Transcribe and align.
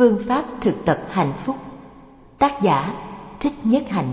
phương 0.00 0.22
pháp 0.28 0.44
thực 0.60 0.74
tập 0.84 1.00
hạnh 1.08 1.32
phúc. 1.46 1.56
Tác 2.38 2.62
giả 2.62 2.94
thích 3.40 3.52
nhất 3.64 3.82
hạnh. 3.88 4.12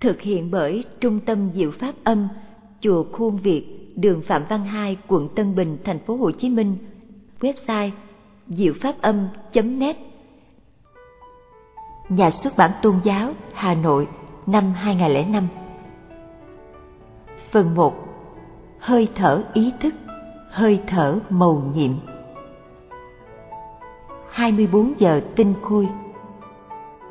Thực 0.00 0.20
hiện 0.20 0.50
bởi 0.50 0.84
trung 1.00 1.20
tâm 1.20 1.50
diệu 1.54 1.70
pháp 1.70 1.92
âm 2.04 2.28
chùa 2.80 3.04
khuôn 3.12 3.36
việt 3.36 3.92
đường 3.96 4.22
phạm 4.22 4.44
văn 4.48 4.64
hai 4.64 4.96
quận 5.08 5.28
tân 5.34 5.54
bình 5.54 5.78
thành 5.84 5.98
phố 5.98 6.16
hồ 6.16 6.30
chí 6.30 6.48
minh. 6.48 6.76
Website 7.40 7.90
diệu 8.48 8.72
pháp 8.80 8.94
âm 9.00 9.28
net. 9.54 9.96
Nhà 12.08 12.30
xuất 12.42 12.56
bản 12.56 12.70
tôn 12.82 12.94
giáo 13.04 13.32
hà 13.52 13.74
nội 13.74 14.08
năm 14.46 14.72
2005 14.72 15.48
Phần 17.50 17.74
1 17.74 17.94
Hơi 18.78 19.08
thở 19.14 19.42
ý 19.52 19.72
thức, 19.80 19.94
hơi 20.50 20.80
thở 20.86 21.18
màu 21.30 21.72
nhiệm. 21.74 21.92
24 24.30 24.92
giờ 24.98 25.20
tinh 25.36 25.54
khôi 25.62 25.88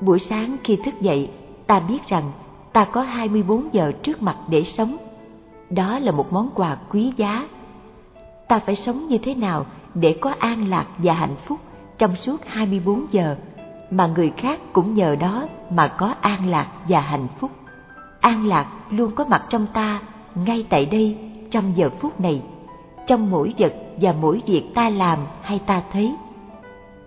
Buổi 0.02 0.20
sáng 0.20 0.58
khi 0.64 0.76
thức 0.76 1.02
dậy, 1.02 1.30
ta 1.68 1.80
biết 1.80 2.08
rằng 2.08 2.32
ta 2.74 2.86
có 2.86 3.02
24 3.02 3.74
giờ 3.74 3.92
trước 4.04 4.22
mặt 4.22 4.38
để 4.48 4.64
sống. 4.64 4.98
Đó 5.70 6.00
là 6.00 6.12
một 6.12 6.34
món 6.34 6.50
quà 6.56 6.78
quý 6.90 7.14
giá. 7.18 7.48
Ta 8.48 8.60
phải 8.66 8.76
sống 8.76 9.08
như 9.08 9.18
thế 9.18 9.36
nào 9.36 9.66
để 9.94 10.16
có 10.22 10.34
an 10.40 10.70
lạc 10.70 10.86
và 10.98 11.14
hạnh 11.14 11.36
phúc 11.46 11.60
trong 11.98 12.16
suốt 12.16 12.46
24 12.46 13.06
giờ 13.12 13.36
mà 13.92 14.08
người 14.08 14.32
khác 14.38 14.60
cũng 14.74 14.94
nhờ 14.94 15.16
đó 15.16 15.48
mà 15.70 15.88
có 15.88 16.14
an 16.22 16.50
lạc 16.50 16.68
và 16.88 17.00
hạnh 17.02 17.28
phúc. 17.40 17.52
An 18.20 18.48
lạc 18.48 18.68
luôn 18.90 19.12
có 19.16 19.26
mặt 19.26 19.46
trong 19.50 19.66
ta 19.74 20.02
ngay 20.36 20.66
tại 20.70 20.86
đây 20.86 21.18
trong 21.52 21.72
giờ 21.76 21.90
phút 22.00 22.20
này 22.22 22.42
trong 23.08 23.32
mỗi 23.32 23.54
vật 23.58 23.74
và 24.02 24.14
mỗi 24.22 24.42
việc 24.48 24.64
ta 24.76 24.90
làm 24.90 25.20
hay 25.42 25.60
ta 25.66 25.82
thấy 25.92 26.16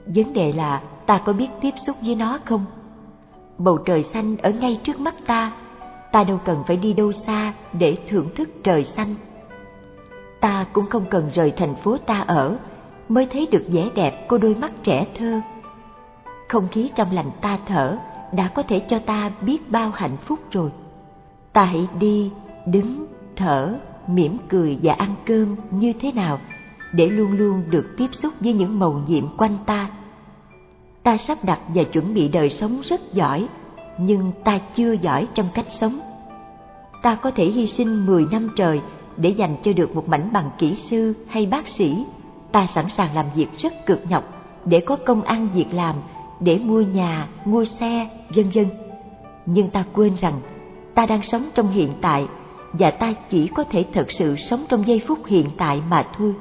vấn 0.07 0.33
đề 0.33 0.53
là 0.53 0.83
ta 1.07 1.19
có 1.19 1.33
biết 1.33 1.49
tiếp 1.61 1.75
xúc 1.87 1.97
với 2.03 2.15
nó 2.15 2.39
không? 2.45 2.65
Bầu 3.59 3.79
trời 3.79 4.05
xanh 4.13 4.37
ở 4.37 4.51
ngay 4.51 4.81
trước 4.85 5.01
mắt 5.01 5.15
ta 5.27 5.53
ta 6.13 6.25
đâu 6.25 6.39
cần 6.45 6.63
phải 6.67 6.77
đi 6.77 6.93
đâu 6.93 7.13
xa 7.13 7.53
để 7.73 7.97
thưởng 8.09 8.29
thức 8.35 8.49
trời 8.65 8.85
xanh. 8.97 9.15
Ta 10.41 10.67
cũng 10.73 10.87
không 10.87 11.05
cần 11.11 11.31
rời 11.35 11.53
thành 11.57 11.75
phố 11.75 11.97
ta 11.99 12.21
ở 12.21 12.57
mới 13.09 13.27
thấy 13.27 13.49
được 13.51 13.65
vẻ 13.69 13.91
đẹp 13.95 14.29
của 14.29 14.39
đôi 14.39 14.55
mắt 14.55 14.73
trẻ 14.83 15.07
thơ. 15.19 15.41
Không 16.49 16.69
khí 16.69 16.91
trong 16.95 17.13
lành 17.13 17.31
ta 17.41 17.59
thở 17.67 17.99
đã 18.33 18.49
có 18.49 18.63
thể 18.63 18.81
cho 18.89 18.99
ta 18.99 19.31
biết 19.41 19.71
bao 19.71 19.91
hạnh 19.91 20.17
phúc 20.27 20.39
rồi. 20.51 20.71
Ta 21.53 21.65
hãy 21.65 21.89
đi, 22.01 22.31
đứng, 22.67 23.07
thở, 23.37 23.75
mỉm 24.07 24.39
cười 24.49 24.79
và 24.83 24.93
ăn 24.93 25.15
cơm 25.27 25.57
như 25.71 25.93
thế 26.01 26.13
nào 26.13 26.39
để 26.93 27.07
luôn 27.07 27.33
luôn 27.33 27.63
được 27.71 27.87
tiếp 27.97 28.09
xúc 28.13 28.33
với 28.41 28.53
những 28.53 28.79
màu 28.79 29.03
nhiệm 29.07 29.37
quanh 29.37 29.57
ta. 29.67 29.91
Ta 31.03 31.17
sắp 31.17 31.45
đặt 31.45 31.61
và 31.69 31.83
chuẩn 31.83 32.15
bị 32.15 32.29
đời 32.29 32.51
sống 32.51 32.81
rất 32.85 33.13
giỏi, 33.13 33.47
nhưng 33.99 34.33
ta 34.45 34.59
chưa 34.75 34.93
giỏi 34.93 35.27
trong 35.35 35.49
cách 35.55 35.67
sống. 35.81 36.01
Ta 37.03 37.15
có 37.15 37.31
thể 37.31 37.45
hy 37.45 37.67
sinh 37.67 38.07
10 38.07 38.27
năm 38.31 38.49
trời 38.57 38.81
để 39.17 39.31
dành 39.31 39.57
cho 39.63 39.73
được 39.73 39.95
một 39.95 40.09
mảnh 40.09 40.29
bằng 40.33 40.51
kỹ 40.59 40.77
sư 40.91 41.15
hay 41.29 41.47
bác 41.47 41.69
sĩ. 41.69 42.05
Ta 42.53 42.67
sẵn 42.75 42.89
sàng 42.97 43.15
làm 43.15 43.27
việc 43.35 43.49
rất 43.59 43.87
cực 43.87 44.01
nhọc 44.09 44.25
để 44.65 44.81
có 44.87 44.97
công 44.97 45.23
ăn 45.23 45.49
việc 45.55 45.67
làm, 45.73 45.97
để 46.41 46.59
mua 46.59 46.81
nhà, 46.81 47.29
mua 47.45 47.65
xe, 47.65 48.09
vân 48.37 48.51
vân. 48.55 48.67
Nhưng 49.47 49.71
ta 49.71 49.85
quên 49.93 50.15
rằng 50.21 50.41
ta 50.95 51.07
đang 51.07 51.23
sống 51.23 51.49
trong 51.55 51.71
hiện 51.71 51.93
tại 52.01 52.27
và 52.73 52.91
ta 52.91 53.15
chỉ 53.31 53.49
có 53.55 53.65
thể 53.65 53.85
thật 53.93 54.07
sự 54.13 54.37
sống 54.37 54.65
trong 54.69 54.87
giây 54.87 55.03
phút 55.09 55.19
hiện 55.27 55.51
tại 55.57 55.83
mà 55.91 56.07
thôi 56.19 56.35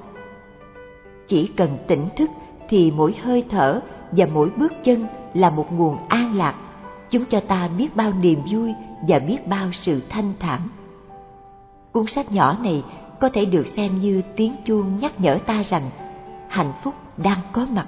chỉ 1.32 1.48
cần 1.58 1.78
tỉnh 1.88 2.08
thức 2.18 2.30
thì 2.70 2.92
mỗi 2.92 3.16
hơi 3.24 3.46
thở 3.50 3.82
và 4.12 4.26
mỗi 4.34 4.50
bước 4.58 4.74
chân 4.84 5.08
là 5.34 5.50
một 5.50 5.74
nguồn 5.74 5.98
an 6.08 6.38
lạc. 6.38 6.56
Chúng 7.10 7.26
cho 7.26 7.40
ta 7.40 7.70
biết 7.78 7.96
bao 7.96 8.12
niềm 8.22 8.40
vui 8.52 8.74
và 9.08 9.20
biết 9.20 9.48
bao 9.48 9.70
sự 9.72 10.02
thanh 10.10 10.34
thản. 10.40 10.62
Cuốn 11.92 12.06
sách 12.08 12.32
nhỏ 12.32 12.58
này 12.64 12.84
có 13.20 13.30
thể 13.30 13.46
được 13.46 13.68
xem 13.76 14.02
như 14.02 14.22
tiếng 14.36 14.56
chuông 14.66 15.00
nhắc 15.00 15.20
nhở 15.20 15.40
ta 15.46 15.64
rằng 15.70 15.90
hạnh 16.48 16.74
phúc 16.84 16.94
đang 17.18 17.40
có 17.52 17.66
mặt. 17.72 17.88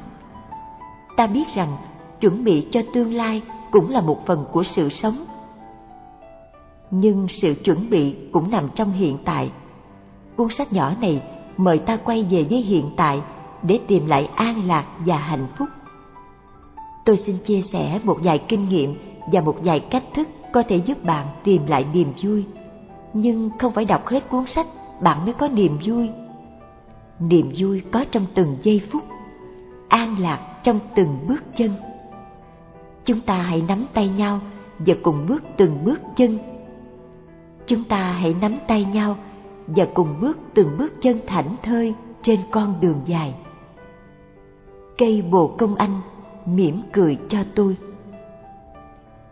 Ta 1.17 1.27
biết 1.27 1.47
rằng 1.55 1.77
chuẩn 2.19 2.43
bị 2.43 2.67
cho 2.71 2.81
tương 2.93 3.13
lai 3.13 3.41
cũng 3.71 3.89
là 3.89 4.01
một 4.01 4.25
phần 4.25 4.45
của 4.51 4.63
sự 4.63 4.89
sống. 4.89 5.25
Nhưng 6.91 7.27
sự 7.29 7.55
chuẩn 7.63 7.89
bị 7.89 8.15
cũng 8.31 8.51
nằm 8.51 8.69
trong 8.75 8.91
hiện 8.91 9.17
tại. 9.25 9.51
Cuốn 10.35 10.47
sách 10.49 10.73
nhỏ 10.73 10.93
này 11.01 11.21
mời 11.57 11.79
ta 11.79 11.97
quay 11.97 12.23
về 12.29 12.45
với 12.49 12.61
hiện 12.61 12.89
tại 12.95 13.21
để 13.63 13.79
tìm 13.87 14.05
lại 14.05 14.29
an 14.35 14.67
lạc 14.67 14.85
và 15.05 15.17
hạnh 15.17 15.47
phúc. 15.57 15.67
Tôi 17.05 17.17
xin 17.17 17.37
chia 17.37 17.61
sẻ 17.61 17.99
một 18.03 18.17
vài 18.23 18.39
kinh 18.47 18.69
nghiệm 18.69 18.95
và 19.31 19.41
một 19.41 19.55
vài 19.63 19.79
cách 19.79 20.03
thức 20.13 20.27
có 20.53 20.63
thể 20.67 20.75
giúp 20.75 21.03
bạn 21.03 21.27
tìm 21.43 21.61
lại 21.67 21.85
niềm 21.93 22.13
vui. 22.23 22.45
Nhưng 23.13 23.49
không 23.59 23.71
phải 23.71 23.85
đọc 23.85 24.07
hết 24.07 24.29
cuốn 24.29 24.45
sách 24.45 24.67
bạn 25.01 25.25
mới 25.25 25.33
có 25.33 25.47
niềm 25.47 25.77
vui. 25.85 26.09
Niềm 27.19 27.51
vui 27.57 27.81
có 27.91 28.05
trong 28.11 28.25
từng 28.33 28.57
giây 28.61 28.81
phút, 28.91 29.03
an 29.87 30.19
lạc 30.19 30.39
trong 30.63 30.79
từng 30.95 31.17
bước 31.27 31.43
chân. 31.55 31.71
Chúng 33.05 33.21
ta 33.21 33.35
hãy 33.35 33.63
nắm 33.67 33.85
tay 33.93 34.09
nhau 34.09 34.39
và 34.79 34.93
cùng 35.03 35.25
bước 35.27 35.43
từng 35.57 35.85
bước 35.85 36.01
chân. 36.15 36.37
Chúng 37.67 37.83
ta 37.83 38.11
hãy 38.11 38.35
nắm 38.41 38.57
tay 38.67 38.85
nhau 38.85 39.17
và 39.67 39.87
cùng 39.93 40.15
bước 40.21 40.37
từng 40.53 40.77
bước 40.77 40.93
chân 41.01 41.19
thảnh 41.27 41.55
thơi 41.63 41.93
trên 42.21 42.39
con 42.51 42.75
đường 42.81 43.01
dài. 43.05 43.35
Cây 44.97 45.21
bồ 45.31 45.47
công 45.47 45.75
anh 45.75 46.01
mỉm 46.45 46.81
cười 46.93 47.17
cho 47.29 47.39
tôi. 47.55 47.77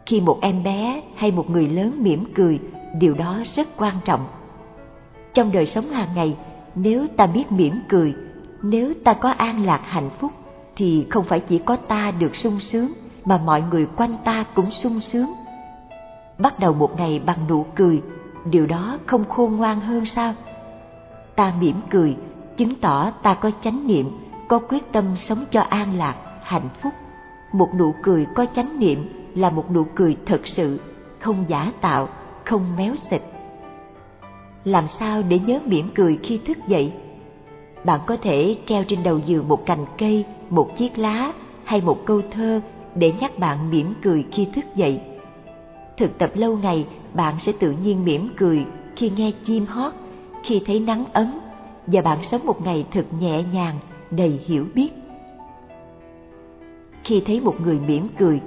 Khi 0.05 0.21
một 0.21 0.37
em 0.41 0.63
bé 0.63 1.01
hay 1.15 1.31
một 1.31 1.49
người 1.49 1.67
lớn 1.67 1.93
mỉm 1.97 2.23
cười, 2.35 2.59
điều 2.99 3.13
đó 3.13 3.37
rất 3.55 3.67
quan 3.77 3.95
trọng. 4.05 4.27
Trong 5.33 5.51
đời 5.51 5.65
sống 5.65 5.89
hàng 5.89 6.09
ngày, 6.15 6.37
nếu 6.75 7.07
ta 7.17 7.27
biết 7.27 7.51
mỉm 7.51 7.73
cười, 7.89 8.13
nếu 8.61 8.93
ta 9.03 9.13
có 9.13 9.29
an 9.29 9.65
lạc 9.65 9.81
hạnh 9.85 10.09
phúc, 10.19 10.31
thì 10.75 11.05
không 11.09 11.23
phải 11.23 11.39
chỉ 11.39 11.57
có 11.57 11.75
ta 11.75 12.11
được 12.19 12.35
sung 12.35 12.59
sướng, 12.59 12.93
mà 13.25 13.37
mọi 13.37 13.63
người 13.71 13.87
quanh 13.97 14.15
ta 14.25 14.45
cũng 14.55 14.71
sung 14.71 14.99
sướng. 15.01 15.33
Bắt 16.37 16.59
đầu 16.59 16.73
một 16.73 16.97
ngày 16.97 17.21
bằng 17.25 17.47
nụ 17.49 17.65
cười 17.75 18.01
điều 18.45 18.65
đó 18.65 18.97
không 19.05 19.29
khôn 19.29 19.55
ngoan 19.55 19.79
hơn 19.79 20.05
sao? 20.05 20.33
Ta 21.35 21.53
mỉm 21.59 21.75
cười, 21.89 22.15
chứng 22.57 22.75
tỏ 22.75 23.11
ta 23.11 23.33
có 23.33 23.51
chánh 23.63 23.87
niệm, 23.87 24.09
có 24.47 24.59
quyết 24.59 24.91
tâm 24.91 25.05
sống 25.17 25.45
cho 25.51 25.61
an 25.61 25.97
lạc, 25.97 26.15
hạnh 26.43 26.69
phúc. 26.81 26.93
Một 27.53 27.69
nụ 27.79 27.93
cười 28.03 28.25
có 28.35 28.45
chánh 28.55 28.79
niệm 28.79 29.29
là 29.35 29.49
một 29.49 29.71
nụ 29.71 29.85
cười 29.95 30.17
thật 30.25 30.41
sự, 30.47 30.79
không 31.19 31.45
giả 31.47 31.71
tạo, 31.81 32.09
không 32.45 32.75
méo 32.77 32.95
xịt. 33.09 33.21
Làm 34.63 34.87
sao 34.99 35.21
để 35.21 35.39
nhớ 35.39 35.59
mỉm 35.65 35.89
cười 35.95 36.19
khi 36.23 36.37
thức 36.37 36.57
dậy? 36.67 36.93
Bạn 37.83 37.99
có 38.05 38.17
thể 38.21 38.55
treo 38.65 38.83
trên 38.83 39.03
đầu 39.03 39.19
giường 39.19 39.47
một 39.47 39.65
cành 39.65 39.85
cây, 39.97 40.25
một 40.49 40.77
chiếc 40.77 40.97
lá 40.97 41.33
hay 41.63 41.81
một 41.81 42.05
câu 42.05 42.21
thơ 42.31 42.61
để 42.95 43.13
nhắc 43.19 43.39
bạn 43.39 43.71
mỉm 43.71 43.93
cười 44.01 44.25
khi 44.31 44.47
thức 44.55 44.65
dậy. 44.75 45.01
Thực 45.97 46.17
tập 46.17 46.31
lâu 46.33 46.57
ngày 46.57 46.85
bạn 47.13 47.35
sẽ 47.39 47.51
tự 47.59 47.71
nhiên 47.71 48.05
mỉm 48.05 48.29
cười 48.37 48.65
khi 48.95 49.11
nghe 49.17 49.31
chim 49.45 49.65
hót, 49.65 49.93
khi 50.43 50.61
thấy 50.65 50.79
nắng 50.79 51.05
ấm, 51.13 51.39
và 51.87 52.01
bạn 52.01 52.17
sống 52.31 52.45
một 52.45 52.61
ngày 52.61 52.85
thật 52.91 53.05
nhẹ 53.19 53.43
nhàng, 53.53 53.79
đầy 54.11 54.39
hiểu 54.45 54.65
biết. 54.73 54.89
Khi 57.03 57.21
thấy 57.25 57.39
một 57.39 57.55
người 57.61 57.79
mỉm 57.87 58.07
cười, 58.19 58.39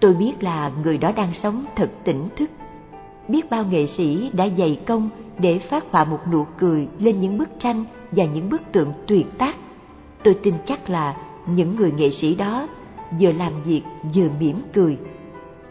tôi 0.00 0.14
biết 0.14 0.32
là 0.42 0.72
người 0.82 0.98
đó 0.98 1.12
đang 1.16 1.34
sống 1.42 1.64
thật 1.76 1.90
tỉnh 2.04 2.28
thức. 2.36 2.50
Biết 3.28 3.50
bao 3.50 3.64
nghệ 3.64 3.86
sĩ 3.86 4.30
đã 4.32 4.48
dày 4.58 4.80
công 4.86 5.10
để 5.38 5.58
phát 5.58 5.84
họa 5.90 6.04
một 6.04 6.20
nụ 6.32 6.46
cười 6.58 6.88
lên 6.98 7.20
những 7.20 7.38
bức 7.38 7.48
tranh 7.58 7.84
và 8.10 8.24
những 8.24 8.50
bức 8.50 8.60
tượng 8.72 8.92
tuyệt 9.06 9.26
tác. 9.38 9.56
Tôi 10.24 10.34
tin 10.42 10.54
chắc 10.66 10.90
là 10.90 11.16
những 11.46 11.76
người 11.76 11.92
nghệ 11.92 12.10
sĩ 12.10 12.34
đó 12.34 12.68
vừa 13.20 13.32
làm 13.32 13.62
việc 13.62 13.82
vừa 14.14 14.28
mỉm 14.40 14.62
cười 14.74 14.98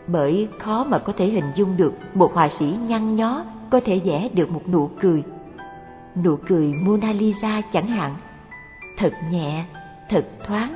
bởi 0.07 0.47
khó 0.59 0.83
mà 0.83 0.99
có 0.99 1.13
thể 1.17 1.27
hình 1.27 1.51
dung 1.55 1.77
được 1.77 1.93
một 2.13 2.31
họa 2.33 2.49
sĩ 2.59 2.65
nhăn 2.87 3.15
nhó 3.15 3.43
có 3.69 3.79
thể 3.85 4.01
vẽ 4.05 4.29
được 4.33 4.51
một 4.51 4.61
nụ 4.67 4.89
cười. 4.99 5.23
Nụ 6.23 6.35
cười 6.47 6.73
mona 6.73 7.11
lisa 7.11 7.61
chẳng 7.73 7.87
hạn. 7.87 8.15
Thật 8.97 9.13
nhẹ, 9.31 9.65
thật 10.09 10.25
thoáng. 10.47 10.75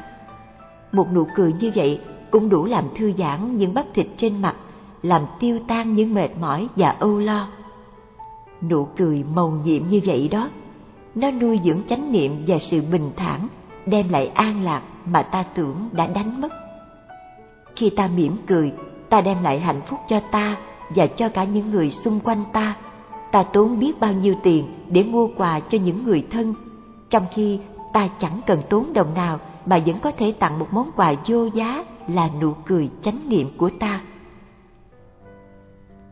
Một 0.91 1.07
nụ 1.13 1.27
cười 1.35 1.53
như 1.53 1.71
vậy 1.75 1.99
cũng 2.31 2.49
đủ 2.49 2.65
làm 2.65 2.85
thư 2.95 3.11
giãn 3.17 3.57
những 3.57 3.73
bắp 3.73 3.85
thịt 3.93 4.07
trên 4.17 4.41
mặt, 4.41 4.55
làm 5.01 5.21
tiêu 5.39 5.59
tan 5.67 5.95
những 5.95 6.13
mệt 6.13 6.29
mỏi 6.39 6.67
và 6.75 6.89
âu 6.89 7.19
lo. 7.19 7.47
Nụ 8.69 8.87
cười 8.97 9.23
màu 9.35 9.51
nhiệm 9.65 9.83
như 9.83 10.01
vậy 10.05 10.27
đó, 10.31 10.49
nó 11.15 11.31
nuôi 11.31 11.59
dưỡng 11.65 11.81
chánh 11.89 12.11
niệm 12.11 12.43
và 12.47 12.57
sự 12.71 12.81
bình 12.91 13.11
thản, 13.15 13.47
đem 13.85 14.09
lại 14.09 14.27
an 14.27 14.63
lạc 14.63 14.81
mà 15.05 15.21
ta 15.21 15.43
tưởng 15.43 15.89
đã 15.91 16.07
đánh 16.07 16.41
mất. 16.41 16.49
Khi 17.75 17.89
ta 17.89 18.09
mỉm 18.15 18.37
cười 18.47 18.73
ta 19.11 19.21
đem 19.21 19.43
lại 19.43 19.59
hạnh 19.59 19.81
phúc 19.87 19.99
cho 20.07 20.19
ta 20.31 20.57
và 20.95 21.07
cho 21.07 21.29
cả 21.29 21.43
những 21.43 21.71
người 21.71 21.91
xung 21.91 22.19
quanh 22.19 22.43
ta 22.53 22.75
ta 23.31 23.43
tốn 23.43 23.79
biết 23.79 23.99
bao 23.99 24.13
nhiêu 24.13 24.35
tiền 24.43 24.67
để 24.89 25.03
mua 25.03 25.27
quà 25.37 25.59
cho 25.59 25.77
những 25.77 26.03
người 26.03 26.27
thân, 26.31 26.53
trong 27.09 27.25
khi 27.33 27.59
ta 27.93 28.09
chẳng 28.19 28.39
cần 28.47 28.61
tốn 28.69 28.93
đồng 28.93 29.13
nào 29.13 29.39
mà 29.65 29.79
vẫn 29.85 29.99
có 29.99 30.11
thể 30.17 30.31
tặng 30.31 30.59
một 30.59 30.67
món 30.71 30.91
quà 30.95 31.13
vô 31.27 31.45
giá 31.45 31.83
là 32.07 32.29
nụ 32.41 32.53
cười 32.65 32.89
chánh 33.03 33.19
niệm 33.29 33.49
của 33.57 33.69
ta. 33.79 34.01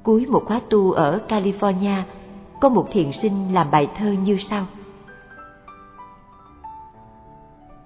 Cuối 0.03 0.25
một 0.25 0.43
khóa 0.45 0.61
tu 0.69 0.91
ở 0.91 1.19
California, 1.27 2.01
có 2.59 2.69
một 2.69 2.87
thiền 2.91 3.11
sinh 3.21 3.53
làm 3.53 3.71
bài 3.71 3.87
thơ 3.97 4.11
như 4.11 4.37
sau. 4.49 4.65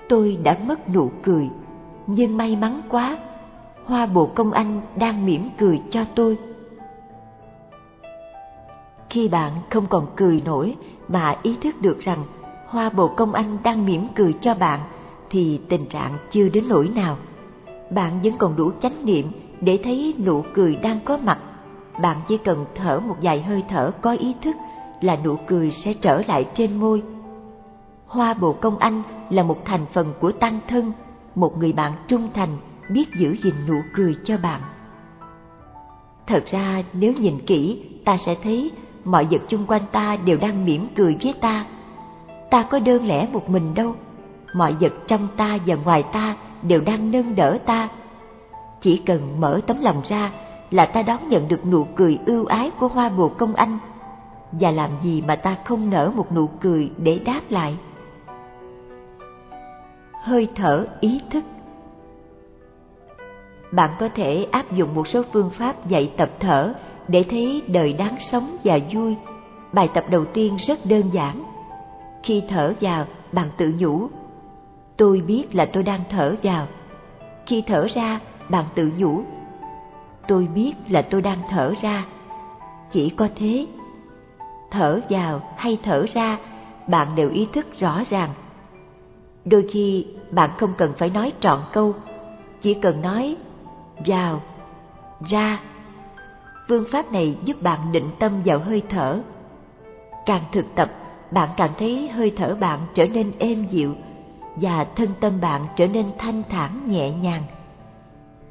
Tôi 0.09 0.37
đã 0.43 0.57
mất 0.67 0.89
nụ 0.89 1.11
cười, 1.23 1.49
nhưng 2.07 2.37
may 2.37 2.55
mắn 2.55 2.81
quá, 2.89 3.17
hoa 3.85 4.05
bồ 4.05 4.25
công 4.25 4.51
anh 4.51 4.81
đang 4.95 5.25
mỉm 5.25 5.49
cười 5.57 5.81
cho 5.89 6.05
tôi. 6.15 6.37
Khi 9.09 9.27
bạn 9.27 9.51
không 9.69 9.85
còn 9.89 10.07
cười 10.15 10.41
nổi 10.45 10.75
mà 11.07 11.35
ý 11.43 11.57
thức 11.61 11.81
được 11.81 11.99
rằng 11.99 12.23
hoa 12.67 12.89
bồ 12.89 13.07
công 13.07 13.33
anh 13.33 13.57
đang 13.63 13.85
mỉm 13.85 14.07
cười 14.15 14.33
cho 14.41 14.53
bạn 14.53 14.79
thì 15.29 15.59
tình 15.69 15.85
trạng 15.85 16.17
chưa 16.29 16.49
đến 16.49 16.63
nỗi 16.67 16.89
nào. 16.95 17.17
Bạn 17.89 18.21
vẫn 18.23 18.37
còn 18.37 18.55
đủ 18.55 18.71
chánh 18.81 19.05
niệm 19.05 19.31
để 19.61 19.79
thấy 19.83 20.15
nụ 20.25 20.43
cười 20.53 20.75
đang 20.75 20.99
có 21.05 21.17
mặt. 21.17 21.39
Bạn 22.01 22.17
chỉ 22.27 22.37
cần 22.37 22.65
thở 22.75 22.99
một 22.99 23.15
vài 23.21 23.41
hơi 23.41 23.63
thở 23.69 23.91
có 24.01 24.11
ý 24.11 24.35
thức 24.41 24.55
là 25.01 25.17
nụ 25.23 25.35
cười 25.47 25.71
sẽ 25.71 25.93
trở 25.93 26.21
lại 26.27 26.45
trên 26.53 26.79
môi. 26.79 27.03
Hoa 28.07 28.33
bồ 28.33 28.53
công 28.53 28.77
anh 28.77 29.03
là 29.29 29.43
một 29.43 29.57
thành 29.65 29.85
phần 29.93 30.13
của 30.19 30.31
tăng 30.31 30.59
thân, 30.67 30.91
một 31.35 31.57
người 31.57 31.73
bạn 31.73 31.93
trung 32.07 32.29
thành 32.33 32.57
biết 32.93 33.15
giữ 33.15 33.35
gìn 33.43 33.53
nụ 33.67 33.81
cười 33.93 34.15
cho 34.23 34.37
bạn. 34.37 34.61
Thật 36.27 36.43
ra 36.45 36.83
nếu 36.93 37.13
nhìn 37.13 37.39
kỹ, 37.45 37.83
ta 38.05 38.17
sẽ 38.25 38.35
thấy 38.43 38.71
mọi 39.03 39.27
vật 39.31 39.41
chung 39.49 39.65
quanh 39.67 39.81
ta 39.91 40.17
đều 40.25 40.37
đang 40.37 40.65
mỉm 40.65 40.87
cười 40.95 41.17
với 41.23 41.33
ta. 41.41 41.65
Ta 42.49 42.63
có 42.63 42.79
đơn 42.79 43.05
lẻ 43.05 43.27
một 43.33 43.49
mình 43.49 43.73
đâu, 43.73 43.95
mọi 44.55 44.73
vật 44.79 44.93
trong 45.07 45.27
ta 45.37 45.57
và 45.65 45.75
ngoài 45.75 46.03
ta 46.03 46.35
đều 46.61 46.81
đang 46.81 47.11
nâng 47.11 47.35
đỡ 47.35 47.57
ta. 47.65 47.89
Chỉ 48.81 49.01
cần 49.05 49.39
mở 49.39 49.61
tấm 49.67 49.81
lòng 49.81 50.01
ra 50.09 50.31
là 50.71 50.85
ta 50.85 51.01
đón 51.01 51.29
nhận 51.29 51.47
được 51.47 51.65
nụ 51.65 51.83
cười 51.95 52.19
ưu 52.25 52.45
ái 52.45 52.71
của 52.79 52.87
hoa 52.87 53.09
bồ 53.09 53.29
công 53.29 53.55
anh. 53.55 53.77
Và 54.51 54.71
làm 54.71 54.89
gì 55.01 55.23
mà 55.27 55.35
ta 55.35 55.55
không 55.65 55.89
nở 55.89 56.11
một 56.15 56.31
nụ 56.31 56.47
cười 56.47 56.91
để 56.97 57.19
đáp 57.25 57.41
lại? 57.49 57.77
Hơi 60.23 60.47
thở 60.55 60.87
ý 60.99 61.21
thức 61.29 61.43
bạn 63.75 63.89
có 63.99 64.09
thể 64.15 64.47
áp 64.51 64.71
dụng 64.71 64.95
một 64.95 65.07
số 65.07 65.23
phương 65.33 65.49
pháp 65.57 65.87
dạy 65.87 66.11
tập 66.17 66.29
thở 66.39 66.73
để 67.07 67.23
thấy 67.29 67.61
đời 67.67 67.93
đáng 67.93 68.15
sống 68.31 68.57
và 68.63 68.79
vui. 68.93 69.15
Bài 69.73 69.89
tập 69.93 70.05
đầu 70.09 70.25
tiên 70.25 70.57
rất 70.67 70.79
đơn 70.85 71.09
giản. 71.13 71.43
Khi 72.23 72.43
thở 72.49 72.73
vào, 72.81 73.05
bạn 73.31 73.47
tự 73.57 73.73
nhủ 73.79 74.07
tôi 74.97 75.21
biết 75.27 75.55
là 75.55 75.65
tôi 75.65 75.83
đang 75.83 76.01
thở 76.09 76.35
vào 76.43 76.67
khi 77.45 77.63
thở 77.67 77.87
ra 77.95 78.19
bạn 78.49 78.65
tự 78.75 78.91
nhủ 78.97 79.23
tôi 80.27 80.47
biết 80.55 80.73
là 80.89 81.01
tôi 81.01 81.21
đang 81.21 81.39
thở 81.49 81.73
ra 81.81 82.05
chỉ 82.91 83.09
có 83.09 83.27
thế 83.35 83.65
thở 84.71 84.99
vào 85.09 85.41
hay 85.57 85.77
thở 85.83 86.05
ra 86.13 86.37
bạn 86.87 87.07
đều 87.15 87.29
ý 87.29 87.47
thức 87.53 87.65
rõ 87.79 88.03
ràng 88.09 88.29
đôi 89.45 89.67
khi 89.71 90.07
bạn 90.31 90.49
không 90.57 90.73
cần 90.77 90.93
phải 90.97 91.09
nói 91.09 91.33
trọn 91.39 91.59
câu 91.73 91.95
chỉ 92.61 92.73
cần 92.73 93.01
nói 93.01 93.37
vào 94.05 94.41
ra 95.27 95.59
phương 96.67 96.85
pháp 96.91 97.11
này 97.11 97.37
giúp 97.43 97.61
bạn 97.61 97.91
định 97.91 98.09
tâm 98.19 98.41
vào 98.45 98.59
hơi 98.59 98.83
thở 98.89 99.21
càng 100.25 100.43
thực 100.51 100.65
tập 100.75 100.91
bạn 101.31 101.49
càng 101.57 101.71
thấy 101.79 102.09
hơi 102.09 102.33
thở 102.37 102.55
bạn 102.59 102.79
trở 102.93 103.07
nên 103.07 103.31
êm 103.39 103.65
dịu 103.69 103.95
và 104.55 104.85
thân 104.95 105.09
tâm 105.19 105.41
bạn 105.41 105.61
trở 105.75 105.87
nên 105.87 106.05
thanh 106.17 106.43
thản 106.49 106.81
nhẹ 106.87 107.11
nhàng. 107.11 107.43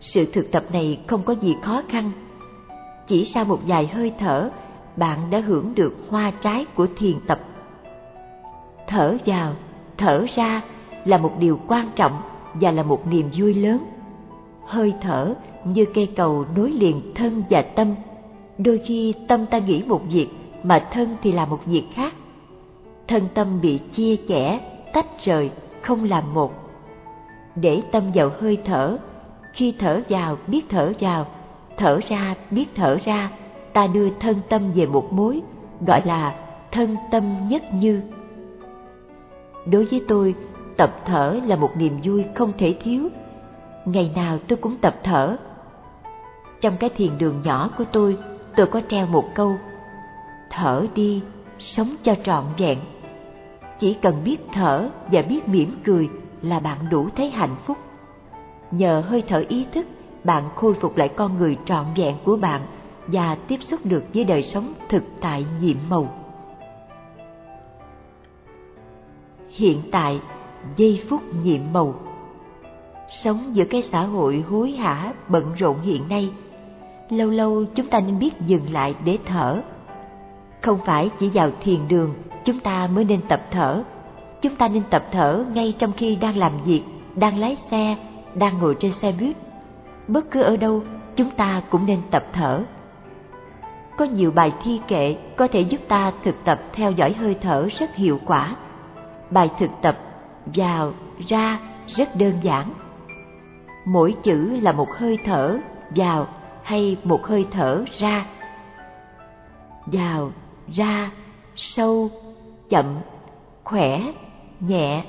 Sự 0.00 0.26
thực 0.32 0.50
tập 0.50 0.64
này 0.72 1.00
không 1.06 1.22
có 1.22 1.32
gì 1.32 1.56
khó 1.62 1.82
khăn. 1.88 2.10
Chỉ 3.06 3.24
sau 3.24 3.44
một 3.44 3.58
vài 3.66 3.86
hơi 3.86 4.12
thở, 4.18 4.50
bạn 4.96 5.18
đã 5.30 5.40
hưởng 5.40 5.74
được 5.74 5.94
hoa 6.08 6.30
trái 6.30 6.66
của 6.74 6.86
thiền 6.96 7.16
tập. 7.26 7.40
Thở 8.86 9.16
vào, 9.26 9.54
thở 9.98 10.26
ra 10.36 10.62
là 11.04 11.18
một 11.18 11.32
điều 11.38 11.60
quan 11.68 11.88
trọng 11.96 12.20
và 12.54 12.70
là 12.70 12.82
một 12.82 13.06
niềm 13.06 13.30
vui 13.36 13.54
lớn. 13.54 13.84
Hơi 14.72 14.94
thở 15.00 15.34
như 15.64 15.84
cây 15.94 16.08
cầu 16.16 16.44
nối 16.56 16.70
liền 16.70 17.14
thân 17.14 17.42
và 17.50 17.62
tâm. 17.62 17.94
Đôi 18.58 18.80
khi 18.86 19.14
tâm 19.28 19.46
ta 19.46 19.58
nghĩ 19.58 19.82
một 19.86 20.00
việc 20.10 20.28
mà 20.62 20.88
thân 20.92 21.16
thì 21.22 21.32
là 21.32 21.46
một 21.46 21.58
việc 21.66 21.84
khác. 21.94 22.14
Thân 23.08 23.22
tâm 23.34 23.60
bị 23.60 23.78
chia 23.92 24.16
chẻ, 24.28 24.60
tách 24.92 25.06
rời 25.24 25.50
không 25.82 26.04
làm 26.04 26.34
một. 26.34 26.52
Để 27.56 27.82
tâm 27.92 28.02
vào 28.14 28.30
hơi 28.40 28.58
thở, 28.64 28.96
khi 29.52 29.74
thở 29.78 30.00
vào 30.08 30.36
biết 30.46 30.64
thở 30.68 30.92
vào, 31.00 31.26
thở 31.76 32.00
ra 32.08 32.34
biết 32.50 32.66
thở 32.74 32.98
ra, 33.04 33.30
ta 33.72 33.86
đưa 33.86 34.10
thân 34.20 34.36
tâm 34.48 34.62
về 34.74 34.86
một 34.86 35.12
mối, 35.12 35.42
gọi 35.86 36.02
là 36.04 36.34
thân 36.70 36.96
tâm 37.10 37.24
nhất 37.48 37.62
như. 37.74 38.00
Đối 39.66 39.84
với 39.84 40.02
tôi, 40.08 40.34
tập 40.76 41.00
thở 41.04 41.40
là 41.46 41.56
một 41.56 41.70
niềm 41.76 41.98
vui 42.04 42.24
không 42.34 42.52
thể 42.58 42.74
thiếu. 42.84 43.08
Ngày 43.84 44.12
nào 44.16 44.38
tôi 44.48 44.56
cũng 44.56 44.76
tập 44.76 44.96
thở. 45.02 45.36
Trong 46.60 46.76
cái 46.76 46.90
thiền 46.90 47.18
đường 47.18 47.42
nhỏ 47.44 47.70
của 47.78 47.84
tôi, 47.92 48.18
tôi 48.56 48.66
có 48.66 48.80
treo 48.88 49.06
một 49.06 49.24
câu 49.34 49.56
Thở 50.50 50.86
đi, 50.94 51.22
sống 51.58 51.96
cho 52.02 52.14
trọn 52.24 52.44
vẹn. 52.58 52.78
Chỉ 53.78 53.94
cần 53.94 54.14
biết 54.24 54.36
thở 54.52 54.88
và 55.12 55.22
biết 55.22 55.48
mỉm 55.48 55.76
cười 55.84 56.08
là 56.42 56.60
bạn 56.60 56.78
đủ 56.90 57.08
thấy 57.16 57.30
hạnh 57.30 57.56
phúc. 57.66 57.78
Nhờ 58.70 59.02
hơi 59.06 59.22
thở 59.28 59.44
ý 59.48 59.66
thức 59.72 59.86
bạn 60.24 60.44
khôi 60.54 60.74
phục 60.74 60.96
lại 60.96 61.08
con 61.08 61.38
người 61.38 61.56
trọn 61.64 61.84
vẹn 61.96 62.16
của 62.24 62.36
bạn 62.36 62.60
và 63.06 63.34
tiếp 63.34 63.58
xúc 63.70 63.80
được 63.84 64.04
với 64.14 64.24
đời 64.24 64.42
sống 64.42 64.72
thực 64.88 65.02
tại 65.20 65.46
nhiệm 65.60 65.76
màu. 65.88 66.08
Hiện 69.48 69.82
tại 69.92 70.20
giây 70.76 71.04
phút 71.08 71.20
nhiệm 71.42 71.60
màu 71.72 71.94
sống 73.24 73.50
giữa 73.52 73.64
cái 73.64 73.82
xã 73.92 74.00
hội 74.00 74.44
hối 74.50 74.70
hả 74.70 75.12
bận 75.28 75.44
rộn 75.58 75.80
hiện 75.80 76.08
nay 76.08 76.30
lâu 77.10 77.30
lâu 77.30 77.64
chúng 77.74 77.86
ta 77.86 78.00
nên 78.00 78.18
biết 78.18 78.30
dừng 78.46 78.72
lại 78.72 78.94
để 79.04 79.18
thở 79.26 79.62
không 80.60 80.78
phải 80.86 81.10
chỉ 81.18 81.30
vào 81.34 81.50
thiền 81.60 81.88
đường 81.88 82.14
chúng 82.44 82.58
ta 82.58 82.86
mới 82.86 83.04
nên 83.04 83.20
tập 83.28 83.42
thở. 83.50 83.82
Chúng 84.40 84.56
ta 84.56 84.68
nên 84.68 84.82
tập 84.90 85.04
thở 85.12 85.44
ngay 85.54 85.74
trong 85.78 85.92
khi 85.92 86.16
đang 86.16 86.36
làm 86.36 86.52
việc, 86.64 86.82
đang 87.14 87.38
lái 87.38 87.56
xe, 87.70 87.96
đang 88.34 88.58
ngồi 88.58 88.76
trên 88.80 88.92
xe 88.92 89.12
buýt. 89.12 89.36
Bất 90.08 90.30
cứ 90.30 90.42
ở 90.42 90.56
đâu, 90.56 90.82
chúng 91.16 91.30
ta 91.30 91.62
cũng 91.70 91.86
nên 91.86 92.00
tập 92.10 92.26
thở. 92.32 92.62
Có 93.96 94.04
nhiều 94.04 94.30
bài 94.30 94.52
thi 94.62 94.80
kệ 94.88 95.16
có 95.36 95.48
thể 95.48 95.60
giúp 95.60 95.80
ta 95.88 96.12
thực 96.22 96.44
tập 96.44 96.60
theo 96.72 96.92
dõi 96.92 97.12
hơi 97.12 97.36
thở 97.40 97.68
rất 97.78 97.94
hiệu 97.94 98.20
quả. 98.26 98.56
Bài 99.30 99.50
thực 99.58 99.70
tập 99.82 99.98
vào, 100.46 100.92
ra 101.26 101.58
rất 101.86 102.16
đơn 102.16 102.32
giản. 102.42 102.66
Mỗi 103.84 104.16
chữ 104.22 104.60
là 104.62 104.72
một 104.72 104.88
hơi 104.96 105.18
thở 105.24 105.58
vào 105.96 106.28
hay 106.62 106.96
một 107.04 107.26
hơi 107.26 107.46
thở 107.50 107.84
ra. 107.98 108.26
Vào, 109.86 110.32
ra, 110.72 111.10
sâu, 111.56 112.10
chậm, 112.68 112.86
khỏe, 113.64 114.12
nhẹ, 114.60 115.04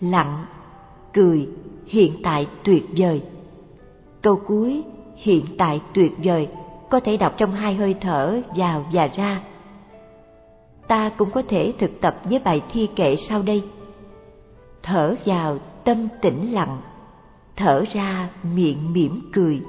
lặng, 0.00 0.44
cười, 1.12 1.48
hiện 1.86 2.20
tại 2.22 2.46
tuyệt 2.64 2.84
vời. 2.96 3.22
Câu 4.22 4.40
cuối 4.46 4.84
hiện 5.16 5.44
tại 5.58 5.80
tuyệt 5.94 6.12
vời 6.24 6.48
có 6.90 7.00
thể 7.00 7.16
đọc 7.16 7.34
trong 7.36 7.52
hai 7.52 7.74
hơi 7.74 7.94
thở 8.00 8.40
vào 8.56 8.84
và 8.92 9.06
ra. 9.06 9.40
Ta 10.88 11.10
cũng 11.16 11.30
có 11.30 11.42
thể 11.48 11.72
thực 11.78 12.00
tập 12.00 12.16
với 12.24 12.38
bài 12.44 12.62
thi 12.72 12.88
kệ 12.96 13.16
sau 13.28 13.42
đây. 13.42 13.62
Thở 14.82 15.14
vào 15.24 15.58
tâm 15.84 16.08
tĩnh 16.22 16.52
lặng, 16.52 16.80
thở 17.56 17.84
ra 17.92 18.28
miệng 18.54 18.92
mỉm 18.92 19.20
cười. 19.32 19.62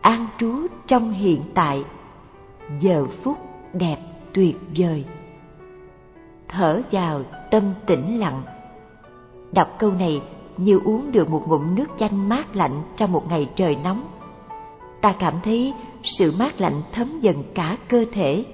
An 0.00 0.26
trú 0.38 0.66
trong 0.86 1.12
hiện 1.12 1.42
tại, 1.54 1.84
giờ 2.80 3.06
phút 3.22 3.38
đẹp 3.72 3.98
tuyệt 4.32 4.56
vời 4.76 5.04
thở 6.50 6.82
vào 6.90 7.22
tâm 7.50 7.74
tĩnh 7.86 8.20
lặng. 8.20 8.42
Đọc 9.52 9.68
câu 9.78 9.90
này 9.92 10.22
như 10.56 10.80
uống 10.84 11.12
được 11.12 11.30
một 11.30 11.42
ngụm 11.48 11.74
nước 11.74 11.86
chanh 11.98 12.28
mát 12.28 12.56
lạnh 12.56 12.82
trong 12.96 13.12
một 13.12 13.28
ngày 13.28 13.48
trời 13.56 13.76
nóng. 13.84 14.04
Ta 15.00 15.14
cảm 15.18 15.34
thấy 15.44 15.74
sự 16.02 16.32
mát 16.38 16.60
lạnh 16.60 16.82
thấm 16.92 17.20
dần 17.20 17.42
cả 17.54 17.76
cơ 17.88 18.04
thể. 18.12 18.44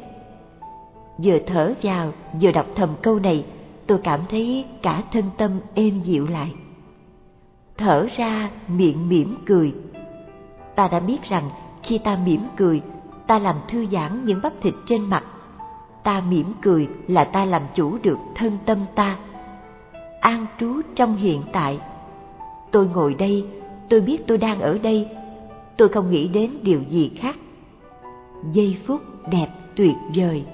Vừa 1.25 1.39
thở 1.47 1.75
vào, 1.83 2.13
vừa 2.41 2.53
đọc 2.53 2.67
thầm 2.75 2.89
câu 3.03 3.19
này, 3.19 3.45
tôi 3.87 3.99
cảm 4.05 4.21
thấy 4.31 4.65
cả 4.83 5.03
thân 5.13 5.25
tâm 5.37 5.51
êm 5.75 6.01
dịu 6.03 6.27
lại. 6.27 6.53
Thở 7.79 8.07
ra 8.17 8.51
miệng 8.69 9.09
mỉm 9.09 9.37
cười. 9.47 9.75
Ta 10.75 10.89
đã 10.89 11.01
biết 11.01 11.23
rằng 11.23 11.51
khi 11.83 11.99
ta 11.99 12.19
mỉm 12.27 12.41
cười, 12.57 12.83
ta 13.27 13.39
làm 13.39 13.57
thư 13.69 13.87
giãn 13.93 14.25
những 14.25 14.41
bắp 14.43 14.53
thịt 14.61 14.75
trên 14.87 15.11
mặt. 15.11 15.25
Ta 16.03 16.23
mỉm 16.31 16.47
cười 16.63 16.89
là 17.09 17.25
ta 17.25 17.45
làm 17.45 17.63
chủ 17.75 17.99
được 18.03 18.19
thân 18.35 18.59
tâm 18.67 18.79
ta. 18.95 19.17
An 20.21 20.47
trú 20.61 20.81
trong 20.95 21.17
hiện 21.17 21.43
tại. 21.53 21.79
Tôi 22.71 22.89
ngồi 22.95 23.15
đây 23.15 23.47
tôi 23.89 24.01
biết 24.01 24.27
tôi 24.27 24.39
đang 24.39 24.61
ở 24.61 24.79
đây. 24.79 25.09
Tôi 25.77 25.89
không 25.89 26.11
nghĩ 26.11 26.29
đến 26.29 26.51
điều 26.63 26.81
gì 26.89 27.11
khác. 27.17 27.37
Giây 28.53 28.77
phút 28.87 29.01
đẹp 29.31 29.49
tuyệt 29.77 29.97
vời. 30.17 30.45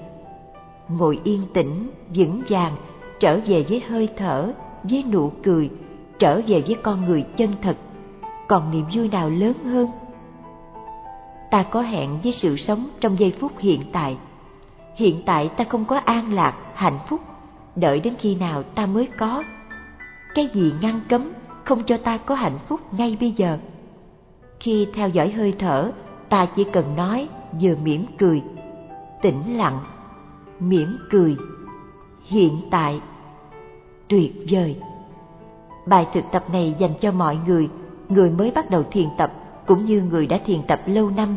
Ngồi 0.89 1.19
yên 1.23 1.41
tĩnh 1.53 1.89
vững 2.15 2.41
vàng 2.49 2.75
trở 3.19 3.39
về 3.47 3.65
với 3.69 3.83
hơi 3.87 4.09
thở 4.17 4.53
với 4.83 5.03
nụ 5.11 5.31
cười 5.43 5.69
trở 6.19 6.41
về 6.47 6.63
với 6.67 6.75
con 6.83 7.05
người 7.05 7.25
chân 7.37 7.49
thật, 7.61 7.77
còn 8.47 8.71
niềm 8.71 8.85
vui 8.93 9.09
nào 9.09 9.29
lớn 9.29 9.53
hơn? 9.63 9.87
Ta 11.51 11.63
có 11.63 11.81
hẹn 11.81 12.19
với 12.23 12.31
sự 12.31 12.57
sống 12.57 12.89
trong 12.99 13.19
giây 13.19 13.33
phút 13.39 13.51
hiện 13.59 13.81
tại. 13.91 14.17
Hiện 14.95 15.21
tại 15.25 15.49
ta 15.57 15.63
không 15.69 15.85
có 15.85 15.97
an 15.97 16.33
lạc, 16.33 16.55
hạnh 16.73 16.99
phúc. 17.09 17.21
Đợi 17.75 17.99
đến 17.99 18.13
khi 18.19 18.35
nào 18.35 18.63
ta 18.63 18.85
mới 18.85 19.07
có. 19.17 19.43
Cái 20.35 20.49
gì 20.53 20.73
ngăn 20.81 20.99
cấm 21.09 21.31
không 21.63 21.83
cho 21.83 21.97
ta 21.97 22.17
có 22.17 22.35
hạnh 22.35 22.57
phúc 22.67 22.79
ngay 22.93 23.17
bây 23.19 23.31
giờ? 23.31 23.57
Khi 24.59 24.87
theo 24.93 25.09
dõi 25.09 25.31
hơi 25.31 25.53
thở, 25.59 25.91
ta 26.29 26.45
chỉ 26.55 26.63
cần 26.63 26.95
nói 26.95 27.27
vừa 27.61 27.75
mỉm 27.83 28.05
cười, 28.17 28.41
tĩnh 29.21 29.57
lặng, 29.57 29.79
mỉm 30.59 30.97
cười. 31.09 31.37
Hiện 32.23 32.61
tại, 32.71 33.01
tuyệt 34.07 34.31
vời 34.49 34.75
bài 35.85 36.07
thực 36.13 36.23
tập 36.31 36.43
này 36.51 36.75
dành 36.79 36.93
cho 37.01 37.11
mọi 37.11 37.37
người 37.47 37.69
người 38.09 38.31
mới 38.31 38.51
bắt 38.51 38.69
đầu 38.69 38.83
thiền 38.91 39.07
tập 39.17 39.33
cũng 39.67 39.85
như 39.85 40.01
người 40.01 40.27
đã 40.27 40.39
thiền 40.45 40.63
tập 40.67 40.81
lâu 40.85 41.09
năm, 41.09 41.35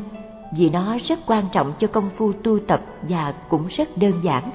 vì 0.56 0.70
nó 0.70 0.96
rất 1.08 1.18
quan 1.26 1.44
trọng 1.52 1.72
cho 1.78 1.86
công 1.86 2.10
phu 2.18 2.32
tu 2.32 2.58
tập 2.58 2.80
và 3.08 3.34
cũng 3.48 3.66
rất 3.66 3.88
đơn 3.96 4.12
giản. 4.22 4.50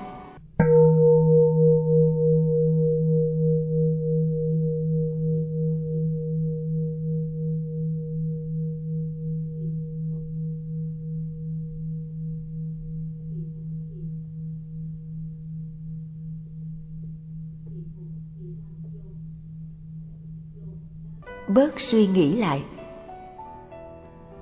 Bớt 21.53 21.79
suy 21.79 22.07
nghĩ 22.07 22.35
lại. 22.35 22.63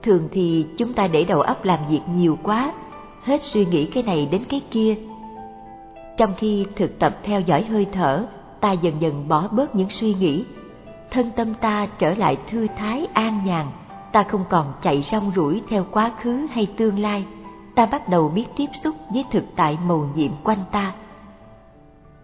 Thường 0.04 0.28
thì 0.32 0.68
chúng 0.78 0.94
ta 0.94 1.08
để 1.08 1.24
đầu 1.24 1.42
óc 1.42 1.66
làm 1.66 1.80
việc 1.90 2.02
nhiều 2.16 2.38
quá, 2.44 2.74
hết 3.24 3.42
suy 3.44 3.66
nghĩ 3.66 3.86
cái 3.86 4.04
này 4.04 4.28
đến 4.32 4.44
cái 4.50 4.62
kia. 4.72 4.96
Trong 6.18 6.34
khi 6.38 6.66
thực 6.76 7.00
tập 7.00 7.18
theo 7.24 7.42
dõi 7.42 7.64
hơi 7.64 7.88
thở, 7.92 8.26
ta 8.60 8.72
dần 8.72 8.94
dần 9.00 9.28
bỏ 9.28 9.48
bớt 9.52 9.76
những 9.76 9.90
suy 9.90 10.14
nghĩ. 10.14 10.46
Thân 11.12 11.32
tâm 11.36 11.54
ta 11.54 11.88
trở 12.00 12.14
lại 12.14 12.38
thư 12.50 12.68
thái, 12.78 13.08
an 13.14 13.42
nhàn, 13.46 13.68
ta 14.12 14.24
không 14.24 14.44
còn 14.50 14.74
chạy 14.82 15.08
rong 15.12 15.32
ruổi 15.36 15.62
theo 15.70 15.86
quá 15.92 16.12
khứ 16.22 16.48
hay 16.52 16.68
tương 16.78 17.00
lai. 17.00 17.26
Ta 17.76 17.86
bắt 17.86 18.10
đầu 18.10 18.30
biết 18.30 18.46
tiếp 18.56 18.68
xúc 18.84 18.96
với 19.14 19.26
thực 19.32 19.44
tại 19.56 19.78
màu 19.88 20.10
nhiệm 20.16 20.32
quanh 20.44 20.64
ta. 20.72 20.94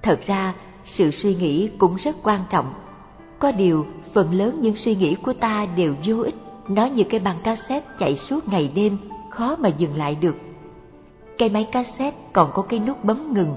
Thật 0.01 0.19
ra, 0.25 0.53
sự 0.85 1.11
suy 1.11 1.35
nghĩ 1.35 1.69
cũng 1.77 1.95
rất 1.95 2.15
quan 2.23 2.39
trọng 2.49 2.73
có 3.39 3.51
điều, 3.51 3.85
phần 4.13 4.33
lớn 4.33 4.57
những 4.61 4.75
suy 4.75 4.95
nghĩ 4.95 5.15
của 5.15 5.33
ta 5.33 5.67
đều 5.75 5.95
vô 6.05 6.21
ích. 6.23 6.35
Nó 6.67 6.85
như 6.85 7.03
cái 7.03 7.19
băng 7.19 7.37
cassette 7.43 7.87
chạy 7.99 8.17
suốt 8.17 8.47
ngày 8.47 8.71
đêm, 8.75 8.97
khó 9.29 9.55
mà 9.59 9.69
dừng 9.69 9.97
lại 9.97 10.15
được. 10.15 10.35
Cái 11.37 11.49
máy 11.49 11.67
cassette 11.71 12.17
còn 12.33 12.51
có 12.53 12.61
cái 12.61 12.79
nút 12.79 13.03
bấm 13.03 13.33
ngừng. 13.33 13.55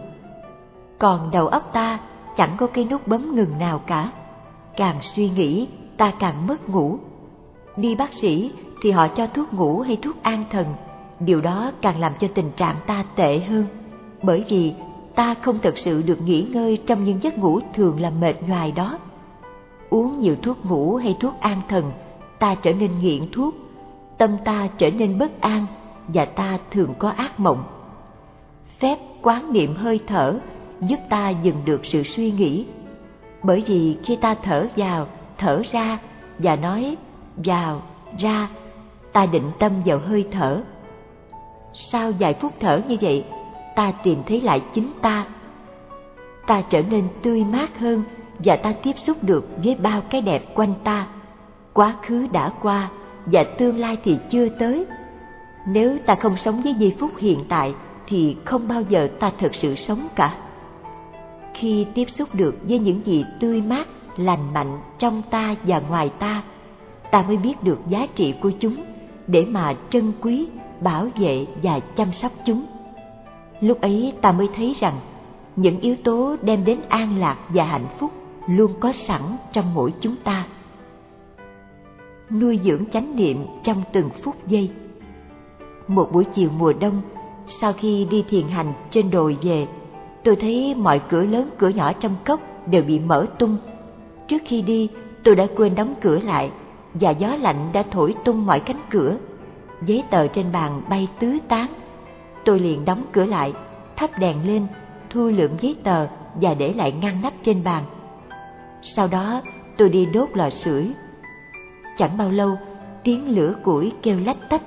Còn 0.99 1.31
đầu 1.31 1.47
óc 1.47 1.71
ta 1.73 2.01
chẳng 2.37 2.55
có 2.57 2.67
cái 2.67 2.85
nút 2.85 3.07
bấm 3.07 3.35
ngừng 3.35 3.59
nào 3.59 3.79
cả. 3.87 4.11
Càng 4.77 4.99
suy 5.17 5.31
nghĩ, 5.31 5.69
ta 5.97 6.13
càng 6.19 6.47
mất 6.47 6.69
ngủ. 6.69 6.99
Đi 7.77 7.95
bác 7.95 8.13
sĩ 8.13 8.51
thì 8.83 8.91
họ 8.91 9.09
cho 9.09 9.27
thuốc 9.27 9.55
ngủ 9.55 9.81
hay 9.81 9.97
thuốc 10.03 10.23
an 10.23 10.45
thần. 10.51 10.67
Điều 11.21 11.41
đó 11.41 11.73
càng 11.83 12.01
làm 12.01 12.13
cho 12.21 12.29
tình 12.35 12.51
trạng 12.57 12.77
ta 12.87 13.05
tệ 13.17 13.39
hơn. 13.39 13.65
Bởi 14.23 14.45
vì 14.49 14.75
ta 15.15 15.35
không 15.35 15.59
thực 15.59 15.79
sự 15.79 16.03
được 16.03 16.21
nghỉ 16.21 16.47
ngơi 16.53 16.79
trong 16.87 17.05
những 17.05 17.23
giấc 17.23 17.39
ngủ 17.39 17.61
thường 17.75 18.01
là 18.01 18.11
mệt 18.11 18.43
nhoài 18.49 18.73
đó 18.73 18.99
uống 19.91 20.21
nhiều 20.21 20.37
thuốc 20.43 20.67
ngủ 20.67 20.97
hay 20.97 21.17
thuốc 21.21 21.35
an 21.41 21.61
thần, 21.69 21.93
ta 22.39 22.55
trở 22.55 22.73
nên 22.73 22.91
nghiện 23.01 23.23
thuốc. 23.33 23.55
Tâm 24.19 24.37
ta 24.45 24.69
trở 24.79 24.91
nên 24.91 25.19
bất 25.19 25.41
an 25.41 25.67
và 26.09 26.25
ta 26.25 26.59
thường 26.71 26.95
có 26.99 27.09
ác 27.09 27.41
mộng. 27.41 27.65
Phép 28.79 28.99
quán 29.23 29.53
niệm 29.53 29.75
hơi 29.75 30.01
thở 30.07 30.39
giúp 30.81 30.99
ta 31.09 31.31
dừng 31.31 31.57
được 31.65 31.81
sự 31.85 32.03
suy 32.03 32.31
nghĩ. 32.31 32.67
Bởi 33.43 33.65
vì 33.67 33.97
khi 34.05 34.17
ta 34.17 34.35
thở 34.35 34.67
vào, 34.77 35.07
thở 35.39 35.63
ra 35.73 35.99
và 36.39 36.57
nói 36.57 36.97
vào, 37.37 37.83
ra, 38.19 38.49
ta 39.13 39.27
định 39.27 39.51
tâm 39.59 39.73
vào 39.85 39.99
hơi 39.99 40.29
thở. 40.31 40.63
Sau 41.93 42.13
vài 42.19 42.35
phút 42.35 42.53
thở 42.61 42.81
như 42.89 42.97
vậy, 43.01 43.25
ta 43.77 43.93
tìm 44.03 44.23
thấy 44.27 44.41
lại 44.41 44.63
chính 44.75 44.93
ta. 45.03 45.27
Ta 46.47 46.63
trở 46.71 46.83
nên 46.91 47.09
tươi 47.23 47.45
mát 47.45 47.79
hơn 47.79 48.03
và 48.39 48.57
ta 48.57 48.73
tiếp 48.83 48.93
xúc 49.07 49.25
được 49.25 49.49
với 49.65 49.75
bao 49.75 50.01
cái 50.11 50.21
đẹp 50.21 50.55
quanh 50.55 50.75
ta. 50.85 51.07
Quá 51.73 51.95
khứ 52.03 52.27
đã 52.33 52.53
qua 52.63 52.89
và 53.27 53.45
tương 53.59 53.79
lai 53.79 53.97
thì 54.05 54.19
chưa 54.31 54.49
tới. 54.49 54.87
Nếu 55.69 55.99
ta 56.07 56.15
không 56.15 56.37
sống 56.37 56.63
với 56.63 56.75
giây 56.75 56.97
phút 57.01 57.11
hiện 57.19 57.45
tại 57.49 57.75
thì 58.07 58.37
không 58.45 58.69
bao 58.69 58.83
giờ 58.89 59.09
ta 59.21 59.33
thực 59.39 59.55
sự 59.55 59.75
sống 59.75 60.09
cả. 60.15 60.35
Khi 61.55 61.87
tiếp 61.95 62.11
xúc 62.11 62.35
được 62.35 62.57
với 62.69 62.79
những 62.79 63.01
gì 63.05 63.25
tươi 63.41 63.63
mát, 63.63 63.89
lành 64.17 64.55
mạnh 64.55 64.79
trong 64.99 65.23
ta 65.31 65.55
và 65.65 65.81
ngoài 65.89 66.11
ta 66.19 66.43
ta 67.11 67.25
mới 67.29 67.37
biết 67.37 67.63
được 67.63 67.79
giá 67.89 68.07
trị 68.15 68.35
của 68.41 68.51
chúng 68.61 68.77
để 69.27 69.45
mà 69.45 69.75
trân 69.91 70.13
quý, 70.21 70.49
bảo 70.81 71.09
vệ 71.17 71.47
và 71.63 71.81
chăm 71.81 72.13
sóc 72.13 72.33
chúng. 72.47 72.65
Lúc 73.61 73.81
ấy 73.81 74.13
ta 74.21 74.33
mới 74.33 74.49
thấy 74.57 74.77
rằng 74.81 75.01
những 75.57 75.81
yếu 75.81 75.97
tố 76.05 76.37
đem 76.43 76.65
đến 76.65 76.81
an 76.89 77.19
lạc 77.19 77.37
và 77.49 77.65
hạnh 77.65 77.87
phúc 77.99 78.13
luôn 78.49 78.73
có 78.81 78.93
sẵn 78.93 79.23
trong 79.53 79.75
mỗi 79.75 79.93
chúng 80.01 80.17
ta. 80.25 80.47
Nuôi 82.31 82.61
dưỡng 82.65 82.85
chánh 82.93 83.17
niệm 83.17 83.45
trong 83.63 83.83
từng 83.93 84.09
phút 84.23 84.47
giây. 84.47 84.71
Một 85.89 86.09
buổi 86.13 86.25
chiều 86.25 86.51
mùa 86.59 86.73
đông, 86.81 87.01
sau 87.61 87.73
khi 87.73 88.07
đi 88.11 88.25
thiền 88.29 88.49
hành 88.49 88.73
trên 88.91 89.11
đồi 89.11 89.37
về, 89.43 89.67
tôi 90.25 90.37
thấy 90.37 90.75
mọi 90.75 91.01
cửa 91.09 91.23
lớn 91.23 91.51
cửa 91.59 91.69
nhỏ 91.69 91.93
trong 91.93 92.17
cốc 92.25 92.41
đều 92.67 92.83
bị 92.83 92.99
mở 92.99 93.27
tung. 93.39 93.57
Trước 94.29 94.43
khi 94.47 94.63
đi, 94.63 94.89
tôi 95.25 95.35
đã 95.35 95.47
quên 95.57 95.75
đóng 95.75 95.95
cửa 96.01 96.19
lại 96.19 96.51
và 96.95 97.11
gió 97.11 97.37
lạnh 97.37 97.69
đã 97.73 97.83
thổi 97.91 98.15
tung 98.25 98.47
mọi 98.47 98.61
cánh 98.61 98.81
cửa. 98.91 99.17
Giấy 99.87 100.05
tờ 100.11 100.27
trên 100.27 100.53
bàn 100.53 100.83
bay 100.91 101.09
tứ 101.19 101.39
tán. 101.49 101.67
Tôi 102.45 102.61
liền 102.61 102.85
đóng 102.85 103.03
cửa 103.13 103.25
lại, 103.25 103.53
thắp 103.97 104.11
đèn 104.19 104.47
lên, 104.47 104.67
thu 105.11 105.29
lượm 105.29 105.51
giấy 105.61 105.77
tờ 105.83 106.07
và 106.35 106.55
để 106.55 106.73
lại 106.73 106.93
ngăn 106.93 107.23
nắp 107.23 107.33
trên 107.43 107.65
bàn 107.65 107.85
sau 108.97 109.09
đó, 109.09 109.43
tôi 109.77 109.89
đi 109.89 110.07
đốt 110.07 110.29
lò 110.35 110.51
sưởi. 110.51 110.93
Chẳng 111.99 112.19
bao 112.19 112.31
lâu, 112.31 112.59
tiếng 113.05 113.37
lửa 113.37 113.55
củi 113.65 113.93
kêu 114.03 114.21
lách 114.21 114.49
tách, 114.49 114.63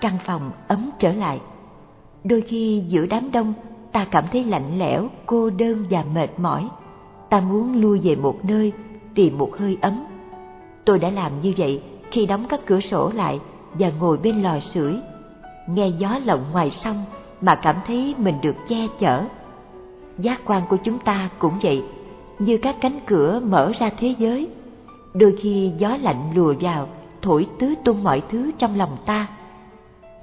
căn 0.00 0.18
phòng 0.26 0.50
ấm 0.68 0.90
trở 0.98 1.12
lại. 1.12 1.40
Đôi 2.24 2.40
khi 2.40 2.84
giữa 2.88 3.06
đám 3.06 3.32
đông, 3.32 3.54
ta 3.92 4.06
cảm 4.10 4.24
thấy 4.32 4.44
lạnh 4.44 4.78
lẽo, 4.78 5.08
cô 5.26 5.50
đơn 5.50 5.84
và 5.90 6.04
mệt 6.14 6.30
mỏi. 6.36 6.68
Ta 7.30 7.40
muốn 7.40 7.80
lui 7.80 8.00
về 8.00 8.16
một 8.16 8.44
nơi, 8.44 8.72
tìm 9.14 9.38
một 9.38 9.56
hơi 9.58 9.78
ấm. 9.80 10.04
Tôi 10.84 10.98
đã 10.98 11.10
làm 11.10 11.40
như 11.40 11.54
vậy 11.56 11.82
khi 12.10 12.26
đóng 12.26 12.46
các 12.48 12.60
cửa 12.66 12.80
sổ 12.80 13.10
lại 13.14 13.40
và 13.78 13.90
ngồi 14.00 14.16
bên 14.16 14.42
lò 14.42 14.60
sưởi. 14.60 14.96
Nghe 15.68 15.88
gió 15.88 16.18
lộng 16.24 16.44
ngoài 16.52 16.70
sông 16.70 17.04
mà 17.40 17.54
cảm 17.54 17.76
thấy 17.86 18.14
mình 18.18 18.34
được 18.42 18.56
che 18.68 18.86
chở. 18.98 19.22
Giác 20.18 20.40
quan 20.44 20.62
của 20.68 20.76
chúng 20.76 20.98
ta 20.98 21.28
cũng 21.38 21.54
vậy 21.62 21.84
như 22.44 22.58
các 22.58 22.76
cánh 22.80 23.00
cửa 23.06 23.40
mở 23.44 23.72
ra 23.78 23.90
thế 23.98 24.14
giới. 24.18 24.48
Đôi 25.14 25.36
khi 25.42 25.72
gió 25.78 25.96
lạnh 26.02 26.30
lùa 26.34 26.54
vào, 26.60 26.88
thổi 27.22 27.46
tứ 27.58 27.74
tung 27.84 28.04
mọi 28.04 28.22
thứ 28.28 28.50
trong 28.58 28.76
lòng 28.76 28.96
ta. 29.06 29.26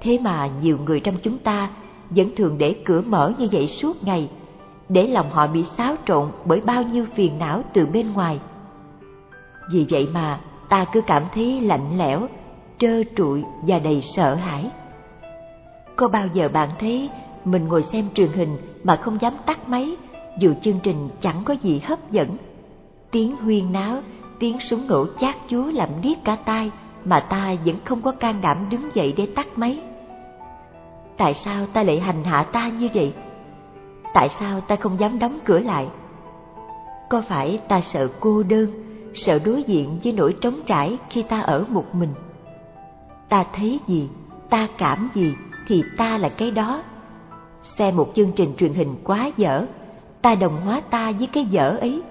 Thế 0.00 0.18
mà 0.22 0.50
nhiều 0.62 0.78
người 0.84 1.00
trong 1.00 1.14
chúng 1.22 1.38
ta 1.38 1.70
vẫn 2.10 2.30
thường 2.36 2.58
để 2.58 2.76
cửa 2.84 3.02
mở 3.06 3.32
như 3.38 3.48
vậy 3.52 3.68
suốt 3.68 4.04
ngày, 4.04 4.28
để 4.88 5.06
lòng 5.06 5.30
họ 5.30 5.46
bị 5.46 5.64
xáo 5.78 5.94
trộn 6.06 6.28
bởi 6.44 6.60
bao 6.60 6.82
nhiêu 6.82 7.06
phiền 7.14 7.38
não 7.38 7.62
từ 7.72 7.86
bên 7.86 8.12
ngoài. 8.12 8.38
Vì 9.72 9.86
vậy 9.90 10.08
mà 10.12 10.40
ta 10.68 10.84
cứ 10.92 11.00
cảm 11.00 11.22
thấy 11.34 11.60
lạnh 11.60 11.98
lẽo, 11.98 12.28
trơ 12.78 13.02
trụi 13.16 13.42
và 13.62 13.78
đầy 13.78 14.00
sợ 14.16 14.34
hãi. 14.34 14.70
Có 15.96 16.08
bao 16.08 16.26
giờ 16.34 16.48
bạn 16.52 16.68
thấy 16.78 17.10
mình 17.44 17.68
ngồi 17.68 17.82
xem 17.92 18.08
truyền 18.14 18.28
hình 18.32 18.56
mà 18.84 18.96
không 18.96 19.18
dám 19.20 19.34
tắt 19.46 19.68
máy 19.68 19.96
dù 20.38 20.54
chương 20.62 20.80
trình 20.82 21.08
chẳng 21.20 21.42
có 21.44 21.54
gì 21.54 21.80
hấp 21.84 22.10
dẫn. 22.10 22.36
Tiếng 23.10 23.36
huyên 23.36 23.72
náo, 23.72 23.96
tiếng 24.38 24.60
súng 24.60 24.86
nổ 24.88 25.06
chát 25.20 25.36
chúa 25.48 25.70
làm 25.70 25.88
điếc 26.02 26.24
cả 26.24 26.36
tai, 26.36 26.70
mà 27.04 27.20
ta 27.20 27.54
vẫn 27.64 27.76
không 27.84 28.02
có 28.02 28.12
can 28.12 28.40
đảm 28.40 28.56
đứng 28.70 28.90
dậy 28.94 29.14
để 29.16 29.26
tắt 29.26 29.46
máy. 29.56 29.80
Tại 31.16 31.34
sao 31.34 31.66
ta 31.66 31.82
lại 31.82 32.00
hành 32.00 32.24
hạ 32.24 32.42
ta 32.42 32.68
như 32.68 32.88
vậy? 32.94 33.12
Tại 34.14 34.28
sao 34.40 34.60
ta 34.60 34.76
không 34.76 35.00
dám 35.00 35.18
đóng 35.18 35.38
cửa 35.44 35.58
lại? 35.58 35.88
Có 37.10 37.22
phải 37.28 37.60
ta 37.68 37.80
sợ 37.80 38.08
cô 38.20 38.42
đơn, 38.42 38.66
sợ 39.14 39.38
đối 39.44 39.62
diện 39.62 39.98
với 40.04 40.12
nỗi 40.12 40.34
trống 40.40 40.60
trải 40.66 40.98
khi 41.10 41.22
ta 41.22 41.40
ở 41.40 41.64
một 41.68 41.94
mình? 41.94 42.14
Ta 43.28 43.44
thấy 43.52 43.80
gì, 43.86 44.08
ta 44.50 44.68
cảm 44.78 45.08
gì 45.14 45.34
thì 45.66 45.82
ta 45.96 46.18
là 46.18 46.28
cái 46.28 46.50
đó. 46.50 46.82
Xem 47.78 47.96
một 47.96 48.12
chương 48.14 48.32
trình 48.32 48.54
truyền 48.56 48.72
hình 48.72 48.94
quá 49.04 49.30
dở 49.36 49.66
ta 50.22 50.34
đồng 50.34 50.60
hóa 50.60 50.80
ta 50.90 51.12
với 51.18 51.26
cái 51.26 51.44
dở 51.44 51.76
ấy. 51.80 52.02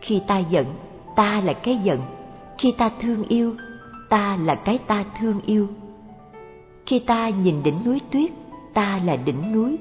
Khi 0.00 0.20
ta 0.26 0.38
giận, 0.38 0.66
ta 1.16 1.40
là 1.44 1.52
cái 1.52 1.78
giận. 1.82 2.00
Khi 2.58 2.72
ta 2.78 2.90
thương 3.00 3.24
yêu, 3.28 3.54
ta 4.08 4.38
là 4.42 4.54
cái 4.54 4.78
ta 4.78 5.04
thương 5.20 5.40
yêu. 5.46 5.68
Khi 6.86 6.98
ta 6.98 7.28
nhìn 7.28 7.62
đỉnh 7.62 7.84
núi 7.84 8.00
tuyết, 8.10 8.30
ta 8.74 9.00
là 9.04 9.16
đỉnh 9.16 9.52
núi. 9.52 9.76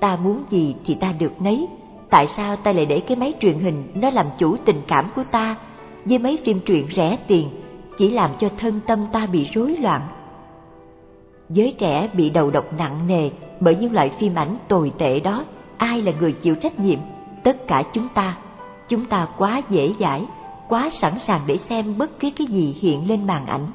Ta 0.00 0.16
muốn 0.16 0.42
gì 0.50 0.74
thì 0.84 0.94
ta 0.94 1.12
được 1.18 1.42
nấy. 1.42 1.66
Tại 2.10 2.26
sao 2.36 2.56
ta 2.56 2.72
lại 2.72 2.86
để 2.86 3.00
cái 3.00 3.16
máy 3.16 3.34
truyền 3.40 3.58
hình 3.58 3.84
nó 3.94 4.10
làm 4.10 4.26
chủ 4.38 4.56
tình 4.64 4.80
cảm 4.86 5.10
của 5.16 5.24
ta? 5.30 5.56
Với 6.04 6.18
mấy 6.18 6.38
phim 6.44 6.60
truyện 6.60 6.86
rẻ 6.96 7.18
tiền, 7.26 7.48
chỉ 7.98 8.10
làm 8.10 8.30
cho 8.40 8.48
thân 8.58 8.80
tâm 8.86 9.06
ta 9.12 9.26
bị 9.32 9.48
rối 9.54 9.76
loạn. 9.76 10.02
Giới 11.48 11.74
trẻ 11.78 12.08
bị 12.12 12.30
đầu 12.30 12.50
độc 12.50 12.64
nặng 12.78 13.06
nề 13.06 13.30
bởi 13.60 13.76
những 13.76 13.92
loại 13.92 14.10
phim 14.18 14.34
ảnh 14.34 14.56
tồi 14.68 14.92
tệ 14.98 15.20
đó 15.20 15.44
ai 15.78 16.02
là 16.02 16.12
người 16.20 16.32
chịu 16.32 16.54
trách 16.54 16.80
nhiệm? 16.80 16.98
Tất 17.44 17.66
cả 17.66 17.82
chúng 17.92 18.08
ta. 18.14 18.36
Chúng 18.88 19.04
ta 19.04 19.28
quá 19.38 19.62
dễ 19.68 19.94
dãi, 20.00 20.24
quá 20.68 20.90
sẵn 21.00 21.18
sàng 21.26 21.40
để 21.46 21.58
xem 21.68 21.98
bất 21.98 22.20
cứ 22.20 22.30
cái 22.36 22.46
gì 22.46 22.76
hiện 22.80 23.08
lên 23.08 23.26
màn 23.26 23.46
ảnh. 23.46 23.66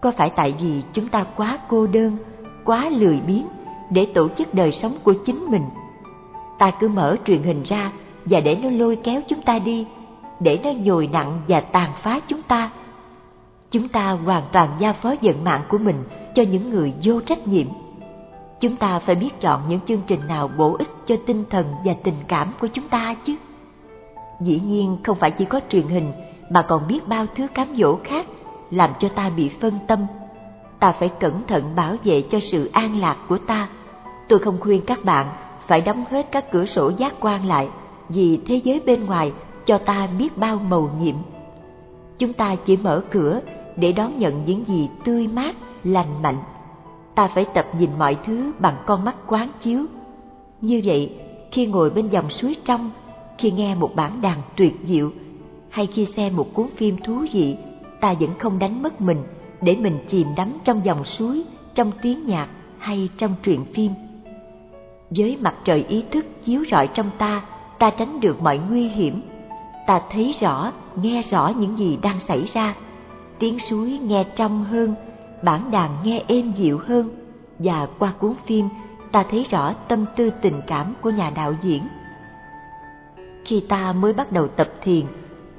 Có 0.00 0.12
phải 0.16 0.30
tại 0.30 0.54
vì 0.60 0.82
chúng 0.92 1.08
ta 1.08 1.24
quá 1.36 1.58
cô 1.68 1.86
đơn, 1.86 2.16
quá 2.64 2.88
lười 2.88 3.20
biếng 3.26 3.46
để 3.90 4.06
tổ 4.14 4.28
chức 4.28 4.54
đời 4.54 4.72
sống 4.72 4.96
của 5.02 5.14
chính 5.26 5.46
mình? 5.50 5.64
Ta 6.58 6.70
cứ 6.80 6.88
mở 6.88 7.16
truyền 7.24 7.42
hình 7.42 7.62
ra 7.62 7.92
và 8.24 8.40
để 8.40 8.56
nó 8.62 8.70
lôi 8.70 8.96
kéo 8.96 9.20
chúng 9.28 9.42
ta 9.42 9.58
đi, 9.58 9.86
để 10.40 10.58
nó 10.64 10.70
nhồi 10.70 11.08
nặng 11.12 11.40
và 11.48 11.60
tàn 11.60 11.90
phá 12.02 12.20
chúng 12.28 12.42
ta. 12.42 12.70
Chúng 13.70 13.88
ta 13.88 14.10
hoàn 14.10 14.42
toàn 14.52 14.68
giao 14.78 14.92
phó 15.02 15.14
vận 15.22 15.44
mạng 15.44 15.62
của 15.68 15.78
mình 15.78 15.96
cho 16.34 16.42
những 16.42 16.70
người 16.70 16.92
vô 17.02 17.20
trách 17.20 17.46
nhiệm 17.46 17.66
chúng 18.60 18.76
ta 18.76 18.98
phải 18.98 19.14
biết 19.14 19.40
chọn 19.40 19.62
những 19.68 19.80
chương 19.86 20.02
trình 20.06 20.20
nào 20.28 20.50
bổ 20.58 20.76
ích 20.78 20.90
cho 21.06 21.16
tinh 21.26 21.44
thần 21.50 21.66
và 21.84 21.92
tình 22.04 22.18
cảm 22.28 22.52
của 22.60 22.66
chúng 22.66 22.88
ta 22.88 23.14
chứ? 23.24 23.36
Dĩ 24.40 24.60
nhiên 24.60 24.96
không 25.04 25.16
phải 25.16 25.30
chỉ 25.30 25.44
có 25.44 25.60
truyền 25.68 25.86
hình 25.86 26.12
mà 26.50 26.62
còn 26.62 26.86
biết 26.88 27.08
bao 27.08 27.26
thứ 27.34 27.46
cám 27.54 27.76
dỗ 27.76 27.98
khác 28.04 28.26
làm 28.70 28.90
cho 29.00 29.08
ta 29.08 29.30
bị 29.36 29.50
phân 29.60 29.78
tâm. 29.86 30.06
Ta 30.78 30.92
phải 30.92 31.08
cẩn 31.08 31.42
thận 31.48 31.76
bảo 31.76 31.96
vệ 32.04 32.22
cho 32.30 32.38
sự 32.40 32.70
an 32.72 33.00
lạc 33.00 33.16
của 33.28 33.38
ta. 33.38 33.68
Tôi 34.28 34.38
không 34.38 34.60
khuyên 34.60 34.80
các 34.86 35.04
bạn 35.04 35.26
phải 35.66 35.80
đóng 35.80 36.04
hết 36.10 36.26
các 36.32 36.50
cửa 36.52 36.66
sổ 36.66 36.92
giác 36.98 37.14
quan 37.20 37.46
lại 37.46 37.68
vì 38.08 38.40
thế 38.46 38.60
giới 38.64 38.80
bên 38.86 39.06
ngoài 39.06 39.32
cho 39.64 39.78
ta 39.78 40.08
biết 40.18 40.38
bao 40.38 40.56
màu 40.56 40.90
nhiệm. 41.00 41.14
Chúng 42.18 42.32
ta 42.32 42.56
chỉ 42.64 42.76
mở 42.76 43.02
cửa 43.10 43.40
để 43.76 43.92
đón 43.92 44.18
nhận 44.18 44.44
những 44.44 44.64
gì 44.64 44.88
tươi 45.04 45.28
mát, 45.28 45.56
lành 45.84 46.22
mạnh 46.22 46.38
ta 47.16 47.28
phải 47.34 47.44
tập 47.54 47.66
nhìn 47.78 47.90
mọi 47.98 48.16
thứ 48.26 48.52
bằng 48.58 48.76
con 48.86 49.04
mắt 49.04 49.16
quán 49.26 49.48
chiếu. 49.60 49.84
Như 50.60 50.80
vậy, 50.84 51.12
khi 51.50 51.66
ngồi 51.66 51.90
bên 51.90 52.08
dòng 52.08 52.30
suối 52.30 52.56
trong, 52.64 52.90
khi 53.38 53.50
nghe 53.50 53.74
một 53.74 53.90
bản 53.94 54.20
đàn 54.20 54.38
tuyệt 54.56 54.74
diệu, 54.84 55.10
hay 55.70 55.86
khi 55.86 56.06
xem 56.16 56.36
một 56.36 56.54
cuốn 56.54 56.66
phim 56.76 56.96
thú 56.96 57.24
vị, 57.32 57.56
ta 58.00 58.14
vẫn 58.20 58.30
không 58.38 58.58
đánh 58.58 58.82
mất 58.82 59.00
mình 59.00 59.22
để 59.60 59.76
mình 59.76 59.98
chìm 60.08 60.26
đắm 60.36 60.52
trong 60.64 60.84
dòng 60.84 61.04
suối, 61.04 61.44
trong 61.74 61.92
tiếng 62.02 62.26
nhạc 62.26 62.48
hay 62.78 63.08
trong 63.16 63.34
truyện 63.42 63.64
phim. 63.74 63.92
Với 65.10 65.36
mặt 65.40 65.54
trời 65.64 65.84
ý 65.88 66.04
thức 66.10 66.26
chiếu 66.44 66.64
rọi 66.70 66.88
trong 66.88 67.10
ta 67.18 67.42
ta 67.78 67.90
tránh 67.90 68.20
được 68.20 68.42
mọi 68.42 68.60
nguy 68.70 68.88
hiểm. 68.88 69.20
Ta 69.86 70.00
thấy 70.10 70.34
rõ, 70.40 70.72
nghe 71.02 71.22
rõ 71.30 71.52
những 71.58 71.78
gì 71.78 71.98
đang 72.02 72.18
xảy 72.28 72.44
ra. 72.54 72.74
Tiếng 73.38 73.58
suối 73.58 73.98
nghe 74.02 74.24
trong 74.36 74.64
hơn 74.64 74.94
bản 75.42 75.70
đàn 75.70 75.90
nghe 76.04 76.22
êm 76.26 76.52
dịu 76.52 76.80
hơn. 76.86 77.08
Và 77.58 77.86
qua 77.98 78.12
cuốn 78.18 78.34
phim, 78.46 78.68
ta 79.12 79.24
thấy 79.30 79.46
rõ 79.50 79.72
tâm 79.88 80.04
tư 80.16 80.30
tình 80.42 80.60
cảm 80.66 80.94
của 81.00 81.10
nhà 81.10 81.30
đạo 81.30 81.54
diễn. 81.62 81.82
Khi 83.44 83.62
ta 83.68 83.92
mới 83.92 84.12
bắt 84.12 84.32
đầu 84.32 84.48
tập 84.48 84.68
thiền, 84.82 85.06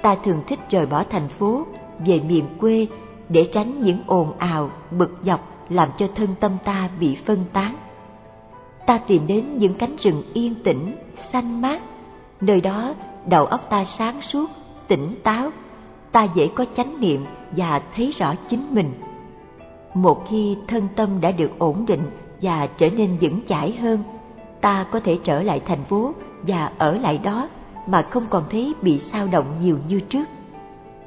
ta 0.01 0.15
thường 0.23 0.43
thích 0.47 0.59
rời 0.69 0.85
bỏ 0.85 1.03
thành 1.09 1.29
phố, 1.29 1.65
về 2.05 2.19
miền 2.27 2.45
quê 2.59 2.87
để 3.29 3.49
tránh 3.53 3.83
những 3.83 3.99
ồn 4.07 4.33
ào, 4.37 4.69
bực 4.91 5.17
dọc 5.23 5.39
làm 5.69 5.89
cho 5.97 6.07
thân 6.15 6.29
tâm 6.39 6.51
ta 6.63 6.89
bị 6.99 7.17
phân 7.25 7.45
tán. 7.53 7.75
Ta 8.85 8.99
tìm 9.07 9.27
đến 9.27 9.57
những 9.57 9.73
cánh 9.73 9.95
rừng 9.95 10.23
yên 10.33 10.55
tĩnh, 10.63 10.95
xanh 11.33 11.61
mát. 11.61 11.81
Nơi 12.41 12.61
đó, 12.61 12.93
đầu 13.25 13.45
óc 13.45 13.69
ta 13.69 13.85
sáng 13.97 14.21
suốt, 14.21 14.49
tỉnh 14.87 15.15
táo. 15.23 15.49
Ta 16.11 16.27
dễ 16.35 16.47
có 16.55 16.65
chánh 16.77 16.99
niệm 16.99 17.25
và 17.51 17.81
thấy 17.95 18.13
rõ 18.19 18.35
chính 18.49 18.67
mình 18.71 18.93
một 20.01 20.25
khi 20.29 20.57
thân 20.67 20.87
tâm 20.95 21.09
đã 21.21 21.31
được 21.31 21.59
ổn 21.59 21.85
định 21.85 22.03
và 22.41 22.67
trở 22.77 22.89
nên 22.89 23.17
vững 23.21 23.39
chãi 23.47 23.71
hơn, 23.71 24.03
ta 24.61 24.85
có 24.91 24.99
thể 24.99 25.19
trở 25.23 25.41
lại 25.41 25.61
thành 25.65 25.83
phố 25.83 26.13
và 26.43 26.71
ở 26.77 26.97
lại 26.97 27.17
đó 27.17 27.49
mà 27.87 28.01
không 28.01 28.25
còn 28.29 28.43
thấy 28.49 28.73
bị 28.81 29.01
sao 29.11 29.27
động 29.27 29.45
nhiều 29.61 29.77
như 29.87 29.99
trước. 29.99 30.25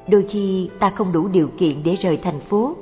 Đôi 0.09 0.27
khi 0.31 0.71
ta 0.79 0.91
không 0.91 1.13
đủ 1.13 1.29
điều 1.29 1.49
kiện 1.59 1.83
để 1.85 1.95
rời 1.95 2.17
thành 2.17 2.41
phố, 2.41 2.77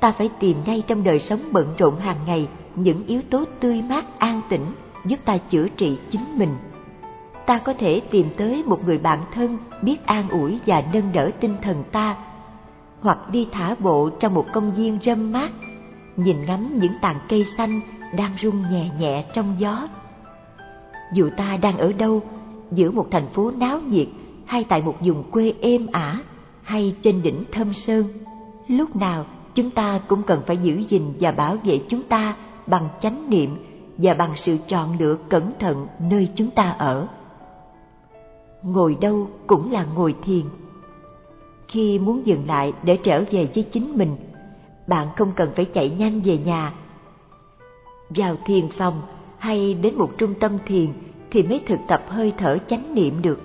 ta 0.00 0.12
phải 0.12 0.30
tìm 0.40 0.56
ngay 0.66 0.82
trong 0.86 1.04
đời 1.04 1.20
sống 1.20 1.40
bận 1.52 1.66
rộn 1.78 1.96
hàng 1.96 2.18
ngày 2.26 2.48
những 2.74 3.06
yếu 3.06 3.22
tố 3.30 3.44
tươi 3.60 3.82
mát 3.82 4.18
an 4.18 4.40
tĩnh 4.48 4.66
giúp 5.04 5.16
ta 5.24 5.38
chữa 5.38 5.68
trị 5.68 5.98
chính 6.10 6.38
mình. 6.38 6.56
Ta 7.46 7.58
có 7.58 7.74
thể 7.78 8.00
tìm 8.10 8.26
tới 8.36 8.62
một 8.66 8.84
người 8.86 8.98
bạn 8.98 9.18
thân 9.34 9.58
biết 9.82 10.06
an 10.06 10.28
ủi 10.28 10.60
và 10.66 10.82
nâng 10.92 11.12
đỡ 11.12 11.30
tinh 11.40 11.56
thần 11.62 11.84
ta 11.92 12.16
hoặc 13.04 13.30
đi 13.30 13.48
thả 13.52 13.74
bộ 13.78 14.10
trong 14.20 14.34
một 14.34 14.46
công 14.52 14.74
viên 14.74 14.98
râm 15.04 15.32
mát, 15.32 15.50
nhìn 16.16 16.36
ngắm 16.46 16.78
những 16.78 16.92
tàn 17.00 17.16
cây 17.28 17.46
xanh 17.56 17.80
đang 18.16 18.32
rung 18.42 18.62
nhẹ 18.70 18.90
nhẹ 19.00 19.24
trong 19.34 19.54
gió. 19.58 19.88
Dù 21.12 21.30
ta 21.36 21.56
đang 21.56 21.78
ở 21.78 21.92
đâu, 21.92 22.22
giữa 22.70 22.90
một 22.90 23.06
thành 23.10 23.28
phố 23.28 23.50
náo 23.50 23.80
nhiệt 23.80 24.08
hay 24.46 24.64
tại 24.64 24.82
một 24.82 24.94
vùng 25.00 25.22
quê 25.30 25.54
êm 25.60 25.86
ả 25.92 26.18
hay 26.62 26.96
trên 27.02 27.22
đỉnh 27.22 27.44
thâm 27.52 27.74
sơn, 27.74 28.04
lúc 28.68 28.96
nào 28.96 29.26
chúng 29.54 29.70
ta 29.70 30.00
cũng 30.08 30.22
cần 30.22 30.42
phải 30.46 30.56
giữ 30.56 30.82
gìn 30.88 31.02
và 31.20 31.32
bảo 31.32 31.56
vệ 31.64 31.80
chúng 31.88 32.02
ta 32.02 32.36
bằng 32.66 32.88
chánh 33.00 33.30
niệm 33.30 33.56
và 33.98 34.14
bằng 34.14 34.32
sự 34.36 34.58
chọn 34.68 34.98
lựa 34.98 35.16
cẩn 35.28 35.52
thận 35.58 35.86
nơi 36.00 36.28
chúng 36.36 36.50
ta 36.50 36.70
ở. 36.70 37.06
Ngồi 38.62 38.96
đâu 39.00 39.28
cũng 39.46 39.72
là 39.72 39.86
ngồi 39.94 40.14
thiền 40.24 40.42
khi 41.74 41.98
muốn 41.98 42.26
dừng 42.26 42.46
lại 42.46 42.72
để 42.82 42.96
trở 42.96 43.24
về 43.30 43.48
với 43.54 43.64
chính 43.72 43.98
mình, 43.98 44.16
bạn 44.86 45.08
không 45.16 45.32
cần 45.36 45.50
phải 45.56 45.64
chạy 45.64 45.90
nhanh 45.90 46.20
về 46.20 46.38
nhà. 46.38 46.72
Vào 48.10 48.36
thiền 48.46 48.68
phòng 48.78 49.02
hay 49.38 49.74
đến 49.74 49.94
một 49.94 50.10
trung 50.18 50.34
tâm 50.40 50.58
thiền 50.66 50.86
thì 51.30 51.42
mới 51.42 51.60
thực 51.66 51.78
tập 51.88 52.04
hơi 52.08 52.32
thở 52.38 52.58
chánh 52.68 52.94
niệm 52.94 53.22
được. 53.22 53.40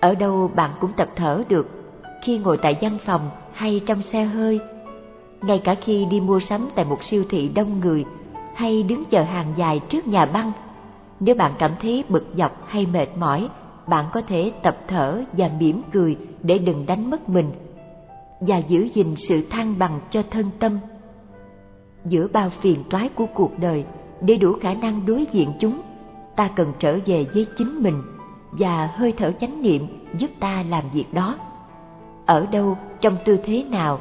Ở 0.00 0.14
đâu 0.14 0.50
bạn 0.56 0.70
cũng 0.80 0.92
tập 0.96 1.08
thở 1.16 1.42
được, 1.48 1.68
khi 2.22 2.38
ngồi 2.38 2.56
tại 2.56 2.76
văn 2.80 2.98
phòng 3.04 3.30
hay 3.52 3.80
trong 3.86 4.02
xe 4.12 4.24
hơi. 4.24 4.60
Ngay 5.42 5.58
cả 5.64 5.74
khi 5.84 6.04
đi 6.04 6.20
mua 6.20 6.40
sắm 6.40 6.68
tại 6.74 6.84
một 6.84 7.02
siêu 7.04 7.24
thị 7.28 7.50
đông 7.54 7.80
người 7.80 8.04
hay 8.54 8.82
đứng 8.82 9.04
chờ 9.04 9.22
hàng 9.22 9.52
dài 9.56 9.80
trước 9.88 10.06
nhà 10.06 10.26
băng, 10.26 10.52
nếu 11.20 11.34
bạn 11.34 11.52
cảm 11.58 11.70
thấy 11.80 12.04
bực 12.08 12.26
dọc 12.36 12.68
hay 12.68 12.86
mệt 12.86 13.08
mỏi 13.16 13.48
bạn 13.90 14.06
có 14.12 14.20
thể 14.20 14.52
tập 14.62 14.76
thở 14.88 15.22
và 15.32 15.50
mỉm 15.60 15.82
cười 15.92 16.16
để 16.42 16.58
đừng 16.58 16.86
đánh 16.86 17.10
mất 17.10 17.28
mình 17.28 17.52
và 18.40 18.58
giữ 18.58 18.88
gìn 18.94 19.14
sự 19.28 19.46
thăng 19.50 19.78
bằng 19.78 20.00
cho 20.10 20.22
thân 20.30 20.50
tâm. 20.58 20.78
Giữa 22.04 22.28
bao 22.32 22.50
phiền 22.60 22.84
toái 22.90 23.08
của 23.08 23.26
cuộc 23.34 23.58
đời 23.58 23.84
để 24.20 24.36
đủ 24.36 24.52
khả 24.60 24.74
năng 24.74 25.06
đối 25.06 25.26
diện 25.32 25.52
chúng, 25.60 25.80
ta 26.36 26.50
cần 26.56 26.72
trở 26.78 26.98
về 27.06 27.26
với 27.34 27.46
chính 27.58 27.82
mình 27.82 28.02
và 28.52 28.90
hơi 28.94 29.12
thở 29.16 29.32
chánh 29.40 29.62
niệm 29.62 29.86
giúp 30.18 30.30
ta 30.40 30.64
làm 30.68 30.84
việc 30.92 31.14
đó. 31.14 31.38
Ở 32.26 32.46
đâu, 32.46 32.78
trong 33.00 33.16
tư 33.24 33.38
thế 33.44 33.64
nào, 33.64 34.00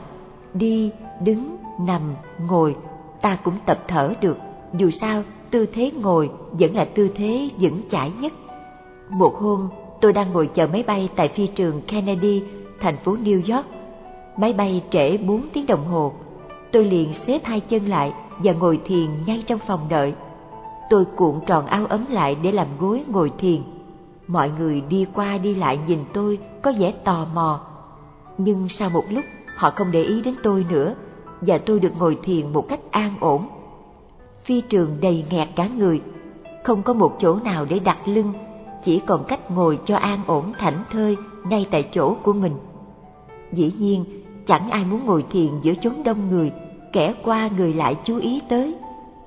đi, 0.54 0.91
đứng, 1.23 1.58
nằm, 1.80 2.02
ngồi, 2.47 2.75
ta 3.21 3.38
cũng 3.43 3.56
tập 3.65 3.80
thở 3.88 4.13
được. 4.21 4.38
Dù 4.73 4.89
sao, 4.89 5.23
tư 5.52 5.65
thế 5.73 5.91
ngồi 5.91 6.30
vẫn 6.52 6.75
là 6.75 6.86
tư 6.86 7.10
thế 7.15 7.49
vững 7.60 7.82
chãi 7.91 8.12
nhất. 8.19 8.34
Một 9.10 9.36
hôm 9.36 9.69
tôi 10.01 10.13
đang 10.13 10.31
ngồi 10.31 10.49
chờ 10.53 10.67
máy 10.67 10.83
bay 10.88 11.09
tại 11.15 11.27
phi 11.27 11.47
trường 11.47 11.81
kennedy 11.81 12.43
thành 12.79 12.97
phố 12.97 13.15
new 13.15 13.55
york. 13.55 13.65
Máy 14.38 14.53
bay 14.53 14.83
trễ 14.91 15.17
bốn 15.17 15.41
tiếng 15.53 15.65
đồng 15.65 15.85
hồ. 15.85 16.13
Tôi 16.71 16.85
liền 16.85 17.13
xếp 17.27 17.39
hai 17.43 17.59
chân 17.59 17.85
lại 17.85 18.13
và 18.38 18.53
ngồi 18.53 18.79
thiền 18.85 19.07
ngay 19.25 19.43
trong 19.47 19.59
phòng 19.67 19.85
đợi. 19.89 20.13
Tôi 20.89 21.05
cuộn 21.05 21.39
tròn 21.45 21.65
áo 21.65 21.85
ấm 21.85 22.05
lại 22.09 22.38
để 22.43 22.51
làm 22.51 22.67
gối 22.79 23.03
ngồi 23.07 23.31
thiền. 23.38 23.62
Mọi 24.27 24.51
người 24.59 24.81
đi 24.89 25.05
qua 25.13 25.38
đi 25.38 25.55
lại 25.55 25.79
nhìn 25.88 25.99
tôi 26.13 26.39
có 26.62 26.73
vẻ 26.79 26.91
tò 26.91 27.27
mò. 27.33 27.62
Nhưng 28.38 28.69
sau 28.69 28.89
một 28.89 29.03
lúc 29.09 29.25
họ 29.55 29.71
không 29.75 29.91
để 29.91 30.03
ý 30.03 30.21
đến 30.21 30.35
tôi 30.43 30.65
nữa 30.69 30.95
và 31.41 31.57
tôi 31.57 31.79
được 31.79 31.91
ngồi 31.99 32.17
thiền 32.23 32.53
một 32.53 32.65
cách 32.69 32.79
an 32.91 33.15
ổn. 33.19 33.47
Phi 34.43 34.62
trường 34.62 34.97
đầy 35.01 35.25
nghẹt 35.29 35.47
cả 35.55 35.67
người. 35.77 36.01
Không 36.63 36.83
có 36.83 36.93
một 36.93 37.15
chỗ 37.19 37.35
nào 37.35 37.65
để 37.65 37.79
đặt 37.79 37.97
lưng, 38.05 38.33
chỉ 38.84 39.02
còn 39.06 39.24
cách 39.24 39.52
ngồi 39.52 39.80
cho 39.86 39.96
an 39.98 40.20
ổn 40.28 40.54
thảnh 40.60 40.84
thơi 40.92 41.18
ngay 41.46 41.68
tại 41.72 41.89
chỗ 41.92 42.15
của 42.24 42.34
mình. 42.34 42.54
Dĩ 43.52 43.72
nhiên, 43.80 44.06
chẳng 44.46 44.70
ai 44.70 44.86
muốn 44.86 45.06
ngồi 45.06 45.26
thiền 45.32 45.62
giữa 45.62 45.74
chốn 45.82 45.94
đông 46.04 46.30
người, 46.30 46.52
kẻ 46.94 47.13
qua 47.24 47.50
người 47.58 47.74
lại 47.74 47.96
chú 48.04 48.18
ý 48.18 48.42
tới. 48.50 48.76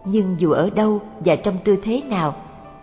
Nhưng 0.05 0.35
dù 0.39 0.51
ở 0.51 0.71
đâu 0.71 1.01
và 1.21 1.37
trong 1.37 1.55
tư 1.65 1.77
thế 1.83 2.03
nào, 2.03 2.35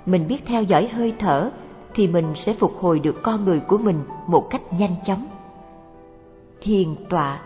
mình 0.05 0.27
biết 0.27 0.45
theo 0.45 0.63
dõi 0.63 0.87
hơi 0.87 1.13
thở 1.19 1.51
thì 1.95 2.07
mình 2.07 2.25
sẽ 2.35 2.53
phục 2.53 2.77
hồi 2.79 2.99
được 2.99 3.15
con 3.23 3.45
người 3.45 3.59
của 3.59 3.77
mình 3.77 3.99
một 4.27 4.47
cách 4.49 4.61
nhanh 4.79 4.95
chóng. 5.05 5.25
Thiền 6.61 6.87
tọa 7.09 7.39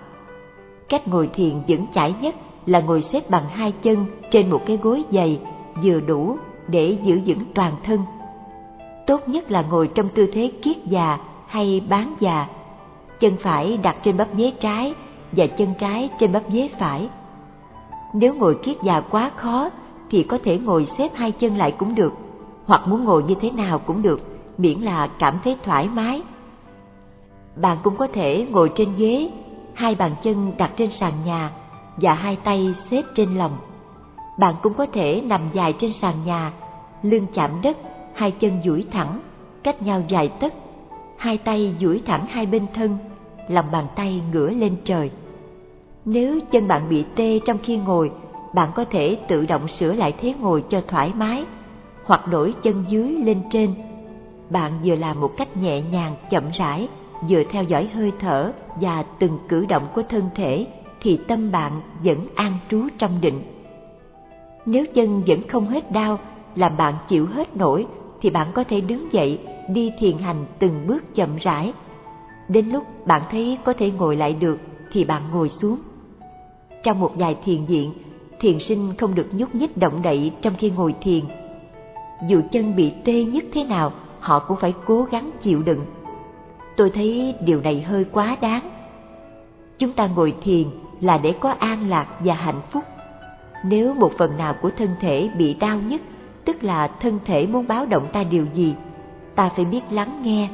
Cách 0.90 1.08
ngồi 1.08 1.30
thiền 1.34 1.62
vững 1.68 1.86
chãi 1.94 2.16
nhất 2.22 2.36
là 2.66 2.80
ngồi 2.80 3.02
xếp 3.02 3.30
bằng 3.30 3.48
hai 3.50 3.72
chân 3.72 4.06
trên 4.32 4.50
một 4.50 4.62
cái 4.66 4.78
gối 4.78 5.04
dày 5.12 5.40
vừa 5.84 6.00
đủ 6.00 6.38
để 6.68 6.98
giữ 7.04 7.22
vững 7.26 7.44
toàn 7.56 7.74
thân. 7.84 8.00
Tốt 9.08 9.30
nhất 9.30 9.52
là 9.52 9.62
ngồi 9.62 9.88
trong 9.88 10.10
tư 10.10 10.30
thế 10.34 10.52
kiết 10.62 10.78
già 10.86 11.20
hay 11.48 11.82
bán 11.89 12.16
già, 12.20 12.48
chân 13.20 13.36
phải 13.42 13.78
đặt 13.78 13.96
trên 14.04 14.18
bắp 14.18 14.28
dế 14.38 14.52
trái 14.60 14.94
và 15.32 15.48
chân 15.48 15.74
trái 15.80 16.10
trên 16.20 16.32
bắp 16.32 16.44
dế 16.50 16.70
phải. 16.80 17.10
Nếu 18.13 18.34
ngồi 18.34 18.56
kiết 18.63 18.78
già 18.82 19.02
quá 19.02 19.32
khó 19.36 19.70
thì 20.10 20.24
có 20.24 20.38
thể 20.44 20.58
ngồi 20.58 20.88
xếp 20.98 21.10
hai 21.16 21.32
chân 21.32 21.58
lại 21.58 21.72
cũng 21.72 21.96
được, 21.96 22.13
hoặc 22.66 22.88
muốn 22.88 23.04
ngồi 23.04 23.24
như 23.24 23.36
thế 23.42 23.52
nào 23.52 23.80
cũng 23.80 24.02
được, 24.02 24.22
miễn 24.58 24.80
là 24.80 25.08
cảm 25.08 25.38
thấy 25.44 25.58
thoải 25.63 25.88
mái. 25.94 26.22
Bạn 27.56 27.78
cũng 27.84 27.96
có 27.96 28.08
thể 28.08 28.48
ngồi 28.52 28.72
trên 28.76 28.96
ghế, 28.98 29.30
hai 29.74 29.96
bàn 29.96 30.16
chân 30.24 30.52
đặt 30.58 30.72
trên 30.78 30.89
sàn 30.92 31.13
nhà 31.26 31.52
và 31.98 32.13
hai 32.13 32.36
tay 32.36 32.76
xếp 32.92 33.02
trên 33.16 33.36
lòng. 33.38 33.58
Bạn 34.39 34.56
cũng 34.63 34.74
có 34.74 34.86
thể 34.86 35.22
nằm 35.26 35.42
dài 35.54 35.74
trên 35.74 35.92
sàn 36.02 36.16
nhà, 36.26 36.52
lưng 37.04 37.26
chạm 37.34 37.52
đất, 37.62 37.78
hai 38.13 38.32
chân 38.32 38.62
duỗi 38.65 38.86
thẳng, 38.91 39.19
cách 39.63 39.82
nhau 39.82 40.02
dài 40.08 40.28
tấc, 40.39 40.54
hai 41.17 41.38
tay 41.38 41.76
duỗi 41.80 42.02
thẳng 42.06 42.26
hai 42.26 42.45
bên 42.45 42.65
thân, 42.73 42.97
lòng 43.47 43.65
bàn 43.71 43.86
tay 43.95 44.21
ngửa 44.32 44.49
lên 44.49 44.76
trời. 44.86 45.12
Nếu 46.06 46.39
chân 46.52 46.67
bạn 46.67 46.89
bị 46.89 47.06
tê 47.15 47.39
trong 47.45 47.58
khi 47.63 47.78
ngồi, 47.78 48.12
bạn 48.54 48.69
có 48.76 48.86
thể 48.86 49.17
tự 49.28 49.45
động 49.45 49.67
sửa 49.67 49.93
lại 49.93 50.13
thế 50.21 50.34
ngồi 50.39 50.63
cho 50.69 50.82
thoải 50.88 51.12
mái, 51.15 51.45
hoặc 52.06 52.28
đổi 52.28 52.54
chân 52.63 52.86
dưới 52.88 53.10
lên 53.10 53.41
trên. 53.52 53.73
Bạn 54.49 54.71
vừa 54.84 54.95
làm 54.95 55.21
một 55.21 55.32
cách 55.38 55.58
nhẹ 55.58 55.82
nhàng, 55.82 56.15
chậm 56.30 56.43
rãi, 56.54 56.88
vừa 57.30 57.43
theo 57.43 57.63
dõi 57.63 57.89
hơi 57.93 58.12
thở 58.19 58.52
và 58.76 59.04
từng 59.19 59.38
cử 59.47 59.65
động 59.65 59.88
của 59.95 60.04
thân 60.10 60.30
thể 60.36 60.67
thì 61.02 61.19
tâm 61.28 61.52
bạn 61.52 61.82
vẫn 62.04 62.28
an 62.36 62.54
trú 62.69 62.88
trong 62.97 63.21
định. 63.21 63.43
Nếu 64.65 64.86
chân 64.93 65.23
vẫn 65.28 65.47
không 65.47 65.65
hết 65.65 65.91
đau, 65.91 66.19
làm 66.56 66.78
bạn 66.78 66.93
chịu 67.08 67.26
hết 67.26 67.56
nổi, 67.56 67.86
thì 68.24 68.30
bạn 68.30 68.48
có 68.54 68.64
thể 68.64 68.82
đứng 68.82 69.14
dậy, 69.14 69.40
đi 69.70 69.92
thiền 70.00 70.18
hành 70.18 70.46
từng 70.60 70.88
bước 70.88 71.16
chậm 71.16 71.30
rãi. 71.42 71.74
Đến 72.48 72.70
lúc 72.70 73.08
bạn 73.08 73.22
thấy 73.32 73.58
có 73.64 73.74
thể 73.74 73.92
ngồi 73.92 74.16
lại 74.16 74.34
được, 74.34 74.60
thì 74.92 75.06
bạn 75.06 75.22
ngồi 75.32 75.50
xuống. 75.50 75.80
Trong 76.84 77.00
một 77.00 77.12
vài 77.16 77.38
thiền 77.46 77.66
diện, 77.66 77.94
thiền 78.40 78.60
sinh 78.60 78.94
không 78.98 79.16
được 79.16 79.28
nhúc 79.32 79.56
nhích 79.56 79.78
động 79.78 80.02
đậy 80.02 80.32
trong 80.42 80.54
khi 80.60 80.70
ngồi 80.70 80.96
thiền. 81.02 81.22
Dù 82.28 82.42
chân 82.52 82.76
bị 82.76 82.94
tê 83.06 83.24
nhất 83.24 83.44
thế 83.54 83.64
nào, 83.64 83.92
họ 84.20 84.40
cũng 84.40 84.58
phải 84.58 84.74
cố 84.86 85.08
gắng 85.12 85.30
chịu 85.42 85.64
đựng. 85.64 85.86
Tôi 86.78 86.90
thấy 86.90 87.36
điều 87.46 87.62
này 87.62 87.82
hơi 87.82 88.06
quá 88.12 88.38
đáng. 88.42 88.70
Chúng 89.78 89.92
ta 89.92 90.08
ngồi 90.08 90.34
thiền 90.44 90.64
là 91.02 91.18
để 91.18 91.34
có 91.40 91.50
an 91.60 91.90
lạc 91.90 92.08
và 92.20 92.34
hạnh 92.34 92.62
phúc. 92.72 92.84
Nếu 93.66 93.94
một 93.94 94.12
phần 94.18 94.38
nào 94.38 94.56
của 94.62 94.70
thân 94.78 94.90
thể 95.00 95.30
bị 95.38 95.54
đau 95.54 95.80
nhất, 95.80 96.02
tức 96.45 96.63
là 96.63 96.88
thân 96.88 97.19
thể 97.25 97.47
muốn 97.47 97.67
báo 97.67 97.86
động 97.86 98.08
ta 98.13 98.23
điều 98.23 98.45
gì, 98.53 98.75
ta 99.36 99.49
phải 99.56 99.65
biết 99.65 99.82
lắng 99.91 100.21
nghe, 100.23 100.49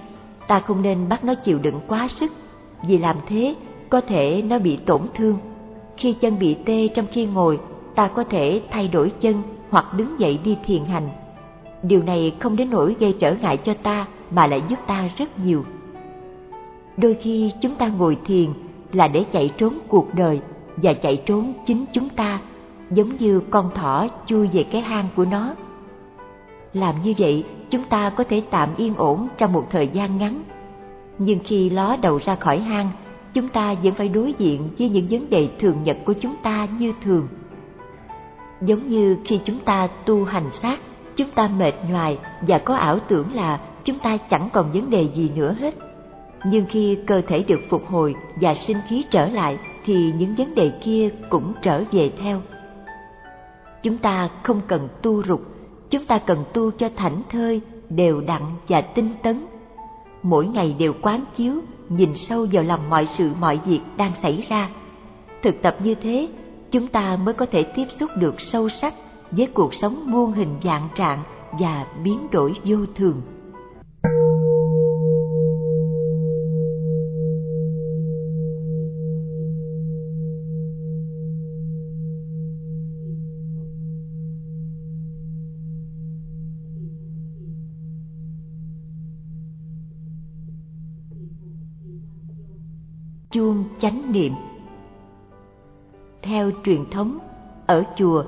ta 0.47 0.60
không 0.60 0.82
nên 0.82 1.10
bắt 1.10 1.23
nó 1.23 1.36
chịu 1.36 1.60
đựng 1.60 1.80
quá 1.88 2.08
sức, 2.08 2.32
vì 2.88 2.97
làm 2.97 3.15
thế 3.28 3.56
có 3.89 4.02
thể 4.02 4.43
nó 4.49 4.60
bị 4.60 4.78
tổn 4.78 5.02
thương. 5.13 5.38
Khi 5.97 6.13
chân 6.13 6.39
bị 6.39 6.58
tê 6.65 6.88
trong 6.88 7.06
khi 7.12 7.25
ngồi, 7.25 7.60
ta 7.95 8.08
có 8.08 8.23
thể 8.23 8.62
thay 8.71 8.88
đổi 8.88 9.12
chân 9.21 9.41
hoặc 9.69 9.86
đứng 9.93 10.19
dậy 10.19 10.39
đi 10.43 10.58
thiền 10.65 10.86
hành. 10.86 11.10
Điều 11.84 12.04
này 12.04 12.36
không 12.39 12.56
đến 12.56 12.69
nỗi 12.69 12.95
gây 12.99 13.15
trở 13.19 13.34
ngại 13.41 13.58
cho 13.58 13.73
ta 13.73 14.06
mà 14.32 14.47
lại 14.47 14.62
giúp 14.67 14.80
ta 14.88 15.10
rất 15.17 15.39
nhiều. 15.39 15.65
Đôi 16.97 17.17
khi 17.21 17.52
chúng 17.62 17.75
ta 17.75 17.88
ngồi 17.88 18.17
thiền 18.25 18.49
là 18.91 19.08
để 19.08 19.25
chạy 19.32 19.52
trốn 19.58 19.73
cuộc 19.88 20.13
đời 20.13 20.39
và 20.78 20.93
chạy 20.93 21.21
trốn 21.25 21.54
chính 21.65 21.86
chúng 21.93 22.10
ta, 22.10 22.39
giống 22.91 23.17
như 23.17 23.41
con 23.49 23.69
thỏ 23.75 24.08
chui 24.25 24.49
về 24.54 24.63
cái 24.63 24.82
hang 24.82 25.08
của 25.15 25.25
nó. 25.25 25.54
Làm 26.74 26.96
như 27.04 27.14
vậy, 27.18 27.44
chúng 27.70 27.84
ta 27.84 28.10
có 28.10 28.24
thể 28.24 28.42
tạm 28.52 28.70
yên 28.78 28.96
ổn 28.96 29.28
trong 29.38 29.54
một 29.54 29.68
thời 29.70 29.88
gian 29.88 30.18
ngắn. 30.18 30.44
Nhưng 31.18 31.40
khi 31.44 31.70
ló 31.70 31.96
đầu 32.02 32.20
ra 32.26 32.36
khỏi 32.36 32.60
hang, 32.60 32.90
chúng 33.34 33.50
ta 33.50 33.76
vẫn 33.84 33.94
phải 33.94 34.10
đối 34.10 34.34
diện 34.38 34.70
với 34.80 34.90
những 34.90 35.08
vấn 35.10 35.30
đề 35.30 35.50
thường 35.60 35.84
nhật 35.84 35.98
của 36.06 36.14
chúng 36.14 36.36
ta 36.44 36.68
như 36.80 36.94
thường. 37.04 37.28
Giống 38.62 38.88
như 38.88 39.18
khi 39.26 39.40
chúng 39.46 39.60
ta 39.60 39.88
tu 40.06 40.24
hành 40.24 40.50
sát, 40.62 40.80
chúng 41.16 41.30
ta 41.30 41.48
mệt 41.48 41.74
nhoài 41.90 42.18
và 42.42 42.58
có 42.58 42.76
ảo 42.76 43.00
tưởng 43.00 43.34
là 43.34 43.60
chúng 43.84 44.00
ta 44.00 44.18
chẳng 44.18 44.50
còn 44.54 44.72
vấn 44.72 44.90
đề 44.90 45.08
gì 45.14 45.32
nữa 45.36 45.56
hết 45.60 45.76
nhưng 46.46 46.66
khi 46.70 46.98
cơ 47.08 47.22
thể 47.28 47.44
được 47.48 47.60
phục 47.70 47.88
hồi 47.88 48.16
và 48.42 48.56
sinh 48.56 48.78
khí 48.88 49.04
trở 49.12 49.28
lại 49.28 49.58
thì 49.86 50.14
những 50.18 50.36
vấn 50.36 50.56
đề 50.56 50.72
kia 50.82 51.10
cũng 51.30 51.54
trở 51.62 51.84
về 51.92 52.12
theo 52.22 52.42
chúng 53.84 53.98
ta 53.98 54.30
không 54.44 54.62
cần 54.68 54.88
tu 55.02 55.24
rục 55.24 55.42
chúng 55.89 56.06
ta 56.06 56.17
cần 56.17 56.43
tu 56.54 56.71
cho 56.71 56.89
thảnh 56.95 57.21
thơi, 57.30 57.62
đều 57.89 58.21
đặn 58.21 58.41
và 58.67 58.82
tinh 58.82 59.13
tấn. 59.23 59.45
Mỗi 60.23 60.45
ngày 60.45 60.75
đều 60.80 60.93
quán 61.02 61.23
chiếu, 61.36 61.54
nhìn 61.89 62.10
sâu 62.15 62.47
vào 62.52 62.63
lòng 62.63 62.89
mọi 62.89 63.08
sự, 63.17 63.32
mọi 63.39 63.60
việc 63.65 63.80
đang 63.97 64.12
xảy 64.21 64.45
ra. 64.49 64.69
Thực 65.41 65.62
tập 65.62 65.78
như 65.84 65.95
thế, 65.95 66.28
chúng 66.71 66.88
ta 66.88 67.17
mới 67.23 67.34
có 67.34 67.45
thể 67.45 67.63
tiếp 67.63 67.86
xúc 67.99 68.10
được 68.17 68.41
sâu 68.41 68.69
sắc 68.69 68.93
với 69.32 69.45
cuộc 69.45 69.73
sống 69.73 70.04
muôn 70.06 70.32
hình 70.32 70.56
dạng 70.63 70.89
trạng 70.95 71.23
và 71.60 71.86
biến 72.04 72.28
đổi 72.32 72.54
vô 72.65 72.78
thường. 72.95 73.21
Chuông 93.39 93.63
chánh 93.80 94.12
niệm. 94.12 94.34
Theo 96.21 96.52
truyền 96.63 96.89
thống, 96.91 97.17
ở 97.65 97.84
chùa, 97.97 98.23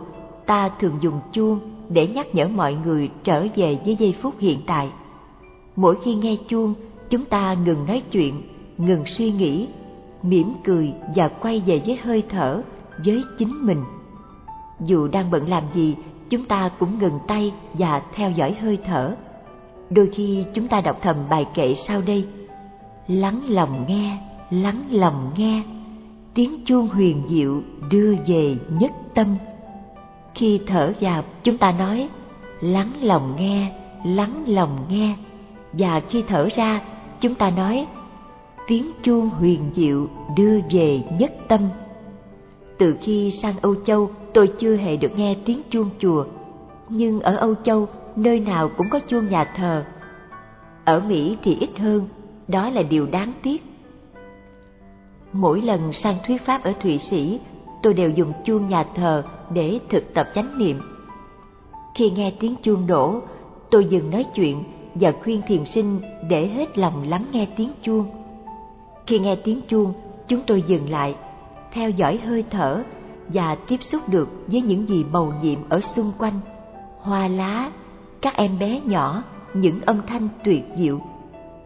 ta 0.45 0.69
thường 0.79 0.97
dùng 1.01 1.19
chuông 1.31 1.59
để 1.89 2.07
nhắc 2.07 2.35
nhở 2.35 2.47
mọi 2.47 2.73
người 2.85 3.09
trở 3.23 3.47
về 3.55 3.79
với 3.85 3.95
giây 3.99 4.15
phút 4.21 4.35
hiện 4.39 4.59
tại. 4.67 4.89
Mỗi 5.75 5.97
khi 6.03 6.15
nghe 6.15 6.35
chuông, 6.47 6.73
chúng 7.09 7.25
ta 7.25 7.53
ngừng 7.53 7.85
nói 7.85 8.03
chuyện, 8.11 8.41
ngừng 8.77 9.03
suy 9.05 9.31
nghĩ, 9.31 9.67
mỉm 10.23 10.53
cười 10.63 10.93
và 11.15 11.27
quay 11.27 11.63
về 11.65 11.81
với 11.85 11.99
hơi 12.03 12.23
thở, 12.29 12.61
với 13.05 13.23
chính 13.37 13.65
mình. 13.65 13.83
Dù 14.79 15.07
đang 15.07 15.31
bận 15.31 15.49
làm 15.49 15.63
gì, 15.73 15.95
chúng 16.29 16.45
ta 16.45 16.69
cũng 16.79 16.99
ngừng 16.99 17.19
tay 17.27 17.53
và 17.73 18.01
theo 18.15 18.31
dõi 18.31 18.55
hơi 18.61 18.79
thở. 18.85 19.15
Đôi 19.89 20.09
khi 20.13 20.45
chúng 20.53 20.67
ta 20.67 20.81
đọc 20.81 20.97
thầm 21.01 21.15
bài 21.29 21.45
kệ 21.53 21.75
sau 21.87 22.01
đây. 22.01 22.27
Lắng 23.07 23.41
lòng 23.47 23.85
nghe 23.87 24.30
lắng 24.51 24.83
lòng 24.91 25.31
nghe, 25.37 25.63
tiếng 26.33 26.65
chuông 26.65 26.87
huyền 26.87 27.23
diệu 27.27 27.61
đưa 27.91 28.15
về 28.27 28.57
nhất 28.79 28.91
tâm. 29.15 29.35
Khi 30.35 30.59
thở 30.67 30.93
vào, 30.99 31.23
chúng 31.43 31.57
ta 31.57 31.71
nói, 31.71 32.09
lắng 32.61 32.91
lòng 33.01 33.35
nghe, 33.37 33.71
lắng 34.05 34.43
lòng 34.47 34.77
nghe. 34.89 35.15
Và 35.73 36.01
khi 36.09 36.23
thở 36.27 36.49
ra, 36.55 36.81
chúng 37.19 37.35
ta 37.35 37.49
nói, 37.49 37.87
tiếng 38.67 38.91
chuông 39.03 39.29
huyền 39.29 39.71
diệu 39.73 40.07
đưa 40.37 40.59
về 40.71 41.03
nhất 41.19 41.33
tâm. 41.47 41.61
Từ 42.77 42.97
khi 43.01 43.31
sang 43.41 43.55
âu 43.61 43.75
châu, 43.85 44.11
tôi 44.33 44.51
chưa 44.59 44.75
hề 44.75 44.97
được 44.97 45.11
nghe 45.17 45.35
tiếng 45.45 45.61
chuông 45.69 45.89
chùa. 45.99 46.25
Nhưng 46.89 47.19
ở 47.19 47.35
âu 47.35 47.55
châu, 47.63 47.87
nơi 48.15 48.39
nào 48.39 48.69
cũng 48.77 48.89
có 48.89 48.99
chuông 48.99 49.29
nhà 49.29 49.43
thờ. 49.43 49.83
Ở 50.85 50.99
mỹ 50.99 51.37
thì 51.43 51.57
ít 51.59 51.69
hơn, 51.79 52.07
đó 52.47 52.69
là 52.69 52.81
điều 52.81 53.05
đáng 53.05 53.33
tiếc. 53.43 53.70
Mỗi 55.33 55.61
lần 55.61 55.93
sang 55.93 56.17
thuyết 56.27 56.45
pháp 56.45 56.63
ở 56.63 56.73
Thụy 56.81 56.97
Sĩ, 56.97 57.39
tôi 57.83 57.93
đều 57.93 58.09
dùng 58.09 58.33
chuông 58.45 58.69
nhà 58.69 58.83
thờ 58.95 59.23
để 59.53 59.79
thực 59.89 60.13
tập 60.13 60.27
chánh 60.35 60.57
niệm. 60.57 60.81
Khi 61.95 62.11
nghe 62.11 62.33
tiếng 62.39 62.55
chuông 62.63 62.87
đổ, 62.87 63.21
tôi 63.71 63.85
dừng 63.85 64.11
nói 64.11 64.25
chuyện 64.35 64.63
và 64.95 65.11
khuyên 65.23 65.41
thiền 65.47 65.65
sinh 65.65 65.99
để 66.29 66.47
hết 66.47 66.77
lòng 66.77 67.09
lắng 67.09 67.25
nghe 67.31 67.47
tiếng 67.57 67.71
chuông. 67.81 68.05
Khi 69.07 69.19
nghe 69.19 69.35
tiếng 69.35 69.61
chuông, 69.67 69.93
chúng 70.27 70.41
tôi 70.47 70.63
dừng 70.67 70.89
lại, 70.89 71.15
theo 71.73 71.89
dõi 71.89 72.17
hơi 72.17 72.43
thở 72.49 72.83
và 73.27 73.55
tiếp 73.55 73.77
xúc 73.91 74.09
được 74.09 74.29
với 74.47 74.61
những 74.61 74.87
gì 74.87 75.05
màu 75.11 75.33
nhiệm 75.41 75.59
ở 75.69 75.81
xung 75.81 76.11
quanh, 76.19 76.39
hoa 76.99 77.27
lá, 77.27 77.71
các 78.21 78.35
em 78.35 78.59
bé 78.59 78.81
nhỏ 78.85 79.23
những 79.53 79.81
âm 79.81 80.01
thanh 80.07 80.27
tuyệt 80.43 80.63
diệu 80.75 80.99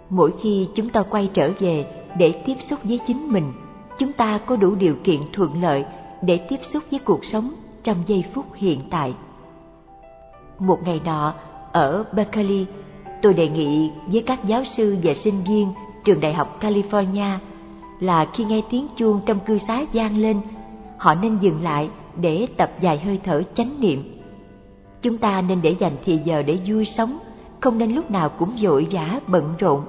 mỗi 0.10 0.32
khi 0.42 0.70
chúng 0.76 0.90
ta 0.90 1.02
quay 1.02 1.30
trở 1.34 1.52
về 1.60 1.86
để 2.18 2.32
tiếp 2.46 2.56
xúc 2.70 2.80
với 2.84 3.00
chính 3.08 3.28
mình. 3.28 3.54
Chúng 3.98 4.14
ta 4.14 4.38
có 4.38 4.56
đủ 4.56 4.76
điều 4.76 4.96
kiện 5.04 5.20
thuận 5.34 5.62
lợi 5.62 5.86
để 6.22 6.38
tiếp 6.38 6.60
xúc 6.74 6.84
với 6.92 7.00
cuộc 7.00 7.26
sống 7.26 7.52
trong 7.84 7.98
giây 8.08 8.24
phút 8.34 8.46
hiện 8.56 8.80
tại. 8.90 9.14
Một 10.60 10.80
ngày 10.86 11.02
nọ, 11.06 11.34
ở 11.72 12.06
berkeley, 12.14 12.66
tôi 13.22 13.34
đề 13.34 13.50
nghị 13.50 13.92
với 14.08 14.24
các 14.26 14.46
giáo 14.46 14.64
sư 14.78 14.98
và 15.04 15.14
sinh 15.14 15.44
viên 15.44 15.68
trường 16.04 16.20
đại 16.20 16.34
học 16.34 16.60
california 16.62 17.38
là 18.00 18.26
khi 18.34 18.46
nghe 18.46 18.62
tiếng 18.70 18.88
chuông 18.98 19.22
trong 19.26 19.40
cư 19.40 19.58
xá 19.68 19.82
vang 19.94 20.18
lên, 20.18 20.42
họ 20.98 21.16
nên 21.16 21.38
dừng 21.38 21.64
lại 21.64 21.90
để 22.16 22.48
tập 22.58 22.72
dài 22.82 23.00
hơi 23.00 23.20
thở 23.24 23.44
chánh 23.54 23.80
niệm. 23.80 24.22
Chúng 25.02 25.18
ta 25.18 25.42
nên 25.42 25.62
để 25.62 25.76
dành 25.80 25.94
thì 26.06 26.20
giờ 26.24 26.42
để 26.42 26.60
vui 26.68 26.86
sống, 26.86 27.18
không 27.60 27.78
nên 27.78 27.92
lúc 27.92 28.12
nào 28.12 28.30
cũng 28.30 28.56
vội 28.62 28.88
vã 28.92 29.20
bận 29.28 29.54
rộn 29.60 29.82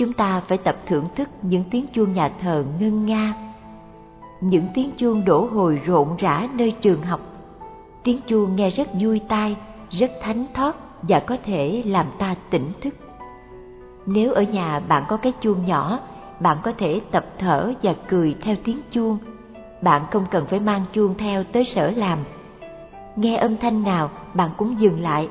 chúng 0.00 0.12
ta 0.12 0.42
phải 0.48 0.58
tập 0.58 0.76
thưởng 0.86 1.08
thức 1.16 1.28
những 1.42 1.64
tiếng 1.70 1.86
chuông 1.92 2.12
nhà 2.12 2.30
thờ 2.40 2.64
ngân 2.80 3.06
nga. 3.06 3.34
Những 4.40 4.66
tiếng 4.74 4.90
chuông 4.96 5.24
đổ 5.24 5.48
hồi 5.52 5.80
rộn 5.84 6.16
rã 6.18 6.48
nơi 6.54 6.74
trường 6.80 7.02
học. 7.02 7.20
Tiếng 8.02 8.20
chuông 8.26 8.56
nghe 8.56 8.70
rất 8.70 8.88
vui 9.00 9.20
tai, 9.28 9.56
rất 9.90 10.10
thánh 10.22 10.46
thót 10.54 10.76
và 11.02 11.20
có 11.20 11.36
thể 11.44 11.82
làm 11.86 12.06
ta 12.18 12.34
tỉnh 12.50 12.72
thức. 12.80 12.94
Nếu 14.06 14.32
ở 14.32 14.42
nhà 14.42 14.80
bạn 14.80 15.04
có 15.08 15.16
cái 15.16 15.32
chuông 15.40 15.66
nhỏ, 15.66 16.00
bạn 16.40 16.58
có 16.62 16.72
thể 16.78 17.00
tập 17.10 17.26
thở 17.38 17.72
và 17.82 17.94
cười 18.08 18.36
theo 18.42 18.56
tiếng 18.64 18.80
chuông. 18.90 19.18
Bạn 19.82 20.02
không 20.10 20.26
cần 20.30 20.46
phải 20.46 20.60
mang 20.60 20.82
chuông 20.92 21.14
theo 21.18 21.44
tới 21.44 21.64
sở 21.64 21.90
làm. 21.90 22.18
Nghe 23.16 23.36
âm 23.36 23.56
thanh 23.56 23.82
nào, 23.82 24.10
bạn 24.34 24.50
cũng 24.56 24.80
dừng 24.80 25.02
lại, 25.02 25.28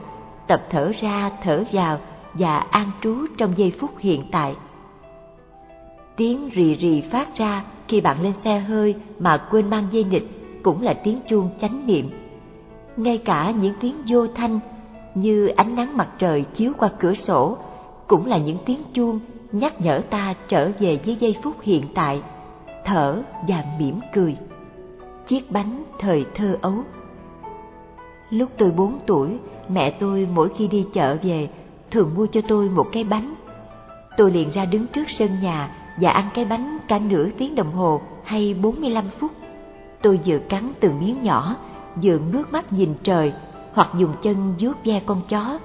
tập 0.48 0.62
thở 0.70 0.92
ra, 1.02 1.32
thở 1.44 1.64
vào 1.72 1.98
và 2.34 2.58
an 2.58 2.92
trú 3.02 3.16
trong 3.38 3.58
giây 3.58 3.74
phút 3.80 3.92
hiện 4.00 4.24
tại. 4.32 4.56
Tiếng 6.16 6.50
rì 6.50 6.76
rì 6.76 7.02
phát 7.02 7.38
ra 7.38 7.66
khi 7.88 8.02
bạn 8.02 8.22
lên 8.22 8.34
xe 8.44 8.60
hơi 8.60 8.96
mà 9.20 9.38
quên 9.52 9.70
mang 9.70 9.88
dây 9.92 10.04
nịch 10.04 10.28
cũng 10.64 10.82
là 10.82 10.94
tiếng 10.94 11.20
chuông 11.30 11.50
chánh 11.62 11.88
niệm. 11.88 12.10
Ngay 12.98 13.18
cả 13.18 13.54
những 13.62 13.74
tiếng 13.80 13.96
vô 14.08 14.28
thanh 14.28 14.60
như 15.16 15.48
ánh 15.48 15.76
nắng 15.76 15.98
mặt 15.98 16.08
trời 16.20 16.44
chiếu 16.54 16.72
qua 16.78 16.90
cửa 17.00 17.14
sổ 17.14 17.58
cũng 18.08 18.26
là 18.26 18.38
những 18.38 18.58
tiếng 18.66 18.84
chuông 18.94 19.20
nhắc 19.52 19.82
nhở 19.82 20.02
ta 20.10 20.34
trở 20.48 20.72
về 20.80 21.00
với 21.06 21.18
giây 21.20 21.36
phút 21.44 21.56
hiện 21.62 21.84
tại, 21.94 22.22
thở 22.86 23.22
và 23.48 23.64
mỉm 23.80 24.00
cười. 24.14 24.36
Chiếc 25.28 25.52
bánh 25.52 25.84
thời 26.00 26.26
thơ 26.36 26.58
ấu. 26.62 26.74
Lúc 28.30 28.50
tôi 28.58 28.72
bốn 28.72 29.00
tuổi, 29.06 29.38
mẹ 29.70 29.92
tôi 29.92 30.28
mỗi 30.34 30.50
khi 30.58 30.68
đi 30.68 30.86
chợ 30.94 31.18
về 31.24 31.50
thường 31.92 32.12
mua 32.16 32.28
cho 32.28 32.42
tôi 32.48 32.70
một 32.70 32.88
cái 32.92 33.04
bánh 33.04 33.36
tôi 34.20 34.32
liền 34.32 34.50
ra 34.50 34.66
đứng 34.66 34.88
trước 34.88 35.04
sân 35.08 35.30
nhà 35.42 35.70
và 35.98 36.10
ăn 36.10 36.30
cái 36.34 36.46
bánh 36.46 36.78
cả 36.88 37.00
nửa 37.00 37.30
tiếng 37.38 37.56
đồng 37.56 37.72
hồ 37.72 38.02
hay 38.24 38.54
45 38.54 39.06
phút. 39.20 39.32
Tôi 40.02 40.20
vừa 40.26 40.40
cắn 40.40 40.72
từng 40.80 41.00
miếng 41.00 41.24
nhỏ, 41.24 41.56
vừa 42.04 42.20
ngước 42.20 42.54
mắt 42.54 42.74
nhìn 42.74 42.94
trời 43.04 43.34
hoặc 43.74 43.90
dùng 43.98 44.14
chân 44.22 44.54
vuốt 44.60 44.74
ve 44.86 45.02
con 45.06 45.22
chó. 45.28 45.60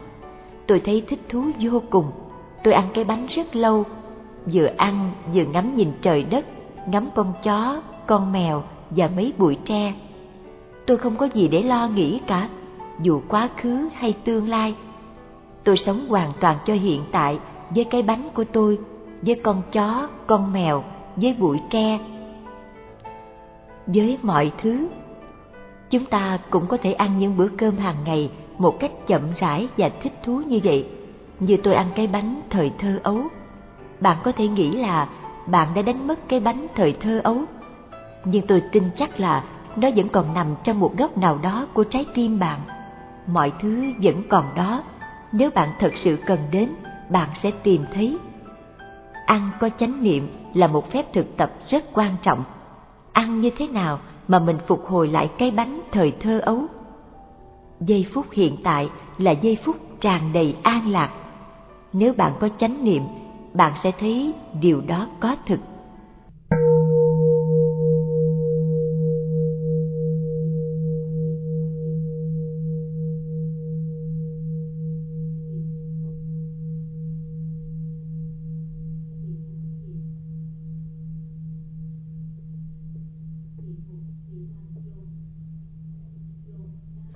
Tôi 0.66 0.80
thấy 0.80 1.04
thích 1.08 1.20
thú 1.28 1.44
vô 1.60 1.82
cùng. 1.90 2.04
Tôi 2.64 2.74
ăn 2.74 2.88
cái 2.94 3.04
bánh 3.04 3.26
rất 3.26 3.56
lâu, 3.56 3.84
vừa 4.52 4.68
ăn 4.76 5.10
vừa 5.34 5.44
ngắm 5.44 5.74
nhìn 5.76 5.92
trời 6.02 6.22
đất, 6.22 6.46
ngắm 6.88 7.08
con 7.14 7.32
chó, 7.42 7.82
con 8.06 8.32
mèo 8.32 8.62
và 8.90 9.10
mấy 9.16 9.32
bụi 9.38 9.56
tre. 9.64 9.94
Tôi 10.86 10.96
không 10.96 11.16
có 11.16 11.28
gì 11.34 11.48
để 11.48 11.62
lo 11.62 11.88
nghĩ 11.88 12.20
cả, 12.26 12.48
dù 13.00 13.20
quá 13.28 13.48
khứ 13.56 13.88
hay 13.94 14.14
tương 14.24 14.48
lai. 14.48 14.74
Tôi 15.64 15.76
sống 15.76 16.06
hoàn 16.08 16.32
toàn 16.40 16.58
cho 16.66 16.74
hiện 16.74 17.02
tại 17.12 17.38
với 17.70 17.84
cái 17.84 18.02
bánh 18.02 18.28
của 18.34 18.44
tôi 18.44 18.78
với 19.22 19.34
con 19.34 19.62
chó, 19.72 20.08
con 20.26 20.52
mèo, 20.52 20.84
với 21.16 21.36
bụi 21.38 21.58
tre, 21.70 21.98
với 23.86 24.18
mọi 24.22 24.52
thứ. 24.62 24.88
Chúng 25.90 26.04
ta 26.04 26.38
cũng 26.50 26.66
có 26.66 26.76
thể 26.82 26.92
ăn 26.92 27.18
những 27.18 27.36
bữa 27.36 27.48
cơm 27.48 27.76
hàng 27.76 27.96
ngày 28.04 28.30
một 28.58 28.76
cách 28.80 28.90
chậm 29.06 29.22
rãi 29.36 29.68
và 29.76 29.90
thích 30.02 30.12
thú 30.22 30.42
như 30.46 30.60
vậy, 30.64 30.86
như 31.40 31.56
tôi 31.56 31.74
ăn 31.74 31.86
cái 31.94 32.06
bánh 32.06 32.40
thời 32.50 32.72
thơ 32.78 33.00
ấu. 33.02 33.18
Bạn 34.00 34.16
có 34.24 34.32
thể 34.32 34.48
nghĩ 34.48 34.70
là 34.76 35.08
bạn 35.46 35.68
đã 35.74 35.82
đánh 35.82 36.06
mất 36.06 36.28
cái 36.28 36.40
bánh 36.40 36.66
thời 36.74 36.96
thơ 37.00 37.20
ấu, 37.24 37.38
nhưng 38.24 38.46
tôi 38.46 38.62
tin 38.72 38.82
chắc 38.96 39.20
là 39.20 39.44
nó 39.76 39.88
vẫn 39.96 40.08
còn 40.08 40.34
nằm 40.34 40.46
trong 40.64 40.80
một 40.80 40.96
góc 40.98 41.18
nào 41.18 41.38
đó 41.42 41.66
của 41.74 41.84
trái 41.84 42.06
tim 42.14 42.38
bạn. 42.38 42.60
Mọi 43.26 43.52
thứ 43.60 43.84
vẫn 44.02 44.22
còn 44.28 44.44
đó, 44.54 44.82
nếu 45.36 45.50
bạn 45.50 45.68
thật 45.78 45.92
sự 45.96 46.18
cần 46.26 46.38
đến, 46.50 46.68
bạn 47.10 47.28
sẽ 47.42 47.50
tìm 47.62 47.84
thấy. 47.94 48.18
Ăn 49.26 49.50
có 49.60 49.68
chánh 49.78 50.02
niệm 50.02 50.28
là 50.54 50.66
một 50.66 50.90
phép 50.90 51.12
thực 51.12 51.36
tập 51.36 51.52
rất 51.68 51.84
quan 51.92 52.16
trọng. 52.22 52.44
Ăn 53.12 53.40
như 53.40 53.50
thế 53.58 53.68
nào 53.68 54.00
mà 54.28 54.38
mình 54.38 54.56
phục 54.66 54.86
hồi 54.86 55.08
lại 55.08 55.30
cái 55.38 55.50
bánh 55.50 55.80
thời 55.92 56.12
thơ 56.20 56.38
ấu? 56.38 56.62
Giây 57.80 58.06
phút 58.14 58.26
hiện 58.32 58.56
tại 58.64 58.90
là 59.18 59.30
giây 59.30 59.58
phút 59.64 59.76
tràn 60.00 60.32
đầy 60.32 60.56
an 60.62 60.88
lạc. 60.88 61.10
Nếu 61.92 62.12
bạn 62.12 62.32
có 62.40 62.48
chánh 62.58 62.84
niệm 62.84 63.02
bạn 63.54 63.72
sẽ 63.82 63.92
thấy 64.00 64.32
điều 64.60 64.80
đó 64.80 65.06
có 65.20 65.36
thực. 65.46 65.60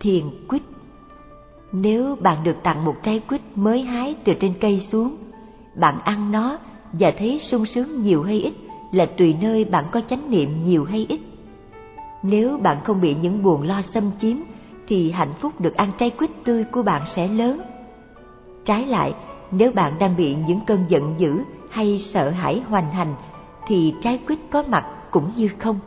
Thiền 0.08 0.24
quýt. 0.48 0.62
Nếu 1.72 2.16
bạn 2.20 2.44
được 2.44 2.56
tặng 2.62 2.84
một 2.84 2.94
trái 3.02 3.20
quýt 3.28 3.40
mới 3.54 3.82
hái 3.82 4.14
từ 4.24 4.34
trên 4.40 4.52
cây 4.60 4.86
xuống, 4.92 5.16
bạn 5.74 6.00
ăn 6.04 6.32
nó 6.32 6.58
và 6.92 7.12
thấy 7.18 7.38
sung 7.38 7.66
sướng 7.66 8.02
nhiều 8.02 8.22
hay 8.22 8.40
ít 8.40 8.52
là 8.92 9.06
tùy 9.06 9.36
nơi 9.40 9.64
bạn 9.64 9.84
có 9.90 10.00
chánh 10.10 10.30
niệm 10.30 10.64
nhiều 10.64 10.84
hay 10.84 11.06
ít. 11.08 11.20
Nếu 12.22 12.58
bạn 12.58 12.76
không 12.84 13.00
bị 13.00 13.14
những 13.14 13.42
buồn 13.42 13.62
lo 13.62 13.82
xâm 13.94 14.10
chiếm 14.20 14.36
thì 14.86 15.10
hạnh 15.10 15.32
phúc 15.40 15.60
được 15.60 15.76
ăn 15.76 15.90
trái 15.98 16.10
quýt 16.10 16.30
tươi 16.44 16.64
của 16.64 16.82
bạn 16.82 17.02
sẽ 17.16 17.28
lớn. 17.28 17.60
Trái 18.64 18.86
lại, 18.86 19.14
nếu 19.50 19.72
bạn 19.72 19.92
đang 19.98 20.16
bị 20.16 20.36
những 20.46 20.60
cơn 20.66 20.84
giận 20.88 21.14
dữ 21.18 21.38
hay 21.70 22.04
sợ 22.14 22.30
hãi 22.30 22.62
hoành 22.68 22.90
hành 22.90 23.14
thì 23.66 23.94
trái 24.02 24.18
quýt 24.26 24.38
có 24.50 24.64
mặt 24.68 24.86
cũng 25.10 25.30
như 25.36 25.48
không. 25.58 25.78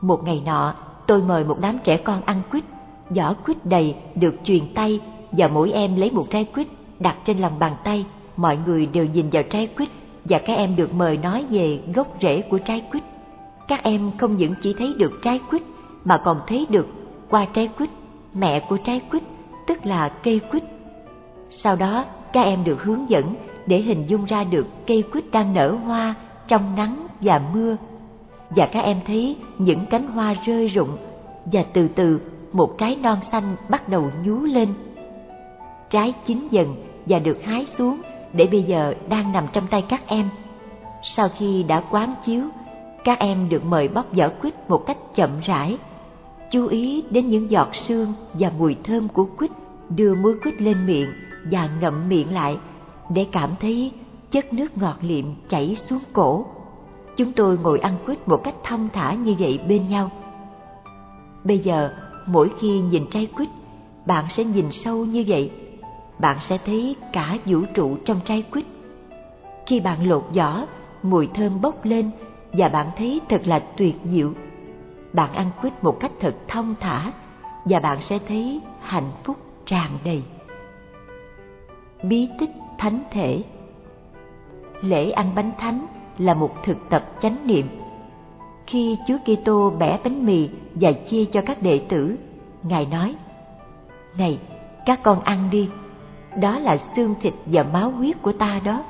Một 0.00 0.24
ngày 0.24 0.42
nọ, 0.46 0.74
tôi 1.06 1.22
mời 1.22 1.44
một 1.44 1.56
đám 1.60 1.78
trẻ 1.84 1.96
con 1.96 2.22
ăn 2.22 2.42
quýt 2.50 2.64
giỏ 3.10 3.34
quýt 3.46 3.66
đầy 3.66 3.94
được 4.14 4.34
truyền 4.44 4.74
tay 4.74 5.00
và 5.32 5.48
mỗi 5.48 5.72
em 5.72 5.96
lấy 5.96 6.10
một 6.10 6.26
trái 6.30 6.44
quýt 6.44 6.66
đặt 7.00 7.16
trên 7.24 7.38
lòng 7.38 7.58
bàn 7.58 7.72
tay. 7.84 8.04
Mọi 8.36 8.58
người 8.66 8.86
đều 8.86 9.06
nhìn 9.06 9.30
vào 9.30 9.42
trái 9.42 9.66
quýt 9.66 9.88
và 10.24 10.38
các 10.38 10.54
em 10.54 10.76
được 10.76 10.94
mời 10.94 11.16
nói 11.16 11.46
về 11.50 11.80
gốc 11.94 12.16
rễ 12.22 12.40
của 12.40 12.58
trái 12.58 12.84
quýt. 12.90 13.02
Các 13.68 13.82
em 13.82 14.10
không 14.18 14.36
những 14.36 14.54
chỉ 14.62 14.74
thấy 14.78 14.94
được 14.98 15.12
trái 15.22 15.40
quýt 15.50 15.62
mà 16.04 16.20
còn 16.24 16.40
thấy 16.46 16.66
được 16.70 16.86
qua 17.30 17.46
trái 17.54 17.68
quýt, 17.78 17.90
mẹ 18.34 18.60
của 18.60 18.76
trái 18.76 19.00
quýt, 19.10 19.22
tức 19.66 19.86
là 19.86 20.08
cây 20.08 20.40
quýt. 20.50 20.62
Sau 21.50 21.76
đó, 21.76 22.04
các 22.32 22.42
em 22.42 22.64
được 22.64 22.82
hướng 22.82 23.10
dẫn 23.10 23.34
để 23.66 23.80
hình 23.80 24.04
dung 24.06 24.24
ra 24.24 24.44
được 24.44 24.66
cây 24.86 25.02
quýt 25.12 25.24
đang 25.30 25.54
nở 25.54 25.76
hoa 25.84 26.14
trong 26.48 26.76
nắng 26.76 27.06
và 27.20 27.40
mưa. 27.54 27.76
Và 28.50 28.66
các 28.66 28.80
em 28.80 28.96
thấy 29.06 29.36
những 29.58 29.86
cánh 29.90 30.06
hoa 30.06 30.34
rơi 30.46 30.68
rụng 30.68 30.96
và 31.44 31.64
từ 31.72 31.88
từ 31.88 32.20
một 32.52 32.78
trái 32.78 32.96
non 33.02 33.18
xanh 33.32 33.56
bắt 33.68 33.88
đầu 33.88 34.10
nhú 34.24 34.44
lên. 34.44 34.68
Trái 35.90 36.14
chín 36.26 36.48
dần 36.50 36.74
và 37.06 37.18
được 37.18 37.42
hái 37.44 37.66
xuống 37.78 38.00
để 38.32 38.46
bây 38.46 38.62
giờ 38.62 38.94
đang 39.08 39.32
nằm 39.32 39.46
trong 39.52 39.66
tay 39.66 39.84
các 39.88 40.06
em. 40.06 40.28
Sau 41.02 41.28
khi 41.38 41.62
đã 41.62 41.82
quán 41.90 42.14
chiếu, 42.24 42.44
các 43.04 43.18
em 43.18 43.48
được 43.48 43.64
mời 43.64 43.88
bóc 43.88 44.06
vỏ 44.12 44.28
quýt 44.28 44.54
một 44.68 44.86
cách 44.86 44.98
chậm 45.14 45.30
rãi, 45.42 45.78
chú 46.50 46.66
ý 46.66 47.04
đến 47.10 47.28
những 47.28 47.50
giọt 47.50 47.68
sương 47.74 48.14
và 48.34 48.52
mùi 48.58 48.76
thơm 48.84 49.08
của 49.08 49.26
quýt, 49.38 49.50
đưa 49.88 50.14
muối 50.14 50.34
quýt 50.42 50.62
lên 50.62 50.86
miệng 50.86 51.12
và 51.50 51.68
ngậm 51.80 52.08
miệng 52.08 52.34
lại 52.34 52.56
để 53.08 53.26
cảm 53.32 53.50
thấy 53.60 53.92
chất 54.30 54.52
nước 54.52 54.78
ngọt 54.78 54.96
liệm 55.00 55.24
chảy 55.48 55.76
xuống 55.88 56.02
cổ. 56.12 56.46
Chúng 57.16 57.32
tôi 57.32 57.58
ngồi 57.58 57.78
ăn 57.78 57.94
quýt 58.06 58.28
một 58.28 58.40
cách 58.44 58.54
thông 58.64 58.88
thả 58.92 59.14
như 59.14 59.34
vậy 59.38 59.60
bên 59.68 59.88
nhau. 59.88 60.10
Bây 61.44 61.58
giờ 61.58 61.90
mỗi 62.26 62.50
khi 62.60 62.80
nhìn 62.80 63.06
trái 63.10 63.26
quýt, 63.36 63.48
bạn 64.06 64.24
sẽ 64.30 64.44
nhìn 64.44 64.72
sâu 64.72 65.04
như 65.04 65.24
vậy. 65.26 65.50
Bạn 66.18 66.36
sẽ 66.48 66.58
thấy 66.66 66.96
cả 67.12 67.38
vũ 67.46 67.60
trụ 67.74 67.96
trong 68.04 68.20
trái 68.24 68.42
quýt. 68.42 68.64
Khi 69.66 69.80
bạn 69.80 70.08
lột 70.08 70.24
vỏ 70.34 70.66
mùi 71.02 71.28
thơm 71.34 71.60
bốc 71.60 71.84
lên 71.84 72.10
và 72.52 72.68
bạn 72.68 72.90
thấy 72.96 73.20
thật 73.28 73.42
là 73.44 73.58
tuyệt 73.58 73.94
diệu. 74.04 74.32
Bạn 75.12 75.32
ăn 75.32 75.50
quýt 75.60 75.84
một 75.84 75.96
cách 76.00 76.12
thật 76.20 76.34
thông 76.48 76.74
thả 76.80 77.12
và 77.64 77.78
bạn 77.78 77.98
sẽ 78.00 78.18
thấy 78.28 78.60
hạnh 78.80 79.10
phúc 79.24 79.36
tràn 79.64 79.90
đầy. 80.04 80.22
Bí 82.02 82.28
tích 82.38 82.50
thánh 82.78 83.02
thể. 83.10 83.42
Lễ 84.80 85.10
ăn 85.10 85.34
bánh 85.34 85.52
thánh 85.58 85.86
là 86.18 86.34
một 86.34 86.54
thực 86.64 86.76
tập 86.90 87.04
chánh 87.22 87.46
niệm 87.46 87.66
khi 88.70 88.98
chúa 89.06 89.16
kitô 89.24 89.70
bẻ 89.70 89.98
bánh 90.04 90.26
mì 90.26 90.48
và 90.74 90.92
chia 90.92 91.24
cho 91.24 91.40
các 91.46 91.62
đệ 91.62 91.80
tử, 91.88 92.16
ngài 92.62 92.86
nói, 92.86 93.14
này, 94.18 94.38
các 94.86 95.02
con 95.02 95.20
ăn 95.20 95.50
đi, 95.50 95.68
đó 96.40 96.58
là 96.58 96.78
xương 96.96 97.14
thịt 97.20 97.34
và 97.46 97.62
máu 97.62 97.90
huyết 97.90 98.22
của 98.22 98.32
ta 98.32 98.60
đó. 98.64 98.84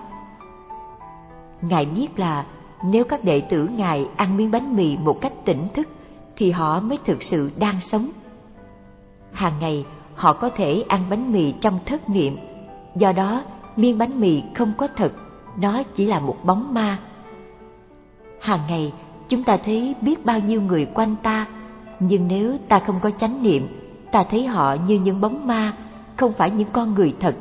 Ngài 1.62 1.84
biết 1.86 2.08
là 2.18 2.44
nếu 2.84 3.04
các 3.04 3.24
đệ 3.24 3.40
tử 3.40 3.68
ngài 3.76 4.06
ăn 4.16 4.36
miếng 4.36 4.50
bánh 4.50 4.76
mì 4.76 4.96
một 4.96 5.20
cách 5.20 5.32
tỉnh 5.44 5.68
thức 5.74 5.88
thì 6.36 6.50
họ 6.50 6.80
mới 6.80 6.98
thực 7.04 7.22
sự 7.22 7.50
đang 7.58 7.80
sống. 7.92 8.10
Hàng 9.32 9.54
ngày, 9.60 9.84
họ 10.14 10.32
có 10.32 10.48
thể 10.48 10.84
ăn 10.88 11.04
bánh 11.10 11.32
mì 11.32 11.52
trong 11.52 11.78
thất 11.86 12.08
niệm, 12.08 12.36
do 12.96 13.12
đó 13.12 13.42
miếng 13.76 13.98
bánh 13.98 14.20
mì 14.20 14.42
không 14.54 14.72
có 14.76 14.88
thật, 14.96 15.12
nó 15.56 15.82
chỉ 15.94 16.06
là 16.06 16.20
một 16.20 16.36
bóng 16.44 16.74
ma. 16.74 16.98
Hàng 18.40 18.60
ngày 18.68 18.92
chúng 19.30 19.42
ta 19.42 19.56
thấy 19.56 19.94
biết 20.00 20.24
bao 20.24 20.38
nhiêu 20.38 20.62
người 20.62 20.86
quanh 20.94 21.14
ta, 21.22 21.46
nhưng 22.00 22.28
nếu 22.28 22.56
ta 22.68 22.78
không 22.78 23.00
có 23.02 23.10
chánh 23.20 23.42
niệm, 23.42 23.68
ta 24.12 24.24
thấy 24.30 24.46
họ 24.46 24.76
như 24.86 25.00
những 25.00 25.20
bóng 25.20 25.46
ma, 25.46 25.72
không 26.16 26.32
phải 26.32 26.50
những 26.50 26.68
con 26.72 26.94
người 26.94 27.14
thật. 27.20 27.34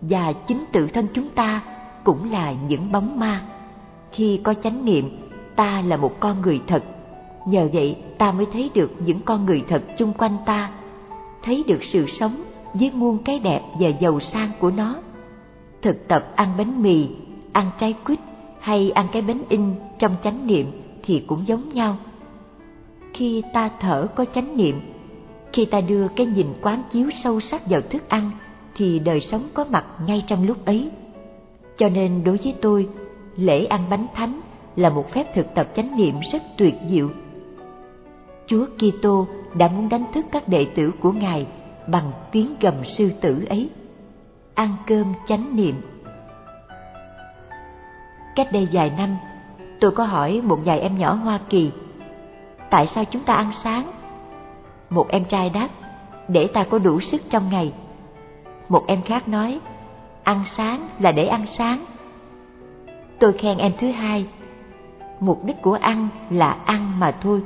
Và 0.00 0.32
chính 0.32 0.64
tự 0.72 0.86
thân 0.86 1.06
chúng 1.14 1.28
ta 1.28 1.62
cũng 2.04 2.30
là 2.30 2.52
những 2.68 2.92
bóng 2.92 3.18
ma. 3.18 3.42
Khi 4.12 4.40
có 4.42 4.54
chánh 4.54 4.84
niệm, 4.84 5.18
ta 5.56 5.82
là 5.86 5.96
một 5.96 6.20
con 6.20 6.40
người 6.42 6.60
thật. 6.66 6.84
Nhờ 7.46 7.68
vậy, 7.72 7.96
ta 8.18 8.32
mới 8.32 8.46
thấy 8.52 8.70
được 8.74 8.92
những 8.98 9.20
con 9.20 9.46
người 9.46 9.64
thật 9.68 9.82
chung 9.98 10.12
quanh 10.12 10.36
ta, 10.46 10.70
thấy 11.42 11.64
được 11.66 11.84
sự 11.84 12.06
sống 12.06 12.44
với 12.74 12.90
muôn 12.94 13.18
cái 13.18 13.38
đẹp 13.38 13.60
và 13.80 13.88
giàu 13.88 14.20
sang 14.20 14.50
của 14.60 14.70
nó. 14.70 14.96
Thực 15.82 16.08
tập 16.08 16.32
ăn 16.36 16.48
bánh 16.58 16.82
mì, 16.82 17.08
ăn 17.52 17.70
trái 17.78 17.94
quýt 18.04 18.18
hay 18.60 18.90
ăn 18.90 19.06
cái 19.12 19.22
bánh 19.22 19.42
in 19.48 19.74
trong 19.98 20.16
chánh 20.22 20.46
niệm 20.46 20.66
thì 21.06 21.24
cũng 21.26 21.46
giống 21.46 21.68
nhau. 21.68 21.96
Khi 23.14 23.42
ta 23.52 23.70
thở 23.80 24.06
có 24.14 24.24
chánh 24.34 24.56
niệm, 24.56 24.80
khi 25.52 25.64
ta 25.64 25.80
đưa 25.80 26.08
cái 26.08 26.26
nhìn 26.26 26.46
quán 26.62 26.82
chiếu 26.92 27.10
sâu 27.22 27.40
sắc 27.40 27.62
vào 27.70 27.80
thức 27.80 28.08
ăn, 28.08 28.30
thì 28.74 28.98
đời 28.98 29.20
sống 29.20 29.48
có 29.54 29.64
mặt 29.70 29.84
ngay 30.06 30.24
trong 30.26 30.46
lúc 30.46 30.64
ấy. 30.64 30.90
Cho 31.76 31.88
nên 31.88 32.24
đối 32.24 32.36
với 32.36 32.54
tôi, 32.62 32.88
lễ 33.36 33.64
ăn 33.64 33.84
bánh 33.90 34.06
thánh 34.14 34.40
là 34.76 34.90
một 34.90 35.10
phép 35.10 35.34
thực 35.34 35.54
tập 35.54 35.68
chánh 35.76 35.96
niệm 35.96 36.14
rất 36.32 36.42
tuyệt 36.56 36.74
diệu. 36.88 37.10
Chúa 38.46 38.66
kitô 38.66 39.26
đã 39.54 39.68
muốn 39.68 39.88
đánh 39.88 40.04
thức 40.14 40.26
các 40.32 40.48
đệ 40.48 40.66
tử 40.74 40.90
của 41.00 41.12
ngài 41.12 41.46
bằng 41.88 42.12
tiếng 42.32 42.54
gầm 42.60 42.74
sư 42.84 43.12
tử 43.20 43.44
ấy. 43.48 43.70
Ăn 44.54 44.76
cơm 44.86 45.12
chánh 45.26 45.56
niệm. 45.56 45.74
Cách 48.34 48.48
đây 48.52 48.68
vài 48.72 48.92
năm 48.98 49.16
tôi 49.86 49.92
có 49.92 50.04
hỏi 50.04 50.40
một 50.44 50.58
vài 50.64 50.80
em 50.80 50.98
nhỏ 50.98 51.14
hoa 51.14 51.38
kỳ, 51.48 51.70
tại 52.70 52.86
sao 52.86 53.04
chúng 53.04 53.22
ta 53.22 53.34
ăn 53.34 53.50
sáng? 53.64 53.92
Một 54.90 55.08
em 55.08 55.24
trai 55.24 55.50
đáp, 55.50 55.68
để 56.28 56.46
ta 56.46 56.64
có 56.64 56.78
đủ 56.78 57.00
sức 57.00 57.22
trong 57.30 57.50
ngày. 57.50 57.72
Một 58.68 58.84
em 58.86 59.02
khác 59.02 59.28
nói, 59.28 59.60
ăn 60.22 60.44
sáng 60.56 60.88
là 60.98 61.12
để 61.12 61.26
ăn 61.26 61.44
sáng. 61.58 61.84
Tôi 63.18 63.32
khen 63.32 63.58
em 63.58 63.72
thứ 63.78 63.90
hai, 63.90 64.26
mục 65.20 65.44
đích 65.44 65.62
của 65.62 65.78
ăn 65.80 66.08
là 66.30 66.56
ăn 66.64 67.00
mà 67.00 67.10
thôi. 67.22 67.42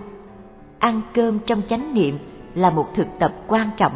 Ăn 0.79 1.01
cơm 1.15 1.39
trong 1.47 1.63
chánh 1.69 1.95
niệm 1.95 2.19
là 2.55 2.71
một 2.71 2.89
thực 2.95 3.07
tập 3.19 3.33
quan 3.47 3.71
trọng. 3.77 3.93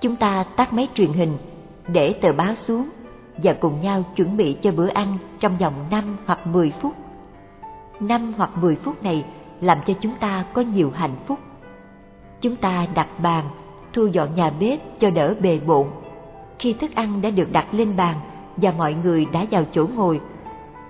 Chúng 0.00 0.16
ta 0.16 0.44
tắt 0.56 0.72
máy 0.72 0.88
truyền 0.94 1.12
hình, 1.12 1.38
để 1.88 2.12
tờ 2.12 2.32
báo 2.32 2.54
xuống 2.54 2.88
và 3.36 3.52
cùng 3.52 3.80
nhau 3.80 4.04
chuẩn 4.16 4.36
bị 4.36 4.56
cho 4.62 4.72
bữa 4.72 4.88
ăn 4.88 5.18
trong 5.40 5.56
vòng 5.58 5.74
5 5.90 6.16
hoặc 6.26 6.46
10 6.46 6.72
phút. 6.80 6.94
5 8.08 8.32
hoặc 8.36 8.50
10 8.56 8.76
phút 8.76 9.02
này 9.02 9.24
làm 9.60 9.78
cho 9.86 9.94
chúng 10.00 10.14
ta 10.20 10.44
có 10.52 10.62
nhiều 10.62 10.92
hạnh 10.94 11.16
phúc. 11.26 11.38
Chúng 12.40 12.56
ta 12.56 12.86
đặt 12.94 13.08
bàn, 13.18 13.44
thu 13.92 14.06
dọn 14.06 14.34
nhà 14.34 14.50
bếp 14.60 14.80
cho 15.00 15.10
đỡ 15.10 15.34
bề 15.40 15.60
bộn. 15.66 15.86
Khi 16.58 16.72
thức 16.72 16.94
ăn 16.94 17.22
đã 17.22 17.30
được 17.30 17.52
đặt 17.52 17.74
lên 17.74 17.96
bàn 17.96 18.16
và 18.56 18.72
mọi 18.78 18.94
người 18.94 19.26
đã 19.32 19.44
vào 19.50 19.64
chỗ 19.72 19.86
ngồi, 19.94 20.20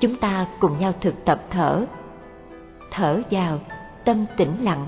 chúng 0.01 0.17
ta 0.17 0.47
cùng 0.61 0.79
nhau 0.79 0.93
thực 1.01 1.25
tập 1.25 1.43
thở. 1.51 1.85
Thở 2.91 3.23
vào, 3.31 3.59
tâm 4.05 4.25
tĩnh 4.37 4.65
lặng. 4.65 4.87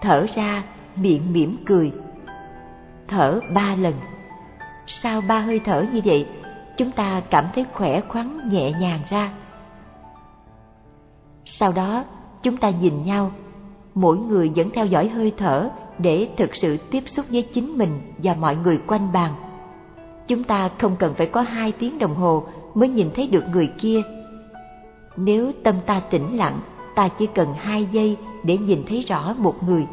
Thở 0.00 0.26
ra, 0.34 0.62
miệng 0.96 1.32
mỉm 1.32 1.56
cười. 1.66 1.92
Thở 3.08 3.40
ba 3.54 3.74
lần. 3.74 3.94
Sau 4.86 5.20
ba 5.28 5.38
hơi 5.38 5.60
thở 5.64 5.84
như 5.92 6.00
vậy, 6.04 6.28
chúng 6.76 6.90
ta 6.90 7.22
cảm 7.30 7.44
thấy 7.54 7.66
khỏe 7.72 8.00
khoắn 8.00 8.48
nhẹ 8.48 8.72
nhàng 8.72 9.00
ra. 9.08 9.30
Sau 11.62 11.72
đó, 11.72 12.04
chúng 12.42 12.56
ta 12.56 12.70
nhìn 12.70 13.04
nhau, 13.04 13.30
mỗi 13.94 14.16
người 14.18 14.50
vẫn 14.56 14.70
theo 14.70 14.86
dõi 14.86 15.08
hơi 15.08 15.32
thở 15.36 15.70
để 15.98 16.28
thực 16.36 16.56
sự 16.56 16.76
tiếp 16.76 17.04
xúc 17.16 17.26
với 17.30 17.42
chính 17.42 17.78
mình 17.78 18.00
và 18.18 18.34
mọi 18.34 18.56
người 18.56 18.78
quanh 18.86 19.12
bàn. 19.12 19.32
Chúng 20.28 20.44
ta 20.44 20.70
không 20.78 20.96
cần 20.98 21.14
phải 21.14 21.26
có 21.26 21.42
hai 21.42 21.72
tiếng 21.72 21.98
đồng 21.98 22.14
hồ 22.14 22.44
mới 22.74 22.88
nhìn 22.88 23.10
thấy 23.14 23.26
được 23.26 23.44
người 23.52 23.68
kia. 23.78 24.02
Nếu 25.16 25.52
tâm 25.64 25.74
ta 25.86 26.00
tĩnh 26.00 26.36
lặng, 26.36 26.60
ta 26.94 27.08
chỉ 27.08 27.26
cần 27.26 27.48
hai 27.54 27.88
giây 27.92 28.16
để 28.42 28.58
nhìn 28.58 28.82
thấy 28.88 29.02
rõ 29.08 29.34
một 29.38 29.54
người. 29.62 29.86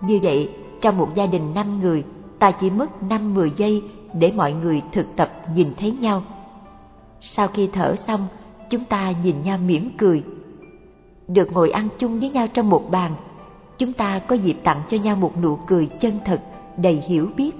Như 0.00 0.18
vậy, 0.22 0.50
trong 0.80 0.98
một 0.98 1.08
gia 1.14 1.26
đình 1.26 1.54
năm 1.54 1.80
người, 1.80 2.04
ta 2.38 2.50
chỉ 2.50 2.70
mất 2.70 3.02
năm 3.02 3.34
mười 3.34 3.52
giây 3.56 3.82
để 4.12 4.32
mọi 4.36 4.52
người 4.52 4.82
thực 4.92 5.06
tập 5.16 5.32
nhìn 5.54 5.72
thấy 5.78 5.92
nhau. 6.00 6.22
Sau 7.20 7.48
khi 7.48 7.68
thở 7.72 7.96
xong, 8.06 8.26
chúng 8.70 8.84
ta 8.84 9.12
nhìn 9.24 9.42
nhau 9.44 9.58
mỉm 9.58 9.90
cười. 9.98 10.22
Được 11.28 11.52
ngồi 11.52 11.70
ăn 11.70 11.88
chung 11.98 12.20
với 12.20 12.30
nhau 12.30 12.46
trong 12.54 12.70
một 12.70 12.90
bàn, 12.90 13.14
chúng 13.78 13.92
ta 13.92 14.18
có 14.18 14.36
dịp 14.36 14.56
tặng 14.64 14.82
cho 14.88 14.96
nhau 14.96 15.16
một 15.16 15.32
nụ 15.42 15.56
cười 15.56 15.86
chân 15.86 16.18
thật, 16.24 16.40
đầy 16.76 16.94
hiểu 16.94 17.30
biết. 17.36 17.50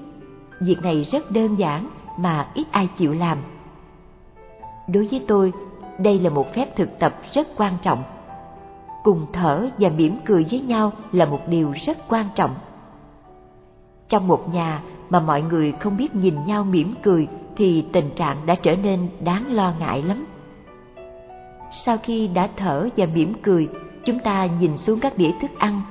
Việc 0.59 0.77
này 0.83 1.03
rất 1.11 1.31
đơn 1.31 1.55
giản 1.55 1.89
mà 2.17 2.47
ít 2.53 2.67
ai 2.71 2.87
chịu 2.97 3.13
làm. 3.13 3.37
Đối 4.87 5.07
với 5.07 5.23
tôi, 5.27 5.53
đây 5.99 6.19
là 6.19 6.29
một 6.29 6.53
phép 6.53 6.75
thực 6.75 6.99
tập 6.99 7.15
rất 7.33 7.47
quan 7.57 7.73
trọng. 7.81 8.03
Cùng 9.03 9.25
thở 9.33 9.69
và 9.79 9.89
mỉm 9.97 10.17
cười 10.25 10.45
với 10.51 10.61
nhau 10.61 10.91
là 11.11 11.25
một 11.25 11.41
điều 11.47 11.73
rất 11.85 11.97
quan 12.07 12.25
trọng. 12.35 12.55
Trong 14.09 14.27
một 14.27 14.53
nhà 14.53 14.81
mà 15.09 15.19
mọi 15.19 15.41
người 15.41 15.73
không 15.79 15.97
biết 15.97 16.15
nhìn 16.15 16.35
nhau 16.45 16.63
mỉm 16.63 16.93
cười 17.03 17.27
thì 17.55 17.85
tình 17.91 18.09
trạng 18.15 18.45
đã 18.45 18.55
trở 18.55 18.75
nên 18.75 19.09
đáng 19.19 19.51
lo 19.51 19.73
ngại 19.79 20.03
lắm. 20.03 20.25
Sau 21.85 21.97
khi 21.97 22.27
đã 22.27 22.49
thở 22.55 22.89
và 22.97 23.05
mỉm 23.13 23.33
cười, 23.43 23.67
chúng 24.05 24.19
ta 24.19 24.47
nhìn 24.59 24.77
xuống 24.77 24.99
các 24.99 25.17
đĩa 25.17 25.31
thức 25.41 25.51
ăn. 25.57 25.81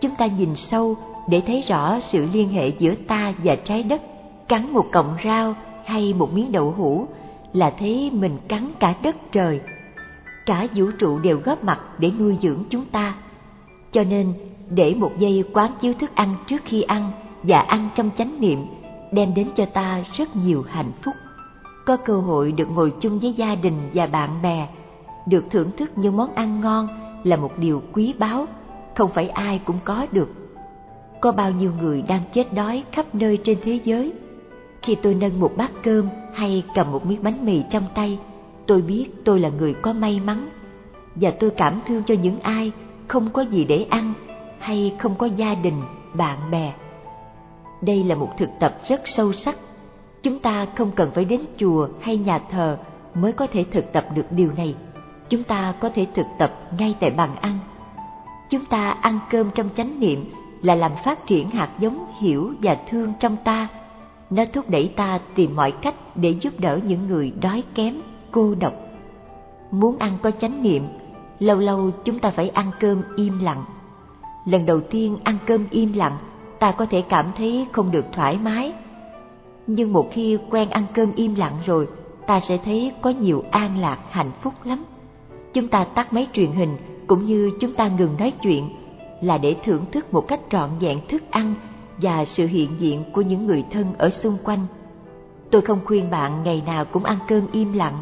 Chúng 0.00 0.14
ta 0.18 0.26
nhìn 0.26 0.56
sâu 0.56 0.96
để 1.28 1.42
thấy 1.46 1.64
rõ 1.68 2.00
sự 2.00 2.26
liên 2.32 2.48
hệ 2.48 2.68
giữa 2.68 2.94
ta 2.94 3.34
và 3.44 3.56
trái 3.56 3.82
đất. 3.82 4.02
Cắn 4.48 4.72
một 4.72 4.86
cọng 4.92 5.16
rau 5.24 5.54
hay 5.84 6.14
một 6.14 6.32
miếng 6.32 6.52
đậu 6.52 6.70
hũ 6.70 7.06
là 7.52 7.70
thấy 7.78 8.10
mình 8.14 8.36
cắn 8.48 8.70
cả 8.80 8.94
đất 9.02 9.16
trời. 9.32 9.60
Cả 10.46 10.66
vũ 10.74 10.86
trụ 10.98 11.18
đều 11.18 11.40
góp 11.44 11.64
mặt 11.64 11.80
để 11.98 12.10
nuôi 12.18 12.38
dưỡng 12.42 12.62
chúng 12.70 12.84
ta. 12.84 13.14
Cho 13.92 14.04
nên, 14.04 14.32
để 14.70 14.94
một 14.94 15.12
giây 15.18 15.44
quán 15.52 15.70
chiếu 15.80 15.94
thức 15.94 16.14
ăn 16.14 16.36
trước 16.46 16.62
khi 16.64 16.82
ăn 16.82 17.10
và 17.42 17.60
ăn 17.60 17.88
trong 17.94 18.10
chánh 18.18 18.40
niệm 18.40 18.66
đem 19.12 19.34
đến 19.34 19.48
cho 19.56 19.66
ta 19.66 20.04
rất 20.16 20.36
nhiều 20.36 20.64
hạnh 20.68 20.92
phúc. 21.02 21.14
Có 21.86 21.96
cơ 21.96 22.20
hội 22.20 22.52
được 22.52 22.70
ngồi 22.70 22.92
chung 23.00 23.18
với 23.18 23.32
gia 23.32 23.54
đình 23.54 23.90
và 23.94 24.06
bạn 24.06 24.42
bè, 24.42 24.68
được 25.26 25.44
thưởng 25.50 25.70
thức 25.76 25.98
những 25.98 26.16
món 26.16 26.34
ăn 26.34 26.60
ngon 26.60 26.88
là 27.24 27.36
một 27.36 27.58
điều 27.58 27.82
quý 27.92 28.14
báu, 28.18 28.46
không 28.94 29.10
phải 29.14 29.28
ai 29.28 29.60
cũng 29.64 29.78
có 29.84 30.06
được. 30.12 30.28
Có 31.20 31.32
bao 31.32 31.50
nhiêu 31.50 31.72
người 31.80 32.02
đang 32.02 32.22
chết 32.32 32.54
đói 32.54 32.84
khắp 32.92 33.14
nơi 33.14 33.38
trên 33.44 33.58
thế 33.64 33.80
giới. 33.84 34.12
Khi 34.82 34.94
tôi 34.94 35.14
nâng 35.14 35.40
một 35.40 35.52
bát 35.56 35.70
cơm 35.82 36.08
hay 36.34 36.64
cầm 36.74 36.92
một 36.92 37.06
miếng 37.06 37.22
bánh 37.22 37.44
mì 37.44 37.62
trong 37.70 37.84
tay, 37.94 38.18
tôi 38.66 38.82
biết 38.82 39.06
tôi 39.24 39.40
là 39.40 39.48
người 39.48 39.74
có 39.74 39.92
may 39.92 40.20
mắn 40.20 40.48
và 41.14 41.30
tôi 41.40 41.50
cảm 41.50 41.80
thương 41.86 42.02
cho 42.06 42.14
những 42.14 42.40
ai 42.40 42.72
không 43.08 43.30
có 43.32 43.42
gì 43.42 43.64
để 43.64 43.86
ăn 43.90 44.12
hay 44.58 44.94
không 44.98 45.14
có 45.14 45.26
gia 45.26 45.54
đình, 45.54 45.82
bạn 46.14 46.38
bè 46.50 46.72
đây 47.84 48.04
là 48.04 48.14
một 48.14 48.30
thực 48.38 48.48
tập 48.60 48.74
rất 48.88 49.00
sâu 49.04 49.32
sắc. 49.32 49.56
Chúng 50.22 50.38
ta 50.38 50.66
không 50.76 50.90
cần 50.90 51.10
phải 51.14 51.24
đến 51.24 51.40
chùa 51.56 51.88
hay 52.00 52.16
nhà 52.16 52.38
thờ 52.38 52.78
mới 53.14 53.32
có 53.32 53.46
thể 53.46 53.64
thực 53.70 53.92
tập 53.92 54.06
được 54.14 54.26
điều 54.30 54.52
này. 54.56 54.74
Chúng 55.34 55.44
ta 55.44 55.74
có 55.80 55.88
thể 55.88 56.06
thực 56.14 56.26
tập 56.38 56.52
ngay 56.78 56.94
tại 57.00 57.10
bàn 57.10 57.36
ăn. 57.36 57.58
Chúng 58.50 58.64
ta 58.64 58.90
ăn 58.90 59.18
cơm 59.30 59.50
trong 59.54 59.68
chánh 59.76 60.00
niệm 60.00 60.30
là 60.62 60.74
làm 60.74 60.92
phát 61.04 61.26
triển 61.26 61.50
hạt 61.50 61.70
giống 61.78 62.06
hiểu 62.20 62.52
và 62.62 62.76
thương 62.90 63.12
trong 63.20 63.36
ta. 63.44 63.68
Nó 64.30 64.44
thúc 64.52 64.70
đẩy 64.70 64.92
ta 64.96 65.18
tìm 65.34 65.56
mọi 65.56 65.72
cách 65.82 65.94
để 66.14 66.30
giúp 66.40 66.60
đỡ 66.60 66.80
những 66.86 67.08
người 67.08 67.32
đói 67.40 67.62
kém, 67.74 68.00
cô 68.30 68.54
độc. 68.54 68.72
Muốn 69.70 69.98
ăn 69.98 70.18
có 70.22 70.30
chánh 70.30 70.62
niệm, 70.62 70.86
lâu 71.38 71.58
lâu 71.58 71.90
chúng 72.04 72.18
ta 72.18 72.30
phải 72.30 72.48
ăn 72.48 72.70
cơm 72.80 73.02
im 73.16 73.38
lặng. 73.38 73.64
Lần 74.46 74.66
đầu 74.66 74.80
tiên 74.80 75.18
ăn 75.24 75.38
cơm 75.46 75.66
im 75.70 75.92
lặng 75.92 76.16
ta 76.58 76.72
có 76.72 76.86
thể 76.86 77.02
cảm 77.08 77.26
thấy 77.36 77.66
không 77.72 77.90
được 77.90 78.04
thoải 78.12 78.38
mái 78.38 78.72
nhưng 79.66 79.92
một 79.92 80.08
khi 80.12 80.38
quen 80.50 80.70
ăn 80.70 80.86
cơm 80.94 81.12
im 81.14 81.34
lặng 81.34 81.58
rồi 81.66 81.88
ta 82.26 82.40
sẽ 82.40 82.58
thấy 82.64 82.92
có 83.02 83.10
nhiều 83.10 83.44
an 83.50 83.78
lạc 83.78 83.98
hạnh 84.10 84.30
phúc 84.42 84.54
lắm 84.64 84.84
chúng 85.54 85.68
ta 85.68 85.84
tắt 85.84 86.12
máy 86.12 86.26
truyền 86.32 86.52
hình 86.52 86.76
cũng 87.06 87.24
như 87.24 87.50
chúng 87.60 87.72
ta 87.72 87.88
ngừng 87.88 88.16
nói 88.18 88.32
chuyện 88.42 88.68
là 89.20 89.38
để 89.38 89.56
thưởng 89.64 89.84
thức 89.92 90.12
một 90.12 90.28
cách 90.28 90.40
trọn 90.50 90.70
vẹn 90.80 91.00
thức 91.08 91.22
ăn 91.30 91.54
và 91.96 92.24
sự 92.24 92.46
hiện 92.46 92.70
diện 92.78 93.04
của 93.12 93.20
những 93.20 93.46
người 93.46 93.64
thân 93.70 93.86
ở 93.98 94.10
xung 94.10 94.36
quanh. 94.44 94.66
Tôi 95.50 95.62
không 95.62 95.80
khuyên 95.84 96.10
bạn 96.10 96.42
ngày 96.44 96.62
nào 96.66 96.84
cũng 96.84 97.04
ăn 97.04 97.18
cơm 97.28 97.42
im 97.52 97.72
lặng. 97.72 97.98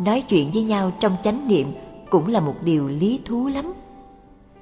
Nói 0.00 0.24
chuyện 0.28 0.50
với 0.54 0.62
nhau 0.62 0.92
trong 1.00 1.16
chánh 1.24 1.48
niệm 1.48 1.72
cũng 2.10 2.28
là 2.28 2.40
một 2.40 2.54
điều 2.64 2.88
lý 2.88 3.20
thú 3.24 3.48
lắm. 3.48 3.72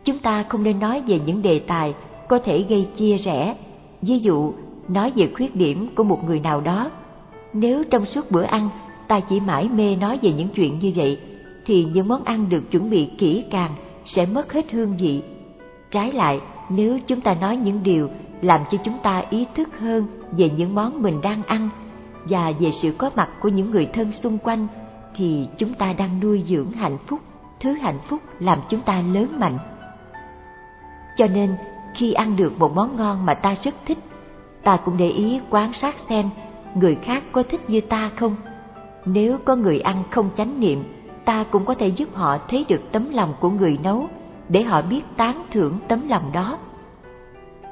Chúng 0.05 0.19
ta 0.19 0.43
không 0.43 0.63
nên 0.63 0.81
nói 0.81 1.03
về 1.07 1.21
những 1.27 1.43
đề 1.43 1.59
tài 1.59 1.95
có 2.29 2.39
thể 2.39 2.65
gây 2.69 2.89
chia 2.97 3.17
rẽ. 3.17 3.57
Ví 4.03 4.19
dụ, 4.19 4.53
nói 4.89 5.13
về 5.17 5.31
khuyết 5.35 5.57
điểm 5.57 5.89
của 5.95 6.05
một 6.05 6.25
người 6.25 6.41
nào 6.41 6.61
đó. 6.61 6.91
Nếu 7.53 7.85
trong 7.85 8.07
suốt 8.07 8.31
bữa 8.31 8.43
ăn 8.43 8.69
ta 9.09 9.21
chỉ 9.21 9.41
mãi 9.41 9.69
mê 9.69 9.97
nói 9.97 10.19
về 10.23 10.33
những 10.33 10.49
chuyện 10.49 10.79
như 10.79 10.93
vậy 10.97 11.19
thì 11.69 11.85
những 11.93 12.09
món 12.09 12.25
ăn 12.25 12.49
được 12.49 12.71
chuẩn 12.71 12.91
bị 12.91 13.11
kỹ 13.19 13.45
càng 13.51 13.75
sẽ 14.05 14.27
mất 14.27 14.53
hết 14.53 14.73
hương 14.73 14.97
vị. 14.97 15.23
Trái 15.91 16.13
lại, 16.13 16.41
nếu 16.69 16.99
chúng 17.07 17.21
ta 17.21 17.35
nói 17.35 17.57
những 17.57 17.83
điều 17.83 18.09
làm 18.43 18.61
cho 18.71 18.79
chúng 18.85 18.99
ta 19.03 19.23
ý 19.31 19.47
thức 19.55 19.69
hơn 19.79 20.07
về 20.31 20.51
những 20.57 20.75
món 20.75 21.03
mình 21.03 21.21
đang 21.21 21.43
ăn 21.43 21.69
và 22.25 22.53
về 22.61 22.71
sự 22.83 22.95
có 22.99 23.11
mặt 23.17 23.29
của 23.41 23.49
những 23.49 23.71
người 23.71 23.89
thân 23.93 24.13
xung 24.13 24.39
quanh, 24.39 24.67
thì 25.17 25.49
chúng 25.59 25.75
ta 25.75 25.93
đang 25.93 26.21
nuôi 26.21 26.45
dưỡng 26.47 26.71
hạnh 26.71 26.99
phúc, 27.07 27.21
thứ 27.61 27.73
hạnh 27.73 27.99
phúc 28.09 28.21
làm 28.39 28.59
chúng 28.69 28.81
ta 28.81 29.03
lớn 29.13 29.29
mạnh. 29.39 29.59
Cho 31.17 31.27
nên, 31.27 31.55
khi 31.95 32.13
ăn 32.13 32.37
được 32.37 32.59
một 32.59 32.73
món 32.75 32.97
ngon 32.97 33.27
mà 33.27 33.35
ta 33.35 33.57
rất 33.63 33.75
thích, 33.87 33.99
ta 34.63 34.77
cũng 34.77 34.97
để 34.99 35.09
ý 35.09 35.41
quan 35.51 35.73
sát 35.73 35.97
xem 36.09 36.31
người 36.75 36.95
khác 36.95 37.23
có 37.33 37.43
thích 37.43 37.71
như 37.71 37.81
ta 37.81 38.11
không. 38.17 38.37
Nếu 39.05 39.39
có 39.45 39.57
người 39.57 39.81
ăn 39.81 40.05
không 40.11 40.31
chánh 40.37 40.61
niệm 40.61 40.85
ta 41.29 41.45
cũng 41.51 41.65
có 41.65 41.75
thể 41.75 41.89
giúp 41.89 42.09
họ 42.15 42.39
thấy 42.49 42.65
được 42.69 42.81
tấm 42.93 43.11
lòng 43.11 43.35
của 43.41 43.51
người 43.51 43.79
nấu, 43.83 44.07
để 44.49 44.63
họ 44.63 44.83
biết 44.83 45.03
tán 45.17 45.43
thưởng 45.51 45.79
tấm 45.89 46.09
lòng 46.09 46.33
đó. 46.33 46.59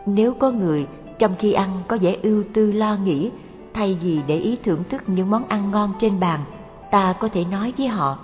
Nếu 0.07 0.35
có 0.35 0.51
người 0.51 0.87
trong 1.19 1.35
khi 1.39 1.53
ăn 1.53 1.71
có 1.89 1.99
vẻ 2.01 2.17
ưu 2.23 2.45
tư 2.55 2.73
lo 2.73 2.97
nghĩ, 2.97 3.31
thay 3.75 3.99
vì 4.03 4.21
để 4.27 4.37
ý 4.37 4.57
thưởng 4.65 4.83
thức 4.89 5.03
những 5.07 5.31
món 5.31 5.49
ăn 5.49 5.71
ngon 5.71 5.93
trên 5.99 6.21
bàn, 6.21 6.41
ta 6.91 7.13
có 7.13 7.29
thể 7.29 7.45
nói 7.45 7.73
với 7.79 7.89
họ, 7.89 8.19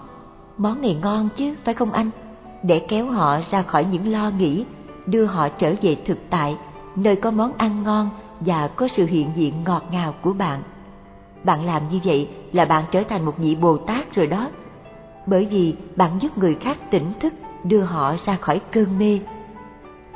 món 0.58 0.82
này 0.82 0.96
ngon 1.02 1.28
chứ, 1.36 1.54
phải 1.64 1.74
không 1.74 1.92
anh? 1.92 2.10
Để 2.62 2.78
kéo 2.88 3.06
họ 3.06 3.38
ra 3.50 3.62
khỏi 3.62 3.86
những 3.92 4.12
lo 4.12 4.30
nghĩ, 4.38 4.64
đưa 5.06 5.24
họ 5.24 5.48
trở 5.48 5.74
về 5.82 5.96
thực 6.06 6.18
tại, 6.30 6.56
nơi 6.96 7.16
có 7.16 7.30
món 7.30 7.52
ăn 7.58 7.82
ngon 7.82 8.10
và 8.40 8.68
có 8.68 8.88
sự 8.96 9.06
hiện 9.06 9.30
diện 9.36 9.54
ngọt 9.66 9.82
ngào 9.92 10.14
của 10.22 10.32
bạn. 10.32 10.62
Bạn 11.44 11.66
làm 11.66 11.88
như 11.88 12.00
vậy 12.04 12.28
là 12.52 12.64
bạn 12.64 12.84
trở 12.90 13.02
thành 13.02 13.24
một 13.24 13.34
vị 13.38 13.54
bồ 13.54 13.76
tát 13.76 14.14
rồi 14.14 14.26
đó 14.26 14.48
bởi 15.26 15.46
vì 15.50 15.74
bạn 15.96 16.18
giúp 16.20 16.38
người 16.38 16.54
khác 16.54 16.90
tỉnh 16.90 17.12
thức, 17.20 17.34
đưa 17.64 17.80
họ 17.80 18.16
ra 18.26 18.36
khỏi 18.36 18.60
cơn 18.72 18.98
mê. 18.98 19.18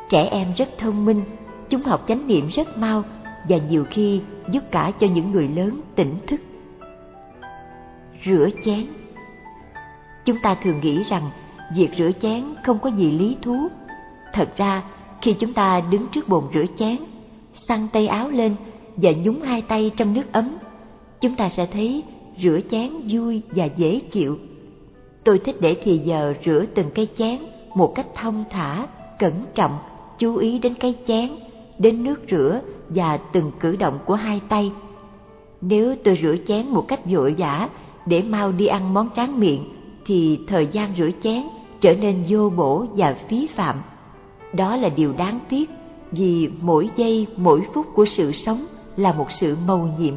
Trẻ 0.08 0.28
em 0.30 0.52
rất 0.56 0.68
thông 0.78 1.04
minh, 1.04 1.22
chúng 1.68 1.82
học 1.82 2.04
chánh 2.08 2.28
niệm 2.28 2.48
rất 2.48 2.78
mau 2.78 3.02
và 3.48 3.56
nhiều 3.56 3.84
khi 3.90 4.20
giúp 4.50 4.62
cả 4.70 4.92
cho 5.00 5.06
những 5.06 5.32
người 5.32 5.48
lớn 5.48 5.80
tỉnh 5.94 6.14
thức. 6.26 6.40
Rửa 8.26 8.48
chén. 8.64 8.86
Chúng 10.24 10.36
ta 10.42 10.56
thường 10.62 10.80
nghĩ 10.80 11.02
rằng 11.10 11.30
việc 11.74 11.90
rửa 11.98 12.10
chén 12.22 12.44
không 12.64 12.78
có 12.78 12.90
gì 12.90 13.10
lý 13.10 13.36
thú. 13.42 13.68
Thật 14.32 14.48
ra, 14.56 14.82
khi 15.22 15.34
chúng 15.38 15.52
ta 15.52 15.82
đứng 15.90 16.06
trước 16.12 16.28
bồn 16.28 16.44
rửa 16.54 16.64
chén 16.78 16.96
xăng 17.68 17.88
tay 17.92 18.06
áo 18.06 18.30
lên 18.30 18.56
và 18.96 19.10
nhúng 19.12 19.42
hai 19.42 19.62
tay 19.62 19.90
trong 19.96 20.14
nước 20.14 20.32
ấm, 20.32 20.56
chúng 21.20 21.34
ta 21.34 21.48
sẽ 21.48 21.66
thấy 21.66 22.02
rửa 22.42 22.60
chén 22.70 22.90
vui 23.08 23.42
và 23.50 23.64
dễ 23.64 24.00
chịu 24.10 24.38
tôi 25.26 25.38
thích 25.38 25.56
để 25.60 25.76
thì 25.82 25.98
giờ 25.98 26.34
rửa 26.44 26.64
từng 26.74 26.90
cái 26.94 27.06
chén 27.18 27.38
một 27.74 27.92
cách 27.94 28.06
thông 28.14 28.44
thả, 28.50 28.86
cẩn 29.18 29.32
trọng, 29.54 29.78
chú 30.18 30.36
ý 30.36 30.58
đến 30.58 30.74
cái 30.74 30.94
chén, 31.06 31.30
đến 31.78 32.04
nước 32.04 32.20
rửa 32.30 32.60
và 32.88 33.16
từng 33.16 33.50
cử 33.60 33.76
động 33.76 33.98
của 34.06 34.14
hai 34.14 34.40
tay. 34.48 34.72
Nếu 35.60 35.96
tôi 36.04 36.18
rửa 36.22 36.34
chén 36.46 36.66
một 36.66 36.84
cách 36.88 37.00
vội 37.04 37.34
vã 37.38 37.68
để 38.06 38.22
mau 38.22 38.52
đi 38.52 38.66
ăn 38.66 38.94
món 38.94 39.08
tráng 39.16 39.40
miệng, 39.40 39.64
thì 40.06 40.38
thời 40.46 40.66
gian 40.66 40.92
rửa 40.98 41.10
chén 41.22 41.42
trở 41.80 41.94
nên 41.94 42.24
vô 42.28 42.50
bổ 42.50 42.86
và 42.96 43.16
phí 43.28 43.48
phạm. 43.54 43.76
Đó 44.52 44.76
là 44.76 44.88
điều 44.88 45.12
đáng 45.12 45.40
tiếc, 45.48 45.70
vì 46.10 46.50
mỗi 46.60 46.90
giây, 46.96 47.26
mỗi 47.36 47.62
phút 47.74 47.86
của 47.94 48.04
sự 48.04 48.32
sống 48.32 48.66
là 48.96 49.12
một 49.12 49.26
sự 49.40 49.56
mầu 49.66 49.88
nhiệm. 49.98 50.14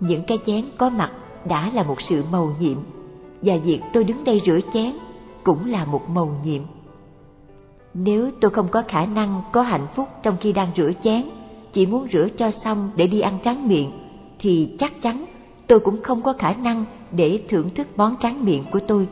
Những 0.00 0.22
cái 0.26 0.38
chén 0.46 0.64
có 0.78 0.90
mặt 0.90 1.10
đã 1.48 1.70
là 1.74 1.82
một 1.82 2.00
sự 2.00 2.24
mầu 2.32 2.50
nhiệm 2.60 2.76
và 3.44 3.56
việc 3.64 3.80
tôi 3.92 4.04
đứng 4.04 4.24
đây 4.24 4.42
rửa 4.46 4.60
chén 4.72 4.92
cũng 5.44 5.66
là 5.66 5.84
một 5.84 6.08
mầu 6.08 6.30
nhiệm. 6.44 6.62
Nếu 7.94 8.30
tôi 8.40 8.50
không 8.50 8.68
có 8.68 8.82
khả 8.88 9.06
năng, 9.06 9.42
có 9.52 9.62
hạnh 9.62 9.86
phúc 9.94 10.08
trong 10.22 10.36
khi 10.40 10.52
đang 10.52 10.70
rửa 10.76 10.90
chén, 11.02 11.22
chỉ 11.72 11.86
muốn 11.86 12.06
rửa 12.12 12.28
cho 12.36 12.50
xong 12.64 12.90
để 12.96 13.06
đi 13.06 13.20
ăn 13.20 13.38
tráng 13.42 13.68
miệng, 13.68 13.90
thì 14.38 14.74
chắc 14.78 15.02
chắn 15.02 15.24
tôi 15.66 15.80
cũng 15.80 16.02
không 16.02 16.22
có 16.22 16.32
khả 16.32 16.52
năng 16.52 16.84
để 17.12 17.40
thưởng 17.48 17.70
thức 17.70 17.88
món 17.96 18.16
tráng 18.16 18.44
miệng 18.44 18.64
của 18.72 18.80
tôi. 18.88 19.08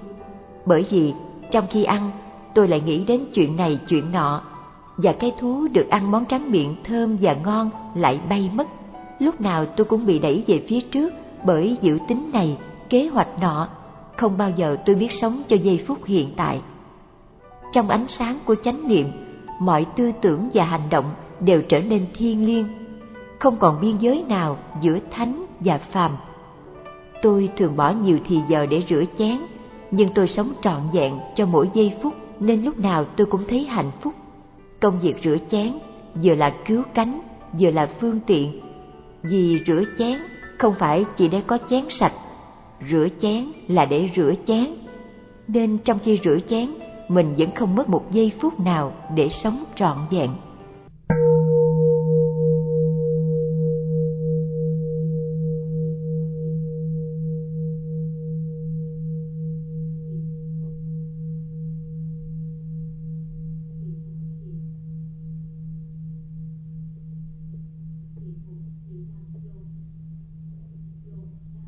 Bởi 0.66 0.87
vì 0.91 1.12
trong 1.51 1.64
khi 1.70 1.85
ăn, 1.85 2.11
tôi 2.55 2.68
lại 2.68 2.80
nghĩ 2.80 3.05
đến 3.05 3.24
chuyện 3.35 3.57
này, 3.57 3.78
chuyện 3.89 4.12
nọ, 4.12 4.43
và 4.97 5.12
cái 5.12 5.33
thú 5.39 5.68
được 5.72 5.91
ăn 5.91 6.11
món 6.11 6.26
tráng 6.26 6.51
miệng 6.51 6.74
thơm 6.85 7.16
và 7.20 7.37
ngon 7.45 7.70
lại 7.95 8.20
bay 8.28 8.51
mất. 8.55 8.68
Lúc 9.18 9.41
nào 9.41 9.66
tôi 9.66 9.85
cũng 9.85 10.07
bị 10.07 10.18
đẩy 10.18 10.45
về 10.47 10.64
phía 10.68 10.80
trước 10.80 11.12
bởi 11.47 11.78
dự 11.80 11.99
tính 12.09 12.30
này, 12.33 12.57
kế 12.89 13.09
hoạch 13.09 13.41
nọ 13.41 13.68
không 14.16 14.38
bao 14.38 14.50
giờ 14.50 14.76
tôi 14.86 14.96
biết 14.96 15.12
sống 15.20 15.42
cho 15.48 15.56
giây 15.56 15.84
phút 15.86 15.98
hiện 16.04 16.30
tại. 16.36 16.60
Trong 17.72 17.88
ánh 17.88 18.06
sáng 18.08 18.38
của 18.44 18.54
chánh 18.64 18.88
niệm, 18.88 19.06
mọi 19.60 19.86
tư 19.96 20.12
tưởng 20.20 20.50
và 20.54 20.64
hành 20.64 20.88
động 20.90 21.14
đều 21.40 21.62
trở 21.62 21.80
nên 21.80 22.06
thiêng 22.14 22.46
liêng, 22.46 22.66
không 23.38 23.56
còn 23.56 23.80
biên 23.80 23.98
giới 23.98 24.24
nào 24.28 24.58
giữa 24.80 24.98
thánh 25.10 25.46
và 25.60 25.78
phàm. 25.78 26.16
Tôi 27.22 27.50
thường 27.56 27.76
bỏ 27.76 27.90
nhiều 27.90 28.18
thì 28.26 28.40
giờ 28.48 28.66
để 28.66 28.82
rửa 28.88 29.04
chén, 29.18 29.38
nhưng 29.90 30.08
tôi 30.14 30.28
sống 30.28 30.52
trọn 30.62 30.80
vẹn 30.92 31.18
cho 31.36 31.46
mỗi 31.46 31.70
giây 31.74 31.92
phút, 32.02 32.14
nên 32.40 32.64
lúc 32.64 32.78
nào 32.78 33.04
tôi 33.04 33.26
cũng 33.26 33.42
thấy 33.48 33.64
hạnh 33.64 33.90
phúc. 34.00 34.14
Công 34.80 35.00
việc 35.00 35.14
rửa 35.24 35.36
chén 35.50 35.72
vừa 36.22 36.34
là 36.34 36.54
cứu 36.66 36.82
cánh, 36.94 37.20
vừa 37.60 37.70
là 37.70 37.88
phương 38.00 38.20
tiện. 38.26 38.60
Vì 39.22 39.60
rửa 39.66 39.82
chén 39.98 40.18
không 40.58 40.74
phải 40.78 41.04
chỉ 41.16 41.28
để 41.28 41.42
có 41.46 41.58
chén 41.70 41.84
sạch 41.90 42.12
rửa 42.91 43.09
chén 43.20 43.47
là 43.68 43.85
để 43.85 44.11
rửa 44.16 44.33
chén. 44.47 44.66
Nên 45.49 45.78
trong 45.85 45.99
khi 46.05 46.18
rửa 46.24 46.39
chén, 46.49 46.68
mình 47.09 47.35
vẫn 47.39 47.51
không 47.55 47.74
mất 47.74 47.89
một 47.89 48.05
giây 48.11 48.33
phút 48.41 48.61
nào 48.61 48.93
để 49.16 49.28
sống 49.43 49.64
trọn 49.76 49.97
vẹn. 50.11 50.30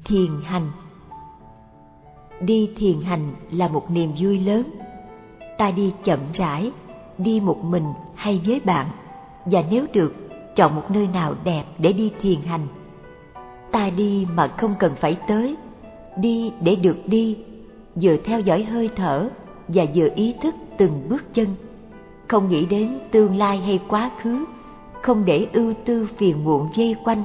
Thiền 0.04 0.40
hành 0.44 0.83
đi 2.40 2.70
thiền 2.76 3.00
hành 3.00 3.34
là 3.50 3.68
một 3.68 3.90
niềm 3.90 4.12
vui 4.18 4.38
lớn. 4.40 4.62
Ta 5.58 5.70
đi 5.70 5.92
chậm 6.04 6.18
rãi, 6.32 6.72
đi 7.18 7.40
một 7.40 7.64
mình 7.64 7.84
hay 8.14 8.40
với 8.46 8.60
bạn, 8.64 8.86
và 9.44 9.64
nếu 9.70 9.86
được, 9.92 10.14
chọn 10.56 10.74
một 10.74 10.90
nơi 10.90 11.08
nào 11.12 11.34
đẹp 11.44 11.64
để 11.78 11.92
đi 11.92 12.12
thiền 12.20 12.40
hành. 12.40 12.66
Ta 13.70 13.90
đi 13.96 14.26
mà 14.34 14.46
không 14.46 14.74
cần 14.78 14.92
phải 15.00 15.16
tới, 15.28 15.56
đi 16.16 16.52
để 16.60 16.76
được 16.76 16.96
đi, 17.06 17.36
vừa 18.02 18.16
theo 18.16 18.40
dõi 18.40 18.62
hơi 18.64 18.90
thở 18.96 19.28
và 19.68 19.84
vừa 19.94 20.08
ý 20.14 20.34
thức 20.42 20.54
từng 20.78 21.08
bước 21.08 21.34
chân. 21.34 21.46
Không 22.28 22.48
nghĩ 22.48 22.66
đến 22.66 22.98
tương 23.10 23.38
lai 23.38 23.58
hay 23.58 23.80
quá 23.88 24.10
khứ, 24.22 24.44
không 25.02 25.24
để 25.24 25.46
ưu 25.52 25.74
tư 25.84 26.08
phiền 26.16 26.44
muộn 26.44 26.68
dây 26.74 26.96
quanh, 27.04 27.22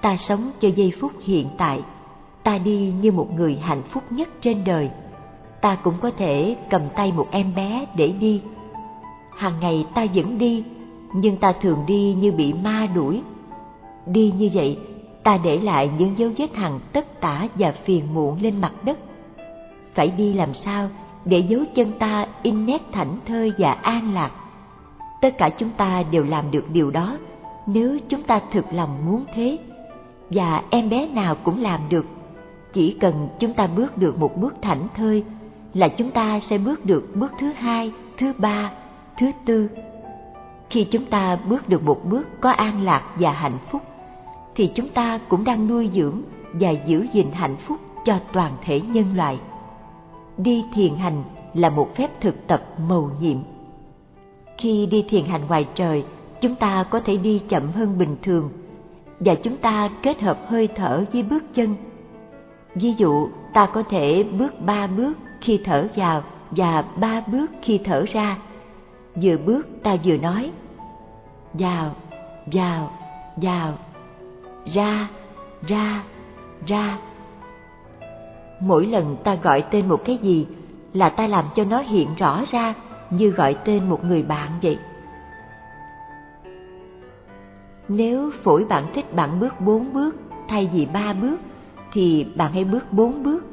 ta 0.00 0.16
sống 0.16 0.50
cho 0.60 0.68
giây 0.68 0.92
phút 1.00 1.12
hiện 1.24 1.46
tại 1.58 1.82
ta 2.48 2.58
đi 2.58 2.92
như 3.00 3.12
một 3.12 3.34
người 3.34 3.58
hạnh 3.62 3.82
phúc 3.90 4.02
nhất 4.10 4.28
trên 4.40 4.64
đời. 4.64 4.90
Ta 5.60 5.74
cũng 5.74 5.94
có 6.00 6.10
thể 6.10 6.56
cầm 6.70 6.82
tay 6.96 7.12
một 7.12 7.26
em 7.30 7.54
bé 7.54 7.86
để 7.96 8.08
đi. 8.20 8.42
Hàng 9.36 9.52
ngày 9.60 9.86
ta 9.94 10.06
vẫn 10.14 10.38
đi, 10.38 10.64
nhưng 11.12 11.36
ta 11.36 11.52
thường 11.52 11.78
đi 11.86 12.14
như 12.14 12.32
bị 12.32 12.52
ma 12.52 12.88
đuổi. 12.94 13.22
Đi 14.06 14.32
như 14.38 14.50
vậy, 14.52 14.78
ta 15.22 15.38
để 15.44 15.58
lại 15.58 15.90
những 15.98 16.18
dấu 16.18 16.30
vết 16.38 16.54
hằn 16.54 16.72
tất 16.92 17.20
tả 17.20 17.48
và 17.54 17.72
phiền 17.84 18.14
muộn 18.14 18.42
lên 18.42 18.60
mặt 18.60 18.72
đất. 18.84 18.98
Phải 19.94 20.08
đi 20.08 20.32
làm 20.32 20.54
sao 20.54 20.88
để 21.24 21.38
dấu 21.38 21.60
chân 21.74 21.92
ta 21.98 22.26
in 22.42 22.66
nét 22.66 22.82
thảnh 22.92 23.18
thơi 23.26 23.52
và 23.58 23.72
an 23.72 24.14
lạc? 24.14 24.30
Tất 25.20 25.38
cả 25.38 25.48
chúng 25.48 25.70
ta 25.70 26.02
đều 26.10 26.24
làm 26.24 26.50
được 26.50 26.64
điều 26.72 26.90
đó, 26.90 27.18
nếu 27.66 27.98
chúng 28.08 28.22
ta 28.22 28.40
thực 28.52 28.64
lòng 28.72 29.06
muốn 29.06 29.24
thế. 29.34 29.58
Và 30.30 30.62
em 30.70 30.88
bé 30.88 31.08
nào 31.08 31.34
cũng 31.34 31.62
làm 31.62 31.80
được 31.88 32.06
chỉ 32.78 32.96
cần 33.00 33.28
chúng 33.38 33.52
ta 33.52 33.66
bước 33.66 33.98
được 33.98 34.18
một 34.18 34.36
bước 34.36 34.54
thảnh 34.62 34.86
thơi 34.96 35.24
là 35.74 35.88
chúng 35.88 36.10
ta 36.10 36.40
sẽ 36.40 36.58
bước 36.58 36.84
được 36.86 37.08
bước 37.14 37.32
thứ 37.38 37.52
hai, 37.52 37.92
thứ 38.18 38.32
ba, 38.38 38.72
thứ 39.18 39.30
tư. 39.44 39.70
Khi 40.70 40.84
chúng 40.84 41.04
ta 41.04 41.36
bước 41.36 41.68
được 41.68 41.82
một 41.82 42.00
bước 42.04 42.26
có 42.40 42.50
an 42.50 42.82
lạc 42.82 43.02
và 43.16 43.32
hạnh 43.32 43.58
phúc, 43.70 43.82
thì 44.54 44.70
chúng 44.74 44.88
ta 44.88 45.18
cũng 45.28 45.44
đang 45.44 45.68
nuôi 45.68 45.90
dưỡng 45.94 46.22
và 46.52 46.70
giữ 46.70 47.06
gìn 47.12 47.30
hạnh 47.32 47.56
phúc 47.56 47.78
cho 48.04 48.18
toàn 48.32 48.52
thể 48.64 48.80
nhân 48.80 49.16
loại. 49.16 49.38
Đi 50.36 50.64
thiền 50.74 50.94
hành 50.94 51.22
là 51.54 51.70
một 51.70 51.96
phép 51.96 52.20
thực 52.20 52.46
tập 52.46 52.64
mầu 52.88 53.10
nhiệm. 53.20 53.38
Khi 54.58 54.86
đi 54.86 55.04
thiền 55.08 55.24
hành 55.24 55.46
ngoài 55.48 55.66
trời, 55.74 56.04
chúng 56.40 56.54
ta 56.54 56.84
có 56.90 57.00
thể 57.00 57.16
đi 57.16 57.42
chậm 57.48 57.70
hơn 57.72 57.98
bình 57.98 58.16
thường 58.22 58.50
và 59.20 59.34
chúng 59.34 59.56
ta 59.56 59.90
kết 60.02 60.20
hợp 60.20 60.38
hơi 60.48 60.68
thở 60.76 61.04
với 61.12 61.22
bước 61.22 61.44
chân 61.54 61.76
ví 62.74 62.94
dụ, 62.96 63.28
ta 63.52 63.66
có 63.66 63.82
thể 63.82 64.24
bước 64.38 64.60
ba 64.60 64.86
bước 64.86 65.18
khi 65.40 65.60
thở 65.64 65.88
vào 65.96 66.22
và 66.50 66.84
ba 66.96 67.22
bước 67.32 67.50
khi 67.62 67.80
thở 67.84 68.04
ra. 68.12 68.36
Vừa 69.22 69.36
bước, 69.36 69.66
ta 69.82 69.96
vừa 70.04 70.16
nói, 70.16 70.50
vào 71.54 71.94
vào 72.52 72.90
vào, 73.36 73.74
ra 74.74 75.08
ra 75.66 76.02
ra. 76.66 76.98
Mỗi 78.60 78.86
lần 78.86 79.16
ta 79.24 79.34
gọi 79.34 79.64
tên 79.70 79.88
một 79.88 80.00
cái 80.04 80.18
gì 80.22 80.46
là 80.92 81.08
ta 81.08 81.26
làm 81.26 81.44
cho 81.54 81.64
nó 81.64 81.80
hiện 81.80 82.08
rõ 82.14 82.44
ra 82.50 82.74
như 83.10 83.30
gọi 83.30 83.56
tên 83.64 83.88
một 83.88 84.04
người 84.04 84.22
bạn 84.22 84.50
vậy. 84.62 84.78
Nếu 87.88 88.30
phổi 88.42 88.64
bạn 88.64 88.84
thích 88.94 89.14
bạn 89.14 89.40
bước 89.40 89.60
bốn 89.60 89.92
bước 89.92 90.16
thay 90.48 90.70
vì 90.72 90.86
ba 90.86 91.12
bước 91.12 91.36
thì 91.92 92.26
bạn 92.34 92.52
hãy 92.52 92.64
bước 92.64 92.92
bốn 92.92 93.22
bước. 93.22 93.44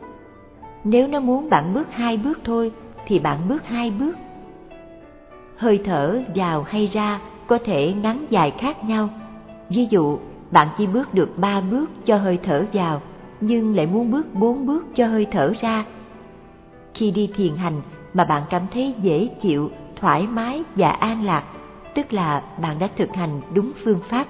Nếu 0.83 1.07
nó 1.07 1.19
muốn 1.19 1.49
bạn 1.49 1.73
bước 1.73 1.87
hai 1.91 2.17
bước 2.17 2.39
thôi, 2.43 2.71
thì 3.07 3.19
bạn 3.19 3.47
bước 3.47 3.65
hai 3.65 3.91
bước. 3.91 4.15
Hơi 5.57 5.81
thở 5.85 6.21
vào 6.35 6.63
hay 6.63 6.87
ra 6.87 7.19
có 7.47 7.57
thể 7.65 7.93
ngắn 7.93 8.25
dài 8.29 8.51
khác 8.51 8.83
nhau. 8.83 9.09
Ví 9.69 9.87
dụ, 9.89 10.17
bạn 10.51 10.67
chỉ 10.77 10.87
bước 10.87 11.13
được 11.13 11.29
ba 11.37 11.61
bước 11.61 11.89
cho 12.05 12.17
hơi 12.17 12.39
thở 12.43 12.65
vào, 12.73 13.01
nhưng 13.41 13.75
lại 13.75 13.85
muốn 13.85 14.11
bước 14.11 14.33
bốn 14.33 14.65
bước 14.65 14.85
cho 14.95 15.07
hơi 15.07 15.27
thở 15.31 15.53
ra. 15.61 15.85
Khi 16.93 17.11
đi 17.11 17.29
thiền 17.35 17.55
hành 17.55 17.81
mà 18.13 18.23
bạn 18.23 18.43
cảm 18.49 18.61
thấy 18.73 18.95
dễ 19.01 19.29
chịu, 19.41 19.69
thoải 19.95 20.27
mái 20.27 20.63
và 20.75 20.89
an 20.89 21.23
lạc, 21.23 21.43
tức 21.95 22.13
là 22.13 22.43
bạn 22.61 22.79
đã 22.79 22.87
thực 22.97 23.15
hành 23.15 23.41
đúng 23.53 23.71
phương 23.83 23.99
pháp 24.09 24.25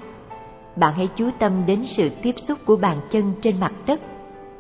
bạn 0.76 0.94
hãy 0.94 1.10
chú 1.16 1.30
tâm 1.40 1.66
đến 1.66 1.84
sự 1.86 2.10
tiếp 2.22 2.36
xúc 2.48 2.60
của 2.66 2.76
bàn 2.76 2.98
chân 3.12 3.34
trên 3.42 3.60
mặt 3.60 3.74
đất. 3.86 4.02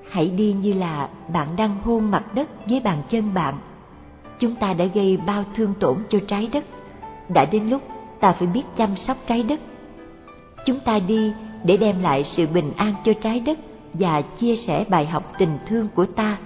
Hãy 0.10 0.28
đi 0.28 0.54
như 0.54 0.74
là 0.74 1.10
bạn 1.34 1.48
đang 1.58 1.76
hôn 1.84 2.12
mặt 2.12 2.36
đất 2.36 2.50
với 2.66 2.80
bàn 2.80 3.02
chân 3.10 3.34
bạn. 3.34 3.56
Chúng 4.40 4.56
ta 4.56 4.74
đã 4.74 4.86
gây 4.86 5.18
bao 5.18 5.44
thương 5.56 5.74
tổn 5.80 5.98
cho 6.10 6.20
trái 6.28 6.50
đất. 6.54 6.64
Đã 7.30 7.46
đến 7.46 7.70
lúc 7.70 7.82
ta 8.20 8.32
phải 8.32 8.48
biết 8.48 8.64
chăm 8.78 8.96
sóc 8.96 9.18
trái 9.28 9.44
đất. 9.44 9.60
Chúng 10.66 10.80
ta 10.80 11.00
đi 11.00 11.34
để 11.64 11.78
đem 11.78 12.02
lại 12.02 12.24
sự 12.24 12.48
bình 12.54 12.72
an 12.78 12.94
cho 13.04 13.14
trái 13.14 13.40
đất 13.40 13.60
và 13.94 14.22
chia 14.22 14.56
sẻ 14.56 14.86
bài 14.90 15.06
học 15.06 15.34
tình 15.38 15.58
thương 15.68 15.88
của 15.96 16.06
ta. 16.06 16.38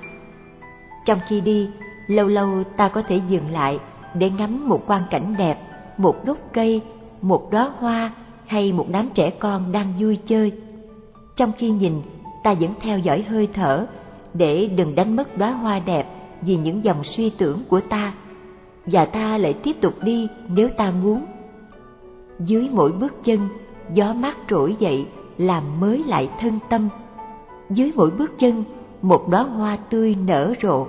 Trong 1.06 1.20
khi 1.28 1.42
đi, 1.42 1.70
lâu 2.08 2.28
lâu 2.28 2.64
ta 2.78 2.88
có 2.88 3.02
thể 3.02 3.22
dừng 3.28 3.52
lại 3.52 3.80
để 4.14 4.30
ngắm 4.30 4.70
một 4.70 4.88
quang 4.88 5.04
cảnh 5.10 5.36
đẹp, 5.38 5.58
một 5.98 6.26
gốc 6.26 6.38
cây, 6.54 6.82
một 7.22 7.48
đóa 7.52 7.72
hoa 7.80 8.12
hay 8.50 8.74
một 8.74 8.86
đám 8.92 9.10
trẻ 9.14 9.30
con 9.30 9.72
đang 9.72 9.94
vui 10.00 10.18
chơi. 10.26 10.52
Trong 11.36 11.52
khi 11.58 11.72
nhìn, 11.72 12.02
ta 12.44 12.54
vẫn 12.54 12.74
theo 12.82 13.00
dõi 13.00 13.22
hơi 13.30 13.48
thở 13.54 13.88
để 14.34 14.70
đừng 14.76 14.96
đánh 14.96 15.16
mất 15.16 15.38
đóa 15.38 15.52
hoa 15.52 15.80
đẹp 15.80 16.08
vì 16.42 16.56
những 16.56 16.84
dòng 16.84 17.04
suy 17.04 17.30
tưởng 17.30 17.64
của 17.70 17.80
ta. 17.80 18.14
Và 18.86 19.06
ta 19.06 19.38
lại 19.38 19.54
tiếp 19.54 19.74
tục 19.82 19.94
đi 20.04 20.28
nếu 20.48 20.70
ta 20.70 20.92
muốn. 21.04 21.26
Dưới 22.40 22.70
mỗi 22.72 22.92
bước 22.92 23.14
chân, 23.24 23.40
gió 23.94 24.14
mát 24.14 24.38
trỗi 24.50 24.76
dậy 24.80 25.06
làm 25.38 25.80
mới 25.80 26.04
lại 26.08 26.30
thân 26.40 26.60
tâm. 26.70 26.90
Dưới 27.70 27.92
mỗi 27.96 28.12
bước 28.12 28.32
chân, 28.40 28.64
một 29.02 29.28
đóa 29.30 29.44
hoa 29.44 29.78
tươi 29.90 30.16
nở 30.28 30.54
rộ. 30.62 30.88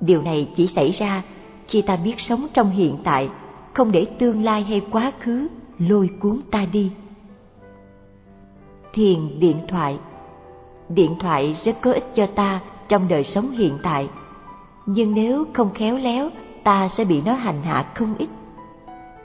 Điều 0.00 0.22
này 0.22 0.48
chỉ 0.56 0.66
xảy 0.76 0.90
ra 0.90 1.22
khi 1.68 1.82
ta 1.82 1.96
biết 1.96 2.14
sống 2.18 2.46
trong 2.52 2.70
hiện 2.70 2.96
tại, 3.04 3.28
không 3.74 3.92
để 3.92 4.04
tương 4.18 4.44
lai 4.44 4.62
hay 4.62 4.80
quá 4.90 5.12
khứ 5.20 5.48
lôi 5.80 6.10
cuốn 6.20 6.40
ta 6.50 6.66
đi. 6.72 6.90
Thiền 8.92 9.40
điện 9.40 9.56
thoại. 9.68 9.98
Điện 10.88 11.14
thoại 11.20 11.56
rất 11.64 11.76
có 11.80 11.92
ích 11.92 12.14
cho 12.14 12.26
ta 12.26 12.60
trong 12.88 13.08
đời 13.08 13.24
sống 13.24 13.50
hiện 13.50 13.78
tại. 13.82 14.08
Nhưng 14.86 15.14
nếu 15.14 15.44
không 15.52 15.70
khéo 15.74 15.96
léo, 15.96 16.28
ta 16.64 16.88
sẽ 16.88 17.04
bị 17.04 17.22
nó 17.22 17.34
hành 17.34 17.62
hạ 17.62 17.86
không 17.94 18.14
ít. 18.18 18.28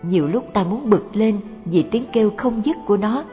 Nhiều 0.03 0.27
lúc 0.27 0.45
ta 0.53 0.63
muốn 0.63 0.89
bực 0.89 1.15
lên 1.15 1.39
vì 1.65 1.83
tiếng 1.83 2.05
kêu 2.11 2.31
không 2.37 2.65
dứt 2.65 2.77
của 2.85 2.97
nó. 2.97 3.23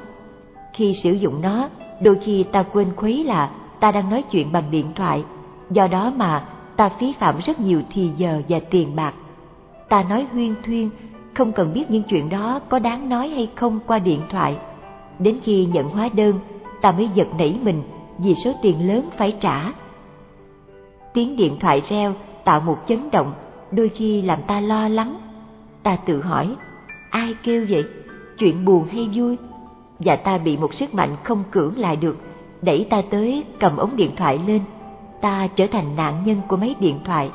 Khi 0.73 0.95
sử 0.95 1.13
dụng 1.13 1.41
nó, 1.43 1.69
đôi 2.03 2.19
khi 2.25 2.43
ta 2.43 2.63
quên 2.63 2.89
khuấy 2.97 3.25
là 3.25 3.51
ta 3.81 3.93
đang 3.93 4.11
nói 4.11 4.23
chuyện 4.23 4.53
bằng 4.53 4.71
điện 4.71 4.87
thoại. 4.95 5.25
Do 5.71 5.87
đó 5.87 6.13
mà 6.17 6.49
ta 6.77 6.89
phí 6.89 7.15
phạm 7.19 7.39
rất 7.39 7.61
nhiều 7.61 7.83
thì 7.91 8.11
giờ 8.17 8.43
và 8.49 8.59
tiền 8.71 8.97
bạc. 8.97 9.15
Ta 9.89 10.03
nói 10.03 10.27
huyên 10.33 10.55
thuyên 10.65 10.91
không 11.35 11.53
cần 11.53 11.73
biết 11.75 11.91
những 11.91 12.03
chuyện 12.03 12.29
đó 12.29 12.61
có 12.69 12.79
đáng 12.79 13.09
nói 13.09 13.29
hay 13.29 13.51
không 13.55 13.81
qua 13.87 13.99
điện 13.99 14.21
thoại. 14.31 14.57
Đến 15.19 15.39
khi 15.45 15.67
nhận 15.67 15.89
hóa 15.89 16.09
đơn, 16.13 16.39
ta 16.81 16.93
mới 16.93 17.09
giật 17.15 17.29
nảy 17.39 17.59
mình 17.63 17.83
vì 18.19 18.35
số 18.35 18.53
tiền 18.63 18.89
lớn 18.89 19.09
phải 19.17 19.37
trả. 19.41 19.73
Tiếng 21.15 21.37
điện 21.37 21.57
thoại 21.61 21.83
reo 21.89 22.15
tạo 22.45 22.61
một 22.61 22.79
chấn 22.87 23.11
động, 23.11 23.33
đôi 23.71 23.89
khi 23.89 24.23
làm 24.23 24.43
ta 24.43 24.61
lo 24.61 24.89
lắng. 24.89 25.17
Ta 25.83 25.97
tự 25.97 26.23
hỏi, 26.23 26.57
ai 27.11 27.35
kêu 27.43 27.67
vậy? 27.71 27.85
Chuyện 28.39 28.65
buồn 28.65 28.85
hay 28.85 29.09
vui? 29.15 29.37
Và 29.99 30.17
ta 30.17 30.39
bị 30.39 30.57
một 30.57 30.75
sức 30.75 30.95
mạnh 30.95 31.17
không 31.25 31.45
cưỡng 31.51 31.79
lại 31.79 31.97
được, 31.97 32.17
đẩy 32.63 32.87
ta 32.91 33.03
tới 33.11 33.45
cầm 33.61 33.77
ống 33.77 33.97
điện 33.97 34.11
thoại 34.17 34.41
lên. 34.47 34.61
Ta 35.21 35.47
trở 35.47 35.67
thành 35.67 35.97
nạn 35.97 36.23
nhân 36.25 36.41
của 36.49 36.57
mấy 36.57 36.77
điện 36.81 36.99
thoại. 37.05 37.31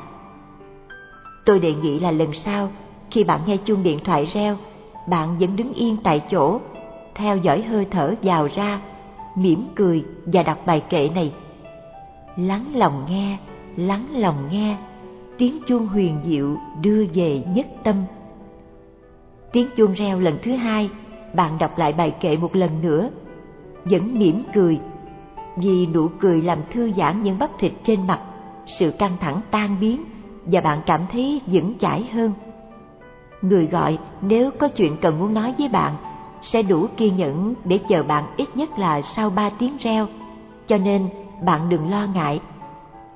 Tôi 1.45 1.59
đề 1.59 1.73
nghị 1.73 1.99
là 1.99 2.11
lần 2.11 2.29
sau 2.45 2.69
khi 3.17 3.23
bạn 3.23 3.41
nghe 3.45 3.57
chuông 3.57 3.83
điện 3.83 3.99
thoại 4.03 4.25
reo, 4.33 4.57
bạn 5.07 5.37
vẫn 5.39 5.55
đứng 5.55 5.73
yên 5.73 5.97
tại 6.03 6.21
chỗ, 6.31 6.59
theo 7.15 7.37
dõi 7.37 7.61
hơi 7.61 7.85
thở 7.91 8.15
vào 8.21 8.47
ra, 8.55 8.81
mỉm 9.35 9.67
cười 9.75 10.05
và 10.25 10.43
đọc 10.43 10.57
bài 10.65 10.83
kệ 10.89 11.09
này. 11.15 11.33
Lắng 12.35 12.65
lòng 12.73 13.05
nghe, 13.09 13.37
lắng 13.75 14.05
lòng 14.11 14.35
nghe, 14.51 14.77
tiếng 15.37 15.59
chuông 15.67 15.87
huyền 15.87 16.19
diệu 16.23 16.57
đưa 16.81 17.05
về 17.13 17.43
nhất 17.47 17.67
tâm. 17.83 17.95
Tiếng 19.51 19.67
chuông 19.77 19.93
reo 19.93 20.19
lần 20.19 20.37
thứ 20.43 20.51
hai, 20.51 20.89
bạn 21.33 21.57
đọc 21.57 21.77
lại 21.77 21.93
bài 21.93 22.15
kệ 22.19 22.37
một 22.37 22.55
lần 22.55 22.81
nữa, 22.81 23.09
vẫn 23.85 24.19
mỉm 24.19 24.43
cười, 24.53 24.79
vì 25.55 25.87
nụ 25.87 26.07
cười 26.19 26.41
làm 26.41 26.59
thư 26.71 26.91
giãn 26.91 27.23
những 27.23 27.39
bắp 27.39 27.49
thịt 27.59 27.71
trên 27.83 28.07
mặt, 28.07 28.19
sự 28.79 28.91
căng 28.99 29.17
thẳng 29.19 29.41
tan 29.51 29.75
biến 29.81 30.03
và 30.45 30.61
bạn 30.61 30.81
cảm 30.85 31.01
thấy 31.11 31.41
vững 31.47 31.73
chãi 31.79 32.03
hơn 32.13 32.33
người 33.41 33.67
gọi, 33.67 33.97
nếu 34.21 34.51
có 34.51 34.67
chuyện 34.67 34.97
cần 35.01 35.19
muốn 35.19 35.33
nói 35.33 35.53
với 35.57 35.69
bạn, 35.69 35.95
sẽ 36.41 36.61
đủ 36.61 36.87
kiên 36.97 37.17
nhẫn 37.17 37.53
để 37.65 37.79
chờ 37.89 38.03
bạn 38.03 38.23
ít 38.37 38.47
nhất 38.55 38.79
là 38.79 39.01
sau 39.01 39.29
ba 39.29 39.49
tiếng 39.49 39.77
reo. 39.77 40.07
Cho 40.67 40.77
nên, 40.77 41.07
bạn 41.45 41.69
đừng 41.69 41.91
lo 41.91 42.07
ngại. 42.13 42.41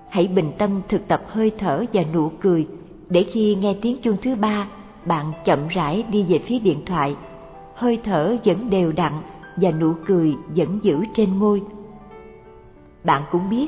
Hãy 0.10 0.28
bình 0.28 0.52
tâm 0.58 0.82
thực 0.90 1.08
tập 1.08 1.24
hơi 1.28 1.52
thở 1.58 1.86
và 1.94 2.04
nụ 2.14 2.32
cười, 2.42 2.68
để 3.10 3.26
khi 3.34 3.56
nghe 3.56 3.76
tiếng 3.82 3.98
chuông 4.02 4.18
thứ 4.22 4.36
ba, 4.36 4.68
bạn 5.06 5.32
chậm 5.46 5.68
rãi 5.68 6.04
đi 6.10 6.26
về 6.30 6.40
phía 6.40 6.60
điện 6.60 6.86
thoại. 6.86 7.16
Hơi 7.76 8.00
thở 8.04 8.38
vẫn 8.46 8.70
đều 8.70 8.92
đặn 8.92 9.14
và 9.56 9.72
nụ 9.72 9.94
cười 10.06 10.36
vẫn 10.56 10.80
giữ 10.82 11.04
trên 11.14 11.40
môi. 11.40 11.62
Bạn 13.04 13.24
cũng 13.32 13.50
biết, 13.50 13.68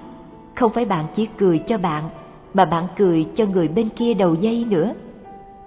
không 0.55 0.71
phải 0.73 0.85
bạn 0.85 1.05
chỉ 1.15 1.27
cười 1.37 1.59
cho 1.59 1.77
bạn, 1.77 2.03
mà 2.53 2.65
bạn 2.65 2.87
cười 2.97 3.25
cho 3.35 3.45
người 3.45 3.67
bên 3.67 3.89
kia 3.89 4.13
đầu 4.13 4.33
dây 4.33 4.65
nữa 4.69 4.93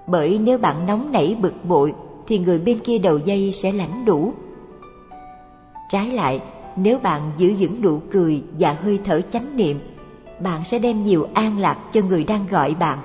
bởi 0.07 0.39
nếu 0.39 0.59
bạn 0.59 0.87
nóng 0.87 1.13
nảy 1.13 1.37
bực 1.41 1.65
bội, 1.65 1.95
thì 2.27 2.39
người 2.39 2.59
bên 2.59 2.79
kia 2.79 2.99
đầu 2.99 3.19
dây 3.19 3.55
sẽ 3.63 3.73
lãnh 3.73 4.05
đủ. 4.05 4.33
Trái 5.91 6.09
lại, 6.09 6.41
nếu 6.77 6.99
bạn 6.99 7.23
giữ 7.37 7.55
vững 7.59 7.83
nụ 7.83 8.01
cười 8.13 8.43
và 8.59 8.77
hơi 8.83 9.01
thở 9.05 9.21
chánh 9.33 9.57
niệm, 9.57 9.79
bạn 10.41 10.63
sẽ 10.71 10.79
đem 10.79 11.05
nhiều 11.05 11.29
an 11.35 11.59
lạc 11.59 11.79
cho 11.93 12.01
người 12.01 12.25
đang 12.25 12.47
gọi 12.51 12.75
bạn. 12.75 12.99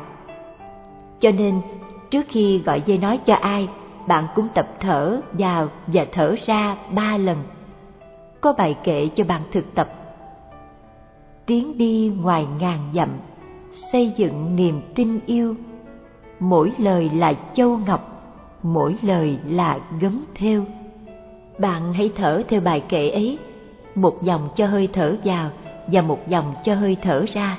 Cho 1.20 1.32
nên, 1.32 1.62
trước 2.12 2.26
khi 2.30 2.60
gọi 2.60 2.82
dây 2.86 2.98
nói 2.98 3.20
cho 3.26 3.34
ai, 3.34 3.68
bạn 4.08 4.28
cũng 4.36 4.48
tập 4.54 4.68
thở 4.80 5.22
vào 5.32 5.68
và 5.88 6.06
thở 6.12 6.36
ra 6.46 6.78
ba 6.96 7.18
lần. 7.18 7.38
Có 8.42 8.54
bài 8.58 8.76
kệ 8.84 9.10
cho 9.16 9.24
bạn 9.24 9.42
thực 9.52 9.76
tập. 9.76 9.90
Tiến 11.46 11.78
đi 11.78 12.14
ngoài 12.22 12.46
ngàn 12.60 12.80
dặm, 12.94 13.10
xây 13.92 14.14
dựng 14.18 14.56
niềm 14.56 14.82
tin 14.96 15.20
yêu 15.26 15.56
mỗi 16.42 16.72
lời 16.78 17.10
là 17.14 17.34
châu 17.54 17.80
ngọc 17.88 18.08
mỗi 18.64 18.96
lời 19.02 19.38
là 19.46 19.80
gấm 20.00 20.26
thêu 20.36 20.66
bạn 21.60 21.94
hãy 21.94 22.12
thở 22.16 22.44
theo 22.48 22.62
bài 22.62 22.84
kệ 22.90 23.10
ấy 23.10 23.38
một 23.96 24.24
dòng 24.24 24.50
cho 24.56 24.68
hơi 24.68 24.90
thở 24.94 25.16
vào 25.24 25.50
và 25.88 26.02
một 26.02 26.28
dòng 26.28 26.54
cho 26.64 26.76
hơi 26.76 26.98
thở 27.02 27.26
ra. 27.34 27.58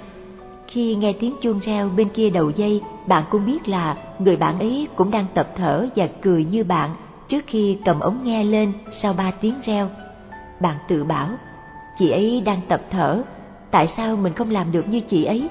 Khi 0.67 0.95
nghe 0.95 1.13
tiếng 1.13 1.35
chuông 1.43 1.59
reo 1.59 1.89
bên 1.97 2.09
kia 2.09 2.31
đầu 2.31 2.51
dây, 2.51 2.81
bạn 3.07 3.25
cũng 3.31 3.47
biết 3.47 3.69
là 3.69 3.97
người 4.19 4.37
bạn 4.37 4.59
ấy 4.59 4.89
cũng 4.97 5.11
đang 5.11 5.27
tập 5.35 5.49
thở 5.57 5.89
và 5.97 6.09
cười 6.23 6.45
như 6.45 6.65
bạn 6.65 6.91
trước 7.29 7.45
khi 7.47 7.79
cầm 7.85 8.01
ống 8.01 8.19
nghe 8.25 8.45
lên 8.45 8.73
sau 8.93 9.13
ba 9.13 9.31
tiếng 9.41 9.55
reo. 9.65 9.89
Bạn 10.61 10.77
tự 10.89 11.05
bảo, 11.05 11.29
chị 11.99 12.11
ấy 12.11 12.43
đang 12.45 12.61
tập 12.69 12.83
thở, 12.91 13.23
tại 13.71 13.89
sao 13.97 14.17
mình 14.17 14.35
không 14.35 14.51
làm 14.51 14.73
được 14.73 14.89
như 14.89 15.01
chị 15.01 15.25
ấy? 15.25 15.49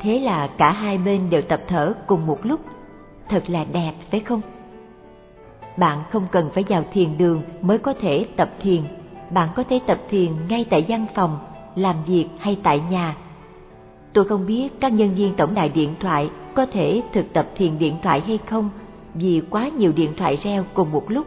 Thế 0.00 0.20
là 0.20 0.46
cả 0.46 0.72
hai 0.72 0.98
bên 0.98 1.30
đều 1.30 1.42
tập 1.42 1.62
thở 1.68 1.94
cùng 2.06 2.26
một 2.26 2.38
lúc, 2.42 2.60
thật 3.28 3.42
là 3.50 3.64
đẹp 3.72 3.92
phải 4.10 4.20
không? 4.20 4.40
Bạn 5.76 5.98
không 6.10 6.26
cần 6.32 6.50
phải 6.54 6.64
vào 6.68 6.84
thiền 6.92 7.18
đường 7.18 7.42
mới 7.60 7.78
có 7.78 7.94
thể 8.00 8.26
tập 8.36 8.50
thiền, 8.60 8.82
bạn 9.30 9.48
có 9.56 9.62
thể 9.62 9.80
tập 9.86 9.98
thiền 10.08 10.32
ngay 10.48 10.66
tại 10.70 10.84
văn 10.88 11.06
phòng, 11.14 11.38
làm 11.76 11.96
việc 12.06 12.26
hay 12.38 12.58
tại 12.62 12.82
nhà. 12.90 13.16
Tôi 14.12 14.24
không 14.24 14.46
biết 14.46 14.68
các 14.80 14.92
nhân 14.92 15.14
viên 15.14 15.34
tổng 15.34 15.54
đài 15.54 15.68
điện 15.68 15.94
thoại 16.00 16.30
có 16.54 16.66
thể 16.66 17.02
thực 17.12 17.32
tập 17.32 17.48
thiền 17.54 17.78
điện 17.78 17.96
thoại 18.02 18.20
hay 18.20 18.38
không 18.46 18.70
vì 19.14 19.42
quá 19.50 19.68
nhiều 19.68 19.92
điện 19.92 20.12
thoại 20.16 20.38
reo 20.42 20.64
cùng 20.74 20.92
một 20.92 21.10
lúc. 21.10 21.26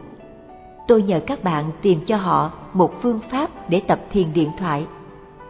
Tôi 0.88 1.02
nhờ 1.02 1.20
các 1.26 1.44
bạn 1.44 1.64
tìm 1.82 2.00
cho 2.06 2.16
họ 2.16 2.52
một 2.72 3.02
phương 3.02 3.20
pháp 3.30 3.70
để 3.70 3.80
tập 3.80 4.00
thiền 4.10 4.32
điện 4.32 4.50
thoại. 4.58 4.86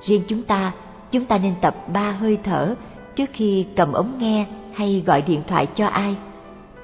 Riêng 0.03 0.23
chúng 0.29 0.43
ta, 0.43 0.73
chúng 1.11 1.25
ta 1.25 1.39
nên 1.39 1.55
tập 1.61 1.77
ba 1.93 2.13
hơi 2.13 2.39
thở 2.45 2.75
trước 3.17 3.31
khi 3.33 3.67
cầm 3.77 3.93
ống 3.93 4.19
nghe 4.19 4.47
hay 4.75 5.03
gọi 5.07 5.23
điện 5.23 5.43
thoại 5.49 5.67
cho 5.75 5.87
ai. 5.87 6.17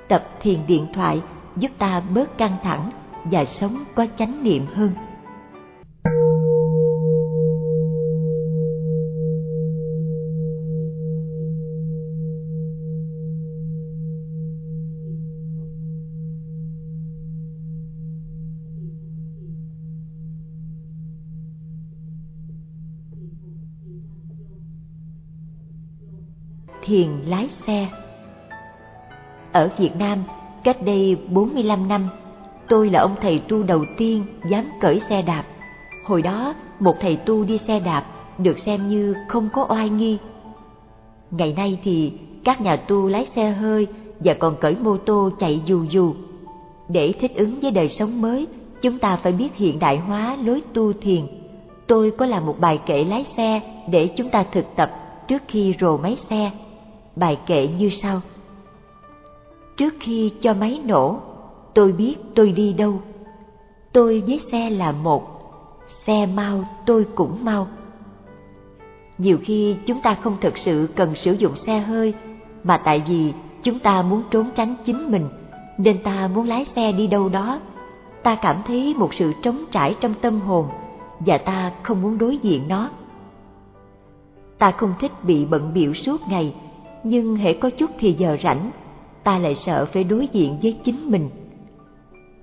Tập 0.09 0.29
thiền 0.41 0.59
điện 0.67 0.87
thoại 0.95 1.21
giúp 1.57 1.71
ta 1.79 2.03
bớt 2.15 2.39
căng 2.39 2.57
thẳng 2.63 2.91
và 3.25 3.45
sống 3.45 3.85
có 3.95 4.07
chánh 4.19 4.43
niệm 4.43 4.67
hơn. 4.75 4.91
Thiền 26.89 27.09
lái 27.27 27.49
xe. 27.67 27.89
Ở 29.53 29.71
Việt 29.79 29.91
Nam, 29.99 30.19
cách 30.65 30.83
đây 30.83 31.17
45 31.31 31.89
năm, 31.89 32.09
tôi 32.69 32.91
là 32.91 33.01
ông 33.01 33.15
thầy 33.21 33.39
tu 33.39 33.63
đầu 33.63 33.85
tiên 33.97 34.25
dám 34.51 34.65
cởi 34.81 35.01
xe 35.09 35.23
đạp. 35.23 35.45
Hồi 36.05 36.23
đó, 36.23 36.55
một 36.81 36.97
thầy 37.01 37.17
tu 37.17 37.45
đi 37.45 37.59
xe 37.59 37.81
đạp 37.81 38.05
được 38.39 38.59
xem 38.67 38.89
như 38.89 39.15
không 39.29 39.49
có 39.53 39.67
oai 39.69 39.89
nghi. 39.89 40.19
Ngày 41.31 41.55
nay 41.57 41.79
thì 41.85 42.13
các 42.45 42.61
nhà 42.61 42.77
tu 42.77 43.09
lái 43.09 43.27
xe 43.37 43.51
hơi 43.51 43.87
và 44.21 44.35
còn 44.35 44.57
cởi 44.61 44.77
mô 44.83 44.97
tô 44.97 45.31
chạy 45.39 45.63
dù 45.67 45.85
dù. 45.91 46.15
Để 46.89 47.13
thích 47.21 47.35
ứng 47.35 47.61
với 47.61 47.71
đời 47.71 47.89
sống 47.89 48.21
mới, 48.21 48.47
chúng 48.83 48.99
ta 48.99 49.17
phải 49.17 49.33
biết 49.33 49.57
hiện 49.57 49.79
đại 49.79 49.99
hóa 49.99 50.37
lối 50.45 50.63
tu 50.75 50.93
thiền. 50.93 51.21
Tôi 51.87 52.11
có 52.11 52.27
làm 52.27 52.47
một 52.47 52.57
bài 52.61 52.81
kệ 52.87 53.05
lái 53.05 53.27
xe 53.37 53.61
để 53.91 54.09
chúng 54.17 54.29
ta 54.29 54.45
thực 54.53 54.65
tập 54.77 54.91
trước 55.29 55.43
khi 55.49 55.75
rồ 55.81 55.97
máy 55.97 56.17
xe 56.31 56.51
bài 57.19 57.39
kệ 57.47 57.69
như 57.79 57.91
sau. 58.03 58.21
Trước 59.77 59.95
khi 60.01 60.33
cho 60.41 60.55
máy 60.55 60.81
nổ, 60.85 61.21
tôi 61.75 61.93
biết 61.93 62.15
tôi 62.35 62.53
đi 62.53 62.73
đâu. 62.73 63.01
Tôi 63.93 64.23
với 64.27 64.41
xe 64.53 64.71
là 64.71 64.93
một, 64.93 65.23
xe 66.07 66.27
mau 66.27 66.65
tôi 66.87 67.07
cũng 67.15 67.45
mau. 67.45 67.67
Nhiều 69.19 69.39
khi 69.45 69.77
chúng 69.87 70.01
ta 70.01 70.15
không 70.15 70.37
thực 70.41 70.59
sự 70.59 70.89
cần 70.97 71.15
sử 71.15 71.33
dụng 71.33 71.57
xe 71.67 71.79
hơi, 71.79 72.15
mà 72.65 72.77
tại 72.77 73.03
vì 73.09 73.33
chúng 73.63 73.79
ta 73.79 74.03
muốn 74.03 74.23
trốn 74.31 74.51
tránh 74.55 74.75
chính 74.85 75.11
mình, 75.11 75.29
nên 75.79 76.03
ta 76.03 76.31
muốn 76.35 76.49
lái 76.49 76.67
xe 76.77 76.93
đi 76.93 77.07
đâu 77.07 77.29
đó. 77.29 77.61
Ta 78.23 78.35
cảm 78.35 78.57
thấy 78.67 78.95
một 78.99 79.15
sự 79.15 79.33
trống 79.43 79.65
trải 79.71 79.95
trong 80.01 80.15
tâm 80.21 80.41
hồn, 80.41 80.69
và 81.19 81.39
ta 81.39 81.73
không 81.83 82.03
muốn 82.03 82.19
đối 82.19 82.37
diện 82.37 82.69
nó. 82.69 82.91
Ta 84.59 84.71
không 84.71 84.95
thích 85.01 85.25
bị 85.25 85.45
bận 85.45 85.71
biệu 85.75 85.95
suốt 85.95 86.21
ngày 86.29 86.55
nhưng 87.09 87.37
hễ 87.37 87.53
có 87.53 87.71
chút 87.71 87.91
thì 87.99 88.13
giờ 88.13 88.37
rảnh, 88.43 88.71
ta 89.25 89.39
lại 89.39 89.55
sợ 89.55 89.87
phải 89.93 90.05
đối 90.05 90.29
diện 90.33 90.59
với 90.63 90.73
chính 90.85 91.11
mình. 91.11 91.31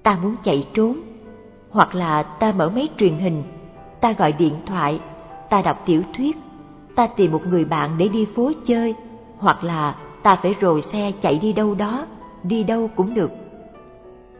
Ta 0.04 0.20
muốn 0.24 0.36
chạy 0.44 0.68
trốn, 0.74 0.98
hoặc 1.70 1.96
là 1.96 2.24
ta 2.24 2.54
mở 2.58 2.70
máy 2.76 2.88
truyền 2.98 3.18
hình, 3.18 3.44
ta 4.02 4.12
gọi 4.12 4.32
điện 4.32 4.54
thoại, 4.66 5.00
ta 5.50 5.62
đọc 5.62 5.84
tiểu 5.86 6.02
thuyết, 6.18 6.38
ta 6.96 7.08
tìm 7.08 7.32
một 7.32 7.42
người 7.46 7.66
bạn 7.66 7.98
để 7.98 8.08
đi 8.08 8.26
phố 8.36 8.52
chơi, 8.66 8.96
hoặc 9.38 9.64
là 9.64 9.96
ta 10.24 10.36
phải 10.36 10.56
rồi 10.60 10.82
xe 10.92 11.12
chạy 11.22 11.40
đi 11.40 11.54
đâu 11.54 11.76
đó, 11.76 12.06
đi 12.44 12.64
đâu 12.64 12.90
cũng 12.96 13.14
được. 13.14 13.32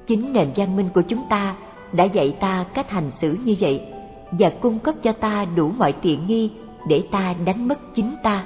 Chính 0.08 0.34
nền 0.34 0.50
văn 0.56 0.76
minh 0.76 0.90
của 0.94 1.02
chúng 1.02 1.24
ta 1.30 1.56
đã 1.94 2.04
dạy 2.04 2.36
ta 2.40 2.66
cách 2.74 2.90
hành 2.90 3.12
xử 3.22 3.38
như 3.46 3.56
vậy, 3.60 3.82
và 4.32 4.50
cung 4.50 4.80
cấp 4.80 4.96
cho 5.02 5.12
ta 5.12 5.46
đủ 5.56 5.72
mọi 5.78 5.92
tiện 5.92 6.28
nghi 6.28 6.52
để 6.88 7.04
ta 7.12 7.36
đánh 7.46 7.68
mất 7.68 7.96
chính 7.96 8.16
ta 8.24 8.44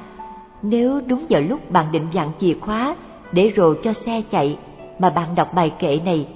nếu 0.61 1.01
đúng 1.07 1.25
giờ 1.29 1.39
lúc 1.39 1.71
bạn 1.71 1.91
định 1.91 2.07
dặn 2.11 2.31
chìa 2.39 2.53
khóa 2.61 2.95
để 3.31 3.53
rồ 3.55 3.73
cho 3.83 3.93
xe 3.93 4.21
chạy 4.31 4.57
mà 4.99 5.09
bạn 5.09 5.35
đọc 5.35 5.53
bài 5.53 5.73
kệ 5.79 5.99
này, 6.05 6.27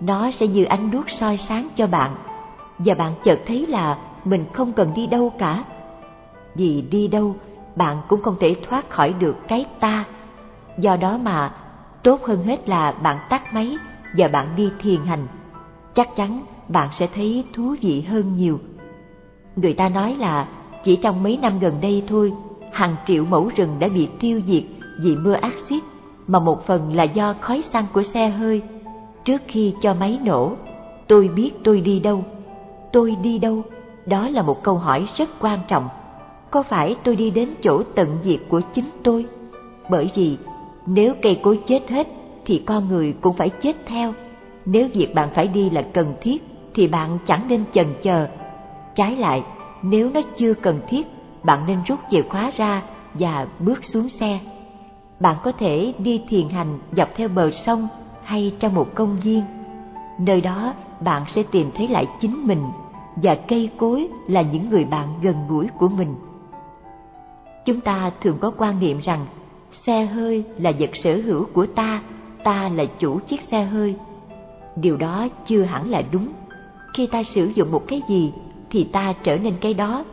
nó 0.00 0.30
sẽ 0.30 0.46
như 0.46 0.64
ánh 0.64 0.90
đuốc 0.90 1.10
soi 1.10 1.36
sáng 1.36 1.68
cho 1.76 1.86
bạn 1.86 2.14
và 2.78 2.94
bạn 2.94 3.12
chợt 3.24 3.38
thấy 3.46 3.66
là 3.66 3.98
mình 4.24 4.44
không 4.52 4.72
cần 4.72 4.92
đi 4.94 5.06
đâu 5.06 5.32
cả. 5.38 5.64
Vì 6.54 6.82
đi 6.90 7.08
đâu 7.08 7.36
bạn 7.76 7.96
cũng 8.08 8.22
không 8.22 8.36
thể 8.40 8.56
thoát 8.68 8.90
khỏi 8.90 9.14
được 9.18 9.36
cái 9.48 9.64
ta. 9.80 10.04
Do 10.78 10.96
đó 10.96 11.18
mà 11.22 11.52
tốt 12.02 12.24
hơn 12.24 12.42
hết 12.42 12.68
là 12.68 12.92
bạn 12.92 13.18
tắt 13.28 13.54
máy 13.54 13.76
và 14.16 14.28
bạn 14.28 14.46
đi 14.56 14.70
thiền 14.80 15.04
hành. 15.04 15.26
Chắc 15.94 16.16
chắn 16.16 16.42
bạn 16.68 16.88
sẽ 16.92 17.06
thấy 17.14 17.44
thú 17.52 17.74
vị 17.80 18.00
hơn 18.00 18.34
nhiều. 18.34 18.60
Người 19.56 19.72
ta 19.72 19.88
nói 19.88 20.16
là 20.18 20.48
chỉ 20.84 20.96
trong 20.96 21.22
mấy 21.22 21.38
năm 21.42 21.58
gần 21.58 21.80
đây 21.80 22.02
thôi 22.08 22.32
hàng 22.72 22.96
triệu 23.06 23.24
mẫu 23.24 23.50
rừng 23.56 23.76
đã 23.78 23.88
bị 23.88 24.08
tiêu 24.20 24.40
diệt 24.46 24.62
vì 24.98 25.16
mưa 25.16 25.32
axit 25.32 25.82
mà 26.26 26.38
một 26.38 26.66
phần 26.66 26.94
là 26.94 27.04
do 27.04 27.34
khói 27.40 27.62
xăng 27.72 27.86
của 27.92 28.02
xe 28.02 28.28
hơi. 28.28 28.62
Trước 29.24 29.42
khi 29.46 29.74
cho 29.80 29.94
máy 29.94 30.18
nổ, 30.24 30.52
tôi 31.08 31.28
biết 31.28 31.50
tôi 31.64 31.80
đi 31.80 32.00
đâu. 32.00 32.24
Tôi 32.92 33.16
đi 33.22 33.38
đâu? 33.38 33.62
Đó 34.06 34.28
là 34.28 34.42
một 34.42 34.62
câu 34.62 34.74
hỏi 34.74 35.06
rất 35.16 35.28
quan 35.40 35.58
trọng. 35.68 35.88
Có 36.50 36.62
phải 36.62 36.96
tôi 37.04 37.16
đi 37.16 37.30
đến 37.30 37.48
chỗ 37.62 37.82
tận 37.94 38.18
diệt 38.22 38.40
của 38.48 38.60
chính 38.74 38.90
tôi? 39.02 39.26
Bởi 39.90 40.10
vì 40.14 40.36
nếu 40.86 41.14
cây 41.22 41.40
cối 41.42 41.60
chết 41.66 41.88
hết 41.88 42.08
thì 42.44 42.62
con 42.66 42.88
người 42.88 43.14
cũng 43.20 43.36
phải 43.36 43.50
chết 43.50 43.76
theo. 43.86 44.14
Nếu 44.64 44.88
việc 44.94 45.14
bạn 45.14 45.28
phải 45.34 45.46
đi 45.46 45.70
là 45.70 45.82
cần 45.82 46.14
thiết 46.20 46.42
thì 46.74 46.88
bạn 46.88 47.18
chẳng 47.26 47.44
nên 47.48 47.64
chần 47.72 47.86
chờ. 48.02 48.26
Trái 48.94 49.16
lại, 49.16 49.42
nếu 49.82 50.10
nó 50.14 50.20
chưa 50.36 50.54
cần 50.54 50.80
thiết 50.88 51.06
bạn 51.42 51.66
nên 51.66 51.78
rút 51.86 51.98
chìa 52.10 52.22
khóa 52.22 52.50
ra 52.56 52.82
và 53.14 53.46
bước 53.58 53.84
xuống 53.84 54.08
xe. 54.20 54.40
Bạn 55.20 55.36
có 55.44 55.52
thể 55.52 55.94
đi 55.98 56.22
thiền 56.28 56.48
hành 56.48 56.78
dọc 56.92 57.08
theo 57.16 57.28
bờ 57.28 57.50
sông 57.50 57.88
hay 58.24 58.54
trong 58.58 58.74
một 58.74 58.94
công 58.94 59.20
viên. 59.20 59.42
Nơi 60.18 60.40
đó 60.40 60.74
bạn 61.00 61.24
sẽ 61.34 61.42
tìm 61.42 61.70
thấy 61.74 61.88
lại 61.88 62.06
chính 62.20 62.46
mình 62.46 62.62
và 63.16 63.34
cây 63.48 63.70
cối 63.78 64.08
là 64.28 64.42
những 64.42 64.70
người 64.70 64.84
bạn 64.84 65.08
gần 65.22 65.36
gũi 65.48 65.68
của 65.78 65.88
mình. 65.88 66.14
Chúng 67.64 67.80
ta 67.80 68.10
thường 68.20 68.38
có 68.40 68.52
quan 68.58 68.80
niệm 68.80 68.98
rằng 68.98 69.26
xe 69.86 70.04
hơi 70.04 70.44
là 70.58 70.72
vật 70.78 70.90
sở 70.94 71.16
hữu 71.24 71.46
của 71.52 71.66
ta, 71.66 72.02
ta 72.44 72.68
là 72.68 72.84
chủ 72.98 73.18
chiếc 73.18 73.40
xe 73.50 73.64
hơi. 73.64 73.96
Điều 74.76 74.96
đó 74.96 75.28
chưa 75.46 75.62
hẳn 75.62 75.90
là 75.90 76.02
đúng. 76.12 76.28
Khi 76.94 77.06
ta 77.06 77.22
sử 77.22 77.46
dụng 77.54 77.72
một 77.72 77.82
cái 77.88 78.02
gì 78.08 78.32
thì 78.70 78.84
ta 78.84 79.12
trở 79.22 79.36
nên 79.36 79.54
cái 79.60 79.74
đó 79.74 80.04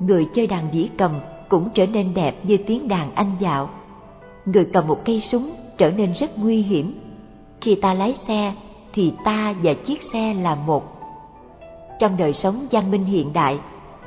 người 0.00 0.28
chơi 0.34 0.46
đàn 0.46 0.68
dĩ 0.72 0.88
cầm 0.98 1.20
cũng 1.48 1.68
trở 1.74 1.86
nên 1.86 2.14
đẹp 2.14 2.36
như 2.42 2.56
tiếng 2.56 2.88
đàn 2.88 3.14
anh 3.14 3.30
dạo. 3.40 3.70
Người 4.46 4.68
cầm 4.72 4.88
một 4.88 5.00
cây 5.04 5.20
súng 5.20 5.50
trở 5.78 5.90
nên 5.90 6.12
rất 6.12 6.38
nguy 6.38 6.62
hiểm. 6.62 7.00
Khi 7.60 7.74
ta 7.74 7.94
lái 7.94 8.14
xe 8.28 8.54
thì 8.92 9.12
ta 9.24 9.54
và 9.62 9.74
chiếc 9.74 10.00
xe 10.12 10.34
là 10.34 10.54
một. 10.54 10.84
Trong 11.98 12.16
đời 12.16 12.32
sống 12.32 12.66
văn 12.70 12.90
minh 12.90 13.04
hiện 13.04 13.32
đại, 13.32 13.58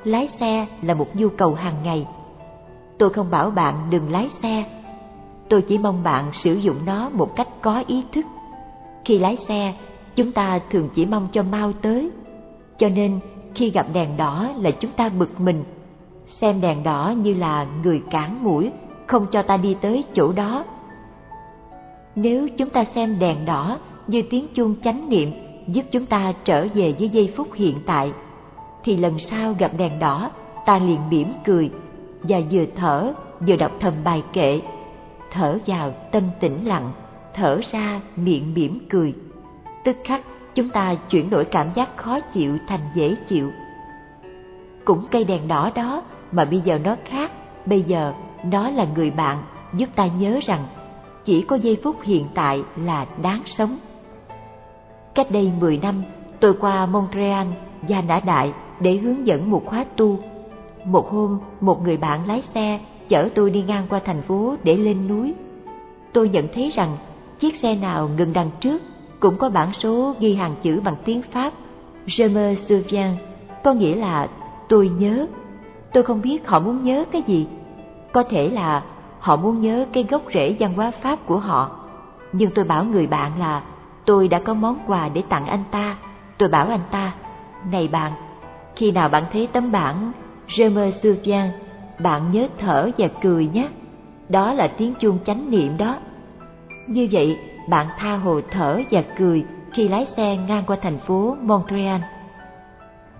lái 0.04 0.30
xe 0.40 0.68
là 0.82 0.94
một 0.94 1.08
nhu 1.16 1.30
cầu 1.30 1.54
hàng 1.54 1.76
ngày. 1.84 2.08
Tôi 2.98 3.10
không 3.10 3.32
bảo 3.32 3.50
bạn 3.50 3.76
đừng 3.90 4.12
lái 4.12 4.30
xe, 4.44 4.64
tôi 5.50 5.62
chỉ 5.62 5.78
mong 5.78 6.04
bạn 6.04 6.26
sử 6.34 6.54
dụng 6.54 6.78
nó 6.86 7.10
một 7.10 7.36
cách 7.36 7.48
có 7.62 7.84
ý 7.88 8.04
thức. 8.12 8.26
Khi 9.06 9.18
lái 9.18 9.38
xe, 9.48 9.74
chúng 10.16 10.32
ta 10.32 10.60
thường 10.70 10.90
chỉ 10.94 11.06
mong 11.06 11.28
cho 11.32 11.44
mau 11.44 11.74
tới, 11.74 12.12
cho 12.78 12.90
nên 12.90 13.20
khi 13.56 13.70
gặp 13.70 13.88
đèn 13.94 14.18
đỏ 14.18 14.50
là 14.58 14.72
chúng 14.72 14.92
ta 14.92 15.10
bực 15.10 15.40
mình 15.40 15.64
xem 16.42 16.62
đèn 16.62 16.84
đỏ 16.84 17.14
như 17.18 17.34
là 17.34 17.68
người 17.84 18.02
cản 18.10 18.44
mũi, 18.44 18.72
không 19.08 19.28
cho 19.32 19.42
ta 19.42 19.58
đi 19.58 19.76
tới 19.82 20.04
chỗ 20.14 20.32
đó. 20.32 20.66
Nếu 22.16 22.48
chúng 22.58 22.70
ta 22.70 22.86
xem 22.96 23.20
đèn 23.20 23.46
đỏ 23.46 23.78
như 24.08 24.22
tiếng 24.30 24.48
chuông 24.54 24.76
chánh 24.84 25.10
niệm 25.10 25.32
giúp 25.68 25.86
chúng 25.92 26.06
ta 26.06 26.34
trở 26.44 26.68
về 26.74 26.94
với 27.00 27.10
giây 27.10 27.34
phút 27.36 27.48
hiện 27.54 27.76
tại, 27.86 28.12
thì 28.84 28.98
lần 28.98 29.20
sau 29.20 29.54
gặp 29.60 29.72
đèn 29.78 30.00
đỏ 30.00 30.32
ta 30.66 30.78
liền 30.80 31.10
mỉm 31.10 31.34
cười 31.46 31.72
và 32.24 32.42
vừa 32.52 32.66
thở 32.76 33.14
vừa 33.40 33.56
đọc 33.56 33.72
thầm 33.80 33.94
bài 34.04 34.24
kệ 34.34 34.62
thở 35.32 35.58
vào 35.66 35.92
tâm 36.12 36.24
tĩnh 36.40 36.68
lặng 36.68 36.92
thở 37.34 37.60
ra 37.72 38.02
miệng 38.16 38.54
mỉm 38.54 38.80
cười 38.90 39.14
tức 39.84 39.98
khắc 40.04 40.22
chúng 40.56 40.70
ta 40.70 40.96
chuyển 41.10 41.30
đổi 41.30 41.46
cảm 41.46 41.68
giác 41.76 41.98
khó 41.98 42.20
chịu 42.20 42.58
thành 42.68 42.80
dễ 42.96 43.16
chịu 43.28 43.52
cũng 44.86 45.06
cây 45.12 45.24
đèn 45.24 45.48
đỏ 45.48 45.72
đó 45.76 46.04
mà 46.32 46.46
bây 46.46 46.62
giờ 46.62 46.80
nó 46.84 46.96
khác. 47.06 47.32
Bây 47.66 47.82
giờ 47.82 48.14
nó 48.44 48.70
là 48.70 48.86
người 48.96 49.12
bạn. 49.12 49.44
Giúp 49.74 49.90
ta 49.96 50.08
nhớ 50.08 50.40
rằng 50.46 50.66
chỉ 51.26 51.42
có 51.42 51.56
giây 51.56 51.78
phút 51.84 51.96
hiện 52.04 52.26
tại 52.34 52.64
là 52.76 53.06
đáng 53.22 53.42
sống. 53.46 53.78
Cách 55.16 55.32
đây 55.32 55.52
10 55.60 55.78
năm 55.78 56.04
tôi 56.40 56.54
qua 56.54 56.86
montreal 56.86 57.48
và 57.82 58.02
nã 58.02 58.20
đại 58.26 58.54
để 58.80 58.98
hướng 58.98 59.28
dẫn 59.28 59.52
một 59.52 59.64
khóa 59.66 59.86
tu. 59.96 60.20
Một 60.86 61.10
hôm 61.10 61.40
một 61.62 61.82
người 61.84 61.98
bạn 61.98 62.28
lái 62.28 62.44
xe 62.54 62.80
chở 63.08 63.30
tôi 63.36 63.50
đi 63.50 63.62
ngang 63.62 63.86
qua 63.90 64.00
thành 64.06 64.22
phố 64.22 64.56
để 64.64 64.78
lên 64.78 65.08
núi. 65.08 65.34
Tôi 66.14 66.30
nhận 66.30 66.48
thấy 66.54 66.70
rằng 66.76 66.98
chiếc 67.40 67.56
xe 67.56 67.76
nào 67.76 68.10
ngừng 68.18 68.34
đằng 68.34 68.50
trước 68.60 68.82
cũng 69.20 69.38
có 69.38 69.50
bản 69.50 69.74
số 69.74 70.16
ghi 70.20 70.36
hàng 70.36 70.56
chữ 70.62 70.82
bằng 70.84 70.96
tiếng 71.06 71.22
Pháp. 71.32 71.54
Je 72.08 72.34
me 72.34 72.56
souviens, 72.56 73.18
có 73.64 73.74
nghĩa 73.74 73.96
là 73.96 74.28
tôi 74.70 74.90
nhớ. 74.90 75.28
Tôi 75.94 76.04
không 76.04 76.22
biết 76.22 76.48
họ 76.48 76.60
muốn 76.60 76.84
nhớ 76.84 77.06
cái 77.12 77.22
gì. 77.22 77.48
Có 78.12 78.24
thể 78.24 78.50
là 78.50 78.82
họ 79.20 79.36
muốn 79.36 79.62
nhớ 79.62 79.86
cái 79.94 80.06
gốc 80.10 80.22
rễ 80.34 80.56
văn 80.60 80.74
hóa 80.74 80.92
Pháp 81.02 81.20
của 81.26 81.40
họ. 81.40 81.72
Nhưng 82.34 82.52
tôi 82.56 82.66
bảo 82.66 82.84
người 82.84 83.08
bạn 83.08 83.32
là 83.40 83.62
tôi 84.06 84.28
đã 84.28 84.40
có 84.40 84.54
món 84.54 84.78
quà 84.88 85.10
để 85.14 85.24
tặng 85.30 85.48
anh 85.48 85.64
ta. 85.72 85.98
Tôi 86.38 86.50
bảo 86.50 86.68
anh 86.68 86.84
ta, 86.92 87.14
này 87.72 87.88
bạn, 87.88 88.12
khi 88.76 88.92
nào 88.92 89.10
bạn 89.10 89.24
thấy 89.32 89.48
tấm 89.48 89.72
bảng 89.72 90.12
Je 90.48 90.74
me 90.74 90.92
bạn 92.00 92.32
nhớ 92.32 92.48
thở 92.58 92.90
và 92.98 93.08
cười 93.22 93.48
nhé. 93.48 93.68
Đó 94.30 94.54
là 94.54 94.68
tiếng 94.68 94.94
chuông 95.00 95.20
chánh 95.26 95.52
niệm 95.52 95.78
đó. 95.78 95.98
Như 96.88 97.08
vậy, 97.12 97.38
bạn 97.70 97.88
tha 97.98 98.18
hồ 98.18 98.42
thở 98.52 98.82
và 98.92 99.04
cười 99.18 99.46
khi 99.74 99.88
lái 99.88 100.08
xe 100.18 100.38
ngang 100.48 100.64
qua 100.68 100.78
thành 100.82 101.00
phố 101.00 101.36
Montreal. 101.42 102.02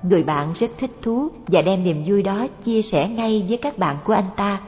Người 0.04 0.24
bạn 0.24 0.54
rất 0.54 0.72
thích 0.78 0.92
thú 1.02 1.28
và 1.48 1.62
đem 1.62 1.84
niềm 1.84 2.04
vui 2.06 2.24
đó 2.24 2.48
chia 2.64 2.82
sẻ 2.82 3.10
ngay 3.10 3.46
với 3.50 3.58
các 3.58 3.78
bạn 3.78 3.98
của 4.06 4.14
anh 4.14 4.30
ta. 4.36 4.60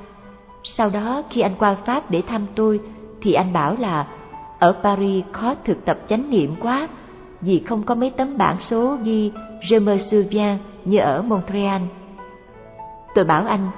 Sau 0.63 0.89
đó 0.89 1.21
khi 1.29 1.41
anh 1.41 1.55
qua 1.59 1.75
Pháp 1.85 2.11
để 2.11 2.21
thăm 2.21 2.45
tôi 2.55 2.79
thì 3.21 3.33
anh 3.33 3.53
bảo 3.53 3.75
là 3.79 4.07
ở 4.59 4.75
Paris 4.83 5.25
khó 5.31 5.55
thực 5.65 5.85
tập 5.85 5.99
chánh 6.09 6.29
niệm 6.29 6.55
quá 6.61 6.87
vì 7.41 7.59
không 7.59 7.83
có 7.83 7.95
mấy 7.95 8.09
tấm 8.09 8.37
bảng 8.37 8.57
số 8.61 8.97
ghi 9.03 9.31
Je 9.61 9.83
me 9.83 9.97
souviens 9.97 10.59
như 10.85 10.97
ở 10.97 11.21
Montreal. 11.21 11.81
Tôi 13.15 13.25
bảo 13.25 13.43
anh, 13.47 13.69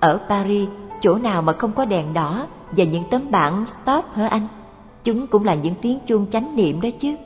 ở 0.00 0.20
Paris 0.28 0.68
chỗ 1.00 1.14
nào 1.14 1.42
mà 1.42 1.52
không 1.52 1.72
có 1.72 1.84
đèn 1.84 2.14
đỏ 2.14 2.46
và 2.70 2.84
những 2.84 3.04
tấm 3.10 3.30
bảng 3.30 3.64
stop 3.82 4.04
hả 4.14 4.26
anh? 4.28 4.48
Chúng 5.04 5.26
cũng 5.26 5.44
là 5.44 5.54
những 5.54 5.74
tiếng 5.82 5.98
chuông 6.06 6.26
chánh 6.32 6.56
niệm 6.56 6.80
đó 6.80 6.88
chứ. 7.00 7.16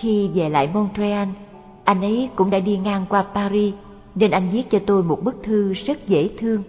Khi 0.00 0.30
về 0.34 0.48
lại 0.48 0.70
Montreal, 0.74 1.28
anh 1.84 2.00
ấy 2.00 2.30
cũng 2.36 2.50
đã 2.50 2.58
đi 2.58 2.76
ngang 2.76 3.06
qua 3.08 3.24
Paris, 3.34 3.74
nên 4.14 4.30
anh 4.30 4.50
viết 4.50 4.70
cho 4.70 4.78
tôi 4.86 5.02
một 5.02 5.18
bức 5.22 5.42
thư 5.42 5.72
rất 5.72 6.08
dễ 6.08 6.30
thương. 6.38 6.62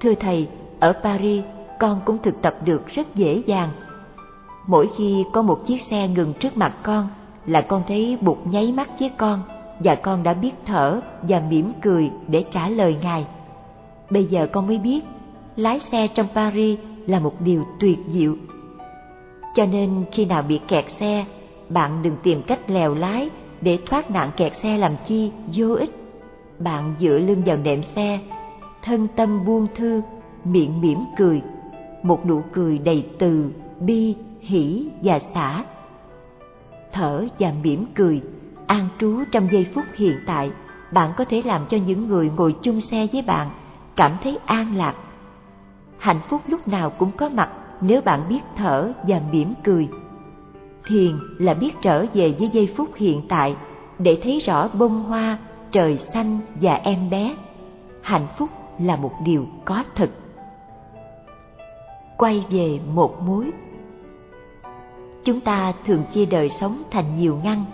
Thưa 0.00 0.14
thầy, 0.14 0.48
ở 0.80 0.92
Paris 1.02 1.44
con 1.80 2.00
cũng 2.04 2.18
thực 2.22 2.42
tập 2.42 2.56
được 2.64 2.86
rất 2.86 3.14
dễ 3.14 3.42
dàng. 3.46 3.68
Mỗi 4.66 4.88
khi 4.96 5.24
có 5.32 5.42
một 5.42 5.66
chiếc 5.66 5.82
xe 5.90 6.08
ngừng 6.08 6.32
trước 6.40 6.56
mặt 6.56 6.74
con 6.82 7.08
là 7.46 7.60
con 7.60 7.82
thấy 7.88 8.18
bụt 8.20 8.38
nháy 8.44 8.72
mắt 8.72 8.88
với 9.00 9.10
con 9.16 9.42
và 9.78 9.94
con 9.94 10.22
đã 10.22 10.34
biết 10.34 10.52
thở 10.66 11.00
và 11.22 11.42
mỉm 11.50 11.72
cười 11.82 12.10
để 12.28 12.44
trả 12.50 12.68
lời 12.68 12.96
ngài. 13.02 13.26
Bây 14.10 14.24
giờ 14.24 14.46
con 14.52 14.66
mới 14.66 14.78
biết, 14.78 15.00
lái 15.56 15.80
xe 15.92 16.06
trong 16.06 16.26
Paris 16.34 16.78
là 17.06 17.18
một 17.18 17.40
điều 17.40 17.64
tuyệt 17.80 17.98
diệu 18.08 18.36
cho 19.54 19.66
nên 19.66 20.04
khi 20.12 20.24
nào 20.24 20.42
bị 20.42 20.60
kẹt 20.68 20.84
xe, 21.00 21.24
bạn 21.68 22.02
đừng 22.02 22.16
tìm 22.22 22.42
cách 22.42 22.70
lèo 22.70 22.94
lái 22.94 23.30
để 23.62 23.78
thoát 23.86 24.10
nạn 24.10 24.30
kẹt 24.36 24.52
xe 24.62 24.78
làm 24.78 24.96
chi 25.06 25.32
vô 25.54 25.74
ích. 25.74 25.90
Bạn 26.58 26.94
dựa 27.00 27.18
lưng 27.18 27.42
vào 27.46 27.56
nệm 27.56 27.82
xe, 27.96 28.20
thân 28.82 29.08
tâm 29.16 29.44
buông 29.44 29.66
thư, 29.74 30.02
miệng 30.44 30.80
mỉm 30.80 30.98
cười, 31.16 31.42
một 32.02 32.26
nụ 32.26 32.42
cười 32.52 32.78
đầy 32.78 33.06
từ, 33.18 33.50
bi, 33.80 34.16
hỷ 34.40 34.88
và 35.02 35.20
xả. 35.34 35.64
Thở 36.92 37.26
và 37.38 37.52
mỉm 37.62 37.84
cười, 37.94 38.20
an 38.66 38.88
trú 38.98 39.24
trong 39.32 39.48
giây 39.52 39.66
phút 39.74 39.84
hiện 39.94 40.16
tại, 40.26 40.50
bạn 40.92 41.10
có 41.16 41.24
thể 41.24 41.42
làm 41.44 41.66
cho 41.70 41.76
những 41.76 42.08
người 42.08 42.30
ngồi 42.36 42.54
chung 42.62 42.80
xe 42.80 43.06
với 43.12 43.22
bạn 43.22 43.50
cảm 43.96 44.16
thấy 44.22 44.38
an 44.46 44.76
lạc. 44.76 44.94
Hạnh 45.98 46.20
phúc 46.28 46.40
lúc 46.46 46.68
nào 46.68 46.90
cũng 46.90 47.10
có 47.10 47.28
mặt 47.28 47.50
nếu 47.80 48.00
bạn 48.00 48.20
biết 48.28 48.40
thở 48.56 48.92
và 49.08 49.20
mỉm 49.32 49.54
cười. 49.64 49.88
Thiền 50.86 51.18
là 51.38 51.54
biết 51.54 51.72
trở 51.82 52.06
về 52.14 52.34
với 52.38 52.48
giây 52.52 52.74
phút 52.76 52.88
hiện 52.96 53.22
tại 53.28 53.56
để 53.98 54.18
thấy 54.22 54.40
rõ 54.46 54.68
bông 54.68 55.02
hoa, 55.02 55.38
trời 55.72 55.98
xanh 56.14 56.38
và 56.54 56.74
em 56.74 57.10
bé. 57.10 57.36
Hạnh 58.02 58.26
phúc 58.38 58.48
là 58.78 58.96
một 58.96 59.12
điều 59.24 59.46
có 59.64 59.84
thực. 59.94 60.10
Quay 62.16 62.44
về 62.50 62.80
một 62.94 63.22
mối 63.22 63.50
Chúng 65.24 65.40
ta 65.40 65.72
thường 65.86 66.04
chia 66.12 66.26
đời 66.26 66.50
sống 66.60 66.82
thành 66.90 67.16
nhiều 67.16 67.38
ngăn. 67.44 67.64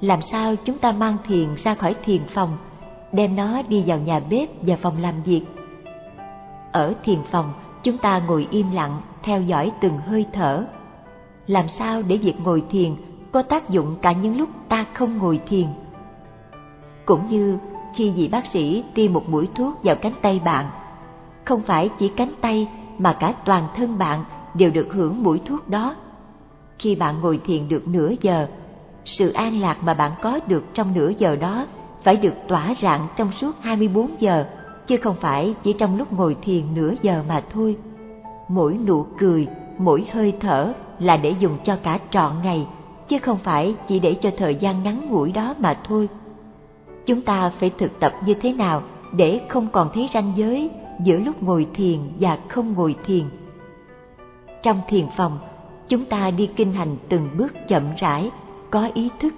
Làm 0.00 0.20
sao 0.32 0.54
chúng 0.64 0.78
ta 0.78 0.92
mang 0.92 1.16
thiền 1.26 1.54
ra 1.54 1.74
khỏi 1.74 1.94
thiền 2.04 2.22
phòng, 2.34 2.56
đem 3.12 3.36
nó 3.36 3.62
đi 3.68 3.84
vào 3.86 3.98
nhà 3.98 4.20
bếp 4.30 4.48
và 4.62 4.76
phòng 4.82 5.00
làm 5.00 5.22
việc? 5.22 5.42
Ở 6.72 6.94
thiền 7.04 7.18
phòng, 7.30 7.52
chúng 7.82 7.98
ta 7.98 8.18
ngồi 8.18 8.46
im 8.50 8.70
lặng 8.70 9.00
theo 9.22 9.42
dõi 9.42 9.72
từng 9.80 9.98
hơi 9.98 10.26
thở 10.32 10.66
làm 11.48 11.68
sao 11.78 12.02
để 12.02 12.16
việc 12.16 12.34
ngồi 12.44 12.62
thiền 12.70 12.94
có 13.32 13.42
tác 13.42 13.70
dụng 13.70 13.96
cả 14.02 14.12
những 14.12 14.38
lúc 14.38 14.48
ta 14.68 14.86
không 14.94 15.18
ngồi 15.18 15.40
thiền? 15.48 15.66
Cũng 17.04 17.28
như 17.28 17.58
khi 17.96 18.10
vị 18.10 18.28
bác 18.28 18.46
sĩ 18.46 18.84
tiêm 18.94 19.12
một 19.12 19.28
mũi 19.28 19.48
thuốc 19.54 19.84
vào 19.84 19.96
cánh 19.96 20.14
tay 20.22 20.40
bạn 20.44 20.66
không 21.48 21.60
phải 21.60 21.90
chỉ 21.98 22.08
cánh 22.08 22.32
tay 22.40 22.68
mà 22.98 23.12
cả 23.12 23.34
toàn 23.44 23.68
thân 23.76 23.98
bạn 23.98 24.24
đều 24.54 24.70
được 24.70 24.86
hưởng 24.90 25.22
mũi 25.22 25.40
thuốc 25.46 25.68
đó. 25.68 25.96
Khi 26.78 26.94
bạn 26.94 27.20
ngồi 27.20 27.40
thiền 27.44 27.68
được 27.68 27.88
nửa 27.88 28.12
giờ 28.20 28.48
sự 29.04 29.32
an 29.32 29.60
lạc 29.60 29.82
mà 29.82 29.94
bạn 29.94 30.12
có 30.22 30.40
được 30.46 30.64
trong 30.74 30.94
nửa 30.94 31.12
giờ 31.18 31.36
đó 31.36 31.66
phải 32.02 32.16
được 32.16 32.34
tỏa 32.48 32.74
rạng 32.82 33.06
trong 33.16 33.32
suốt 33.32 33.52
24 33.60 34.10
giờ 34.20 34.46
chứ 34.86 34.96
không 34.96 35.16
phải 35.20 35.54
chỉ 35.62 35.72
trong 35.72 35.98
lúc 35.98 36.12
ngồi 36.12 36.36
thiền 36.42 36.74
nửa 36.74 36.94
giờ 37.02 37.22
mà 37.28 37.42
thôi. 37.52 37.76
Mỗi 38.48 38.78
nụ 38.86 39.06
cười, 39.18 39.46
mỗi 39.78 40.04
hơi 40.12 40.34
thở 40.40 40.72
là 40.98 41.16
để 41.16 41.34
dùng 41.38 41.58
cho 41.64 41.76
cả 41.82 41.98
trọn 42.10 42.32
ngày, 42.42 42.66
chứ 43.08 43.18
không 43.18 43.38
phải 43.38 43.74
chỉ 43.86 43.98
để 43.98 44.14
cho 44.14 44.30
thời 44.36 44.54
gian 44.54 44.82
ngắn 44.82 45.08
ngủi 45.10 45.32
đó 45.32 45.54
mà 45.58 45.78
thôi. 45.84 46.08
Chúng 47.06 47.20
ta 47.20 47.52
phải 47.60 47.70
thực 47.78 48.00
tập 48.00 48.12
như 48.26 48.34
thế 48.34 48.52
nào 48.52 48.82
để 49.12 49.40
không 49.48 49.68
còn 49.72 49.90
thấy 49.94 50.08
ranh 50.14 50.32
giới 50.36 50.70
giữa 51.02 51.16
lúc 51.16 51.42
ngồi 51.42 51.66
thiền 51.74 51.98
và 52.20 52.38
không 52.48 52.72
ngồi 52.72 52.94
thiền. 53.06 53.24
Trong 54.62 54.80
thiền 54.88 55.06
phòng, 55.16 55.38
chúng 55.88 56.04
ta 56.04 56.30
đi 56.30 56.50
kinh 56.56 56.72
hành 56.72 56.96
từng 57.08 57.28
bước 57.38 57.52
chậm 57.68 57.82
rãi, 57.96 58.30
có 58.70 58.90
ý 58.94 59.10
thức. 59.20 59.34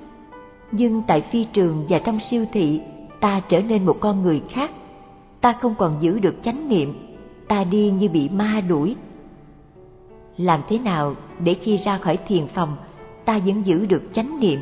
Nhưng 0.72 1.02
tại 1.06 1.20
phi 1.20 1.44
trường 1.44 1.86
và 1.88 1.98
trong 1.98 2.18
siêu 2.20 2.44
thị, 2.52 2.80
ta 3.20 3.40
trở 3.48 3.60
nên 3.60 3.86
một 3.86 3.96
con 4.00 4.22
người 4.22 4.42
khác. 4.50 4.70
Ta 5.40 5.52
không 5.52 5.74
còn 5.78 5.96
giữ 6.00 6.18
được 6.18 6.34
chánh 6.42 6.68
niệm 6.68 7.10
ta 7.50 7.64
đi 7.64 7.90
như 7.90 8.08
bị 8.08 8.28
ma 8.28 8.60
đuổi. 8.68 8.96
Làm 10.40 10.60
thế 10.68 10.78
nào 10.78 11.14
để 11.44 11.56
khi 11.62 11.76
ra 11.76 11.98
khỏi 11.98 12.18
thiền 12.26 12.46
phòng, 12.54 12.76
ta 13.24 13.40
vẫn 13.46 13.66
giữ 13.66 13.86
được 13.86 14.02
chánh 14.12 14.40
niệm? 14.40 14.60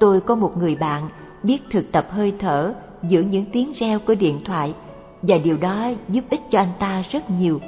Tôi 0.00 0.20
có 0.20 0.34
một 0.34 0.52
người 0.56 0.76
bạn 0.76 1.08
biết 1.42 1.58
thực 1.70 1.92
tập 1.92 2.06
hơi 2.10 2.32
thở 2.38 2.74
giữa 3.02 3.20
những 3.20 3.44
tiếng 3.52 3.72
reo 3.72 3.98
của 3.98 4.14
điện 4.14 4.40
thoại 4.44 4.74
và 5.22 5.38
điều 5.38 5.56
đó 5.56 5.90
giúp 6.08 6.24
ích 6.30 6.40
cho 6.50 6.58
anh 6.58 6.72
ta 6.78 7.02
rất 7.10 7.30
nhiều. 7.30 7.60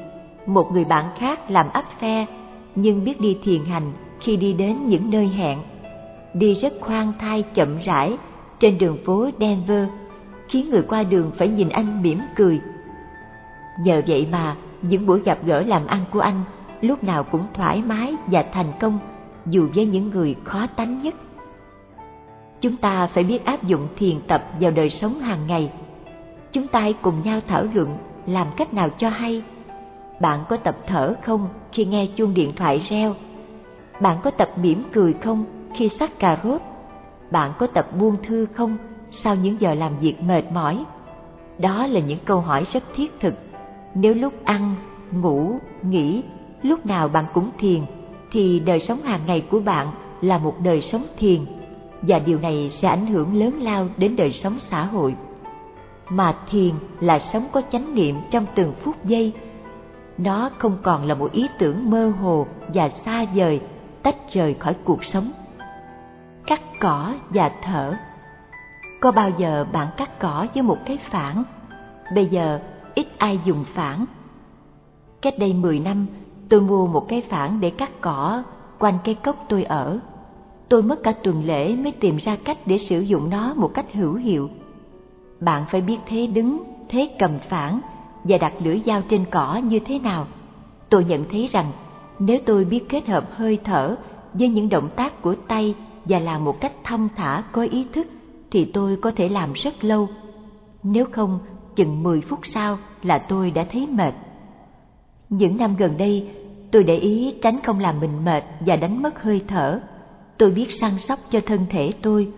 Một 0.47 0.73
người 0.73 0.85
bạn 0.85 1.05
khác 1.19 1.51
làm 1.51 1.67
áp 1.73 1.85
phe 2.01 2.27
nhưng 2.75 3.05
biết 3.05 3.21
đi 3.21 3.37
thiền 3.45 3.65
hành 3.65 3.93
khi 4.21 4.37
đi 4.37 4.53
đến 4.53 4.87
những 4.87 5.11
nơi 5.11 5.29
hẹn. 5.29 5.59
Đi 6.35 6.55
rất 6.55 6.73
khoan 6.81 7.13
thai 7.21 7.43
chậm 7.43 7.79
rãi 7.85 8.17
trên 8.61 8.79
đường 8.79 8.99
phố 9.05 9.31
Denver, 9.41 9.89
khiến 10.49 10.71
người 10.71 10.83
qua 10.83 11.03
đường 11.03 11.31
phải 11.39 11.49
nhìn 11.49 11.69
anh 11.69 12.03
mỉm 12.03 12.21
cười 12.37 12.61
Nhờ 13.85 14.03
vậy 14.07 14.27
mà 14.33 14.57
những 14.83 15.07
buổi 15.07 15.21
gặp 15.21 15.39
gỡ 15.45 15.63
làm 15.63 15.87
ăn 15.87 16.05
của 16.13 16.21
anh 16.21 16.45
lúc 16.81 17.05
nào 17.05 17.25
cũng 17.25 17.47
thoải 17.55 17.83
mái 17.87 18.15
và 18.27 18.45
thành 18.53 18.73
công 18.81 18.99
dù 19.47 19.69
với 19.75 19.87
những 19.87 20.11
người 20.11 20.37
khó 20.45 20.67
tánh 20.67 21.03
nhất. 21.03 21.15
Chúng 22.61 22.77
ta 22.77 23.07
phải 23.07 23.25
biết 23.25 23.45
áp 23.45 23.63
dụng 23.63 23.89
thiền 23.97 24.21
tập 24.21 24.45
vào 24.61 24.71
đời 24.71 24.91
sống 24.91 25.19
hàng 25.19 25.47
ngày. 25.47 25.73
Chúng 26.53 26.67
ta 26.67 26.81
hãy 26.81 26.93
cùng 26.93 27.23
nhau 27.25 27.41
thảo 27.49 27.65
luận 27.75 27.99
làm 28.27 28.47
cách 28.57 28.75
nào 28.75 28.89
cho 28.99 29.09
hay. 29.09 29.43
Bạn 30.21 30.41
có 30.49 30.57
tập 30.57 30.77
thở 30.87 31.15
không 31.23 31.49
khi 31.73 31.85
nghe 31.85 32.07
chuông 32.17 32.35
điện 32.35 32.53
thoại 32.57 32.87
reo? 32.91 33.15
Bạn 34.01 34.19
có 34.23 34.31
tập 34.31 34.51
mỉm 34.57 34.83
cười 34.93 35.13
không 35.13 35.45
khi 35.75 35.89
sắc 35.89 36.19
cà 36.19 36.39
rốt? 36.45 36.61
Bạn 37.31 37.53
có 37.59 37.67
tập 37.67 37.87
buông 37.99 38.17
thư 38.23 38.47
không 38.55 38.77
sau 39.11 39.35
những 39.35 39.61
giờ 39.61 39.75
làm 39.75 39.99
việc 39.99 40.23
mệt 40.23 40.43
mỏi? 40.53 40.85
Đó 41.59 41.87
là 41.87 42.01
những 42.01 42.19
câu 42.25 42.41
hỏi 42.41 42.65
rất 42.73 42.85
thiết 42.95 43.21
thực. 43.21 43.35
Nếu 43.95 44.15
lúc 44.15 44.45
ăn, 44.45 44.75
ngủ, 45.13 45.59
nghỉ, 45.83 46.23
lúc 46.63 46.87
nào 46.87 47.09
bạn 47.09 47.25
cũng 47.35 47.51
thiền, 47.59 47.81
thì 48.33 48.61
đời 48.61 48.81
sống 48.81 49.03
hàng 49.03 49.21
ngày 49.27 49.41
của 49.51 49.61
bạn 49.61 49.91
là 50.21 50.39
một 50.39 50.55
đời 50.63 50.81
sống 50.81 51.03
thiền, 51.19 51.41
và 52.03 52.19
điều 52.19 52.39
này 52.39 52.71
sẽ 52.83 52.89
ảnh 52.89 53.07
hưởng 53.07 53.35
lớn 53.35 53.63
lao 53.63 53.89
đến 53.97 54.17
đời 54.17 54.33
sống 54.33 54.59
xã 54.71 54.85
hội. 54.85 55.15
Mà 56.09 56.35
thiền 56.51 56.75
là 57.01 57.19
sống 57.33 57.47
có 57.53 57.63
chánh 57.73 57.95
niệm 57.95 58.17
trong 58.31 58.47
từng 58.55 58.73
phút 58.83 59.05
giây. 59.05 59.33
Nó 60.19 60.51
không 60.59 60.77
còn 60.83 61.05
là 61.05 61.15
một 61.15 61.33
ý 61.33 61.47
tưởng 61.59 61.91
mơ 61.91 62.13
hồ 62.21 62.47
và 62.75 62.89
xa 63.05 63.25
vời, 63.35 63.61
tách 64.03 64.17
rời 64.33 64.55
khỏi 64.55 64.75
cuộc 64.85 65.05
sống. 65.05 65.33
Cắt 66.47 66.61
cỏ 66.81 67.15
và 67.31 67.51
thở 67.63 67.97
có 69.01 69.13
bao 69.13 69.31
giờ 69.39 69.67
bạn 69.73 69.89
cắt 69.97 70.19
cỏ 70.19 70.47
với 70.55 70.63
một 70.63 70.79
cái 70.87 70.99
phản? 71.11 71.45
Bây 72.15 72.27
giờ 72.27 72.61
ít 72.95 73.07
ai 73.19 73.41
dùng 73.45 73.65
phản. 73.75 74.05
Cách 75.23 75.35
đây 75.39 75.53
10 75.53 75.79
năm, 75.79 76.07
tôi 76.51 76.61
mua 76.61 76.87
một 76.87 77.09
cái 77.09 77.21
phản 77.21 77.61
để 77.61 77.71
cắt 77.71 77.91
cỏ 78.01 78.43
quanh 78.79 78.99
cái 79.05 79.15
cốc 79.15 79.45
tôi 79.49 79.65
ở. 79.65 79.99
Tôi 80.69 80.83
mất 80.83 81.03
cả 81.03 81.13
tuần 81.13 81.45
lễ 81.45 81.77
mới 81.77 81.93
tìm 81.93 82.17
ra 82.17 82.37
cách 82.45 82.59
để 82.67 82.79
sử 82.79 83.01
dụng 83.01 83.31
nó 83.31 83.55
một 83.55 83.71
cách 83.75 83.93
hữu 83.93 84.15
hiệu. 84.15 84.51
Bạn 85.41 85.65
phải 85.71 85.81
biết 85.81 85.99
thế 86.07 86.27
đứng, 86.27 86.63
thế 86.89 87.11
cầm 87.19 87.39
phản 87.49 87.81
và 88.25 88.39
đặt 88.39 88.53
lưỡi 88.59 88.81
dao 88.87 89.03
trên 89.09 89.25
cỏ 89.31 89.61
như 89.65 89.81
thế 89.81 89.99
nào. 89.99 90.27
Tôi 90.89 91.05
nhận 91.05 91.25
thấy 91.31 91.49
rằng 91.53 91.73
nếu 92.19 92.39
tôi 92.47 92.65
biết 92.65 92.89
kết 92.89 93.07
hợp 93.07 93.29
hơi 93.33 93.59
thở 93.65 93.97
với 94.35 94.49
những 94.49 94.69
động 94.69 94.89
tác 94.97 95.23
của 95.23 95.35
tay 95.49 95.75
và 96.05 96.19
làm 96.19 96.45
một 96.45 96.61
cách 96.61 96.73
thông 96.85 97.09
thả 97.17 97.43
có 97.53 97.63
ý 97.63 97.87
thức 97.93 98.07
thì 98.51 98.65
tôi 98.65 98.97
có 98.97 99.13
thể 99.17 99.29
làm 99.29 99.53
rất 99.53 99.85
lâu. 99.85 100.09
Nếu 100.83 101.05
không, 101.13 101.39
chừng 101.77 102.03
10 102.03 102.21
phút 102.21 102.39
sau 102.55 102.79
là 103.03 103.19
tôi 103.19 103.51
đã 103.51 103.67
thấy 103.73 103.87
mệt. 103.87 104.15
Những 105.29 105.57
năm 105.57 105.77
gần 105.77 105.97
đây, 105.97 106.29
tôi 106.71 106.85
để 106.85 106.97
ý 106.97 107.35
tránh 107.43 107.59
không 107.63 107.79
làm 107.79 108.01
mình 108.01 108.25
mệt 108.25 108.45
và 108.61 108.77
đánh 108.77 109.03
mất 109.03 109.23
hơi 109.23 109.45
thở. 109.49 109.81
Tôi 110.39 110.51
biết 110.51 110.67
săn 110.81 110.99
sóc 110.99 111.19
cho 111.31 111.41
thân 111.47 111.67
thể 111.71 111.93
tôi, 112.03 112.33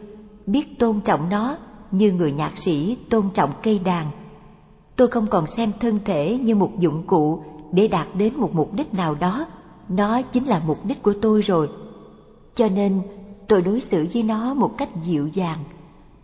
biết 0.46 0.78
tôn 0.78 1.00
trọng 1.00 1.28
nó 1.30 1.56
như 1.90 2.12
người 2.12 2.32
nhạc 2.32 2.52
sĩ 2.56 2.96
tôn 3.10 3.24
trọng 3.34 3.50
cây 3.62 3.78
đàn. 3.78 4.10
Tôi 4.96 5.08
không 5.08 5.26
còn 5.26 5.46
xem 5.56 5.72
thân 5.80 5.98
thể 6.04 6.38
như 6.42 6.54
một 6.54 6.70
dụng 6.78 7.02
cụ 7.06 7.42
để 7.72 7.88
đạt 7.88 8.06
đến 8.14 8.34
một 8.36 8.54
mục 8.54 8.74
đích 8.74 8.94
nào 8.94 9.14
đó, 9.14 9.46
nó 9.88 10.22
chính 10.22 10.44
là 10.44 10.62
mục 10.66 10.86
đích 10.86 11.02
của 11.02 11.14
tôi 11.22 11.42
rồi. 11.42 11.68
Cho 12.54 12.68
nên 12.68 13.02
tôi 13.48 13.62
đối 13.62 13.80
xử 13.80 14.06
với 14.14 14.22
nó 14.22 14.54
một 14.54 14.78
cách 14.78 14.88
dịu 15.02 15.26
dàng, 15.26 15.58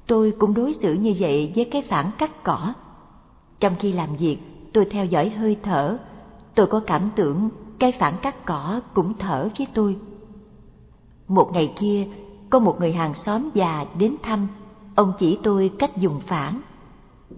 tôi 0.06 0.32
cũng 0.38 0.54
đối 0.54 0.74
xử 0.74 0.94
như 0.94 1.14
vậy 1.18 1.52
với 1.56 1.64
cái 1.64 1.82
phản 1.82 2.11
cắt 2.18 2.44
cỏ. 2.44 2.74
Trong 3.61 3.74
khi 3.78 3.92
làm 3.92 4.16
việc, 4.16 4.36
tôi 4.72 4.84
theo 4.84 5.04
dõi 5.04 5.30
hơi 5.30 5.56
thở, 5.62 5.98
tôi 6.54 6.66
có 6.66 6.80
cảm 6.80 7.11
tưởng 7.16 7.48
cái 7.79 7.93
phản 7.93 8.16
cắt 8.22 8.47
cỏ 8.47 8.81
cũng 8.95 9.14
thở 9.18 9.49
với 9.59 9.66
tôi. 9.74 9.97
Một 11.29 11.51
ngày 11.53 11.72
kia, 11.81 12.07
có 12.51 12.59
một 12.59 12.76
người 12.81 12.93
hàng 12.93 13.14
xóm 13.14 13.51
già 13.55 13.85
đến 13.99 14.16
thăm, 14.22 14.49
ông 14.95 15.12
chỉ 15.18 15.39
tôi 15.43 15.70
cách 15.79 15.97
dùng 15.97 16.20
phản. 16.26 16.61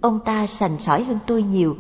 Ông 0.01 0.21
ta 0.25 0.47
sành 0.47 0.79
sỏi 0.79 1.05
hơn 1.05 1.19
tôi 1.27 1.43
nhiều, 1.43 1.77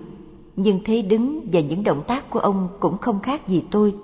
nhưng 0.56 0.80
thế 0.84 1.02
đứng 1.02 1.40
và 1.52 1.60
những 1.60 1.84
động 1.84 2.02
tác 2.06 2.30
của 2.30 2.40
ông 2.40 2.68
cũng 2.80 2.98
không 2.98 3.20
khác 3.20 3.46
gì 3.46 3.64
tôi. 3.70 3.94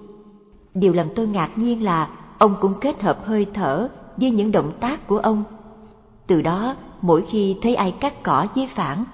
Điều 0.75 0.93
làm 0.93 1.09
tôi 1.15 1.27
ngạc 1.27 1.51
nhiên 1.57 1.85
là 1.85 2.11
ông 2.39 2.57
cũng 2.61 2.75
kết 2.81 3.03
hợp 3.03 3.19
hơi 3.25 3.47
thở 3.55 3.89
với 4.17 4.31
những 4.31 4.53
động 4.53 4.73
tác 4.81 5.07
của 5.07 5.19
ông 5.19 5.45
từ 6.27 6.43
đó, 6.43 6.77
mỗi 7.01 7.25
khi 7.29 7.57
thấy 7.63 7.75
ai 7.75 7.93
cắt 7.93 8.23
cỏ 8.23 8.47
với 8.55 8.69
phản, 8.75 9.05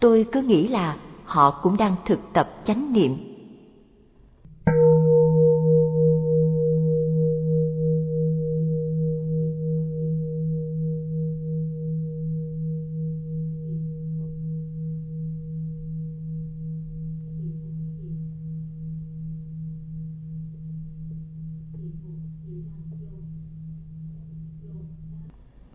tôi 0.00 0.26
cứ 0.32 0.42
nghĩ 0.42 0.68
là 0.68 0.96
họ 1.24 1.50
cũng 1.62 1.76
đang 1.76 1.96
thực 2.04 2.32
tập 2.32 2.50
chánh 2.64 2.92
niệm 2.92 3.29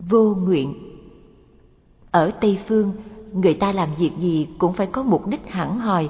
vô 0.10 0.36
nguyện. 0.36 0.74
Ở 2.12 2.32
tây 2.42 2.60
phương, 2.68 2.94
người 3.34 3.54
ta 3.54 3.72
làm 3.72 3.90
việc 4.00 4.12
gì 4.20 4.48
cũng 4.58 4.74
phải 4.74 4.88
có 4.88 5.04
mục 5.04 5.28
đích 5.28 5.48
hẳn 5.48 5.80
hòi 5.80 6.10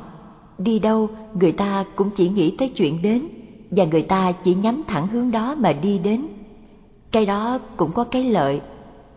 đi 0.58 0.80
đâu, 0.80 1.10
người 1.34 1.51
ta 1.51 1.86
cũng 1.95 2.10
chỉ 2.16 2.30
nghĩ 2.30 2.56
tới 2.58 2.70
chuyện 2.70 3.01
đến, 3.01 3.28
và 3.72 3.86
người 3.86 4.01
ta 4.01 4.32
chỉ 4.32 4.56
nhắm 4.56 4.82
thẳng 4.88 5.08
hướng 5.08 5.32
đó 5.32 5.56
mà 5.56 5.74
đi 5.74 5.99
đến. 5.99 6.28
Cái 7.12 7.26
đó 7.26 7.60
cũng 7.78 7.91
có 7.91 8.03
cái 8.03 8.24
lợi, 8.24 8.62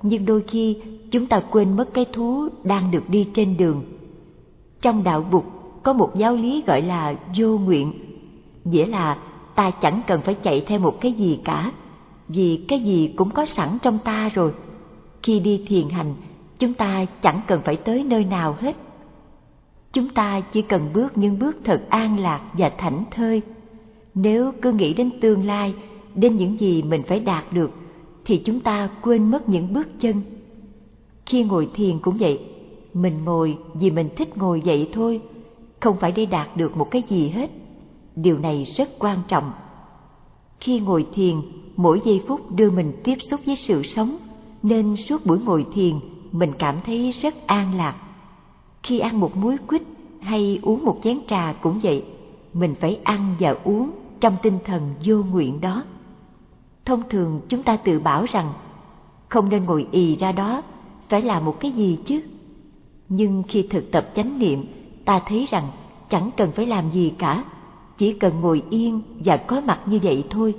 nhưng 0.02 0.26
đôi 0.26 0.42
khi 0.46 0.76
chúng 1.10 1.26
ta 1.26 1.40
quên 1.50 1.76
mất 1.76 1.94
cái 1.94 2.04
thú 2.12 2.48
đang 2.64 2.90
được 2.90 3.08
đi 3.08 3.28
trên 3.34 3.56
đường. 3.56 3.82
Trong 4.80 5.04
đạo 5.04 5.24
bục 5.32 5.44
có 5.82 5.92
một 5.92 6.10
giáo 6.14 6.36
lý 6.36 6.62
gọi 6.66 6.82
là 6.82 7.14
vô 7.38 7.58
nguyện, 7.58 7.92
nghĩa 8.64 8.86
là 8.86 9.18
ta 9.54 9.70
chẳng 9.70 10.00
cần 10.06 10.20
phải 10.20 10.34
chạy 10.34 10.60
theo 10.60 10.78
một 10.78 11.00
cái 11.00 11.12
gì 11.12 11.38
cả, 11.44 11.72
vì 12.28 12.64
cái 12.68 12.80
gì 12.80 13.12
cũng 13.16 13.30
có 13.30 13.46
sẵn 13.46 13.78
trong 13.82 13.98
ta 14.04 14.30
rồi. 14.34 14.52
Khi 15.22 15.40
đi 15.40 15.64
thiền 15.66 15.88
hành, 15.88 16.14
chúng 16.58 16.74
ta 16.74 17.04
chẳng 17.22 17.40
cần 17.46 17.60
phải 17.64 17.76
tới 17.76 18.04
nơi 18.04 18.24
nào 18.24 18.56
hết 18.60 18.76
chúng 19.98 20.08
ta 20.08 20.40
chỉ 20.40 20.62
cần 20.62 20.90
bước 20.94 21.18
những 21.18 21.38
bước 21.38 21.56
thật 21.64 21.86
an 21.88 22.18
lạc 22.18 22.40
và 22.52 22.68
thảnh 22.78 23.04
thơi. 23.10 23.42
Nếu 24.14 24.52
cứ 24.62 24.72
nghĩ 24.72 24.94
đến 24.94 25.10
tương 25.20 25.46
lai, 25.46 25.74
đến 26.14 26.36
những 26.36 26.60
gì 26.60 26.82
mình 26.82 27.02
phải 27.02 27.20
đạt 27.20 27.52
được, 27.52 27.70
thì 28.24 28.42
chúng 28.44 28.60
ta 28.60 28.88
quên 29.02 29.30
mất 29.30 29.48
những 29.48 29.72
bước 29.72 29.88
chân. 30.00 30.22
Khi 31.26 31.44
ngồi 31.44 31.68
thiền 31.74 31.98
cũng 31.98 32.16
vậy, 32.20 32.40
mình 32.94 33.24
ngồi 33.24 33.58
vì 33.74 33.90
mình 33.90 34.08
thích 34.16 34.36
ngồi 34.36 34.62
vậy 34.64 34.88
thôi, 34.92 35.20
không 35.80 35.96
phải 36.00 36.12
để 36.12 36.26
đạt 36.26 36.56
được 36.56 36.76
một 36.76 36.90
cái 36.90 37.02
gì 37.08 37.28
hết. 37.28 37.50
Điều 38.16 38.38
này 38.38 38.64
rất 38.76 38.88
quan 38.98 39.18
trọng. 39.28 39.52
Khi 40.60 40.80
ngồi 40.80 41.06
thiền, 41.14 41.36
mỗi 41.76 42.00
giây 42.04 42.22
phút 42.28 42.50
đưa 42.50 42.70
mình 42.70 42.92
tiếp 43.04 43.16
xúc 43.30 43.40
với 43.46 43.56
sự 43.56 43.82
sống, 43.82 44.16
nên 44.62 44.96
suốt 44.96 45.26
buổi 45.26 45.38
ngồi 45.38 45.66
thiền, 45.74 45.94
mình 46.32 46.52
cảm 46.58 46.76
thấy 46.86 47.12
rất 47.22 47.46
an 47.46 47.74
lạc. 47.74 48.07
Khi 48.88 48.98
ăn 48.98 49.20
một 49.20 49.36
muối 49.36 49.56
quýt 49.68 49.82
hay 50.20 50.58
uống 50.62 50.84
một 50.84 50.98
chén 51.02 51.18
trà 51.28 51.52
cũng 51.52 51.80
vậy, 51.82 52.04
mình 52.52 52.74
phải 52.80 52.98
ăn 53.04 53.34
và 53.40 53.54
uống 53.64 53.90
trong 54.20 54.36
tinh 54.42 54.58
thần 54.64 54.94
vô 55.04 55.16
nguyện 55.30 55.60
đó. 55.60 55.84
Thông 56.84 57.02
thường 57.08 57.40
chúng 57.48 57.62
ta 57.62 57.76
tự 57.76 58.00
bảo 58.00 58.24
rằng 58.28 58.52
không 59.28 59.48
nên 59.48 59.64
ngồi 59.64 59.86
ì 59.90 60.16
ra 60.16 60.32
đó, 60.32 60.62
phải 61.08 61.22
là 61.22 61.40
một 61.40 61.60
cái 61.60 61.72
gì 61.72 61.98
chứ. 62.04 62.22
Nhưng 63.08 63.42
khi 63.48 63.66
thực 63.70 63.90
tập 63.90 64.08
chánh 64.14 64.38
niệm, 64.38 64.64
ta 65.04 65.20
thấy 65.26 65.46
rằng 65.50 65.68
chẳng 66.10 66.30
cần 66.36 66.50
phải 66.52 66.66
làm 66.66 66.90
gì 66.90 67.12
cả, 67.18 67.44
chỉ 67.98 68.12
cần 68.12 68.40
ngồi 68.40 68.62
yên 68.70 69.02
và 69.24 69.36
có 69.36 69.60
mặt 69.60 69.80
như 69.86 69.98
vậy 70.02 70.24
thôi. 70.30 70.54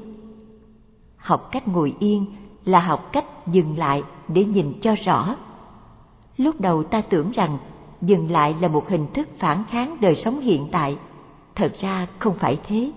Học 1.17 1.49
cách 1.51 1.67
ngồi 1.67 1.95
yên 1.99 2.25
là 2.65 2.79
học 2.79 3.09
cách 3.11 3.47
dừng 3.47 3.77
lại 3.77 4.03
để 4.27 4.45
nhìn 4.45 4.73
cho 4.81 4.95
rõ. 5.05 5.35
Lúc 6.37 6.61
đầu 6.61 6.83
ta 6.83 7.01
tưởng 7.01 7.31
rằng 7.31 7.57
dừng 8.01 8.31
lại 8.31 8.55
là 8.61 8.67
một 8.67 8.89
hình 8.89 9.07
thức 9.13 9.27
phản 9.39 9.63
kháng 9.69 9.97
đời 10.01 10.15
sống 10.15 10.39
hiện 10.39 10.67
tại. 10.71 10.97
Thật 11.55 11.73
ra 11.81 12.07
không 12.19 12.33
phải 12.33 12.59
thế. 12.67 12.91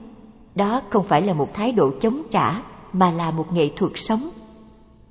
Đó 0.55 0.83
không 0.91 1.05
phải 1.09 1.23
là 1.23 1.33
một 1.33 1.55
thái 1.55 1.73
độ 1.73 1.91
chống 2.01 2.23
trả 2.31 2.63
mà 2.93 3.11
là 3.11 3.31
một 3.31 3.53
nghệ 3.53 3.71
thuật 3.77 3.93
sống. 3.95 4.31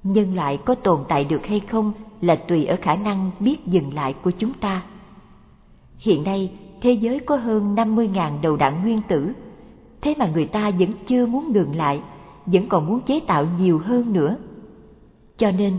Nhân 0.03 0.35
loại 0.35 0.57
có 0.57 0.75
tồn 0.75 0.99
tại 1.07 1.23
được 1.23 1.45
hay 1.45 1.59
không 1.59 1.93
là 2.21 2.35
tùy 2.35 2.65
ở 2.65 2.77
khả 2.81 2.95
năng 2.95 3.31
biết 3.39 3.67
dừng 3.67 3.93
lại 3.93 4.13
của 4.23 4.31
chúng 4.31 4.53
ta. 4.53 4.83
Hiện 5.97 6.23
nay, 6.23 6.51
thế 6.81 6.91
giới 6.91 7.19
có 7.19 7.35
hơn 7.35 7.75
50.000 7.75 8.41
đầu 8.41 8.55
đạn 8.55 8.81
nguyên 8.81 9.01
tử, 9.07 9.31
thế 10.01 10.15
mà 10.17 10.29
người 10.33 10.45
ta 10.45 10.71
vẫn 10.79 10.89
chưa 11.05 11.25
muốn 11.25 11.51
ngừng 11.51 11.75
lại, 11.75 12.01
vẫn 12.45 12.67
còn 12.69 12.87
muốn 12.87 12.99
chế 13.01 13.19
tạo 13.19 13.45
nhiều 13.59 13.79
hơn 13.79 14.13
nữa. 14.13 14.35
Cho 15.37 15.51
nên, 15.51 15.73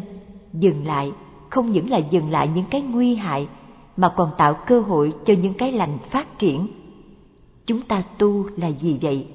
dừng 0.53 0.87
lại 0.87 1.13
không 1.51 1.71
những 1.71 1.91
là 1.91 1.99
dừng 1.99 2.31
lại 2.31 2.49
những 2.55 2.65
cái 2.71 2.83
nguy 2.83 3.15
hại 3.15 3.49
mà 3.97 4.09
còn 4.09 4.31
tạo 4.39 4.55
cơ 4.67 4.81
hội 4.81 5.13
cho 5.25 5.35
những 5.35 5.55
cái 5.55 5.73
lành 5.73 5.99
phát 6.11 6.39
triển. 6.39 6.67
Chúng 7.67 7.83
ta 7.83 8.03
tu 8.19 8.45
là 8.57 8.69
gì 8.69 8.99
vậy? 9.03 9.27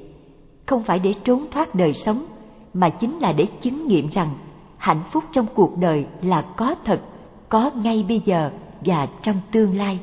Không 0.65 0.83
phải 0.83 0.99
để 0.99 1.13
trốn 1.23 1.45
thoát 1.51 1.75
đời 1.75 1.93
sống, 1.93 2.25
mà 2.73 2.89
chính 2.89 3.19
là 3.19 3.31
để 3.31 3.47
chứng 3.61 3.87
nghiệm 3.87 4.09
rằng 4.09 4.29
hạnh 4.77 5.03
phúc 5.11 5.23
trong 5.31 5.45
cuộc 5.55 5.77
đời 5.77 6.05
là 6.21 6.41
có 6.41 6.75
thật, 6.85 7.01
có 7.49 7.71
ngay 7.75 8.05
bây 8.07 8.21
giờ 8.25 8.51
và 8.85 9.07
trong 9.21 9.35
tương 9.51 9.77
lai. 9.77 9.99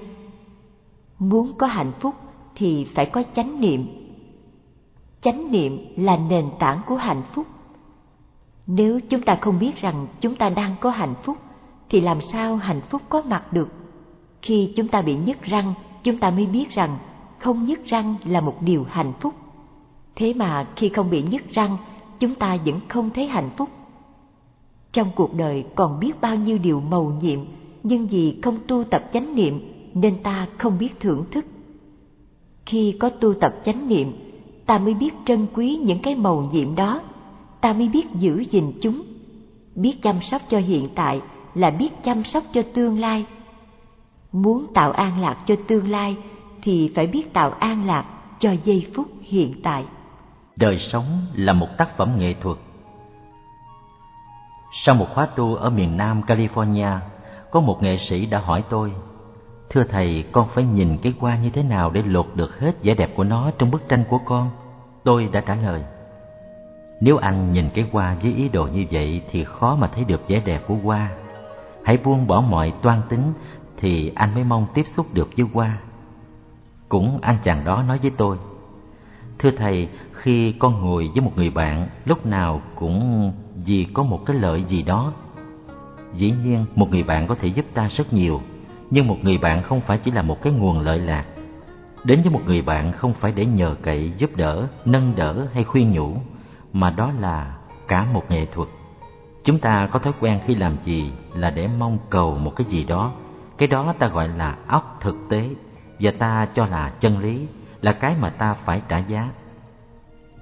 Muốn 1.18 1.52
có 1.58 1.66
hạnh 1.66 1.92
phúc 2.00 2.14
thì 2.54 2.86
phải 2.94 3.06
có 3.06 3.22
chánh 3.36 3.60
niệm. 3.60 3.86
Chánh 5.20 5.50
niệm 5.50 5.86
là 5.96 6.16
nền 6.16 6.44
tảng 6.58 6.80
của 6.86 6.96
hạnh 6.96 7.22
phúc 7.34 7.46
nếu 8.66 9.00
chúng 9.08 9.20
ta 9.20 9.38
không 9.40 9.58
biết 9.58 9.76
rằng 9.76 10.06
chúng 10.20 10.34
ta 10.34 10.48
đang 10.48 10.74
có 10.80 10.90
hạnh 10.90 11.14
phúc 11.22 11.36
thì 11.90 12.00
làm 12.00 12.18
sao 12.32 12.56
hạnh 12.56 12.80
phúc 12.80 13.02
có 13.08 13.22
mặt 13.22 13.52
được 13.52 13.68
khi 14.44 14.72
chúng 14.76 14.88
ta 14.88 15.02
bị 15.02 15.16
nhức 15.26 15.42
răng, 15.42 15.74
chúng 16.02 16.18
ta 16.18 16.30
mới 16.30 16.46
biết 16.46 16.70
rằng 16.70 16.98
không 17.38 17.64
nhức 17.64 17.84
răng 17.86 18.14
là 18.24 18.40
một 18.40 18.62
điều 18.62 18.84
hạnh 18.90 19.12
phúc. 19.20 19.34
Thế 20.16 20.34
mà 20.34 20.66
khi 20.76 20.88
không 20.88 21.10
bị 21.10 21.22
nhức 21.22 21.42
răng, 21.50 21.76
chúng 22.18 22.34
ta 22.34 22.56
vẫn 22.64 22.80
không 22.88 23.10
thấy 23.10 23.26
hạnh 23.26 23.50
phúc. 23.56 23.68
Trong 24.92 25.10
cuộc 25.14 25.34
đời 25.36 25.64
còn 25.74 26.00
biết 26.00 26.20
bao 26.20 26.36
nhiêu 26.36 26.58
điều 26.58 26.80
mầu 26.80 27.12
nhiệm, 27.22 27.38
nhưng 27.82 28.06
vì 28.06 28.38
không 28.42 28.58
tu 28.66 28.84
tập 28.84 29.10
chánh 29.12 29.34
niệm 29.34 29.60
nên 29.94 30.22
ta 30.22 30.46
không 30.58 30.78
biết 30.78 31.00
thưởng 31.00 31.24
thức. 31.30 31.44
Khi 32.66 32.96
có 33.00 33.08
tu 33.08 33.34
tập 33.34 33.54
chánh 33.64 33.88
niệm, 33.88 34.12
ta 34.66 34.78
mới 34.78 34.94
biết 34.94 35.14
trân 35.26 35.46
quý 35.54 35.76
những 35.76 35.98
cái 35.98 36.14
màu 36.14 36.48
nhiệm 36.52 36.74
đó, 36.74 37.00
ta 37.60 37.72
mới 37.72 37.88
biết 37.88 38.06
giữ 38.18 38.44
gìn 38.50 38.72
chúng. 38.80 39.02
Biết 39.74 40.02
chăm 40.02 40.16
sóc 40.22 40.42
cho 40.50 40.58
hiện 40.58 40.88
tại 40.94 41.20
là 41.54 41.70
biết 41.70 41.88
chăm 42.04 42.24
sóc 42.24 42.44
cho 42.52 42.62
tương 42.74 43.00
lai 43.00 43.26
muốn 44.34 44.66
tạo 44.74 44.92
an 44.92 45.20
lạc 45.20 45.36
cho 45.46 45.54
tương 45.68 45.90
lai 45.90 46.16
thì 46.62 46.92
phải 46.94 47.06
biết 47.06 47.32
tạo 47.32 47.50
an 47.50 47.86
lạc 47.86 48.04
cho 48.38 48.52
giây 48.64 48.86
phút 48.94 49.06
hiện 49.22 49.60
tại. 49.62 49.84
Đời 50.56 50.78
sống 50.78 51.26
là 51.34 51.52
một 51.52 51.68
tác 51.78 51.96
phẩm 51.96 52.12
nghệ 52.18 52.34
thuật. 52.42 52.56
Sau 54.72 54.94
một 54.94 55.06
khóa 55.14 55.26
tu 55.26 55.54
ở 55.54 55.70
miền 55.70 55.96
nam 55.96 56.22
california, 56.26 56.98
có 57.50 57.60
một 57.60 57.82
nghệ 57.82 57.96
sĩ 57.96 58.26
đã 58.26 58.38
hỏi 58.38 58.64
tôi, 58.68 58.92
thưa 59.70 59.84
thầy, 59.84 60.24
con 60.32 60.48
phải 60.54 60.64
nhìn 60.64 60.98
cái 61.02 61.14
hoa 61.18 61.36
như 61.36 61.50
thế 61.50 61.62
nào 61.62 61.90
để 61.90 62.02
lột 62.06 62.26
được 62.34 62.60
hết 62.60 62.82
vẻ 62.82 62.94
đẹp 62.94 63.10
của 63.16 63.24
nó 63.24 63.50
trong 63.58 63.70
bức 63.70 63.88
tranh 63.88 64.04
của 64.08 64.18
con? 64.24 64.50
Tôi 65.04 65.28
đã 65.32 65.40
trả 65.40 65.54
lời, 65.54 65.82
nếu 67.00 67.16
anh 67.16 67.52
nhìn 67.52 67.68
cái 67.74 67.86
hoa 67.92 68.16
với 68.22 68.34
ý 68.34 68.48
đồ 68.48 68.66
như 68.66 68.86
vậy 68.90 69.22
thì 69.30 69.44
khó 69.44 69.76
mà 69.76 69.86
thấy 69.86 70.04
được 70.04 70.28
vẻ 70.28 70.42
đẹp 70.44 70.62
của 70.66 70.74
hoa. 70.74 71.10
Hãy 71.84 71.96
buông 71.96 72.26
bỏ 72.26 72.40
mọi 72.40 72.72
toan 72.82 73.02
tính 73.08 73.32
thì 73.84 74.12
anh 74.14 74.34
mới 74.34 74.44
mong 74.44 74.66
tiếp 74.74 74.86
xúc 74.96 75.14
được 75.14 75.28
với 75.36 75.46
hoa. 75.52 75.78
Cũng 76.88 77.18
anh 77.22 77.36
chàng 77.42 77.64
đó 77.64 77.82
nói 77.82 77.98
với 77.98 78.10
tôi, 78.16 78.36
thưa 79.38 79.50
thầy, 79.50 79.88
khi 80.12 80.52
con 80.52 80.80
ngồi 80.80 81.10
với 81.14 81.24
một 81.24 81.32
người 81.36 81.50
bạn, 81.50 81.88
lúc 82.04 82.26
nào 82.26 82.62
cũng 82.74 83.32
vì 83.66 83.86
có 83.94 84.02
một 84.02 84.26
cái 84.26 84.36
lợi 84.36 84.64
gì 84.68 84.82
đó. 84.82 85.12
Dĩ 86.14 86.34
nhiên, 86.44 86.64
một 86.74 86.90
người 86.90 87.02
bạn 87.02 87.26
có 87.26 87.34
thể 87.34 87.48
giúp 87.48 87.64
ta 87.74 87.88
rất 87.88 88.12
nhiều, 88.12 88.40
nhưng 88.90 89.06
một 89.06 89.16
người 89.22 89.38
bạn 89.38 89.62
không 89.62 89.80
phải 89.80 89.98
chỉ 89.98 90.10
là 90.10 90.22
một 90.22 90.42
cái 90.42 90.52
nguồn 90.52 90.80
lợi 90.80 90.98
lạc. 90.98 91.24
Đến 92.04 92.22
với 92.22 92.30
một 92.30 92.40
người 92.46 92.62
bạn 92.62 92.92
không 92.92 93.12
phải 93.12 93.32
để 93.32 93.46
nhờ 93.46 93.76
cậy, 93.82 94.12
giúp 94.16 94.36
đỡ, 94.36 94.68
nâng 94.84 95.12
đỡ 95.16 95.46
hay 95.52 95.64
khuyên 95.64 95.92
nhủ, 95.92 96.16
mà 96.72 96.90
đó 96.90 97.12
là 97.20 97.56
cả 97.88 98.06
một 98.12 98.30
nghệ 98.30 98.46
thuật. 98.46 98.68
Chúng 99.44 99.58
ta 99.58 99.88
có 99.92 99.98
thói 99.98 100.12
quen 100.20 100.40
khi 100.46 100.54
làm 100.54 100.76
gì 100.84 101.12
là 101.34 101.50
để 101.50 101.68
mong 101.78 101.98
cầu 102.10 102.38
một 102.38 102.56
cái 102.56 102.66
gì 102.66 102.84
đó 102.84 103.12
cái 103.58 103.68
đó 103.68 103.94
ta 103.98 104.06
gọi 104.06 104.28
là 104.28 104.56
óc 104.66 104.98
thực 105.00 105.16
tế, 105.30 105.48
và 106.00 106.10
ta 106.18 106.48
cho 106.54 106.66
là 106.66 106.92
chân 107.00 107.18
lý, 107.18 107.46
là 107.80 107.92
cái 107.92 108.14
mà 108.20 108.30
ta 108.30 108.54
phải 108.54 108.82
trả 108.88 108.98
giá. 108.98 109.28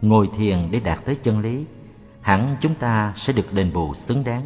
Ngồi 0.01 0.29
thiền 0.37 0.69
để 0.71 0.81
đạt 0.81 0.99
tới 1.05 1.17
chân 1.23 1.41
lý, 1.41 1.65
hẳn 2.21 2.57
chúng 2.61 2.75
ta 2.75 3.13
sẽ 3.17 3.33
được 3.33 3.53
đền 3.53 3.73
bù 3.73 3.95
xứng 3.95 4.25
đáng. 4.25 4.43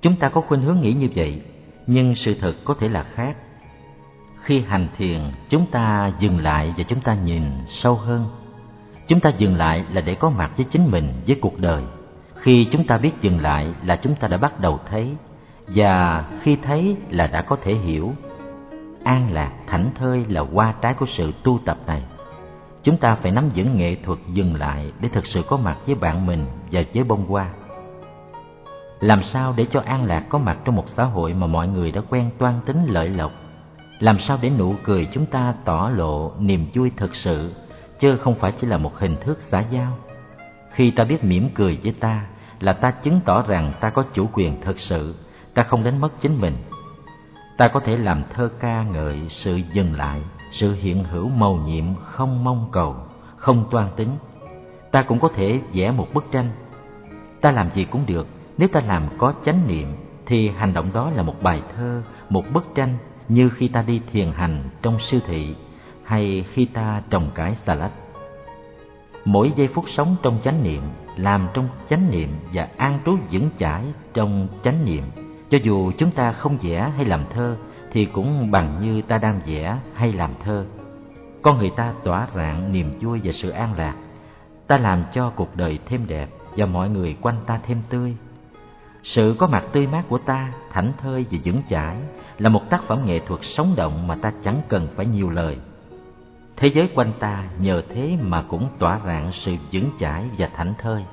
Chúng 0.00 0.16
ta 0.16 0.28
có 0.28 0.40
khuynh 0.40 0.60
hướng 0.60 0.80
nghĩ 0.80 0.92
như 0.92 1.08
vậy, 1.14 1.42
nhưng 1.86 2.14
sự 2.14 2.34
thật 2.40 2.54
có 2.64 2.74
thể 2.74 2.88
là 2.88 3.02
khác. 3.02 3.36
Khi 4.38 4.60
hành 4.60 4.88
thiền, 4.96 5.20
chúng 5.48 5.66
ta 5.66 6.12
dừng 6.18 6.38
lại 6.38 6.74
và 6.76 6.82
chúng 6.82 7.00
ta 7.00 7.14
nhìn 7.14 7.42
sâu 7.66 7.94
hơn. 7.94 8.26
Chúng 9.08 9.20
ta 9.20 9.30
dừng 9.38 9.54
lại 9.54 9.84
là 9.92 10.00
để 10.00 10.14
có 10.14 10.30
mặt 10.30 10.52
với 10.56 10.66
chính 10.70 10.90
mình, 10.90 11.12
với 11.26 11.36
cuộc 11.40 11.58
đời. 11.58 11.82
Khi 12.34 12.66
chúng 12.70 12.86
ta 12.86 12.98
biết 12.98 13.12
dừng 13.20 13.40
lại 13.40 13.74
là 13.84 13.96
chúng 13.96 14.14
ta 14.14 14.28
đã 14.28 14.36
bắt 14.36 14.60
đầu 14.60 14.78
thấy 14.90 15.14
và 15.74 16.24
khi 16.40 16.56
thấy 16.62 16.96
là 17.10 17.26
đã 17.26 17.42
có 17.42 17.56
thể 17.62 17.74
hiểu, 17.74 18.12
an 19.04 19.32
lạc 19.32 19.52
thảnh 19.66 19.90
thơi 19.94 20.24
là 20.28 20.40
qua 20.40 20.74
trái 20.82 20.94
của 20.94 21.06
sự 21.06 21.32
tu 21.42 21.58
tập 21.64 21.78
này. 21.86 22.02
Chúng 22.82 22.96
ta 22.96 23.14
phải 23.14 23.32
nắm 23.32 23.50
vững 23.54 23.76
nghệ 23.76 23.96
thuật 24.04 24.18
dừng 24.32 24.54
lại 24.54 24.92
để 25.00 25.08
thực 25.08 25.26
sự 25.26 25.42
có 25.48 25.56
mặt 25.56 25.76
với 25.86 25.94
bạn 25.94 26.26
mình 26.26 26.46
và 26.70 26.82
với 26.94 27.04
bông 27.04 27.26
hoa. 27.26 27.50
Làm 29.00 29.22
sao 29.32 29.54
để 29.56 29.66
cho 29.70 29.80
an 29.80 30.04
lạc 30.04 30.24
có 30.28 30.38
mặt 30.38 30.58
trong 30.64 30.76
một 30.76 30.88
xã 30.88 31.04
hội 31.04 31.34
mà 31.34 31.46
mọi 31.46 31.68
người 31.68 31.92
đã 31.92 32.00
quen 32.10 32.30
toan 32.38 32.60
tính 32.66 32.86
lợi 32.86 33.08
lộc? 33.08 33.32
Làm 33.98 34.18
sao 34.18 34.38
để 34.42 34.50
nụ 34.50 34.74
cười 34.84 35.08
chúng 35.12 35.26
ta 35.26 35.54
tỏ 35.64 35.90
lộ 35.94 36.32
niềm 36.38 36.66
vui 36.74 36.90
thực 36.96 37.14
sự, 37.14 37.54
chứ 37.98 38.16
không 38.16 38.34
phải 38.34 38.52
chỉ 38.60 38.66
là 38.66 38.76
một 38.76 38.98
hình 38.98 39.16
thức 39.20 39.38
xã 39.50 39.60
giao? 39.60 39.92
Khi 40.70 40.90
ta 40.90 41.04
biết 41.04 41.24
mỉm 41.24 41.48
cười 41.54 41.78
với 41.82 41.92
ta, 42.00 42.26
là 42.60 42.72
ta 42.72 42.90
chứng 42.90 43.20
tỏ 43.24 43.42
rằng 43.42 43.72
ta 43.80 43.90
có 43.90 44.04
chủ 44.14 44.28
quyền 44.32 44.60
thực 44.60 44.80
sự 44.80 45.14
ta 45.58 45.64
không 45.64 45.84
đánh 45.84 46.00
mất 46.00 46.20
chính 46.20 46.40
mình. 46.40 46.56
Ta 47.56 47.68
có 47.68 47.80
thể 47.80 47.96
làm 47.96 48.22
thơ 48.30 48.50
ca 48.60 48.82
ngợi 48.82 49.28
sự 49.28 49.60
dừng 49.72 49.94
lại, 49.94 50.22
sự 50.50 50.74
hiện 50.74 51.04
hữu 51.04 51.28
màu 51.28 51.56
nhiệm 51.56 51.84
không 51.94 52.44
mong 52.44 52.68
cầu, 52.72 52.96
không 53.36 53.64
toan 53.70 53.88
tính. 53.96 54.08
Ta 54.92 55.02
cũng 55.02 55.20
có 55.20 55.28
thể 55.34 55.60
vẽ 55.72 55.90
một 55.90 56.06
bức 56.14 56.24
tranh. 56.32 56.50
Ta 57.40 57.50
làm 57.50 57.70
gì 57.74 57.84
cũng 57.84 58.06
được, 58.06 58.26
nếu 58.58 58.68
ta 58.68 58.80
làm 58.80 59.08
có 59.18 59.34
chánh 59.44 59.66
niệm, 59.66 59.88
thì 60.26 60.48
hành 60.48 60.72
động 60.72 60.90
đó 60.92 61.10
là 61.10 61.22
một 61.22 61.42
bài 61.42 61.62
thơ, 61.76 62.02
một 62.28 62.44
bức 62.52 62.64
tranh 62.74 62.98
như 63.28 63.48
khi 63.48 63.68
ta 63.68 63.82
đi 63.82 64.00
thiền 64.12 64.32
hành 64.32 64.62
trong 64.82 64.98
siêu 65.00 65.20
thị 65.26 65.54
hay 66.04 66.44
khi 66.52 66.64
ta 66.64 67.02
trồng 67.10 67.30
cải 67.34 67.56
xà 67.66 67.74
lách. 67.74 67.92
Mỗi 69.24 69.52
giây 69.56 69.68
phút 69.68 69.84
sống 69.96 70.16
trong 70.22 70.38
chánh 70.42 70.62
niệm, 70.62 70.82
làm 71.16 71.48
trong 71.54 71.68
chánh 71.88 72.10
niệm 72.10 72.28
và 72.52 72.68
an 72.76 72.98
trú 73.06 73.16
vững 73.30 73.50
chãi 73.58 73.84
trong 74.14 74.48
chánh 74.62 74.84
niệm 74.84 75.04
cho 75.50 75.58
dù 75.62 75.92
chúng 75.98 76.10
ta 76.10 76.32
không 76.32 76.58
vẽ 76.62 76.92
hay 76.96 77.04
làm 77.04 77.24
thơ, 77.30 77.56
thì 77.92 78.04
cũng 78.04 78.50
bằng 78.50 78.78
như 78.82 79.02
ta 79.02 79.18
đang 79.18 79.40
vẽ 79.46 79.78
hay 79.94 80.12
làm 80.12 80.30
thơ. 80.44 80.64
Con 81.42 81.58
người 81.58 81.70
ta 81.76 81.92
tỏa 82.04 82.28
rạng 82.34 82.72
niềm 82.72 82.98
vui 83.00 83.20
và 83.24 83.32
sự 83.32 83.50
an 83.50 83.74
lạc. 83.76 83.94
Ta 84.66 84.78
làm 84.78 85.04
cho 85.12 85.30
cuộc 85.30 85.56
đời 85.56 85.78
thêm 85.86 86.06
đẹp 86.06 86.28
và 86.56 86.66
mọi 86.66 86.90
người 86.90 87.16
quanh 87.20 87.36
ta 87.46 87.60
thêm 87.66 87.82
tươi. 87.88 88.16
Sự 89.02 89.36
có 89.38 89.46
mặt 89.46 89.64
tươi 89.72 89.86
mát 89.86 90.02
của 90.08 90.18
ta, 90.18 90.52
thảnh 90.72 90.92
thơi 90.98 91.26
và 91.30 91.38
vững 91.44 91.62
chãi, 91.70 91.96
là 92.38 92.48
một 92.48 92.70
tác 92.70 92.82
phẩm 92.82 93.02
nghệ 93.04 93.18
thuật 93.18 93.40
sống 93.42 93.74
động 93.76 94.06
mà 94.06 94.14
ta 94.14 94.32
chẳng 94.44 94.62
cần 94.68 94.88
phải 94.96 95.06
nhiều 95.06 95.30
lời. 95.30 95.56
Thế 96.56 96.68
giới 96.74 96.88
quanh 96.94 97.12
ta 97.18 97.44
nhờ 97.60 97.82
thế 97.88 98.18
mà 98.22 98.44
cũng 98.48 98.68
tỏa 98.78 99.00
rạng 99.06 99.30
sự 99.32 99.56
vững 99.72 99.90
chãi 100.00 100.24
và 100.38 100.48
thảnh 100.54 100.74
thơi 100.78 101.04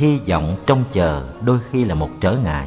hy 0.00 0.18
vọng 0.28 0.56
trông 0.66 0.84
chờ 0.92 1.22
đôi 1.44 1.58
khi 1.70 1.84
là 1.84 1.94
một 1.94 2.08
trở 2.20 2.36
ngại. 2.36 2.66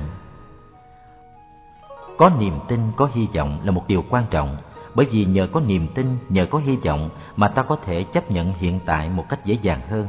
Có 2.18 2.32
niềm 2.40 2.54
tin, 2.68 2.80
có 2.96 3.10
hy 3.14 3.28
vọng 3.36 3.60
là 3.64 3.72
một 3.72 3.88
điều 3.88 4.04
quan 4.10 4.26
trọng, 4.30 4.58
bởi 4.96 5.06
vì 5.12 5.26
nhờ 5.26 5.48
có 5.48 5.60
niềm 5.60 5.88
tin, 5.96 6.06
nhờ 6.30 6.46
có 6.46 6.60
hy 6.60 6.76
vọng 6.76 7.10
mà 7.36 7.48
ta 7.48 7.64
có 7.64 7.76
thể 7.86 8.04
chấp 8.04 8.32
nhận 8.32 8.54
hiện 8.54 8.80
tại 8.86 9.10
một 9.10 9.26
cách 9.30 9.46
dễ 9.46 9.58
dàng 9.62 9.82
hơn. 9.90 10.08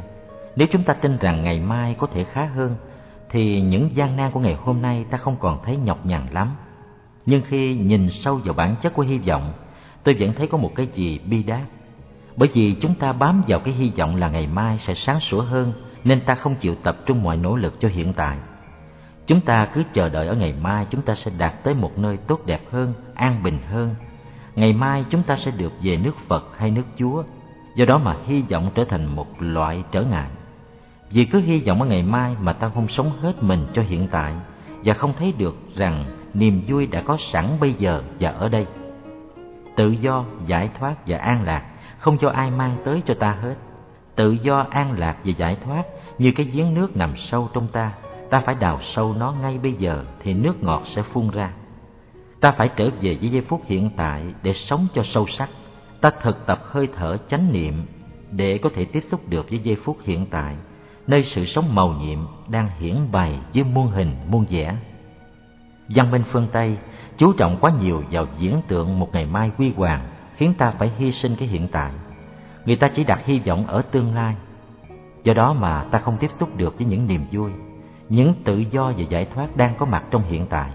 Nếu 0.56 0.68
chúng 0.72 0.84
ta 0.84 0.94
tin 0.94 1.18
rằng 1.18 1.44
ngày 1.44 1.60
mai 1.60 1.96
có 1.98 2.06
thể 2.06 2.24
khá 2.24 2.44
hơn, 2.44 2.76
thì 3.30 3.60
những 3.60 3.90
gian 3.94 4.16
nan 4.16 4.30
của 4.30 4.40
ngày 4.40 4.54
hôm 4.54 4.82
nay 4.82 5.04
ta 5.10 5.18
không 5.18 5.36
còn 5.40 5.58
thấy 5.64 5.76
nhọc 5.76 6.06
nhằn 6.06 6.26
lắm. 6.30 6.48
Nhưng 7.26 7.42
khi 7.42 7.74
nhìn 7.74 8.08
sâu 8.10 8.40
vào 8.44 8.54
bản 8.54 8.76
chất 8.82 8.94
của 8.94 9.02
hy 9.02 9.18
vọng, 9.18 9.52
tôi 10.02 10.16
vẫn 10.18 10.32
thấy 10.32 10.46
có 10.46 10.58
một 10.58 10.70
cái 10.74 10.88
gì 10.94 11.18
bi 11.18 11.42
đát. 11.42 11.62
Bởi 12.36 12.48
vì 12.52 12.76
chúng 12.80 12.94
ta 12.94 13.12
bám 13.12 13.42
vào 13.48 13.60
cái 13.60 13.74
hy 13.74 13.92
vọng 13.96 14.16
là 14.16 14.28
ngày 14.28 14.46
mai 14.46 14.78
sẽ 14.78 14.94
sáng 14.94 15.20
sủa 15.20 15.42
hơn 15.42 15.72
nên 16.04 16.20
ta 16.20 16.34
không 16.34 16.54
chịu 16.54 16.74
tập 16.74 16.96
trung 17.06 17.22
mọi 17.22 17.36
nỗ 17.36 17.56
lực 17.56 17.80
cho 17.80 17.88
hiện 17.88 18.12
tại. 18.12 18.38
Chúng 19.26 19.40
ta 19.40 19.66
cứ 19.66 19.82
chờ 19.92 20.08
đợi 20.08 20.26
ở 20.26 20.34
ngày 20.34 20.54
mai 20.62 20.86
chúng 20.90 21.02
ta 21.02 21.14
sẽ 21.14 21.30
đạt 21.38 21.64
tới 21.64 21.74
một 21.74 21.98
nơi 21.98 22.16
tốt 22.16 22.40
đẹp 22.46 22.60
hơn, 22.70 22.92
an 23.14 23.42
bình 23.42 23.58
hơn. 23.70 23.94
Ngày 24.54 24.72
mai 24.72 25.04
chúng 25.10 25.22
ta 25.22 25.36
sẽ 25.36 25.50
được 25.50 25.72
về 25.82 25.96
nước 25.96 26.16
phật 26.28 26.58
hay 26.58 26.70
nước 26.70 26.84
chúa. 26.96 27.22
Do 27.74 27.84
đó 27.84 27.98
mà 27.98 28.16
hy 28.26 28.42
vọng 28.42 28.70
trở 28.74 28.84
thành 28.84 29.16
một 29.16 29.26
loại 29.38 29.82
trở 29.90 30.02
ngại. 30.02 30.28
Vì 31.10 31.24
cứ 31.24 31.40
hy 31.40 31.58
vọng 31.58 31.80
ở 31.80 31.86
ngày 31.86 32.02
mai 32.02 32.36
mà 32.40 32.52
ta 32.52 32.68
không 32.68 32.88
sống 32.88 33.10
hết 33.20 33.42
mình 33.42 33.66
cho 33.72 33.82
hiện 33.82 34.08
tại 34.10 34.34
và 34.84 34.94
không 34.94 35.14
thấy 35.18 35.34
được 35.38 35.56
rằng 35.76 36.04
niềm 36.34 36.62
vui 36.66 36.86
đã 36.86 37.02
có 37.02 37.18
sẵn 37.32 37.56
bây 37.60 37.72
giờ 37.72 38.02
và 38.20 38.30
ở 38.30 38.48
đây. 38.48 38.66
Tự 39.76 39.90
do, 39.90 40.24
giải 40.46 40.70
thoát 40.78 40.94
và 41.06 41.18
an 41.18 41.44
lạc 41.44 41.64
không 41.98 42.18
cho 42.18 42.28
ai 42.28 42.50
mang 42.50 42.76
tới 42.84 43.02
cho 43.06 43.14
ta 43.14 43.36
hết. 43.42 43.54
Tự 44.16 44.30
do, 44.30 44.66
an 44.70 44.98
lạc 44.98 45.16
và 45.24 45.32
giải 45.36 45.56
thoát 45.64 45.82
như 46.18 46.32
cái 46.36 46.46
giếng 46.46 46.74
nước 46.74 46.96
nằm 46.96 47.14
sâu 47.16 47.48
trong 47.54 47.68
ta 47.68 47.92
ta 48.34 48.40
phải 48.40 48.54
đào 48.54 48.80
sâu 48.94 49.14
nó 49.14 49.34
ngay 49.42 49.58
bây 49.58 49.72
giờ 49.72 50.04
thì 50.22 50.34
nước 50.34 50.62
ngọt 50.62 50.82
sẽ 50.94 51.02
phun 51.02 51.30
ra. 51.30 51.50
Ta 52.40 52.50
phải 52.50 52.68
trở 52.76 52.90
về 53.00 53.18
với 53.20 53.28
giây 53.28 53.42
phút 53.48 53.62
hiện 53.66 53.90
tại 53.96 54.22
để 54.42 54.52
sống 54.54 54.86
cho 54.94 55.02
sâu 55.04 55.26
sắc. 55.38 55.50
Ta 56.00 56.10
thực 56.22 56.46
tập 56.46 56.60
hơi 56.64 56.88
thở 56.96 57.16
chánh 57.28 57.52
niệm 57.52 57.86
để 58.30 58.58
có 58.58 58.70
thể 58.74 58.84
tiếp 58.84 59.04
xúc 59.10 59.28
được 59.28 59.50
với 59.50 59.58
giây 59.58 59.76
phút 59.84 59.98
hiện 60.04 60.26
tại, 60.30 60.56
nơi 61.06 61.24
sự 61.24 61.44
sống 61.44 61.74
màu 61.74 61.88
nhiệm 61.88 62.18
đang 62.48 62.68
hiển 62.78 62.96
bày 63.12 63.38
với 63.54 63.64
muôn 63.64 63.88
hình, 63.88 64.16
muôn 64.28 64.46
vẻ. 64.50 64.76
Văn 65.88 66.10
minh 66.10 66.22
phương 66.30 66.48
tây 66.52 66.78
chú 67.16 67.32
trọng 67.32 67.56
quá 67.60 67.72
nhiều 67.80 68.02
vào 68.10 68.26
diễn 68.38 68.60
tượng 68.68 68.98
một 68.98 69.08
ngày 69.12 69.26
mai 69.26 69.50
huy 69.58 69.72
hoàng 69.76 70.08
khiến 70.36 70.54
ta 70.58 70.70
phải 70.70 70.90
hy 70.98 71.12
sinh 71.12 71.36
cái 71.36 71.48
hiện 71.48 71.68
tại. 71.68 71.92
Người 72.64 72.76
ta 72.76 72.88
chỉ 72.88 73.04
đặt 73.04 73.20
hy 73.24 73.38
vọng 73.38 73.66
ở 73.66 73.82
tương 73.82 74.14
lai 74.14 74.34
do 75.24 75.34
đó 75.34 75.52
mà 75.52 75.84
ta 75.90 75.98
không 75.98 76.16
tiếp 76.20 76.30
xúc 76.40 76.56
được 76.56 76.76
với 76.78 76.86
những 76.86 77.06
niềm 77.06 77.20
vui 77.30 77.50
những 78.08 78.34
tự 78.44 78.58
do 78.58 78.92
và 78.96 79.04
giải 79.08 79.24
thoát 79.34 79.56
đang 79.56 79.74
có 79.78 79.86
mặt 79.86 80.04
trong 80.10 80.22
hiện 80.22 80.46
tại. 80.50 80.70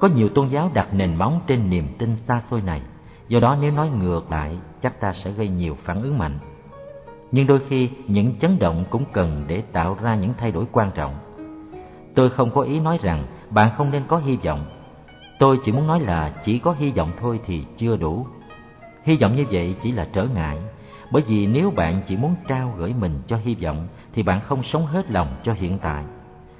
Có 0.00 0.08
nhiều 0.08 0.28
tôn 0.28 0.48
giáo 0.48 0.70
đặt 0.74 0.94
nền 0.94 1.14
móng 1.14 1.40
trên 1.46 1.70
niềm 1.70 1.84
tin 1.98 2.16
xa 2.28 2.42
xôi 2.50 2.60
này, 2.60 2.82
do 3.28 3.40
đó 3.40 3.56
nếu 3.60 3.70
nói 3.70 3.90
ngược 3.90 4.30
lại 4.30 4.58
chắc 4.82 5.00
ta 5.00 5.12
sẽ 5.12 5.30
gây 5.30 5.48
nhiều 5.48 5.76
phản 5.84 6.02
ứng 6.02 6.18
mạnh. 6.18 6.38
Nhưng 7.32 7.46
đôi 7.46 7.60
khi 7.68 7.90
những 8.06 8.38
chấn 8.38 8.58
động 8.58 8.84
cũng 8.90 9.04
cần 9.12 9.44
để 9.46 9.62
tạo 9.72 9.96
ra 10.02 10.14
những 10.14 10.34
thay 10.38 10.52
đổi 10.52 10.64
quan 10.72 10.90
trọng. 10.94 11.14
Tôi 12.14 12.30
không 12.30 12.50
có 12.50 12.60
ý 12.60 12.80
nói 12.80 12.98
rằng 13.02 13.26
bạn 13.50 13.70
không 13.76 13.90
nên 13.90 14.02
có 14.08 14.18
hy 14.18 14.36
vọng. 14.36 14.64
Tôi 15.38 15.58
chỉ 15.64 15.72
muốn 15.72 15.86
nói 15.86 16.00
là 16.00 16.32
chỉ 16.44 16.58
có 16.58 16.74
hy 16.78 16.90
vọng 16.90 17.10
thôi 17.20 17.40
thì 17.46 17.64
chưa 17.76 17.96
đủ. 17.96 18.26
Hy 19.02 19.16
vọng 19.16 19.36
như 19.36 19.44
vậy 19.50 19.74
chỉ 19.82 19.92
là 19.92 20.08
trở 20.12 20.24
ngại, 20.24 20.58
bởi 21.10 21.22
vì 21.26 21.46
nếu 21.46 21.70
bạn 21.70 22.02
chỉ 22.06 22.16
muốn 22.16 22.34
trao 22.48 22.74
gửi 22.76 22.94
mình 23.00 23.22
cho 23.26 23.36
hy 23.36 23.54
vọng 23.54 23.88
thì 24.12 24.22
bạn 24.22 24.40
không 24.40 24.62
sống 24.62 24.86
hết 24.86 25.10
lòng 25.10 25.28
cho 25.42 25.52
hiện 25.52 25.78
tại 25.78 26.04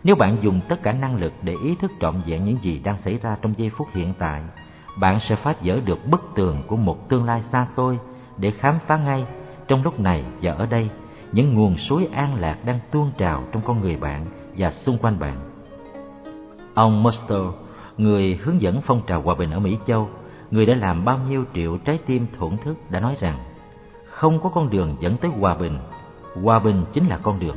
nếu 0.05 0.17
bạn 0.17 0.37
dùng 0.41 0.61
tất 0.69 0.83
cả 0.83 0.93
năng 0.93 1.17
lực 1.17 1.33
để 1.43 1.57
ý 1.65 1.75
thức 1.75 1.93
trọn 2.01 2.15
vẹn 2.27 2.45
những 2.45 2.59
gì 2.63 2.81
đang 2.85 2.99
xảy 2.99 3.19
ra 3.23 3.37
trong 3.43 3.55
giây 3.57 3.71
phút 3.71 3.89
hiện 3.93 4.13
tại, 4.19 4.43
bạn 5.01 5.21
sẽ 5.21 5.37
phá 5.37 5.55
vỡ 5.61 5.81
được 5.85 5.99
bức 6.11 6.21
tường 6.35 6.63
của 6.67 6.77
một 6.77 7.09
tương 7.09 7.25
lai 7.25 7.43
xa 7.53 7.67
xôi 7.77 7.99
để 8.37 8.51
khám 8.51 8.79
phá 8.87 8.97
ngay 8.97 9.25
trong 9.69 9.83
lúc 9.83 10.01
này 10.01 10.25
và 10.43 10.53
ở 10.53 10.67
đây 10.67 10.91
những 11.33 11.55
nguồn 11.55 11.77
suối 11.77 12.09
an 12.13 12.35
lạc 12.35 12.59
đang 12.65 12.79
tuôn 12.91 13.11
trào 13.19 13.45
trong 13.53 13.63
con 13.63 13.81
người 13.81 13.97
bạn 13.97 14.27
và 14.57 14.73
xung 14.73 14.99
quanh 14.99 15.19
bạn. 15.19 15.37
Ông 16.75 17.03
Muster, 17.03 17.43
người 17.97 18.39
hướng 18.43 18.61
dẫn 18.61 18.81
phong 18.85 19.03
trào 19.07 19.23
hòa 19.23 19.35
bình 19.35 19.51
ở 19.51 19.59
Mỹ 19.59 19.79
Châu, 19.87 20.09
người 20.51 20.67
đã 20.67 20.75
làm 20.75 21.05
bao 21.05 21.19
nhiêu 21.29 21.45
triệu 21.55 21.77
trái 21.77 21.99
tim 22.07 22.27
thổn 22.39 22.57
thức 22.65 22.77
đã 22.91 23.01
nói 23.01 23.17
rằng 23.21 23.39
không 24.11 24.41
có 24.41 24.49
con 24.49 24.71
đường 24.71 24.97
dẫn 25.01 25.17
tới 25.17 25.31
hòa 25.31 25.55
bình, 25.55 25.79
hòa 26.43 26.59
bình 26.59 26.85
chính 26.93 27.07
là 27.07 27.19
con 27.23 27.41
đường. 27.41 27.57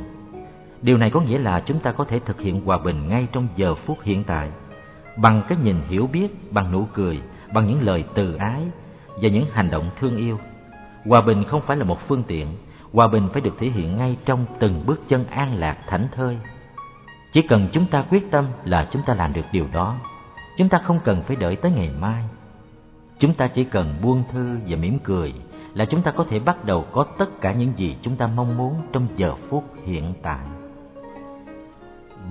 Điều 0.82 0.96
này 0.96 1.10
có 1.10 1.20
nghĩa 1.20 1.38
là 1.38 1.62
chúng 1.66 1.80
ta 1.80 1.92
có 1.92 2.04
thể 2.04 2.18
thực 2.18 2.40
hiện 2.40 2.64
hòa 2.64 2.78
bình 2.78 3.08
ngay 3.08 3.28
trong 3.32 3.48
giờ 3.56 3.74
phút 3.74 3.98
hiện 4.02 4.24
tại, 4.24 4.50
bằng 5.16 5.42
cái 5.48 5.58
nhìn 5.62 5.76
hiểu 5.88 6.06
biết, 6.12 6.52
bằng 6.52 6.72
nụ 6.72 6.86
cười, 6.92 7.20
bằng 7.54 7.66
những 7.66 7.82
lời 7.82 8.04
từ 8.14 8.34
ái 8.34 8.62
và 9.22 9.28
những 9.28 9.44
hành 9.52 9.70
động 9.70 9.90
thương 10.00 10.16
yêu. 10.16 10.38
Hòa 11.04 11.20
bình 11.20 11.44
không 11.44 11.62
phải 11.62 11.76
là 11.76 11.84
một 11.84 12.08
phương 12.08 12.22
tiện, 12.22 12.46
hòa 12.92 13.08
bình 13.08 13.28
phải 13.32 13.40
được 13.40 13.54
thể 13.58 13.66
hiện 13.66 13.96
ngay 13.96 14.16
trong 14.24 14.46
từng 14.58 14.82
bước 14.86 15.00
chân 15.08 15.26
an 15.26 15.54
lạc 15.54 15.78
thảnh 15.86 16.08
thơi. 16.12 16.38
Chỉ 17.32 17.42
cần 17.42 17.68
chúng 17.72 17.86
ta 17.86 18.04
quyết 18.10 18.30
tâm 18.30 18.46
là 18.64 18.88
chúng 18.90 19.02
ta 19.06 19.14
làm 19.14 19.32
được 19.32 19.46
điều 19.52 19.66
đó. 19.72 19.96
Chúng 20.58 20.68
ta 20.68 20.78
không 20.78 21.00
cần 21.04 21.22
phải 21.22 21.36
đợi 21.36 21.56
tới 21.56 21.70
ngày 21.70 21.90
mai. 22.00 22.24
Chúng 23.18 23.34
ta 23.34 23.48
chỉ 23.48 23.64
cần 23.64 23.94
buông 24.02 24.22
thư 24.32 24.56
và 24.68 24.76
mỉm 24.76 24.98
cười 24.98 25.34
là 25.74 25.84
chúng 25.84 26.02
ta 26.02 26.10
có 26.10 26.24
thể 26.30 26.38
bắt 26.38 26.64
đầu 26.64 26.84
có 26.92 27.06
tất 27.18 27.40
cả 27.40 27.52
những 27.52 27.72
gì 27.76 27.96
chúng 28.02 28.16
ta 28.16 28.26
mong 28.26 28.56
muốn 28.56 28.74
trong 28.92 29.06
giờ 29.16 29.34
phút 29.48 29.64
hiện 29.84 30.14
tại. 30.22 30.46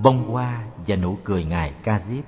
Bông 0.04 0.32
hoa 0.32 0.64
và 0.88 0.96
nụ 0.96 1.18
cười 1.24 1.44
ngài 1.44 1.74
ca 1.84 2.02
diếp. 2.10 2.24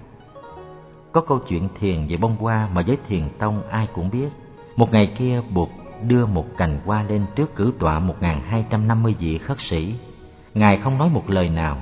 Có 1.12 1.22
câu 1.22 1.40
chuyện 1.48 1.70
thiền 1.80 2.08
về 2.08 2.18
bông 2.18 2.36
hoa 2.36 2.70
mà 2.74 2.82
giới 2.82 2.98
thiền 3.08 3.30
tông 3.40 3.64
ai 3.70 3.88
cũng 3.94 4.10
biết. 4.10 4.30
Một 4.76 4.92
ngày 4.92 5.14
kia, 5.18 5.42
bụt 5.54 5.70
đưa 6.08 6.26
một 6.26 6.46
cành 6.58 6.80
hoa 6.86 7.04
lên 7.04 7.26
trước 7.36 7.56
cử 7.56 7.74
tọa 7.80 8.00
một 8.00 8.16
hai 8.22 8.66
trăm 8.70 8.88
năm 8.88 9.04
mươi 9.04 9.16
vị 9.20 9.38
khất 9.38 9.58
sĩ. 9.60 9.96
Ngài 10.54 10.78
không 10.78 10.98
nói 10.98 11.10
một 11.10 11.30
lời 11.30 11.50
nào. 11.50 11.78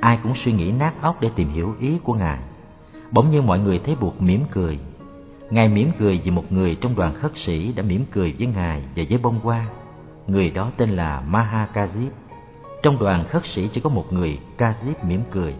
Ai 0.00 0.18
cũng 0.22 0.32
suy 0.44 0.52
nghĩ 0.52 0.72
nát 0.72 1.02
óc 1.02 1.20
để 1.20 1.30
tìm 1.36 1.52
hiểu 1.52 1.74
ý 1.80 1.98
của 2.02 2.14
ngài. 2.14 2.38
Bỗng 3.10 3.30
nhiên 3.30 3.46
mọi 3.46 3.58
người 3.58 3.78
thấy 3.78 3.96
buộc 4.00 4.22
mỉm 4.22 4.44
cười 4.50 4.78
ngài 5.50 5.68
mỉm 5.68 5.90
cười 5.98 6.20
vì 6.24 6.30
một 6.30 6.52
người 6.52 6.76
trong 6.80 6.96
đoàn 6.96 7.14
khất 7.14 7.32
sĩ 7.46 7.72
đã 7.72 7.82
mỉm 7.82 8.04
cười 8.12 8.34
với 8.38 8.46
ngài 8.46 8.82
và 8.96 9.02
với 9.08 9.18
bông 9.18 9.40
hoa 9.40 9.66
người 10.26 10.50
đó 10.50 10.70
tên 10.76 10.90
là 10.90 11.22
mahakajip 11.30 12.10
trong 12.84 12.98
đoàn 12.98 13.24
khất 13.24 13.42
sĩ 13.44 13.68
chỉ 13.72 13.80
có 13.80 13.90
một 13.90 14.12
người 14.12 14.38
kazip 14.58 14.94
mỉm 15.08 15.20
cười 15.30 15.54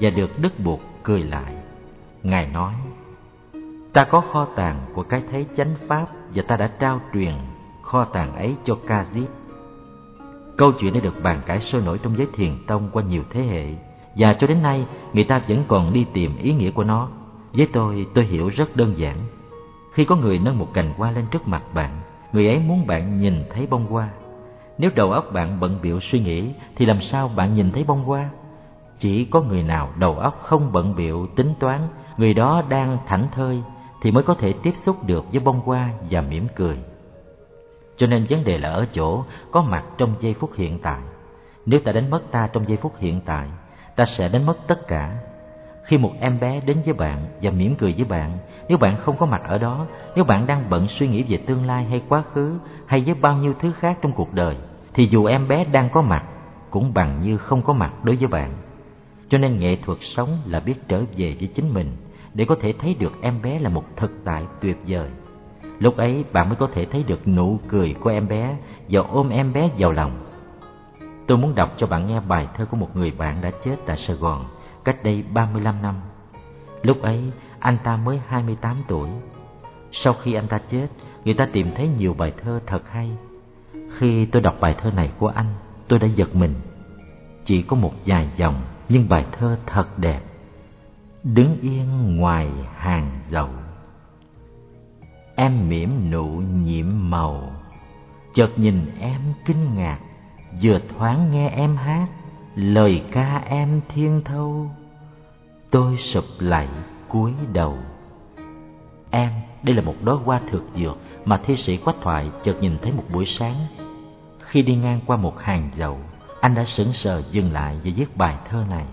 và 0.00 0.10
được 0.10 0.30
đức 0.38 0.60
buộc 0.64 0.80
cười 1.02 1.22
lại. 1.22 1.54
Ngài 2.22 2.46
nói, 2.46 2.74
ta 3.92 4.04
có 4.04 4.20
kho 4.20 4.44
tàng 4.56 4.80
của 4.94 5.02
cái 5.02 5.22
thấy 5.30 5.46
chánh 5.56 5.74
pháp 5.88 6.06
và 6.34 6.42
ta 6.42 6.56
đã 6.56 6.70
trao 6.80 7.00
truyền 7.14 7.34
kho 7.82 8.04
tàng 8.04 8.36
ấy 8.36 8.56
cho 8.64 8.76
kazip. 8.86 9.26
Câu 10.56 10.72
chuyện 10.80 10.94
đã 10.94 11.00
được 11.00 11.22
bàn 11.22 11.40
cãi 11.46 11.60
sôi 11.60 11.82
nổi 11.82 11.98
trong 12.02 12.16
giới 12.16 12.26
thiền 12.34 12.66
tông 12.66 12.90
qua 12.92 13.02
nhiều 13.02 13.22
thế 13.30 13.42
hệ 13.42 13.64
và 14.16 14.34
cho 14.34 14.46
đến 14.46 14.62
nay 14.62 14.86
người 15.12 15.24
ta 15.24 15.42
vẫn 15.48 15.64
còn 15.68 15.92
đi 15.92 16.06
tìm 16.12 16.38
ý 16.38 16.52
nghĩa 16.52 16.70
của 16.70 16.84
nó. 16.84 17.08
Với 17.52 17.68
tôi, 17.72 18.06
tôi 18.14 18.24
hiểu 18.24 18.48
rất 18.48 18.76
đơn 18.76 18.94
giản. 18.96 19.16
Khi 19.92 20.04
có 20.04 20.16
người 20.16 20.38
nâng 20.38 20.58
một 20.58 20.68
cành 20.74 20.92
hoa 20.96 21.10
lên 21.10 21.24
trước 21.30 21.48
mặt 21.48 21.62
bạn, 21.74 22.00
người 22.32 22.46
ấy 22.46 22.58
muốn 22.58 22.86
bạn 22.86 23.20
nhìn 23.20 23.44
thấy 23.50 23.66
bông 23.66 23.86
hoa 23.86 24.10
nếu 24.80 24.90
đầu 24.94 25.12
óc 25.12 25.32
bạn 25.32 25.60
bận 25.60 25.78
biệu 25.82 26.00
suy 26.00 26.20
nghĩ 26.20 26.52
thì 26.76 26.86
làm 26.86 27.00
sao 27.00 27.28
bạn 27.36 27.54
nhìn 27.54 27.72
thấy 27.72 27.84
bông 27.84 28.04
hoa? 28.04 28.30
Chỉ 28.98 29.24
có 29.24 29.40
người 29.40 29.62
nào 29.62 29.90
đầu 29.96 30.18
óc 30.18 30.38
không 30.42 30.72
bận 30.72 30.96
biệu 30.96 31.26
tính 31.36 31.54
toán, 31.60 31.80
người 32.16 32.34
đó 32.34 32.62
đang 32.68 32.98
thảnh 33.06 33.26
thơi 33.32 33.62
thì 34.02 34.10
mới 34.10 34.22
có 34.22 34.34
thể 34.34 34.52
tiếp 34.62 34.72
xúc 34.84 35.04
được 35.06 35.24
với 35.32 35.40
bông 35.40 35.60
hoa 35.60 35.90
và 36.10 36.20
mỉm 36.20 36.46
cười. 36.56 36.78
Cho 37.96 38.06
nên 38.06 38.26
vấn 38.30 38.44
đề 38.44 38.58
là 38.58 38.68
ở 38.68 38.86
chỗ 38.92 39.24
có 39.50 39.62
mặt 39.62 39.84
trong 39.98 40.14
giây 40.20 40.34
phút 40.34 40.50
hiện 40.56 40.78
tại. 40.78 41.00
Nếu 41.66 41.80
ta 41.80 41.92
đánh 41.92 42.10
mất 42.10 42.22
ta 42.30 42.48
trong 42.52 42.68
giây 42.68 42.78
phút 42.82 42.92
hiện 42.98 43.20
tại, 43.24 43.48
ta 43.96 44.04
sẽ 44.04 44.28
đánh 44.28 44.46
mất 44.46 44.56
tất 44.66 44.86
cả. 44.88 45.18
Khi 45.90 45.98
một 45.98 46.12
em 46.20 46.40
bé 46.40 46.60
đến 46.66 46.76
với 46.84 46.94
bạn 46.94 47.18
và 47.42 47.50
mỉm 47.50 47.74
cười 47.74 47.94
với 47.96 48.04
bạn, 48.04 48.38
nếu 48.68 48.78
bạn 48.78 48.96
không 48.96 49.16
có 49.16 49.26
mặt 49.26 49.42
ở 49.44 49.58
đó, 49.58 49.86
nếu 50.14 50.24
bạn 50.24 50.46
đang 50.46 50.70
bận 50.70 50.86
suy 50.88 51.08
nghĩ 51.08 51.22
về 51.22 51.36
tương 51.36 51.66
lai 51.66 51.84
hay 51.84 52.02
quá 52.08 52.22
khứ 52.32 52.58
hay 52.86 53.00
với 53.00 53.14
bao 53.14 53.36
nhiêu 53.36 53.54
thứ 53.60 53.72
khác 53.72 53.98
trong 54.02 54.12
cuộc 54.12 54.34
đời, 54.34 54.56
thì 54.94 55.06
dù 55.06 55.24
em 55.24 55.48
bé 55.48 55.64
đang 55.64 55.88
có 55.90 56.02
mặt 56.02 56.24
cũng 56.70 56.94
bằng 56.94 57.20
như 57.20 57.36
không 57.36 57.62
có 57.62 57.72
mặt 57.72 58.04
đối 58.04 58.16
với 58.16 58.26
bạn. 58.26 58.52
Cho 59.28 59.38
nên 59.38 59.58
nghệ 59.58 59.76
thuật 59.76 59.98
sống 60.00 60.28
là 60.46 60.60
biết 60.60 60.74
trở 60.88 61.02
về 61.16 61.36
với 61.38 61.48
chính 61.54 61.74
mình 61.74 61.96
để 62.34 62.44
có 62.44 62.56
thể 62.60 62.74
thấy 62.78 62.96
được 62.98 63.12
em 63.22 63.42
bé 63.42 63.58
là 63.58 63.68
một 63.68 63.84
thực 63.96 64.10
tại 64.24 64.44
tuyệt 64.60 64.76
vời. 64.86 65.08
Lúc 65.78 65.96
ấy 65.96 66.24
bạn 66.32 66.48
mới 66.48 66.56
có 66.56 66.68
thể 66.74 66.84
thấy 66.84 67.04
được 67.06 67.28
nụ 67.28 67.58
cười 67.68 67.94
của 68.00 68.10
em 68.10 68.28
bé 68.28 68.56
và 68.88 69.00
ôm 69.00 69.28
em 69.28 69.52
bé 69.52 69.70
vào 69.78 69.92
lòng. 69.92 70.20
Tôi 71.26 71.38
muốn 71.38 71.54
đọc 71.54 71.74
cho 71.76 71.86
bạn 71.86 72.06
nghe 72.06 72.20
bài 72.20 72.48
thơ 72.56 72.64
của 72.64 72.76
một 72.76 72.96
người 72.96 73.10
bạn 73.10 73.36
đã 73.42 73.50
chết 73.64 73.76
tại 73.86 73.96
Sài 73.96 74.16
Gòn 74.16 74.44
cách 74.84 75.04
đây 75.04 75.24
35 75.32 75.82
năm. 75.82 75.94
Lúc 76.82 77.02
ấy 77.02 77.22
anh 77.58 77.76
ta 77.84 77.96
mới 77.96 78.20
28 78.28 78.76
tuổi. 78.88 79.08
Sau 79.92 80.12
khi 80.12 80.34
anh 80.34 80.48
ta 80.48 80.58
chết, 80.70 80.86
người 81.24 81.34
ta 81.34 81.48
tìm 81.52 81.70
thấy 81.76 81.88
nhiều 81.88 82.14
bài 82.14 82.32
thơ 82.42 82.60
thật 82.66 82.90
hay 82.90 83.10
khi 83.98 84.24
tôi 84.24 84.42
đọc 84.42 84.56
bài 84.60 84.74
thơ 84.78 84.90
này 84.90 85.12
của 85.18 85.28
anh, 85.28 85.54
tôi 85.88 85.98
đã 85.98 86.06
giật 86.06 86.34
mình. 86.34 86.54
Chỉ 87.44 87.62
có 87.62 87.76
một 87.76 87.92
vài 88.06 88.28
dòng, 88.36 88.62
nhưng 88.88 89.08
bài 89.08 89.26
thơ 89.32 89.58
thật 89.66 89.98
đẹp. 89.98 90.20
Đứng 91.24 91.60
yên 91.60 92.16
ngoài 92.16 92.50
hàng 92.76 93.10
dậu 93.30 93.48
Em 95.34 95.68
mỉm 95.68 96.10
nụ 96.10 96.26
nhiễm 96.64 96.86
màu 96.90 97.52
Chợt 98.34 98.50
nhìn 98.56 98.86
em 99.00 99.20
kinh 99.46 99.74
ngạc 99.74 99.98
Vừa 100.62 100.80
thoáng 100.88 101.30
nghe 101.30 101.48
em 101.48 101.76
hát 101.76 102.06
Lời 102.54 103.02
ca 103.12 103.42
em 103.46 103.80
thiên 103.88 104.22
thâu 104.24 104.70
Tôi 105.70 105.96
sụp 105.96 106.24
lại 106.38 106.68
cúi 107.08 107.32
đầu 107.52 107.78
Em, 109.10 109.30
đây 109.62 109.76
là 109.76 109.82
một 109.82 109.94
đóa 110.04 110.14
hoa 110.14 110.40
thực 110.50 110.64
dược 110.76 110.96
Mà 111.24 111.40
thi 111.44 111.56
sĩ 111.56 111.76
quách 111.76 111.96
thoại 112.02 112.30
chợt 112.44 112.56
nhìn 112.60 112.78
thấy 112.82 112.92
một 112.92 113.04
buổi 113.12 113.26
sáng 113.26 113.56
khi 114.38 114.62
đi 114.62 114.76
ngang 114.76 115.00
qua 115.06 115.16
một 115.16 115.40
hàng 115.40 115.70
dầu 115.76 115.98
anh 116.40 116.54
đã 116.54 116.64
sững 116.64 116.92
sờ 116.92 117.22
dừng 117.30 117.52
lại 117.52 117.76
và 117.84 117.90
viết 117.96 118.16
bài 118.16 118.36
thơ 118.48 118.64
này. 118.70 118.84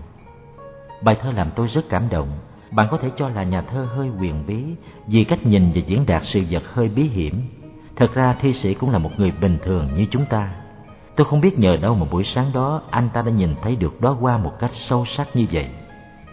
Bài 1.02 1.16
thơ 1.20 1.32
làm 1.32 1.50
tôi 1.56 1.68
rất 1.68 1.88
cảm 1.88 2.08
động. 2.08 2.28
Bạn 2.70 2.88
có 2.90 2.96
thể 2.96 3.10
cho 3.16 3.28
là 3.28 3.42
nhà 3.42 3.62
thơ 3.62 3.84
hơi 3.84 4.08
quyền 4.20 4.46
bí 4.46 4.64
vì 5.06 5.24
cách 5.24 5.46
nhìn 5.46 5.72
và 5.74 5.80
diễn 5.86 6.06
đạt 6.06 6.22
sự 6.24 6.42
vật 6.50 6.62
hơi 6.72 6.88
bí 6.88 7.02
hiểm. 7.02 7.42
Thật 7.96 8.14
ra 8.14 8.36
thi 8.40 8.52
sĩ 8.52 8.74
cũng 8.74 8.90
là 8.90 8.98
một 8.98 9.10
người 9.16 9.30
bình 9.30 9.58
thường 9.64 9.88
như 9.94 10.06
chúng 10.10 10.26
ta. 10.26 10.50
Tôi 11.18 11.24
không 11.24 11.40
biết 11.40 11.58
nhờ 11.58 11.76
đâu 11.76 11.94
mà 11.94 12.06
buổi 12.10 12.24
sáng 12.24 12.50
đó 12.54 12.82
anh 12.90 13.08
ta 13.12 13.22
đã 13.22 13.30
nhìn 13.30 13.54
thấy 13.62 13.76
được 13.76 14.00
đó 14.00 14.16
qua 14.20 14.38
một 14.38 14.52
cách 14.58 14.70
sâu 14.74 15.04
sắc 15.04 15.36
như 15.36 15.46
vậy. 15.52 15.68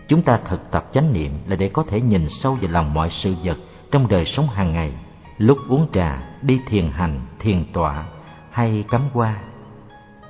Chúng 0.07 0.21
ta 0.21 0.39
thực 0.49 0.71
tập 0.71 0.85
chánh 0.91 1.13
niệm 1.13 1.31
là 1.47 1.55
để 1.55 1.69
có 1.69 1.83
thể 1.83 2.01
nhìn 2.01 2.27
sâu 2.29 2.57
vào 2.61 2.71
lòng 2.71 2.93
mọi 2.93 3.09
sự 3.09 3.35
vật 3.43 3.57
trong 3.91 4.07
đời 4.07 4.25
sống 4.25 4.47
hàng 4.47 4.73
ngày. 4.73 4.93
Lúc 5.37 5.57
uống 5.69 5.87
trà, 5.93 6.23
đi 6.41 6.59
thiền 6.67 6.89
hành, 6.89 7.21
thiền 7.39 7.65
tọa, 7.73 8.05
hay 8.51 8.83
cắm 8.89 9.01
qua. 9.13 9.37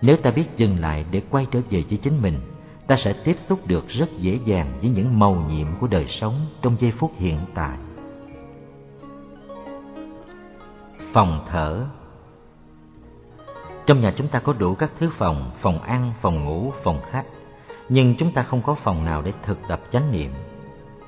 Nếu 0.02 0.18
ta 0.18 0.32
biết 0.32 0.45
dừng 0.57 0.80
lại 0.80 1.06
để 1.11 1.22
quay 1.30 1.45
trở 1.52 1.60
về 1.69 1.84
với 1.90 1.98
chính 1.98 2.22
mình, 2.22 2.40
ta 2.88 2.95
sẽ 2.95 3.14
tiếp 3.14 3.36
xúc 3.49 3.68
được 3.68 3.88
rất 3.88 4.10
dễ 4.19 4.40
dàng 4.45 4.68
với 4.82 4.90
những 4.90 5.19
màu 5.19 5.45
nhiệm 5.49 5.68
của 5.80 5.88
đời 5.88 6.07
sống 6.07 6.34
trong 6.61 6.76
giây 6.80 6.91
phút 6.91 7.11
hiện 7.18 7.40
tại. 7.53 7.77
Phòng 11.14 11.45
thở 11.52 11.86
trong 13.86 14.02
nhà 14.02 14.14
chúng 14.16 14.28
ta 14.28 14.40
có 14.40 14.53
đủ 14.53 14.76
các 14.76 14.91
thứ 14.99 15.10
phòng, 15.18 15.52
phòng 15.62 15.82
ăn, 15.82 16.14
phòng 16.22 16.45
ngủ, 16.45 16.74
phòng 16.84 17.02
khách, 17.10 17.26
nhưng 17.90 18.16
chúng 18.16 18.32
ta 18.32 18.44
không 18.44 18.62
có 18.62 18.76
phòng 18.76 19.06
nào 19.06 19.22
để 19.22 19.34
thực 19.44 19.60
tập 19.68 19.82
chánh 19.91 20.12
niệm. 20.12 20.32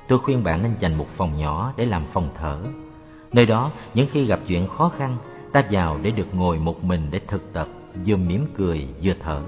Tôi 0.08 0.18
khuyên 0.18 0.44
bạn 0.44 0.62
nên 0.62 0.72
dành 0.80 0.94
một 0.94 1.06
phòng 1.16 1.38
nhỏ 1.38 1.72
để 1.76 1.84
làm 1.84 2.04
phòng 2.12 2.30
thở. 2.38 2.58
Nơi 3.32 3.46
đó, 3.46 3.70
những 3.94 4.08
khi 4.12 4.26
gặp 4.26 4.40
chuyện 4.46 4.68
khó 4.68 4.88
khăn, 4.88 5.16
ta 5.52 5.62
vào 5.70 5.98
để 6.02 6.10
được 6.10 6.34
ngồi 6.34 6.58
một 6.58 6.84
mình 6.84 7.08
để 7.10 7.20
thực 7.28 7.52
tập 7.52 7.68
vừa 8.06 8.16
mỉm 8.16 8.46
cười 8.56 8.88
vừa 9.02 9.12
thở 9.22 9.42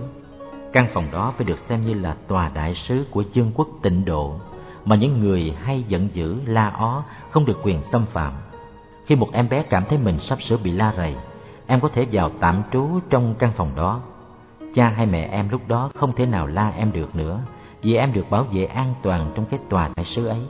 Căn 0.72 0.86
phòng 0.94 1.10
đó 1.12 1.32
phải 1.36 1.44
được 1.44 1.58
xem 1.68 1.86
như 1.86 1.94
là 1.94 2.16
tòa 2.28 2.50
đại 2.54 2.74
sứ 2.74 3.04
của 3.10 3.24
dương 3.32 3.52
quốc 3.54 3.68
tịnh 3.82 4.04
độ 4.04 4.40
mà 4.84 4.96
những 4.96 5.20
người 5.20 5.54
hay 5.62 5.84
giận 5.88 6.08
dữ 6.12 6.36
la 6.46 6.68
ó 6.68 7.04
không 7.30 7.44
được 7.44 7.58
quyền 7.62 7.82
xâm 7.92 8.06
phạm. 8.06 8.32
Khi 9.06 9.16
một 9.16 9.28
em 9.32 9.48
bé 9.48 9.62
cảm 9.62 9.84
thấy 9.88 9.98
mình 9.98 10.18
sắp 10.18 10.42
sửa 10.42 10.56
bị 10.56 10.70
la 10.70 10.92
rầy, 10.96 11.16
em 11.70 11.80
có 11.80 11.88
thể 11.88 12.06
vào 12.12 12.30
tạm 12.40 12.62
trú 12.72 12.88
trong 13.10 13.34
căn 13.38 13.52
phòng 13.56 13.70
đó. 13.76 14.00
Cha 14.74 14.88
hay 14.88 15.06
mẹ 15.06 15.28
em 15.32 15.48
lúc 15.48 15.68
đó 15.68 15.90
không 15.94 16.12
thể 16.16 16.26
nào 16.26 16.46
la 16.46 16.68
em 16.68 16.92
được 16.92 17.16
nữa, 17.16 17.40
vì 17.82 17.94
em 17.94 18.12
được 18.12 18.30
bảo 18.30 18.44
vệ 18.44 18.64
an 18.64 18.94
toàn 19.02 19.32
trong 19.34 19.46
cái 19.46 19.60
tòa 19.68 19.90
đại 19.96 20.06
sứ 20.06 20.26
ấy. 20.26 20.42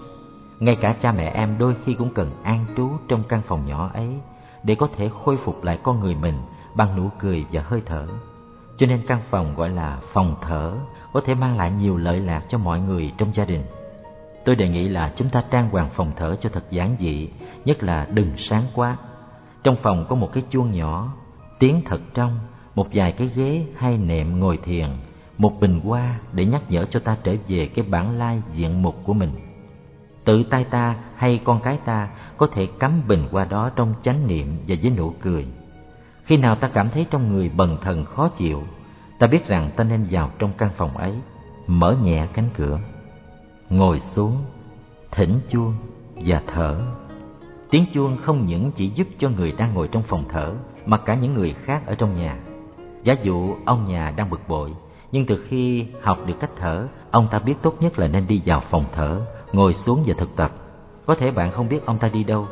Ngay 0.58 0.76
cả 0.76 0.94
cha 1.02 1.12
mẹ 1.12 1.30
em 1.30 1.58
đôi 1.58 1.74
khi 1.84 1.94
cũng 1.94 2.14
cần 2.14 2.30
an 2.42 2.64
trú 2.76 2.90
trong 3.08 3.22
căn 3.28 3.42
phòng 3.46 3.66
nhỏ 3.66 3.90
ấy 3.94 4.08
để 4.62 4.74
có 4.74 4.88
thể 4.96 5.10
khôi 5.24 5.36
phục 5.36 5.64
lại 5.64 5.78
con 5.82 6.00
người 6.00 6.14
mình 6.14 6.34
bằng 6.74 6.96
nụ 6.96 7.08
cười 7.18 7.44
và 7.52 7.62
hơi 7.62 7.82
thở. 7.86 8.06
Cho 8.76 8.86
nên 8.86 9.02
căn 9.06 9.20
phòng 9.30 9.54
gọi 9.54 9.70
là 9.70 9.98
phòng 10.12 10.36
thở 10.42 10.72
có 11.12 11.20
thể 11.20 11.34
mang 11.34 11.56
lại 11.56 11.70
nhiều 11.70 11.96
lợi 11.96 12.20
lạc 12.20 12.42
cho 12.48 12.58
mọi 12.58 12.80
người 12.80 13.12
trong 13.18 13.34
gia 13.34 13.44
đình. 13.44 13.62
Tôi 14.44 14.56
đề 14.56 14.68
nghị 14.68 14.88
là 14.88 15.12
chúng 15.16 15.28
ta 15.28 15.44
trang 15.50 15.70
hoàng 15.70 15.88
phòng 15.94 16.12
thở 16.16 16.36
cho 16.40 16.50
thật 16.52 16.64
giản 16.70 16.96
dị, 17.00 17.28
nhất 17.64 17.82
là 17.82 18.06
đừng 18.10 18.32
sáng 18.36 18.64
quá. 18.74 18.96
Trong 19.62 19.76
phòng 19.82 20.06
có 20.08 20.16
một 20.16 20.32
cái 20.32 20.42
chuông 20.50 20.72
nhỏ, 20.72 21.12
tiếng 21.58 21.82
thật 21.84 22.00
trong, 22.14 22.38
một 22.74 22.88
vài 22.92 23.12
cái 23.12 23.30
ghế 23.34 23.66
hay 23.76 23.98
nệm 23.98 24.40
ngồi 24.40 24.56
thiền, 24.56 24.88
một 25.38 25.60
bình 25.60 25.80
hoa 25.80 26.18
để 26.32 26.44
nhắc 26.44 26.62
nhở 26.68 26.84
cho 26.84 27.00
ta 27.00 27.16
trở 27.22 27.36
về 27.48 27.66
cái 27.66 27.84
bản 27.88 28.18
lai 28.18 28.42
diện 28.54 28.82
mục 28.82 28.96
của 29.04 29.12
mình. 29.12 29.30
Tự 30.24 30.42
tay 30.42 30.64
ta 30.64 30.96
hay 31.16 31.40
con 31.44 31.60
cái 31.60 31.78
ta 31.84 32.08
có 32.36 32.46
thể 32.46 32.66
cắm 32.78 33.02
bình 33.08 33.28
hoa 33.30 33.44
đó 33.44 33.70
trong 33.76 33.94
chánh 34.02 34.26
niệm 34.26 34.56
và 34.68 34.76
với 34.82 34.90
nụ 34.90 35.14
cười. 35.20 35.46
Khi 36.24 36.36
nào 36.36 36.56
ta 36.56 36.68
cảm 36.68 36.90
thấy 36.90 37.06
trong 37.10 37.28
người 37.28 37.48
bần 37.48 37.76
thần 37.82 38.04
khó 38.04 38.28
chịu, 38.28 38.62
ta 39.18 39.26
biết 39.26 39.46
rằng 39.46 39.70
ta 39.76 39.84
nên 39.84 40.06
vào 40.10 40.30
trong 40.38 40.52
căn 40.58 40.70
phòng 40.76 40.96
ấy, 40.96 41.14
mở 41.66 41.96
nhẹ 42.02 42.26
cánh 42.32 42.48
cửa 42.56 42.78
ngồi 43.70 44.00
xuống 44.00 44.44
thỉnh 45.10 45.40
chuông 45.48 45.74
và 46.14 46.42
thở 46.46 46.80
tiếng 47.70 47.86
chuông 47.92 48.16
không 48.16 48.46
những 48.46 48.72
chỉ 48.72 48.88
giúp 48.88 49.08
cho 49.18 49.28
người 49.28 49.52
đang 49.52 49.74
ngồi 49.74 49.88
trong 49.88 50.02
phòng 50.02 50.24
thở, 50.28 50.52
mà 50.86 50.96
cả 50.96 51.14
những 51.14 51.34
người 51.34 51.52
khác 51.52 51.86
ở 51.86 51.94
trong 51.94 52.16
nhà. 52.16 52.36
Giả 53.02 53.14
dụ, 53.22 53.54
ông 53.64 53.88
nhà 53.88 54.14
đang 54.16 54.30
bực 54.30 54.40
bội, 54.48 54.72
nhưng 55.12 55.26
từ 55.26 55.46
khi 55.48 55.86
học 56.02 56.18
được 56.26 56.34
cách 56.40 56.50
thở, 56.56 56.88
ông 57.10 57.28
ta 57.30 57.38
biết 57.38 57.54
tốt 57.62 57.76
nhất 57.80 57.98
là 57.98 58.06
nên 58.06 58.26
đi 58.26 58.42
vào 58.44 58.60
phòng 58.60 58.84
thở, 58.92 59.20
ngồi 59.52 59.74
xuống 59.74 60.02
và 60.06 60.14
thực 60.18 60.36
tập. 60.36 60.52
Có 61.06 61.14
thể 61.14 61.30
bạn 61.30 61.50
không 61.50 61.68
biết 61.68 61.86
ông 61.86 61.98
ta 61.98 62.08
đi 62.08 62.24
đâu. 62.24 62.46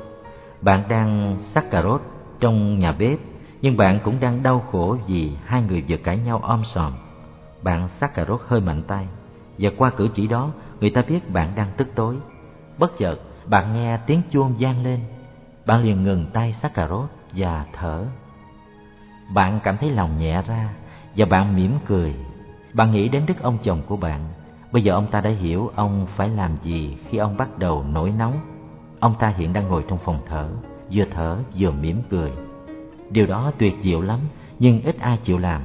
Bạn 0.61 0.82
đang 0.89 1.39
sắc 1.55 1.70
cà 1.70 1.82
rốt 1.82 2.03
trong 2.40 2.78
nhà 2.78 2.93
bếp, 2.93 3.19
nhưng 3.62 3.77
bạn 3.77 3.99
cũng 4.05 4.20
đang 4.20 4.43
đau 4.43 4.65
khổ 4.73 4.97
vì 5.07 5.32
hai 5.45 5.62
người 5.62 5.85
vừa 5.89 5.97
cãi 5.97 6.19
nhau 6.19 6.39
om 6.39 6.62
sòm. 6.74 6.93
Bạn 7.62 7.89
sắc 8.01 8.15
cà 8.15 8.24
rốt 8.24 8.40
hơi 8.47 8.61
mạnh 8.61 8.82
tay, 8.82 9.07
và 9.59 9.70
qua 9.77 9.90
cử 9.90 10.09
chỉ 10.15 10.27
đó, 10.27 10.51
người 10.81 10.90
ta 10.90 11.03
biết 11.09 11.31
bạn 11.31 11.53
đang 11.57 11.69
tức 11.77 11.89
tối, 11.95 12.16
bất 12.78 12.99
chợt 12.99 13.16
bạn 13.49 13.73
nghe 13.73 13.97
tiếng 13.97 14.23
chuông 14.31 14.55
vang 14.59 14.85
lên. 14.85 15.01
Bạn 15.66 15.83
liền 15.83 16.03
ngừng 16.03 16.27
tay 16.33 16.55
sát 16.62 16.75
cà 16.75 16.89
rốt 16.89 17.09
và 17.33 17.66
thở. 17.73 18.05
Bạn 19.35 19.61
cảm 19.62 19.77
thấy 19.77 19.91
lòng 19.91 20.19
nhẹ 20.19 20.43
ra 20.43 20.69
và 21.16 21.27
bạn 21.27 21.57
mỉm 21.57 21.73
cười. 21.87 22.15
Bạn 22.73 22.91
nghĩ 22.91 23.09
đến 23.09 23.27
đức 23.27 23.43
ông 23.43 23.59
chồng 23.62 23.83
của 23.87 23.97
bạn. 23.97 24.20
Bây 24.73 24.83
giờ 24.83 24.93
ông 24.93 25.07
ta 25.11 25.20
đã 25.20 25.31
hiểu 25.31 25.70
ông 25.75 26.07
phải 26.16 26.29
làm 26.29 26.57
gì 26.62 26.97
khi 27.09 27.19
ông 27.19 27.37
bắt 27.37 27.59
đầu 27.59 27.85
nổi 27.85 28.12
nóng. 28.19 28.35
Ông 29.01 29.15
ta 29.19 29.29
hiện 29.29 29.53
đang 29.53 29.69
ngồi 29.69 29.85
trong 29.89 29.99
phòng 29.99 30.20
thở, 30.29 30.49
vừa 30.93 31.05
thở 31.11 31.39
vừa 31.55 31.70
mỉm 31.70 32.03
cười. 32.11 32.33
Điều 33.11 33.27
đó 33.27 33.53
tuyệt 33.59 33.75
diệu 33.83 34.01
lắm, 34.01 34.20
nhưng 34.59 34.83
ít 34.83 34.99
ai 35.01 35.19
chịu 35.23 35.39
làm. 35.39 35.62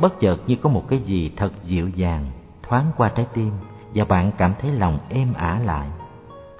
Bất 0.00 0.20
chợt 0.20 0.36
như 0.46 0.56
có 0.56 0.70
một 0.70 0.84
cái 0.88 0.98
gì 0.98 1.32
thật 1.36 1.52
dịu 1.64 1.88
dàng 1.88 2.30
thoáng 2.62 2.86
qua 2.96 3.08
trái 3.08 3.26
tim 3.34 3.52
và 3.94 4.04
bạn 4.04 4.32
cảm 4.38 4.54
thấy 4.60 4.72
lòng 4.72 4.98
êm 5.08 5.32
ả 5.32 5.60
lại. 5.64 5.88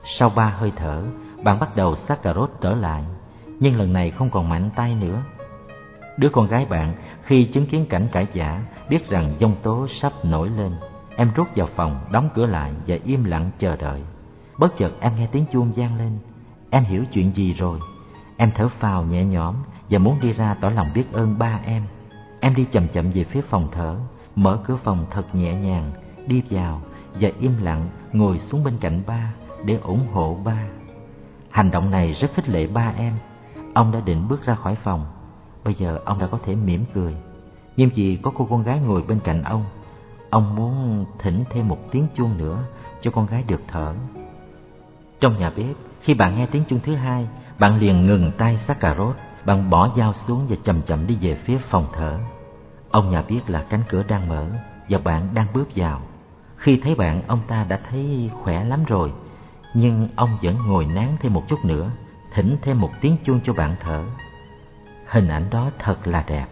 Sau 0.05 0.31
ba 0.31 0.47
hơi 0.47 0.73
thở, 0.77 1.05
bạn 1.45 1.61
bắt 1.61 1.77
đầu 1.77 1.97
xắt 1.97 2.23
cà 2.23 2.35
rốt 2.35 2.51
trở 2.61 2.75
lại, 2.75 3.05
nhưng 3.61 3.79
lần 3.79 3.93
này 3.93 4.11
không 4.11 4.31
còn 4.31 4.49
mạnh 4.49 4.71
tay 4.77 4.95
nữa. 4.95 5.23
Đứa 6.19 6.29
con 6.29 6.47
gái 6.47 6.65
bạn 6.65 6.95
khi 7.23 7.45
chứng 7.45 7.67
kiến 7.67 7.87
cảnh 7.89 8.09
cãi 8.13 8.27
giả 8.33 8.65
biết 8.89 9.09
rằng 9.11 9.35
dông 9.41 9.55
tố 9.63 9.87
sắp 10.01 10.13
nổi 10.25 10.49
lên. 10.49 10.73
Em 11.17 11.31
rút 11.35 11.49
vào 11.57 11.69
phòng, 11.77 12.01
đóng 12.13 12.29
cửa 12.35 12.47
lại 12.47 12.73
và 12.87 12.97
im 13.05 13.25
lặng 13.25 13.51
chờ 13.59 13.77
đợi. 13.77 14.03
Bất 14.59 14.77
chợt 14.77 14.93
em 15.01 15.13
nghe 15.17 15.27
tiếng 15.33 15.45
chuông 15.53 15.73
vang 15.77 15.99
lên. 15.99 16.19
Em 16.71 16.85
hiểu 16.85 17.05
chuyện 17.13 17.33
gì 17.35 17.53
rồi. 17.53 17.79
Em 18.37 18.51
thở 18.55 18.69
phào 18.69 19.05
nhẹ 19.05 19.25
nhõm 19.25 19.55
và 19.91 19.99
muốn 19.99 20.21
đi 20.21 20.33
ra 20.33 20.55
tỏ 20.55 20.71
lòng 20.71 20.91
biết 20.95 21.13
ơn 21.13 21.39
ba 21.39 21.61
em. 21.65 21.83
Em 22.41 22.55
đi 22.55 22.65
chậm 22.73 22.89
chậm 22.89 23.11
về 23.11 23.25
phía 23.25 23.41
phòng 23.41 23.69
thở, 23.73 23.97
mở 24.37 24.59
cửa 24.65 24.77
phòng 24.77 25.07
thật 25.11 25.35
nhẹ 25.35 25.55
nhàng, 25.55 25.93
đi 26.27 26.43
vào 26.51 26.83
và 27.15 27.29
im 27.41 27.53
lặng 27.63 27.89
ngồi 28.13 28.39
xuống 28.39 28.65
bên 28.65 28.75
cạnh 28.81 29.03
ba 29.07 29.33
để 29.65 29.79
ủng 29.83 30.07
hộ 30.13 30.37
ba. 30.45 30.65
Hành 31.51 31.71
động 31.71 31.91
này 31.91 32.13
rất 32.13 32.31
khích 32.35 32.49
lệ 32.49 32.67
ba 32.67 32.93
em. 32.97 33.15
Ông 33.75 33.93
đã 33.93 34.01
định 34.01 34.29
bước 34.29 34.45
ra 34.45 34.55
khỏi 34.55 34.75
phòng. 34.75 35.07
Bây 35.65 35.75
giờ 35.75 35.99
ông 36.05 36.19
đã 36.19 36.27
có 36.27 36.39
thể 36.45 36.55
mỉm 36.55 36.85
cười. 36.95 37.15
Nhưng 37.77 37.91
vì 37.95 38.19
có 38.23 38.33
cô 38.37 38.47
con 38.51 38.63
gái 38.63 38.81
ngồi 38.81 39.03
bên 39.03 39.21
cạnh 39.21 39.43
ông, 39.43 39.65
ông 40.31 40.55
muốn 40.55 41.05
thỉnh 41.19 41.45
thêm 41.51 41.69
một 41.69 41.79
tiếng 41.91 42.07
chuông 42.15 42.39
nữa 42.39 42.65
cho 43.01 43.11
con 43.11 43.27
gái 43.27 43.45
được 43.47 43.61
thở. 43.69 43.95
Trong 45.21 45.39
nhà 45.39 45.51
bếp, 45.57 45.77
khi 46.01 46.15
bạn 46.15 46.37
nghe 46.37 46.47
tiếng 46.47 46.65
chuông 46.69 46.81
thứ 46.85 46.95
hai, 46.95 47.29
bạn 47.59 47.79
liền 47.79 48.07
ngừng 48.07 48.33
tay 48.39 48.57
xác 48.57 48.81
cà 48.81 48.95
rốt, 48.99 49.17
bạn 49.45 49.71
bỏ 49.71 49.93
dao 49.97 50.13
xuống 50.13 50.47
và 50.49 50.57
chậm 50.65 50.83
chậm 50.83 51.07
đi 51.07 51.17
về 51.21 51.35
phía 51.35 51.59
phòng 51.59 51.87
thở. 51.93 52.19
Ông 52.91 53.11
nhà 53.11 53.23
biết 53.23 53.41
là 53.51 53.65
cánh 53.71 53.83
cửa 53.89 54.03
đang 54.09 54.29
mở 54.29 54.47
và 54.89 54.99
bạn 54.99 55.29
đang 55.35 55.47
bước 55.55 55.69
vào. 55.77 56.01
Khi 56.57 56.81
thấy 56.83 56.95
bạn, 56.95 57.23
ông 57.27 57.41
ta 57.49 57.65
đã 57.65 57.81
thấy 57.91 58.31
khỏe 58.43 58.65
lắm 58.65 58.85
rồi, 58.85 59.13
nhưng 59.75 60.09
ông 60.17 60.31
vẫn 60.43 60.57
ngồi 60.67 60.87
nán 60.87 61.17
thêm 61.21 61.35
một 61.35 61.45
chút 61.49 61.65
nữa, 61.65 61.91
thỉnh 62.35 62.57
thêm 62.63 62.81
một 62.81 62.91
tiếng 63.01 63.17
chuông 63.25 63.41
cho 63.45 63.53
bạn 63.53 63.77
thở. 63.81 64.05
Hình 65.07 65.29
ảnh 65.29 65.51
đó 65.51 65.71
thật 65.79 66.07
là 66.07 66.25
đẹp. 66.27 66.47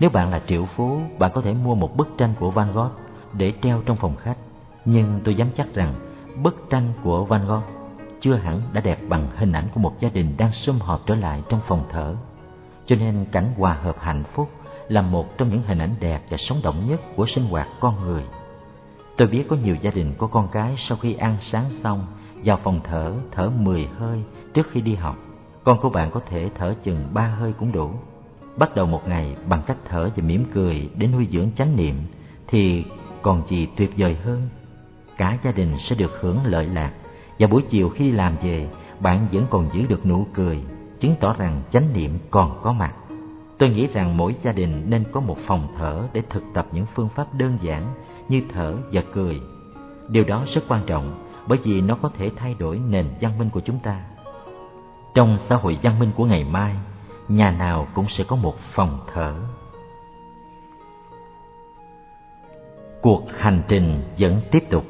Nếu 0.00 0.10
bạn 0.10 0.30
là 0.30 0.40
triệu 0.46 0.66
phú, 0.76 1.00
bạn 1.18 1.30
có 1.34 1.40
thể 1.40 1.54
mua 1.54 1.74
một 1.74 1.96
bức 1.96 2.08
tranh 2.18 2.34
của 2.38 2.50
Van 2.50 2.72
Gogh 2.72 2.92
để 3.32 3.52
treo 3.62 3.82
trong 3.86 3.96
phòng 3.96 4.16
khách. 4.16 4.36
Nhưng 4.84 5.20
tôi 5.24 5.34
dám 5.34 5.48
chắc 5.56 5.74
rằng 5.74 5.94
bức 6.42 6.66
tranh 6.70 6.92
của 7.02 7.24
Van 7.24 7.46
Gogh 7.46 7.64
chưa 8.20 8.34
hẳn 8.34 8.60
đã 8.72 8.80
đẹp 8.80 8.98
bằng 9.08 9.28
hình 9.36 9.52
ảnh 9.52 9.68
của 9.74 9.80
một 9.80 9.94
gia 9.98 10.08
đình 10.08 10.36
đang 10.36 10.52
sum 10.52 10.78
họp 10.78 11.06
trở 11.06 11.14
lại 11.14 11.42
trong 11.48 11.60
phòng 11.66 11.84
thở. 11.90 12.14
Cho 12.86 12.96
nên 12.96 13.26
cảnh 13.32 13.52
hòa 13.56 13.72
hợp 13.72 13.96
hạnh 14.00 14.24
phúc 14.34 14.50
là 14.88 15.00
một 15.02 15.38
trong 15.38 15.48
những 15.48 15.62
hình 15.62 15.78
ảnh 15.78 15.94
đẹp 16.00 16.22
và 16.30 16.36
sống 16.36 16.60
động 16.62 16.86
nhất 16.86 17.00
của 17.16 17.26
sinh 17.26 17.44
hoạt 17.44 17.68
con 17.80 18.00
người. 18.00 18.22
Tôi 19.16 19.28
biết 19.28 19.44
có 19.48 19.56
nhiều 19.56 19.76
gia 19.80 19.90
đình 19.90 20.14
có 20.18 20.26
con 20.26 20.48
cái 20.52 20.74
sau 20.78 20.98
khi 20.98 21.14
ăn 21.14 21.36
sáng 21.40 21.70
xong 21.82 22.06
vào 22.44 22.56
phòng 22.56 22.80
thở 22.84 23.14
thở 23.30 23.50
10 23.50 23.88
hơi 23.98 24.22
trước 24.54 24.66
khi 24.70 24.80
đi 24.80 24.94
học. 24.94 25.16
Con 25.64 25.80
của 25.80 25.90
bạn 25.90 26.10
có 26.10 26.20
thể 26.28 26.50
thở 26.54 26.74
chừng 26.82 27.08
3 27.12 27.26
hơi 27.26 27.52
cũng 27.52 27.72
đủ. 27.72 27.90
Bắt 28.56 28.74
đầu 28.74 28.86
một 28.86 29.08
ngày 29.08 29.36
bằng 29.48 29.62
cách 29.66 29.76
thở 29.84 30.10
và 30.16 30.22
mỉm 30.26 30.44
cười 30.54 30.90
để 30.96 31.06
nuôi 31.06 31.28
dưỡng 31.30 31.50
chánh 31.56 31.76
niệm 31.76 31.94
thì 32.48 32.84
còn 33.22 33.46
gì 33.46 33.68
tuyệt 33.76 33.90
vời 33.96 34.16
hơn. 34.24 34.48
Cả 35.16 35.38
gia 35.42 35.50
đình 35.50 35.76
sẽ 35.78 35.96
được 35.96 36.20
hưởng 36.20 36.38
lợi 36.44 36.66
lạc 36.66 36.92
và 37.38 37.46
buổi 37.46 37.62
chiều 37.68 37.88
khi 37.88 38.04
đi 38.04 38.12
làm 38.12 38.36
về 38.42 38.68
bạn 39.00 39.26
vẫn 39.32 39.46
còn 39.50 39.68
giữ 39.72 39.86
được 39.86 40.06
nụ 40.06 40.26
cười, 40.34 40.62
chứng 41.00 41.14
tỏ 41.20 41.34
rằng 41.38 41.62
chánh 41.70 41.92
niệm 41.92 42.18
còn 42.30 42.60
có 42.62 42.72
mặt. 42.72 42.94
Tôi 43.58 43.70
nghĩ 43.70 43.86
rằng 43.86 44.16
mỗi 44.16 44.34
gia 44.42 44.52
đình 44.52 44.82
nên 44.90 45.04
có 45.12 45.20
một 45.20 45.36
phòng 45.46 45.68
thở 45.78 46.08
để 46.12 46.22
thực 46.30 46.44
tập 46.54 46.66
những 46.72 46.86
phương 46.94 47.08
pháp 47.08 47.34
đơn 47.34 47.58
giản 47.62 47.94
như 48.28 48.42
thở 48.52 48.74
và 48.92 49.02
cười. 49.12 49.40
Điều 50.08 50.24
đó 50.24 50.44
rất 50.54 50.60
quan 50.68 50.82
trọng 50.86 51.29
bởi 51.50 51.58
vì 51.62 51.80
nó 51.80 51.94
có 52.02 52.10
thể 52.18 52.30
thay 52.36 52.54
đổi 52.58 52.78
nền 52.78 53.06
văn 53.20 53.38
minh 53.38 53.50
của 53.50 53.60
chúng 53.60 53.78
ta. 53.78 54.00
Trong 55.14 55.38
xã 55.48 55.56
hội 55.56 55.78
văn 55.82 55.98
minh 55.98 56.10
của 56.16 56.24
ngày 56.24 56.44
mai, 56.44 56.74
nhà 57.28 57.50
nào 57.50 57.86
cũng 57.94 58.06
sẽ 58.08 58.24
có 58.24 58.36
một 58.36 58.56
phòng 58.74 59.00
thở. 59.12 59.34
Cuộc 63.02 63.22
hành 63.38 63.62
trình 63.68 64.02
vẫn 64.18 64.40
tiếp 64.50 64.64
tục. 64.70 64.84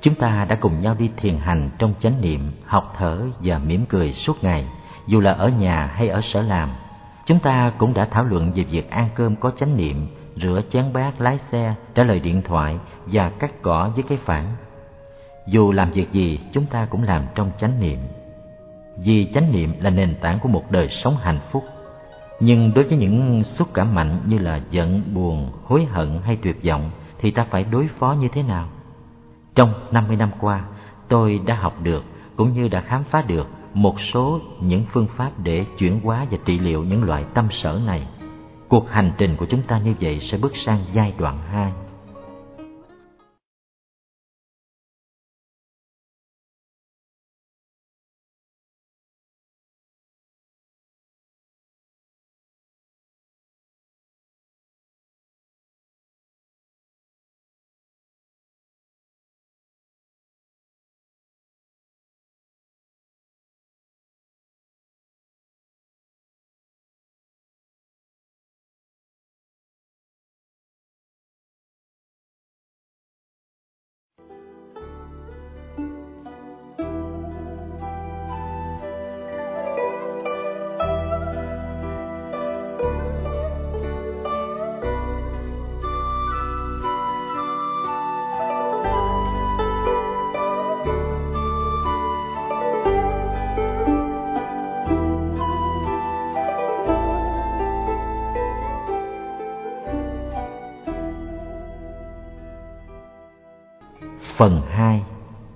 Chúng 0.00 0.14
ta 0.14 0.46
đã 0.48 0.54
cùng 0.54 0.80
nhau 0.80 0.96
đi 0.98 1.10
thiền 1.16 1.36
hành 1.36 1.70
trong 1.78 1.94
chánh 2.00 2.20
niệm, 2.20 2.52
học 2.64 2.94
thở 2.96 3.26
và 3.40 3.58
mỉm 3.58 3.86
cười 3.86 4.12
suốt 4.12 4.44
ngày, 4.44 4.66
dù 5.06 5.20
là 5.20 5.32
ở 5.32 5.48
nhà 5.48 5.86
hay 5.86 6.08
ở 6.08 6.20
sở 6.20 6.42
làm. 6.42 6.70
Chúng 7.26 7.38
ta 7.38 7.72
cũng 7.78 7.94
đã 7.94 8.04
thảo 8.04 8.24
luận 8.24 8.52
về 8.54 8.64
việc 8.64 8.90
ăn 8.90 9.08
cơm 9.14 9.36
có 9.36 9.50
chánh 9.50 9.76
niệm 9.76 10.06
rửa 10.36 10.60
chén 10.70 10.92
bát 10.92 11.20
lái 11.20 11.38
xe 11.52 11.74
trả 11.94 12.04
lời 12.04 12.20
điện 12.20 12.42
thoại 12.42 12.78
và 13.06 13.30
cắt 13.30 13.52
cỏ 13.62 13.90
với 13.94 14.04
cái 14.08 14.18
phản. 14.24 14.46
Dù 15.46 15.72
làm 15.72 15.90
việc 15.90 16.12
gì, 16.12 16.40
chúng 16.52 16.66
ta 16.66 16.86
cũng 16.86 17.02
làm 17.02 17.26
trong 17.34 17.50
chánh 17.58 17.80
niệm. 17.80 17.98
Vì 18.96 19.30
chánh 19.34 19.52
niệm 19.52 19.72
là 19.80 19.90
nền 19.90 20.14
tảng 20.20 20.38
của 20.38 20.48
một 20.48 20.70
đời 20.70 20.88
sống 20.88 21.16
hạnh 21.16 21.40
phúc. 21.50 21.64
Nhưng 22.40 22.74
đối 22.74 22.84
với 22.84 22.98
những 22.98 23.44
xúc 23.44 23.68
cảm 23.74 23.94
mạnh 23.94 24.20
như 24.26 24.38
là 24.38 24.60
giận, 24.70 25.02
buồn, 25.14 25.52
hối 25.64 25.84
hận 25.84 26.20
hay 26.24 26.38
tuyệt 26.42 26.56
vọng, 26.64 26.90
thì 27.18 27.30
ta 27.30 27.46
phải 27.50 27.64
đối 27.64 27.88
phó 27.98 28.12
như 28.12 28.28
thế 28.32 28.42
nào? 28.42 28.68
Trong 29.54 29.72
50 29.90 30.16
năm 30.16 30.30
qua, 30.40 30.64
tôi 31.08 31.40
đã 31.46 31.54
học 31.54 31.82
được 31.82 32.04
cũng 32.36 32.52
như 32.52 32.68
đã 32.68 32.80
khám 32.80 33.04
phá 33.04 33.22
được 33.22 33.48
một 33.74 34.00
số 34.00 34.40
những 34.60 34.84
phương 34.92 35.06
pháp 35.16 35.30
để 35.38 35.64
chuyển 35.78 36.00
hóa 36.00 36.26
và 36.30 36.38
trị 36.44 36.58
liệu 36.58 36.84
những 36.84 37.04
loại 37.04 37.24
tâm 37.34 37.48
sở 37.50 37.80
này. 37.86 38.06
Cuộc 38.68 38.90
hành 38.90 39.12
trình 39.18 39.36
của 39.36 39.46
chúng 39.46 39.62
ta 39.62 39.78
như 39.78 39.94
vậy 40.00 40.20
sẽ 40.20 40.38
bước 40.38 40.52
sang 40.56 40.84
giai 40.92 41.14
đoạn 41.18 41.38
2 41.50 41.72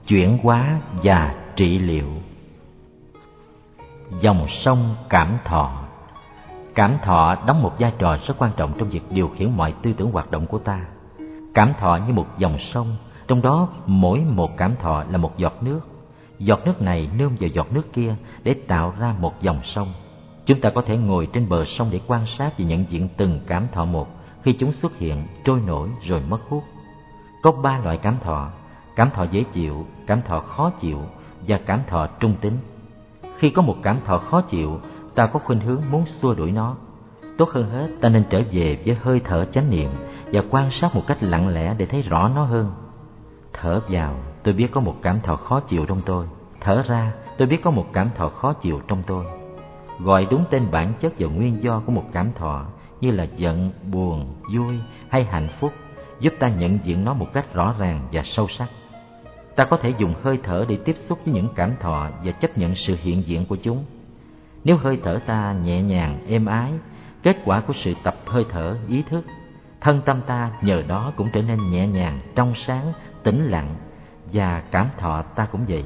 Chuyển 0.06 0.38
hóa 0.42 0.80
và 1.02 1.34
trị 1.56 1.78
liệu 1.78 2.06
Dòng 4.20 4.46
sông 4.48 4.94
cảm 5.08 5.38
thọ 5.44 5.82
Cảm 6.74 6.96
thọ 7.02 7.36
đóng 7.46 7.62
một 7.62 7.72
vai 7.78 7.92
trò 7.98 8.16
rất 8.26 8.34
quan 8.38 8.50
trọng 8.56 8.72
trong 8.78 8.88
việc 8.88 9.02
điều 9.10 9.28
khiển 9.28 9.56
mọi 9.56 9.74
tư 9.82 9.92
tưởng 9.96 10.12
hoạt 10.12 10.30
động 10.30 10.46
của 10.46 10.58
ta. 10.58 10.80
Cảm 11.54 11.72
thọ 11.78 11.98
như 12.06 12.12
một 12.12 12.26
dòng 12.38 12.58
sông, 12.58 12.96
trong 13.28 13.42
đó 13.42 13.68
mỗi 13.86 14.20
một 14.20 14.56
cảm 14.56 14.76
thọ 14.76 15.04
là 15.10 15.18
một 15.18 15.36
giọt 15.36 15.62
nước. 15.62 15.80
Giọt 16.38 16.60
nước 16.66 16.82
này 16.82 17.10
nương 17.18 17.36
vào 17.40 17.48
giọt 17.48 17.72
nước 17.72 17.92
kia 17.92 18.14
để 18.42 18.54
tạo 18.54 18.94
ra 18.98 19.14
một 19.20 19.40
dòng 19.40 19.60
sông. 19.64 19.92
Chúng 20.46 20.60
ta 20.60 20.70
có 20.70 20.82
thể 20.82 20.96
ngồi 20.96 21.28
trên 21.32 21.48
bờ 21.48 21.64
sông 21.64 21.88
để 21.90 22.00
quan 22.06 22.26
sát 22.26 22.58
và 22.58 22.64
nhận 22.64 22.84
diện 22.88 23.08
từng 23.16 23.40
cảm 23.46 23.66
thọ 23.72 23.84
một 23.84 24.08
khi 24.42 24.52
chúng 24.52 24.72
xuất 24.72 24.98
hiện, 24.98 25.26
trôi 25.44 25.60
nổi 25.60 25.88
rồi 26.02 26.22
mất 26.28 26.40
hút. 26.48 26.64
Có 27.42 27.52
ba 27.52 27.78
loại 27.78 27.96
cảm 27.96 28.18
thọ, 28.22 28.50
cảm 28.96 29.10
thọ 29.10 29.26
dễ 29.30 29.42
chịu, 29.42 29.86
cảm 30.06 30.22
thọ 30.22 30.40
khó 30.40 30.70
chịu 30.70 30.98
và 31.46 31.60
cảm 31.66 31.80
thọ 31.86 32.06
trung 32.20 32.34
tính. 32.40 32.58
Khi 33.38 33.50
có 33.50 33.62
một 33.62 33.76
cảm 33.82 33.98
thọ 34.04 34.18
khó 34.18 34.40
chịu, 34.40 34.80
ta 35.14 35.26
có 35.26 35.38
khuynh 35.38 35.60
hướng 35.60 35.82
muốn 35.90 36.06
xua 36.06 36.34
đuổi 36.34 36.52
nó. 36.52 36.76
Tốt 37.38 37.48
hơn 37.48 37.70
hết, 37.70 37.88
ta 38.00 38.08
nên 38.08 38.24
trở 38.30 38.42
về 38.52 38.78
với 38.86 38.96
hơi 39.02 39.20
thở 39.24 39.44
chánh 39.44 39.70
niệm 39.70 39.90
và 40.32 40.42
quan 40.50 40.70
sát 40.70 40.94
một 40.94 41.02
cách 41.06 41.22
lặng 41.22 41.48
lẽ 41.48 41.74
để 41.78 41.86
thấy 41.86 42.02
rõ 42.02 42.28
nó 42.28 42.44
hơn. 42.44 42.72
Thở 43.52 43.80
vào, 43.88 44.14
tôi 44.42 44.54
biết 44.54 44.72
có 44.72 44.80
một 44.80 44.96
cảm 45.02 45.20
thọ 45.20 45.36
khó 45.36 45.60
chịu 45.60 45.86
trong 45.86 46.02
tôi. 46.06 46.26
Thở 46.60 46.82
ra, 46.86 47.12
tôi 47.38 47.48
biết 47.48 47.62
có 47.62 47.70
một 47.70 47.86
cảm 47.92 48.10
thọ 48.14 48.28
khó 48.28 48.52
chịu 48.52 48.80
trong 48.88 49.02
tôi. 49.06 49.24
Gọi 50.00 50.26
đúng 50.30 50.44
tên 50.50 50.70
bản 50.70 50.92
chất 51.00 51.12
và 51.18 51.28
nguyên 51.28 51.62
do 51.62 51.82
của 51.86 51.92
một 51.92 52.04
cảm 52.12 52.32
thọ 52.32 52.66
như 53.00 53.10
là 53.10 53.24
giận, 53.36 53.70
buồn, 53.92 54.34
vui 54.54 54.78
hay 55.08 55.24
hạnh 55.24 55.48
phúc 55.60 55.72
giúp 56.20 56.32
ta 56.38 56.48
nhận 56.48 56.78
diện 56.84 57.04
nó 57.04 57.14
một 57.14 57.32
cách 57.32 57.54
rõ 57.54 57.74
ràng 57.78 58.08
và 58.12 58.22
sâu 58.24 58.48
sắc 58.48 58.68
ta 59.56 59.64
có 59.64 59.76
thể 59.76 59.92
dùng 59.98 60.14
hơi 60.22 60.38
thở 60.42 60.64
để 60.68 60.78
tiếp 60.84 60.96
xúc 61.08 61.18
với 61.24 61.34
những 61.34 61.48
cảm 61.54 61.74
thọ 61.80 62.08
và 62.24 62.32
chấp 62.32 62.58
nhận 62.58 62.74
sự 62.74 62.96
hiện 63.02 63.22
diện 63.26 63.46
của 63.46 63.56
chúng. 63.56 63.84
Nếu 64.64 64.76
hơi 64.76 64.98
thở 65.04 65.20
ta 65.26 65.52
nhẹ 65.52 65.82
nhàng, 65.82 66.18
êm 66.28 66.46
ái, 66.46 66.72
kết 67.22 67.36
quả 67.44 67.60
của 67.60 67.72
sự 67.76 67.94
tập 68.02 68.16
hơi 68.26 68.44
thở, 68.50 68.78
ý 68.88 69.02
thức, 69.02 69.24
thân 69.80 70.00
tâm 70.04 70.20
ta 70.26 70.50
nhờ 70.62 70.82
đó 70.88 71.12
cũng 71.16 71.28
trở 71.32 71.42
nên 71.42 71.70
nhẹ 71.70 71.86
nhàng, 71.86 72.20
trong 72.34 72.54
sáng, 72.66 72.92
tĩnh 73.22 73.44
lặng 73.44 73.74
và 74.32 74.62
cảm 74.70 74.88
thọ 74.98 75.22
ta 75.22 75.46
cũng 75.52 75.64
vậy. 75.68 75.84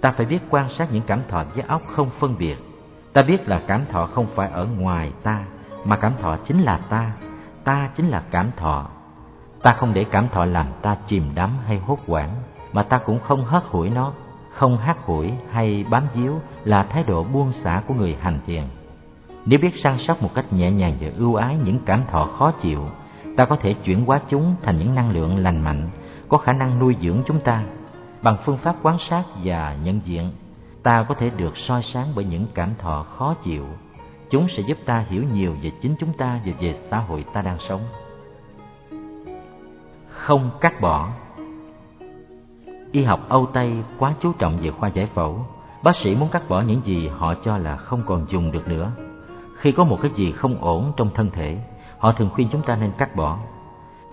Ta 0.00 0.10
phải 0.10 0.26
biết 0.26 0.38
quan 0.50 0.68
sát 0.68 0.92
những 0.92 1.02
cảm 1.06 1.20
thọ 1.28 1.44
với 1.54 1.64
óc 1.68 1.82
không 1.86 2.10
phân 2.18 2.34
biệt. 2.38 2.56
Ta 3.12 3.22
biết 3.22 3.48
là 3.48 3.62
cảm 3.66 3.86
thọ 3.86 4.06
không 4.06 4.26
phải 4.34 4.50
ở 4.50 4.66
ngoài 4.66 5.12
ta, 5.22 5.44
mà 5.84 5.96
cảm 5.96 6.12
thọ 6.20 6.36
chính 6.44 6.60
là 6.60 6.76
ta. 6.76 7.12
Ta 7.64 7.90
chính 7.96 8.08
là 8.08 8.22
cảm 8.30 8.50
thọ. 8.56 8.90
Ta 9.62 9.72
không 9.72 9.94
để 9.94 10.04
cảm 10.04 10.28
thọ 10.28 10.44
làm 10.44 10.66
ta 10.82 10.96
chìm 11.06 11.30
đắm 11.34 11.50
hay 11.66 11.78
hốt 11.78 11.98
hoảng 12.06 12.30
mà 12.78 12.84
ta 12.84 12.98
cũng 12.98 13.20
không 13.20 13.44
hất 13.44 13.62
hủi 13.64 13.90
nó, 13.90 14.12
không 14.50 14.76
hát 14.76 14.98
hủi 15.04 15.32
hay 15.50 15.84
bám 15.90 16.06
víu 16.14 16.40
là 16.64 16.82
thái 16.82 17.02
độ 17.02 17.24
buông 17.24 17.52
xả 17.52 17.82
của 17.86 17.94
người 17.94 18.16
hành 18.20 18.40
thiền. 18.46 18.62
Nếu 19.44 19.58
biết 19.58 19.74
săn 19.82 19.98
sóc 19.98 20.22
một 20.22 20.34
cách 20.34 20.52
nhẹ 20.52 20.70
nhàng 20.70 20.96
và 21.00 21.08
ưu 21.16 21.34
ái 21.34 21.56
những 21.64 21.78
cảm 21.86 22.02
thọ 22.10 22.24
khó 22.24 22.50
chịu, 22.50 22.88
ta 23.36 23.44
có 23.44 23.56
thể 23.56 23.72
chuyển 23.72 24.04
hóa 24.04 24.20
chúng 24.28 24.54
thành 24.62 24.78
những 24.78 24.94
năng 24.94 25.10
lượng 25.10 25.38
lành 25.38 25.64
mạnh, 25.64 25.90
có 26.28 26.38
khả 26.38 26.52
năng 26.52 26.78
nuôi 26.78 26.96
dưỡng 27.00 27.22
chúng 27.26 27.40
ta. 27.40 27.62
Bằng 28.22 28.36
phương 28.44 28.58
pháp 28.58 28.76
quan 28.82 28.96
sát 28.98 29.24
và 29.44 29.76
nhận 29.84 30.00
diện, 30.04 30.30
ta 30.82 31.02
có 31.02 31.14
thể 31.14 31.30
được 31.30 31.56
soi 31.56 31.82
sáng 31.82 32.06
bởi 32.14 32.24
những 32.24 32.46
cảm 32.54 32.70
thọ 32.78 33.02
khó 33.02 33.34
chịu. 33.34 33.66
Chúng 34.30 34.48
sẽ 34.48 34.62
giúp 34.62 34.78
ta 34.84 35.04
hiểu 35.08 35.22
nhiều 35.32 35.56
về 35.62 35.70
chính 35.82 35.94
chúng 35.98 36.12
ta 36.12 36.40
và 36.46 36.52
về 36.60 36.74
xã 36.90 36.98
hội 36.98 37.24
ta 37.32 37.42
đang 37.42 37.58
sống. 37.58 37.80
Không 40.08 40.50
cắt 40.60 40.80
bỏ 40.80 41.10
y 42.92 43.04
học 43.04 43.28
âu 43.28 43.46
tây 43.46 43.72
quá 43.98 44.14
chú 44.20 44.32
trọng 44.32 44.58
về 44.58 44.70
khoa 44.70 44.88
giải 44.88 45.06
phẫu. 45.06 45.46
Bác 45.82 45.96
sĩ 45.96 46.14
muốn 46.14 46.28
cắt 46.28 46.48
bỏ 46.48 46.60
những 46.60 46.80
gì 46.84 47.08
họ 47.08 47.34
cho 47.34 47.58
là 47.58 47.76
không 47.76 48.02
còn 48.06 48.26
dùng 48.28 48.52
được 48.52 48.68
nữa. 48.68 48.92
Khi 49.56 49.72
có 49.72 49.84
một 49.84 49.98
cái 50.02 50.10
gì 50.14 50.32
không 50.32 50.58
ổn 50.60 50.92
trong 50.96 51.10
thân 51.14 51.30
thể, 51.30 51.58
họ 51.98 52.12
thường 52.12 52.30
khuyên 52.30 52.48
chúng 52.52 52.62
ta 52.62 52.76
nên 52.76 52.92
cắt 52.98 53.16
bỏ. 53.16 53.38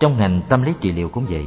Trong 0.00 0.16
ngành 0.16 0.40
tâm 0.48 0.62
lý 0.62 0.72
trị 0.80 0.92
liệu 0.92 1.08
cũng 1.08 1.26
vậy. 1.28 1.46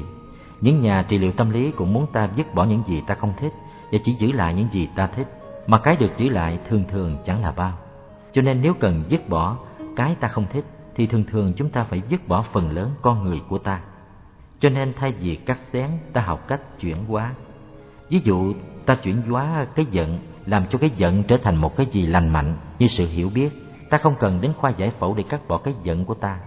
Những 0.61 0.81
nhà 0.81 1.06
trị 1.07 1.18
liệu 1.18 1.31
tâm 1.31 1.49
lý 1.49 1.72
cũng 1.72 1.93
muốn 1.93 2.07
ta 2.14 2.30
dứt 2.35 2.53
bỏ 2.56 2.64
những 2.64 2.84
gì 2.88 3.01
ta 3.07 3.15
không 3.15 3.34
thích 3.38 3.53
và 3.91 3.99
chỉ 4.03 4.14
giữ 4.14 4.31
lại 4.31 4.53
những 4.53 4.68
gì 4.72 4.89
ta 4.95 5.07
thích. 5.07 5.27
Mà 5.68 5.77
cái 5.77 5.95
được 5.95 6.11
giữ 6.18 6.30
lại 6.30 6.60
thường 6.69 6.84
thường 6.91 7.18
chẳng 7.26 7.41
là 7.41 7.51
bao. 7.51 7.73
Cho 8.34 8.41
nên 8.41 8.61
nếu 8.61 8.73
cần 8.73 9.03
dứt 9.10 9.30
bỏ 9.30 9.57
cái 9.95 10.15
ta 10.15 10.27
không 10.27 10.45
thích, 10.51 10.65
thì 10.95 11.07
thường 11.07 11.23
thường 11.31 11.53
chúng 11.56 11.69
ta 11.69 11.84
phải 11.84 12.01
dứt 12.07 12.27
bỏ 12.27 12.45
phần 12.51 12.69
lớn 12.72 12.91
con 13.01 13.23
người 13.23 13.41
của 13.49 13.57
ta 13.57 13.81
cho 14.60 14.69
nên 14.69 14.94
thay 14.94 15.11
vì 15.11 15.36
cắt 15.36 15.60
xén, 15.73 15.90
ta 16.14 16.22
học 16.22 16.48
cách 16.48 16.61
chuyển 16.80 17.06
hóa. 17.06 17.34
Ví 18.10 18.22
dụ, 18.23 18.53
ta 18.86 18.95
chuyển 18.95 19.22
hóa 19.22 19.65
cái 19.76 19.86
giận, 19.91 20.19
làm 20.45 20.65
cho 20.69 20.77
cái 20.77 20.91
giận 20.98 21.23
trở 21.23 21.38
thành 21.38 21.56
một 21.56 21.76
cái 21.76 21.86
gì 21.86 22.06
lành 22.06 22.30
mạnh 22.30 22.57
như 22.80 22.88
sự 22.88 23.07
hiểu 23.07 23.30
biết. 23.34 23.49
Ta 23.90 23.98
không 23.98 24.15
cần 24.19 24.41
đến 24.41 24.53
khoa 24.57 24.69
giải 24.69 24.91
phẫu 24.99 25.14
để 25.14 25.23
cắt 25.23 25.48
bỏ 25.48 25.57
cái 25.57 25.73
giận 25.84 26.06
của 26.06 26.14
ta. 26.14 26.40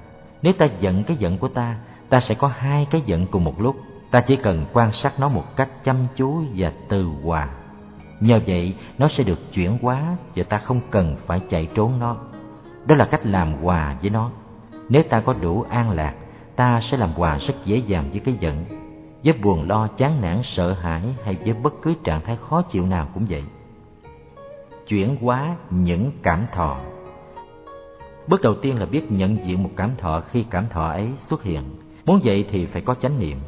Nếu 0.42 0.52
ta 0.58 0.68
giận 0.80 1.04
cái 1.04 1.16
giận 1.16 1.38
của 1.38 1.48
ta, 1.48 1.76
ta 2.08 2.20
sẽ 2.20 2.34
có 2.34 2.48
hai 2.48 2.86
cái 2.90 3.02
giận 3.06 3.26
cùng 3.26 3.44
một 3.44 3.60
lúc. 3.60 3.76
Ta 4.10 4.20
chỉ 4.20 4.36
cần 4.36 4.66
quan 4.72 4.92
sát 4.92 5.20
nó 5.20 5.28
một 5.28 5.56
cách 5.56 5.84
chăm 5.84 5.96
chú 6.16 6.42
và 6.56 6.72
từ 6.88 7.04
hòa. 7.22 7.48
Nhờ 8.20 8.40
vậy, 8.46 8.74
nó 8.98 9.08
sẽ 9.08 9.24
được 9.24 9.52
chuyển 9.52 9.78
hóa 9.82 10.16
và 10.36 10.42
ta 10.42 10.58
không 10.58 10.80
cần 10.90 11.16
phải 11.26 11.40
chạy 11.50 11.68
trốn 11.74 11.98
nó. 12.00 12.16
Đó 12.86 12.94
là 12.94 13.04
cách 13.04 13.26
làm 13.26 13.52
hòa 13.52 13.96
với 14.00 14.10
nó. 14.10 14.30
Nếu 14.88 15.02
ta 15.02 15.20
có 15.20 15.32
đủ 15.32 15.64
an 15.70 15.90
lạc 15.90 16.14
ta 16.56 16.80
sẽ 16.80 16.96
làm 16.96 17.12
hòa 17.12 17.38
rất 17.38 17.54
dễ 17.64 17.76
dàng 17.76 18.04
với 18.10 18.20
cái 18.20 18.34
giận. 18.40 18.64
Với 19.24 19.34
buồn 19.42 19.68
lo, 19.68 19.86
chán 19.86 20.20
nản, 20.20 20.40
sợ 20.42 20.72
hãi 20.72 21.02
hay 21.24 21.36
với 21.44 21.52
bất 21.52 21.74
cứ 21.82 21.94
trạng 22.04 22.20
thái 22.20 22.36
khó 22.36 22.62
chịu 22.62 22.86
nào 22.86 23.08
cũng 23.14 23.26
vậy. 23.28 23.42
Chuyển 24.88 25.16
hóa 25.20 25.56
những 25.70 26.12
cảm 26.22 26.46
thọ. 26.52 26.78
Bước 28.28 28.40
đầu 28.42 28.54
tiên 28.54 28.78
là 28.78 28.86
biết 28.86 29.12
nhận 29.12 29.46
diện 29.46 29.62
một 29.62 29.70
cảm 29.76 29.90
thọ 29.98 30.20
khi 30.20 30.44
cảm 30.50 30.68
thọ 30.68 30.88
ấy 30.88 31.08
xuất 31.28 31.42
hiện. 31.42 31.62
Muốn 32.04 32.20
vậy 32.24 32.46
thì 32.50 32.66
phải 32.66 32.82
có 32.82 32.94
chánh 32.94 33.18
niệm. 33.18 33.38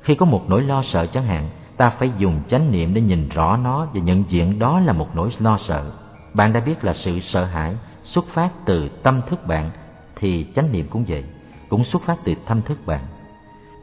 Khi 0.00 0.14
có 0.14 0.26
một 0.26 0.44
nỗi 0.48 0.62
lo 0.62 0.82
sợ 0.82 1.06
chẳng 1.06 1.24
hạn, 1.24 1.50
ta 1.76 1.90
phải 1.90 2.10
dùng 2.18 2.40
chánh 2.48 2.70
niệm 2.70 2.94
để 2.94 3.00
nhìn 3.00 3.28
rõ 3.28 3.56
nó 3.56 3.86
và 3.94 4.00
nhận 4.00 4.24
diện 4.28 4.58
đó 4.58 4.80
là 4.80 4.92
một 4.92 5.08
nỗi 5.14 5.30
lo 5.38 5.58
sợ. 5.58 5.92
Bạn 6.34 6.52
đã 6.52 6.60
biết 6.60 6.84
là 6.84 6.92
sự 6.92 7.20
sợ 7.20 7.44
hãi 7.44 7.76
xuất 8.02 8.24
phát 8.26 8.50
từ 8.66 8.88
tâm 8.88 9.20
thức 9.28 9.46
bạn, 9.46 9.70
thì 10.16 10.46
chánh 10.54 10.72
niệm 10.72 10.86
cũng 10.90 11.04
vậy 11.08 11.24
cũng 11.72 11.84
xuất 11.84 12.02
phát 12.02 12.18
từ 12.24 12.34
thâm 12.46 12.62
thức 12.62 12.78
bạn. 12.86 13.00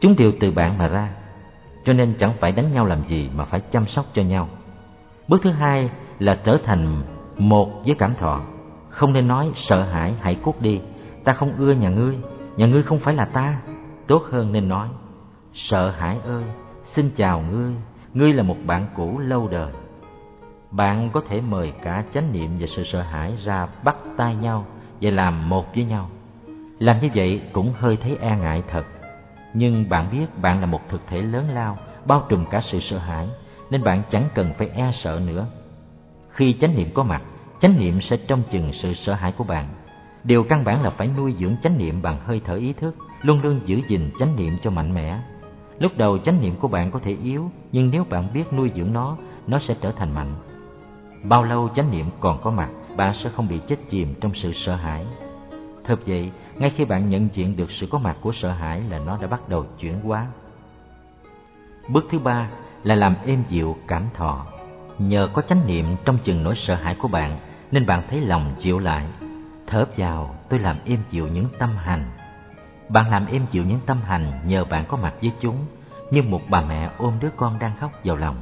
Chúng 0.02 0.16
đều 0.16 0.32
từ 0.40 0.52
bạn 0.52 0.78
mà 0.78 0.88
ra, 0.88 1.10
cho 1.86 1.94
nên 1.94 2.14
chẳng 2.20 2.34
phải 2.40 2.52
đánh 2.52 2.74
nhau 2.74 2.86
làm 2.86 3.04
gì 3.08 3.30
mà 3.36 3.46
phải 3.46 3.60
chăm 3.60 3.86
sóc 3.86 4.06
cho 4.14 4.22
nhau. 4.22 4.50
Bước 5.28 5.42
thứ 5.44 5.52
hai 5.52 5.90
là 6.20 6.40
trở 6.44 6.58
thành 6.64 7.02
một 7.38 7.82
với 7.86 7.96
cảm 7.96 8.16
thọ. 8.16 8.42
Không 8.90 9.14
nên 9.14 9.28
nói 9.28 9.52
sợ 9.56 9.84
hãi, 9.84 10.16
hãy 10.22 10.36
cút 10.36 10.62
đi. 10.62 10.82
Ta 11.24 11.34
không 11.34 11.54
ưa 11.58 11.72
nhà 11.72 11.90
ngươi 11.90 12.18
nhà 12.58 12.66
ngươi 12.68 12.84
không 12.84 13.00
phải 13.00 13.14
là 13.14 13.26
ta. 13.26 13.62
Tốt 14.08 14.24
hơn 14.32 14.52
nên 14.52 14.68
nói, 14.68 14.88
sợ 15.54 15.90
hãi 15.90 16.18
ơi, 16.26 16.44
xin 16.84 17.12
chào 17.16 17.42
ngươi 17.42 17.74
ngươi 18.14 18.34
là 18.34 18.44
một 18.44 18.58
bạn 18.66 18.88
cũ 18.96 19.20
lâu 19.20 19.48
đời. 19.48 19.72
Bạn 20.72 21.10
có 21.14 21.22
thể 21.30 21.42
mời 21.42 21.74
cả 21.84 22.04
chánh 22.14 22.32
niệm 22.32 22.50
và 22.60 22.68
sự 22.68 22.84
sợ 22.84 23.02
hãi 23.02 23.34
ra 23.44 23.68
bắt 23.84 23.96
tay 24.18 24.36
nhau 24.36 24.66
và 25.02 25.12
làm 25.12 25.50
một 25.50 25.76
với 25.76 25.86
nhau. 25.86 26.10
Làm 26.80 27.00
như 27.02 27.10
vậy 27.16 27.42
cũng 27.52 27.74
hơi 27.80 27.98
thấy 27.98 28.18
e 28.22 28.38
ngại 28.38 28.64
thật. 28.68 28.84
Nhưng 29.54 29.90
bạn 29.90 30.12
biết 30.12 30.26
bạn 30.42 30.60
là 30.60 30.66
một 30.66 30.82
thực 30.90 31.02
thể 31.08 31.22
lớn 31.22 31.50
lao, 31.50 31.78
bao 32.06 32.26
trùm 32.30 32.46
cả 32.46 32.62
sự 32.62 32.80
sợ 32.80 32.98
hãi, 32.98 33.28
nên 33.70 33.84
bạn 33.84 34.02
chẳng 34.10 34.30
cần 34.36 34.54
phải 34.58 34.70
e 34.74 34.92
sợ 34.94 35.22
nữa. 35.28 35.46
Khi 36.30 36.56
chánh 36.62 36.76
niệm 36.76 36.90
có 36.94 37.04
mặt, 37.04 37.22
chánh 37.60 37.80
niệm 37.80 38.02
sẽ 38.02 38.18
trông 38.18 38.44
chừng 38.52 38.72
sự 38.74 38.94
sợ 38.94 39.14
hãi 39.14 39.32
của 39.32 39.44
bạn. 39.44 39.68
Điều 40.24 40.44
căn 40.44 40.64
bản 40.64 40.84
là 40.84 40.90
phải 40.90 41.10
nuôi 41.18 41.36
dưỡng 41.40 41.56
chánh 41.64 41.78
niệm 41.78 42.02
bằng 42.02 42.20
hơi 42.26 42.42
thở 42.46 42.56
ý 42.56 42.74
thức, 42.74 42.96
luôn 43.22 43.42
luôn 43.42 43.60
giữ 43.66 43.82
gìn 43.88 44.12
chánh 44.20 44.36
niệm 44.36 44.58
cho 44.62 44.70
mạnh 44.70 44.94
mẽ. 44.94 45.20
Lúc 45.80 45.92
đầu 45.98 46.18
chánh 46.18 46.42
niệm 46.42 46.56
của 46.56 46.68
bạn 46.68 46.92
có 46.92 47.00
thể 47.00 47.18
yếu, 47.24 47.52
nhưng 47.72 47.90
nếu 47.92 48.04
bạn 48.10 48.34
biết 48.34 48.54
nuôi 48.54 48.72
dưỡng 48.76 48.94
nó, 48.94 49.18
nó 49.48 49.60
sẽ 49.60 49.76
trở 49.82 49.92
thành 49.92 50.14
mạnh. 50.14 50.36
Bao 51.24 51.44
lâu 51.44 51.70
chánh 51.76 51.92
niệm 51.92 52.06
còn 52.20 52.42
có 52.42 52.52
mặt, 52.52 52.70
bạn 52.98 53.14
sẽ 53.14 53.30
không 53.30 53.48
bị 53.48 53.60
chết 53.68 53.78
chìm 53.90 54.14
trong 54.22 54.32
sự 54.36 54.54
sợ 54.54 54.76
hãi. 54.76 55.06
Thật 55.84 56.00
vậy, 56.06 56.32
ngay 56.60 56.70
khi 56.70 56.86
bạn 56.86 57.10
nhận 57.10 57.30
diện 57.34 57.58
được 57.58 57.72
sự 57.72 57.88
có 57.88 58.00
mặt 58.00 58.18
của 58.22 58.32
sợ 58.34 58.52
hãi 58.52 58.82
là 58.90 59.00
nó 59.00 59.18
đã 59.22 59.28
bắt 59.28 59.50
đầu 59.50 59.66
chuyển 59.80 60.02
hóa. 60.02 60.28
Bước 61.88 62.06
thứ 62.12 62.20
ba 62.20 62.50
là 62.84 62.96
làm 62.96 63.16
êm 63.26 63.44
dịu 63.48 63.78
cảm 63.88 64.04
thọ. 64.14 64.46
Nhờ 65.00 65.30
có 65.34 65.42
chánh 65.42 65.68
niệm 65.68 65.86
trong 66.06 66.18
chừng 66.24 66.44
nỗi 66.44 66.56
sợ 66.56 66.76
hãi 66.76 66.96
của 66.96 67.08
bạn 67.08 67.38
nên 67.72 67.86
bạn 67.86 68.04
thấy 68.10 68.22
lòng 68.22 68.56
dịu 68.58 68.80
lại. 68.80 69.06
Thở 69.68 69.86
vào, 69.98 70.36
tôi 70.50 70.60
làm 70.60 70.78
êm 70.86 71.00
dịu 71.10 71.28
những 71.28 71.46
tâm 71.60 71.78
hành. 71.78 72.12
Bạn 72.90 73.10
làm 73.12 73.26
êm 73.26 73.46
dịu 73.52 73.64
những 73.64 73.80
tâm 73.86 74.02
hành 74.02 74.42
nhờ 74.46 74.66
bạn 74.66 74.86
có 74.88 74.98
mặt 74.98 75.14
với 75.22 75.32
chúng, 75.40 75.66
như 76.12 76.22
một 76.22 76.42
bà 76.50 76.62
mẹ 76.62 76.90
ôm 76.98 77.14
đứa 77.20 77.30
con 77.36 77.60
đang 77.60 77.76
khóc 77.80 77.92
vào 78.04 78.16
lòng. 78.16 78.36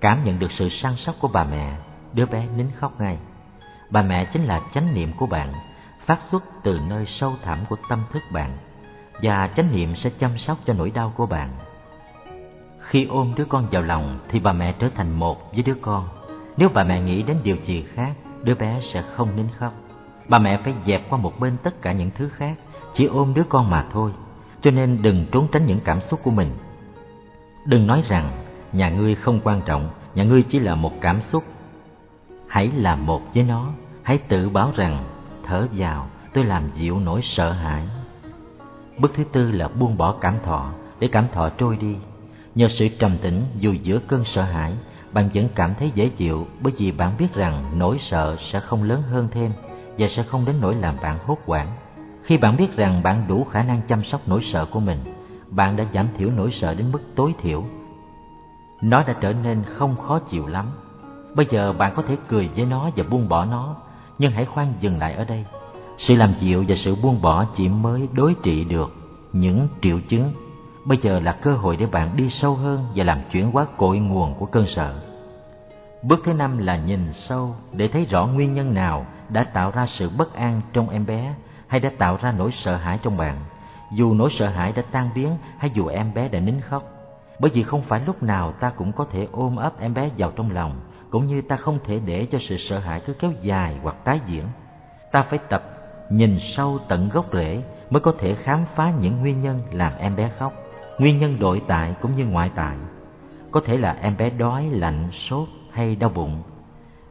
Cảm 0.00 0.24
nhận 0.24 0.38
được 0.38 0.52
sự 0.52 0.68
săn 0.68 0.96
sóc 0.96 1.14
của 1.20 1.28
bà 1.28 1.44
mẹ, 1.44 1.76
đứa 2.12 2.26
bé 2.26 2.46
nín 2.56 2.66
khóc 2.78 3.00
ngay. 3.00 3.18
Bà 3.90 4.02
mẹ 4.02 4.24
chính 4.24 4.44
là 4.44 4.60
chánh 4.74 4.94
niệm 4.94 5.12
của 5.18 5.26
bạn, 5.26 5.52
phát 6.06 6.18
xuất 6.30 6.44
từ 6.62 6.80
nơi 6.88 7.06
sâu 7.06 7.32
thẳm 7.42 7.58
của 7.68 7.76
tâm 7.88 8.02
thức 8.12 8.22
bạn, 8.32 8.56
và 9.22 9.46
chánh 9.56 9.72
niệm 9.72 9.94
sẽ 9.94 10.10
chăm 10.18 10.38
sóc 10.38 10.58
cho 10.66 10.72
nỗi 10.72 10.90
đau 10.90 11.12
của 11.16 11.26
bạn. 11.26 11.50
Khi 12.78 13.06
ôm 13.10 13.32
đứa 13.36 13.44
con 13.44 13.66
vào 13.70 13.82
lòng 13.82 14.18
thì 14.28 14.40
bà 14.40 14.52
mẹ 14.52 14.74
trở 14.78 14.88
thành 14.88 15.12
một 15.12 15.52
với 15.52 15.62
đứa 15.62 15.74
con. 15.82 16.08
Nếu 16.56 16.68
bà 16.68 16.84
mẹ 16.84 17.00
nghĩ 17.00 17.22
đến 17.22 17.36
điều 17.42 17.56
gì 17.56 17.82
khác, 17.82 18.12
đứa 18.42 18.54
bé 18.54 18.80
sẽ 18.92 19.02
không 19.02 19.36
nín 19.36 19.46
khóc. 19.58 19.72
Bà 20.28 20.38
mẹ 20.38 20.56
phải 20.56 20.74
dẹp 20.86 21.10
qua 21.10 21.18
một 21.18 21.40
bên 21.40 21.56
tất 21.62 21.82
cả 21.82 21.92
những 21.92 22.10
thứ 22.14 22.28
khác, 22.28 22.54
chỉ 22.94 23.06
ôm 23.06 23.34
đứa 23.34 23.44
con 23.48 23.70
mà 23.70 23.86
thôi. 23.92 24.12
Cho 24.62 24.70
nên 24.70 25.02
đừng 25.02 25.26
trốn 25.32 25.48
tránh 25.52 25.66
những 25.66 25.80
cảm 25.84 26.00
xúc 26.00 26.20
của 26.22 26.30
mình. 26.30 26.50
Đừng 27.66 27.86
nói 27.86 28.02
rằng 28.08 28.30
nhà 28.72 28.90
ngươi 28.90 29.14
không 29.14 29.40
quan 29.44 29.60
trọng, 29.66 29.90
nhà 30.14 30.24
ngươi 30.24 30.42
chỉ 30.42 30.58
là 30.58 30.74
một 30.74 30.92
cảm 31.00 31.20
xúc. 31.20 31.44
Hãy 32.48 32.70
làm 32.76 33.06
một 33.06 33.22
với 33.34 33.44
nó, 33.44 33.70
hãy 34.02 34.18
tự 34.18 34.48
bảo 34.48 34.72
rằng 34.76 35.04
thở 35.46 35.66
vào 35.72 36.06
tôi 36.32 36.44
làm 36.44 36.70
dịu 36.74 37.00
nỗi 37.00 37.20
sợ 37.22 37.52
hãi. 37.52 37.82
Bước 38.98 39.12
thứ 39.14 39.24
tư 39.32 39.50
là 39.50 39.68
buông 39.68 39.96
bỏ 39.96 40.12
cảm 40.12 40.34
thọ 40.44 40.72
để 41.00 41.08
cảm 41.12 41.28
thọ 41.32 41.48
trôi 41.48 41.76
đi 41.76 41.96
Nhờ 42.56 42.68
sự 42.68 42.88
trầm 42.88 43.18
tĩnh 43.18 43.42
dù 43.58 43.72
giữa 43.72 43.98
cơn 43.98 44.24
sợ 44.24 44.42
hãi, 44.42 44.72
bạn 45.12 45.28
vẫn 45.34 45.48
cảm 45.54 45.74
thấy 45.74 45.92
dễ 45.94 46.08
chịu 46.08 46.46
bởi 46.60 46.72
vì 46.78 46.92
bạn 46.92 47.12
biết 47.18 47.34
rằng 47.34 47.78
nỗi 47.78 47.98
sợ 47.98 48.36
sẽ 48.40 48.60
không 48.60 48.82
lớn 48.82 49.02
hơn 49.02 49.28
thêm 49.30 49.52
và 49.98 50.08
sẽ 50.08 50.22
không 50.22 50.44
đến 50.44 50.56
nỗi 50.60 50.74
làm 50.74 50.96
bạn 51.02 51.18
hốt 51.26 51.38
hoảng. 51.46 51.68
Khi 52.22 52.36
bạn 52.36 52.56
biết 52.56 52.76
rằng 52.76 53.02
bạn 53.02 53.24
đủ 53.28 53.44
khả 53.44 53.62
năng 53.62 53.80
chăm 53.88 54.04
sóc 54.04 54.20
nỗi 54.26 54.40
sợ 54.42 54.66
của 54.70 54.80
mình, 54.80 54.98
bạn 55.50 55.76
đã 55.76 55.84
giảm 55.94 56.08
thiểu 56.16 56.30
nỗi 56.36 56.50
sợ 56.50 56.74
đến 56.74 56.92
mức 56.92 57.02
tối 57.14 57.34
thiểu. 57.42 57.64
Nó 58.82 59.02
đã 59.02 59.14
trở 59.20 59.32
nên 59.32 59.62
không 59.64 59.96
khó 59.96 60.18
chịu 60.18 60.46
lắm. 60.46 60.66
Bây 61.34 61.46
giờ 61.50 61.72
bạn 61.72 61.92
có 61.96 62.02
thể 62.02 62.16
cười 62.28 62.48
với 62.56 62.66
nó 62.66 62.90
và 62.96 63.04
buông 63.10 63.28
bỏ 63.28 63.44
nó, 63.44 63.76
nhưng 64.18 64.32
hãy 64.32 64.44
khoan 64.44 64.72
dừng 64.80 64.98
lại 64.98 65.14
ở 65.14 65.24
đây. 65.24 65.44
Sự 65.98 66.16
làm 66.16 66.34
dịu 66.40 66.64
và 66.68 66.76
sự 66.76 66.94
buông 66.94 67.22
bỏ 67.22 67.44
chỉ 67.56 67.68
mới 67.68 68.08
đối 68.12 68.34
trị 68.42 68.64
được 68.64 68.94
những 69.32 69.68
triệu 69.82 70.00
chứng 70.08 70.32
Bây 70.86 70.98
giờ 70.98 71.20
là 71.20 71.32
cơ 71.32 71.54
hội 71.54 71.76
để 71.76 71.86
bạn 71.86 72.16
đi 72.16 72.30
sâu 72.30 72.54
hơn 72.54 72.86
và 72.94 73.04
làm 73.04 73.18
chuyển 73.32 73.50
hóa 73.50 73.66
cội 73.76 73.98
nguồn 73.98 74.34
của 74.34 74.46
cơn 74.46 74.66
sợ. 74.66 74.94
Bước 76.02 76.20
thứ 76.24 76.32
năm 76.32 76.58
là 76.58 76.76
nhìn 76.76 77.12
sâu 77.12 77.54
để 77.72 77.88
thấy 77.88 78.04
rõ 78.04 78.26
nguyên 78.26 78.52
nhân 78.52 78.74
nào 78.74 79.06
đã 79.28 79.44
tạo 79.44 79.70
ra 79.70 79.86
sự 79.86 80.10
bất 80.18 80.34
an 80.34 80.60
trong 80.72 80.88
em 80.88 81.06
bé 81.06 81.34
hay 81.66 81.80
đã 81.80 81.90
tạo 81.98 82.18
ra 82.22 82.32
nỗi 82.32 82.52
sợ 82.52 82.76
hãi 82.76 82.98
trong 83.02 83.16
bạn. 83.16 83.36
Dù 83.92 84.14
nỗi 84.14 84.30
sợ 84.38 84.48
hãi 84.48 84.72
đã 84.72 84.82
tan 84.90 85.10
biến 85.14 85.36
hay 85.58 85.70
dù 85.74 85.86
em 85.86 86.14
bé 86.14 86.28
đã 86.28 86.40
nín 86.40 86.60
khóc. 86.60 86.82
Bởi 87.40 87.50
vì 87.54 87.62
không 87.62 87.82
phải 87.82 88.00
lúc 88.06 88.22
nào 88.22 88.52
ta 88.52 88.70
cũng 88.70 88.92
có 88.92 89.06
thể 89.12 89.28
ôm 89.32 89.56
ấp 89.56 89.80
em 89.80 89.94
bé 89.94 90.10
vào 90.18 90.32
trong 90.36 90.50
lòng, 90.50 90.80
cũng 91.16 91.26
như 91.26 91.42
ta 91.42 91.56
không 91.56 91.78
thể 91.84 92.00
để 92.06 92.26
cho 92.30 92.38
sự 92.38 92.56
sợ 92.56 92.78
hãi 92.78 93.00
cứ 93.00 93.12
kéo 93.12 93.32
dài 93.42 93.76
hoặc 93.82 93.96
tái 94.04 94.20
diễn. 94.26 94.44
Ta 95.12 95.22
phải 95.22 95.38
tập 95.38 95.62
nhìn 96.10 96.38
sâu 96.40 96.78
tận 96.88 97.08
gốc 97.08 97.26
rễ 97.32 97.62
mới 97.90 98.00
có 98.00 98.12
thể 98.18 98.34
khám 98.34 98.64
phá 98.74 98.92
những 99.00 99.20
nguyên 99.20 99.40
nhân 99.40 99.60
làm 99.72 99.92
em 99.98 100.16
bé 100.16 100.30
khóc. 100.38 100.52
Nguyên 100.98 101.18
nhân 101.18 101.36
nội 101.40 101.62
tại 101.66 101.94
cũng 102.00 102.16
như 102.16 102.26
ngoại 102.26 102.50
tại. 102.54 102.76
Có 103.50 103.60
thể 103.60 103.78
là 103.78 103.96
em 104.02 104.16
bé 104.16 104.30
đói, 104.30 104.68
lạnh, 104.70 105.08
sốt 105.12 105.48
hay 105.72 105.96
đau 105.96 106.10
bụng. 106.10 106.42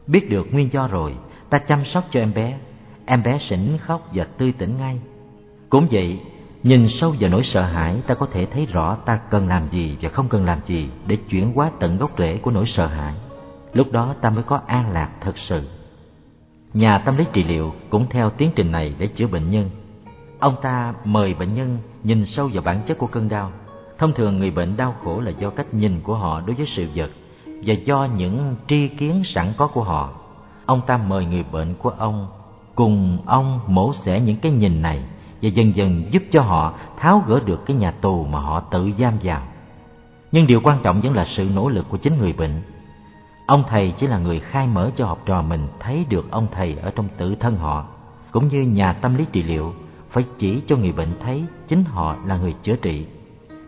Biết 0.07 0.30
được 0.30 0.48
nguyên 0.52 0.73
do 0.73 0.88
rồi, 0.88 1.15
ta 1.49 1.57
chăm 1.57 1.86
sóc 1.86 2.03
cho 2.11 2.19
em 2.19 2.34
bé. 2.34 2.57
Em 3.06 3.23
bé 3.23 3.38
sẽ 3.38 3.57
nín 3.57 3.77
khóc 3.77 4.10
và 4.14 4.23
tươi 4.38 4.53
tỉnh 4.57 4.77
ngay. 4.77 4.99
Cũng 5.69 5.88
vậy, 5.91 6.19
nhìn 6.64 6.88
sâu 6.88 7.15
vào 7.19 7.30
nỗi 7.30 7.44
sợ 7.44 7.61
hãi, 7.61 8.02
ta 8.07 8.14
có 8.14 8.27
thể 8.32 8.45
thấy 8.45 8.65
rõ 8.65 8.95
ta 9.06 9.19
cần 9.30 9.48
làm 9.48 9.68
gì 9.68 9.98
và 10.02 10.10
không 10.10 10.30
cần 10.30 10.45
làm 10.45 10.60
gì 10.65 10.90
để 11.07 11.18
chuyển 11.30 11.53
hóa 11.53 11.72
tận 11.80 11.98
gốc 11.98 12.11
rễ 12.18 12.38
của 12.38 12.52
nỗi 12.52 12.65
sợ 12.65 12.88
hãi 12.88 13.14
lúc 13.76 13.92
đó 13.92 14.16
ta 14.22 14.30
mới 14.30 14.44
có 14.44 14.60
an 14.68 14.92
lạc 14.92 15.10
thật 15.22 15.38
sự 15.38 15.70
nhà 16.74 16.98
tâm 16.98 17.18
lý 17.18 17.26
trị 17.34 17.44
liệu 17.44 17.74
cũng 17.90 18.06
theo 18.10 18.30
tiến 18.30 18.52
trình 18.56 18.72
này 18.72 18.96
để 19.00 19.08
chữa 19.08 19.28
bệnh 19.28 19.52
nhân 19.52 19.70
ông 20.40 20.56
ta 20.62 20.94
mời 21.04 21.34
bệnh 21.34 21.54
nhân 21.54 21.78
nhìn 22.04 22.26
sâu 22.26 22.50
vào 22.54 22.64
bản 22.64 22.82
chất 22.88 22.98
của 22.98 23.08
cơn 23.08 23.30
đau 23.30 23.52
Thông 23.98 24.14
thường 24.14 24.40
người 24.40 24.52
bệnh 24.52 24.78
đau 24.78 24.96
khổ 25.04 25.22
là 25.22 25.32
do 25.32 25.50
cách 25.50 25.74
nhìn 25.74 26.02
của 26.04 26.16
họ 26.16 26.42
đối 26.42 26.56
với 26.56 26.66
sự 26.66 26.88
vật 26.96 27.12
và 27.46 27.74
do 27.74 28.08
những 28.18 28.56
tri 28.68 28.88
kiến 28.88 29.22
sẵn 29.26 29.54
có 29.58 29.68
của 29.68 29.84
họ. 29.84 30.10
Ông 30.66 30.82
ta 30.88 30.98
mời 30.98 31.26
người 31.26 31.44
bệnh 31.52 31.76
của 31.76 31.90
ông 31.90 32.28
cùng 32.76 33.18
ông 33.26 33.60
mổ 33.68 33.94
xẻ 33.94 34.20
những 34.20 34.38
cái 34.38 34.52
nhìn 34.52 34.82
này 34.82 35.04
và 35.42 35.50
dần 35.50 35.76
dần 35.76 36.04
giúp 36.12 36.24
cho 36.32 36.42
họ 36.42 36.74
tháo 36.98 37.24
gỡ 37.28 37.40
được 37.46 37.66
cái 37.66 37.78
nhà 37.78 37.92
tù 37.92 38.26
mà 38.26 38.40
họ 38.40 38.60
tự 38.60 38.92
giam 39.00 39.14
vào. 39.24 39.42
Nhưng 40.32 40.48
điều 40.48 40.62
quan 40.64 40.80
trọng 40.84 41.02
vẫn 41.02 41.14
là 41.14 41.26
sự 41.26 41.50
nỗ 41.56 41.70
lực 41.70 41.86
của 41.90 41.98
chính 41.98 42.18
người 42.18 42.34
bệnh. 42.34 42.62
Ông 43.46 43.64
thầy 43.68 43.94
chỉ 43.98 44.08
là 44.08 44.18
người 44.18 44.40
khai 44.40 44.68
mở 44.68 44.92
cho 44.96 45.06
học 45.06 45.22
trò 45.26 45.42
mình 45.42 45.68
thấy 45.80 46.06
được 46.10 46.32
ông 46.32 46.48
thầy 46.52 46.76
ở 46.82 46.92
trong 46.96 47.08
tự 47.18 47.36
thân 47.36 47.58
họ, 47.58 47.86
cũng 48.32 48.48
như 48.48 48.62
nhà 48.62 48.94
tâm 48.94 49.16
lý 49.16 49.26
trị 49.32 49.44
liệu 49.44 49.74
phải 50.10 50.26
chỉ 50.38 50.62
cho 50.68 50.76
người 50.76 50.92
bệnh 50.92 51.20
thấy 51.24 51.46
chính 51.68 51.84
họ 51.84 52.16
là 52.26 52.38
người 52.38 52.56
chữa 52.64 52.76
trị 52.76 53.06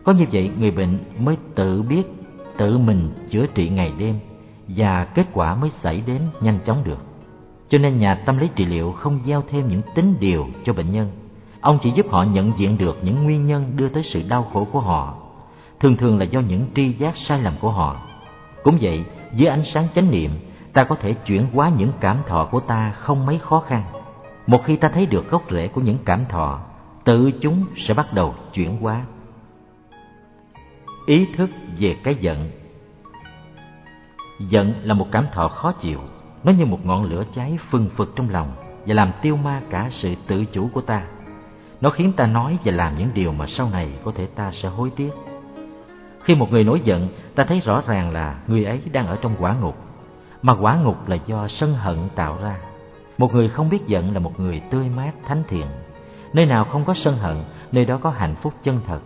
có 0.08 0.14
như 0.14 0.24
vậy 0.32 0.50
người 0.58 0.70
bệnh 0.70 0.98
mới 1.18 1.36
tự 1.54 1.82
biết 1.82 2.02
tự 2.56 2.78
mình 2.78 3.10
chữa 3.30 3.46
trị 3.46 3.68
ngày 3.68 3.92
đêm 3.98 4.18
và 4.68 5.04
kết 5.04 5.26
quả 5.32 5.54
mới 5.54 5.70
xảy 5.70 6.02
đến 6.06 6.22
nhanh 6.40 6.58
chóng 6.64 6.84
được. 6.84 6.98
Cho 7.68 7.78
nên 7.78 7.98
nhà 7.98 8.14
tâm 8.14 8.38
lý 8.38 8.48
trị 8.54 8.64
liệu 8.64 8.92
không 8.92 9.20
gieo 9.26 9.42
thêm 9.48 9.68
những 9.68 9.82
tính 9.94 10.16
điều 10.20 10.46
cho 10.64 10.72
bệnh 10.72 10.92
nhân. 10.92 11.10
Ông 11.60 11.78
chỉ 11.82 11.90
giúp 11.90 12.06
họ 12.10 12.22
nhận 12.22 12.52
diện 12.56 12.78
được 12.78 12.98
những 13.02 13.24
nguyên 13.24 13.46
nhân 13.46 13.72
đưa 13.76 13.88
tới 13.88 14.02
sự 14.02 14.22
đau 14.28 14.42
khổ 14.42 14.66
của 14.72 14.80
họ. 14.80 15.14
Thường 15.80 15.96
thường 15.96 16.18
là 16.18 16.24
do 16.24 16.40
những 16.40 16.66
tri 16.74 16.92
giác 16.92 17.16
sai 17.16 17.42
lầm 17.42 17.54
của 17.60 17.70
họ. 17.70 17.96
Cũng 18.62 18.78
vậy, 18.80 19.04
dưới 19.34 19.48
ánh 19.48 19.62
sáng 19.64 19.88
chánh 19.94 20.10
niệm, 20.10 20.30
ta 20.72 20.84
có 20.84 20.94
thể 20.94 21.12
chuyển 21.12 21.46
hóa 21.52 21.72
những 21.76 21.92
cảm 22.00 22.16
thọ 22.26 22.48
của 22.50 22.60
ta 22.60 22.90
không 22.90 23.26
mấy 23.26 23.38
khó 23.38 23.60
khăn. 23.60 23.82
Một 24.46 24.64
khi 24.64 24.76
ta 24.76 24.88
thấy 24.88 25.06
được 25.06 25.30
gốc 25.30 25.42
rễ 25.50 25.68
của 25.68 25.80
những 25.80 25.98
cảm 26.04 26.24
thọ, 26.28 26.60
tự 27.04 27.30
chúng 27.40 27.64
sẽ 27.76 27.94
bắt 27.94 28.12
đầu 28.12 28.34
chuyển 28.52 28.76
hóa. 28.76 29.04
Ý 31.06 31.26
thức 31.36 31.50
về 31.78 31.96
cái 32.04 32.14
giận. 32.14 32.50
Giận 34.40 34.74
là 34.82 34.94
một 34.94 35.06
cảm 35.12 35.26
thọ 35.32 35.48
khó 35.48 35.72
chịu 35.72 36.00
nó 36.44 36.52
như 36.52 36.66
một 36.66 36.86
ngọn 36.86 37.04
lửa 37.04 37.24
cháy 37.34 37.58
phừng 37.70 37.88
phực 37.96 38.16
trong 38.16 38.30
lòng 38.30 38.52
và 38.86 38.94
làm 38.94 39.12
tiêu 39.22 39.36
ma 39.36 39.60
cả 39.70 39.88
sự 39.90 40.14
tự 40.26 40.44
chủ 40.44 40.68
của 40.72 40.80
ta. 40.80 41.02
Nó 41.80 41.90
khiến 41.90 42.12
ta 42.12 42.26
nói 42.26 42.58
và 42.64 42.72
làm 42.72 42.98
những 42.98 43.10
điều 43.14 43.32
mà 43.32 43.46
sau 43.46 43.68
này 43.70 43.92
có 44.04 44.12
thể 44.14 44.26
ta 44.26 44.50
sẽ 44.52 44.68
hối 44.68 44.90
tiếc 44.96 45.10
khi 46.28 46.34
một 46.34 46.52
người 46.52 46.64
nổi 46.64 46.80
giận 46.84 47.08
ta 47.34 47.44
thấy 47.44 47.60
rõ 47.60 47.82
ràng 47.86 48.12
là 48.12 48.38
người 48.46 48.64
ấy 48.64 48.80
đang 48.92 49.06
ở 49.06 49.18
trong 49.22 49.32
quả 49.38 49.54
ngục 49.60 49.76
mà 50.42 50.54
quả 50.60 50.76
ngục 50.76 51.08
là 51.08 51.16
do 51.26 51.48
sân 51.48 51.74
hận 51.74 51.96
tạo 52.14 52.38
ra 52.42 52.56
một 53.18 53.34
người 53.34 53.48
không 53.48 53.70
biết 53.70 53.86
giận 53.86 54.14
là 54.14 54.20
một 54.20 54.40
người 54.40 54.60
tươi 54.70 54.88
mát 54.96 55.12
thánh 55.26 55.42
thiện 55.48 55.66
nơi 56.32 56.46
nào 56.46 56.64
không 56.64 56.84
có 56.84 56.94
sân 56.94 57.16
hận 57.16 57.36
nơi 57.72 57.84
đó 57.84 57.98
có 58.02 58.10
hạnh 58.10 58.34
phúc 58.42 58.54
chân 58.62 58.80
thật 58.86 59.00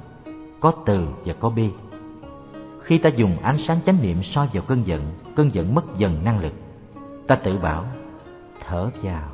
có 0.60 0.72
từ 0.86 1.08
và 1.24 1.34
có 1.40 1.50
bi 1.50 1.70
khi 2.82 2.98
ta 2.98 3.08
dùng 3.08 3.38
ánh 3.42 3.58
sáng 3.58 3.80
chánh 3.86 4.02
niệm 4.02 4.22
soi 4.22 4.48
vào 4.52 4.62
cơn 4.62 4.86
giận, 4.86 5.02
cơn 5.36 5.54
giận 5.54 5.74
mất 5.74 5.96
dần 5.96 6.24
năng 6.24 6.40
lực. 6.40 6.52
Ta 7.26 7.34
tự 7.34 7.58
bảo, 7.58 7.84
thở 8.66 8.90
vào, 9.02 9.30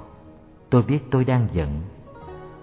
tôi 0.70 0.82
biết 0.82 0.98
tôi 1.10 1.24
đang 1.24 1.48
giận. 1.52 1.80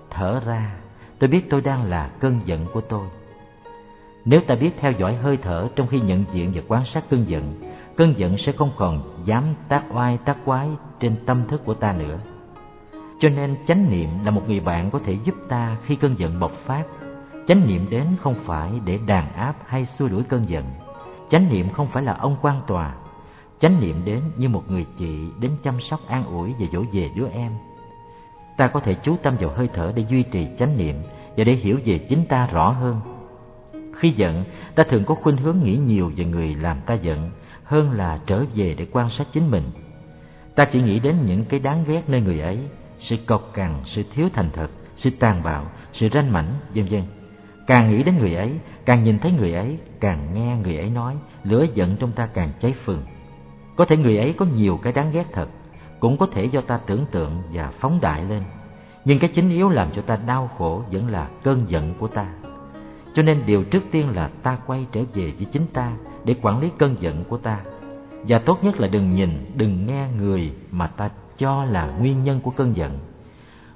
Thở 0.10 0.42
ra, 0.46 0.76
tôi 1.20 1.28
biết 1.28 1.50
tôi 1.50 1.62
đang 1.62 1.84
là 1.84 2.10
cơn 2.20 2.40
giận 2.46 2.66
của 2.74 2.82
tôi. 2.82 3.08
Nếu 4.26 4.42
ta 4.42 4.56
biết 4.56 4.72
theo 4.80 4.92
dõi 4.92 5.16
hơi 5.16 5.38
thở 5.38 5.68
trong 5.76 5.88
khi 5.88 6.00
nhận 6.00 6.24
diện 6.32 6.52
và 6.56 6.62
quan 6.68 6.86
sát 6.86 7.04
cơn 7.10 7.30
giận, 7.30 7.62
cơn 7.98 8.14
giận 8.18 8.38
sẽ 8.38 8.52
không 8.52 8.72
còn 8.78 9.24
dám 9.26 9.44
tác 9.68 9.84
oai 9.94 10.18
tác 10.18 10.38
quái 10.46 10.70
trên 11.00 11.16
tâm 11.26 11.48
thức 11.48 11.62
của 11.66 11.74
ta 11.74 11.94
nữa. 11.94 12.18
cho 13.20 13.30
nên 13.30 13.56
chánh 13.68 13.92
niệm 13.92 14.10
là 14.24 14.32
một 14.32 14.42
người 14.48 14.60
bạn 14.60 14.92
có 14.92 15.00
thể 15.06 15.18
giúp 15.24 15.36
ta 15.50 15.78
khi 15.86 15.96
cơn 15.96 16.20
giận 16.20 16.40
bộc 16.40 16.52
phát. 16.52 16.84
Chánh 17.48 17.68
niệm 17.68 17.86
đến 17.90 18.06
không 18.22 18.36
phải 18.46 18.72
để 18.86 19.00
đàn 19.06 19.34
áp 19.34 19.56
hay 19.66 19.86
xua 19.86 20.08
đuổi 20.08 20.24
cơn 20.30 20.50
giận. 20.50 20.66
Chánh 21.30 21.50
niệm 21.50 21.70
không 21.70 21.88
phải 21.88 22.04
là 22.04 22.14
ông 22.14 22.38
quan 22.42 22.62
tòa. 22.68 22.96
Chánh 23.60 23.80
niệm 23.82 24.02
đến 24.06 24.22
như 24.38 24.50
một 24.50 24.64
người 24.68 24.86
chị 24.98 25.30
đến 25.40 25.52
chăm 25.64 25.82
sóc 25.82 26.00
an 26.08 26.26
ủi 26.26 26.54
và 26.60 26.66
dỗ 26.72 26.84
về 26.92 27.10
đứa 27.16 27.28
em. 27.28 27.52
Ta 28.58 28.68
có 28.68 28.80
thể 28.80 28.94
chú 28.94 29.16
tâm 29.24 29.36
vào 29.40 29.50
hơi 29.50 29.70
thở 29.74 29.94
để 29.96 30.06
duy 30.10 30.24
trì 30.24 30.48
chánh 30.60 30.78
niệm 30.78 30.96
và 31.38 31.44
để 31.44 31.54
hiểu 31.54 31.80
về 31.86 31.98
chính 31.98 32.26
ta 32.26 32.48
rõ 32.48 32.70
hơn 32.70 33.15
khi 33.96 34.10
giận, 34.10 34.44
ta 34.76 34.84
thường 34.90 35.06
có 35.06 35.16
khuynh 35.16 35.38
hướng 35.38 35.60
nghĩ 35.64 35.78
nhiều 35.78 36.12
về 36.16 36.26
người 36.26 36.56
làm 36.56 36.78
ta 36.86 36.94
giận 36.94 37.30
hơn 37.64 37.92
là 37.92 38.20
trở 38.26 38.46
về 38.56 38.76
để 38.78 38.86
quan 38.92 39.10
sát 39.10 39.28
chính 39.32 39.52
mình. 39.52 39.64
Ta 40.56 40.66
chỉ 40.66 40.82
nghĩ 40.82 41.00
đến 41.00 41.16
những 41.26 41.46
cái 41.46 41.60
đáng 41.60 41.84
ghét 41.88 42.10
nơi 42.10 42.22
người 42.22 42.40
ấy, 42.40 42.60
sự 43.00 43.18
cộc 43.26 43.52
cằn, 43.54 43.76
sự 43.86 44.04
thiếu 44.14 44.30
thành 44.34 44.50
thật, 44.54 44.68
sự 44.96 45.10
tàn 45.10 45.44
bạo, 45.44 45.66
sự 45.94 46.10
ranh 46.14 46.34
mãnh 46.34 46.54
vân 46.76 46.86
vân. 46.86 47.04
Càng 47.68 47.90
nghĩ 47.90 48.04
đến 48.04 48.18
người 48.18 48.36
ấy, 48.36 48.52
càng 48.86 49.04
nhìn 49.04 49.20
thấy 49.20 49.32
người 49.32 49.54
ấy, 49.54 49.78
càng 50.00 50.34
nghe 50.34 50.58
người 50.64 50.78
ấy 50.78 50.90
nói, 50.90 51.16
lửa 51.44 51.66
giận 51.74 51.96
trong 52.00 52.12
ta 52.12 52.26
càng 52.26 52.50
cháy 52.60 52.74
phừng. 52.84 53.04
Có 53.76 53.86
thể 53.86 53.98
người 53.98 54.18
ấy 54.18 54.34
có 54.34 54.46
nhiều 54.46 54.80
cái 54.84 54.94
đáng 54.94 55.12
ghét 55.12 55.26
thật, 55.32 55.50
cũng 56.00 56.18
có 56.18 56.28
thể 56.34 56.46
do 56.46 56.62
ta 56.62 56.78
tưởng 56.78 57.06
tượng 57.12 57.42
và 57.54 57.72
phóng 57.80 58.02
đại 58.02 58.24
lên. 58.24 58.44
Nhưng 59.06 59.20
cái 59.20 59.30
chính 59.34 59.50
yếu 59.50 59.70
làm 59.70 59.92
cho 59.96 60.02
ta 60.02 60.16
đau 60.16 60.50
khổ 60.58 60.84
vẫn 60.92 61.08
là 61.08 61.28
cơn 61.44 61.66
giận 61.68 61.94
của 62.00 62.08
ta 62.08 62.28
cho 63.16 63.24
nên 63.24 63.46
điều 63.46 63.64
trước 63.64 63.84
tiên 63.92 64.10
là 64.16 64.28
ta 64.44 64.58
quay 64.66 64.86
trở 64.92 65.02
về 65.14 65.34
với 65.38 65.46
chính 65.52 65.68
ta 65.74 65.92
để 66.24 66.36
quản 66.42 66.62
lý 66.62 66.70
cơn 66.78 66.96
giận 67.00 67.24
của 67.24 67.38
ta. 67.38 67.60
Và 68.28 68.40
tốt 68.40 68.64
nhất 68.64 68.80
là 68.80 68.88
đừng 68.88 69.16
nhìn, 69.16 69.30
đừng 69.56 69.86
nghe 69.86 70.08
người 70.18 70.52
mà 70.72 70.88
ta 70.88 71.10
cho 71.38 71.66
là 71.66 71.88
nguyên 72.00 72.24
nhân 72.24 72.40
của 72.40 72.52
cơn 72.52 72.76
giận. 72.76 73.00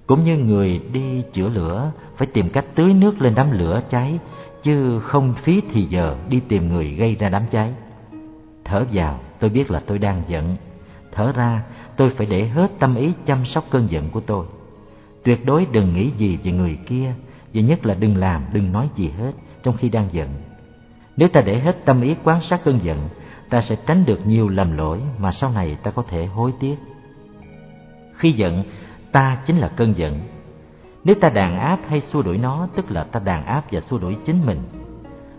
Cũng 0.07 0.24
như 0.24 0.38
người 0.38 0.82
đi 0.94 1.24
chữa 1.34 1.49
lửa, 1.49 1.91
phải 2.18 2.28
tìm 2.28 2.49
cách 2.49 2.66
tưới 2.76 2.94
nước 2.94 3.22
lên 3.22 3.36
đám 3.36 3.52
lửa 3.52 3.82
cháy, 3.90 4.20
chứ 4.64 4.99
không 4.99 5.34
phí 5.44 5.61
thì 5.72 5.84
giờ 5.84 6.16
đi 6.30 6.40
tìm 6.48 6.70
người 6.70 6.91
gây 6.91 7.16
ra 7.16 7.30
đám 7.30 7.44
cháy. 7.52 7.74
Thở 8.66 8.86
vào, 8.94 9.20
tôi 9.40 9.49
biết 9.49 9.72
là 9.72 9.80
tôi 9.80 9.99
đang 9.99 10.22
giận. 10.28 10.56
Thở 11.11 11.32
ra, 11.32 11.64
tôi 11.98 12.10
phải 12.10 12.28
để 12.28 12.48
hết 12.48 12.72
tâm 12.80 12.95
ý 12.95 13.14
chăm 13.26 13.45
sóc 13.45 13.66
cơn 13.70 13.88
giận 13.90 14.10
của 14.10 14.20
tôi. 14.20 14.45
Tuyệt 15.24 15.45
đối 15.45 15.68
đừng 15.72 15.94
nghĩ 15.94 16.10
gì 16.10 16.38
về 16.44 16.52
người 16.52 16.78
kia 16.86 17.14
và 17.54 17.62
nhất 17.62 17.86
là 17.86 17.94
đừng 17.94 18.18
làm, 18.18 18.46
đừng 18.54 18.72
nói 18.72 18.90
gì 18.96 19.10
hết, 19.10 19.32
trong 19.64 19.78
khi 19.78 19.90
đang 19.90 20.10
giận. 20.12 20.30
Nếu 21.18 21.30
ta 21.30 21.42
để 21.42 21.60
hết 21.60 21.86
tâm 21.86 22.02
ý 22.02 22.16
quan 22.24 22.42
sát 22.42 22.64
cơn 22.64 22.80
giận, 22.84 23.10
ta 23.50 23.62
sẽ 23.62 23.76
tránh 23.86 24.06
được 24.06 24.28
nhiều 24.28 24.50
lầm 24.50 24.78
lỗi 24.78 25.02
mà 25.18 25.32
sau 25.32 25.52
này 25.52 25.78
ta 25.84 25.92
có 25.92 26.04
thể 26.08 26.26
hối 26.26 26.54
tiếc. 26.60 26.76
Khi 28.16 28.32
giận, 28.32 28.64
ta 29.12 29.38
chính 29.46 29.58
là 29.58 29.68
cơn 29.68 29.98
giận. 29.98 30.20
Nếu 31.04 31.16
ta 31.22 31.30
đàn 31.30 31.60
áp 31.60 31.80
hay 31.88 32.02
xua 32.02 32.22
đuổi 32.22 32.38
nó, 32.38 32.68
tức 32.76 32.92
là 32.92 33.04
ta 33.04 33.20
đàn 33.20 33.46
áp 33.46 33.64
và 33.72 33.80
xua 33.80 33.98
đuổi 33.98 34.18
chính 34.26 34.46
mình. 34.46 34.60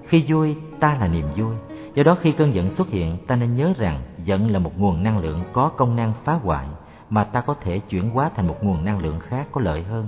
Khi 0.06 0.24
vui, 0.28 0.56
ta 0.80 0.96
là 1.00 1.08
niềm 1.08 1.26
vui. 1.36 1.54
Do 1.94 2.02
đó 2.02 2.16
khi 2.20 2.32
cơn 2.32 2.54
giận 2.54 2.70
xuất 2.70 2.88
hiện, 2.88 3.16
ta 3.26 3.36
nên 3.36 3.54
nhớ 3.54 3.72
rằng 3.78 4.02
giận 4.24 4.50
là 4.50 4.58
một 4.58 4.78
nguồn 4.78 5.02
năng 5.02 5.18
lượng 5.18 5.42
có 5.52 5.68
công 5.68 5.96
năng 5.96 6.12
phá 6.24 6.32
hoại, 6.32 6.66
mà 7.10 7.24
ta 7.24 7.40
có 7.40 7.54
thể 7.54 7.78
chuyển 7.78 8.10
hóa 8.10 8.30
thành 8.36 8.46
một 8.46 8.56
nguồn 8.62 8.84
năng 8.84 8.98
lượng 8.98 9.20
khác 9.20 9.48
có 9.52 9.60
lợi 9.60 9.82
hơn 9.82 10.06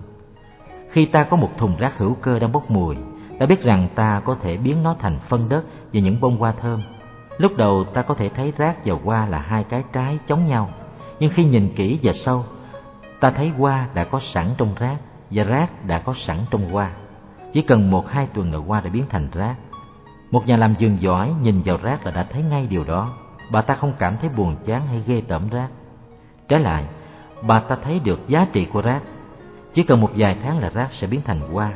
khi 0.92 1.06
ta 1.06 1.24
có 1.24 1.36
một 1.36 1.50
thùng 1.58 1.76
rác 1.76 1.98
hữu 1.98 2.14
cơ 2.14 2.38
đang 2.38 2.52
bốc 2.52 2.70
mùi, 2.70 2.96
ta 3.38 3.46
biết 3.46 3.62
rằng 3.62 3.88
ta 3.94 4.20
có 4.24 4.36
thể 4.42 4.56
biến 4.56 4.82
nó 4.82 4.94
thành 4.98 5.18
phân 5.28 5.48
đất 5.48 5.64
và 5.92 6.00
những 6.00 6.20
bông 6.20 6.36
hoa 6.36 6.52
thơm. 6.52 6.82
Lúc 7.38 7.56
đầu 7.56 7.84
ta 7.84 8.02
có 8.02 8.14
thể 8.14 8.28
thấy 8.28 8.52
rác 8.56 8.76
và 8.84 8.94
hoa 9.04 9.26
là 9.26 9.38
hai 9.38 9.64
cái 9.64 9.84
trái 9.92 10.18
chống 10.26 10.46
nhau, 10.46 10.68
nhưng 11.20 11.30
khi 11.30 11.44
nhìn 11.44 11.72
kỹ 11.76 11.98
và 12.02 12.12
sâu, 12.24 12.44
ta 13.20 13.30
thấy 13.30 13.48
hoa 13.48 13.88
đã 13.94 14.04
có 14.04 14.20
sẵn 14.20 14.50
trong 14.58 14.74
rác 14.78 14.96
và 15.30 15.44
rác 15.44 15.86
đã 15.86 15.98
có 15.98 16.14
sẵn 16.16 16.38
trong 16.50 16.70
hoa. 16.70 16.90
Chỉ 17.52 17.62
cần 17.62 17.90
một 17.90 18.08
hai 18.08 18.26
tuần 18.26 18.52
là 18.52 18.58
hoa 18.58 18.80
đã 18.80 18.90
biến 18.90 19.04
thành 19.08 19.28
rác. 19.32 19.54
Một 20.30 20.46
nhà 20.46 20.56
làm 20.56 20.74
vườn 20.80 20.96
giỏi 21.00 21.34
nhìn 21.42 21.62
vào 21.64 21.78
rác 21.82 22.06
là 22.06 22.10
đã 22.10 22.24
thấy 22.24 22.42
ngay 22.42 22.66
điều 22.66 22.84
đó. 22.84 23.10
Bà 23.50 23.62
ta 23.62 23.74
không 23.74 23.92
cảm 23.98 24.16
thấy 24.16 24.28
buồn 24.28 24.56
chán 24.64 24.86
hay 24.86 25.02
ghê 25.06 25.22
tởm 25.28 25.48
rác. 25.50 25.68
Trái 26.48 26.60
lại, 26.60 26.84
bà 27.46 27.60
ta 27.60 27.76
thấy 27.84 27.98
được 27.98 28.28
giá 28.28 28.46
trị 28.52 28.64
của 28.64 28.82
rác 28.82 29.02
chỉ 29.74 29.82
cần 29.82 30.00
một 30.00 30.10
vài 30.16 30.36
tháng 30.42 30.58
là 30.58 30.70
rác 30.74 30.92
sẽ 30.92 31.06
biến 31.06 31.20
thành 31.24 31.40
hoa. 31.40 31.72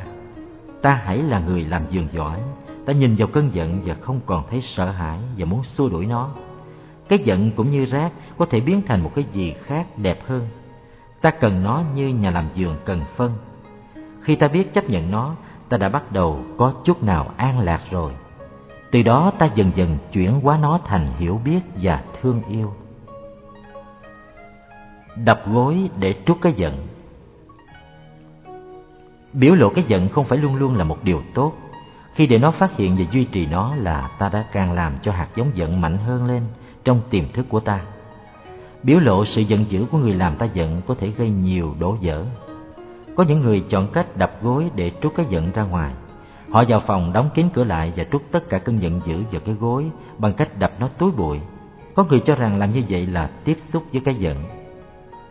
Ta 0.81 1.01
hãy 1.05 1.17
là 1.17 1.39
người 1.39 1.65
làm 1.65 1.81
giường 1.89 2.07
giỏi. 2.11 2.39
Ta 2.85 2.93
nhìn 2.93 3.15
vào 3.15 3.27
cơn 3.27 3.53
giận 3.53 3.81
và 3.85 3.93
không 3.93 4.19
còn 4.25 4.43
thấy 4.49 4.61
sợ 4.61 4.91
hãi 4.91 5.17
và 5.37 5.45
muốn 5.45 5.63
xua 5.63 5.89
đuổi 5.89 6.05
nó. 6.05 6.29
Cái 7.09 7.19
giận 7.23 7.51
cũng 7.55 7.71
như 7.71 7.85
rác 7.85 8.11
có 8.37 8.45
thể 8.45 8.59
biến 8.59 8.81
thành 8.87 9.01
một 9.01 9.11
cái 9.15 9.25
gì 9.31 9.55
khác 9.63 9.87
đẹp 9.97 10.19
hơn. 10.27 10.47
Ta 11.21 11.31
cần 11.31 11.63
nó 11.63 11.83
như 11.95 12.07
nhà 12.07 12.31
làm 12.31 12.45
giường 12.53 12.75
cần 12.85 13.01
phân. 13.15 13.31
Khi 14.21 14.35
ta 14.35 14.47
biết 14.47 14.73
chấp 14.73 14.89
nhận 14.89 15.11
nó, 15.11 15.35
ta 15.69 15.77
đã 15.77 15.89
bắt 15.89 16.11
đầu 16.11 16.39
có 16.57 16.73
chút 16.83 17.03
nào 17.03 17.31
an 17.37 17.59
lạc 17.59 17.81
rồi. 17.91 18.11
Từ 18.91 19.01
đó 19.01 19.31
ta 19.37 19.45
dần 19.55 19.71
dần 19.75 19.97
chuyển 20.11 20.39
hóa 20.39 20.57
nó 20.61 20.79
thành 20.85 21.07
hiểu 21.19 21.41
biết 21.45 21.59
và 21.81 22.03
thương 22.21 22.41
yêu. 22.49 22.73
Đập 25.25 25.41
gối 25.53 25.89
để 25.99 26.15
trút 26.25 26.37
cái 26.41 26.53
giận 26.53 26.87
biểu 29.33 29.55
lộ 29.55 29.69
cái 29.69 29.83
giận 29.87 30.09
không 30.09 30.25
phải 30.25 30.37
luôn 30.37 30.55
luôn 30.55 30.75
là 30.75 30.83
một 30.83 31.03
điều 31.03 31.21
tốt. 31.33 31.53
Khi 32.13 32.27
để 32.27 32.37
nó 32.37 32.51
phát 32.51 32.77
hiện 32.77 32.95
và 32.97 33.05
duy 33.11 33.23
trì 33.23 33.45
nó 33.45 33.75
là 33.75 34.09
ta 34.19 34.29
đã 34.29 34.45
càng 34.51 34.71
làm 34.71 34.97
cho 35.01 35.11
hạt 35.11 35.27
giống 35.35 35.51
giận 35.53 35.81
mạnh 35.81 35.97
hơn 35.97 36.25
lên 36.25 36.41
trong 36.83 37.01
tiềm 37.09 37.27
thức 37.33 37.45
của 37.49 37.59
ta. 37.59 37.81
Biểu 38.83 38.99
lộ 38.99 39.25
sự 39.25 39.41
giận 39.41 39.65
dữ 39.69 39.85
của 39.91 39.97
người 39.97 40.13
làm 40.13 40.35
ta 40.35 40.45
giận 40.45 40.81
có 40.87 40.95
thể 40.99 41.07
gây 41.07 41.29
nhiều 41.29 41.75
đổ 41.79 41.97
vỡ 42.01 42.25
có 43.17 43.23
những 43.23 43.39
người 43.39 43.63
chọn 43.69 43.87
cách 43.93 44.17
đập 44.17 44.43
gối 44.43 44.69
để 44.75 44.91
trút 45.01 45.15
cái 45.15 45.25
giận 45.29 45.51
ra 45.53 45.63
ngoài. 45.63 45.93
Họ 46.49 46.63
vào 46.67 46.79
phòng 46.79 47.13
đóng 47.13 47.29
kín 47.33 47.49
cửa 47.53 47.63
lại 47.63 47.93
và 47.95 48.03
trút 48.03 48.21
tất 48.31 48.49
cả 48.49 48.57
cơn 48.57 48.81
giận 48.81 49.01
dữ 49.05 49.23
vào 49.31 49.41
cái 49.45 49.55
gối 49.55 49.85
bằng 50.17 50.33
cách 50.33 50.59
đập 50.59 50.71
nó 50.79 50.87
túi 50.87 51.11
bụi. 51.11 51.39
Có 51.95 52.03
người 52.03 52.19
cho 52.25 52.35
rằng 52.35 52.57
làm 52.59 52.73
như 52.73 52.83
vậy 52.89 53.05
là 53.05 53.29
tiếp 53.43 53.57
xúc 53.73 53.83
với 53.91 54.01
cái 54.05 54.15
giận. 54.15 54.37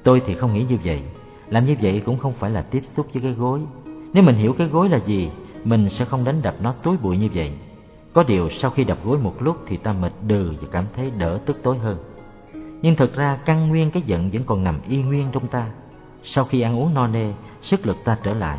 Tôi 0.02 0.22
thì 0.26 0.34
không 0.34 0.54
nghĩ 0.54 0.66
như 0.68 0.78
vậy. 0.84 1.02
Làm 1.48 1.66
như 1.66 1.76
vậy 1.80 2.02
cũng 2.06 2.18
không 2.18 2.32
phải 2.32 2.50
là 2.50 2.62
tiếp 2.62 2.82
xúc 2.96 3.06
với 3.12 3.22
cái 3.22 3.32
gối 3.32 3.60
nếu 4.16 4.24
mình 4.24 4.34
hiểu 4.36 4.52
cái 4.52 4.68
gối 4.68 4.88
là 4.88 4.98
gì, 4.98 5.30
mình 5.64 5.88
sẽ 5.90 6.04
không 6.04 6.24
đánh 6.24 6.42
đập 6.42 6.54
nó 6.60 6.72
túi 6.72 6.96
bụi 6.96 7.18
như 7.18 7.28
vậy. 7.34 7.52
Có 8.12 8.22
điều 8.22 8.50
sau 8.50 8.70
khi 8.70 8.84
đập 8.84 8.98
gối 9.04 9.18
một 9.18 9.42
lúc 9.42 9.56
thì 9.66 9.76
ta 9.76 9.92
mệt 9.92 10.12
đừ 10.26 10.52
và 10.60 10.68
cảm 10.70 10.84
thấy 10.96 11.10
đỡ 11.18 11.38
tức 11.46 11.60
tối 11.62 11.78
hơn. 11.78 11.98
Nhưng 12.82 12.96
thực 12.96 13.16
ra 13.16 13.38
căn 13.44 13.68
nguyên 13.68 13.90
cái 13.90 14.02
giận 14.06 14.30
vẫn 14.30 14.44
còn 14.44 14.64
nằm 14.64 14.80
y 14.88 15.02
nguyên 15.02 15.28
trong 15.32 15.48
ta. 15.48 15.66
Sau 16.22 16.44
khi 16.44 16.60
ăn 16.60 16.78
uống 16.78 16.94
no 16.94 17.06
nê, 17.06 17.32
sức 17.62 17.86
lực 17.86 17.96
ta 18.04 18.18
trở 18.22 18.34
lại. 18.34 18.58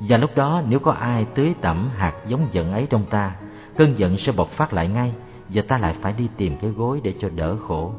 Và 0.00 0.16
lúc 0.16 0.30
đó 0.36 0.62
nếu 0.68 0.78
có 0.78 0.92
ai 0.92 1.26
tưới 1.34 1.54
tẩm 1.60 1.90
hạt 1.96 2.14
giống 2.26 2.46
giận 2.52 2.72
ấy 2.72 2.86
trong 2.90 3.04
ta, 3.10 3.36
cơn 3.76 3.98
giận 3.98 4.16
sẽ 4.16 4.32
bộc 4.32 4.48
phát 4.48 4.72
lại 4.72 4.88
ngay 4.88 5.12
và 5.48 5.62
ta 5.68 5.78
lại 5.78 5.94
phải 6.00 6.14
đi 6.18 6.28
tìm 6.36 6.56
cái 6.60 6.70
gối 6.70 7.00
để 7.04 7.14
cho 7.18 7.28
đỡ 7.28 7.56
khổ. 7.56 7.92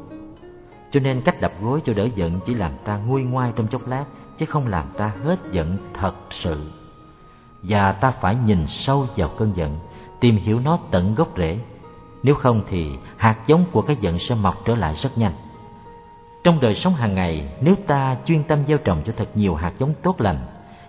Cho 0.90 1.00
nên 1.00 1.20
cách 1.20 1.40
đập 1.40 1.52
gối 1.62 1.80
cho 1.84 1.92
đỡ 1.92 2.08
giận 2.14 2.40
chỉ 2.46 2.54
làm 2.54 2.72
ta 2.84 2.96
nguôi 2.96 3.22
ngoai 3.22 3.52
trong 3.56 3.66
chốc 3.66 3.88
lát 3.88 4.04
chứ 4.38 4.46
không 4.46 4.66
làm 4.66 4.86
ta 4.96 5.12
hết 5.24 5.38
giận 5.50 5.76
thật 5.94 6.14
sự. 6.30 6.70
Và 7.62 7.92
ta 7.92 8.10
phải 8.10 8.36
nhìn 8.46 8.66
sâu 8.68 9.06
vào 9.16 9.28
cơn 9.38 9.56
giận, 9.56 9.78
tìm 10.20 10.36
hiểu 10.36 10.60
nó 10.60 10.78
tận 10.90 11.14
gốc 11.14 11.28
rễ. 11.36 11.58
Nếu 12.22 12.34
không 12.34 12.62
thì 12.68 12.90
hạt 13.16 13.36
giống 13.46 13.64
của 13.72 13.82
cái 13.82 13.96
giận 14.00 14.18
sẽ 14.18 14.34
mọc 14.34 14.64
trở 14.64 14.74
lại 14.74 14.94
rất 14.94 15.18
nhanh. 15.18 15.32
Trong 16.44 16.60
đời 16.60 16.74
sống 16.74 16.94
hàng 16.94 17.14
ngày, 17.14 17.48
nếu 17.60 17.74
ta 17.86 18.16
chuyên 18.24 18.44
tâm 18.44 18.66
gieo 18.66 18.78
trồng 18.78 19.02
cho 19.06 19.12
thật 19.16 19.28
nhiều 19.34 19.54
hạt 19.54 19.72
giống 19.78 19.94
tốt 20.02 20.20
lành, 20.20 20.38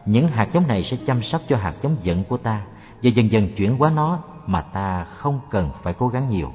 những 0.06 0.28
hạt 0.28 0.50
giống 0.54 0.68
này 0.68 0.84
sẽ 0.84 0.98
chăm 1.08 1.24
sóc 1.24 1.42
cho 1.48 1.58
hạt 1.58 1.74
giống 1.82 1.96
giận 2.04 2.24
của 2.24 2.38
ta 2.38 2.62
và 3.04 3.10
dần 3.10 3.32
dần 3.32 3.56
chuyển 3.56 3.78
hóa 3.78 3.90
nó 3.90 4.20
mà 4.46 4.62
ta 4.62 5.04
không 5.04 5.40
cần 5.50 5.70
phải 5.84 5.94
cố 5.94 6.08
gắng 6.08 6.30
nhiều. 6.30 6.52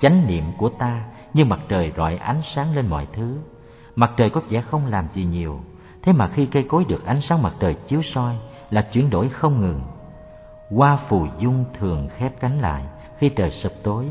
Chánh 0.00 0.26
niệm 0.26 0.44
của 0.56 0.68
ta 0.68 1.04
như 1.34 1.44
mặt 1.44 1.60
trời 1.68 1.92
rọi 1.96 2.16
ánh 2.16 2.40
sáng 2.54 2.74
lên 2.74 2.86
mọi 2.86 3.06
thứ. 3.12 3.38
Mặt 3.96 4.10
trời 4.16 4.30
có 4.30 4.40
vẻ 4.48 4.60
không 4.60 4.86
làm 4.86 5.08
gì 5.12 5.24
nhiều 5.24 5.60
thế 6.06 6.12
mà 6.12 6.28
khi 6.28 6.46
cây 6.46 6.62
cối 6.62 6.84
được 6.84 7.06
ánh 7.06 7.20
sáng 7.20 7.42
mặt 7.42 7.54
trời 7.60 7.74
chiếu 7.74 8.02
soi 8.02 8.36
là 8.70 8.82
chuyển 8.82 9.10
đổi 9.10 9.28
không 9.28 9.60
ngừng. 9.60 9.80
Hoa 10.70 10.98
phù 11.08 11.26
dung 11.38 11.64
thường 11.78 12.08
khép 12.16 12.40
cánh 12.40 12.60
lại 12.60 12.84
khi 13.18 13.28
trời 13.28 13.50
sập 13.50 13.72
tối. 13.82 14.06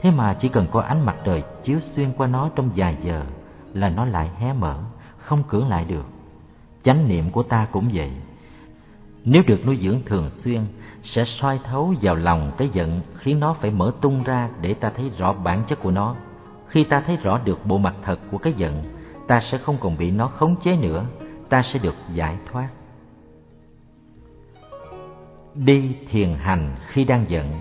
Thế 0.00 0.10
mà 0.10 0.34
chỉ 0.34 0.48
cần 0.48 0.66
có 0.72 0.80
ánh 0.80 1.06
mặt 1.06 1.16
trời 1.24 1.42
chiếu 1.62 1.80
xuyên 1.80 2.12
qua 2.12 2.26
nó 2.26 2.50
trong 2.56 2.70
vài 2.76 2.96
giờ 3.04 3.22
là 3.72 3.88
nó 3.88 4.04
lại 4.04 4.30
hé 4.38 4.52
mở, 4.52 4.78
không 5.16 5.42
cưỡng 5.42 5.68
lại 5.68 5.84
được. 5.84 6.06
Chánh 6.82 7.08
niệm 7.08 7.30
của 7.30 7.42
ta 7.42 7.66
cũng 7.72 7.90
vậy. 7.92 8.10
Nếu 9.24 9.42
được 9.46 9.66
nuôi 9.66 9.76
dưỡng 9.76 10.00
thường 10.06 10.30
xuyên, 10.30 10.60
sẽ 11.02 11.24
soi 11.24 11.60
thấu 11.64 11.94
vào 12.02 12.14
lòng 12.14 12.52
cái 12.58 12.68
giận 12.72 13.00
khiến 13.14 13.40
nó 13.40 13.52
phải 13.52 13.70
mở 13.70 13.92
tung 14.00 14.22
ra 14.22 14.48
để 14.60 14.74
ta 14.74 14.90
thấy 14.96 15.10
rõ 15.18 15.32
bản 15.32 15.62
chất 15.68 15.80
của 15.82 15.90
nó. 15.90 16.14
Khi 16.66 16.84
ta 16.84 17.02
thấy 17.06 17.16
rõ 17.16 17.38
được 17.44 17.66
bộ 17.66 17.78
mặt 17.78 17.94
thật 18.02 18.20
của 18.30 18.38
cái 18.38 18.52
giận, 18.52 18.82
ta 19.26 19.40
sẽ 19.40 19.58
không 19.58 19.76
còn 19.80 19.96
bị 19.98 20.10
nó 20.10 20.26
khống 20.26 20.56
chế 20.56 20.76
nữa 20.76 21.04
ta 21.54 21.62
sẽ 21.62 21.78
được 21.78 21.94
giải 22.12 22.36
thoát. 22.46 22.68
Đi 25.54 25.96
thiền 26.10 26.34
hành 26.34 26.76
khi 26.86 27.04
đang 27.04 27.30
giận. 27.30 27.52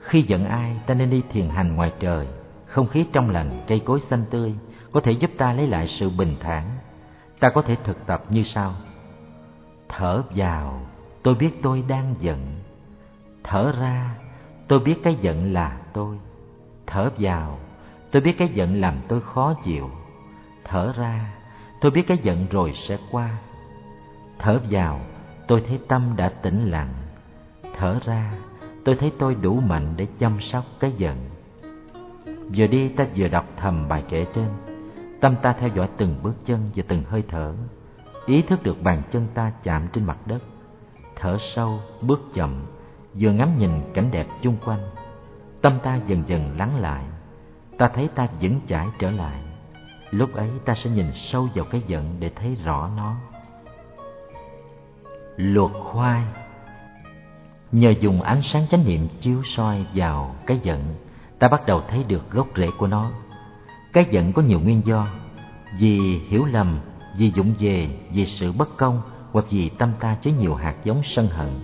Khi 0.00 0.22
giận 0.22 0.44
ai, 0.44 0.76
ta 0.86 0.94
nên 0.94 1.10
đi 1.10 1.22
thiền 1.32 1.48
hành 1.48 1.76
ngoài 1.76 1.92
trời. 2.00 2.26
Không 2.66 2.86
khí 2.88 3.06
trong 3.12 3.30
lành, 3.30 3.64
cây 3.66 3.80
cối 3.80 4.00
xanh 4.10 4.24
tươi, 4.30 4.54
có 4.92 5.00
thể 5.00 5.12
giúp 5.12 5.30
ta 5.38 5.52
lấy 5.52 5.66
lại 5.66 5.86
sự 5.86 6.10
bình 6.18 6.36
thản. 6.40 6.64
Ta 7.38 7.50
có 7.50 7.62
thể 7.62 7.76
thực 7.84 8.06
tập 8.06 8.24
như 8.28 8.42
sau. 8.42 8.74
Thở 9.88 10.22
vào, 10.34 10.80
tôi 11.22 11.34
biết 11.34 11.50
tôi 11.62 11.84
đang 11.88 12.14
giận. 12.18 12.56
Thở 13.44 13.72
ra, 13.80 14.14
tôi 14.68 14.78
biết 14.78 14.96
cái 15.02 15.14
giận 15.20 15.52
là 15.52 15.80
tôi. 15.92 16.18
Thở 16.86 17.10
vào, 17.18 17.58
tôi 18.10 18.22
biết 18.22 18.38
cái 18.38 18.48
giận 18.48 18.80
làm 18.80 18.94
tôi 19.08 19.20
khó 19.20 19.54
chịu. 19.64 19.90
Thở 20.64 20.92
ra 20.96 21.39
tôi 21.80 21.90
biết 21.90 22.02
cái 22.06 22.18
giận 22.22 22.46
rồi 22.50 22.72
sẽ 22.88 22.98
qua. 23.10 23.38
Thở 24.38 24.60
vào, 24.70 25.00
tôi 25.48 25.64
thấy 25.68 25.80
tâm 25.88 26.14
đã 26.16 26.28
tĩnh 26.28 26.70
lặng. 26.70 26.94
Thở 27.76 27.98
ra, 28.04 28.32
tôi 28.84 28.96
thấy 28.96 29.12
tôi 29.18 29.34
đủ 29.34 29.60
mạnh 29.60 29.94
để 29.96 30.06
chăm 30.18 30.40
sóc 30.40 30.64
cái 30.80 30.92
giận. 30.96 31.16
Vừa 32.56 32.66
đi, 32.66 32.88
ta 32.88 33.06
vừa 33.16 33.28
đọc 33.28 33.46
thầm 33.56 33.88
bài 33.88 34.04
kể 34.08 34.26
trên. 34.34 34.48
Tâm 35.20 35.34
ta 35.42 35.52
theo 35.52 35.68
dõi 35.68 35.88
từng 35.96 36.16
bước 36.22 36.34
chân 36.44 36.70
và 36.76 36.82
từng 36.88 37.02
hơi 37.04 37.24
thở. 37.28 37.54
Ý 38.26 38.42
thức 38.42 38.62
được 38.62 38.82
bàn 38.82 39.02
chân 39.10 39.26
ta 39.34 39.52
chạm 39.62 39.88
trên 39.92 40.04
mặt 40.04 40.18
đất. 40.26 40.42
Thở 41.16 41.38
sâu, 41.54 41.80
bước 42.00 42.20
chậm, 42.34 42.66
vừa 43.14 43.32
ngắm 43.32 43.56
nhìn 43.56 43.70
cảnh 43.94 44.10
đẹp 44.10 44.26
chung 44.42 44.56
quanh. 44.64 44.80
Tâm 45.62 45.78
ta 45.82 46.00
dần 46.06 46.22
dần 46.26 46.56
lắng 46.58 46.80
lại. 46.80 47.04
Ta 47.78 47.88
thấy 47.88 48.08
ta 48.14 48.28
vững 48.40 48.60
chãi 48.66 48.86
trở 48.98 49.10
lại 49.10 49.42
lúc 50.10 50.34
ấy 50.34 50.50
ta 50.64 50.74
sẽ 50.74 50.90
nhìn 50.90 51.06
sâu 51.14 51.48
vào 51.54 51.64
cái 51.64 51.82
giận 51.86 52.16
để 52.20 52.30
thấy 52.36 52.56
rõ 52.64 52.90
nó. 52.96 53.16
Luộc 55.36 55.70
khoai. 55.84 56.22
Nhờ 57.72 57.94
dùng 58.00 58.22
ánh 58.22 58.42
sáng 58.42 58.66
chánh 58.70 58.84
niệm 58.84 59.08
chiếu 59.20 59.42
soi 59.44 59.86
vào 59.94 60.34
cái 60.46 60.58
giận, 60.62 60.94
ta 61.38 61.48
bắt 61.48 61.66
đầu 61.66 61.82
thấy 61.88 62.04
được 62.08 62.30
gốc 62.30 62.48
rễ 62.56 62.70
của 62.78 62.86
nó. 62.86 63.10
Cái 63.92 64.06
giận 64.10 64.32
có 64.32 64.42
nhiều 64.42 64.60
nguyên 64.60 64.82
do, 64.84 65.08
vì 65.78 66.18
hiểu 66.18 66.44
lầm, 66.44 66.80
vì 67.18 67.32
dụng 67.34 67.54
về, 67.58 67.88
vì 68.12 68.26
sự 68.26 68.52
bất 68.52 68.76
công, 68.76 69.02
hoặc 69.32 69.44
vì 69.50 69.68
tâm 69.68 69.92
ta 70.00 70.16
chứa 70.22 70.30
nhiều 70.30 70.54
hạt 70.54 70.74
giống 70.84 71.02
sân 71.04 71.28
hận. 71.28 71.60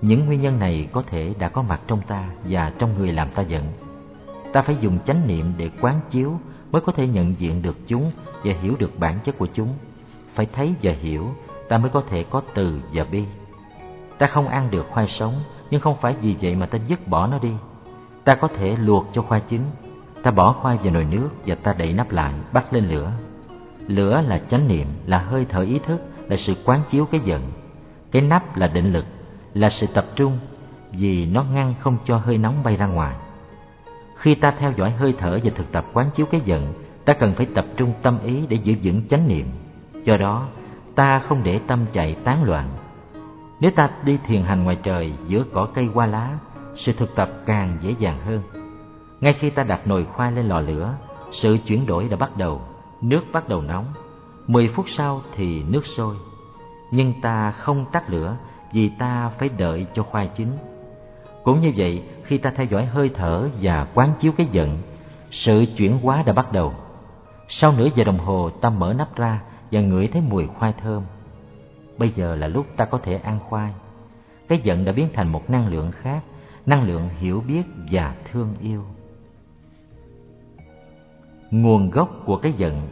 Những 0.00 0.26
nguyên 0.26 0.40
nhân 0.40 0.58
này 0.58 0.88
có 0.92 1.02
thể 1.06 1.34
đã 1.38 1.48
có 1.48 1.62
mặt 1.62 1.80
trong 1.86 2.00
ta 2.06 2.28
và 2.44 2.72
trong 2.78 2.98
người 2.98 3.12
làm 3.12 3.30
ta 3.30 3.42
giận. 3.42 3.64
Ta 4.52 4.62
phải 4.62 4.76
dùng 4.80 4.98
chánh 5.06 5.26
niệm 5.26 5.52
để 5.56 5.70
quán 5.80 6.00
chiếu 6.10 6.40
mới 6.72 6.82
có 6.82 6.92
thể 6.92 7.06
nhận 7.06 7.34
diện 7.38 7.62
được 7.62 7.76
chúng 7.86 8.10
và 8.44 8.54
hiểu 8.62 8.76
được 8.78 8.98
bản 8.98 9.18
chất 9.24 9.38
của 9.38 9.46
chúng. 9.54 9.74
Phải 10.34 10.46
thấy 10.52 10.74
và 10.82 10.92
hiểu, 10.92 11.26
ta 11.68 11.78
mới 11.78 11.90
có 11.90 12.02
thể 12.10 12.24
có 12.30 12.42
từ 12.54 12.80
và 12.92 13.04
bi. 13.04 13.24
Ta 14.18 14.26
không 14.26 14.48
ăn 14.48 14.70
được 14.70 14.86
khoai 14.90 15.08
sống, 15.08 15.34
nhưng 15.70 15.80
không 15.80 15.96
phải 16.00 16.14
vì 16.20 16.36
vậy 16.40 16.54
mà 16.54 16.66
ta 16.66 16.78
dứt 16.88 17.08
bỏ 17.08 17.26
nó 17.26 17.38
đi. 17.38 17.52
Ta 18.24 18.34
có 18.34 18.48
thể 18.48 18.76
luộc 18.76 19.06
cho 19.12 19.22
khoai 19.22 19.40
chín. 19.48 19.60
Ta 20.22 20.30
bỏ 20.30 20.52
khoai 20.52 20.76
vào 20.76 20.92
nồi 20.92 21.04
nước 21.04 21.28
và 21.46 21.54
ta 21.54 21.72
đậy 21.78 21.92
nắp 21.92 22.10
lại, 22.10 22.34
bắt 22.52 22.72
lên 22.72 22.88
lửa. 22.88 23.12
Lửa 23.86 24.22
là 24.28 24.38
chánh 24.38 24.68
niệm, 24.68 24.86
là 25.06 25.18
hơi 25.18 25.46
thở 25.48 25.62
ý 25.62 25.78
thức, 25.78 26.00
là 26.28 26.36
sự 26.36 26.54
quán 26.64 26.80
chiếu 26.90 27.06
cái 27.06 27.20
giận. 27.24 27.42
Cái 28.10 28.22
nắp 28.22 28.56
là 28.56 28.66
định 28.66 28.92
lực, 28.92 29.04
là 29.54 29.70
sự 29.70 29.86
tập 29.94 30.06
trung, 30.16 30.38
vì 30.92 31.26
nó 31.26 31.42
ngăn 31.42 31.74
không 31.80 31.98
cho 32.04 32.18
hơi 32.18 32.38
nóng 32.38 32.62
bay 32.64 32.76
ra 32.76 32.86
ngoài 32.86 33.16
khi 34.18 34.34
ta 34.34 34.50
theo 34.50 34.72
dõi 34.76 34.90
hơi 34.90 35.14
thở 35.18 35.38
và 35.44 35.50
thực 35.54 35.72
tập 35.72 35.84
quán 35.92 36.10
chiếu 36.14 36.26
cái 36.26 36.40
giận, 36.44 36.74
ta 37.04 37.12
cần 37.12 37.34
phải 37.34 37.46
tập 37.54 37.66
trung 37.76 37.92
tâm 38.02 38.18
ý 38.24 38.46
để 38.48 38.56
giữ 38.56 38.74
vững 38.82 39.08
chánh 39.08 39.28
niệm. 39.28 39.46
Do 40.04 40.16
đó, 40.16 40.48
ta 40.94 41.18
không 41.18 41.42
để 41.44 41.60
tâm 41.66 41.86
chạy 41.92 42.16
tán 42.24 42.44
loạn. 42.44 42.68
Nếu 43.60 43.70
ta 43.76 43.90
đi 44.04 44.18
thiền 44.26 44.42
hành 44.42 44.64
ngoài 44.64 44.76
trời 44.82 45.12
giữa 45.26 45.44
cỏ 45.52 45.68
cây 45.74 45.88
hoa 45.94 46.06
lá, 46.06 46.38
sự 46.76 46.92
thực 46.92 47.14
tập 47.14 47.30
càng 47.46 47.78
dễ 47.80 47.94
dàng 47.98 48.18
hơn. 48.24 48.42
Ngay 49.20 49.32
khi 49.32 49.50
ta 49.50 49.62
đặt 49.62 49.86
nồi 49.86 50.04
khoai 50.04 50.32
lên 50.32 50.46
lò 50.46 50.60
lửa, 50.60 50.94
sự 51.32 51.58
chuyển 51.66 51.86
đổi 51.86 52.08
đã 52.08 52.16
bắt 52.16 52.36
đầu, 52.36 52.62
nước 53.00 53.22
bắt 53.32 53.48
đầu 53.48 53.62
nóng. 53.62 53.84
Mười 54.46 54.68
phút 54.68 54.86
sau 54.88 55.22
thì 55.36 55.62
nước 55.62 55.86
sôi. 55.86 56.14
Nhưng 56.90 57.20
ta 57.20 57.50
không 57.50 57.86
tắt 57.92 58.10
lửa 58.10 58.36
vì 58.72 58.88
ta 58.88 59.30
phải 59.38 59.48
đợi 59.48 59.86
cho 59.94 60.02
khoai 60.02 60.30
chín 60.36 60.48
cũng 61.42 61.60
như 61.60 61.72
vậy, 61.76 62.02
khi 62.24 62.38
ta 62.38 62.50
theo 62.50 62.66
dõi 62.66 62.86
hơi 62.86 63.10
thở 63.14 63.48
và 63.62 63.86
quán 63.94 64.12
chiếu 64.20 64.32
cái 64.32 64.46
giận, 64.52 64.78
sự 65.30 65.64
chuyển 65.76 65.98
hóa 65.98 66.22
đã 66.26 66.32
bắt 66.32 66.52
đầu. 66.52 66.74
Sau 67.48 67.72
nửa 67.72 67.88
giờ 67.94 68.04
đồng 68.04 68.18
hồ, 68.18 68.50
ta 68.50 68.70
mở 68.70 68.94
nắp 68.98 69.16
ra 69.16 69.40
và 69.72 69.80
ngửi 69.80 70.08
thấy 70.08 70.22
mùi 70.22 70.46
khoai 70.46 70.72
thơm. 70.82 71.02
Bây 71.98 72.10
giờ 72.10 72.34
là 72.34 72.46
lúc 72.46 72.66
ta 72.76 72.84
có 72.84 72.98
thể 72.98 73.16
ăn 73.16 73.38
khoai. 73.48 73.72
Cái 74.48 74.60
giận 74.64 74.84
đã 74.84 74.92
biến 74.92 75.08
thành 75.12 75.32
một 75.32 75.50
năng 75.50 75.68
lượng 75.68 75.90
khác, 75.90 76.22
năng 76.66 76.82
lượng 76.82 77.08
hiểu 77.18 77.42
biết 77.48 77.62
và 77.90 78.14
thương 78.32 78.54
yêu. 78.60 78.84
Nguồn 81.50 81.90
gốc 81.90 82.22
của 82.24 82.36
cái 82.36 82.52
giận. 82.52 82.88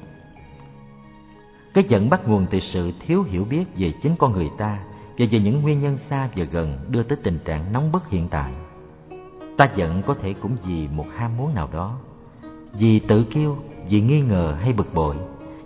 Cái 1.75 1.85
giận 1.89 2.11
bắt 2.11 2.29
nguồn 2.29 2.47
từ 2.51 2.61
sự 2.61 2.93
thiếu 3.01 3.23
hiểu 3.23 3.45
biết 3.45 3.65
về 3.77 3.93
chính 4.03 4.17
con 4.19 4.33
người 4.33 4.51
ta 4.59 4.79
và 5.19 5.27
về 5.31 5.41
những 5.41 5.63
nguyên 5.63 5.81
nhân 5.81 5.99
xa 6.11 6.29
và 6.37 6.45
gần 6.45 6.79
đưa 6.89 7.03
tới 7.03 7.19
tình 7.23 7.39
trạng 7.45 7.73
nóng 7.73 7.93
bức 7.93 8.09
hiện 8.09 8.29
tại, 8.29 8.53
ta 9.57 9.69
giận 9.77 10.03
có 10.07 10.15
thể 10.15 10.33
cũng 10.33 10.57
vì 10.67 10.89
một 10.89 11.07
ham 11.17 11.37
muốn 11.37 11.55
nào 11.55 11.69
đó, 11.73 11.99
vì 12.73 12.99
tự 12.99 13.25
kiêu, 13.25 13.57
vì 13.89 14.01
nghi 14.01 14.21
ngờ 14.21 14.57
hay 14.61 14.73
bực 14.73 14.95
bội. 14.95 15.17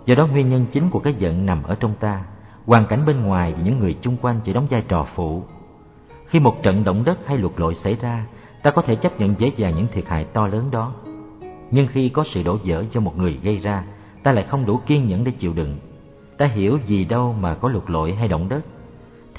Do 0.05 0.15
đó 0.15 0.27
nguyên 0.27 0.49
nhân 0.49 0.65
chính 0.71 0.89
của 0.89 0.99
cái 0.99 1.13
giận 1.13 1.45
nằm 1.45 1.63
ở 1.63 1.75
trong 1.75 1.93
ta, 1.99 2.23
hoàn 2.65 2.85
cảnh 2.85 3.05
bên 3.05 3.21
ngoài 3.21 3.53
và 3.53 3.61
những 3.63 3.79
người 3.79 3.97
chung 4.01 4.17
quanh 4.21 4.39
chỉ 4.43 4.53
đóng 4.53 4.67
vai 4.69 4.83
trò 4.87 5.07
phụ. 5.15 5.43
Khi 6.25 6.39
một 6.39 6.63
trận 6.63 6.83
động 6.83 7.03
đất 7.03 7.19
hay 7.25 7.37
lụt 7.37 7.59
lội 7.59 7.75
xảy 7.75 7.95
ra, 8.01 8.25
ta 8.63 8.71
có 8.71 8.81
thể 8.81 8.95
chấp 8.95 9.19
nhận 9.19 9.35
dễ 9.37 9.51
dàng 9.55 9.75
những 9.75 9.87
thiệt 9.91 10.07
hại 10.07 10.23
to 10.23 10.47
lớn 10.47 10.71
đó. 10.71 10.93
Nhưng 11.71 11.87
khi 11.87 12.09
có 12.09 12.23
sự 12.33 12.43
đổ 12.43 12.57
vỡ 12.65 12.85
do 12.91 13.01
một 13.01 13.17
người 13.17 13.39
gây 13.43 13.57
ra, 13.57 13.83
ta 14.23 14.31
lại 14.31 14.43
không 14.43 14.65
đủ 14.65 14.79
kiên 14.85 15.07
nhẫn 15.07 15.23
để 15.23 15.31
chịu 15.31 15.53
đựng. 15.53 15.77
Ta 16.37 16.45
hiểu 16.45 16.79
gì 16.85 17.05
đâu 17.05 17.33
mà 17.33 17.55
có 17.55 17.69
lụt 17.69 17.89
lội 17.89 18.13
hay 18.13 18.27
động 18.27 18.49
đất 18.49 18.61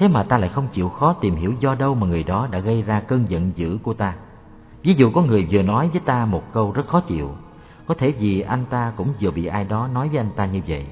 thế 0.03 0.09
mà 0.09 0.23
ta 0.23 0.39
lại 0.39 0.49
không 0.49 0.67
chịu 0.73 0.89
khó 0.89 1.13
tìm 1.13 1.37
hiểu 1.37 1.53
do 1.61 1.75
đâu 1.75 1.95
mà 1.95 2.07
người 2.07 2.23
đó 2.23 2.49
đã 2.51 2.59
gây 2.59 2.83
ra 2.83 3.01
cơn 3.01 3.25
giận 3.31 3.53
dữ 3.55 3.79
của 3.83 3.95
ta. 3.95 4.15
Ví 4.83 4.95
dụ 4.95 5.11
có 5.15 5.23
người 5.23 5.47
vừa 5.51 5.63
nói 5.63 5.89
với 5.93 6.01
ta 6.05 6.25
một 6.25 6.53
câu 6.53 6.73
rất 6.73 6.87
khó 6.89 7.01
chịu, 7.01 7.31
có 7.87 7.95
thể 7.95 8.11
vì 8.11 8.41
anh 8.41 8.65
ta 8.71 8.93
cũng 8.97 9.09
vừa 9.21 9.31
bị 9.31 9.47
ai 9.47 9.65
đó 9.65 9.89
nói 9.95 10.09
với 10.09 10.19
anh 10.19 10.31
ta 10.37 10.47
như 10.47 10.61
vậy. 10.67 10.87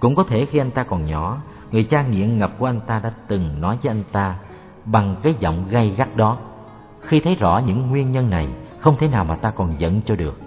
Cũng 0.00 0.14
có 0.14 0.24
thể 0.24 0.46
khi 0.46 0.58
anh 0.58 0.70
ta 0.70 0.82
còn 0.82 1.04
nhỏ, 1.04 1.38
người 1.70 1.84
cha 1.84 2.02
nghiện 2.02 2.38
ngập 2.38 2.58
của 2.58 2.66
anh 2.66 2.80
ta 2.86 3.00
đã 3.02 3.12
từng 3.28 3.60
nói 3.60 3.78
với 3.82 3.90
anh 3.90 4.02
ta 4.12 4.36
bằng 4.84 5.16
cái 5.22 5.34
giọng 5.40 5.64
gay 5.70 5.94
gắt 5.96 6.16
đó. 6.16 6.38
Khi 7.00 7.20
thấy 7.20 7.34
rõ 7.34 7.62
những 7.66 7.90
nguyên 7.90 8.12
nhân 8.12 8.30
này, 8.30 8.48
không 8.80 8.96
thể 8.96 9.08
nào 9.08 9.24
mà 9.24 9.36
ta 9.36 9.50
còn 9.50 9.80
giận 9.80 10.00
cho 10.04 10.16
được. 10.16 10.40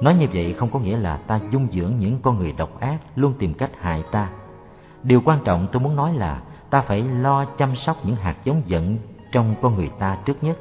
Nói 0.00 0.14
như 0.14 0.26
vậy 0.32 0.54
không 0.58 0.70
có 0.70 0.78
nghĩa 0.78 0.96
là 0.96 1.16
ta 1.16 1.40
dung 1.50 1.68
dưỡng 1.72 1.92
những 1.98 2.18
con 2.22 2.38
người 2.38 2.52
độc 2.52 2.80
ác 2.80 2.98
luôn 3.16 3.34
tìm 3.38 3.54
cách 3.54 3.70
hại 3.80 4.02
ta. 4.12 4.28
Điều 5.02 5.20
quan 5.24 5.38
trọng 5.44 5.66
tôi 5.72 5.82
muốn 5.82 5.96
nói 5.96 6.14
là 6.14 6.40
ta 6.70 6.80
phải 6.80 7.02
lo 7.02 7.44
chăm 7.44 7.76
sóc 7.76 7.96
những 8.04 8.16
hạt 8.16 8.36
giống 8.44 8.62
giận 8.66 8.98
trong 9.32 9.54
con 9.62 9.74
người 9.74 9.90
ta 9.98 10.18
trước 10.24 10.44
nhất. 10.44 10.58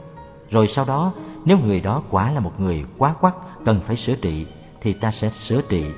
Rồi 0.49 0.67
sau 0.67 0.85
đó, 0.85 1.13
nếu 1.45 1.57
người 1.57 1.81
đó 1.81 2.03
quả 2.09 2.31
là 2.31 2.39
một 2.39 2.59
người 2.59 2.85
quá 2.97 3.13
quắc, 3.21 3.35
cần 3.65 3.81
phải 3.87 3.95
sửa 3.95 4.15
trị, 4.15 4.47
thì 4.81 4.93
ta 4.93 5.11
sẽ 5.11 5.29
sửa 5.29 5.61
trị. 5.61 5.91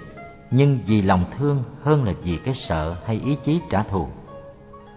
Nhưng 0.51 0.79
vì 0.85 1.01
lòng 1.01 1.25
thương 1.37 1.63
hơn 1.83 2.03
là 2.03 2.13
vì 2.23 2.37
cái 2.37 2.53
sợ 2.53 2.95
hay 3.05 3.21
ý 3.25 3.37
chí 3.45 3.61
trả 3.69 3.83
thù. 3.83 4.07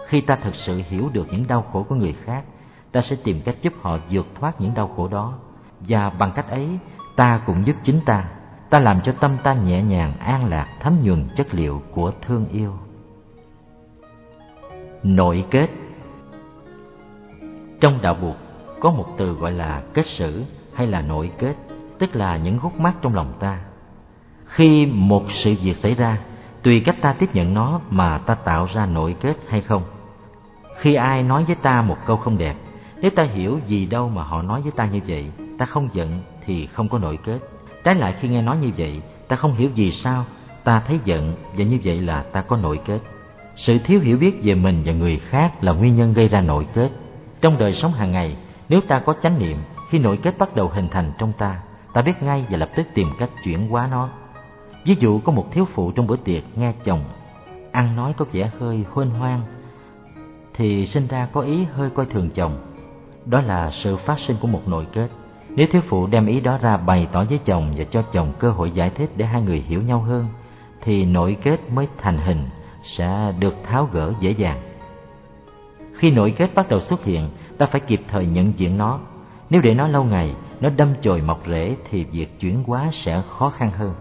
Khi 0.07 0.20
ta 0.20 0.37
thực 0.37 0.55
sự 0.55 0.82
hiểu 0.89 1.11
được 1.12 1.28
những 1.31 1.47
đau 1.47 1.65
khổ 1.73 1.87
của 1.89 1.95
người 1.95 2.12
khác, 2.12 2.45
ta 2.93 3.01
sẽ 3.01 3.16
tìm 3.24 3.41
cách 3.45 3.57
giúp 3.62 3.73
họ 3.81 3.99
vượt 4.11 4.27
thoát 4.41 4.61
những 4.61 4.74
đau 4.74 4.91
khổ 4.97 5.09
đó. 5.09 5.35
Và 5.81 6.11
bằng 6.11 6.32
cách 6.32 6.51
ấy, 6.51 6.69
ta 7.16 7.41
cũng 7.47 7.66
giúp 7.66 7.77
chính 7.82 8.01
ta. 8.07 8.24
Ta 8.70 8.78
làm 8.78 9.01
cho 9.01 9.12
tâm 9.12 9.37
ta 9.43 9.55
nhẹ 9.55 9.82
nhàng, 9.82 10.16
an 10.19 10.45
lạc, 10.45 10.66
thấm 10.81 10.97
nhuần 11.03 11.28
chất 11.37 11.55
liệu 11.55 11.82
của 11.95 12.12
thương 12.27 12.47
yêu 12.53 12.73
nội 15.02 15.44
kết. 15.51 15.68
Trong 17.81 17.98
đạo 18.02 18.14
buộc, 18.14 18.36
có 18.81 18.90
một 18.90 19.06
từ 19.18 19.32
gọi 19.32 19.52
là 19.52 19.82
kết 19.94 20.06
sử 20.06 20.44
hay 20.74 20.86
là 20.86 21.01
nội 21.01 21.31
kết, 21.39 21.55
tức 21.98 22.16
là 22.16 22.36
những 22.36 22.59
gút 22.62 22.74
mắt 22.74 22.94
trong 23.02 23.14
lòng 23.14 23.32
ta. 23.40 23.60
Khi 24.44 24.86
một 24.86 25.24
sự 25.31 25.55
việc 25.62 25.77
xảy 25.77 25.94
ra, 25.94 26.18
tùy 26.62 26.81
cách 26.81 26.97
ta 27.01 27.12
tiếp 27.12 27.35
nhận 27.35 27.55
nó 27.55 27.81
mà 27.90 28.18
ta 28.18 28.35
tạo 28.35 28.68
ra 28.74 28.86
nội 28.86 29.16
kết 29.20 29.36
hay 29.48 29.60
không. 29.60 29.82
Khi 30.77 30.94
ai 30.94 31.22
nói 31.22 31.44
với 31.44 31.56
ta 31.56 31.82
một 31.82 31.97
câu 32.06 32.16
không 32.16 32.39
đẹp, 32.39 32.56
nếu 33.01 33.10
ta 33.10 33.22
hiểu 33.22 33.59
gì 33.66 33.86
đâu 33.86 34.09
mà 34.09 34.22
họ 34.22 34.43
nói 34.43 34.62
với 34.62 34.72
ta 34.72 34.86
như 34.86 35.01
vậy, 35.06 35.31
ta 35.59 35.66
không 35.66 35.89
giận 35.93 36.22
thì 36.44 36.66
không 36.66 36.89
có 36.89 36.98
nội 36.98 37.18
kết. 37.24 37.39
Trái 37.85 37.94
lại 37.94 38.14
khi 38.20 38.28
nghe 38.28 38.43
nói 38.43 38.56
như 38.56 38.70
vậy, 38.77 39.02
ta 39.28 39.36
không 39.36 39.55
hiểu 39.55 39.70
gì 39.70 39.93
sao, 39.93 40.24
ta 40.64 40.82
thấy 40.86 41.01
giận 41.05 41.35
và 41.56 41.64
như 41.64 41.78
vậy 41.85 42.01
là 42.01 42.22
ta 42.22 42.43
có 42.43 42.56
nội 42.56 42.81
kết 42.85 43.01
sự 43.66 43.78
thiếu 43.78 44.01
hiểu 44.01 44.19
biết 44.19 44.41
về 44.43 44.55
mình 44.55 44.82
và 44.85 44.93
người 44.93 45.16
khác 45.16 45.65
là 45.65 45.73
nguyên 45.73 45.97
nhân 45.97 46.12
gây 46.12 46.28
ra 46.28 46.41
nội 46.41 46.66
kết. 46.74 46.91
Trong 47.41 47.57
đời 47.59 47.73
sống 47.73 47.93
hàng 47.93 48.12
ngày, 48.12 48.37
nếu 48.69 48.81
ta 48.89 48.99
có 48.99 49.15
chánh 49.23 49.39
niệm, 49.39 49.57
khi 49.89 49.99
nội 49.99 50.19
kết 50.23 50.39
bắt 50.39 50.57
đầu 50.57 50.69
hình 50.69 50.89
thành 50.89 51.12
trong 51.19 51.32
ta 51.39 51.61
ta 51.93 52.03
biết 52.03 52.23
ngay 52.23 52.47
và 52.51 52.57
lập 52.57 52.70
tức 52.77 52.87
tìm 52.95 53.09
cách 53.19 53.31
chuyển 53.45 53.69
hóa 53.69 53.89
nó. 53.91 54.09
Ví 54.85 54.97
dụ, 55.01 55.19
có 55.19 55.32
một 55.32 55.47
thiếu 55.53 55.65
phụ 55.74 55.93
trong 55.93 56.07
bữa 56.07 56.16
tiệc 56.16 56.43
nghe 56.59 56.73
chồng 56.85 57.05
ăn 57.73 57.97
nói 57.97 58.15
có 58.16 58.24
vẻ 58.32 58.51
hơi 58.59 58.85
huênh 58.91 59.11
hoang, 59.11 59.43
thì 60.55 60.87
sinh 60.87 61.07
ra 61.07 61.28
có 61.32 61.41
ý 61.41 61.65
hơi 61.65 61.91
coi 61.91 62.07
thường 62.07 62.31
chồng. 62.31 62.59
Đó 63.27 63.41
là 63.41 63.70
sự 63.70 63.97
phát 63.97 64.19
sinh 64.27 64.37
của 64.41 64.49
một 64.49 64.69
nội 64.69 64.87
kết. 64.93 65.09
Nếu 65.49 65.66
thiếu 65.73 65.82
phụ 65.89 66.07
đem 66.07 66.27
ý 66.27 66.41
đó 66.41 66.59
ra 66.59 66.77
bày 66.77 67.09
tỏ 67.12 67.24
với 67.24 67.39
chồng 67.45 67.74
và 67.77 67.85
cho 67.85 68.03
chồng 68.03 68.32
cơ 68.39 68.51
hội 68.51 68.70
giải 68.70 68.91
thích 68.91 69.11
để 69.16 69.24
hai 69.24 69.43
người 69.43 69.65
hiểu 69.69 69.82
nhau 69.82 70.01
hơn, 70.01 70.27
thì 70.82 71.05
nội 71.05 71.37
kết 71.43 71.70
mới 71.70 71.89
thành 71.99 72.19
hình 72.19 72.49
sẽ 72.96 73.34
được 73.38 73.54
tháo 73.64 73.88
gỡ 73.92 74.12
dễ 74.20 74.30
dàng. 74.30 74.60
Khi 75.94 76.10
nội 76.10 76.34
kết 76.36 76.54
bắt 76.54 76.68
đầu 76.68 76.80
xuất 76.80 77.04
hiện, 77.04 77.28
ta 77.58 77.66
phải 77.66 77.80
kịp 77.80 78.00
thời 78.08 78.26
nhận 78.26 78.52
diện 78.56 78.78
nó. 78.78 79.00
Nếu 79.50 79.60
để 79.60 79.74
nó 79.74 79.88
lâu 79.88 80.04
ngày, 80.04 80.34
nó 80.60 80.70
đâm 80.76 80.94
chồi 81.00 81.22
mọc 81.22 81.42
rễ 81.46 81.76
thì 81.90 82.04
việc 82.04 82.40
chuyển 82.40 82.64
hóa 82.66 82.90
sẽ 82.92 83.22
khó 83.28 83.50
khăn 83.50 83.70
hơn. 83.70 83.94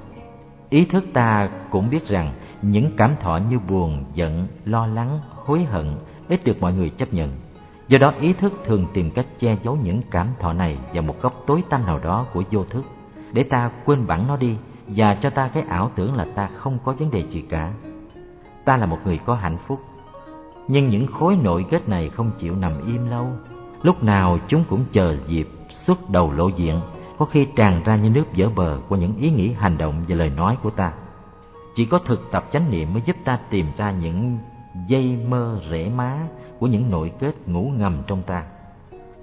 Ý 0.70 0.86
thức 0.86 1.06
ta 1.14 1.50
cũng 1.70 1.90
biết 1.90 2.08
rằng 2.08 2.34
những 2.62 2.92
cảm 2.98 3.16
thọ 3.22 3.40
như 3.50 3.60
buồn, 3.60 4.06
giận, 4.14 4.48
lo 4.66 4.88
lắng, 4.88 5.20
hối 5.30 5.64
hận 5.64 5.96
ít 6.28 6.44
được 6.44 6.62
mọi 6.62 6.74
người 6.74 6.90
chấp 6.90 7.14
nhận. 7.14 7.30
Do 7.88 7.98
đó, 7.98 8.14
ý 8.20 8.34
thức 8.34 8.54
thường 8.66 8.86
tìm 8.94 9.12
cách 9.12 9.26
che 9.40 9.58
giấu 9.64 9.76
những 9.76 10.02
cảm 10.12 10.28
thọ 10.40 10.54
này 10.54 10.78
vào 10.94 11.04
một 11.04 11.16
góc 11.22 11.44
tối 11.48 11.64
tăm 11.70 11.86
nào 11.86 12.00
đó 12.00 12.26
của 12.34 12.44
vô 12.52 12.64
thức. 12.64 12.86
Để 13.34 13.44
ta 13.44 13.72
quên 13.86 14.08
bẵng 14.08 14.28
nó 14.28 14.38
đi 14.38 14.56
và 14.88 15.16
cho 15.16 15.30
ta 15.30 15.48
cái 15.48 15.64
ảo 15.70 15.92
tưởng 15.96 16.16
là 16.16 16.26
ta 16.36 16.48
không 16.48 16.78
có 16.84 16.94
vấn 16.94 17.12
đề 17.12 17.24
gì 17.28 17.42
cả 17.50 17.74
ta 18.70 18.78
là 18.78 18.86
một 18.86 19.00
người 19.06 19.18
có 19.18 19.36
hạnh 19.36 19.58
phúc. 19.58 19.80
Nhưng 20.68 20.90
những 20.90 21.08
khối 21.08 21.36
nội 21.36 21.66
kết 21.70 21.90
này 21.90 22.10
không 22.10 22.32
chịu 22.40 22.56
nằm 22.56 22.88
im 22.88 23.10
lâu. 23.10 23.28
Lúc 23.82 24.04
nào 24.04 24.38
chúng 24.48 24.64
cũng 24.70 24.86
chờ 24.92 25.18
dịp 25.28 25.48
xuất 25.70 26.10
đầu 26.10 26.32
lộ 26.32 26.48
diện, 26.48 26.82
có 27.18 27.26
khi 27.26 27.48
tràn 27.56 27.84
ra 27.84 27.96
như 27.96 28.10
nước 28.10 28.26
vỡ 28.38 28.50
bờ 28.56 28.80
qua 28.90 28.98
những 28.98 29.16
ý 29.18 29.30
nghĩ 29.30 29.54
hành 29.54 29.78
động 29.78 30.04
và 30.08 30.16
lời 30.16 30.30
nói 30.30 30.58
của 30.64 30.70
ta. 30.70 30.94
Chỉ 31.76 31.86
có 31.86 32.00
thực 32.00 32.32
tập 32.32 32.44
chánh 32.52 32.72
niệm 32.72 32.94
mới 32.94 33.02
giúp 33.02 33.16
ta 33.26 33.40
tìm 33.50 33.66
ra 33.78 33.92
những 33.92 34.38
dây 34.88 35.18
mơ 35.28 35.62
rễ 35.70 35.90
má 35.90 36.18
của 36.60 36.68
những 36.68 36.92
nội 36.92 37.12
kết 37.20 37.48
ngủ 37.48 37.72
ngầm 37.78 38.04
trong 38.08 38.24
ta. 38.24 38.44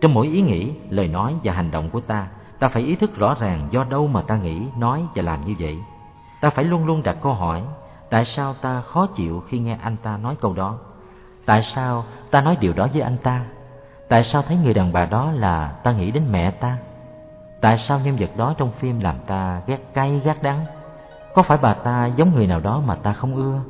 Trong 0.00 0.14
mỗi 0.14 0.26
ý 0.26 0.42
nghĩ, 0.42 0.72
lời 0.90 1.08
nói 1.08 1.34
và 1.44 1.52
hành 1.52 1.70
động 1.70 1.90
của 1.90 2.00
ta 2.00 2.28
ta 2.58 2.68
phải 2.68 2.82
ý 2.82 2.96
thức 2.96 3.16
rõ 3.16 3.36
ràng 3.40 3.68
do 3.70 3.84
đâu 3.84 4.06
mà 4.06 4.22
ta 4.22 4.36
nghĩ, 4.36 4.62
nói 4.78 5.02
và 5.14 5.22
làm 5.22 5.44
như 5.46 5.54
vậy. 5.58 5.78
Ta 6.40 6.50
phải 6.50 6.64
luôn 6.64 6.86
luôn 6.86 7.02
đặt 7.02 7.16
câu 7.22 7.32
hỏi 7.32 7.62
tại 8.10 8.24
sao 8.24 8.54
ta 8.54 8.80
khó 8.80 9.06
chịu 9.06 9.42
khi 9.48 9.58
nghe 9.58 9.78
anh 9.82 9.96
ta 9.96 10.16
nói 10.16 10.36
câu 10.40 10.54
đó? 10.54 10.78
Tại 11.46 11.62
sao 11.74 12.04
ta 12.30 12.40
nói 12.40 12.56
điều 12.60 12.72
đó 12.72 12.88
với 12.92 13.02
anh 13.02 13.16
ta? 13.18 13.44
Tại 14.08 14.24
sao 14.24 14.42
thấy 14.42 14.56
người 14.56 14.74
đàn 14.74 14.92
bà 14.92 15.06
đó 15.06 15.32
là 15.32 15.68
ta 15.68 15.92
nghĩ 15.92 16.10
đến 16.10 16.22
mẹ 16.32 16.50
ta? 16.50 16.78
Tại 17.60 17.78
sao 17.78 18.00
nhân 18.00 18.16
vật 18.16 18.30
đó 18.36 18.54
trong 18.58 18.72
phim 18.72 19.00
làm 19.00 19.16
ta 19.26 19.60
ghét 19.66 19.94
cay, 19.94 20.20
ghét 20.24 20.42
đắng? 20.42 20.64
Có 21.34 21.42
phải 21.42 21.58
bà 21.62 21.74
ta 21.74 22.06
giống 22.06 22.34
người 22.34 22.46
nào 22.46 22.60
đó 22.60 22.82
mà 22.86 22.94
ta 22.94 23.12
không 23.12 23.34
ưa? 23.34 23.60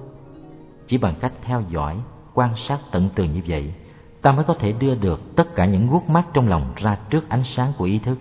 Chỉ 0.87 0.99
bằng 0.99 1.15
cách 1.21 1.33
theo 1.43 1.63
dõi, 1.69 1.97
quan 2.35 2.57
sát 2.57 2.79
tận 2.91 3.09
tường 3.15 3.33
như 3.33 3.41
vậy, 3.47 3.75
ta 4.23 4.33
mới 4.33 4.45
có 4.45 4.55
thể 4.59 4.73
đưa 4.73 4.95
được 4.95 5.37
tất 5.37 5.55
cả 5.55 5.65
những 5.65 5.87
guốc 5.91 6.09
mắt 6.09 6.25
trong 6.33 6.49
lòng 6.49 6.73
ra 6.77 6.99
trước 7.11 7.29
ánh 7.29 7.45
sáng 7.45 7.73
của 7.79 7.85
ý 7.85 7.99
thức. 7.99 8.19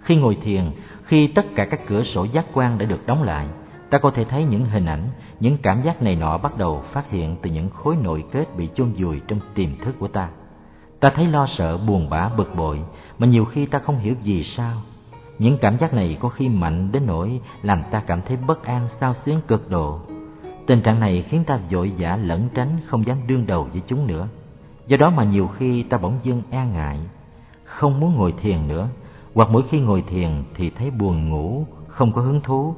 Khi 0.00 0.16
ngồi 0.16 0.38
thiền, 0.42 0.70
khi 1.02 1.26
tất 1.26 1.46
cả 1.54 1.66
các 1.70 1.80
cửa 1.86 2.02
sổ 2.02 2.24
giác 2.24 2.46
quan 2.54 2.78
đã 2.78 2.86
được 2.86 3.06
đóng 3.06 3.22
lại 3.22 3.46
ta 3.90 3.98
có 3.98 4.10
thể 4.10 4.24
thấy 4.24 4.44
những 4.44 4.64
hình 4.64 4.86
ảnh, 4.86 5.08
những 5.40 5.56
cảm 5.62 5.82
giác 5.82 6.02
này 6.02 6.16
nọ 6.16 6.38
bắt 6.38 6.58
đầu 6.58 6.82
phát 6.92 7.10
hiện 7.10 7.36
từ 7.42 7.50
những 7.50 7.70
khối 7.70 7.96
nội 7.96 8.24
kết 8.32 8.56
bị 8.56 8.68
chôn 8.74 8.92
vùi 8.92 9.20
trong 9.28 9.40
tiềm 9.54 9.76
thức 9.76 9.94
của 9.98 10.08
ta. 10.08 10.28
Ta 11.00 11.10
thấy 11.10 11.26
lo 11.26 11.46
sợ, 11.46 11.78
buồn 11.78 12.10
bã, 12.10 12.28
bực 12.28 12.56
bội, 12.56 12.80
mà 13.18 13.26
nhiều 13.26 13.44
khi 13.44 13.66
ta 13.66 13.78
không 13.78 13.98
hiểu 13.98 14.14
vì 14.24 14.44
sao. 14.44 14.82
Những 15.38 15.58
cảm 15.58 15.78
giác 15.78 15.94
này 15.94 16.16
có 16.20 16.28
khi 16.28 16.48
mạnh 16.48 16.92
đến 16.92 17.06
nỗi 17.06 17.40
làm 17.62 17.82
ta 17.90 18.02
cảm 18.06 18.22
thấy 18.22 18.36
bất 18.36 18.64
an, 18.64 18.88
sao 19.00 19.14
xuyến 19.14 19.40
cực 19.48 19.70
độ. 19.70 20.00
Tình 20.66 20.80
trạng 20.80 21.00
này 21.00 21.22
khiến 21.22 21.44
ta 21.44 21.58
vội 21.70 21.92
vã 21.98 22.18
lẩn 22.22 22.48
tránh, 22.54 22.68
không 22.86 23.06
dám 23.06 23.26
đương 23.26 23.46
đầu 23.46 23.68
với 23.72 23.82
chúng 23.86 24.06
nữa. 24.06 24.28
Do 24.86 24.96
đó 24.96 25.10
mà 25.10 25.24
nhiều 25.24 25.48
khi 25.48 25.82
ta 25.82 25.98
bỗng 25.98 26.18
dưng 26.22 26.42
e 26.50 26.66
ngại, 26.66 26.98
không 27.64 28.00
muốn 28.00 28.14
ngồi 28.14 28.34
thiền 28.40 28.68
nữa, 28.68 28.88
hoặc 29.34 29.48
mỗi 29.50 29.62
khi 29.62 29.80
ngồi 29.80 30.02
thiền 30.02 30.44
thì 30.54 30.70
thấy 30.70 30.90
buồn 30.90 31.28
ngủ, 31.28 31.66
không 31.88 32.12
có 32.12 32.20
hứng 32.20 32.40
thú 32.40 32.74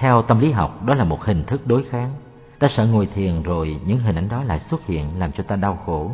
theo 0.00 0.22
tâm 0.22 0.38
lý 0.38 0.50
học, 0.50 0.84
đó 0.84 0.94
là 0.94 1.04
một 1.04 1.24
hình 1.24 1.44
thức 1.44 1.66
đối 1.66 1.82
kháng. 1.82 2.10
Ta 2.58 2.68
sợ 2.68 2.86
ngồi 2.86 3.06
thiền 3.06 3.42
rồi 3.42 3.80
những 3.86 3.98
hình 3.98 4.14
ảnh 4.14 4.28
đó 4.28 4.42
lại 4.44 4.58
xuất 4.58 4.86
hiện 4.86 5.06
làm 5.18 5.32
cho 5.32 5.42
ta 5.42 5.56
đau 5.56 5.78
khổ. 5.86 6.10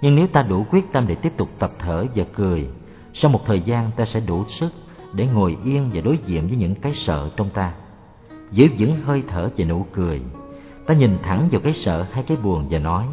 Nhưng 0.00 0.16
nếu 0.16 0.26
ta 0.26 0.42
đủ 0.42 0.66
quyết 0.70 0.92
tâm 0.92 1.06
để 1.06 1.14
tiếp 1.14 1.32
tục 1.36 1.48
tập 1.58 1.72
thở 1.78 2.06
và 2.14 2.24
cười, 2.34 2.68
sau 3.14 3.30
một 3.30 3.40
thời 3.46 3.60
gian 3.60 3.90
ta 3.96 4.04
sẽ 4.04 4.20
đủ 4.20 4.44
sức 4.44 4.72
để 5.12 5.26
ngồi 5.26 5.56
yên 5.64 5.90
và 5.92 6.00
đối 6.00 6.18
diện 6.26 6.46
với 6.46 6.56
những 6.56 6.74
cái 6.74 6.92
sợ 6.94 7.30
trong 7.36 7.50
ta. 7.50 7.72
Giữ 8.50 8.68
vững 8.78 9.02
hơi 9.04 9.22
thở 9.28 9.50
và 9.56 9.64
nụ 9.64 9.86
cười. 9.92 10.22
Ta 10.86 10.94
nhìn 10.94 11.18
thẳng 11.22 11.48
vào 11.50 11.60
cái 11.60 11.72
sợ 11.72 12.06
hay 12.12 12.24
cái 12.24 12.36
buồn 12.42 12.66
và 12.70 12.78
nói, 12.78 13.06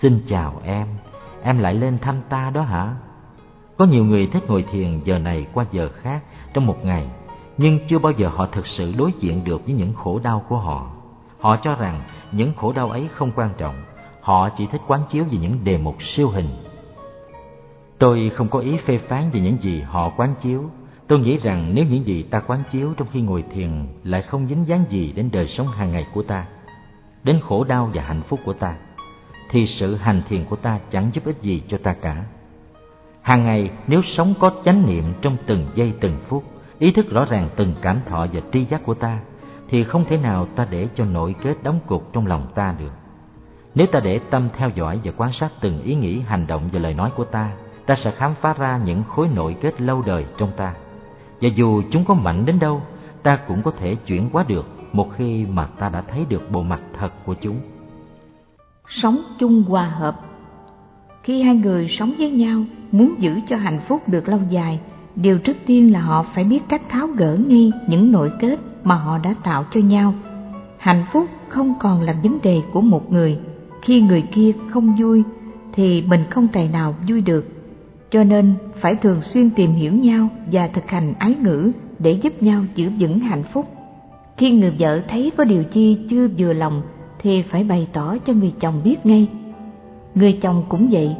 xin 0.00 0.22
chào 0.28 0.60
em 0.64 0.86
em 1.42 1.58
lại 1.58 1.74
lên 1.74 1.98
thăm 1.98 2.20
ta 2.28 2.50
đó 2.50 2.62
hả? 2.62 2.94
Có 3.76 3.84
nhiều 3.84 4.04
người 4.04 4.26
thích 4.26 4.42
ngồi 4.48 4.64
thiền 4.72 5.00
giờ 5.04 5.18
này 5.18 5.46
qua 5.54 5.64
giờ 5.70 5.88
khác 5.88 6.22
trong 6.54 6.66
một 6.66 6.84
ngày 6.84 7.08
nhưng 7.58 7.78
chưa 7.86 7.98
bao 7.98 8.12
giờ 8.12 8.28
họ 8.28 8.46
thực 8.46 8.66
sự 8.66 8.92
đối 8.98 9.12
diện 9.20 9.44
được 9.44 9.64
với 9.64 9.74
những 9.74 9.94
khổ 9.94 10.20
đau 10.22 10.44
của 10.48 10.56
họ. 10.56 10.90
Họ 11.40 11.56
cho 11.56 11.74
rằng 11.74 12.02
những 12.32 12.52
khổ 12.56 12.72
đau 12.72 12.90
ấy 12.90 13.08
không 13.14 13.32
quan 13.36 13.50
trọng. 13.58 13.74
Họ 14.20 14.48
chỉ 14.48 14.66
thích 14.66 14.80
quán 14.86 15.00
chiếu 15.10 15.24
về 15.24 15.38
những 15.38 15.64
đề 15.64 15.78
mục 15.78 15.96
siêu 16.02 16.28
hình. 16.28 16.48
Tôi 17.98 18.30
không 18.34 18.48
có 18.48 18.58
ý 18.58 18.76
phê 18.76 18.98
phán 18.98 19.30
về 19.30 19.40
những 19.40 19.56
gì 19.62 19.80
họ 19.80 20.12
quán 20.16 20.34
chiếu. 20.42 20.70
Tôi 21.06 21.18
nghĩ 21.18 21.36
rằng 21.36 21.70
nếu 21.74 21.84
những 21.84 22.06
gì 22.06 22.22
ta 22.22 22.40
quán 22.40 22.62
chiếu 22.72 22.92
trong 22.96 23.08
khi 23.12 23.20
ngồi 23.20 23.44
thiền 23.54 23.86
lại 24.04 24.22
không 24.22 24.46
dính 24.46 24.66
dáng 24.66 24.84
gì 24.88 25.12
đến 25.12 25.30
đời 25.32 25.48
sống 25.48 25.68
hàng 25.68 25.92
ngày 25.92 26.06
của 26.14 26.22
ta, 26.22 26.46
đến 27.24 27.40
khổ 27.40 27.64
đau 27.64 27.90
và 27.94 28.02
hạnh 28.02 28.22
phúc 28.28 28.40
của 28.44 28.52
ta, 28.52 28.76
thì 29.50 29.66
sự 29.66 29.94
hành 29.94 30.22
thiền 30.28 30.44
của 30.44 30.56
ta 30.56 30.78
chẳng 30.90 31.10
giúp 31.12 31.24
ích 31.24 31.42
gì 31.42 31.62
cho 31.68 31.78
ta 31.78 31.92
cả. 31.92 32.24
Hàng 33.22 33.44
ngày 33.44 33.70
nếu 33.86 34.02
sống 34.02 34.34
có 34.40 34.50
chánh 34.64 34.86
niệm 34.86 35.04
trong 35.22 35.36
từng 35.46 35.66
giây 35.74 35.92
từng 36.00 36.16
phút 36.28 36.53
ý 36.78 36.90
thức 36.90 37.10
rõ 37.10 37.24
ràng 37.24 37.48
từng 37.56 37.74
cảm 37.82 38.00
thọ 38.06 38.26
và 38.32 38.40
tri 38.52 38.64
giác 38.64 38.84
của 38.84 38.94
ta, 38.94 39.18
thì 39.68 39.84
không 39.84 40.04
thể 40.04 40.16
nào 40.16 40.46
ta 40.56 40.66
để 40.70 40.88
cho 40.94 41.04
nội 41.04 41.34
kết 41.42 41.62
đóng 41.62 41.80
cục 41.86 42.12
trong 42.12 42.26
lòng 42.26 42.46
ta 42.54 42.74
được. 42.78 42.92
Nếu 43.74 43.86
ta 43.92 44.00
để 44.00 44.20
tâm 44.30 44.48
theo 44.56 44.70
dõi 44.74 45.00
và 45.04 45.12
quan 45.16 45.32
sát 45.32 45.52
từng 45.60 45.82
ý 45.82 45.94
nghĩ, 45.94 46.20
hành 46.20 46.46
động 46.46 46.68
và 46.72 46.80
lời 46.80 46.94
nói 46.94 47.10
của 47.16 47.24
ta 47.24 47.50
ta 47.86 47.94
sẽ 47.96 48.10
khám 48.10 48.34
phá 48.40 48.54
ra 48.58 48.80
những 48.84 49.02
khối 49.08 49.28
nội 49.28 49.56
kết 49.60 49.80
lâu 49.80 50.02
đời 50.06 50.26
trong 50.36 50.50
ta. 50.56 50.74
Và 51.40 51.48
dù 51.54 51.82
chúng 51.90 52.04
có 52.04 52.14
mạnh 52.14 52.46
đến 52.46 52.58
đâu, 52.58 52.82
ta 53.22 53.36
cũng 53.36 53.62
có 53.62 53.70
thể 53.70 53.94
chuyển 53.94 54.28
hóa 54.32 54.44
được 54.48 54.66
một 54.92 55.08
khi 55.16 55.46
mà 55.46 55.66
ta 55.66 55.88
đã 55.88 56.00
thấy 56.00 56.26
được 56.28 56.50
bộ 56.50 56.62
mặt 56.62 56.80
thật 56.98 57.10
của 57.24 57.34
chúng. 57.34 57.60
Sống 58.88 59.18
chung 59.38 59.62
hòa 59.62 59.88
hợp. 59.88 60.20
Khi 61.22 61.42
hai 61.42 61.56
người 61.56 61.88
sống 61.88 62.12
với 62.18 62.30
nhau, 62.30 62.64
muốn 62.92 63.14
giữ 63.18 63.40
cho 63.48 63.56
hạnh 63.56 63.80
phúc 63.88 64.02
được 64.06 64.28
lâu 64.28 64.40
dài 64.50 64.80
điều 65.16 65.38
trước 65.38 65.56
tiên 65.66 65.92
là 65.92 66.00
họ 66.00 66.26
phải 66.34 66.44
biết 66.44 66.60
cách 66.68 66.82
tháo 66.88 67.06
gỡ 67.06 67.36
ngay 67.46 67.72
những 67.88 68.12
nội 68.12 68.30
kết 68.40 68.58
mà 68.84 68.94
họ 68.94 69.18
đã 69.18 69.34
tạo 69.44 69.64
cho 69.74 69.80
nhau. 69.80 70.14
Hạnh 70.78 71.04
phúc 71.12 71.24
không 71.48 71.74
còn 71.80 72.00
là 72.00 72.16
vấn 72.22 72.38
đề 72.42 72.62
của 72.72 72.80
một 72.80 73.12
người. 73.12 73.38
Khi 73.82 74.00
người 74.00 74.22
kia 74.22 74.52
không 74.70 74.96
vui, 75.00 75.22
thì 75.72 76.02
mình 76.02 76.20
không 76.30 76.48
tài 76.48 76.68
nào 76.68 76.94
vui 77.08 77.20
được. 77.20 77.48
Cho 78.10 78.24
nên, 78.24 78.54
phải 78.80 78.96
thường 78.96 79.22
xuyên 79.22 79.50
tìm 79.50 79.72
hiểu 79.72 79.92
nhau 79.92 80.28
và 80.52 80.68
thực 80.68 80.90
hành 80.90 81.14
ái 81.18 81.34
ngữ 81.42 81.72
để 81.98 82.12
giúp 82.12 82.42
nhau 82.42 82.62
giữ 82.74 82.90
vững 82.98 83.18
hạnh 83.18 83.42
phúc. 83.52 83.66
Khi 84.36 84.50
người 84.50 84.72
vợ 84.78 85.00
thấy 85.08 85.32
có 85.36 85.44
điều 85.44 85.64
chi 85.64 85.98
chưa 86.10 86.28
vừa 86.38 86.52
lòng, 86.52 86.82
thì 87.18 87.42
phải 87.42 87.64
bày 87.64 87.88
tỏ 87.92 88.16
cho 88.26 88.32
người 88.32 88.52
chồng 88.60 88.80
biết 88.84 89.06
ngay. 89.06 89.28
Người 90.14 90.38
chồng 90.42 90.62
cũng 90.68 90.88
vậy. 90.90 91.16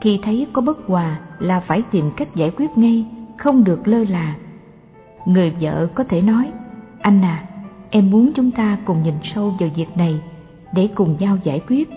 Khi 0.00 0.18
thấy 0.22 0.46
có 0.52 0.62
bất 0.62 0.78
hòa 0.86 1.18
là 1.38 1.60
phải 1.60 1.82
tìm 1.90 2.10
cách 2.16 2.34
giải 2.34 2.50
quyết 2.56 2.78
ngay 2.78 3.06
không 3.38 3.64
được 3.64 3.88
lơ 3.88 4.04
là. 4.04 4.34
Người 5.24 5.54
vợ 5.60 5.86
có 5.94 6.04
thể 6.04 6.20
nói, 6.20 6.50
anh 7.00 7.22
à 7.22 7.44
em 7.90 8.10
muốn 8.10 8.32
chúng 8.34 8.50
ta 8.50 8.78
cùng 8.84 9.02
nhìn 9.02 9.14
sâu 9.22 9.54
vào 9.60 9.68
việc 9.76 9.96
này 9.96 10.20
để 10.74 10.88
cùng 10.94 11.16
nhau 11.18 11.38
giải 11.42 11.60
quyết. 11.68 11.90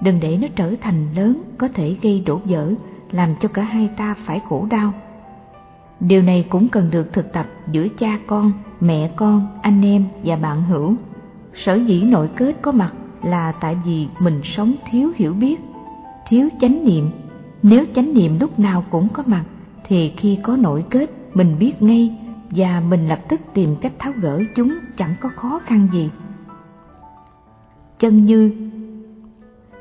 Đừng 0.00 0.20
để 0.20 0.38
nó 0.40 0.48
trở 0.56 0.74
thành 0.80 1.14
lớn 1.14 1.42
có 1.58 1.68
thể 1.74 1.96
gây 2.02 2.22
đổ 2.26 2.40
vỡ, 2.44 2.72
làm 3.10 3.34
cho 3.40 3.48
cả 3.48 3.62
hai 3.62 3.88
ta 3.96 4.14
phải 4.26 4.40
khổ 4.48 4.66
đau. 4.70 4.92
Điều 6.00 6.22
này 6.22 6.46
cũng 6.50 6.68
cần 6.68 6.90
được 6.90 7.12
thực 7.12 7.32
tập 7.32 7.46
giữa 7.72 7.88
cha 7.98 8.18
con, 8.26 8.52
mẹ 8.80 9.10
con, 9.16 9.46
anh 9.62 9.84
em 9.84 10.04
và 10.24 10.36
bạn 10.36 10.62
hữu. 10.62 10.94
Sở 11.54 11.74
dĩ 11.74 12.02
nội 12.02 12.28
kết 12.36 12.52
có 12.62 12.72
mặt 12.72 12.92
là 13.22 13.52
tại 13.52 13.76
vì 13.84 14.08
mình 14.20 14.40
sống 14.44 14.74
thiếu 14.90 15.12
hiểu 15.16 15.34
biết, 15.34 15.60
thiếu 16.28 16.48
chánh 16.60 16.84
niệm. 16.84 17.10
Nếu 17.62 17.84
chánh 17.94 18.14
niệm 18.14 18.38
lúc 18.40 18.58
nào 18.58 18.84
cũng 18.90 19.08
có 19.08 19.22
mặt 19.26 19.44
thì 19.88 20.12
khi 20.16 20.38
có 20.42 20.56
nội 20.56 20.84
kết, 20.90 21.10
mình 21.34 21.56
biết 21.58 21.82
ngay 21.82 22.16
và 22.50 22.80
mình 22.80 23.08
lập 23.08 23.20
tức 23.28 23.40
tìm 23.54 23.76
cách 23.80 23.92
tháo 23.98 24.12
gỡ 24.20 24.40
chúng 24.56 24.74
chẳng 24.96 25.14
có 25.20 25.28
khó 25.36 25.60
khăn 25.64 25.88
gì. 25.92 26.10
Chân 27.98 28.24
như. 28.24 28.70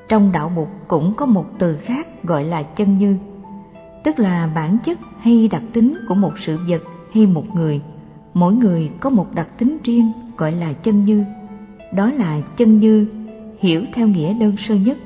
Trong 0.08 0.32
đạo 0.32 0.52
mục 0.56 0.70
cũng 0.88 1.14
có 1.18 1.26
một 1.26 1.46
từ 1.60 1.78
khác 1.78 2.24
gọi 2.24 2.44
là 2.44 2.64
chân 2.64 2.98
như, 2.98 3.18
tức 4.04 4.20
là 4.20 4.52
bản 4.56 4.78
chất 4.86 5.00
hay 5.20 5.48
đặc 5.48 5.64
tính 5.74 5.98
của 6.08 6.16
một 6.16 6.34
sự 6.46 6.60
vật 6.68 6.84
hay 7.14 7.26
một 7.26 7.56
người. 7.56 7.82
Mỗi 8.34 8.54
người 8.54 8.92
có 9.00 9.10
một 9.10 9.36
đặc 9.36 9.48
tính 9.58 9.78
riêng 9.84 10.12
gọi 10.38 10.52
là 10.52 10.74
chân 10.74 11.06
như. 11.06 11.24
Đó 11.94 12.12
là 12.12 12.42
chân 12.58 12.80
như 12.80 13.08
hiểu 13.60 13.84
theo 13.94 14.08
nghĩa 14.08 14.34
đơn 14.34 14.56
sơ 14.68 14.76
nhất. 14.76 14.98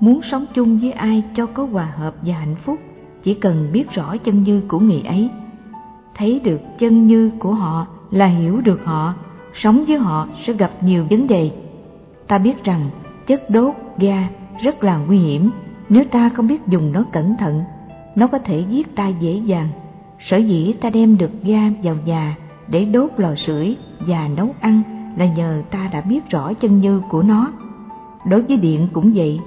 Muốn 0.00 0.20
sống 0.30 0.44
chung 0.54 0.78
với 0.78 0.92
ai 0.92 1.22
cho 1.36 1.46
có 1.46 1.64
hòa 1.64 1.92
hợp 1.96 2.14
và 2.22 2.34
hạnh 2.34 2.56
phúc 2.64 2.78
chỉ 3.22 3.34
cần 3.34 3.68
biết 3.72 3.90
rõ 3.90 4.16
chân 4.16 4.42
như 4.42 4.62
của 4.68 4.78
người 4.78 5.02
ấy 5.06 5.30
thấy 6.14 6.40
được 6.44 6.60
chân 6.78 7.06
như 7.06 7.30
của 7.38 7.54
họ 7.54 7.86
là 8.10 8.26
hiểu 8.26 8.60
được 8.60 8.84
họ 8.84 9.14
sống 9.54 9.84
với 9.88 9.98
họ 9.98 10.28
sẽ 10.46 10.52
gặp 10.52 10.70
nhiều 10.82 11.06
vấn 11.10 11.26
đề. 11.26 11.50
Ta 12.28 12.38
biết 12.38 12.64
rằng 12.64 12.90
chất 13.26 13.50
đốt 13.50 13.74
ga 13.98 14.28
rất 14.62 14.84
là 14.84 14.96
nguy 14.96 15.18
hiểm 15.18 15.50
nếu 15.88 16.04
ta 16.04 16.28
không 16.28 16.46
biết 16.46 16.66
dùng 16.66 16.92
nó 16.92 17.04
cẩn 17.12 17.36
thận, 17.36 17.62
nó 18.14 18.26
có 18.26 18.38
thể 18.38 18.64
giết 18.70 18.94
ta 18.94 19.08
dễ 19.08 19.32
dàng. 19.32 19.68
Sở 20.18 20.36
dĩ 20.36 20.72
ta 20.80 20.90
đem 20.90 21.18
được 21.18 21.30
ga 21.42 21.70
vào 21.82 21.96
nhà 22.04 22.36
để 22.68 22.84
đốt 22.84 23.10
lò 23.16 23.34
sưởi 23.34 23.76
và 23.98 24.28
nấu 24.36 24.54
ăn 24.60 24.82
là 25.16 25.26
nhờ 25.26 25.62
ta 25.70 25.88
đã 25.92 26.00
biết 26.00 26.30
rõ 26.30 26.52
chân 26.52 26.80
như 26.80 27.02
của 27.08 27.22
nó. 27.22 27.52
Đối 28.26 28.42
với 28.42 28.56
điện 28.56 28.88
cũng 28.92 29.12
vậy, 29.14 29.40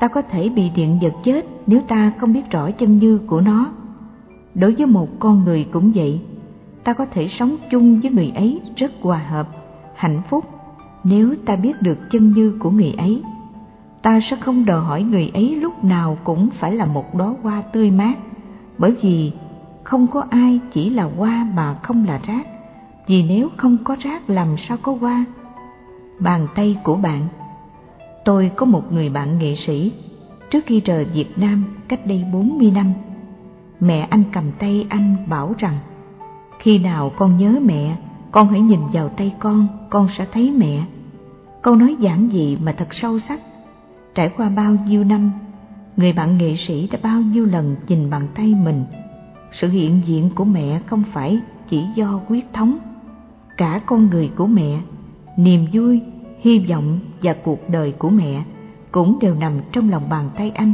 ta 0.00 0.08
có 0.08 0.22
thể 0.22 0.48
bị 0.48 0.70
điện 0.70 0.98
giật 1.00 1.14
chết 1.24 1.46
nếu 1.66 1.80
ta 1.80 2.12
không 2.18 2.32
biết 2.32 2.50
rõ 2.50 2.70
chân 2.70 2.98
như 2.98 3.18
của 3.26 3.40
nó. 3.40 3.70
Đối 4.54 4.74
với 4.74 4.86
một 4.86 5.08
con 5.18 5.44
người 5.44 5.66
cũng 5.72 5.92
vậy, 5.94 6.20
ta 6.84 6.92
có 6.92 7.06
thể 7.06 7.28
sống 7.28 7.56
chung 7.70 8.00
với 8.00 8.10
người 8.10 8.32
ấy 8.34 8.60
rất 8.76 8.92
hòa 9.00 9.18
hợp, 9.18 9.48
hạnh 9.94 10.22
phúc 10.28 10.44
nếu 11.04 11.34
ta 11.44 11.56
biết 11.56 11.82
được 11.82 11.98
chân 12.10 12.32
như 12.32 12.56
của 12.58 12.70
người 12.70 12.94
ấy. 12.98 13.22
Ta 14.02 14.20
sẽ 14.30 14.36
không 14.36 14.64
đòi 14.64 14.80
hỏi 14.80 15.02
người 15.02 15.30
ấy 15.34 15.56
lúc 15.56 15.84
nào 15.84 16.18
cũng 16.24 16.48
phải 16.58 16.74
là 16.74 16.86
một 16.86 17.14
đóa 17.14 17.34
hoa 17.42 17.62
tươi 17.72 17.90
mát, 17.90 18.18
bởi 18.78 18.94
vì 19.02 19.32
không 19.84 20.06
có 20.06 20.24
ai 20.30 20.60
chỉ 20.72 20.90
là 20.90 21.04
hoa 21.16 21.46
mà 21.54 21.74
không 21.82 22.06
là 22.06 22.20
rác, 22.26 22.46
vì 23.06 23.22
nếu 23.22 23.48
không 23.56 23.76
có 23.84 23.96
rác 24.00 24.30
làm 24.30 24.56
sao 24.68 24.76
có 24.82 24.96
hoa. 25.00 25.24
Bàn 26.18 26.46
tay 26.54 26.76
của 26.84 26.96
bạn 26.96 27.28
Tôi 28.26 28.50
có 28.56 28.66
một 28.66 28.92
người 28.92 29.08
bạn 29.08 29.38
nghệ 29.38 29.54
sĩ, 29.66 29.92
trước 30.50 30.64
khi 30.66 30.80
rời 30.80 31.04
Việt 31.04 31.38
Nam 31.38 31.64
cách 31.88 32.06
đây 32.06 32.24
40 32.32 32.70
năm. 32.74 32.92
Mẹ 33.80 34.06
anh 34.10 34.22
cầm 34.32 34.44
tay 34.58 34.86
anh 34.88 35.16
bảo 35.28 35.54
rằng, 35.58 35.78
khi 36.58 36.78
nào 36.78 37.12
con 37.16 37.36
nhớ 37.38 37.58
mẹ, 37.64 37.96
con 38.30 38.48
hãy 38.48 38.60
nhìn 38.60 38.80
vào 38.92 39.08
tay 39.08 39.34
con, 39.38 39.68
con 39.90 40.08
sẽ 40.18 40.26
thấy 40.32 40.50
mẹ. 40.50 40.84
Câu 41.62 41.76
nói 41.76 41.96
giản 42.00 42.28
dị 42.32 42.56
mà 42.56 42.72
thật 42.72 42.88
sâu 42.90 43.18
sắc. 43.18 43.40
Trải 44.14 44.28
qua 44.36 44.48
bao 44.48 44.76
nhiêu 44.86 45.04
năm, 45.04 45.30
người 45.96 46.12
bạn 46.12 46.38
nghệ 46.38 46.56
sĩ 46.68 46.88
đã 46.92 46.98
bao 47.02 47.20
nhiêu 47.20 47.46
lần 47.46 47.76
nhìn 47.88 48.10
bàn 48.10 48.22
tay 48.34 48.54
mình. 48.64 48.84
Sự 49.52 49.68
hiện 49.68 50.00
diện 50.06 50.30
của 50.34 50.44
mẹ 50.44 50.80
không 50.86 51.02
phải 51.12 51.40
chỉ 51.68 51.84
do 51.94 52.20
huyết 52.28 52.44
thống, 52.52 52.78
cả 53.56 53.80
con 53.86 54.10
người 54.10 54.30
của 54.36 54.46
mẹ, 54.46 54.80
niềm 55.36 55.66
vui, 55.72 56.00
hy 56.38 56.58
vọng 56.58 56.98
và 57.22 57.34
cuộc 57.44 57.70
đời 57.70 57.92
của 57.92 58.10
mẹ 58.10 58.42
cũng 58.92 59.18
đều 59.20 59.34
nằm 59.34 59.52
trong 59.72 59.90
lòng 59.90 60.08
bàn 60.10 60.30
tay 60.36 60.50
anh. 60.50 60.72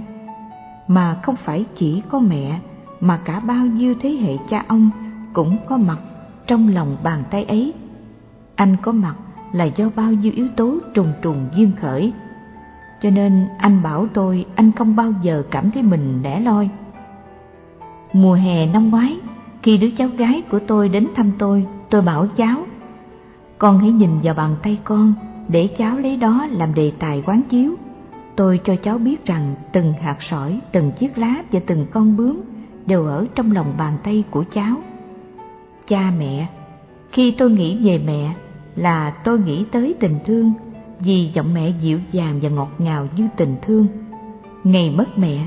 Mà 0.88 1.20
không 1.22 1.36
phải 1.44 1.64
chỉ 1.74 2.02
có 2.08 2.18
mẹ 2.18 2.58
mà 3.00 3.16
cả 3.16 3.40
bao 3.40 3.66
nhiêu 3.66 3.94
thế 4.00 4.10
hệ 4.10 4.36
cha 4.50 4.64
ông 4.68 4.90
cũng 5.32 5.56
có 5.68 5.76
mặt 5.76 5.98
trong 6.46 6.68
lòng 6.74 6.96
bàn 7.02 7.22
tay 7.30 7.44
ấy. 7.44 7.72
Anh 8.54 8.76
có 8.82 8.92
mặt 8.92 9.14
là 9.52 9.64
do 9.64 9.90
bao 9.96 10.12
nhiêu 10.12 10.32
yếu 10.36 10.48
tố 10.56 10.78
trùng 10.94 11.12
trùng 11.22 11.48
duyên 11.56 11.72
khởi. 11.80 12.12
Cho 13.02 13.10
nên 13.10 13.46
anh 13.58 13.82
bảo 13.82 14.06
tôi 14.14 14.46
anh 14.54 14.72
không 14.72 14.96
bao 14.96 15.12
giờ 15.22 15.42
cảm 15.50 15.70
thấy 15.70 15.82
mình 15.82 16.22
lẻ 16.22 16.40
loi. 16.40 16.68
Mùa 18.12 18.34
hè 18.34 18.66
năm 18.66 18.90
ngoái, 18.90 19.20
khi 19.62 19.78
đứa 19.78 19.90
cháu 19.98 20.08
gái 20.08 20.42
của 20.50 20.58
tôi 20.58 20.88
đến 20.88 21.06
thăm 21.14 21.30
tôi, 21.38 21.66
tôi 21.90 22.02
bảo 22.02 22.26
cháu, 22.36 22.56
con 23.58 23.78
hãy 23.78 23.92
nhìn 23.92 24.10
vào 24.22 24.34
bàn 24.34 24.56
tay 24.62 24.78
con 24.84 25.14
để 25.52 25.68
cháu 25.78 25.98
lấy 25.98 26.16
đó 26.16 26.46
làm 26.50 26.74
đề 26.74 26.92
tài 26.98 27.22
quán 27.26 27.42
chiếu. 27.50 27.74
Tôi 28.36 28.60
cho 28.64 28.76
cháu 28.76 28.98
biết 28.98 29.26
rằng 29.26 29.54
từng 29.72 29.92
hạt 29.92 30.16
sỏi, 30.20 30.60
từng 30.72 30.92
chiếc 30.92 31.18
lá 31.18 31.42
và 31.52 31.60
từng 31.66 31.86
con 31.92 32.16
bướm 32.16 32.40
đều 32.86 33.06
ở 33.06 33.26
trong 33.34 33.52
lòng 33.52 33.74
bàn 33.78 33.96
tay 34.04 34.24
của 34.30 34.44
cháu. 34.54 34.76
Cha 35.88 36.12
mẹ, 36.18 36.46
khi 37.10 37.30
tôi 37.38 37.50
nghĩ 37.50 37.78
về 37.84 38.00
mẹ 38.06 38.34
là 38.76 39.10
tôi 39.24 39.38
nghĩ 39.38 39.64
tới 39.72 39.94
tình 40.00 40.18
thương 40.24 40.52
vì 41.00 41.30
giọng 41.34 41.54
mẹ 41.54 41.72
dịu 41.80 41.98
dàng 42.12 42.38
và 42.42 42.48
ngọt 42.48 42.70
ngào 42.78 43.08
như 43.16 43.28
tình 43.36 43.56
thương. 43.62 43.86
Ngày 44.64 44.90
mất 44.90 45.18
mẹ, 45.18 45.46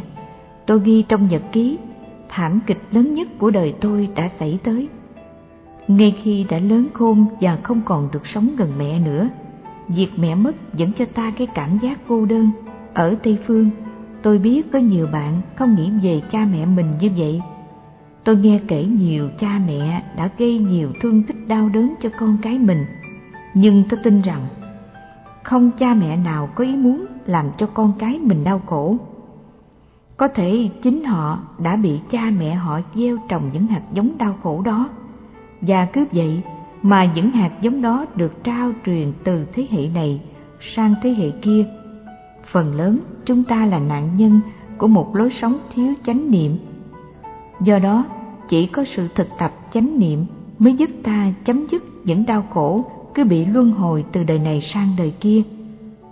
tôi 0.66 0.80
ghi 0.80 1.04
trong 1.08 1.28
nhật 1.30 1.42
ký 1.52 1.78
thảm 2.30 2.60
kịch 2.68 2.82
lớn 2.92 3.14
nhất 3.14 3.28
của 3.38 3.50
đời 3.52 3.74
tôi 3.82 4.10
đã 4.16 4.30
xảy 4.40 4.60
tới. 4.64 4.88
Ngay 5.88 6.16
khi 6.24 6.46
đã 6.50 6.60
lớn 6.60 6.88
khôn 6.94 7.26
và 7.42 7.58
không 7.64 7.82
còn 7.86 8.10
được 8.12 8.28
sống 8.28 8.50
gần 8.58 8.72
mẹ 8.78 9.00
nữa, 9.00 9.30
việc 9.88 10.10
mẹ 10.18 10.36
mất 10.36 10.74
dẫn 10.74 10.92
cho 10.98 11.06
ta 11.06 11.32
cái 11.38 11.48
cảm 11.48 11.78
giác 11.78 12.00
cô 12.08 12.26
đơn. 12.26 12.50
Ở 12.94 13.16
Tây 13.24 13.38
Phương, 13.46 13.70
tôi 14.22 14.38
biết 14.38 14.72
có 14.72 14.80
nhiều 14.80 15.08
bạn 15.08 15.42
không 15.56 15.76
nghĩ 15.76 15.92
về 16.04 16.22
cha 16.32 16.48
mẹ 16.52 16.66
mình 16.66 16.88
như 17.00 17.10
vậy. 17.18 17.42
Tôi 18.24 18.38
nghe 18.38 18.60
kể 18.68 18.86
nhiều 18.86 19.30
cha 19.40 19.60
mẹ 19.68 20.04
đã 20.18 20.30
gây 20.38 20.60
nhiều 20.60 20.92
thương 21.02 21.24
tích 21.24 21.48
đau 21.48 21.70
đớn 21.70 21.94
cho 22.02 22.10
con 22.20 22.38
cái 22.42 22.60
mình, 22.60 22.86
nhưng 23.54 23.84
tôi 23.90 24.00
tin 24.04 24.22
rằng 24.22 24.48
không 25.44 25.72
cha 25.72 25.94
mẹ 25.94 26.18
nào 26.18 26.50
có 26.56 26.64
ý 26.64 26.76
muốn 26.76 27.06
làm 27.26 27.46
cho 27.58 27.66
con 27.66 27.94
cái 28.00 28.20
mình 28.20 28.44
đau 28.44 28.62
khổ. 28.66 28.98
Có 30.18 30.28
thể 30.28 30.70
chính 30.82 31.04
họ 31.04 31.40
đã 31.60 31.76
bị 31.76 32.00
cha 32.12 32.32
mẹ 32.40 32.54
họ 32.54 32.80
gieo 32.96 33.18
trồng 33.30 33.50
những 33.54 33.68
hạt 33.68 33.82
giống 33.94 34.18
đau 34.18 34.36
khổ 34.44 34.62
đó, 34.62 34.90
và 35.62 35.86
cứ 35.86 36.06
vậy 36.12 36.42
mà 36.86 37.06
những 37.06 37.32
hạt 37.32 37.52
giống 37.62 37.82
đó 37.82 38.06
được 38.16 38.44
trao 38.44 38.72
truyền 38.86 39.14
từ 39.24 39.46
thế 39.54 39.68
hệ 39.72 39.88
này 39.88 40.22
sang 40.76 40.96
thế 41.04 41.10
hệ 41.10 41.32
kia. 41.32 41.66
Phần 42.52 42.76
lớn 42.76 43.00
chúng 43.26 43.44
ta 43.44 43.66
là 43.66 43.80
nạn 43.80 44.10
nhân 44.18 44.40
của 44.78 44.88
một 44.88 45.16
lối 45.16 45.30
sống 45.42 45.58
thiếu 45.74 45.94
chánh 46.06 46.32
niệm. 46.32 46.58
Do 47.62 47.80
đó, 47.80 48.06
chỉ 48.50 48.68
có 48.68 48.84
sự 48.96 49.08
thực 49.16 49.28
tập 49.40 49.54
chánh 49.74 50.00
niệm 50.00 50.26
mới 50.60 50.74
giúp 50.74 50.90
ta 51.04 51.32
chấm 51.46 51.68
dứt 51.72 51.84
những 52.04 52.26
đau 52.26 52.46
khổ 52.54 52.86
cứ 53.14 53.24
bị 53.24 53.46
luân 53.46 53.72
hồi 53.72 54.06
từ 54.12 54.24
đời 54.24 54.40
này 54.40 54.62
sang 54.62 54.90
đời 54.98 55.14
kia. 55.20 55.42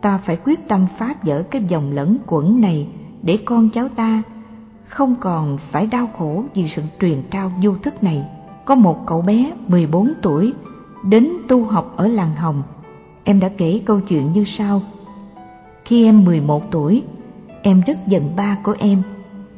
Ta 0.02 0.18
phải 0.18 0.38
quyết 0.46 0.68
tâm 0.68 0.88
phá 0.98 1.16
vỡ 1.24 1.44
cái 1.52 1.64
dòng 1.68 1.92
lẫn 1.92 2.18
quẩn 2.28 2.62
này 2.62 2.88
để 3.22 3.38
con 3.46 3.70
cháu 3.70 3.90
ta 3.90 4.24
không 4.88 5.16
còn 5.20 5.58
phải 5.72 5.88
đau 5.88 6.08
khổ 6.18 6.44
vì 6.54 6.68
sự 6.68 6.82
truyền 7.00 7.22
trao 7.32 7.52
vô 7.64 7.76
thức 7.84 8.04
này. 8.04 8.26
Có 8.66 8.76
một 8.76 9.06
cậu 9.06 9.22
bé 9.22 9.54
14 9.68 10.14
tuổi 10.22 10.54
đến 11.04 11.30
tu 11.48 11.64
học 11.64 11.94
ở 11.98 12.08
làng 12.08 12.36
Hồng. 12.36 12.64
Em 13.24 13.40
đã 13.40 13.50
kể 13.58 13.82
câu 13.86 14.00
chuyện 14.00 14.34
như 14.34 14.46
sau. 14.58 14.82
Khi 15.86 16.06
em 16.06 16.26
11 16.26 16.72
tuổi, 16.72 17.04
em 17.62 17.82
rất 17.88 18.08
giận 18.08 18.36
ba 18.36 18.58
của 18.64 18.76
em 18.80 19.04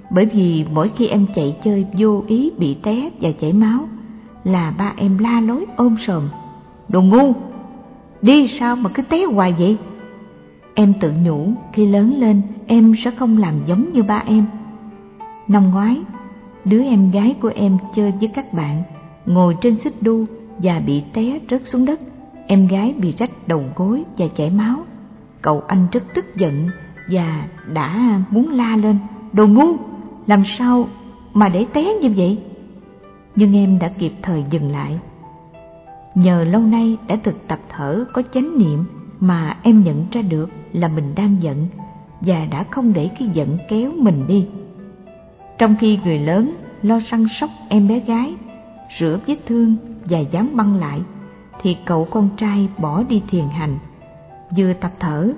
bởi 0.10 0.26
vì 0.26 0.66
mỗi 0.74 0.92
khi 0.96 1.08
em 1.08 1.26
chạy 1.36 1.56
chơi 1.64 1.86
vô 1.98 2.24
ý 2.28 2.52
bị 2.58 2.78
té 2.84 3.10
và 3.22 3.30
chảy 3.42 3.54
máu 3.54 3.80
là 4.44 4.74
ba 4.78 4.94
em 4.98 5.18
la 5.18 5.42
lối 5.42 5.66
ôm 5.76 5.96
sòm. 6.08 6.30
Đồ 6.90 7.02
ngu! 7.02 7.34
Đi 8.22 8.52
sao 8.60 8.76
mà 8.76 8.90
cứ 8.90 9.02
té 9.02 9.24
hoài 9.24 9.54
vậy? 9.60 9.78
Em 10.74 10.94
tự 11.02 11.14
nhủ 11.24 11.48
khi 11.74 11.86
lớn 11.86 12.16
lên 12.20 12.42
em 12.68 12.94
sẽ 13.04 13.12
không 13.12 13.38
làm 13.38 13.54
giống 13.66 13.94
như 13.94 14.04
ba 14.04 14.24
em. 14.26 14.46
Năm 15.48 15.72
ngoái, 15.72 16.02
đứa 16.66 16.84
em 16.84 17.12
gái 17.12 17.36
của 17.42 17.52
em 17.56 17.78
chơi 17.96 18.14
với 18.20 18.28
các 18.28 18.54
bạn, 18.54 18.84
ngồi 19.26 19.56
trên 19.62 19.78
xích 19.84 19.94
đu 20.02 20.26
và 20.58 20.80
bị 20.80 21.04
té 21.14 21.40
rớt 21.50 21.62
xuống 21.66 21.86
đất. 21.86 22.00
Em 22.48 22.68
gái 22.68 22.96
bị 22.98 23.14
rách 23.18 23.48
đầu 23.48 23.64
gối 23.76 24.04
và 24.18 24.26
chảy 24.36 24.50
máu. 24.50 24.78
Cậu 25.42 25.64
anh 25.68 25.88
rất 25.92 26.04
tức 26.14 26.26
giận 26.36 26.70
và 27.12 27.48
đã 27.74 28.20
muốn 28.30 28.50
la 28.50 28.76
lên, 28.76 28.98
đồ 29.34 29.48
ngu, 29.48 29.68
làm 30.28 30.44
sao 30.58 30.88
mà 31.34 31.50
để 31.50 31.66
té 31.74 31.94
như 32.02 32.10
vậy? 32.16 32.38
Nhưng 33.36 33.56
em 33.56 33.80
đã 33.80 33.88
kịp 33.88 34.14
thời 34.22 34.44
dừng 34.50 34.72
lại. 34.72 35.00
Nhờ 36.16 36.44
lâu 36.44 36.62
nay 36.62 36.98
đã 37.08 37.16
thực 37.24 37.48
tập 37.48 37.60
thở 37.70 38.06
có 38.14 38.22
chánh 38.34 38.58
niệm 38.58 38.86
mà 39.20 39.58
em 39.64 39.84
nhận 39.84 40.06
ra 40.12 40.22
được 40.22 40.50
là 40.74 40.88
mình 40.88 41.16
đang 41.16 41.36
giận 41.42 41.68
và 42.22 42.46
đã 42.52 42.64
không 42.64 42.94
để 42.94 43.10
cái 43.20 43.30
giận 43.34 43.58
kéo 43.70 43.92
mình 43.98 44.28
đi. 44.28 44.48
Trong 45.58 45.76
khi 45.80 46.00
người 46.06 46.20
lớn 46.20 46.56
lo 46.82 47.00
săn 47.12 47.26
sóc 47.40 47.50
em 47.70 47.88
bé 47.88 48.00
gái, 48.00 48.36
rửa 49.00 49.20
vết 49.28 49.38
thương 49.46 49.76
và 50.06 50.20
dán 50.20 50.58
băng 50.58 50.76
lại, 50.76 51.02
thì 51.62 51.78
cậu 51.86 52.08
con 52.12 52.30
trai 52.38 52.70
bỏ 52.78 53.04
đi 53.04 53.22
thiền 53.28 53.48
hành, 53.48 53.78
vừa 54.58 54.74
tập 54.74 54.92
thở, 55.00 55.32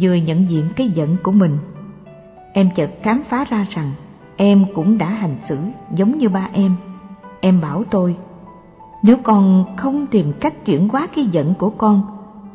vừa 0.00 0.14
nhận 0.14 0.50
diện 0.50 0.64
cái 0.76 0.88
giận 0.88 1.16
của 1.22 1.32
mình. 1.32 1.58
Em 2.52 2.70
chợt 2.76 2.90
khám 3.02 3.22
phá 3.28 3.44
ra 3.44 3.66
rằng 3.70 3.92
em 4.36 4.64
cũng 4.74 4.98
đã 4.98 5.08
hành 5.08 5.36
xử 5.48 5.58
giống 5.94 6.18
như 6.18 6.28
ba 6.28 6.48
em. 6.52 6.74
Em 7.40 7.60
bảo 7.60 7.84
tôi, 7.90 8.16
nếu 9.02 9.16
con 9.22 9.64
không 9.76 10.06
tìm 10.06 10.32
cách 10.40 10.64
chuyển 10.64 10.88
hóa 10.88 11.06
cái 11.16 11.26
giận 11.26 11.54
của 11.54 11.70
con, 11.70 12.02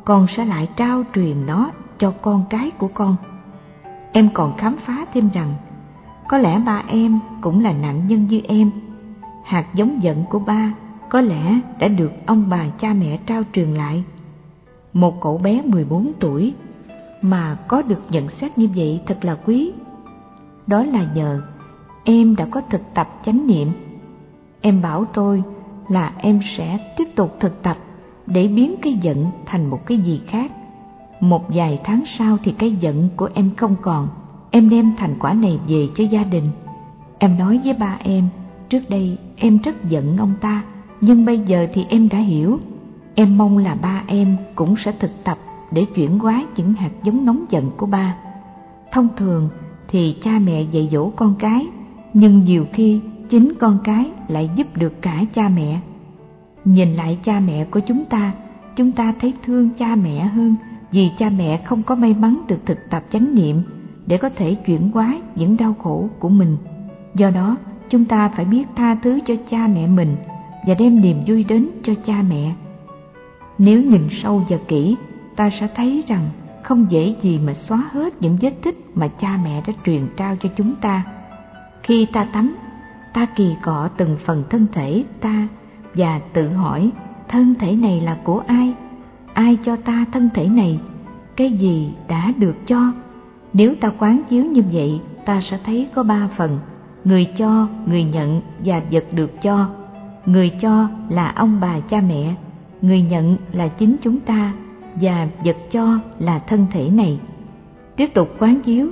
con 0.04 0.26
sẽ 0.36 0.44
lại 0.44 0.68
trao 0.76 1.02
truyền 1.14 1.46
nó 1.46 1.70
cho 1.98 2.12
con 2.22 2.44
cái 2.50 2.70
của 2.70 2.88
con. 2.94 3.16
Em 4.12 4.28
còn 4.34 4.56
khám 4.56 4.76
phá 4.86 5.06
thêm 5.14 5.30
rằng, 5.34 5.54
có 6.28 6.38
lẽ 6.38 6.58
ba 6.66 6.82
em 6.88 7.18
cũng 7.40 7.62
là 7.62 7.72
nạn 7.72 8.06
nhân 8.06 8.26
như 8.26 8.40
em. 8.48 8.70
Hạt 9.44 9.74
giống 9.74 10.02
giận 10.02 10.24
của 10.30 10.38
ba 10.38 10.74
có 11.08 11.20
lẽ 11.20 11.60
đã 11.78 11.88
được 11.88 12.12
ông 12.26 12.44
bà 12.48 12.66
cha 12.80 12.92
mẹ 12.92 13.18
trao 13.26 13.42
truyền 13.52 13.74
lại. 13.74 14.04
Một 14.92 15.20
cậu 15.20 15.38
bé 15.38 15.62
14 15.62 16.12
tuổi 16.20 16.54
mà 17.22 17.56
có 17.68 17.82
được 17.82 18.02
nhận 18.10 18.28
xét 18.28 18.58
như 18.58 18.68
vậy 18.76 19.00
thật 19.06 19.24
là 19.24 19.34
quý. 19.34 19.72
Đó 20.66 20.84
là 20.84 21.06
nhờ 21.14 21.42
em 22.04 22.36
đã 22.36 22.46
có 22.50 22.60
thực 22.70 22.80
tập 22.94 23.08
chánh 23.24 23.46
niệm. 23.46 23.68
Em 24.60 24.82
bảo 24.82 25.04
tôi 25.04 25.42
là 25.88 26.12
em 26.18 26.40
sẽ 26.56 26.94
tiếp 26.96 27.08
tục 27.14 27.36
thực 27.40 27.62
tập 27.62 27.76
để 28.26 28.48
biến 28.48 28.74
cái 28.82 28.92
giận 29.02 29.26
thành 29.46 29.70
một 29.70 29.86
cái 29.86 29.98
gì 29.98 30.20
khác. 30.26 30.52
Một 31.20 31.44
vài 31.48 31.80
tháng 31.84 32.02
sau 32.18 32.38
thì 32.44 32.52
cái 32.52 32.72
giận 32.72 33.08
của 33.16 33.28
em 33.34 33.50
không 33.56 33.76
còn, 33.82 34.08
em 34.50 34.68
đem 34.68 34.92
thành 34.98 35.14
quả 35.18 35.32
này 35.32 35.58
về 35.68 35.88
cho 35.96 36.04
gia 36.04 36.24
đình. 36.24 36.48
Em 37.18 37.38
nói 37.38 37.60
với 37.64 37.74
ba 37.74 37.98
em, 38.04 38.28
trước 38.72 38.90
đây 38.90 39.18
em 39.36 39.58
rất 39.58 39.84
giận 39.88 40.16
ông 40.16 40.34
ta, 40.40 40.64
nhưng 41.00 41.24
bây 41.24 41.38
giờ 41.38 41.66
thì 41.74 41.86
em 41.88 42.08
đã 42.08 42.18
hiểu. 42.18 42.58
Em 43.14 43.38
mong 43.38 43.58
là 43.58 43.74
ba 43.74 44.02
em 44.06 44.36
cũng 44.54 44.74
sẽ 44.84 44.92
thực 45.00 45.10
tập 45.24 45.38
để 45.70 45.84
chuyển 45.94 46.18
hóa 46.18 46.44
những 46.56 46.72
hạt 46.72 46.90
giống 47.02 47.24
nóng 47.24 47.44
giận 47.50 47.70
của 47.76 47.86
ba. 47.86 48.16
Thông 48.92 49.08
thường 49.16 49.48
thì 49.88 50.16
cha 50.24 50.38
mẹ 50.38 50.62
dạy 50.62 50.88
dỗ 50.92 51.10
con 51.10 51.34
cái, 51.38 51.66
nhưng 52.14 52.44
nhiều 52.44 52.66
khi 52.72 53.00
chính 53.30 53.52
con 53.60 53.78
cái 53.84 54.10
lại 54.28 54.50
giúp 54.56 54.76
được 54.76 55.02
cả 55.02 55.24
cha 55.34 55.48
mẹ. 55.48 55.80
Nhìn 56.64 56.94
lại 56.94 57.18
cha 57.24 57.40
mẹ 57.40 57.64
của 57.64 57.80
chúng 57.80 58.04
ta, 58.04 58.32
chúng 58.76 58.92
ta 58.92 59.14
thấy 59.20 59.32
thương 59.44 59.70
cha 59.78 59.94
mẹ 59.94 60.24
hơn 60.24 60.54
vì 60.90 61.10
cha 61.18 61.30
mẹ 61.38 61.62
không 61.64 61.82
có 61.82 61.94
may 61.94 62.14
mắn 62.14 62.42
được 62.48 62.58
thực 62.66 62.78
tập 62.90 63.02
chánh 63.12 63.34
niệm 63.34 63.62
để 64.06 64.18
có 64.18 64.28
thể 64.28 64.54
chuyển 64.54 64.90
hóa 64.90 65.20
những 65.34 65.56
đau 65.56 65.74
khổ 65.82 66.08
của 66.18 66.28
mình. 66.28 66.56
Do 67.14 67.30
đó, 67.30 67.56
chúng 67.92 68.04
ta 68.04 68.28
phải 68.28 68.44
biết 68.44 68.64
tha 68.76 68.94
thứ 68.94 69.18
cho 69.26 69.34
cha 69.50 69.66
mẹ 69.74 69.86
mình 69.86 70.16
và 70.66 70.74
đem 70.74 71.00
niềm 71.00 71.22
vui 71.26 71.44
đến 71.44 71.68
cho 71.82 71.92
cha 72.06 72.22
mẹ. 72.28 72.52
Nếu 73.58 73.82
nhìn 73.82 74.08
sâu 74.22 74.42
và 74.48 74.56
kỹ, 74.68 74.96
ta 75.36 75.50
sẽ 75.50 75.68
thấy 75.76 76.04
rằng 76.08 76.28
không 76.62 76.86
dễ 76.90 77.14
gì 77.22 77.40
mà 77.46 77.54
xóa 77.54 77.84
hết 77.92 78.22
những 78.22 78.38
vết 78.40 78.50
tích 78.62 78.76
mà 78.94 79.08
cha 79.08 79.38
mẹ 79.44 79.62
đã 79.66 79.72
truyền 79.86 80.08
trao 80.16 80.36
cho 80.42 80.48
chúng 80.56 80.74
ta. 80.74 81.04
Khi 81.82 82.06
ta 82.12 82.24
tắm, 82.32 82.56
ta 83.12 83.26
kỳ 83.26 83.54
cọ 83.62 83.88
từng 83.96 84.16
phần 84.24 84.44
thân 84.50 84.66
thể 84.72 85.04
ta 85.20 85.48
và 85.94 86.20
tự 86.32 86.48
hỏi 86.48 86.90
thân 87.28 87.54
thể 87.54 87.76
này 87.76 88.00
là 88.00 88.18
của 88.24 88.42
ai? 88.46 88.74
Ai 89.32 89.58
cho 89.64 89.76
ta 89.76 90.04
thân 90.12 90.28
thể 90.34 90.48
này? 90.48 90.78
Cái 91.36 91.52
gì 91.52 91.94
đã 92.08 92.32
được 92.38 92.66
cho? 92.66 92.92
Nếu 93.52 93.74
ta 93.80 93.92
quán 93.98 94.22
chiếu 94.28 94.44
như 94.44 94.62
vậy, 94.72 95.00
ta 95.24 95.40
sẽ 95.40 95.58
thấy 95.64 95.88
có 95.94 96.02
ba 96.02 96.28
phần, 96.36 96.58
người 97.04 97.28
cho, 97.38 97.68
người 97.86 98.04
nhận 98.04 98.40
và 98.64 98.82
vật 98.90 99.04
được 99.12 99.42
cho. 99.42 99.68
Người 100.26 100.50
cho 100.60 100.88
là 101.08 101.32
ông 101.36 101.58
bà 101.60 101.80
cha 101.80 102.00
mẹ, 102.08 102.34
người 102.82 103.02
nhận 103.02 103.36
là 103.52 103.68
chính 103.68 103.96
chúng 104.02 104.20
ta 104.20 104.52
và 105.00 105.28
vật 105.44 105.56
cho 105.72 105.98
là 106.18 106.38
thân 106.38 106.66
thể 106.70 106.90
này. 106.90 107.20
Tiếp 107.96 108.14
tục 108.14 108.36
quán 108.38 108.60
chiếu 108.60 108.88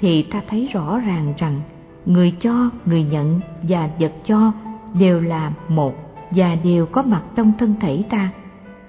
thì 0.00 0.22
ta 0.22 0.40
thấy 0.48 0.68
rõ 0.72 0.98
ràng 0.98 1.34
rằng 1.36 1.60
người 2.06 2.34
cho, 2.40 2.70
người 2.86 3.02
nhận 3.02 3.40
và 3.62 3.90
vật 4.00 4.12
cho 4.24 4.52
đều 5.00 5.20
là 5.20 5.52
một 5.68 5.94
và 6.30 6.56
đều 6.64 6.86
có 6.86 7.02
mặt 7.02 7.22
trong 7.34 7.52
thân 7.58 7.74
thể 7.80 8.02
ta. 8.10 8.30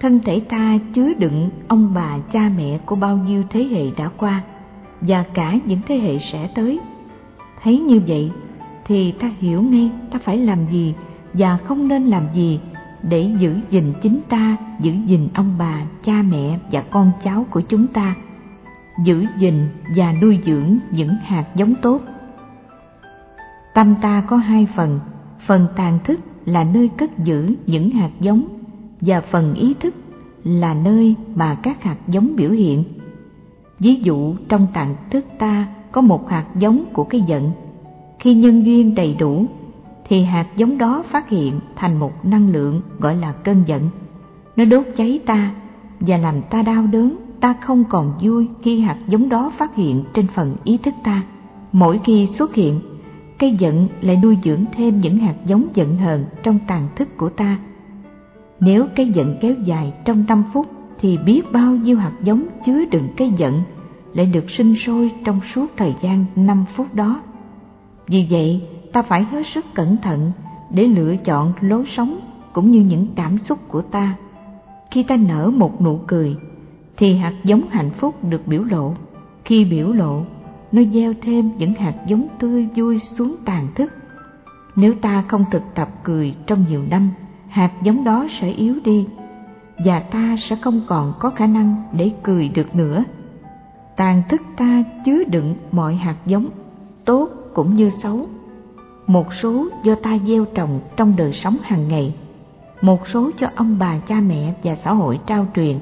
Thân 0.00 0.20
thể 0.24 0.40
ta 0.48 0.78
chứa 0.94 1.14
đựng 1.18 1.50
ông 1.68 1.94
bà 1.94 2.18
cha 2.32 2.50
mẹ 2.56 2.78
của 2.86 2.96
bao 2.96 3.16
nhiêu 3.16 3.42
thế 3.50 3.64
hệ 3.64 3.90
đã 3.96 4.08
qua 4.16 4.42
và 5.00 5.24
cả 5.34 5.58
những 5.64 5.80
thế 5.88 5.98
hệ 5.98 6.18
sẽ 6.32 6.48
tới. 6.54 6.80
Thấy 7.62 7.78
như 7.78 8.00
vậy 8.06 8.30
thì 8.86 9.12
ta 9.12 9.30
hiểu 9.38 9.62
ngay 9.62 9.90
ta 10.10 10.18
phải 10.24 10.38
làm 10.38 10.58
gì 10.70 10.94
và 11.32 11.56
không 11.56 11.88
nên 11.88 12.06
làm 12.06 12.26
gì 12.34 12.60
để 13.02 13.30
giữ 13.38 13.56
gìn 13.70 13.92
chính 14.02 14.20
ta, 14.28 14.56
giữ 14.80 14.92
gìn 15.06 15.28
ông 15.34 15.54
bà, 15.58 15.84
cha 16.04 16.22
mẹ 16.22 16.58
và 16.72 16.80
con 16.90 17.12
cháu 17.24 17.46
của 17.50 17.60
chúng 17.60 17.86
ta, 17.86 18.14
giữ 19.04 19.26
gìn 19.38 19.68
và 19.96 20.12
nuôi 20.22 20.38
dưỡng 20.46 20.78
những 20.90 21.16
hạt 21.24 21.44
giống 21.54 21.74
tốt. 21.82 22.00
Tâm 23.74 23.94
ta 24.02 24.22
có 24.26 24.36
hai 24.36 24.66
phần, 24.76 24.98
phần 25.46 25.66
tàn 25.76 25.98
thức 26.04 26.20
là 26.44 26.64
nơi 26.64 26.88
cất 26.88 27.18
giữ 27.18 27.54
những 27.66 27.90
hạt 27.90 28.10
giống 28.20 28.48
và 29.00 29.20
phần 29.20 29.54
ý 29.54 29.74
thức 29.80 29.94
là 30.44 30.74
nơi 30.74 31.14
mà 31.34 31.54
các 31.62 31.82
hạt 31.82 31.96
giống 32.08 32.36
biểu 32.36 32.50
hiện. 32.50 32.84
Ví 33.78 33.94
dụ 33.94 34.34
trong 34.48 34.66
tàn 34.74 34.96
thức 35.10 35.24
ta 35.38 35.66
có 35.92 36.00
một 36.00 36.30
hạt 36.30 36.46
giống 36.58 36.84
của 36.92 37.04
cái 37.04 37.20
giận. 37.20 37.50
Khi 38.18 38.34
nhân 38.34 38.66
duyên 38.66 38.94
đầy 38.94 39.14
đủ 39.14 39.46
thì 40.08 40.22
hạt 40.22 40.46
giống 40.56 40.78
đó 40.78 41.04
phát 41.10 41.28
hiện 41.28 41.60
thành 41.76 41.98
một 41.98 42.24
năng 42.24 42.48
lượng 42.52 42.80
gọi 42.98 43.16
là 43.16 43.32
cơn 43.32 43.62
giận. 43.66 43.82
Nó 44.56 44.64
đốt 44.64 44.84
cháy 44.96 45.20
ta 45.26 45.50
và 46.00 46.16
làm 46.16 46.42
ta 46.50 46.62
đau 46.62 46.86
đớn, 46.86 47.16
ta 47.40 47.54
không 47.60 47.84
còn 47.84 48.12
vui 48.22 48.48
khi 48.62 48.80
hạt 48.80 48.96
giống 49.08 49.28
đó 49.28 49.52
phát 49.58 49.74
hiện 49.74 50.04
trên 50.14 50.26
phần 50.34 50.56
ý 50.64 50.76
thức 50.76 50.94
ta. 51.04 51.22
Mỗi 51.72 52.00
khi 52.04 52.28
xuất 52.38 52.54
hiện, 52.54 52.80
cây 53.38 53.56
giận 53.58 53.88
lại 54.00 54.20
nuôi 54.22 54.38
dưỡng 54.44 54.64
thêm 54.76 55.00
những 55.00 55.18
hạt 55.18 55.34
giống 55.46 55.68
giận 55.74 55.96
hờn 55.96 56.24
trong 56.42 56.58
tàn 56.66 56.88
thức 56.96 57.08
của 57.16 57.28
ta. 57.28 57.58
Nếu 58.60 58.86
cây 58.96 59.08
giận 59.08 59.36
kéo 59.40 59.54
dài 59.64 59.92
trong 60.04 60.24
5 60.28 60.44
phút 60.52 60.66
thì 61.00 61.18
biết 61.26 61.42
bao 61.52 61.72
nhiêu 61.72 61.96
hạt 61.96 62.12
giống 62.22 62.46
chứa 62.66 62.84
đựng 62.90 63.08
cây 63.16 63.32
giận 63.36 63.62
lại 64.14 64.26
được 64.26 64.50
sinh 64.50 64.74
sôi 64.86 65.10
trong 65.24 65.40
suốt 65.54 65.66
thời 65.76 65.94
gian 66.00 66.24
5 66.36 66.64
phút 66.76 66.94
đó. 66.94 67.20
Vì 68.08 68.26
vậy, 68.30 68.60
ta 68.92 69.02
phải 69.02 69.24
hết 69.24 69.42
sức 69.54 69.64
cẩn 69.74 69.96
thận 69.96 70.32
để 70.70 70.86
lựa 70.86 71.16
chọn 71.16 71.52
lối 71.60 71.84
sống 71.96 72.20
cũng 72.52 72.70
như 72.70 72.80
những 72.80 73.06
cảm 73.16 73.38
xúc 73.38 73.58
của 73.68 73.82
ta. 73.82 74.14
Khi 74.90 75.02
ta 75.02 75.16
nở 75.16 75.50
một 75.54 75.82
nụ 75.82 76.00
cười, 76.06 76.36
thì 76.96 77.16
hạt 77.16 77.34
giống 77.44 77.62
hạnh 77.70 77.90
phúc 77.90 78.24
được 78.24 78.46
biểu 78.46 78.64
lộ. 78.64 78.94
Khi 79.44 79.64
biểu 79.64 79.92
lộ, 79.92 80.22
nó 80.72 80.82
gieo 80.92 81.12
thêm 81.22 81.50
những 81.58 81.74
hạt 81.74 81.94
giống 82.06 82.26
tươi 82.38 82.68
vui 82.76 82.98
xuống 83.18 83.36
tàn 83.44 83.68
thức. 83.74 83.92
Nếu 84.76 84.94
ta 84.94 85.24
không 85.28 85.44
thực 85.50 85.62
tập 85.74 85.88
cười 86.04 86.34
trong 86.46 86.64
nhiều 86.68 86.82
năm, 86.90 87.10
hạt 87.48 87.72
giống 87.82 88.04
đó 88.04 88.26
sẽ 88.40 88.48
yếu 88.50 88.74
đi 88.84 89.06
và 89.84 90.00
ta 90.00 90.36
sẽ 90.48 90.56
không 90.56 90.80
còn 90.86 91.12
có 91.18 91.30
khả 91.30 91.46
năng 91.46 91.82
để 91.92 92.12
cười 92.22 92.48
được 92.48 92.76
nữa. 92.76 93.04
Tàn 93.96 94.22
thức 94.28 94.42
ta 94.56 94.82
chứa 95.04 95.24
đựng 95.24 95.54
mọi 95.72 95.94
hạt 95.94 96.16
giống, 96.26 96.46
tốt 97.04 97.28
cũng 97.56 97.76
như 97.76 97.90
xấu 98.02 98.28
một 99.06 99.34
số 99.42 99.68
do 99.82 99.94
ta 99.94 100.18
gieo 100.26 100.44
trồng 100.44 100.80
trong 100.96 101.14
đời 101.16 101.32
sống 101.32 101.56
hàng 101.62 101.88
ngày, 101.88 102.14
một 102.80 103.08
số 103.08 103.30
cho 103.38 103.48
ông 103.54 103.76
bà 103.78 103.98
cha 103.98 104.20
mẹ 104.20 104.54
và 104.64 104.76
xã 104.84 104.92
hội 104.92 105.18
trao 105.26 105.46
truyền. 105.54 105.78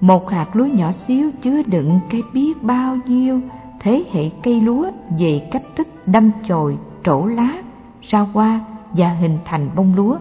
Một 0.00 0.30
hạt 0.30 0.56
lúa 0.56 0.66
nhỏ 0.66 0.92
xíu 1.08 1.30
chứa 1.42 1.62
đựng 1.62 2.00
cái 2.10 2.22
biết 2.32 2.62
bao 2.62 2.98
nhiêu 3.06 3.40
thế 3.80 4.04
hệ 4.12 4.30
cây 4.42 4.60
lúa 4.60 4.90
về 5.18 5.48
cách 5.50 5.62
thức 5.76 5.88
đâm 6.06 6.30
chồi, 6.48 6.78
trổ 7.04 7.26
lá, 7.26 7.62
ra 8.00 8.20
hoa 8.20 8.60
và 8.92 9.08
hình 9.08 9.38
thành 9.44 9.70
bông 9.76 9.94
lúa. 9.94 10.18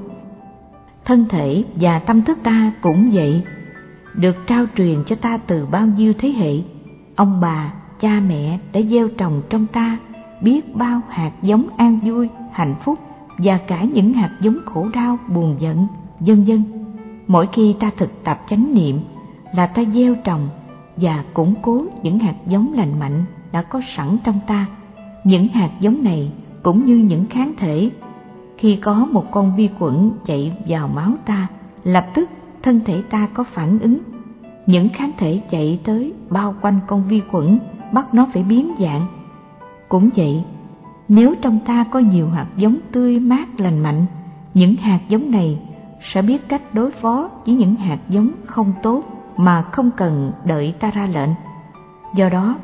Thân 1.05 1.25
thể 1.29 1.63
và 1.75 1.99
tâm 1.99 2.21
thức 2.21 2.37
ta 2.43 2.71
cũng 2.81 3.09
vậy, 3.13 3.43
được 4.13 4.35
trao 4.47 4.65
truyền 4.77 5.03
cho 5.07 5.15
ta 5.15 5.37
từ 5.37 5.65
bao 5.65 5.87
nhiêu 5.87 6.13
thế 6.17 6.29
hệ. 6.29 6.61
Ông 7.15 7.41
bà, 7.41 7.73
cha 7.99 8.19
mẹ 8.27 8.59
đã 8.73 8.81
gieo 8.81 9.07
trồng 9.07 9.41
trong 9.49 9.67
ta 9.67 9.97
biết 10.45 10.75
bao 10.75 11.01
hạt 11.09 11.31
giống 11.41 11.67
an 11.77 11.99
vui, 12.03 12.29
hạnh 12.51 12.75
phúc 12.83 12.99
và 13.37 13.57
cả 13.57 13.83
những 13.83 14.13
hạt 14.13 14.31
giống 14.41 14.57
khổ 14.65 14.87
đau, 14.93 15.17
buồn 15.33 15.55
giận, 15.59 15.87
vân 16.19 16.43
vân. 16.43 16.63
Mỗi 17.27 17.47
khi 17.51 17.75
ta 17.79 17.91
thực 17.97 18.23
tập 18.23 18.41
chánh 18.49 18.73
niệm 18.73 18.99
là 19.53 19.65
ta 19.65 19.83
gieo 19.93 20.15
trồng 20.23 20.49
và 20.97 21.23
củng 21.33 21.53
cố 21.61 21.85
những 22.03 22.19
hạt 22.19 22.35
giống 22.47 22.73
lành 22.73 22.99
mạnh 22.99 23.23
đã 23.51 23.61
có 23.61 23.81
sẵn 23.95 24.17
trong 24.23 24.39
ta. 24.47 24.65
Những 25.23 25.47
hạt 25.47 25.69
giống 25.79 26.03
này 26.03 26.31
cũng 26.63 26.85
như 26.85 26.95
những 26.97 27.25
kháng 27.25 27.51
thể. 27.57 27.89
Khi 28.57 28.75
có 28.75 29.07
một 29.11 29.31
con 29.31 29.55
vi 29.55 29.69
khuẩn 29.79 30.11
chạy 30.25 30.57
vào 30.67 30.87
máu 30.87 31.11
ta, 31.25 31.47
lập 31.83 32.05
tức 32.13 32.29
thân 32.63 32.79
thể 32.85 33.01
ta 33.09 33.27
có 33.33 33.43
phản 33.43 33.79
ứng. 33.79 33.97
Những 34.65 34.89
kháng 34.89 35.11
thể 35.17 35.41
chạy 35.49 35.79
tới 35.83 36.13
bao 36.29 36.55
quanh 36.61 36.79
con 36.87 37.03
vi 37.07 37.21
khuẩn, 37.31 37.59
bắt 37.91 38.13
nó 38.13 38.27
phải 38.33 38.43
biến 38.43 38.71
dạng 38.79 39.07
cũng 39.89 40.09
vậy, 40.15 40.43
nếu 41.07 41.35
trong 41.41 41.59
ta 41.65 41.85
có 41.91 41.99
nhiều 41.99 42.29
hạt 42.29 42.47
giống 42.55 42.77
tươi 42.91 43.19
mát 43.19 43.59
lành 43.59 43.79
mạnh, 43.79 44.05
những 44.53 44.75
hạt 44.75 44.99
giống 45.09 45.31
này 45.31 45.59
sẽ 46.01 46.21
biết 46.21 46.49
cách 46.49 46.73
đối 46.73 46.91
phó 46.91 47.29
với 47.45 47.55
những 47.55 47.75
hạt 47.75 47.99
giống 48.09 48.31
không 48.45 48.73
tốt 48.83 49.03
mà 49.37 49.61
không 49.61 49.91
cần 49.91 50.31
đợi 50.45 50.73
ta 50.79 50.91
ra 50.91 51.05
lệnh. 51.05 51.29
Do 52.15 52.29
đó, 52.29 52.55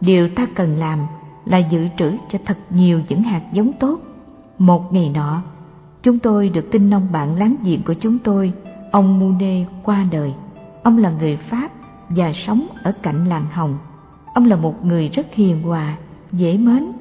điều 0.00 0.28
ta 0.28 0.46
cần 0.54 0.76
làm 0.76 0.98
là 1.44 1.58
dự 1.58 1.88
trữ 1.96 2.12
cho 2.30 2.38
thật 2.44 2.58
nhiều 2.70 3.00
những 3.08 3.22
hạt 3.22 3.42
giống 3.52 3.72
tốt. 3.72 4.00
Một 4.58 4.92
ngày 4.92 5.10
nọ, 5.14 5.42
chúng 6.02 6.18
tôi 6.18 6.48
được 6.48 6.70
tin 6.70 6.94
ông 6.94 7.08
bạn 7.12 7.36
láng 7.36 7.56
giềng 7.62 7.82
của 7.82 7.94
chúng 7.94 8.18
tôi, 8.18 8.52
ông 8.92 9.18
Mune 9.18 9.64
qua 9.82 10.06
đời. 10.10 10.34
Ông 10.82 10.98
là 10.98 11.10
người 11.10 11.36
Pháp 11.36 11.68
và 12.08 12.32
sống 12.32 12.66
ở 12.82 12.92
cạnh 13.02 13.28
làng 13.28 13.46
Hồng. 13.52 13.78
Ông 14.34 14.44
là 14.44 14.56
một 14.56 14.84
người 14.84 15.08
rất 15.08 15.26
hiền 15.34 15.62
hòa 15.62 15.96
dễ 16.32 16.58
mến. 16.58 16.92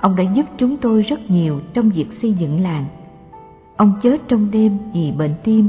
Ông 0.00 0.16
đã 0.16 0.24
giúp 0.34 0.46
chúng 0.58 0.76
tôi 0.76 1.02
rất 1.02 1.30
nhiều 1.30 1.60
trong 1.74 1.90
việc 1.90 2.06
xây 2.22 2.32
dựng 2.32 2.62
làng. 2.62 2.84
Ông 3.76 3.92
chết 4.02 4.28
trong 4.28 4.50
đêm 4.50 4.78
vì 4.94 5.12
bệnh 5.12 5.34
tim 5.44 5.68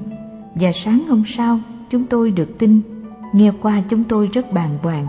và 0.55 0.71
sáng 0.85 1.03
hôm 1.07 1.23
sau 1.37 1.59
chúng 1.89 2.05
tôi 2.05 2.31
được 2.31 2.57
tin, 2.59 2.81
nghe 3.33 3.51
qua 3.61 3.81
chúng 3.89 4.03
tôi 4.03 4.27
rất 4.27 4.51
bàng 4.51 4.77
hoàng. 4.81 5.07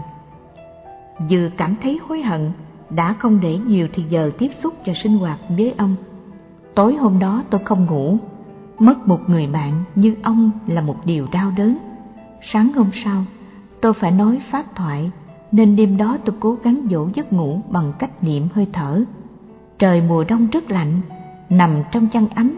Vừa 1.31 1.48
cảm 1.56 1.74
thấy 1.82 2.01
hối 2.09 2.23
hận 2.23 2.52
đã 2.90 3.12
không 3.12 3.40
để 3.40 3.59
nhiều 3.66 3.89
thì 3.93 4.05
giờ 4.09 4.31
tiếp 4.39 4.51
xúc 4.62 4.74
và 4.86 4.93
sinh 5.02 5.19
hoạt 5.19 5.39
với 5.48 5.74
ông. 5.78 5.97
Tối 6.74 6.94
hôm 6.94 7.19
đó 7.19 7.43
tôi 7.51 7.61
không 7.65 7.86
ngủ, 7.86 8.19
mất 8.78 9.09
một 9.09 9.20
người 9.27 9.47
bạn 9.47 9.85
như 9.94 10.15
ông 10.23 10.51
là 10.66 10.81
một 10.81 10.97
điều 11.05 11.27
đau 11.32 11.52
đớn. 11.56 11.77
Sáng 12.52 12.73
hôm 12.73 12.90
sau, 13.05 13.24
tôi 13.81 13.93
phải 13.94 14.11
nói 14.11 14.40
phát 14.51 14.77
thoại, 14.77 15.11
nên 15.55 15.76
đêm 15.76 15.97
đó 15.97 16.18
tôi 16.24 16.36
cố 16.40 16.56
gắng 16.62 16.86
dỗ 16.90 17.09
giấc 17.14 17.32
ngủ 17.32 17.60
bằng 17.70 17.93
cách 17.98 18.24
niệm 18.24 18.48
hơi 18.55 18.66
thở. 18.72 19.05
Trời 19.78 20.02
mùa 20.09 20.24
đông 20.28 20.51
rất 20.51 20.70
lạnh, 20.70 21.01
nằm 21.51 21.82
trong 21.93 22.09
chăn 22.12 22.28
ấm, 22.28 22.52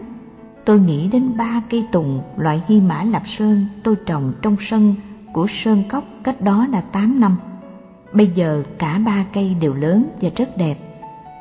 tôi 0.65 0.79
nghĩ 0.79 1.07
đến 1.07 1.37
ba 1.37 1.61
cây 1.69 1.87
tùng 1.91 2.21
loại 2.37 2.61
hy 2.67 2.81
mã 2.81 3.03
lạp 3.03 3.23
sơn 3.37 3.65
tôi 3.83 3.95
trồng 4.05 4.33
trong 4.41 4.55
sân 4.69 4.95
của 5.33 5.47
Sơn 5.63 5.83
Cốc 5.89 6.03
cách 6.23 6.41
đó 6.41 6.67
là 6.71 6.81
tám 6.81 7.19
năm. 7.19 7.37
Bây 8.13 8.27
giờ 8.27 8.63
cả 8.77 9.01
ba 9.05 9.25
cây 9.33 9.55
đều 9.61 9.73
lớn 9.73 10.05
và 10.21 10.29
rất 10.35 10.57
đẹp. 10.57 10.77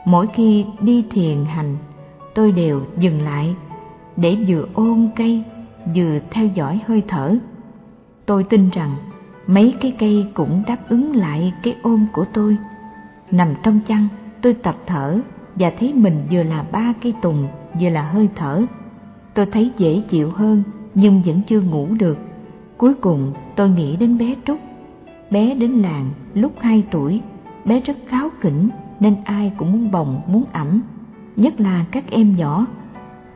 Mỗi 0.05 0.27
khi 0.27 0.65
đi 0.81 1.05
thiền 1.11 1.45
hành, 1.45 1.77
tôi 2.35 2.53
đều 2.53 2.83
dừng 2.99 3.23
lại 3.23 3.57
để 4.17 4.39
vừa 4.49 4.67
ôm 4.75 5.09
cây 5.17 5.43
vừa 5.95 6.19
theo 6.31 6.47
dõi 6.47 6.81
hơi 6.87 7.03
thở. 7.09 7.37
Tôi 8.27 8.45
tin 8.45 8.71
rằng 8.71 8.97
mấy 9.47 9.75
cái 9.81 9.95
cây 9.99 10.27
cũng 10.35 10.63
đáp 10.67 10.89
ứng 10.89 11.17
lại 11.17 11.53
cái 11.63 11.77
ôm 11.83 12.07
của 12.13 12.25
tôi. 12.33 12.57
Nằm 13.31 13.49
trong 13.63 13.81
chăn, 13.87 14.09
tôi 14.41 14.55
tập 14.55 14.77
thở 14.87 15.21
và 15.55 15.73
thấy 15.79 15.93
mình 15.95 16.27
vừa 16.31 16.43
là 16.43 16.65
ba 16.73 16.93
cây 17.03 17.15
tùng 17.23 17.49
vừa 17.81 17.89
là 17.89 18.03
hơi 18.03 18.29
thở. 18.35 18.63
Tôi 19.35 19.47
thấy 19.47 19.73
dễ 19.79 20.03
chịu 20.09 20.31
hơn 20.31 20.63
nhưng 20.95 21.23
vẫn 21.27 21.41
chưa 21.47 21.61
ngủ 21.61 21.89
được. 21.99 22.19
Cuối 22.77 22.95
cùng 22.95 23.33
tôi 23.57 23.71
nghĩ 23.71 23.97
đến 23.97 24.19
bé 24.19 24.35
Trúc. 24.45 24.59
Bé 25.31 25.55
đến 25.55 25.71
làng 25.71 26.11
lúc 26.35 26.53
hai 26.61 26.85
tuổi, 26.91 27.21
bé 27.65 27.81
rất 27.81 27.97
kháo 28.07 28.29
khỉnh 28.41 28.69
nên 29.01 29.17
ai 29.25 29.53
cũng 29.57 29.73
muốn 29.73 29.91
bồng, 29.91 30.21
muốn 30.27 30.45
ẩm, 30.53 30.81
nhất 31.37 31.61
là 31.61 31.85
các 31.91 32.05
em 32.11 32.37
nhỏ. 32.37 32.67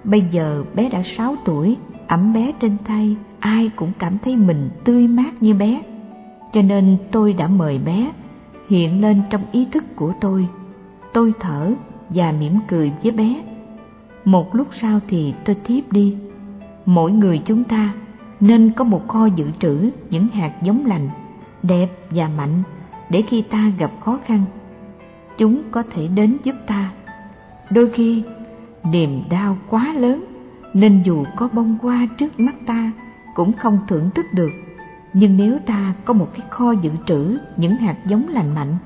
Bây 0.05 0.25
giờ 0.31 0.65
bé 0.75 0.89
đã 0.89 1.03
sáu 1.17 1.37
tuổi, 1.45 1.77
ẩm 2.07 2.33
bé 2.33 2.53
trên 2.61 2.77
tay, 2.87 3.17
ai 3.41 3.71
cũng 3.77 3.93
cảm 3.99 4.19
thấy 4.25 4.37
mình 4.37 4.71
tươi 4.85 5.09
mát 5.09 5.43
như 5.43 5.55
bé. 5.55 5.83
Cho 6.53 6.63
nên 6.63 6.97
tôi 7.11 7.33
đã 7.33 7.49
mời 7.49 7.79
bé 7.79 8.13
hiện 8.69 9.01
lên 9.01 9.23
trong 9.31 9.43
ý 9.53 9.67
thức 9.73 9.85
của 9.97 10.13
tôi. 10.21 10.49
Tôi 11.13 11.33
thở 11.41 11.73
và 12.09 12.33
mỉm 12.41 12.59
cười 12.69 12.93
với 13.03 13.13
bé. 13.13 13.43
Một 14.25 14.55
lúc 14.55 14.69
sau 14.81 15.01
thì 15.09 15.35
tôi 15.45 15.57
thiếp 15.65 15.93
đi. 15.93 16.17
Mỗi 16.87 17.13
người 17.13 17.43
chúng 17.45 17.65
ta 17.65 17.93
nên 18.41 18.73
có 18.77 18.85
một 18.85 19.09
kho 19.09 19.27
dự 19.27 19.47
trữ 19.59 19.91
những 20.11 20.29
hạt 20.29 20.53
giống 20.63 20.87
lành, 20.87 21.09
đẹp 21.63 21.89
và 22.11 22.29
mạnh 22.37 22.63
để 23.11 23.23
khi 23.23 23.43
ta 23.43 23.73
gặp 23.79 23.91
khó 24.01 24.19
khăn, 24.25 24.43
chúng 25.39 25.63
có 25.71 25.83
thể 25.95 26.09
đến 26.09 26.37
giúp 26.45 26.55
ta. 26.67 26.91
Đôi 27.71 27.91
khi 27.91 28.23
niềm 28.85 29.23
đau 29.31 29.57
quá 29.69 29.95
lớn 29.99 30.25
nên 30.75 31.03
dù 31.03 31.25
có 31.37 31.49
bông 31.53 31.79
hoa 31.83 32.07
trước 32.19 32.41
mắt 32.41 32.55
ta 32.67 32.93
cũng 33.35 33.53
không 33.53 33.79
thưởng 33.89 34.11
thức 34.15 34.27
được. 34.33 34.51
Nhưng 35.13 35.37
nếu 35.37 35.59
ta 35.67 35.95
có 36.05 36.15
một 36.15 36.29
cái 36.33 36.47
kho 36.51 36.73
dự 36.73 36.91
trữ 37.07 37.39
những 37.57 37.77
hạt 37.77 37.97
giống 38.07 38.29
lành 38.29 38.55
mạnh, 38.55 38.77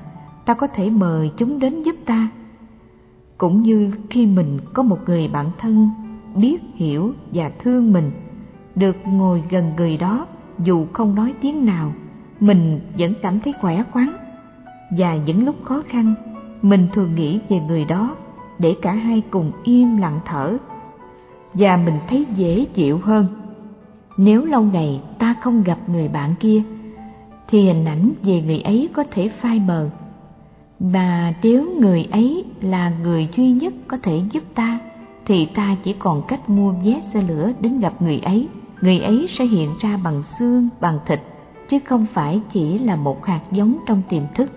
ta 0.45 0.53
có 0.53 0.67
thể 0.67 0.89
mời 0.89 1.31
chúng 1.37 1.59
đến 1.59 1.81
giúp 1.81 1.95
ta. 2.05 2.29
Cũng 3.37 3.61
như 3.61 3.91
khi 4.09 4.25
mình 4.25 4.59
có 4.73 4.83
một 4.83 4.99
người 5.05 5.27
bạn 5.27 5.45
thân 5.57 5.89
biết 6.35 6.61
hiểu 6.75 7.13
và 7.33 7.51
thương 7.59 7.93
mình 7.93 8.11
được 8.75 8.95
ngồi 9.05 9.43
gần 9.49 9.73
người 9.77 9.97
đó 9.97 10.27
dù 10.59 10.85
không 10.93 11.15
nói 11.15 11.33
tiếng 11.41 11.65
nào 11.65 11.93
mình 12.39 12.79
vẫn 12.97 13.13
cảm 13.21 13.39
thấy 13.39 13.53
khỏe 13.61 13.83
khoắn. 13.91 14.07
Và 14.97 15.15
những 15.15 15.45
lúc 15.45 15.55
khó 15.63 15.81
khăn 15.87 16.13
mình 16.61 16.87
thường 16.93 17.15
nghĩ 17.15 17.39
về 17.49 17.59
người 17.59 17.85
đó 17.85 18.15
để 18.59 18.75
cả 18.81 18.93
hai 18.93 19.21
cùng 19.29 19.51
im 19.63 19.97
lặng 19.97 20.19
thở. 20.25 20.57
Và 21.53 21.77
mình 21.77 21.99
thấy 22.09 22.25
dễ 22.35 22.65
chịu 22.65 22.99
hơn 23.03 23.27
nếu 24.17 24.45
lâu 24.45 24.61
ngày 24.61 25.01
ta 25.19 25.35
không 25.41 25.63
gặp 25.63 25.77
người 25.87 26.07
bạn 26.07 26.33
kia, 26.39 26.61
thì 27.47 27.61
hình 27.65 27.85
ảnh 27.85 28.11
về 28.23 28.41
người 28.41 28.61
ấy 28.61 28.89
có 28.93 29.03
thể 29.11 29.29
phai 29.41 29.59
mờ. 29.59 29.89
Mà 30.79 31.33
nếu 31.43 31.69
người 31.79 32.07
ấy 32.11 32.43
là 32.61 32.91
người 33.03 33.27
duy 33.37 33.51
nhất 33.51 33.73
có 33.87 33.97
thể 34.03 34.21
giúp 34.31 34.43
ta, 34.55 34.79
thì 35.25 35.45
ta 35.45 35.75
chỉ 35.83 35.93
còn 35.93 36.21
cách 36.27 36.49
mua 36.49 36.71
vé 36.71 37.01
xe 37.13 37.21
lửa 37.21 37.51
đến 37.59 37.79
gặp 37.79 38.01
người 38.01 38.19
ấy. 38.19 38.47
Người 38.81 38.99
ấy 38.99 39.27
sẽ 39.37 39.45
hiện 39.45 39.69
ra 39.79 39.97
bằng 40.03 40.23
xương, 40.39 40.69
bằng 40.81 40.99
thịt, 41.05 41.19
chứ 41.69 41.79
không 41.85 42.05
phải 42.13 42.41
chỉ 42.53 42.79
là 42.79 42.95
một 42.95 43.25
hạt 43.25 43.41
giống 43.51 43.77
trong 43.87 44.01
tiềm 44.09 44.23
thức. 44.35 44.51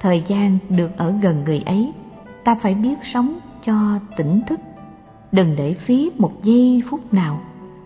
Thời 0.00 0.24
gian 0.28 0.58
được 0.68 0.96
ở 0.96 1.14
gần 1.22 1.42
người 1.44 1.62
ấy, 1.66 1.92
ta 2.44 2.54
phải 2.54 2.74
biết 2.74 2.98
sống 3.14 3.38
cho 3.66 3.98
tỉnh 4.16 4.40
thức. 4.46 4.60
Đừng 5.32 5.54
để 5.56 5.74
phí 5.74 6.10
một 6.18 6.32
giây 6.42 6.82
phút 6.90 7.14
nào 7.14 7.40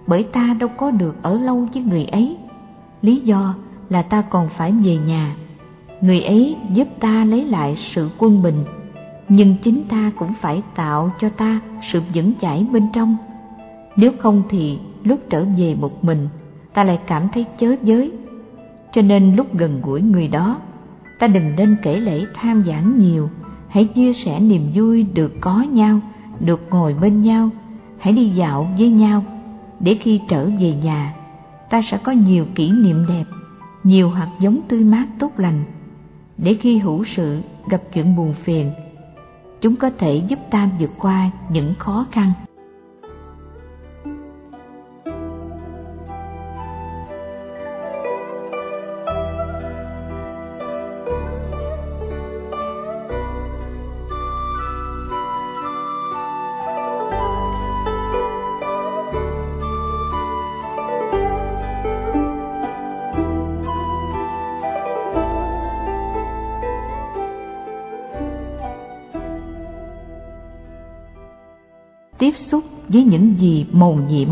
bởi 0.07 0.23
ta 0.23 0.57
đâu 0.61 0.69
có 0.77 0.91
được 0.91 1.23
ở 1.23 1.39
lâu 1.39 1.69
với 1.75 1.83
người 1.83 2.05
ấy. 2.05 2.37
Lý 3.03 3.21
do 3.21 3.55
là 3.89 4.03
ta 4.03 4.23
còn 4.23 4.49
phải 4.57 4.73
về 4.73 4.97
nhà. 4.97 5.37
Người 6.01 6.21
ấy 6.21 6.57
giúp 6.73 6.89
ta 7.01 7.25
lấy 7.25 7.45
lại 7.45 7.77
sự 7.95 8.11
quân 8.19 8.43
bình, 8.43 8.65
nhưng 9.29 9.57
chính 9.63 9.83
ta 9.89 10.13
cũng 10.19 10.33
phải 10.41 10.63
tạo 10.75 11.11
cho 11.21 11.29
ta 11.29 11.61
sự 11.93 12.03
vững 12.15 12.33
chãi 12.41 12.67
bên 12.73 12.89
trong. 12.93 13.17
Nếu 13.97 14.13
không 14.19 14.43
thì 14.49 14.79
lúc 15.05 15.21
trở 15.31 15.45
về 15.59 15.77
một 15.81 16.05
mình, 16.05 16.29
ta 16.75 16.85
lại 16.85 16.99
cảm 17.07 17.29
thấy 17.33 17.45
chớ 17.59 17.77
giới. 17.83 18.13
Cho 18.93 19.03
nên 19.03 19.37
lúc 19.37 19.55
gần 19.55 19.81
gũi 19.83 20.03
người 20.03 20.29
đó, 20.29 20.57
ta 21.19 21.27
đừng 21.27 21.57
nên 21.57 21.77
kể 21.83 21.97
lễ 21.97 22.25
tham 22.35 22.65
giảng 22.67 22.99
nhiều. 22.99 23.31
Hãy 23.69 23.85
chia 23.85 24.13
sẻ 24.13 24.41
niềm 24.41 24.63
vui 24.75 25.07
được 25.15 25.33
có 25.41 25.65
nhau, 25.73 26.01
được 26.41 26.67
ngồi 26.71 26.95
bên 27.01 27.23
nhau. 27.23 27.51
Hãy 27.99 28.13
đi 28.13 28.29
dạo 28.29 28.69
với 28.79 28.89
nhau 28.89 29.23
để 29.83 29.99
khi 30.01 30.21
trở 30.29 30.47
về 30.47 30.75
nhà, 30.83 31.15
ta 31.71 31.81
sẽ 31.91 31.99
có 32.03 32.13
nhiều 32.13 32.47
kỷ 32.55 32.71
niệm 32.71 33.07
đẹp, 33.09 33.25
nhiều 33.85 34.11
hạt 34.11 34.29
giống 34.41 34.61
tươi 34.69 34.81
mát 34.81 35.07
tốt 35.19 35.31
lành. 35.37 35.65
Để 36.39 36.57
khi 36.61 36.79
hữu 36.79 37.05
sự 37.17 37.41
gặp 37.69 37.83
chuyện 37.95 38.17
buồn 38.17 38.35
phiền, 38.45 38.73
chúng 39.61 39.77
có 39.77 39.91
thể 39.99 40.23
giúp 40.29 40.39
ta 40.51 40.71
vượt 40.79 40.91
qua 40.99 41.31
những 41.51 41.75
khó 41.79 42.07
khăn. 42.11 42.33
Với 72.93 73.05
những 73.05 73.35
gì 73.39 73.67
mầu 73.73 73.99
nhiệm. 74.09 74.29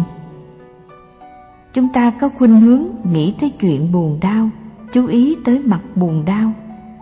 Chúng 1.73 1.89
ta 1.89 2.11
có 2.21 2.29
khuynh 2.39 2.61
hướng 2.61 2.85
nghĩ 3.13 3.35
tới 3.41 3.51
chuyện 3.51 3.93
buồn 3.93 4.19
đau, 4.21 4.51
chú 4.93 5.07
ý 5.07 5.37
tới 5.45 5.59
mặt 5.59 5.81
buồn 5.97 6.25
đau. 6.25 6.53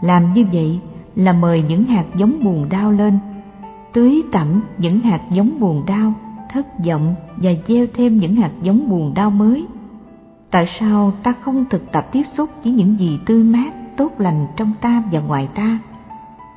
Làm 0.03 0.35
như 0.35 0.45
vậy 0.53 0.81
là 1.17 1.33
mời 1.33 1.65
những 1.69 1.85
hạt 1.85 2.05
giống 2.17 2.45
buồn 2.45 2.69
đau 2.69 2.93
lên. 2.93 3.19
Tưới 3.93 4.23
tẩm 4.33 4.63
những 4.79 5.01
hạt 5.01 5.21
giống 5.31 5.61
buồn 5.61 5.83
đau, 5.87 6.13
thất 6.53 6.67
vọng 6.87 7.15
và 7.37 7.51
gieo 7.69 7.87
thêm 7.95 8.19
những 8.19 8.37
hạt 8.37 8.51
giống 8.63 8.89
buồn 8.89 9.15
đau 9.15 9.31
mới. 9.31 9.67
Tại 10.51 10.67
sao 10.81 11.13
ta 11.23 11.35
không 11.41 11.65
thực 11.71 11.93
tập 11.93 12.09
tiếp 12.13 12.23
xúc 12.37 12.51
với 12.65 12.73
những 12.73 12.99
gì 12.99 13.19
tươi 13.27 13.45
mát, 13.45 13.97
tốt 13.97 14.13
lành 14.19 14.47
trong 14.57 14.73
ta 14.81 15.03
và 15.13 15.21
ngoài 15.21 15.49
ta? 15.55 15.79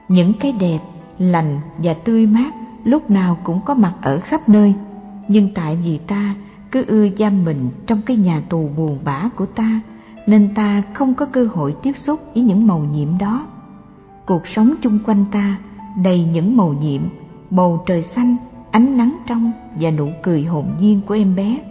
Những 0.07 0.33
cái 0.39 0.51
đẹp, 0.51 0.79
lành 1.19 1.59
và 1.77 1.93
tươi 1.93 2.27
mát 2.27 2.53
lúc 2.83 3.09
nào 3.09 3.37
cũng 3.43 3.61
có 3.65 3.73
mặt 3.73 3.93
ở 4.01 4.19
khắp 4.19 4.49
nơi 4.49 4.73
nhưng 5.31 5.49
tại 5.53 5.77
vì 5.83 5.97
ta 5.97 6.35
cứ 6.71 6.85
ưa 6.87 7.07
giam 7.19 7.45
mình 7.45 7.69
trong 7.87 8.01
cái 8.05 8.17
nhà 8.17 8.41
tù 8.49 8.69
buồn 8.77 8.99
bã 9.03 9.29
của 9.35 9.45
ta, 9.45 9.81
nên 10.27 10.53
ta 10.55 10.83
không 10.93 11.13
có 11.13 11.25
cơ 11.25 11.47
hội 11.53 11.75
tiếp 11.83 11.91
xúc 12.05 12.19
với 12.33 12.43
những 12.43 12.67
màu 12.67 12.79
nhiệm 12.79 13.17
đó. 13.17 13.47
Cuộc 14.25 14.41
sống 14.55 14.73
chung 14.81 14.99
quanh 15.05 15.25
ta 15.31 15.57
đầy 16.03 16.23
những 16.23 16.57
màu 16.57 16.75
nhiệm, 16.81 17.01
bầu 17.49 17.83
trời 17.85 18.05
xanh, 18.15 18.35
ánh 18.71 18.97
nắng 18.97 19.17
trong 19.27 19.51
và 19.79 19.91
nụ 19.91 20.09
cười 20.23 20.43
hồn 20.43 20.65
nhiên 20.79 21.01
của 21.07 21.13
em 21.13 21.35
bé, 21.35 21.61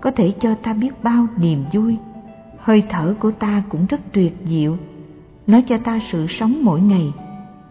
có 0.00 0.10
thể 0.10 0.32
cho 0.40 0.54
ta 0.54 0.72
biết 0.72 0.90
bao 1.02 1.26
niềm 1.36 1.64
vui. 1.72 1.96
Hơi 2.58 2.82
thở 2.88 3.14
của 3.20 3.30
ta 3.30 3.62
cũng 3.68 3.86
rất 3.86 4.00
tuyệt 4.12 4.36
diệu, 4.44 4.76
nó 5.46 5.60
cho 5.68 5.78
ta 5.78 6.00
sự 6.12 6.26
sống 6.28 6.64
mỗi 6.64 6.80
ngày. 6.80 7.12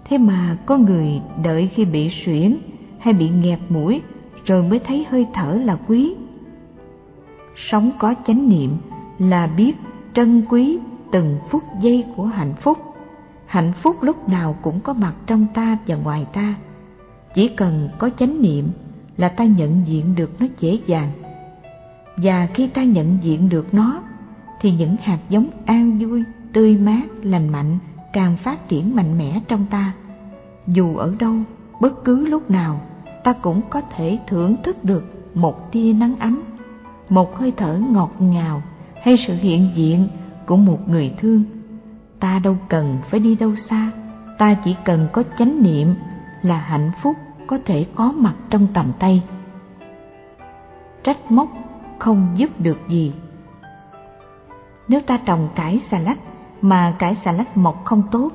Thế 0.10 0.18
mà 0.18 0.58
có 0.66 0.78
người 0.78 1.22
đợi 1.44 1.70
khi 1.76 1.86
bị 1.86 2.10
suyễn 2.26 2.58
hay 3.00 3.14
bị 3.14 3.30
nghẹt 3.30 3.60
mũi 3.70 4.02
rồi 4.48 4.64
mới 4.64 4.80
thấy 4.80 5.06
hơi 5.10 5.28
thở 5.34 5.60
là 5.64 5.78
quý. 5.88 6.16
Sống 7.56 7.92
có 8.00 8.14
chánh 8.28 8.50
niệm 8.50 8.78
là 9.20 9.48
biết 9.48 9.76
trân 10.14 10.46
quý 10.50 10.80
từng 11.12 11.38
phút 11.50 11.64
giây 11.82 12.06
của 12.16 12.26
hạnh 12.26 12.54
phúc. 12.62 12.78
Hạnh 13.46 13.74
phúc 13.82 14.04
lúc 14.04 14.30
nào 14.30 14.56
cũng 14.62 14.80
có 14.80 14.94
mặt 14.94 15.14
trong 15.26 15.48
ta 15.54 15.78
và 15.88 15.96
ngoài 15.96 16.26
ta. 16.34 16.56
Chỉ 17.36 17.48
cần 17.48 17.90
có 17.98 18.10
chánh 18.20 18.42
niệm 18.42 18.70
là 19.18 19.30
ta 19.30 19.46
nhận 19.46 19.82
diện 19.86 20.16
được 20.16 20.42
nó 20.42 20.48
dễ 20.60 20.80
dàng. 20.86 21.12
Và 22.18 22.48
khi 22.54 22.68
ta 22.68 22.84
nhận 22.84 23.18
diện 23.22 23.50
được 23.50 23.74
nó, 23.74 24.02
thì 24.62 24.72
những 24.72 24.96
hạt 25.02 25.20
giống 25.30 25.48
an 25.66 26.00
vui, 26.00 26.24
tươi 26.54 26.78
mát, 26.78 27.04
lành 27.24 27.50
mạnh 27.50 27.78
càng 28.14 28.38
phát 28.38 28.68
triển 28.68 28.96
mạnh 28.96 29.18
mẽ 29.18 29.40
trong 29.48 29.66
ta. 29.70 29.94
Dù 30.68 30.96
ở 30.96 31.16
đâu, 31.20 31.34
bất 31.82 32.04
cứ 32.04 32.28
lúc 32.28 32.52
nào 32.52 32.82
ta 33.28 33.34
cũng 33.42 33.62
có 33.70 33.82
thể 33.82 34.20
thưởng 34.28 34.56
thức 34.64 34.84
được 34.84 35.04
một 35.34 35.72
tia 35.72 35.94
nắng 35.94 36.16
ấm, 36.20 36.44
một 37.10 37.38
hơi 37.38 37.54
thở 37.58 37.80
ngọt 37.90 38.12
ngào 38.20 38.62
hay 39.02 39.18
sự 39.18 39.36
hiện 39.36 39.70
diện 39.76 40.08
của 40.46 40.56
một 40.56 40.90
người 40.90 41.14
thương. 41.18 41.44
Ta 42.20 42.40
đâu 42.44 42.58
cần 42.70 42.98
phải 43.10 43.20
đi 43.20 43.36
đâu 43.36 43.56
xa, 43.70 43.92
ta 44.38 44.56
chỉ 44.66 44.76
cần 44.86 45.08
có 45.12 45.24
chánh 45.38 45.64
niệm 45.64 45.96
là 46.42 46.58
hạnh 46.58 46.92
phúc 47.02 47.16
có 47.48 47.58
thể 47.66 47.86
có 47.96 48.12
mặt 48.12 48.34
trong 48.50 48.68
tầm 48.74 48.92
tay. 49.00 49.24
Trách 51.04 51.32
móc 51.32 51.50
không 52.00 52.28
giúp 52.36 52.50
được 52.60 52.78
gì. 52.88 53.14
Nếu 54.88 55.02
ta 55.02 55.20
trồng 55.26 55.50
cải 55.56 55.82
xà 55.92 56.00
lách 56.00 56.20
mà 56.62 56.96
cải 57.00 57.16
xà 57.26 57.32
lách 57.32 57.58
mọc 57.58 57.86
không 57.86 58.04
tốt, 58.12 58.30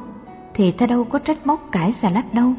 thì 0.55 0.73
ta 0.73 0.87
đâu 0.87 1.05
có 1.05 1.19
trách 1.19 1.47
móc 1.47 1.61
cải 1.73 1.95
xà 2.03 2.11
lách 2.11 2.35
đâu 2.35 2.53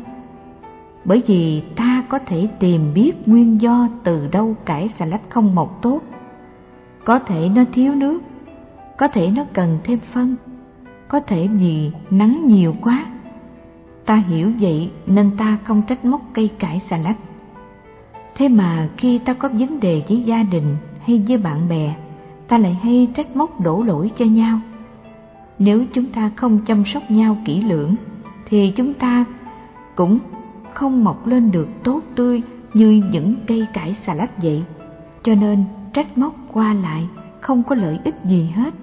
bởi 1.05 1.23
vì 1.27 1.61
ta 1.75 2.03
có 2.09 2.19
thể 2.19 2.47
tìm 2.59 2.93
biết 2.93 3.27
nguyên 3.27 3.61
do 3.61 3.87
từ 4.03 4.27
đâu 4.31 4.55
cải 4.65 4.89
xà 4.99 5.05
lách 5.05 5.29
không 5.29 5.55
mọc 5.55 5.79
tốt. 5.81 6.01
Có 7.05 7.19
thể 7.19 7.49
nó 7.55 7.63
thiếu 7.73 7.95
nước, 7.95 8.21
có 8.97 9.07
thể 9.07 9.29
nó 9.35 9.45
cần 9.53 9.77
thêm 9.83 9.99
phân, 10.13 10.35
có 11.07 11.19
thể 11.19 11.47
vì 11.47 11.91
nắng 12.09 12.47
nhiều 12.47 12.75
quá. 12.81 13.05
Ta 14.05 14.15
hiểu 14.15 14.51
vậy 14.59 14.91
nên 15.07 15.31
ta 15.37 15.57
không 15.63 15.81
trách 15.87 16.05
móc 16.05 16.21
cây 16.33 16.49
cải 16.59 16.81
xà 16.89 16.97
lách. 16.97 17.17
Thế 18.35 18.47
mà 18.47 18.89
khi 18.97 19.17
ta 19.17 19.33
có 19.33 19.49
vấn 19.49 19.79
đề 19.79 20.03
với 20.07 20.23
gia 20.23 20.43
đình 20.43 20.75
hay 21.05 21.23
với 21.27 21.37
bạn 21.37 21.69
bè, 21.69 21.95
ta 22.47 22.57
lại 22.57 22.73
hay 22.83 23.07
trách 23.15 23.35
móc 23.35 23.61
đổ 23.61 23.83
lỗi 23.83 24.11
cho 24.17 24.25
nhau. 24.25 24.59
Nếu 25.59 25.85
chúng 25.93 26.05
ta 26.05 26.31
không 26.35 26.59
chăm 26.65 26.83
sóc 26.85 27.03
nhau 27.11 27.37
kỹ 27.45 27.61
lưỡng, 27.61 27.95
thì 28.45 28.73
chúng 28.75 28.93
ta 28.93 29.25
cũng 29.95 30.19
không 30.73 31.03
mọc 31.03 31.27
lên 31.27 31.51
được 31.51 31.67
tốt 31.83 32.01
tươi 32.15 32.41
như 32.73 33.03
những 33.11 33.35
cây 33.47 33.67
cải 33.73 33.95
xà 34.05 34.13
lách 34.13 34.43
vậy. 34.43 34.63
Cho 35.23 35.35
nên, 35.35 35.63
trách 35.93 36.17
móc 36.17 36.35
qua 36.53 36.73
lại 36.73 37.07
không 37.41 37.63
có 37.63 37.75
lợi 37.75 37.99
ích 38.03 38.15
gì 38.25 38.51
hết, 38.55 38.73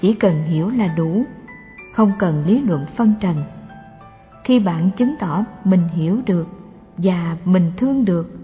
chỉ 0.00 0.14
cần 0.14 0.42
hiểu 0.42 0.70
là 0.70 0.86
đủ, 0.96 1.24
không 1.92 2.12
cần 2.18 2.44
lý 2.46 2.60
luận 2.60 2.86
phân 2.96 3.14
trần. 3.20 3.36
Khi 4.44 4.58
bạn 4.58 4.90
chứng 4.96 5.14
tỏ 5.18 5.44
mình 5.64 5.88
hiểu 5.88 6.20
được 6.26 6.48
và 6.96 7.36
mình 7.44 7.72
thương 7.76 8.04
được, 8.04 8.40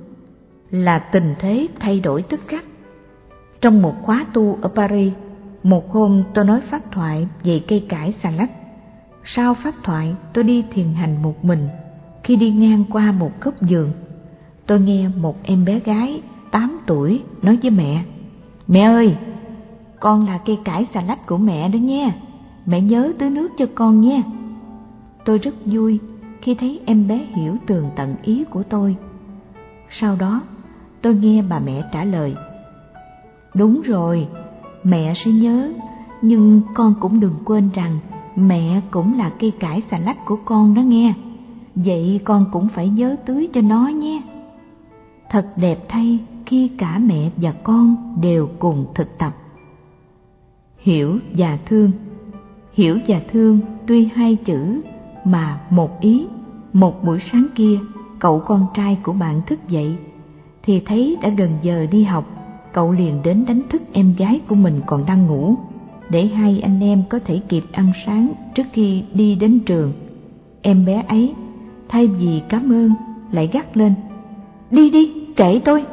là 0.71 0.99
tình 0.99 1.35
thế 1.39 1.69
thay 1.81 2.01
đổi 2.01 2.23
tức 2.23 2.41
khắc. 2.47 2.65
Trong 3.61 3.83
một 3.83 3.95
khóa 4.03 4.27
tu 4.33 4.59
ở 4.63 4.69
paris, 4.69 5.13
một 5.63 5.93
hôm 5.93 6.23
tôi 6.35 6.45
nói 6.45 6.61
phát 6.71 6.93
thoại 6.93 7.29
về 7.45 7.61
cây 7.69 7.87
cải 7.89 8.15
xà 8.23 8.31
lách. 8.31 8.51
Sau 9.25 9.55
phát 9.55 9.75
thoại, 9.83 10.17
tôi 10.33 10.45
đi 10.45 10.65
thiền 10.71 10.93
hành 10.95 11.23
một 11.23 11.45
mình 11.45 11.69
khi 12.27 12.37
đi 12.37 12.51
ngang 12.51 12.85
qua 12.91 13.13
một 13.13 13.41
góc 13.41 13.63
giường, 13.63 13.93
tôi 14.67 14.81
nghe 14.81 15.09
một 15.09 15.37
em 15.43 15.65
bé 15.65 15.81
gái 15.81 16.21
tám 16.51 16.79
tuổi 16.87 17.23
nói 17.43 17.59
với 17.63 17.71
mẹ 17.71 18.05
mẹ 18.69 18.81
ơi, 18.81 19.17
con 20.01 20.27
là 20.27 20.39
cây 20.39 20.59
cải 20.65 20.87
xà 20.95 21.03
lách 21.03 21.27
của 21.27 21.37
mẹ 21.37 21.69
đó 21.69 21.77
nha. 21.77 22.15
Mẹ 22.67 22.81
nhớ 22.81 23.13
tưới 23.19 23.31
nước 23.31 23.53
cho 23.59 23.67
con 23.75 24.01
nha. 24.01 24.23
Tôi 25.25 25.39
rất 25.39 25.55
vui 25.65 26.01
khi 26.43 26.55
thấy 26.55 26.81
em 26.85 27.09
bé 27.09 27.27
hiểu 27.35 27.57
tường 27.67 27.91
tận 27.97 28.15
ý 28.23 28.45
của 28.45 28.63
tôi. 28.63 28.97
Sau 30.01 30.17
đó, 30.17 30.43
tôi 31.03 31.15
nghe 31.15 31.43
bà 31.43 31.59
mẹ 31.59 31.83
trả 31.93 32.05
lời, 32.05 32.35
đúng 33.55 33.83
rồi, 33.83 34.29
mẹ 34.85 35.15
sẽ 35.25 35.31
nhớ, 35.31 35.73
nhưng 36.23 36.63
con 36.75 36.95
cũng 37.01 37.21
đừng 37.21 37.35
quên 37.45 37.71
rằng 37.75 37.99
mẹ 38.37 38.81
cũng 38.91 39.19
là 39.19 39.31
cây 39.39 39.53
cải 39.61 39.83
xà 39.91 39.99
lách 39.99 40.25
của 40.25 40.39
con 40.45 40.75
đó 40.75 40.81
nghe 40.81 41.15
vậy 41.77 42.21
con 42.25 42.45
cũng 42.53 42.69
phải 42.69 42.89
nhớ 42.89 43.17
tưới 43.27 43.49
cho 43.53 43.61
nó 43.61 43.89
nhé. 43.89 44.23
Thật 45.31 45.47
đẹp 45.57 45.79
thay 45.89 46.19
khi 46.47 46.69
cả 46.79 46.99
mẹ 46.99 47.31
và 47.37 47.53
con 47.53 48.15
đều 48.21 48.49
cùng 48.59 48.87
thực 48.95 49.19
tập. 49.19 49.33
Hiểu 50.79 51.19
và 51.37 51.59
thương. 51.67 51.91
Hiểu 52.73 52.99
và 53.09 53.21
thương 53.33 53.61
tuy 53.87 54.09
hai 54.15 54.37
chữ, 54.37 54.81
mà 55.25 55.61
một 55.71 56.01
ý, 56.01 56.27
một 56.73 57.05
buổi 57.05 57.19
sáng 57.33 57.47
kia, 57.55 57.79
cậu 58.19 58.41
con 58.41 58.67
trai 58.75 58.99
của 59.03 59.13
bạn 59.13 59.41
thức 59.47 59.69
dậy, 59.69 59.97
thì 60.63 60.81
thấy 60.81 61.17
đã 61.23 61.29
gần 61.29 61.51
giờ 61.63 61.87
đi 61.91 62.05
học, 62.05 62.25
cậu 62.73 62.93
liền 62.93 63.23
đến 63.23 63.45
đánh 63.49 63.63
thức 63.71 63.83
em 63.93 64.15
gái 64.19 64.41
của 64.49 64.55
mình 64.55 64.81
còn 64.87 65.07
đang 65.07 65.27
ngủ, 65.27 65.55
để 66.11 66.27
hai 66.27 66.61
anh 66.61 66.81
em 66.81 67.03
có 67.09 67.19
thể 67.25 67.41
kịp 67.49 67.65
ăn 67.73 67.93
sáng 68.07 68.33
trước 68.55 68.67
khi 68.73 69.05
đi 69.15 69.35
đến 69.35 69.61
trường. 69.67 69.93
Em 70.63 70.85
bé 70.85 71.05
ấy 71.09 71.35
thay 71.89 72.07
vì 72.07 72.43
cảm 72.49 72.73
ơn, 72.73 72.91
lại 73.31 73.51
gắt 73.53 73.77
lên. 73.77 73.95
Đi 74.71 74.91
đi 74.91 75.13
kể 75.37 75.61
tôi. 75.65 75.85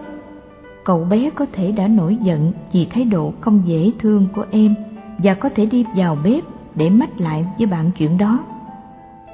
Cậu 0.83 1.03
bé 1.03 1.29
có 1.29 1.45
thể 1.53 1.71
đã 1.71 1.87
nổi 1.87 2.17
giận 2.21 2.51
vì 2.71 2.85
thái 2.85 3.05
độ 3.05 3.33
không 3.41 3.61
dễ 3.65 3.91
thương 3.99 4.25
của 4.35 4.45
em 4.51 4.75
và 5.17 5.33
có 5.33 5.49
thể 5.49 5.65
đi 5.65 5.85
vào 5.95 6.17
bếp 6.23 6.43
để 6.75 6.89
mách 6.89 7.21
lại 7.21 7.45
với 7.57 7.67
bạn 7.67 7.91
chuyện 7.97 8.17
đó. 8.17 8.39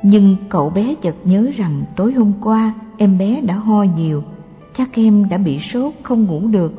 Nhưng 0.03 0.35
cậu 0.49 0.69
bé 0.69 0.95
chợt 0.95 1.15
nhớ 1.23 1.51
rằng 1.55 1.81
tối 1.95 2.13
hôm 2.13 2.31
qua 2.41 2.73
em 2.97 3.17
bé 3.17 3.41
đã 3.41 3.55
ho 3.55 3.83
nhiều, 3.83 4.23
chắc 4.77 4.89
em 4.93 5.29
đã 5.29 5.37
bị 5.37 5.59
sốt 5.59 5.93
không 6.03 6.25
ngủ 6.25 6.47
được, 6.47 6.73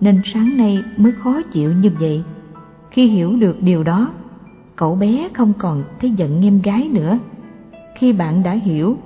nên 0.00 0.20
sáng 0.24 0.56
nay 0.56 0.82
mới 0.96 1.12
khó 1.12 1.42
chịu 1.42 1.72
như 1.72 1.90
vậy. 2.00 2.22
Khi 2.90 3.06
hiểu 3.06 3.36
được 3.36 3.62
điều 3.62 3.82
đó, 3.82 4.10
cậu 4.76 4.94
bé 4.94 5.28
không 5.32 5.52
còn 5.58 5.82
thấy 6.00 6.10
giận 6.10 6.44
em 6.44 6.60
gái 6.62 6.88
nữa. 6.92 7.18
Khi 7.94 8.12
bạn 8.12 8.42
đã 8.42 8.52
hiểu 8.52 8.96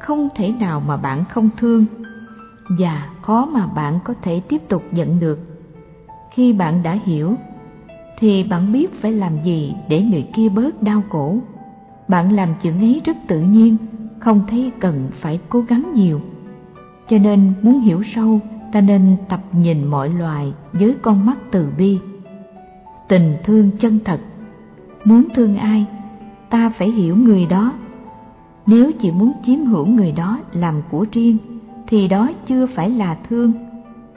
không 0.00 0.28
thể 0.34 0.52
nào 0.60 0.82
mà 0.86 0.96
bạn 0.96 1.24
không 1.24 1.48
thương. 1.56 1.84
Và 2.78 3.10
khó 3.22 3.48
mà 3.52 3.66
bạn 3.66 3.98
có 4.04 4.14
thể 4.22 4.40
tiếp 4.48 4.62
tục 4.68 4.82
giận 4.92 5.20
được. 5.20 5.38
Khi 6.30 6.52
bạn 6.52 6.82
đã 6.82 6.98
hiểu, 7.04 7.34
thì 8.18 8.44
bạn 8.44 8.72
biết 8.72 9.02
phải 9.02 9.12
làm 9.12 9.32
gì 9.44 9.74
để 9.88 10.02
người 10.02 10.26
kia 10.34 10.48
bớt 10.48 10.82
đau 10.82 11.02
khổ. 11.08 11.38
Bạn 12.08 12.32
làm 12.32 12.48
chuyện 12.62 12.80
ấy 12.80 13.00
rất 13.04 13.16
tự 13.28 13.40
nhiên, 13.40 13.76
không 14.20 14.42
thấy 14.48 14.72
cần 14.80 15.10
phải 15.20 15.40
cố 15.48 15.60
gắng 15.60 15.92
nhiều. 15.94 16.20
Cho 17.08 17.18
nên 17.18 17.52
muốn 17.62 17.80
hiểu 17.80 18.02
sâu, 18.14 18.40
ta 18.72 18.80
nên 18.80 19.16
tập 19.28 19.40
nhìn 19.52 19.84
mọi 19.84 20.08
loài 20.08 20.52
với 20.72 20.94
con 21.02 21.26
mắt 21.26 21.38
từ 21.50 21.68
bi. 21.78 21.98
Tình 23.08 23.36
thương 23.44 23.70
chân 23.80 23.98
thật. 24.04 24.20
Muốn 25.04 25.24
thương 25.34 25.56
ai, 25.56 25.86
ta 26.50 26.72
phải 26.78 26.90
hiểu 26.90 27.16
người 27.16 27.46
đó 27.46 27.72
nếu 28.68 28.92
chỉ 29.00 29.10
muốn 29.10 29.32
chiếm 29.44 29.64
hữu 29.64 29.86
người 29.86 30.12
đó 30.12 30.38
làm 30.52 30.74
của 30.90 31.06
riêng, 31.12 31.36
thì 31.86 32.08
đó 32.08 32.30
chưa 32.46 32.66
phải 32.66 32.90
là 32.90 33.16
thương. 33.28 33.52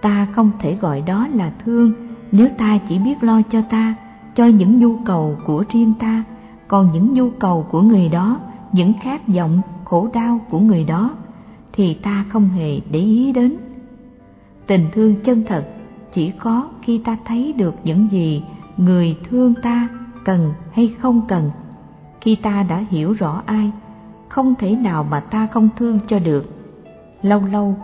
Ta 0.01 0.27
không 0.35 0.51
thể 0.59 0.75
gọi 0.75 1.01
đó 1.01 1.27
là 1.33 1.51
thương 1.65 1.93
nếu 2.31 2.47
ta 2.57 2.79
chỉ 2.89 2.99
biết 2.99 3.23
lo 3.23 3.41
cho 3.41 3.61
ta, 3.61 3.95
cho 4.35 4.45
những 4.45 4.79
nhu 4.79 4.95
cầu 5.05 5.37
của 5.45 5.63
riêng 5.69 5.93
ta. 5.99 6.23
Còn 6.67 6.89
những 6.93 7.13
nhu 7.13 7.29
cầu 7.29 7.65
của 7.69 7.81
người 7.81 8.09
đó, 8.09 8.39
những 8.71 8.93
khát 9.01 9.27
vọng, 9.27 9.61
khổ 9.85 10.07
đau 10.13 10.39
của 10.49 10.59
người 10.59 10.83
đó, 10.83 11.11
thì 11.73 11.93
ta 11.93 12.25
không 12.29 12.49
hề 12.49 12.79
để 12.91 12.99
ý 12.99 13.31
đến. 13.31 13.55
Tình 14.67 14.85
thương 14.93 15.15
chân 15.23 15.43
thật 15.47 15.67
chỉ 16.13 16.31
có 16.31 16.67
khi 16.81 16.97
ta 16.97 17.17
thấy 17.25 17.53
được 17.57 17.75
những 17.83 18.07
gì 18.11 18.43
người 18.77 19.17
thương 19.29 19.53
ta 19.61 19.87
cần 20.25 20.53
hay 20.71 20.95
không 20.99 21.21
cần. 21.27 21.51
Khi 22.21 22.35
ta 22.35 22.65
đã 22.69 22.83
hiểu 22.89 23.13
rõ 23.13 23.41
ai 23.45 23.71
không 24.31 24.55
thể 24.55 24.75
nào 24.75 25.03
mà 25.03 25.19
ta 25.19 25.47
không 25.51 25.69
thương 25.77 25.99
cho 26.07 26.19
được. 26.19 26.45
Lâu 27.21 27.45
lâu, 27.45 27.75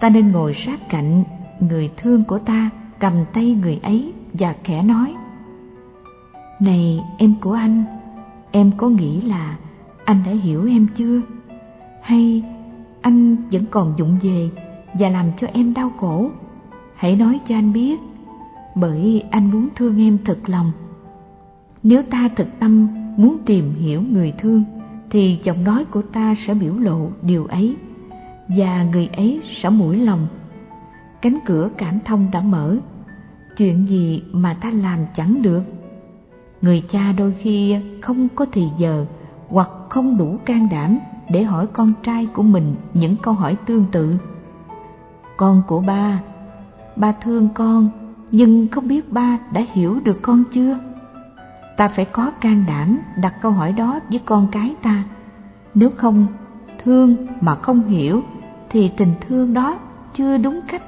ta 0.00 0.08
nên 0.08 0.32
ngồi 0.32 0.54
sát 0.54 0.88
cạnh 0.88 1.24
người 1.60 1.90
thương 1.96 2.24
của 2.24 2.38
ta, 2.38 2.70
cầm 2.98 3.12
tay 3.32 3.58
người 3.62 3.80
ấy 3.82 4.12
và 4.32 4.54
khẽ 4.64 4.82
nói, 4.82 5.14
này 6.60 7.00
em 7.18 7.34
của 7.40 7.52
anh, 7.52 7.84
em 8.50 8.70
có 8.76 8.88
nghĩ 8.88 9.20
là 9.20 9.56
anh 10.04 10.22
đã 10.26 10.32
hiểu 10.32 10.66
em 10.66 10.86
chưa? 10.96 11.20
Hay 12.02 12.42
anh 13.00 13.36
vẫn 13.52 13.64
còn 13.70 13.94
dụng 13.96 14.18
về 14.22 14.50
và 14.94 15.08
làm 15.08 15.26
cho 15.40 15.46
em 15.52 15.74
đau 15.74 15.90
khổ? 16.00 16.30
Hãy 16.94 17.16
nói 17.16 17.40
cho 17.48 17.54
anh 17.54 17.72
biết, 17.72 18.00
bởi 18.74 19.24
anh 19.30 19.50
muốn 19.50 19.68
thương 19.76 20.00
em 20.00 20.18
thật 20.24 20.38
lòng. 20.46 20.72
Nếu 21.82 22.02
ta 22.02 22.28
thực 22.36 22.48
tâm 22.60 22.88
muốn 23.16 23.36
tìm 23.46 23.74
hiểu 23.74 24.02
người 24.02 24.32
thương 24.38 24.64
thì 25.10 25.38
giọng 25.42 25.64
nói 25.64 25.84
của 25.84 26.02
ta 26.02 26.34
sẽ 26.46 26.54
biểu 26.54 26.74
lộ 26.74 27.10
điều 27.22 27.46
ấy, 27.46 27.76
và 28.48 28.84
người 28.92 29.08
ấy 29.16 29.40
sẽ 29.62 29.70
mũi 29.70 29.96
lòng. 29.96 30.26
Cánh 31.22 31.38
cửa 31.46 31.68
cảm 31.76 31.98
thông 32.04 32.30
đã 32.32 32.40
mở. 32.40 32.76
Chuyện 33.56 33.86
gì 33.86 34.22
mà 34.32 34.54
ta 34.54 34.70
làm 34.70 34.98
chẳng 35.16 35.42
được? 35.42 35.62
Người 36.62 36.82
cha 36.90 37.12
đôi 37.12 37.34
khi 37.38 37.76
không 38.02 38.28
có 38.34 38.46
thì 38.52 38.68
giờ, 38.78 39.06
hoặc 39.48 39.68
không 39.88 40.18
đủ 40.18 40.38
can 40.44 40.68
đảm 40.70 40.98
để 41.30 41.42
hỏi 41.42 41.66
con 41.66 41.92
trai 42.02 42.26
của 42.26 42.42
mình 42.42 42.74
những 42.94 43.16
câu 43.22 43.34
hỏi 43.34 43.56
tương 43.66 43.84
tự. 43.92 44.16
Con 45.36 45.62
của 45.66 45.80
ba 45.80 46.20
ba 46.96 47.12
thương 47.12 47.48
con, 47.54 47.90
nhưng 48.30 48.68
không 48.68 48.88
biết 48.88 49.12
ba 49.12 49.38
đã 49.52 49.64
hiểu 49.72 50.00
được 50.04 50.18
con 50.22 50.44
chưa? 50.52 50.78
Ta 51.76 51.88
phải 51.88 52.04
có 52.04 52.30
can 52.40 52.64
đảm 52.66 52.98
đặt 53.16 53.34
câu 53.42 53.52
hỏi 53.52 53.72
đó 53.72 54.00
với 54.10 54.20
con 54.24 54.48
cái 54.52 54.74
ta. 54.82 55.04
Nếu 55.74 55.90
không 55.96 56.26
thương 56.84 57.16
mà 57.40 57.54
không 57.54 57.88
hiểu, 57.88 58.22
thì 58.70 58.90
tình 58.96 59.14
thương 59.20 59.54
đó 59.54 59.78
chưa 60.14 60.38
đúng 60.38 60.60
cách. 60.68 60.82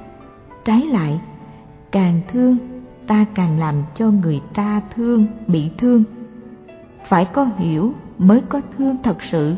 Trái 0.65 0.87
lại, 0.87 1.19
càng 1.91 2.21
thương, 2.31 2.57
ta 3.07 3.25
càng 3.33 3.59
làm 3.59 3.75
cho 3.95 4.11
người 4.11 4.41
ta 4.53 4.81
thương, 4.95 5.25
bị 5.47 5.69
thương. 5.77 6.03
Phải 7.07 7.25
có 7.25 7.47
hiểu 7.57 7.93
mới 8.17 8.41
có 8.49 8.61
thương 8.77 8.97
thật 9.03 9.17
sự. 9.31 9.55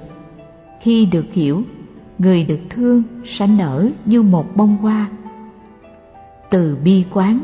Khi 0.81 1.05
được 1.05 1.25
hiểu, 1.31 1.63
người 2.19 2.43
được 2.43 2.59
thương 2.69 3.03
sẽ 3.25 3.47
nở 3.47 3.89
như 4.05 4.21
một 4.21 4.55
bông 4.55 4.77
hoa. 4.77 5.07
Từ 6.49 6.77
bi 6.83 7.05
quán 7.11 7.39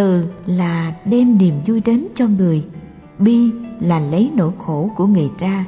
từ 0.00 0.24
là 0.46 0.92
đem 1.04 1.38
niềm 1.38 1.54
vui 1.66 1.80
đến 1.80 2.06
cho 2.16 2.26
người, 2.26 2.64
bi 3.18 3.50
là 3.80 3.98
lấy 3.98 4.30
nỗi 4.34 4.52
khổ 4.58 4.90
của 4.96 5.06
người 5.06 5.30
ra. 5.38 5.64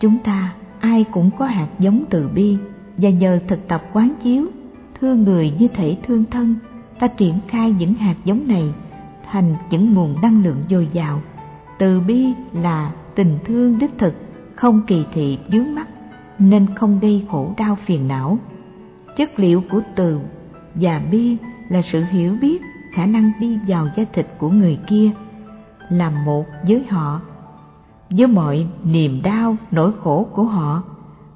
Chúng 0.00 0.18
ta 0.24 0.54
ai 0.80 1.04
cũng 1.12 1.30
có 1.38 1.46
hạt 1.46 1.68
giống 1.78 2.04
từ 2.10 2.28
bi, 2.28 2.56
và 2.96 3.10
nhờ 3.10 3.38
thực 3.48 3.68
tập 3.68 3.82
quán 3.92 4.12
chiếu, 4.22 4.46
thương 5.00 5.22
người 5.22 5.52
như 5.58 5.68
thể 5.68 5.96
thương 6.06 6.24
thân, 6.30 6.54
ta 6.98 7.06
triển 7.06 7.34
khai 7.48 7.74
những 7.78 7.94
hạt 7.94 8.14
giống 8.24 8.48
này 8.48 8.74
thành 9.30 9.54
những 9.70 9.94
nguồn 9.94 10.20
năng 10.22 10.44
lượng 10.44 10.62
dồi 10.70 10.88
dào. 10.92 11.22
Từ 11.78 12.00
bi 12.00 12.32
là 12.52 12.92
tình 13.14 13.38
thương 13.44 13.78
đích 13.78 13.98
thực, 13.98 14.14
không 14.54 14.82
kỳ 14.86 15.04
thị 15.14 15.38
dướng 15.52 15.74
mắt 15.74 15.88
nên 16.38 16.66
không 16.74 17.00
gây 17.00 17.24
khổ 17.30 17.54
đau 17.56 17.76
phiền 17.86 18.08
não. 18.08 18.38
Chất 19.16 19.38
liệu 19.38 19.62
của 19.70 19.80
từ 19.94 20.20
và 20.74 21.02
bi 21.10 21.36
là 21.68 21.82
sự 21.82 22.04
hiểu 22.10 22.36
biết 22.40 22.62
khả 22.96 23.06
năng 23.06 23.32
đi 23.40 23.58
vào 23.66 23.88
da 23.96 24.04
thịt 24.12 24.26
của 24.38 24.48
người 24.48 24.78
kia 24.86 25.10
làm 25.88 26.24
một 26.24 26.44
với 26.68 26.84
họ. 26.90 27.20
Với 28.10 28.26
mọi 28.26 28.66
niềm 28.84 29.20
đau, 29.22 29.56
nỗi 29.70 29.92
khổ 30.02 30.26
của 30.32 30.44
họ, 30.44 30.82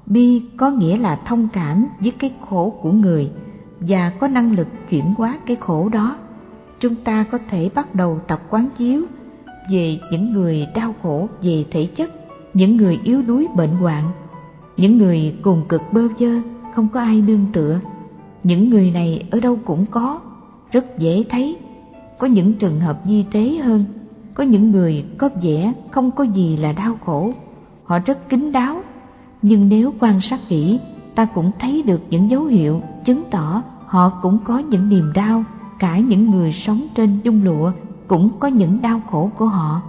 bi 0.05 0.43
có 0.57 0.69
nghĩa 0.69 0.97
là 0.97 1.19
thông 1.25 1.47
cảm 1.53 1.87
với 1.99 2.11
cái 2.11 2.33
khổ 2.49 2.73
của 2.81 2.91
người 2.91 3.31
và 3.79 4.09
có 4.19 4.27
năng 4.27 4.51
lực 4.51 4.67
chuyển 4.89 5.13
hóa 5.17 5.37
cái 5.45 5.55
khổ 5.55 5.89
đó. 5.89 6.15
Chúng 6.79 6.95
ta 6.95 7.25
có 7.31 7.37
thể 7.49 7.69
bắt 7.75 7.95
đầu 7.95 8.19
tập 8.27 8.41
quán 8.49 8.67
chiếu 8.77 9.03
về 9.71 9.99
những 10.11 10.33
người 10.33 10.67
đau 10.75 10.95
khổ 11.03 11.27
về 11.41 11.65
thể 11.71 11.85
chất, 11.85 12.11
những 12.53 12.77
người 12.77 12.99
yếu 13.03 13.21
đuối, 13.21 13.47
bệnh 13.55 13.75
hoạn, 13.75 14.11
những 14.77 14.97
người 14.97 15.35
cùng 15.41 15.63
cực 15.69 15.81
bơ 15.91 16.07
vơ, 16.19 16.29
không 16.75 16.87
có 16.93 16.99
ai 16.99 17.21
nương 17.21 17.45
tựa. 17.53 17.79
Những 18.43 18.69
người 18.69 18.91
này 18.91 19.27
ở 19.31 19.39
đâu 19.39 19.59
cũng 19.65 19.85
có 19.85 20.19
rất 20.71 20.97
dễ 20.97 21.23
thấy. 21.29 21.57
Có 22.19 22.27
những 22.27 22.53
trường 22.53 22.79
hợp 22.79 22.99
di 23.05 23.25
tế 23.31 23.57
hơn. 23.63 23.83
Có 24.33 24.43
những 24.43 24.71
người 24.71 25.05
có 25.17 25.29
vẻ 25.41 25.73
không 25.91 26.11
có 26.11 26.23
gì 26.23 26.57
là 26.57 26.71
đau 26.71 26.97
khổ. 27.05 27.31
Họ 27.83 27.99
rất 27.99 28.29
kín 28.29 28.51
đáo. 28.51 28.81
Nhưng 29.41 29.69
nếu 29.69 29.93
quan 29.99 30.21
sát 30.21 30.39
kỹ, 30.49 30.79
ta 31.15 31.25
cũng 31.25 31.51
thấy 31.59 31.83
được 31.83 32.01
những 32.09 32.29
dấu 32.29 32.45
hiệu 32.45 32.81
chứng 33.05 33.23
tỏ 33.31 33.63
họ 33.85 34.09
cũng 34.21 34.37
có 34.43 34.59
những 34.59 34.89
niềm 34.89 35.11
đau. 35.15 35.43
Cả 35.79 35.99
những 35.99 36.31
người 36.31 36.51
sống 36.51 36.87
trên 36.95 37.19
dung 37.23 37.43
lụa 37.43 37.71
cũng 38.07 38.29
có 38.39 38.47
những 38.47 38.81
đau 38.81 39.01
khổ 39.11 39.31
của 39.37 39.47
họ. 39.47 39.81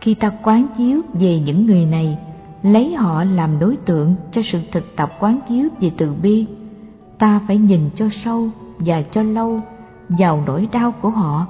Khi 0.00 0.14
ta 0.14 0.30
quán 0.42 0.66
chiếu 0.78 1.00
về 1.12 1.40
những 1.40 1.66
người 1.66 1.86
này, 1.86 2.18
lấy 2.62 2.94
họ 2.94 3.24
làm 3.24 3.58
đối 3.58 3.76
tượng 3.76 4.14
cho 4.32 4.42
sự 4.52 4.60
thực 4.72 4.96
tập 4.96 5.12
quán 5.20 5.40
chiếu 5.48 5.68
về 5.80 5.90
từ 5.96 6.14
bi, 6.22 6.46
ta 7.18 7.40
phải 7.46 7.58
nhìn 7.58 7.80
cho 7.96 8.08
sâu 8.24 8.48
và 8.78 9.02
cho 9.02 9.22
lâu 9.22 9.60
vào 10.08 10.42
nỗi 10.46 10.68
đau 10.72 10.92
của 10.92 11.10
họ. 11.10 11.46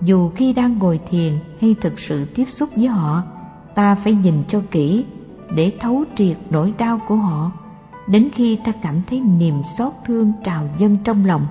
Dù 0.00 0.30
khi 0.30 0.52
đang 0.52 0.78
ngồi 0.78 1.00
thiền 1.10 1.38
hay 1.60 1.74
thực 1.80 2.00
sự 2.08 2.24
tiếp 2.34 2.44
xúc 2.50 2.68
với 2.76 2.86
họ, 2.86 3.22
ta 3.74 3.94
phải 3.94 4.14
nhìn 4.14 4.44
cho 4.48 4.60
kỹ 4.70 5.04
để 5.54 5.72
thấu 5.80 6.04
triệt 6.16 6.36
nỗi 6.50 6.72
đau 6.78 7.00
của 7.08 7.16
họ. 7.16 7.52
Đến 8.06 8.28
khi 8.34 8.58
ta 8.64 8.72
cảm 8.82 9.02
thấy 9.06 9.20
niềm 9.20 9.62
xót 9.78 9.92
thương 10.04 10.32
trào 10.44 10.68
dâng 10.78 10.96
trong 11.04 11.24
lòng, 11.24 11.46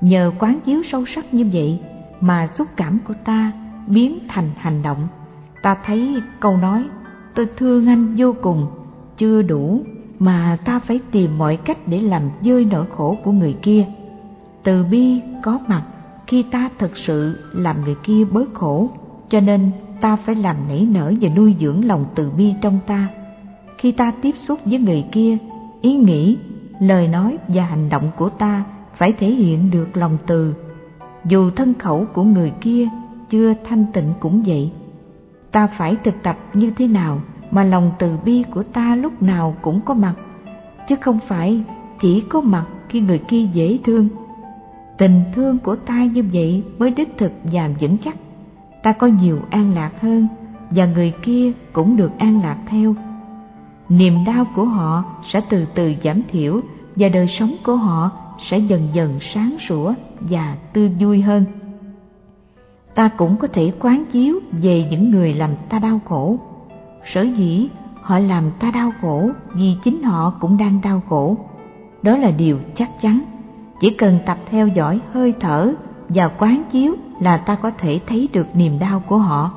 nhờ 0.00 0.32
quán 0.38 0.58
chiếu 0.64 0.82
sâu 0.92 1.04
sắc 1.14 1.34
như 1.34 1.50
vậy 1.52 1.80
mà 2.20 2.46
xúc 2.46 2.68
cảm 2.76 2.98
của 3.08 3.14
ta 3.24 3.52
biến 3.86 4.18
thành 4.28 4.50
hành 4.56 4.82
động. 4.82 5.08
Ta 5.62 5.76
thấy 5.84 6.22
câu 6.40 6.56
nói, 6.56 6.84
tôi 7.34 7.46
thương 7.56 7.86
anh 7.86 8.14
vô 8.16 8.34
cùng. 8.42 8.66
Chưa 9.16 9.42
đủ 9.42 9.82
mà 10.18 10.58
ta 10.64 10.78
phải 10.78 11.00
tìm 11.10 11.38
mọi 11.38 11.56
cách 11.56 11.78
để 11.86 12.00
làm 12.00 12.22
dơi 12.42 12.64
nỗi 12.64 12.86
khổ 12.96 13.16
của 13.24 13.32
người 13.32 13.56
kia 13.62 13.86
từ 14.64 14.84
bi 14.84 15.20
có 15.42 15.58
mặt 15.68 15.82
khi 16.26 16.42
ta 16.42 16.70
thực 16.78 16.96
sự 16.96 17.38
làm 17.52 17.84
người 17.84 17.96
kia 18.02 18.24
bớt 18.32 18.54
khổ, 18.54 18.88
cho 19.28 19.40
nên 19.40 19.70
ta 20.00 20.16
phải 20.16 20.34
làm 20.34 20.56
nảy 20.68 20.88
nở 20.90 21.12
và 21.20 21.28
nuôi 21.36 21.56
dưỡng 21.60 21.84
lòng 21.84 22.04
từ 22.14 22.30
bi 22.30 22.54
trong 22.60 22.78
ta. 22.86 23.08
Khi 23.78 23.92
ta 23.92 24.12
tiếp 24.22 24.34
xúc 24.48 24.60
với 24.64 24.78
người 24.78 25.04
kia, 25.12 25.38
ý 25.80 25.94
nghĩ, 25.94 26.36
lời 26.80 27.08
nói 27.08 27.38
và 27.48 27.64
hành 27.64 27.88
động 27.88 28.10
của 28.16 28.28
ta 28.28 28.64
phải 28.96 29.12
thể 29.12 29.30
hiện 29.30 29.70
được 29.70 29.96
lòng 29.96 30.18
từ. 30.26 30.54
Dù 31.24 31.50
thân 31.50 31.74
khẩu 31.74 32.06
của 32.14 32.22
người 32.22 32.52
kia 32.60 32.88
chưa 33.30 33.54
thanh 33.64 33.86
tịnh 33.92 34.12
cũng 34.20 34.42
vậy, 34.46 34.70
ta 35.52 35.66
phải 35.66 35.96
thực 36.04 36.14
tập 36.22 36.38
như 36.54 36.70
thế 36.76 36.86
nào 36.86 37.20
mà 37.50 37.64
lòng 37.64 37.92
từ 37.98 38.16
bi 38.24 38.44
của 38.54 38.62
ta 38.62 38.96
lúc 38.96 39.22
nào 39.22 39.54
cũng 39.62 39.80
có 39.80 39.94
mặt, 39.94 40.14
chứ 40.88 40.96
không 41.00 41.18
phải 41.28 41.62
chỉ 42.00 42.20
có 42.20 42.40
mặt 42.40 42.64
khi 42.88 43.00
người 43.00 43.18
kia 43.18 43.48
dễ 43.52 43.78
thương 43.84 44.08
tình 44.98 45.22
thương 45.34 45.58
của 45.58 45.76
ta 45.76 46.04
như 46.04 46.24
vậy 46.32 46.62
mới 46.78 46.90
đích 46.90 47.18
thực 47.18 47.32
và 47.44 47.70
vững 47.80 47.96
chắc. 48.04 48.16
Ta 48.82 48.92
có 48.92 49.06
nhiều 49.06 49.38
an 49.50 49.74
lạc 49.74 50.00
hơn 50.00 50.28
và 50.70 50.86
người 50.86 51.12
kia 51.22 51.52
cũng 51.72 51.96
được 51.96 52.10
an 52.18 52.42
lạc 52.42 52.58
theo. 52.66 52.94
Niềm 53.88 54.14
đau 54.26 54.44
của 54.54 54.64
họ 54.64 55.04
sẽ 55.32 55.40
từ 55.50 55.64
từ 55.74 55.94
giảm 56.04 56.22
thiểu 56.30 56.60
và 56.96 57.08
đời 57.08 57.26
sống 57.38 57.54
của 57.64 57.76
họ 57.76 58.10
sẽ 58.50 58.58
dần 58.58 58.88
dần 58.92 59.18
sáng 59.34 59.56
sủa 59.68 59.94
và 60.20 60.56
tươi 60.72 60.88
vui 60.88 61.22
hơn. 61.22 61.44
Ta 62.94 63.08
cũng 63.08 63.36
có 63.36 63.48
thể 63.48 63.72
quán 63.80 64.04
chiếu 64.12 64.40
về 64.52 64.86
những 64.90 65.10
người 65.10 65.34
làm 65.34 65.50
ta 65.68 65.78
đau 65.78 66.00
khổ. 66.04 66.38
Sở 67.14 67.22
dĩ 67.22 67.68
họ 68.00 68.18
làm 68.18 68.50
ta 68.60 68.70
đau 68.70 68.92
khổ 69.00 69.30
vì 69.54 69.76
chính 69.84 70.02
họ 70.02 70.34
cũng 70.40 70.56
đang 70.56 70.80
đau 70.80 71.02
khổ. 71.08 71.36
Đó 72.02 72.16
là 72.16 72.30
điều 72.30 72.58
chắc 72.76 72.90
chắn 73.00 73.33
chỉ 73.80 73.90
cần 73.90 74.18
tập 74.26 74.38
theo 74.50 74.68
dõi 74.68 75.00
hơi 75.12 75.34
thở 75.40 75.72
và 76.08 76.28
quán 76.28 76.62
chiếu 76.72 76.94
là 77.20 77.36
ta 77.36 77.54
có 77.54 77.70
thể 77.78 78.00
thấy 78.06 78.28
được 78.32 78.46
niềm 78.56 78.78
đau 78.78 79.02
của 79.06 79.18
họ. 79.18 79.50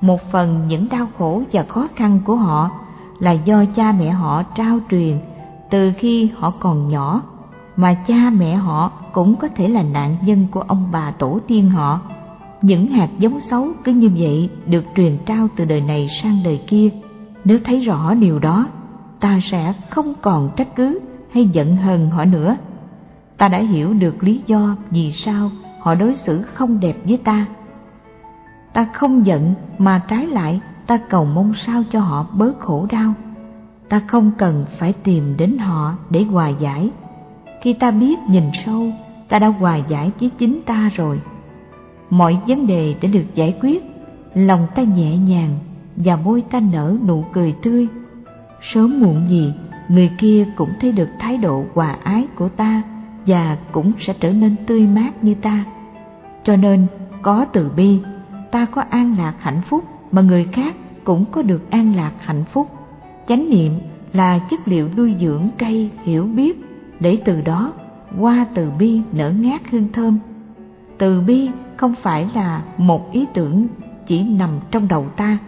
Một 0.00 0.20
phần 0.32 0.66
những 0.68 0.88
đau 0.90 1.06
khổ 1.18 1.42
và 1.52 1.62
khó 1.62 1.88
khăn 1.96 2.20
của 2.24 2.36
họ 2.36 2.70
là 3.18 3.32
do 3.32 3.64
cha 3.76 3.92
mẹ 3.92 4.10
họ 4.10 4.42
trao 4.42 4.78
truyền 4.90 5.18
từ 5.70 5.92
khi 5.98 6.30
họ 6.36 6.50
còn 6.50 6.88
nhỏ, 6.88 7.22
mà 7.76 7.94
cha 7.94 8.30
mẹ 8.38 8.54
họ 8.54 8.90
cũng 9.12 9.36
có 9.36 9.48
thể 9.48 9.68
là 9.68 9.82
nạn 9.82 10.16
nhân 10.24 10.46
của 10.50 10.60
ông 10.60 10.88
bà 10.92 11.10
tổ 11.10 11.38
tiên 11.46 11.70
họ. 11.70 12.00
Những 12.62 12.86
hạt 12.86 13.08
giống 13.18 13.40
xấu 13.50 13.68
cứ 13.84 13.92
như 13.92 14.10
vậy 14.16 14.50
được 14.66 14.84
truyền 14.96 15.18
trao 15.26 15.48
từ 15.56 15.64
đời 15.64 15.80
này 15.80 16.08
sang 16.22 16.40
đời 16.44 16.60
kia. 16.66 16.88
Nếu 17.44 17.58
thấy 17.64 17.80
rõ 17.80 18.14
điều 18.14 18.38
đó, 18.38 18.66
ta 19.20 19.40
sẽ 19.50 19.74
không 19.90 20.14
còn 20.22 20.50
trách 20.56 20.76
cứ 20.76 21.00
hay 21.32 21.48
giận 21.52 21.76
hờn 21.76 22.10
họ 22.10 22.24
nữa 22.24 22.56
ta 23.38 23.48
đã 23.48 23.58
hiểu 23.58 23.94
được 23.94 24.22
lý 24.22 24.40
do 24.46 24.76
vì 24.90 25.12
sao 25.12 25.50
họ 25.80 25.94
đối 25.94 26.16
xử 26.26 26.42
không 26.42 26.80
đẹp 26.80 26.96
với 27.04 27.16
ta. 27.16 27.46
Ta 28.72 28.88
không 28.92 29.26
giận 29.26 29.54
mà 29.78 30.02
trái 30.08 30.26
lại, 30.26 30.60
ta 30.86 30.98
cầu 31.10 31.24
mong 31.24 31.52
sao 31.66 31.82
cho 31.92 32.00
họ 32.00 32.26
bớt 32.32 32.60
khổ 32.60 32.86
đau. 32.90 33.14
Ta 33.88 34.00
không 34.06 34.30
cần 34.38 34.64
phải 34.78 34.92
tìm 34.92 35.36
đến 35.36 35.58
họ 35.58 35.94
để 36.10 36.24
hòa 36.24 36.48
giải. 36.48 36.90
Khi 37.62 37.72
ta 37.72 37.90
biết 37.90 38.18
nhìn 38.28 38.44
sâu, 38.66 38.92
ta 39.28 39.38
đã 39.38 39.46
hòa 39.46 39.76
giải 39.76 40.10
với 40.20 40.30
chính 40.38 40.60
ta 40.66 40.90
rồi. 40.94 41.20
Mọi 42.10 42.38
vấn 42.48 42.66
đề 42.66 42.94
đã 43.02 43.08
được 43.12 43.34
giải 43.34 43.56
quyết. 43.60 43.84
Lòng 44.34 44.66
ta 44.74 44.82
nhẹ 44.82 45.16
nhàng 45.16 45.58
và 45.96 46.16
môi 46.16 46.42
ta 46.42 46.60
nở 46.72 46.96
nụ 47.06 47.24
cười 47.32 47.54
tươi. 47.62 47.88
Sớm 48.74 49.00
muộn 49.00 49.28
gì, 49.28 49.52
người 49.88 50.10
kia 50.18 50.46
cũng 50.56 50.70
thấy 50.80 50.92
được 50.92 51.08
thái 51.18 51.36
độ 51.36 51.64
hòa 51.74 51.96
ái 52.02 52.26
của 52.36 52.48
ta 52.48 52.82
và 53.28 53.58
cũng 53.72 53.92
sẽ 54.00 54.14
trở 54.20 54.32
nên 54.32 54.56
tươi 54.66 54.86
mát 54.86 55.24
như 55.24 55.34
ta. 55.34 55.64
Cho 56.44 56.56
nên, 56.56 56.86
có 57.22 57.44
từ 57.52 57.70
bi, 57.76 57.98
ta 58.50 58.64
có 58.64 58.82
an 58.90 59.14
lạc 59.18 59.34
hạnh 59.38 59.60
phúc, 59.68 59.84
mà 60.12 60.22
người 60.22 60.44
khác 60.52 60.74
cũng 61.04 61.24
có 61.32 61.42
được 61.42 61.70
an 61.70 61.96
lạc 61.96 62.12
hạnh 62.18 62.44
phúc. 62.52 62.68
Chánh 63.28 63.50
niệm 63.50 63.72
là 64.12 64.38
chất 64.50 64.68
liệu 64.68 64.88
nuôi 64.96 65.14
dưỡng 65.20 65.48
cây 65.58 65.90
hiểu 66.04 66.24
biết, 66.24 66.60
để 67.00 67.18
từ 67.24 67.40
đó 67.40 67.72
qua 68.18 68.46
từ 68.54 68.70
bi 68.78 69.02
nở 69.12 69.30
ngát 69.30 69.60
hương 69.70 69.88
thơm. 69.92 70.18
Từ 70.98 71.20
bi 71.20 71.50
không 71.76 71.94
phải 72.02 72.28
là 72.34 72.62
một 72.76 73.12
ý 73.12 73.26
tưởng 73.34 73.66
chỉ 74.06 74.22
nằm 74.22 74.50
trong 74.70 74.88
đầu 74.88 75.06
ta, 75.16 75.38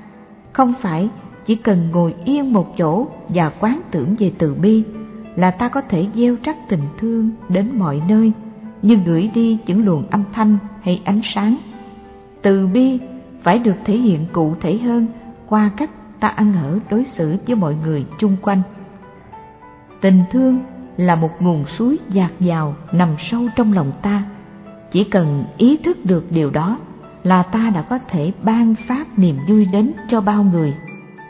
không 0.53 0.75
phải 0.81 1.09
chỉ 1.47 1.55
cần 1.57 1.89
ngồi 1.93 2.15
yên 2.25 2.53
một 2.53 2.75
chỗ 2.79 3.07
và 3.29 3.51
quán 3.61 3.81
tưởng 3.91 4.15
về 4.19 4.33
từ 4.39 4.55
bi 4.55 4.85
là 5.41 5.51
ta 5.51 5.69
có 5.69 5.81
thể 5.81 6.07
gieo 6.15 6.37
rắc 6.43 6.57
tình 6.69 6.83
thương 6.99 7.31
đến 7.49 7.79
mọi 7.79 8.03
nơi, 8.09 8.33
như 8.83 8.95
gửi 9.07 9.31
đi 9.35 9.59
những 9.67 9.85
luồng 9.85 10.07
âm 10.11 10.25
thanh 10.33 10.59
hay 10.83 11.03
ánh 11.05 11.21
sáng. 11.35 11.57
Từ 12.43 12.67
bi 12.67 12.99
phải 13.43 13.59
được 13.59 13.77
thể 13.85 13.97
hiện 13.97 14.27
cụ 14.33 14.55
thể 14.61 14.79
hơn 14.79 15.07
qua 15.49 15.71
cách 15.77 15.91
ta 16.21 16.29
ăn 16.29 16.55
ở 16.63 16.79
đối 16.91 17.05
xử 17.05 17.37
với 17.47 17.57
mọi 17.57 17.75
người 17.85 18.07
chung 18.19 18.37
quanh. 18.43 18.63
Tình 20.01 20.23
thương 20.31 20.59
là 20.97 21.15
một 21.15 21.31
nguồn 21.41 21.65
suối 21.65 21.99
dạt 22.09 22.33
dào 22.41 22.75
nằm 22.93 23.09
sâu 23.19 23.43
trong 23.57 23.73
lòng 23.73 23.93
ta. 24.03 24.23
Chỉ 24.93 25.05
cần 25.05 25.45
ý 25.57 25.77
thức 25.77 25.99
được 26.05 26.27
điều 26.31 26.51
đó 26.51 26.79
là 27.23 27.43
ta 27.43 27.71
đã 27.75 27.83
có 27.83 27.99
thể 28.09 28.33
ban 28.43 28.75
phát 28.89 29.19
niềm 29.19 29.37
vui 29.49 29.67
đến 29.73 29.93
cho 30.09 30.21
bao 30.21 30.45
người. 30.53 30.75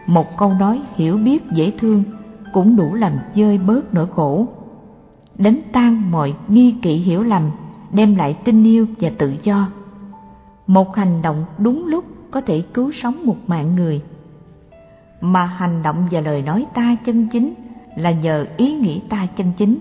Một 0.07 0.37
câu 0.37 0.53
nói 0.61 0.83
hiểu 0.97 1.17
biết 1.17 1.43
dễ 1.53 1.73
thương 1.79 2.05
cũng 2.53 2.77
đủ 2.77 2.95
làm 2.95 3.13
dơi 3.35 3.59
bớt 3.59 3.95
nỗi 3.95 4.07
khổ. 4.07 4.47
Đánh 5.39 5.61
tan 5.73 6.11
mọi 6.11 6.35
nghi 6.49 6.75
kỵ 6.83 6.97
hiểu 6.97 7.23
lầm, 7.23 7.51
đem 7.93 8.15
lại 8.15 8.37
tình 8.45 8.65
yêu 8.65 8.87
và 9.01 9.11
tự 9.19 9.35
do. 9.43 9.69
Một 10.67 10.97
hành 10.97 11.23
động 11.23 11.45
đúng 11.59 11.87
lúc 11.87 12.05
có 12.31 12.41
thể 12.41 12.63
cứu 12.75 12.93
sống 13.03 13.27
một 13.27 13.37
mạng 13.47 13.77
người. 13.77 14.03
Mà 15.21 15.47
hành 15.47 15.83
động 15.83 16.09
và 16.11 16.21
lời 16.21 16.43
nói 16.43 16.67
ta 16.75 16.97
chân 17.05 17.29
chính 17.33 17.55
là 17.97 18.11
nhờ 18.11 18.47
ý 18.57 18.75
nghĩ 18.75 19.01
ta 19.09 19.27
chân 19.37 19.53
chính. 19.57 19.79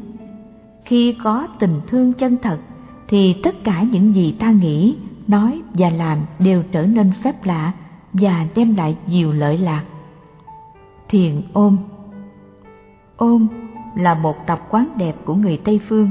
Khi 0.85 1.15
có 1.23 1.47
tình 1.59 1.81
thương 1.87 2.13
chân 2.13 2.37
thật 2.41 2.59
thì 3.07 3.33
tất 3.43 3.63
cả 3.63 3.83
những 3.83 4.15
gì 4.15 4.31
ta 4.39 4.51
nghĩ, 4.51 4.95
nói 5.27 5.61
và 5.73 5.89
làm 5.89 6.17
đều 6.39 6.63
trở 6.71 6.85
nên 6.85 7.11
phép 7.23 7.45
lạ 7.45 7.73
và 8.13 8.45
đem 8.55 8.75
lại 8.75 8.95
nhiều 9.07 9.33
lợi 9.33 9.57
lạc. 9.57 9.83
Thiền 11.09 11.41
ôm 11.53 11.77
Ôm 13.19 13.47
là 13.95 14.13
một 14.13 14.47
tập 14.47 14.59
quán 14.69 14.87
đẹp 14.97 15.15
của 15.25 15.33
người 15.33 15.57
Tây 15.63 15.79
Phương. 15.87 16.09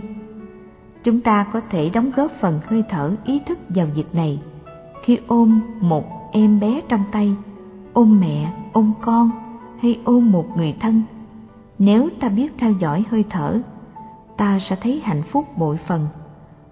Chúng 1.04 1.20
ta 1.20 1.46
có 1.52 1.60
thể 1.70 1.90
đóng 1.90 2.10
góp 2.16 2.32
phần 2.40 2.60
hơi 2.66 2.82
thở 2.88 3.16
ý 3.24 3.40
thức 3.46 3.58
vào 3.68 3.86
việc 3.94 4.14
này 4.14 4.40
khi 5.02 5.18
ôm 5.26 5.60
một 5.80 6.32
em 6.32 6.60
bé 6.60 6.80
trong 6.88 7.04
tay, 7.12 7.34
ôm 7.92 8.20
mẹ, 8.20 8.52
ôm 8.72 8.92
con 9.00 9.30
hay 9.80 10.00
ôm 10.04 10.32
một 10.32 10.56
người 10.56 10.76
thân. 10.80 11.02
Nếu 11.78 12.08
ta 12.20 12.28
biết 12.28 12.52
theo 12.58 12.72
dõi 12.72 13.04
hơi 13.10 13.24
thở, 13.30 13.60
ta 14.36 14.58
sẽ 14.58 14.76
thấy 14.80 15.00
hạnh 15.04 15.22
phúc 15.22 15.44
bội 15.56 15.78
phần. 15.86 16.06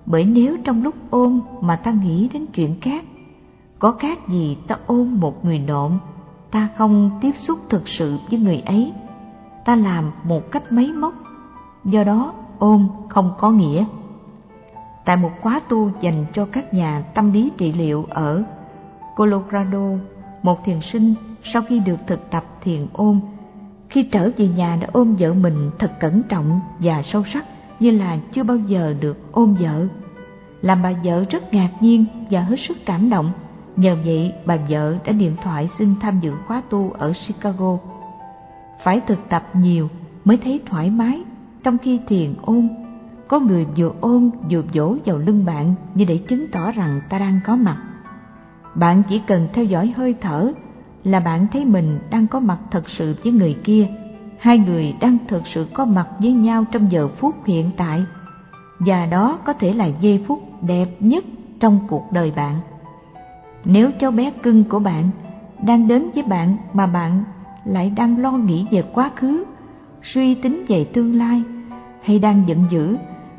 Bởi 0.07 0.25
nếu 0.25 0.57
trong 0.65 0.83
lúc 0.83 0.95
ôm 1.11 1.41
mà 1.61 1.77
ta 1.77 1.91
nghĩ 1.91 2.29
đến 2.33 2.47
chuyện 2.47 2.81
khác, 2.81 3.05
có 3.79 3.93
khác 3.93 4.29
gì 4.29 4.57
ta 4.67 4.77
ôm 4.87 5.21
một 5.21 5.45
người 5.45 5.59
nộm, 5.59 5.99
ta 6.51 6.69
không 6.77 7.11
tiếp 7.21 7.33
xúc 7.47 7.59
thực 7.69 7.89
sự 7.89 8.19
với 8.31 8.41
người 8.41 8.61
ấy, 8.67 8.93
ta 9.67 9.77
làm 9.77 10.11
một 10.25 10.51
cách 10.51 10.73
máy 10.73 10.93
móc, 10.93 11.15
do 11.85 12.05
đó 12.05 12.35
ôm 12.59 12.89
không 13.09 13.31
có 13.39 13.51
nghĩa. 13.51 13.85
Tại 15.05 15.17
một 15.17 15.31
khóa 15.41 15.61
tu 15.69 15.91
dành 16.01 16.25
cho 16.33 16.45
các 16.53 16.75
nhà 16.75 17.05
tâm 17.15 17.33
lý 17.33 17.51
trị 17.57 17.73
liệu 17.73 18.07
ở 18.11 18.43
Colorado, 19.17 19.89
một 20.43 20.65
thiền 20.65 20.81
sinh 20.81 21.15
sau 21.53 21.63
khi 21.63 21.79
được 21.79 21.97
thực 22.07 22.31
tập 22.31 22.45
thiền 22.63 22.87
ôm, 22.93 23.21
khi 23.89 24.03
trở 24.03 24.31
về 24.37 24.49
nhà 24.49 24.79
đã 24.81 24.89
ôm 24.93 25.17
vợ 25.19 25.33
mình 25.33 25.71
thật 25.79 26.01
cẩn 26.01 26.23
trọng 26.23 26.61
và 26.79 27.03
sâu 27.03 27.23
sắc 27.33 27.45
như 27.81 27.91
là 27.91 28.17
chưa 28.33 28.43
bao 28.43 28.57
giờ 28.57 28.95
được 29.01 29.33
ôm 29.33 29.55
vợ. 29.61 29.87
Làm 30.63 30.83
bà 30.83 30.93
vợ 31.05 31.25
rất 31.31 31.55
ngạc 31.55 31.71
nhiên 31.81 32.05
và 32.31 32.41
hết 32.41 32.57
sức 32.69 32.77
cảm 32.87 33.11
động. 33.11 33.31
Nhờ 33.77 33.97
vậy 34.05 34.33
bà 34.47 34.57
vợ 34.69 34.97
đã 35.05 35.13
điện 35.13 35.37
thoại 35.43 35.69
xin 35.79 35.95
tham 36.01 36.21
dự 36.21 36.33
khóa 36.47 36.63
tu 36.71 36.93
ở 36.99 37.13
Chicago. 37.27 37.79
Phải 38.87 39.01
thực 39.01 39.29
tập 39.29 39.43
nhiều 39.53 39.89
mới 40.25 40.37
thấy 40.37 40.61
thoải 40.67 40.91
mái 40.91 41.23
trong 41.63 41.79
khi 41.79 42.01
thiền 42.09 42.35
ôn, 42.43 42.69
Có 43.29 43.39
người 43.39 43.67
vừa 43.77 43.93
ôn 44.01 44.31
vừa 44.51 44.63
vỗ 44.75 44.97
vào 45.05 45.19
lưng 45.19 45.45
bạn 45.45 45.75
như 45.95 46.05
để 46.05 46.19
chứng 46.19 46.47
tỏ 46.53 46.71
rằng 46.71 47.01
ta 47.09 47.19
đang 47.19 47.41
có 47.45 47.57
mặt. 47.57 47.77
Bạn 48.75 49.03
chỉ 49.09 49.23
cần 49.27 49.49
theo 49.53 49.65
dõi 49.65 49.95
hơi 49.97 50.15
thở 50.21 50.53
là 51.05 51.21
bạn 51.21 51.47
thấy 51.53 51.65
mình 51.65 51.99
đang 52.11 52.27
có 52.27 52.41
mặt 52.41 52.59
thật 52.71 52.89
sự 52.89 53.17
với 53.25 53.33
người 53.33 53.57
kia. 53.65 53.89
Hai 54.39 54.59
người 54.59 54.95
đang 55.01 55.19
thực 55.29 55.43
sự 55.47 55.67
có 55.75 55.85
mặt 55.85 56.09
với 56.19 56.33
nhau 56.33 56.65
trong 56.73 56.93
giờ 56.93 57.09
phút 57.09 57.35
hiện 57.47 57.71
tại. 57.77 58.05
Và 58.79 59.07
đó 59.07 59.39
có 59.45 59.53
thể 59.53 59.73
là 59.73 59.87
giây 59.87 60.25
phút 60.27 60.63
đẹp 60.63 60.89
nhất 61.01 61.25
trong 61.61 61.79
cuộc 61.89 62.13
đời 62.13 62.33
bạn. 62.37 62.55
Nếu 63.65 63.91
cháu 64.01 64.11
bé 64.11 64.31
cưng 64.43 64.65
của 64.65 64.79
bạn 64.79 65.11
đang 65.63 65.89
đến 65.89 66.11
với 66.15 66.23
bạn 66.23 66.57
mà 66.73 66.87
bạn 66.87 67.25
lại 67.67 67.93
đang 67.97 68.19
lo 68.19 68.31
nghĩ 68.33 68.67
về 68.71 68.83
quá 68.95 69.11
khứ, 69.17 69.45
suy 70.03 70.35
tính 70.35 70.65
về 70.69 70.85
tương 70.85 71.15
lai 71.15 71.43
hay 72.03 72.19
đang 72.19 72.43
giận 72.47 72.65
dữ 72.71 72.97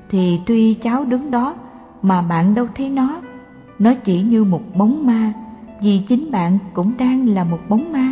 thì 0.10 0.42
tuy 0.46 0.74
cháu 0.74 1.06
đứng 1.06 1.32
đó 1.32 1.56
mà 2.02 2.22
bạn 2.22 2.56
đâu 2.56 2.68
thấy 2.76 2.90
nó. 2.90 3.22
Nó 3.80 3.94
chỉ 3.94 4.22
như 4.22 4.44
một 4.44 4.62
bóng 4.76 5.06
ma 5.06 5.34
vì 5.82 6.02
chính 6.08 6.32
bạn 6.32 6.58
cũng 6.74 6.92
đang 6.98 7.30
là 7.30 7.44
một 7.44 7.60
bóng 7.70 7.92
ma. 7.92 8.12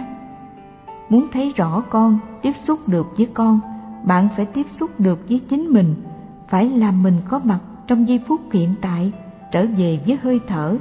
Muốn 1.10 1.28
thấy 1.32 1.54
rõ 1.56 1.84
con 1.90 2.20
tiếp 2.42 2.54
xúc 2.68 2.88
được 2.88 3.18
với 3.18 3.28
con 3.34 3.60
bạn 4.06 4.28
phải 4.36 4.46
tiếp 4.46 4.66
xúc 4.80 5.00
được 5.00 5.30
với 5.30 5.42
chính 5.50 5.66
mình 5.70 5.96
phải 6.48 6.70
làm 6.70 7.04
mình 7.04 7.18
có 7.28 7.40
mặt 7.44 7.60
trong 7.88 8.08
giây 8.08 8.20
phút 8.28 8.42
hiện 8.52 8.76
tại 8.82 9.12
trở 9.52 9.66
về 9.78 10.00
với 10.08 10.18
hơi 10.22 10.40
thở 10.48 10.78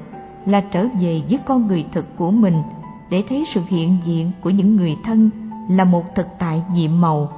là 0.47 0.61
trở 0.61 0.89
về 1.01 1.23
với 1.31 1.39
con 1.45 1.67
người 1.67 1.85
thực 1.93 2.17
của 2.17 2.31
mình 2.31 2.63
để 3.11 3.25
thấy 3.29 3.45
sự 3.55 3.61
hiện 3.69 3.97
diện 4.05 4.31
của 4.41 4.51
những 4.51 4.77
người 4.77 4.97
thân 5.05 5.31
là 5.71 5.85
một 5.85 6.15
thực 6.15 6.27
tại 6.39 6.63
nhiệm 6.73 7.01
màu. 7.01 7.33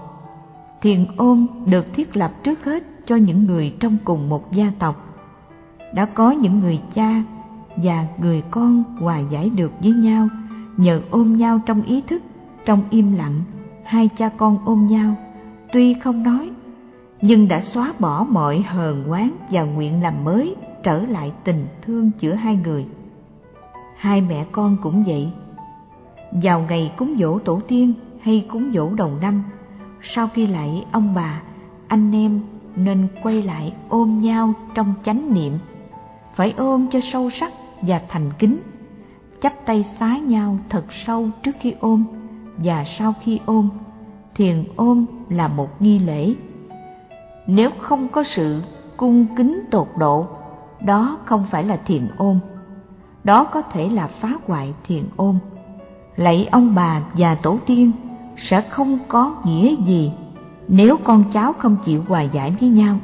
Thiền 0.82 1.06
ôm 1.16 1.46
được 1.66 1.94
thiết 1.94 2.16
lập 2.16 2.32
trước 2.42 2.64
hết 2.64 2.82
cho 3.06 3.16
những 3.16 3.44
người 3.46 3.74
trong 3.80 3.96
cùng 4.04 4.28
một 4.28 4.52
gia 4.52 4.72
tộc. 4.78 5.16
Đã 5.94 6.04
có 6.04 6.30
những 6.30 6.60
người 6.60 6.80
cha 6.94 7.22
và 7.76 8.06
người 8.18 8.42
con 8.50 8.84
hòa 9.00 9.18
giải 9.18 9.50
được 9.50 9.72
với 9.80 9.92
nhau, 9.92 10.28
nhờ 10.76 11.00
ôm 11.10 11.36
nhau 11.36 11.60
trong 11.66 11.82
ý 11.82 12.00
thức, 12.00 12.22
trong 12.64 12.82
im 12.90 13.12
lặng, 13.12 13.40
hai 13.84 14.08
cha 14.08 14.28
con 14.28 14.58
ôm 14.64 14.86
nhau. 14.86 15.14
Tuy 15.72 15.94
không 15.94 16.22
nói, 16.22 16.50
nhưng 17.20 17.48
đã 17.48 17.60
xóa 17.60 17.92
bỏ 17.98 18.26
mọi 18.30 18.60
hờn 18.68 19.04
oán 19.04 19.30
và 19.50 19.62
nguyện 19.62 20.02
làm 20.02 20.24
mới 20.24 20.56
trở 20.82 21.02
lại 21.02 21.32
tình 21.44 21.66
thương 21.82 22.10
giữa 22.20 22.34
hai 22.34 22.56
người. 22.56 22.86
Hai 23.96 24.20
mẹ 24.20 24.46
con 24.52 24.76
cũng 24.82 25.04
vậy 25.06 25.30
vào 26.42 26.64
ngày 26.68 26.92
cúng 26.96 27.16
dỗ 27.18 27.38
tổ 27.38 27.60
tiên 27.68 27.94
hay 28.20 28.46
cúng 28.48 28.70
dỗ 28.74 28.90
đầu 28.94 29.10
năm, 29.20 29.42
sau 30.02 30.28
khi 30.34 30.46
lại 30.46 30.86
ông 30.92 31.14
bà, 31.14 31.42
anh 31.88 32.12
em 32.12 32.40
nên 32.76 33.08
quay 33.22 33.42
lại 33.42 33.74
ôm 33.88 34.20
nhau 34.20 34.52
trong 34.74 34.94
chánh 35.04 35.34
niệm, 35.34 35.52
phải 36.34 36.54
ôm 36.56 36.86
cho 36.92 37.00
sâu 37.12 37.30
sắc 37.30 37.52
và 37.82 38.00
thành 38.08 38.30
kính, 38.38 38.58
chắp 39.42 39.66
tay 39.66 39.84
xá 40.00 40.18
nhau 40.18 40.58
thật 40.68 40.84
sâu 41.06 41.28
trước 41.42 41.56
khi 41.60 41.74
ôm 41.80 42.04
và 42.56 42.84
sau 42.98 43.14
khi 43.22 43.40
ôm. 43.46 43.68
Thiền 44.34 44.64
ôm 44.76 45.06
là 45.28 45.48
một 45.48 45.82
nghi 45.82 45.98
lễ. 45.98 46.34
Nếu 47.46 47.70
không 47.78 48.08
có 48.08 48.24
sự 48.24 48.62
cung 48.96 49.26
kính 49.36 49.64
tột 49.70 49.88
độ, 49.98 50.26
đó 50.84 51.18
không 51.24 51.44
phải 51.50 51.64
là 51.64 51.76
thiền 51.76 52.08
ôm. 52.16 52.38
Đó 53.24 53.44
có 53.44 53.62
thể 53.62 53.88
là 53.88 54.06
phá 54.06 54.32
hoại 54.46 54.74
thiền 54.86 55.04
ôm 55.16 55.38
lạy 56.16 56.48
ông 56.50 56.74
bà 56.74 57.02
và 57.14 57.34
tổ 57.34 57.58
tiên, 57.66 57.92
sẽ 58.36 58.60
không 58.60 58.98
có 59.08 59.36
nghĩa 59.44 59.76
gì. 59.86 60.12
Nếu 60.68 60.96
con 61.04 61.24
cháu 61.32 61.52
không 61.52 61.76
chịu 61.84 62.04
hòa 62.08 62.22
giải 62.22 62.56
với 62.60 62.68
nhau, 62.68 62.98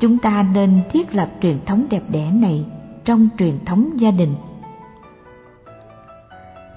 chúng 0.00 0.18
ta 0.18 0.46
nên 0.54 0.80
thiết 0.90 1.14
lập 1.14 1.30
truyền 1.40 1.58
thống 1.66 1.86
đẹp 1.90 2.02
đẽ 2.08 2.30
này 2.30 2.64
trong 3.04 3.28
truyền 3.38 3.64
thống 3.64 3.90
gia 3.94 4.10
đình. 4.10 4.34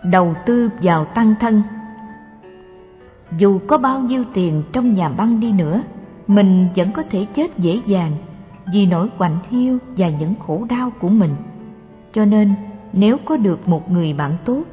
Đầu 0.04 0.36
tư 0.46 0.70
vào 0.82 1.06
tăng 1.06 1.36
thân. 1.40 1.64
Dù 3.38 3.60
có 3.68 3.78
bao 3.78 4.00
nhiêu 4.00 4.24
tiền 4.34 4.64
trong 4.72 4.94
nhà 4.94 5.10
băng 5.10 5.40
đi 5.40 5.52
nữa, 5.52 5.82
mình 6.28 6.68
vẫn 6.76 6.92
có 6.92 7.04
thể 7.10 7.26
chết 7.26 7.58
dễ 7.58 7.82
dàng 7.86 8.12
vì 8.74 8.86
nỗi 8.86 9.10
quạnh 9.18 9.38
hiu 9.50 9.78
và 9.98 10.10
những 10.10 10.34
khổ 10.48 10.66
đau 10.70 10.92
của 11.00 11.10
mình. 11.10 11.36
Cho 12.14 12.26
nên, 12.26 12.54
nếu 12.94 13.18
có 13.26 13.38
được 13.38 13.68
một 13.68 13.92
người 13.92 14.14
bạn 14.14 14.32
tốt 14.46 14.64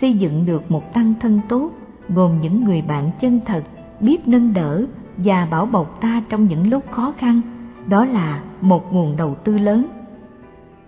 xây 0.00 0.14
dựng 0.14 0.46
được 0.46 0.70
một 0.70 0.94
tăng 0.94 1.14
thân 1.20 1.40
tốt, 1.48 1.70
gồm 2.08 2.40
những 2.40 2.64
người 2.64 2.82
bạn 2.82 3.10
chân 3.20 3.40
thật, 3.46 3.62
biết 4.00 4.28
nâng 4.28 4.52
đỡ 4.54 4.84
và 5.16 5.48
bảo 5.50 5.66
bọc 5.66 6.00
ta 6.00 6.22
trong 6.28 6.46
những 6.46 6.70
lúc 6.70 6.84
khó 6.90 7.12
khăn. 7.18 7.40
Đó 7.86 8.04
là 8.04 8.40
một 8.60 8.92
nguồn 8.92 9.16
đầu 9.16 9.34
tư 9.44 9.58
lớn. 9.58 9.86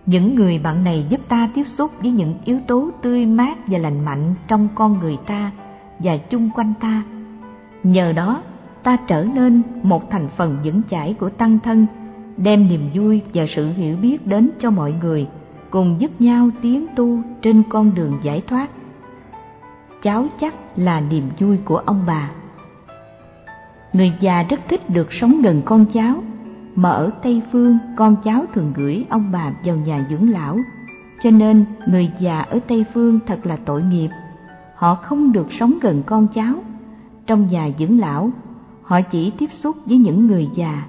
Những 0.06 0.34
người 0.34 0.58
bạn 0.58 0.84
này 0.84 1.06
giúp 1.08 1.20
ta 1.28 1.50
tiếp 1.54 1.64
xúc 1.74 1.90
với 2.00 2.10
những 2.10 2.34
yếu 2.44 2.58
tố 2.66 2.90
tươi 3.02 3.26
mát 3.26 3.58
và 3.66 3.78
lành 3.78 4.04
mạnh 4.04 4.34
trong 4.48 4.68
con 4.74 4.98
người 4.98 5.16
ta 5.26 5.52
và 5.98 6.16
chung 6.16 6.50
quanh 6.54 6.72
ta. 6.80 7.02
Nhờ 7.82 8.12
đó, 8.12 8.42
ta 8.82 8.96
trở 9.06 9.24
nên 9.34 9.62
một 9.82 10.10
thành 10.10 10.28
phần 10.36 10.56
vững 10.64 10.82
chãi 10.90 11.14
của 11.14 11.28
tăng 11.28 11.58
thân, 11.58 11.86
đem 12.36 12.68
niềm 12.68 12.90
vui 12.94 13.20
và 13.34 13.46
sự 13.48 13.72
hiểu 13.72 13.96
biết 14.02 14.26
đến 14.26 14.50
cho 14.60 14.70
mọi 14.70 14.94
người, 15.02 15.26
cùng 15.70 15.96
giúp 15.98 16.20
nhau 16.20 16.50
tiến 16.62 16.86
tu 16.96 17.18
trên 17.42 17.62
con 17.68 17.94
đường 17.94 18.18
giải 18.22 18.42
thoát 18.46 18.70
cháu 20.02 20.26
chắc 20.40 20.54
là 20.76 21.00
niềm 21.00 21.24
vui 21.38 21.58
của 21.64 21.76
ông 21.76 22.04
bà 22.06 22.30
người 23.92 24.12
già 24.20 24.42
rất 24.42 24.60
thích 24.68 24.90
được 24.90 25.12
sống 25.12 25.42
gần 25.42 25.62
con 25.64 25.86
cháu 25.94 26.22
mà 26.74 26.90
ở 26.90 27.10
Tây 27.22 27.42
Phương 27.52 27.78
con 27.96 28.16
cháu 28.24 28.44
thường 28.54 28.72
gửi 28.76 29.04
ông 29.08 29.32
bà 29.32 29.52
vào 29.64 29.76
nhà 29.76 30.06
dưỡng 30.10 30.30
lão, 30.30 30.58
cho 31.22 31.30
nên 31.30 31.64
người 31.86 32.10
già 32.18 32.40
ở 32.40 32.58
Tây 32.68 32.84
Phương 32.94 33.18
thật 33.26 33.46
là 33.46 33.56
tội 33.56 33.82
nghiệp. 33.82 34.08
Họ 34.74 34.94
không 34.94 35.32
được 35.32 35.46
sống 35.60 35.78
gần 35.82 36.02
con 36.06 36.28
cháu. 36.34 36.54
Trong 37.26 37.46
nhà 37.46 37.68
dưỡng 37.78 38.00
lão, 38.00 38.30
họ 38.82 39.00
chỉ 39.00 39.32
tiếp 39.38 39.50
xúc 39.62 39.76
với 39.86 39.98
những 39.98 40.26
người 40.26 40.48
già. 40.54 40.82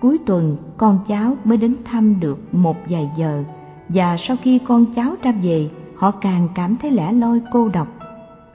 Cuối 0.00 0.18
tuần 0.26 0.56
con 0.76 0.98
cháu 1.08 1.36
mới 1.44 1.58
đến 1.58 1.76
thăm 1.84 2.20
được 2.20 2.54
một 2.54 2.76
vài 2.88 3.10
giờ 3.16 3.44
và 3.88 4.16
sau 4.18 4.36
khi 4.42 4.58
con 4.58 4.86
cháu 4.94 5.14
ra 5.22 5.32
về, 5.42 5.70
họ 5.96 6.10
càng 6.10 6.48
cảm 6.54 6.76
thấy 6.76 6.90
lẻ 6.90 7.12
loi 7.12 7.40
cô 7.52 7.68
độc. 7.68 7.99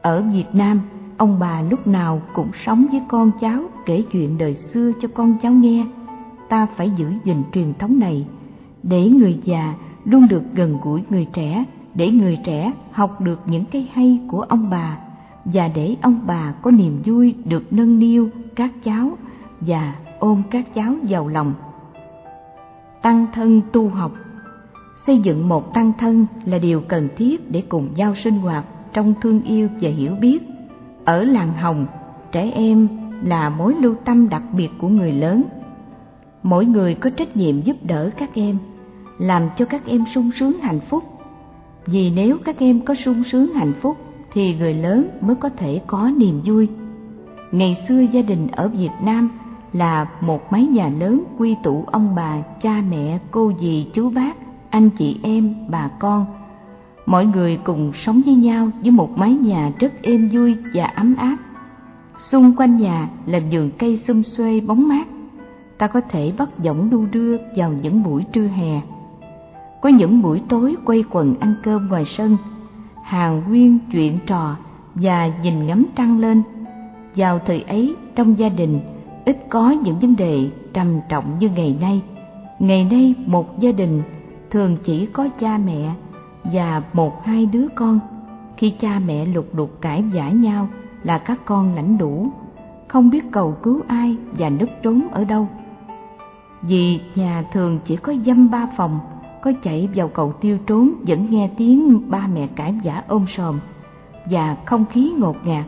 Ở 0.06 0.22
Việt 0.22 0.46
Nam, 0.54 0.82
ông 1.18 1.40
bà 1.40 1.62
lúc 1.62 1.88
nào 1.88 2.22
cũng 2.34 2.50
sống 2.66 2.86
với 2.92 3.02
con 3.08 3.32
cháu 3.40 3.62
kể 3.86 4.04
chuyện 4.12 4.38
đời 4.38 4.56
xưa 4.56 4.92
cho 5.02 5.08
con 5.14 5.38
cháu 5.42 5.52
nghe. 5.52 5.86
Ta 6.50 6.68
phải 6.76 6.90
giữ 6.90 7.12
gìn 7.24 7.44
truyền 7.54 7.74
thống 7.74 8.00
này 8.00 8.26
để 8.84 9.10
người 9.10 9.40
già 9.44 9.74
luôn 10.04 10.28
được 10.28 10.42
gần 10.54 10.78
gũi 10.84 11.04
người 11.10 11.26
trẻ 11.34 11.66
để 11.96 12.12
người 12.12 12.38
trẻ 12.44 12.74
học 12.92 13.22
được 13.22 13.40
những 13.46 13.66
cái 13.66 13.88
hay 13.94 14.20
của 14.28 14.42
ông 14.42 14.70
bà 14.70 14.98
và 15.46 15.68
để 15.68 15.96
ông 16.02 16.20
bà 16.26 16.52
có 16.62 16.72
niềm 16.72 17.02
vui 17.06 17.36
được 17.46 17.74
nâng 17.74 18.00
niu 18.00 18.30
các 18.56 18.72
cháu 18.84 19.18
và 19.62 19.96
ôm 20.20 20.42
các 20.52 20.74
cháu 20.74 20.96
vào 21.10 21.28
lòng. 21.28 21.54
Tăng 23.02 23.26
thân 23.34 23.62
tu 23.72 23.90
học. 23.90 24.12
Xây 25.08 25.18
dựng 25.18 25.50
một 25.50 25.74
tăng 25.74 25.92
thân 26.00 26.26
là 26.46 26.58
điều 26.58 26.82
cần 26.82 27.10
thiết 27.18 27.52
để 27.52 27.64
cùng 27.70 27.90
nhau 27.96 28.16
sinh 28.16 28.38
hoạt 28.38 28.66
trong 28.96 29.14
thương 29.22 29.42
yêu 29.44 29.70
và 29.82 29.90
hiểu 29.90 30.16
biết. 30.16 30.40
Ở 31.06 31.24
làng 31.24 31.54
hồng, 31.54 31.86
trẻ 32.32 32.52
em 32.52 32.88
là 33.24 33.50
mối 33.50 33.76
lưu 33.82 33.96
tâm 34.06 34.30
đặc 34.30 34.44
biệt 34.54 34.70
của 34.78 34.88
người 34.88 35.12
lớn. 35.12 35.44
Mỗi 36.44 36.66
người 36.66 36.96
có 36.96 37.10
trách 37.10 37.38
nhiệm 37.38 37.62
giúp 37.62 37.78
đỡ 37.84 38.10
các 38.18 38.30
em, 38.34 38.58
làm 39.18 39.50
cho 39.58 39.66
các 39.66 39.86
em 39.86 40.04
sung 40.16 40.32
sướng 40.40 40.60
hạnh 40.62 40.80
phúc. 40.90 41.04
Vì 41.86 42.10
nếu 42.10 42.38
các 42.46 42.60
em 42.60 42.82
có 42.82 42.96
sung 43.06 43.24
sướng 43.32 43.54
hạnh 43.54 43.74
phúc, 43.82 43.98
thì 44.34 44.56
người 44.56 44.74
lớn 44.74 45.08
mới 45.22 45.36
có 45.36 45.50
thể 45.50 45.82
có 45.88 46.12
niềm 46.18 46.42
vui. 46.46 46.70
Ngày 47.52 47.78
xưa 47.88 48.00
gia 48.00 48.22
đình 48.22 48.48
ở 48.52 48.68
việt 48.68 48.92
nam 49.04 49.30
là 49.74 50.08
một 50.22 50.52
mái 50.52 50.66
nhà 50.66 50.90
lớn 51.00 51.24
quy 51.38 51.56
tụ 51.64 51.84
ông 51.88 52.16
bà, 52.16 52.38
cha 52.62 52.84
mẹ, 52.90 53.20
cô 53.32 53.52
dì, 53.60 53.88
chú 53.94 54.10
bác, 54.10 54.34
anh 54.70 54.90
chị 54.90 55.20
em, 55.24 55.56
bà 55.70 55.88
con 56.00 56.26
mọi 57.06 57.26
người 57.26 57.60
cùng 57.64 57.92
sống 58.06 58.22
với 58.26 58.36
nhau 58.36 58.70
với 58.82 58.92
một 58.92 59.18
mái 59.18 59.34
nhà 59.34 59.72
rất 59.80 59.94
êm 60.02 60.30
vui 60.34 60.58
và 60.74 60.86
ấm 60.86 61.16
áp. 61.16 61.38
Xung 62.32 62.56
quanh 62.56 62.78
nhà 62.78 63.10
là 63.26 63.40
vườn 63.52 63.70
cây 63.78 64.02
xum 64.08 64.22
xuê 64.22 64.60
bóng 64.60 64.88
mát. 64.88 65.08
Ta 65.78 65.88
có 65.88 66.02
thể 66.02 66.34
bắt 66.38 66.50
giọng 66.60 66.90
đu 66.90 67.06
đưa 67.12 67.38
vào 67.56 67.72
những 67.82 68.04
buổi 68.04 68.24
trưa 68.32 68.48
hè. 68.48 68.82
Có 69.82 69.90
những 69.90 70.22
buổi 70.22 70.42
tối 70.50 70.76
quay 70.86 71.04
quần 71.12 71.36
ăn 71.40 71.56
cơm 71.64 71.88
ngoài 71.88 72.04
sân 72.18 72.38
hàng 73.04 73.44
nguyên 73.48 73.80
chuyện 73.92 74.20
trò 74.26 74.56
và 74.96 75.28
nhìn 75.44 75.66
ngắm 75.66 75.86
trăng 75.96 76.20
lên. 76.20 76.44
Vào 77.16 77.40
thời 77.46 77.62
ấy, 77.62 77.96
trong 78.16 78.40
gia 78.40 78.50
đình, 78.50 78.80
ít 79.26 79.38
có 79.50 79.72
những 79.72 80.00
vấn 80.00 80.16
đề 80.16 80.50
trầm 80.74 81.00
trọng 81.10 81.40
như 81.40 81.50
ngày 81.50 81.78
nay. 81.82 82.02
Ngày 82.60 82.84
nay, 82.92 83.14
một 83.26 83.60
gia 83.60 83.72
đình 83.72 84.02
thường 84.52 84.78
chỉ 84.84 85.06
có 85.06 85.28
cha 85.40 85.58
mẹ 85.58 85.94
và 86.54 86.82
một 86.94 87.26
hai 87.26 87.46
đứa 87.46 87.68
con. 87.76 88.00
Khi 88.58 88.70
cha 88.80 89.00
mẹ 89.06 89.26
lục 89.26 89.46
đục 89.54 89.82
cãi 89.82 90.04
vã 90.14 90.30
nhau 90.30 90.68
là 91.04 91.18
các 91.18 91.40
con 91.46 91.76
lãnh 91.76 91.98
đủ, 91.98 92.28
không 92.88 93.10
biết 93.10 93.32
cầu 93.32 93.56
cứu 93.64 93.82
ai 93.88 94.18
và 94.38 94.50
núp 94.50 94.70
trốn 94.84 95.08
ở 95.12 95.24
đâu. 95.24 95.48
Vì 96.62 97.00
nhà 97.16 97.44
thường 97.54 97.80
chỉ 97.86 97.96
có 97.96 98.14
dăm 98.26 98.50
ba 98.50 98.68
phòng, 98.78 99.00
có 99.42 99.52
chạy 99.64 99.90
vào 99.96 100.08
cầu 100.08 100.34
tiêu 100.42 100.58
trốn 100.68 100.92
vẫn 101.08 101.28
nghe 101.30 101.50
tiếng 101.58 102.12
ba 102.12 102.28
mẹ 102.28 102.48
cãi 102.48 102.76
vã 102.84 103.04
ôm 103.08 103.26
sòm. 103.38 103.60
Và 104.30 104.58
không 104.66 104.86
khí 104.86 105.14
ngột 105.18 105.38
ngạt, 105.46 105.66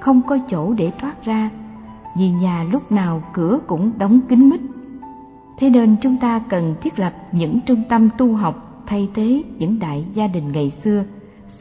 không 0.00 0.22
có 0.22 0.38
chỗ 0.50 0.72
để 0.72 0.92
thoát 1.00 1.24
ra, 1.24 1.50
vì 2.16 2.30
nhà 2.30 2.64
lúc 2.72 2.92
nào 2.92 3.22
cửa 3.32 3.58
cũng 3.66 3.92
đóng 3.98 4.20
kín 4.28 4.48
mít. 4.50 4.60
Thế 5.58 5.70
nên 5.70 5.96
chúng 6.00 6.16
ta 6.16 6.40
cần 6.48 6.74
thiết 6.80 6.98
lập 6.98 7.12
những 7.32 7.60
trung 7.60 7.82
tâm 7.88 8.08
tu 8.18 8.34
học 8.34 8.73
thay 8.86 9.08
thế 9.14 9.42
những 9.58 9.78
đại 9.78 10.04
gia 10.12 10.26
đình 10.26 10.52
ngày 10.52 10.72
xưa, 10.84 11.04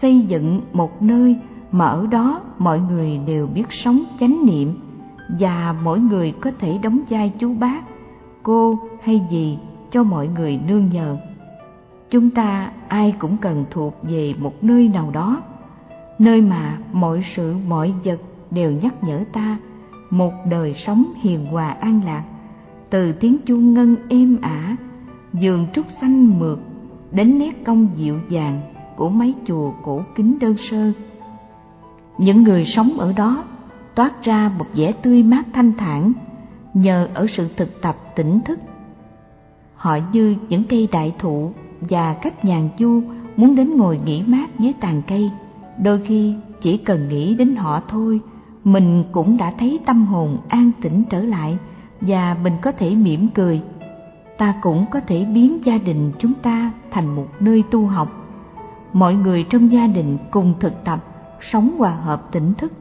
xây 0.02 0.22
dựng 0.22 0.62
một 0.74 1.02
nơi 1.02 1.36
mà 1.72 1.86
ở 1.86 2.08
đó 2.08 2.42
mọi 2.58 2.80
người 2.80 3.20
đều 3.28 3.48
biết 3.48 3.66
sống 3.70 4.04
chánh 4.20 4.46
niệm 4.46 4.80
và 5.40 5.76
mỗi 5.84 6.00
người 6.00 6.32
có 6.32 6.52
thể 6.60 6.78
đóng 6.84 7.00
vai 7.10 7.34
chú 7.40 7.54
bác, 7.54 7.82
cô 8.44 8.80
hay 9.04 9.22
gì 9.32 9.58
cho 9.92 10.04
mọi 10.04 10.28
người 10.28 10.60
nương 10.68 10.90
nhờ. 10.90 11.18
Chúng 12.10 12.30
ta 12.30 12.72
ai 12.88 13.16
cũng 13.20 13.38
cần 13.38 13.66
thuộc 13.72 13.94
về 14.04 14.34
một 14.40 14.64
nơi 14.64 14.88
nào 14.94 15.12
đó, 15.14 15.42
nơi 16.20 16.42
mà 16.42 16.78
mọi 16.94 17.24
sự, 17.36 17.56
mọi 17.68 17.94
vật 18.04 18.20
đều 18.52 18.72
nhắc 18.72 19.04
nhở 19.04 19.24
ta 19.34 19.58
một 20.10 20.34
đời 20.50 20.74
sống 20.74 21.06
hiền 21.22 21.46
hòa 21.46 21.70
an 21.70 22.02
lạc, 22.06 22.24
từ 22.90 23.12
tiếng 23.12 23.38
chuông 23.46 23.74
ngân 23.74 23.96
êm 24.10 24.38
ả 24.42 24.76
giường 25.34 25.68
trúc 25.74 25.86
xanh 26.02 26.40
mượt 26.40 26.60
đến 27.14 27.40
nét 27.40 27.64
công 27.66 27.88
dịu 27.96 28.20
dàng 28.30 28.62
của 28.96 29.10
mấy 29.10 29.34
chùa 29.46 29.72
cổ 29.84 30.02
kính 30.16 30.40
đơn 30.40 30.56
sơ. 30.72 30.92
Những 32.18 32.44
người 32.44 32.66
sống 32.76 33.00
ở 33.00 33.14
đó 33.14 33.44
toát 33.96 34.24
ra 34.24 34.52
một 34.58 34.66
vẻ 34.76 34.92
tươi 34.92 35.24
mát 35.24 35.44
thanh 35.54 35.74
thản 35.78 36.14
nhờ 36.74 37.08
ở 37.14 37.26
sự 37.38 37.50
thực 37.58 37.82
tập 37.82 37.98
tỉnh 38.16 38.40
thức. 38.46 38.60
Họ 39.76 39.98
như 40.14 40.36
những 40.50 40.64
cây 40.64 40.88
đại 40.92 41.16
thụ 41.20 41.52
và 41.82 42.14
cách 42.14 42.46
nhàn 42.46 42.70
du 42.80 43.02
muốn 43.38 43.56
đến 43.56 43.78
ngồi 43.78 44.00
nghỉ 44.06 44.24
mát 44.28 44.60
dưới 44.60 44.74
tàn 44.80 45.02
cây. 45.08 45.32
Đôi 45.84 46.02
khi 46.06 46.36
chỉ 46.62 46.78
cần 46.78 47.10
nghĩ 47.10 47.36
đến 47.36 47.56
họ 47.56 47.82
thôi, 47.88 48.20
mình 48.64 49.04
cũng 49.12 49.38
đã 49.38 49.54
thấy 49.60 49.80
tâm 49.86 50.06
hồn 50.06 50.38
an 50.48 50.72
tĩnh 50.82 51.04
trở 51.10 51.20
lại 51.20 51.58
và 52.02 52.38
mình 52.44 52.54
có 52.62 52.72
thể 52.72 52.96
mỉm 52.96 53.28
cười 53.34 53.62
ta 54.38 54.56
cũng 54.62 54.86
có 54.92 55.00
thể 55.00 55.26
biến 55.26 55.66
gia 55.66 55.78
đình 55.78 56.12
chúng 56.20 56.34
ta 56.34 56.72
thành 56.92 57.16
một 57.16 57.28
nơi 57.40 57.64
tu 57.72 57.86
học. 57.86 58.10
Mọi 58.94 59.16
người 59.16 59.46
trong 59.50 59.72
gia 59.72 59.88
đình 59.88 60.18
cùng 60.32 60.54
thực 60.60 60.84
tập, 60.84 61.00
sống 61.42 61.72
hòa 61.78 61.92
hợp 61.92 62.32
tỉnh 62.32 62.54
thức. 62.54 62.72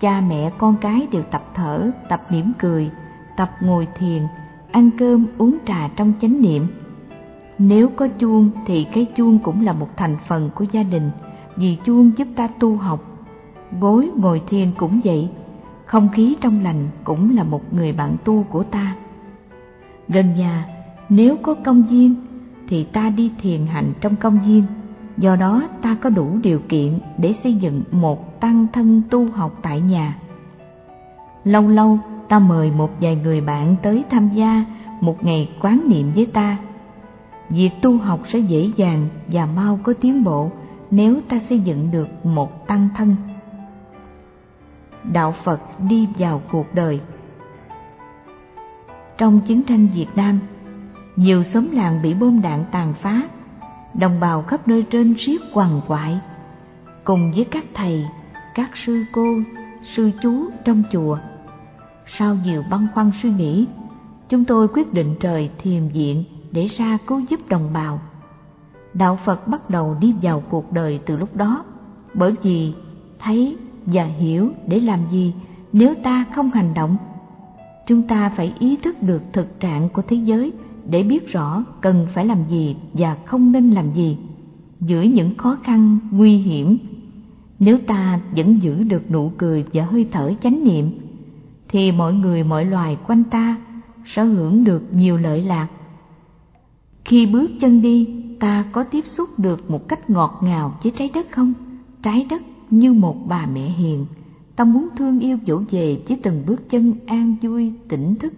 Cha 0.00 0.20
mẹ 0.20 0.50
con 0.58 0.76
cái 0.80 1.06
đều 1.12 1.22
tập 1.22 1.44
thở, 1.54 1.90
tập 2.08 2.22
mỉm 2.30 2.52
cười, 2.58 2.90
tập 3.36 3.50
ngồi 3.60 3.88
thiền, 3.98 4.22
ăn 4.72 4.90
cơm, 4.98 5.26
uống 5.38 5.58
trà 5.66 5.88
trong 5.96 6.12
chánh 6.20 6.40
niệm. 6.42 6.66
Nếu 7.58 7.88
có 7.96 8.08
chuông 8.08 8.50
thì 8.66 8.84
cái 8.84 9.06
chuông 9.16 9.38
cũng 9.38 9.64
là 9.64 9.72
một 9.72 9.88
thành 9.96 10.16
phần 10.28 10.50
của 10.54 10.64
gia 10.72 10.82
đình, 10.82 11.10
vì 11.56 11.76
chuông 11.84 12.10
giúp 12.16 12.28
ta 12.36 12.48
tu 12.58 12.76
học. 12.76 13.00
Gối 13.80 14.10
ngồi 14.16 14.42
thiền 14.48 14.70
cũng 14.76 15.00
vậy, 15.04 15.28
không 15.84 16.08
khí 16.12 16.36
trong 16.40 16.62
lành 16.62 16.88
cũng 17.04 17.36
là 17.36 17.44
một 17.44 17.74
người 17.74 17.92
bạn 17.92 18.16
tu 18.24 18.42
của 18.42 18.62
ta. 18.62 18.94
Gần 20.08 20.34
nhà 20.34 20.64
nếu 21.08 21.36
có 21.42 21.54
công 21.54 21.82
viên, 21.82 22.14
thì 22.68 22.84
ta 22.84 23.10
đi 23.10 23.32
thiền 23.42 23.66
hành 23.66 23.92
trong 24.00 24.16
công 24.16 24.38
viên. 24.46 24.64
Do 25.16 25.36
đó, 25.36 25.62
ta 25.82 25.96
có 26.00 26.10
đủ 26.10 26.38
điều 26.42 26.60
kiện 26.68 26.98
để 27.18 27.34
xây 27.42 27.54
dựng 27.54 27.82
một 27.90 28.40
tăng 28.40 28.66
thân 28.72 29.02
tu 29.10 29.30
học 29.30 29.58
tại 29.62 29.80
nhà. 29.80 30.18
Lâu 31.44 31.68
lâu, 31.68 31.98
ta 32.28 32.38
mời 32.38 32.70
một 32.70 32.90
vài 33.00 33.16
người 33.16 33.40
bạn 33.40 33.76
tới 33.82 34.04
tham 34.10 34.30
gia 34.34 34.64
một 35.00 35.24
ngày 35.24 35.50
quán 35.60 35.80
niệm 35.88 36.12
với 36.14 36.26
ta. 36.26 36.56
Việc 37.48 37.70
tu 37.82 37.98
học 37.98 38.20
sẽ 38.32 38.38
dễ 38.38 38.70
dàng 38.76 39.08
và 39.26 39.46
mau 39.46 39.78
có 39.82 39.92
tiến 40.00 40.24
bộ 40.24 40.50
nếu 40.90 41.20
ta 41.28 41.40
xây 41.48 41.60
dựng 41.60 41.90
được 41.90 42.26
một 42.26 42.66
tăng 42.66 42.88
thân. 42.96 43.16
Đạo 45.12 45.34
phật 45.44 45.60
đi 45.88 46.08
vào 46.18 46.42
cuộc 46.50 46.74
đời. 46.74 47.00
Trong 49.18 49.40
chiến 49.40 49.62
tranh 49.62 49.88
việt 49.94 50.08
nam 50.14 50.38
nhiều 51.18 51.44
xóm 51.44 51.70
làng 51.70 52.02
bị 52.02 52.14
bom 52.14 52.42
đạn 52.42 52.64
tàn 52.72 52.94
phá, 53.02 53.22
đồng 53.94 54.20
bào 54.20 54.42
khắp 54.42 54.68
nơi 54.68 54.82
trên 54.90 55.14
riết 55.14 55.38
quằn 55.52 55.80
quại. 55.86 56.20
Cùng 57.04 57.32
với 57.32 57.44
các 57.44 57.64
thầy, 57.74 58.06
các 58.54 58.70
sư 58.86 59.04
cô, 59.12 59.36
sư 59.82 60.10
chú 60.22 60.44
trong 60.64 60.82
chùa, 60.92 61.18
sau 62.18 62.36
nhiều 62.44 62.62
băn 62.70 62.86
khoăn 62.94 63.10
suy 63.22 63.30
nghĩ, 63.30 63.66
chúng 64.28 64.44
tôi 64.44 64.68
quyết 64.68 64.92
định 64.92 65.16
trời 65.20 65.50
thiềm 65.58 65.88
diện 65.88 66.24
để 66.50 66.66
ra 66.66 66.98
cứu 67.06 67.20
giúp 67.28 67.40
đồng 67.48 67.72
bào. 67.72 68.00
Đạo 68.94 69.18
phật 69.24 69.48
bắt 69.48 69.70
đầu 69.70 69.96
đi 70.00 70.14
vào 70.22 70.42
cuộc 70.50 70.72
đời 70.72 71.00
từ 71.06 71.16
lúc 71.16 71.36
đó, 71.36 71.64
bởi 72.14 72.34
vì 72.42 72.74
thấy 73.18 73.56
và 73.86 74.04
hiểu 74.04 74.50
để 74.66 74.80
làm 74.80 75.00
gì 75.10 75.34
nếu 75.72 75.94
ta 76.02 76.24
không 76.34 76.50
hành 76.50 76.74
động. 76.74 76.96
Chúng 77.86 78.02
ta 78.02 78.32
phải 78.36 78.54
ý 78.58 78.76
thức 78.76 79.02
được 79.02 79.22
thực 79.32 79.60
trạng 79.60 79.88
của 79.88 80.02
thế 80.02 80.16
giới 80.16 80.52
để 80.90 81.02
biết 81.02 81.32
rõ 81.32 81.64
cần 81.80 82.06
phải 82.14 82.26
làm 82.26 82.38
gì 82.50 82.76
và 82.92 83.16
không 83.24 83.52
nên 83.52 83.70
làm 83.70 83.92
gì 83.94 84.16
giữa 84.80 85.02
những 85.02 85.34
khó 85.34 85.56
khăn 85.62 85.98
nguy 86.10 86.36
hiểm 86.36 86.78
nếu 87.58 87.78
ta 87.86 88.20
vẫn 88.36 88.58
giữ 88.62 88.82
được 88.82 89.10
nụ 89.10 89.32
cười 89.38 89.64
và 89.72 89.84
hơi 89.84 90.08
thở 90.12 90.32
chánh 90.42 90.64
niệm 90.64 90.90
thì 91.68 91.92
mọi 91.92 92.14
người 92.14 92.44
mọi 92.44 92.64
loài 92.64 92.98
quanh 93.06 93.24
ta 93.24 93.56
sẽ 94.04 94.24
hưởng 94.24 94.64
được 94.64 94.82
nhiều 94.92 95.16
lợi 95.16 95.42
lạc. 95.42 95.68
Khi 97.04 97.26
bước 97.26 97.50
chân 97.60 97.82
đi, 97.82 98.08
ta 98.40 98.64
có 98.72 98.84
tiếp 98.84 99.04
xúc 99.06 99.38
được 99.38 99.70
một 99.70 99.88
cách 99.88 100.10
ngọt 100.10 100.40
ngào 100.42 100.78
với 100.82 100.92
trái 100.98 101.10
đất 101.14 101.26
không? 101.30 101.52
Trái 102.02 102.26
đất 102.30 102.42
như 102.70 102.92
một 102.92 103.28
bà 103.28 103.46
mẹ 103.46 103.68
hiền, 103.68 104.06
ta 104.56 104.64
muốn 104.64 104.88
thương 104.96 105.20
yêu 105.20 105.38
dỗ 105.46 105.62
về 105.70 106.00
với 106.08 106.18
từng 106.22 106.42
bước 106.46 106.70
chân 106.70 106.94
an 107.06 107.36
vui 107.42 107.72
tỉnh 107.88 108.14
thức, 108.14 108.32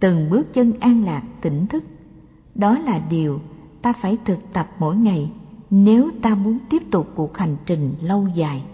từng 0.00 0.30
bước 0.30 0.54
chân 0.54 0.72
an 0.80 1.04
lạc, 1.04 1.22
tỉnh 1.40 1.66
thức. 1.66 1.84
Đó 2.54 2.78
là 2.78 2.98
điều 3.10 3.40
ta 3.82 3.92
phải 3.92 4.18
thực 4.24 4.38
tập 4.52 4.70
mỗi 4.78 4.96
ngày 4.96 5.32
nếu 5.70 6.10
ta 6.22 6.34
muốn 6.34 6.58
tiếp 6.70 6.82
tục 6.90 7.08
cuộc 7.14 7.38
hành 7.38 7.56
trình 7.66 7.94
lâu 8.02 8.28
dài. 8.34 8.64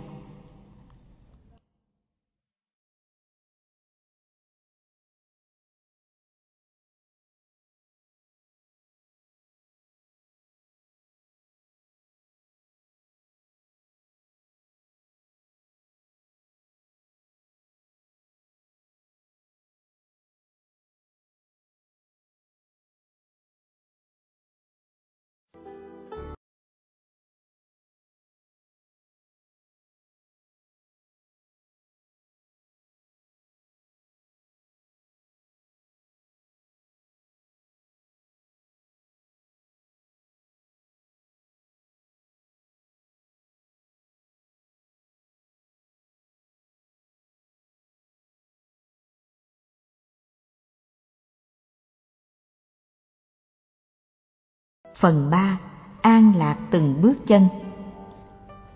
Phần 55.01 55.31
3. 55.31 55.59
An 56.01 56.33
lạc 56.37 56.57
từng 56.71 56.95
bước 57.03 57.27
chân 57.27 57.43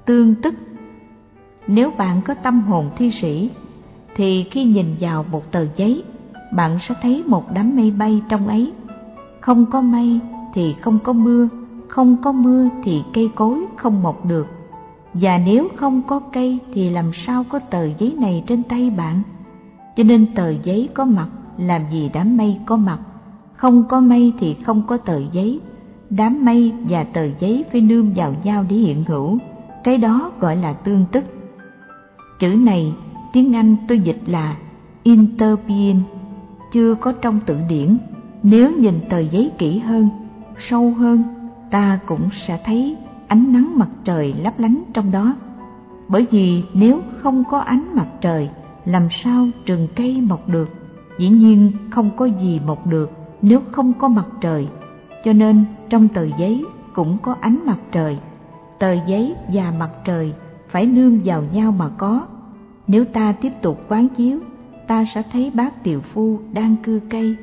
Tương 0.07 0.35
tức 0.35 0.55
Nếu 1.67 1.91
bạn 1.99 2.21
có 2.27 2.35
tâm 2.35 2.61
hồn 2.61 2.91
thi 2.97 3.11
sĩ, 3.11 3.51
thì 4.15 4.45
khi 4.51 4.65
nhìn 4.65 4.87
vào 5.01 5.25
một 5.31 5.53
tờ 5.53 5.67
giấy, 5.77 6.05
bạn 6.57 6.79
sẽ 6.89 6.95
thấy 7.03 7.25
một 7.27 7.45
đám 7.55 7.77
mây 7.77 7.91
bay 7.91 8.23
trong 8.29 8.49
ấy. 8.49 8.73
Không 9.41 9.67
có 9.67 9.81
mây 9.81 10.21
thì 10.55 10.75
không 10.81 10.99
có 10.99 11.13
mưa, 11.13 11.49
không 11.89 12.17
có 12.23 12.33
mưa 12.33 12.69
thì 12.85 13.03
cây 13.15 13.31
cối 13.35 13.67
không 13.77 14.03
mọc 14.03 14.27
được. 14.27 14.47
Và 15.15 15.39
nếu 15.39 15.69
không 15.77 16.03
có 16.03 16.21
cây 16.33 16.59
thì 16.75 16.91
làm 16.91 17.11
sao 17.27 17.45
có 17.49 17.59
tờ 17.59 17.85
giấy 17.85 18.17
này 18.21 18.45
trên 18.47 18.63
tay 18.63 18.91
bạn? 18.91 19.23
Cho 19.97 20.05
nên 20.05 20.35
tờ 20.35 20.51
giấy 20.51 20.89
có 20.95 21.05
mặt 21.05 21.29
làm 21.59 21.83
gì 21.93 22.11
đám 22.13 22.37
mây 22.37 22.61
có 22.67 22.77
mặt, 22.77 22.99
không 23.57 23.85
có 23.89 24.01
mây 24.01 24.33
thì 24.39 24.55
không 24.55 24.83
có 24.87 24.97
tờ 24.97 25.19
giấy 25.33 25.61
đám 26.11 26.45
mây 26.45 26.73
và 26.89 27.05
tờ 27.05 27.29
giấy 27.41 27.65
phải 27.73 27.81
nương 27.81 28.15
vào 28.15 28.35
nhau 28.45 28.65
để 28.69 28.77
hiện 28.77 29.05
hữu, 29.09 29.39
cái 29.85 29.99
đó 29.99 30.33
gọi 30.41 30.57
là 30.57 30.73
tương 30.73 31.05
tức. 31.13 31.25
Chữ 32.39 32.49
này 32.49 32.93
tiếng 33.33 33.55
Anh 33.55 33.77
tôi 33.89 34.01
dịch 34.01 34.21
là 34.27 34.57
interbeing, 35.03 36.03
chưa 36.73 36.95
có 36.95 37.13
trong 37.13 37.41
từ 37.47 37.57
điển. 37.69 37.99
Nếu 38.43 38.73
nhìn 38.77 39.01
tờ 39.09 39.19
giấy 39.19 39.51
kỹ 39.59 39.79
hơn, 39.79 40.09
sâu 40.71 40.91
hơn, 40.91 41.23
ta 41.71 41.99
cũng 42.07 42.29
sẽ 42.47 42.61
thấy 42.65 42.97
ánh 43.29 43.53
nắng 43.53 43.73
mặt 43.79 43.89
trời 44.05 44.35
lấp 44.43 44.61
lánh 44.61 44.83
trong 44.93 45.11
đó. 45.11 45.35
Bởi 46.09 46.27
vì 46.31 46.63
nếu 46.75 47.01
không 47.23 47.45
có 47.51 47.59
ánh 47.59 47.85
mặt 47.95 48.09
trời, 48.21 48.51
làm 48.85 49.09
sao 49.25 49.49
rừng 49.67 49.89
cây 49.97 50.21
mọc 50.21 50.49
được? 50.49 50.69
Dĩ 51.19 51.29
nhiên 51.29 51.73
không 51.91 52.11
có 52.17 52.25
gì 52.25 52.61
mọc 52.67 52.87
được 52.87 53.11
nếu 53.43 53.61
không 53.73 53.93
có 53.93 54.09
mặt 54.09 54.27
trời 54.41 54.69
cho 55.25 55.33
nên 55.33 55.65
trong 55.89 56.09
tờ 56.09 56.25
giấy 56.39 56.65
cũng 56.95 57.19
có 57.23 57.37
ánh 57.41 57.59
mặt 57.67 57.79
trời. 57.93 58.19
Tờ 58.79 58.93
giấy 59.07 59.35
và 59.53 59.73
mặt 59.79 59.91
trời 60.05 60.35
phải 60.69 60.87
nương 60.87 61.21
vào 61.25 61.43
nhau 61.53 61.73
mà 61.73 61.89
có. 61.99 62.27
Nếu 62.87 63.05
ta 63.05 63.33
tiếp 63.33 63.53
tục 63.63 63.85
quán 63.89 64.09
chiếu, 64.09 64.39
ta 64.87 65.05
sẽ 65.15 65.23
thấy 65.33 65.51
bác 65.55 65.85
tiều 65.85 66.01
phu 66.01 66.39
đang 66.53 66.77
cưa 66.83 66.99
cây 67.11 67.37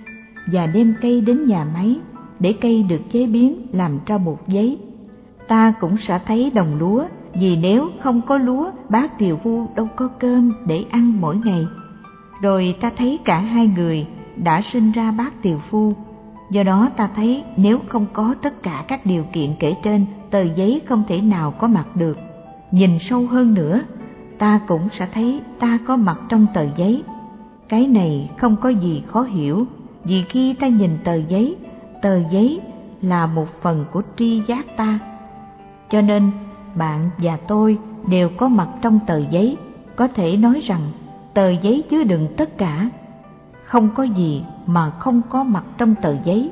và 0.51 0.67
đem 0.67 0.93
cây 1.01 1.21
đến 1.21 1.45
nhà 1.45 1.65
máy 1.73 1.99
để 2.39 2.53
cây 2.61 2.83
được 2.83 3.01
chế 3.11 3.27
biến 3.27 3.67
làm 3.71 3.99
ra 4.05 4.17
bột 4.17 4.39
giấy. 4.47 4.77
Ta 5.47 5.73
cũng 5.79 5.95
sẽ 6.07 6.19
thấy 6.25 6.51
đồng 6.55 6.75
lúa, 6.79 7.05
vì 7.33 7.57
nếu 7.57 7.89
không 7.99 8.21
có 8.21 8.37
lúa 8.37 8.71
bác 8.89 9.17
tiều 9.17 9.37
phu 9.37 9.67
đâu 9.75 9.87
có 9.95 10.07
cơm 10.07 10.53
để 10.67 10.85
ăn 10.89 11.21
mỗi 11.21 11.37
ngày. 11.45 11.67
Rồi 12.41 12.75
ta 12.81 12.91
thấy 12.97 13.19
cả 13.25 13.39
hai 13.39 13.71
người 13.75 14.07
đã 14.35 14.61
sinh 14.61 14.91
ra 14.91 15.11
bác 15.11 15.41
tiều 15.41 15.59
phu. 15.69 15.93
Do 16.49 16.63
đó 16.63 16.89
ta 16.97 17.09
thấy 17.15 17.43
nếu 17.57 17.79
không 17.87 18.05
có 18.13 18.35
tất 18.41 18.63
cả 18.63 18.85
các 18.87 19.05
điều 19.05 19.23
kiện 19.33 19.55
kể 19.59 19.75
trên, 19.83 20.05
tờ 20.29 20.41
giấy 20.41 20.81
không 20.85 21.03
thể 21.07 21.21
nào 21.21 21.51
có 21.51 21.67
mặt 21.67 21.95
được. 21.95 22.17
Nhìn 22.71 22.99
sâu 22.99 23.27
hơn 23.27 23.53
nữa, 23.53 23.81
ta 24.37 24.59
cũng 24.67 24.87
sẽ 24.99 25.07
thấy 25.13 25.41
ta 25.59 25.79
có 25.87 25.95
mặt 25.95 26.19
trong 26.29 26.47
tờ 26.53 26.65
giấy. 26.75 27.03
Cái 27.69 27.87
này 27.87 28.29
không 28.37 28.55
có 28.55 28.69
gì 28.69 29.03
khó 29.07 29.21
hiểu, 29.21 29.65
vì 30.03 30.23
khi 30.29 30.53
ta 30.53 30.67
nhìn 30.67 30.91
tờ 31.03 31.15
giấy, 31.15 31.55
tờ 32.01 32.19
giấy 32.31 32.61
là 33.01 33.25
một 33.25 33.47
phần 33.61 33.85
của 33.91 34.01
tri 34.17 34.41
giác 34.47 34.77
ta. 34.77 34.99
Cho 35.89 36.01
nên, 36.01 36.31
bạn 36.77 37.09
và 37.17 37.37
tôi 37.47 37.77
đều 38.09 38.29
có 38.29 38.47
mặt 38.47 38.67
trong 38.81 38.99
tờ 39.07 39.17
giấy, 39.17 39.57
có 39.95 40.07
thể 40.07 40.37
nói 40.37 40.61
rằng 40.63 40.81
tờ 41.33 41.49
giấy 41.49 41.83
chứa 41.89 42.03
đựng 42.03 42.27
tất 42.37 42.57
cả 42.57 42.89
không 43.67 43.89
có 43.95 44.03
gì 44.03 44.43
mà 44.65 44.89
không 44.89 45.21
có 45.29 45.43
mặt 45.43 45.63
trong 45.77 45.95
tờ 46.01 46.15
giấy. 46.23 46.51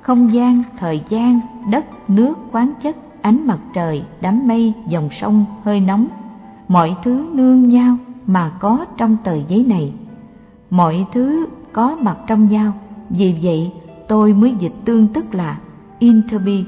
Không 0.00 0.34
gian, 0.34 0.62
thời 0.78 1.02
gian, 1.08 1.40
đất, 1.70 2.10
nước, 2.10 2.34
quán 2.52 2.72
chất, 2.82 2.96
ánh 3.22 3.46
mặt 3.46 3.58
trời, 3.74 4.04
đám 4.20 4.48
mây, 4.48 4.72
dòng 4.88 5.08
sông, 5.20 5.44
hơi 5.64 5.80
nóng. 5.80 6.06
Mọi 6.68 6.96
thứ 7.04 7.26
nương 7.32 7.68
nhau 7.68 7.96
mà 8.26 8.50
có 8.60 8.86
trong 8.96 9.16
tờ 9.24 9.34
giấy 9.34 9.64
này. 9.68 9.92
Mọi 10.70 11.06
thứ 11.12 11.46
có 11.72 11.96
mặt 12.00 12.18
trong 12.26 12.48
nhau. 12.48 12.72
Vì 13.10 13.38
vậy, 13.42 13.72
tôi 14.08 14.32
mới 14.32 14.54
dịch 14.60 14.74
tương 14.84 15.08
tức 15.08 15.34
là 15.34 15.58
interbi 15.98 16.64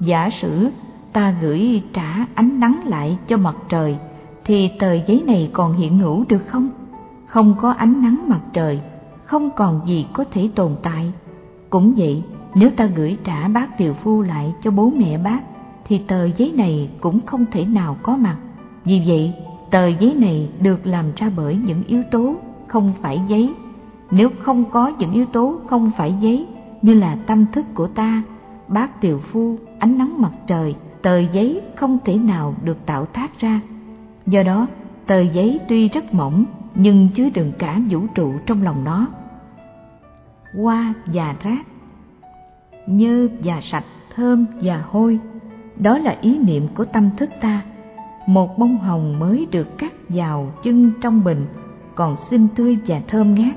giả 0.00 0.30
sử 0.30 0.70
ta 1.12 1.34
gửi 1.40 1.82
trả 1.92 2.26
ánh 2.34 2.60
nắng 2.60 2.80
lại 2.84 3.18
cho 3.26 3.36
mặt 3.36 3.56
trời, 3.68 3.96
thì 4.44 4.70
tờ 4.78 4.92
giấy 4.92 5.22
này 5.26 5.50
còn 5.52 5.72
hiện 5.72 5.98
hữu 5.98 6.24
được 6.28 6.42
không? 6.46 6.68
Không 7.26 7.54
có 7.60 7.70
ánh 7.70 8.02
nắng 8.02 8.28
mặt 8.28 8.40
trời 8.52 8.80
không 9.34 9.50
còn 9.50 9.80
gì 9.86 10.06
có 10.12 10.24
thể 10.30 10.50
tồn 10.54 10.72
tại. 10.82 11.12
Cũng 11.70 11.94
vậy, 11.96 12.22
nếu 12.54 12.70
ta 12.70 12.86
gửi 12.86 13.16
trả 13.24 13.48
bác 13.48 13.78
tiều 13.78 13.94
phu 13.94 14.22
lại 14.22 14.54
cho 14.62 14.70
bố 14.70 14.92
mẹ 14.96 15.18
bác, 15.18 15.40
thì 15.84 15.98
tờ 15.98 16.24
giấy 16.24 16.52
này 16.56 16.90
cũng 17.00 17.20
không 17.26 17.44
thể 17.52 17.64
nào 17.64 17.96
có 18.02 18.16
mặt. 18.16 18.36
Vì 18.84 19.02
vậy, 19.06 19.32
tờ 19.70 19.86
giấy 19.86 20.14
này 20.14 20.48
được 20.60 20.86
làm 20.86 21.04
ra 21.16 21.30
bởi 21.36 21.56
những 21.56 21.82
yếu 21.86 22.02
tố 22.10 22.34
không 22.66 22.92
phải 23.02 23.20
giấy. 23.28 23.54
Nếu 24.10 24.28
không 24.38 24.64
có 24.70 24.92
những 24.98 25.12
yếu 25.12 25.26
tố 25.26 25.56
không 25.66 25.90
phải 25.96 26.14
giấy, 26.20 26.46
như 26.82 26.94
là 26.94 27.16
tâm 27.26 27.46
thức 27.52 27.64
của 27.74 27.86
ta, 27.86 28.22
bác 28.68 29.00
tiều 29.00 29.18
phu, 29.18 29.56
ánh 29.78 29.98
nắng 29.98 30.14
mặt 30.22 30.32
trời, 30.46 30.74
tờ 31.02 31.18
giấy 31.18 31.60
không 31.76 31.98
thể 32.04 32.18
nào 32.18 32.54
được 32.64 32.86
tạo 32.86 33.06
tác 33.06 33.40
ra. 33.40 33.60
Do 34.26 34.42
đó, 34.42 34.66
tờ 35.06 35.20
giấy 35.20 35.60
tuy 35.68 35.88
rất 35.88 36.14
mỏng 36.14 36.44
nhưng 36.74 37.08
chứa 37.14 37.28
đựng 37.34 37.52
cả 37.58 37.80
vũ 37.90 38.00
trụ 38.14 38.32
trong 38.46 38.62
lòng 38.62 38.84
nó. 38.84 39.06
Hoa 40.56 40.94
và 41.06 41.34
rác, 41.42 41.66
nhơ 42.86 43.28
và 43.44 43.60
sạch, 43.60 43.84
thơm 44.14 44.46
và 44.60 44.82
hôi, 44.90 45.18
đó 45.76 45.98
là 45.98 46.16
ý 46.20 46.38
niệm 46.38 46.68
của 46.74 46.84
tâm 46.84 47.10
thức 47.16 47.30
ta. 47.40 47.62
Một 48.26 48.58
bông 48.58 48.78
hồng 48.78 49.18
mới 49.18 49.46
được 49.50 49.78
cắt 49.78 49.92
vào 50.08 50.52
chân 50.62 50.92
trong 51.00 51.24
bình, 51.24 51.46
còn 51.94 52.16
xinh 52.30 52.48
tươi 52.56 52.78
và 52.86 53.00
thơm 53.08 53.34
ngát. 53.34 53.54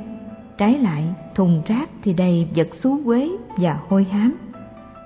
Trái 0.57 0.79
lại, 0.79 1.03
thùng 1.35 1.61
rác 1.65 1.89
thì 2.03 2.13
đầy 2.13 2.47
vật 2.55 2.67
xú 2.71 2.99
quế 3.05 3.29
và 3.57 3.79
hôi 3.89 4.03
hám. 4.03 4.37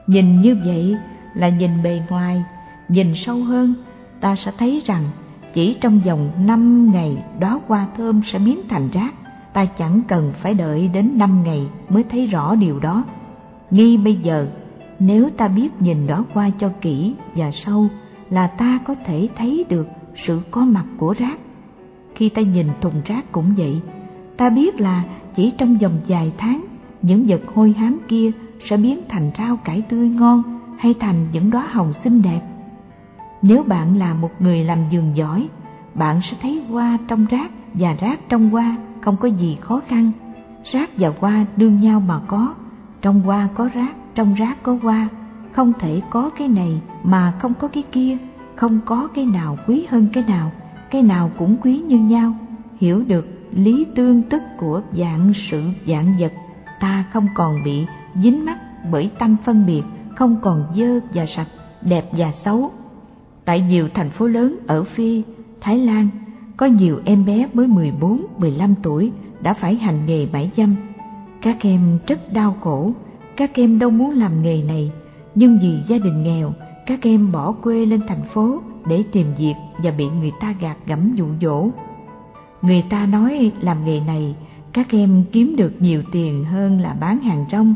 Nhìn 0.08 0.42
như 0.42 0.58
vậy 0.66 0.98
là 1.34 1.50
nhìn 1.50 1.84
bề 1.84 2.02
ngoài, 2.10 2.44
nhìn 2.88 3.14
sâu 3.16 3.44
hơn, 3.44 3.74
ta 4.22 4.36
sẽ 4.36 4.52
thấy 4.58 4.82
rằng 4.86 5.04
chỉ 5.54 5.78
trong 5.82 6.00
vòng 6.06 6.32
năm 6.46 6.92
ngày 6.92 7.24
đó 7.40 7.62
hoa 7.68 7.88
thơm 7.98 8.22
sẽ 8.32 8.40
biến 8.40 8.62
thành 8.70 8.90
rác 8.90 9.14
ta 9.54 9.66
chẳng 9.66 10.02
cần 10.08 10.34
phải 10.42 10.54
đợi 10.54 10.90
đến 10.94 11.18
năm 11.18 11.44
ngày 11.44 11.70
mới 11.90 12.04
thấy 12.04 12.26
rõ 12.26 12.56
điều 12.56 12.80
đó. 12.80 13.04
Ngay 13.72 13.98
bây 13.98 14.16
giờ 14.16 14.48
nếu 15.00 15.30
ta 15.30 15.48
biết 15.48 15.70
nhìn 15.80 16.08
đó 16.08 16.26
qua 16.34 16.50
cho 16.60 16.70
kỹ 16.82 17.14
và 17.36 17.52
sâu 17.66 17.88
là 18.30 18.48
ta 18.48 18.80
có 18.86 18.96
thể 19.06 19.30
thấy 19.38 19.66
được 19.70 19.88
sự 20.26 20.42
có 20.52 20.62
mặt 20.62 20.86
của 20.98 21.14
rác. 21.18 21.40
Khi 22.16 22.30
ta 22.30 22.42
nhìn 22.42 22.68
thùng 22.82 23.02
rác 23.06 23.32
cũng 23.32 23.54
vậy 23.58 23.82
ta 24.42 24.50
biết 24.50 24.80
là 24.80 25.04
chỉ 25.36 25.54
trong 25.58 25.78
vòng 25.78 26.00
vài 26.08 26.32
tháng 26.38 26.66
những 27.02 27.26
vật 27.28 27.42
hôi 27.56 27.74
hám 27.74 27.98
kia 28.08 28.32
sẽ 28.70 28.78
biến 28.78 29.00
thành 29.10 29.32
rau 29.38 29.58
cải 29.58 29.82
tươi 29.82 30.10
ngon 30.10 30.44
hay 30.78 30.94
thành 31.00 31.28
những 31.32 31.50
đóa 31.50 31.68
hồng 31.72 31.94
xinh 32.04 32.22
đẹp. 32.22 32.42
Nếu 33.42 33.64
bạn 33.64 33.98
là 33.98 34.14
một 34.14 34.32
người 34.40 34.64
làm 34.64 34.80
vườn 34.92 35.12
giỏi, 35.16 35.48
bạn 35.94 36.20
sẽ 36.32 36.38
thấy 36.42 36.64
hoa 36.70 36.98
trong 37.08 37.26
rác 37.26 37.52
và 37.74 37.94
rác 37.94 38.20
trong 38.30 38.50
hoa 38.50 38.78
không 39.02 39.18
có 39.18 39.28
gì 39.28 39.58
khó 39.62 39.82
khăn. 39.88 40.12
Rác 40.72 40.90
và 40.98 41.12
hoa 41.20 41.46
đương 41.58 41.82
nhau 41.82 42.00
mà 42.00 42.20
có, 42.28 42.54
trong 43.02 43.22
hoa 43.22 43.50
có 43.56 43.70
rác, 43.74 43.96
trong 44.16 44.34
rác 44.34 44.64
có 44.64 44.78
hoa, 44.84 45.08
không 45.52 45.74
thể 45.80 46.02
có 46.10 46.30
cái 46.38 46.48
này 46.48 46.82
mà 47.04 47.34
không 47.40 47.54
có 47.54 47.68
cái 47.68 47.84
kia, 47.92 48.18
không 48.56 48.80
có 48.86 49.08
cái 49.14 49.26
nào 49.26 49.58
quý 49.68 49.86
hơn 49.90 50.08
cái 50.14 50.24
nào, 50.28 50.52
cái 50.90 51.02
nào 51.02 51.32
cũng 51.38 51.58
quý 51.64 51.78
như 51.78 52.00
nhau. 52.00 52.34
Hiểu 52.80 53.04
được 53.08 53.28
lý 53.52 53.86
tương 53.96 54.22
tức 54.22 54.42
của 54.58 54.82
dạng 54.98 55.34
sự 55.52 55.64
dạng 55.88 56.16
vật, 56.20 56.34
ta 56.80 57.06
không 57.14 57.28
còn 57.36 57.64
bị 57.64 57.86
dính 58.24 58.46
mắc 58.46 58.58
bởi 58.92 59.12
tâm 59.20 59.36
phân 59.46 59.66
biệt, 59.66 59.84
không 60.16 60.36
còn 60.42 60.64
dơ 60.76 61.00
và 61.14 61.26
sạch, 61.26 61.48
đẹp 61.82 62.10
và 62.12 62.32
xấu. 62.46 62.72
Tại 63.46 63.62
nhiều 63.62 63.90
thành 63.94 64.10
phố 64.10 64.28
lớn 64.28 64.58
ở 64.68 64.84
Phi, 64.84 65.24
Thái 65.62 65.80
Lan, 65.80 66.08
có 66.62 66.68
nhiều 66.68 67.00
em 67.06 67.26
bé 67.26 67.48
mới 67.54 67.68
14, 67.68 68.26
15 68.38 68.76
tuổi 68.84 69.12
đã 69.42 69.54
phải 69.54 69.76
hành 69.76 70.06
nghề 70.06 70.26
bãi 70.26 70.52
dâm. 70.58 70.76
Các 71.42 71.58
em 71.62 72.00
rất 72.08 72.34
đau 72.34 72.56
khổ, 72.62 72.92
các 73.38 73.52
em 73.54 73.80
đâu 73.80 73.90
muốn 73.90 74.12
làm 74.12 74.42
nghề 74.42 74.64
này, 74.64 74.92
nhưng 75.36 75.60
vì 75.62 75.78
gia 75.88 75.98
đình 75.98 76.24
nghèo, 76.24 76.54
các 76.86 77.00
em 77.02 77.32
bỏ 77.32 77.52
quê 77.52 77.86
lên 77.86 78.02
thành 78.08 78.24
phố 78.34 78.62
để 78.86 79.04
tìm 79.12 79.28
việc 79.38 79.54
và 79.84 79.92
bị 79.92 80.10
người 80.10 80.32
ta 80.40 80.56
gạt 80.60 80.78
gẫm 80.86 81.16
dụ 81.16 81.26
dỗ. 81.42 81.70
Người 82.62 82.84
ta 82.90 83.06
nói 83.06 83.52
làm 83.62 83.86
nghề 83.86 84.00
này 84.00 84.36
các 84.74 84.88
em 84.92 85.24
kiếm 85.32 85.56
được 85.56 85.74
nhiều 85.80 86.04
tiền 86.12 86.44
hơn 86.44 86.80
là 86.80 86.94
bán 86.94 87.20
hàng 87.20 87.46
rong. 87.52 87.76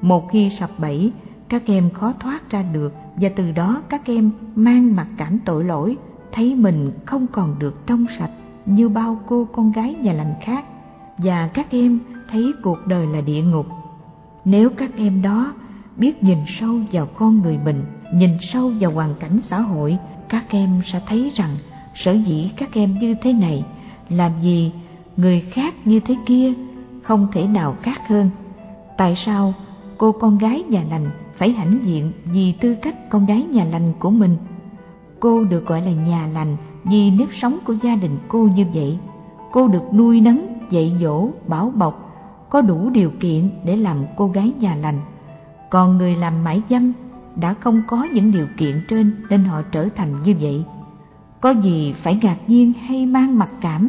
Một 0.00 0.28
khi 0.30 0.50
sập 0.60 0.70
bẫy, 0.78 1.12
các 1.48 1.62
em 1.66 1.90
khó 1.90 2.12
thoát 2.20 2.50
ra 2.50 2.62
được 2.62 2.92
và 3.16 3.28
từ 3.36 3.52
đó 3.52 3.82
các 3.88 4.02
em 4.04 4.30
mang 4.54 4.96
mặc 4.96 5.06
cảm 5.16 5.38
tội 5.44 5.64
lỗi, 5.64 5.96
thấy 6.34 6.54
mình 6.54 6.92
không 7.04 7.26
còn 7.26 7.58
được 7.58 7.86
trong 7.86 8.06
sạch 8.18 8.30
như 8.66 8.88
bao 8.88 9.18
cô 9.26 9.48
con 9.52 9.72
gái 9.72 9.94
nhà 9.94 10.12
lành 10.12 10.34
khác 10.40 10.64
và 11.18 11.48
các 11.54 11.70
em 11.70 11.98
thấy 12.30 12.52
cuộc 12.62 12.86
đời 12.86 13.06
là 13.06 13.20
địa 13.20 13.42
ngục. 13.42 13.66
Nếu 14.44 14.70
các 14.70 14.90
em 14.96 15.22
đó 15.22 15.54
biết 15.96 16.22
nhìn 16.22 16.38
sâu 16.46 16.80
vào 16.92 17.06
con 17.06 17.40
người 17.40 17.58
mình, 17.64 17.84
nhìn 18.14 18.30
sâu 18.40 18.72
vào 18.80 18.90
hoàn 18.90 19.14
cảnh 19.20 19.40
xã 19.50 19.60
hội, 19.60 19.98
các 20.28 20.44
em 20.48 20.80
sẽ 20.92 21.00
thấy 21.06 21.32
rằng 21.34 21.56
sở 21.94 22.12
dĩ 22.12 22.50
các 22.56 22.72
em 22.72 22.98
như 22.98 23.14
thế 23.22 23.32
này, 23.32 23.64
làm 24.08 24.32
gì 24.42 24.72
người 25.16 25.40
khác 25.40 25.74
như 25.84 26.00
thế 26.00 26.16
kia, 26.26 26.52
không 27.02 27.28
thể 27.32 27.46
nào 27.46 27.76
khác 27.82 28.00
hơn. 28.08 28.30
Tại 28.96 29.14
sao 29.26 29.54
cô 29.98 30.12
con 30.12 30.38
gái 30.38 30.62
nhà 30.62 30.84
lành 30.90 31.06
phải 31.36 31.52
hãnh 31.52 31.78
diện 31.84 32.12
vì 32.24 32.52
tư 32.60 32.76
cách 32.82 33.10
con 33.10 33.26
gái 33.26 33.42
nhà 33.42 33.64
lành 33.64 33.92
của 33.98 34.10
mình? 34.10 34.36
Cô 35.24 35.44
được 35.44 35.66
gọi 35.66 35.82
là 35.82 35.90
nhà 35.90 36.28
lành 36.34 36.56
vì 36.84 37.10
nếp 37.10 37.28
sống 37.32 37.58
của 37.64 37.72
gia 37.82 37.94
đình 37.94 38.18
cô 38.28 38.48
như 38.54 38.66
vậy. 38.74 38.98
Cô 39.52 39.68
được 39.68 39.94
nuôi 39.94 40.20
nấng, 40.20 40.46
dạy 40.70 40.96
dỗ, 41.00 41.28
bảo 41.46 41.72
bọc, 41.74 42.14
có 42.50 42.60
đủ 42.60 42.90
điều 42.90 43.10
kiện 43.20 43.50
để 43.64 43.76
làm 43.76 44.04
cô 44.16 44.28
gái 44.28 44.52
nhà 44.60 44.76
lành. 44.76 45.00
Còn 45.70 45.98
người 45.98 46.16
làm 46.16 46.44
mãi 46.44 46.62
dâm 46.70 46.92
đã 47.36 47.54
không 47.60 47.82
có 47.86 48.06
những 48.12 48.32
điều 48.32 48.46
kiện 48.56 48.80
trên 48.88 49.16
nên 49.30 49.44
họ 49.44 49.62
trở 49.62 49.88
thành 49.96 50.22
như 50.22 50.34
vậy. 50.40 50.64
Có 51.40 51.50
gì 51.50 51.94
phải 52.02 52.18
ngạc 52.22 52.36
nhiên 52.46 52.72
hay 52.72 53.06
mang 53.06 53.38
mặc 53.38 53.50
cảm? 53.60 53.88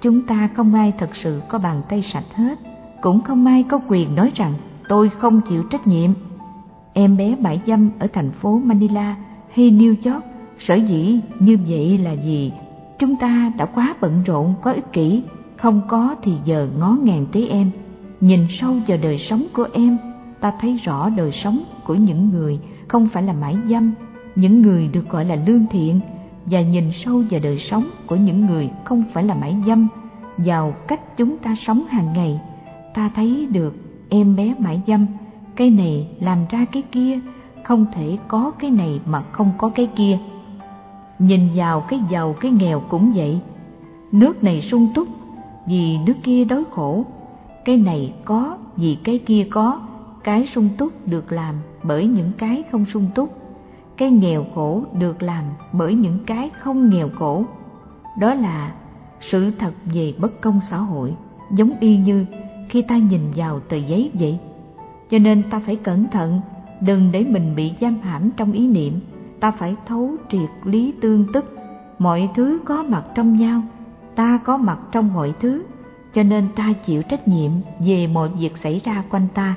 Chúng 0.00 0.22
ta 0.22 0.48
không 0.54 0.74
ai 0.74 0.92
thật 0.98 1.10
sự 1.14 1.42
có 1.48 1.58
bàn 1.58 1.82
tay 1.88 2.02
sạch 2.02 2.34
hết 2.34 2.58
cũng 3.00 3.20
không 3.20 3.46
ai 3.46 3.62
có 3.62 3.80
quyền 3.88 4.14
nói 4.14 4.32
rằng 4.34 4.54
tôi 4.88 5.08
không 5.08 5.40
chịu 5.40 5.62
trách 5.62 5.86
nhiệm. 5.86 6.10
Em 6.92 7.16
bé 7.16 7.36
bãi 7.40 7.60
dâm 7.66 7.90
ở 7.98 8.06
thành 8.12 8.30
phố 8.30 8.60
manila 8.64 9.16
hay 9.54 9.70
new 9.70 10.12
york 10.12 10.27
sở 10.58 10.74
dĩ 10.74 11.20
như 11.38 11.58
vậy 11.68 11.98
là 11.98 12.12
gì 12.12 12.52
chúng 12.98 13.16
ta 13.16 13.52
đã 13.56 13.64
quá 13.64 13.94
bận 14.00 14.22
rộn 14.26 14.54
có 14.62 14.72
ích 14.72 14.92
kỷ 14.92 15.22
không 15.56 15.80
có 15.88 16.14
thì 16.22 16.32
giờ 16.44 16.68
ngó 16.78 16.96
ngàng 17.02 17.26
tới 17.32 17.48
em 17.48 17.70
nhìn 18.20 18.46
sâu 18.60 18.74
vào 18.86 18.98
đời 19.02 19.18
sống 19.18 19.46
của 19.52 19.66
em 19.72 19.98
ta 20.40 20.52
thấy 20.60 20.76
rõ 20.84 21.10
đời 21.10 21.32
sống 21.32 21.62
của 21.84 21.94
những 21.94 22.30
người 22.30 22.60
không 22.88 23.08
phải 23.12 23.22
là 23.22 23.32
mãi 23.32 23.56
dâm, 23.68 23.94
những 24.36 24.62
người 24.62 24.88
được 24.88 25.08
gọi 25.10 25.24
là 25.24 25.36
lương 25.46 25.66
thiện 25.70 26.00
và 26.46 26.60
nhìn 26.60 26.90
sâu 27.04 27.22
vào 27.30 27.40
đời 27.40 27.58
sống 27.58 27.90
của 28.06 28.16
những 28.16 28.46
người 28.46 28.70
không 28.84 29.04
phải 29.12 29.24
là 29.24 29.34
mãi 29.34 29.56
dâm, 29.66 29.88
vào 30.36 30.74
cách 30.88 31.16
chúng 31.16 31.38
ta 31.38 31.54
sống 31.66 31.84
hàng 31.88 32.12
ngày, 32.12 32.40
ta 32.94 33.10
thấy 33.14 33.48
được 33.50 33.74
em 34.08 34.36
bé 34.36 34.54
mãi 34.58 34.80
dâm, 34.86 35.06
cái 35.56 35.70
này 35.70 36.08
làm 36.20 36.38
ra 36.50 36.64
cái 36.72 36.82
kia, 36.92 37.20
không 37.64 37.86
thể 37.92 38.18
có 38.28 38.50
cái 38.58 38.70
này 38.70 39.00
mà 39.06 39.22
không 39.32 39.50
có 39.58 39.68
cái 39.68 39.86
kia. 39.96 40.18
Nhìn 41.18 41.48
vào 41.54 41.80
cái 41.80 42.00
giàu 42.10 42.32
cái 42.40 42.50
nghèo 42.50 42.80
cũng 42.80 43.12
vậy, 43.14 43.40
nước 44.12 44.44
này 44.44 44.60
sung 44.60 44.88
túc 44.94 45.08
vì 45.66 45.98
nước 46.06 46.16
kia 46.22 46.44
đói 46.44 46.64
khổ, 46.70 47.04
cái 47.64 47.76
này 47.76 48.14
có 48.24 48.58
vì 48.76 48.98
cái 49.04 49.18
kia 49.18 49.46
có, 49.50 49.80
cái 50.24 50.46
sung 50.46 50.68
túc 50.78 50.92
được 51.06 51.32
làm 51.32 51.54
bởi 51.82 52.06
những 52.06 52.32
cái 52.38 52.62
không 52.72 52.84
sung 52.84 53.06
túc. 53.14 53.38
Cái 53.96 54.10
nghèo 54.10 54.44
khổ 54.54 54.82
được 54.98 55.22
làm 55.22 55.44
bởi 55.72 55.94
những 55.94 56.18
cái 56.26 56.50
không 56.58 56.90
nghèo 56.90 57.08
khổ. 57.08 57.44
Đó 58.20 58.34
là 58.34 58.72
sự 59.20 59.50
thật 59.58 59.72
về 59.94 60.14
bất 60.18 60.40
công 60.40 60.60
xã 60.70 60.76
hội 60.76 61.14
giống 61.50 61.72
y 61.80 61.96
như 61.96 62.26
khi 62.68 62.82
ta 62.82 62.96
nhìn 62.96 63.20
vào 63.36 63.60
tờ 63.60 63.76
giấy 63.76 64.10
vậy. 64.14 64.38
Cho 65.10 65.18
nên 65.18 65.42
ta 65.50 65.60
phải 65.66 65.76
cẩn 65.76 66.06
thận 66.10 66.40
đừng 66.80 67.12
để 67.12 67.24
mình 67.24 67.54
bị 67.56 67.72
giam 67.80 67.98
hãm 68.02 68.30
trong 68.36 68.52
ý 68.52 68.68
niệm 68.68 69.00
ta 69.40 69.50
phải 69.50 69.76
thấu 69.86 70.16
triệt 70.30 70.50
lý 70.64 70.94
tương 71.00 71.32
tức 71.32 71.56
mọi 71.98 72.30
thứ 72.34 72.60
có 72.64 72.82
mặt 72.82 73.04
trong 73.14 73.36
nhau 73.36 73.62
ta 74.14 74.38
có 74.44 74.56
mặt 74.56 74.78
trong 74.92 75.14
mọi 75.14 75.34
thứ 75.40 75.64
cho 76.14 76.22
nên 76.22 76.48
ta 76.56 76.72
chịu 76.86 77.02
trách 77.02 77.28
nhiệm 77.28 77.50
về 77.86 78.06
mọi 78.06 78.28
việc 78.28 78.56
xảy 78.62 78.80
ra 78.84 79.02
quanh 79.10 79.28
ta 79.34 79.54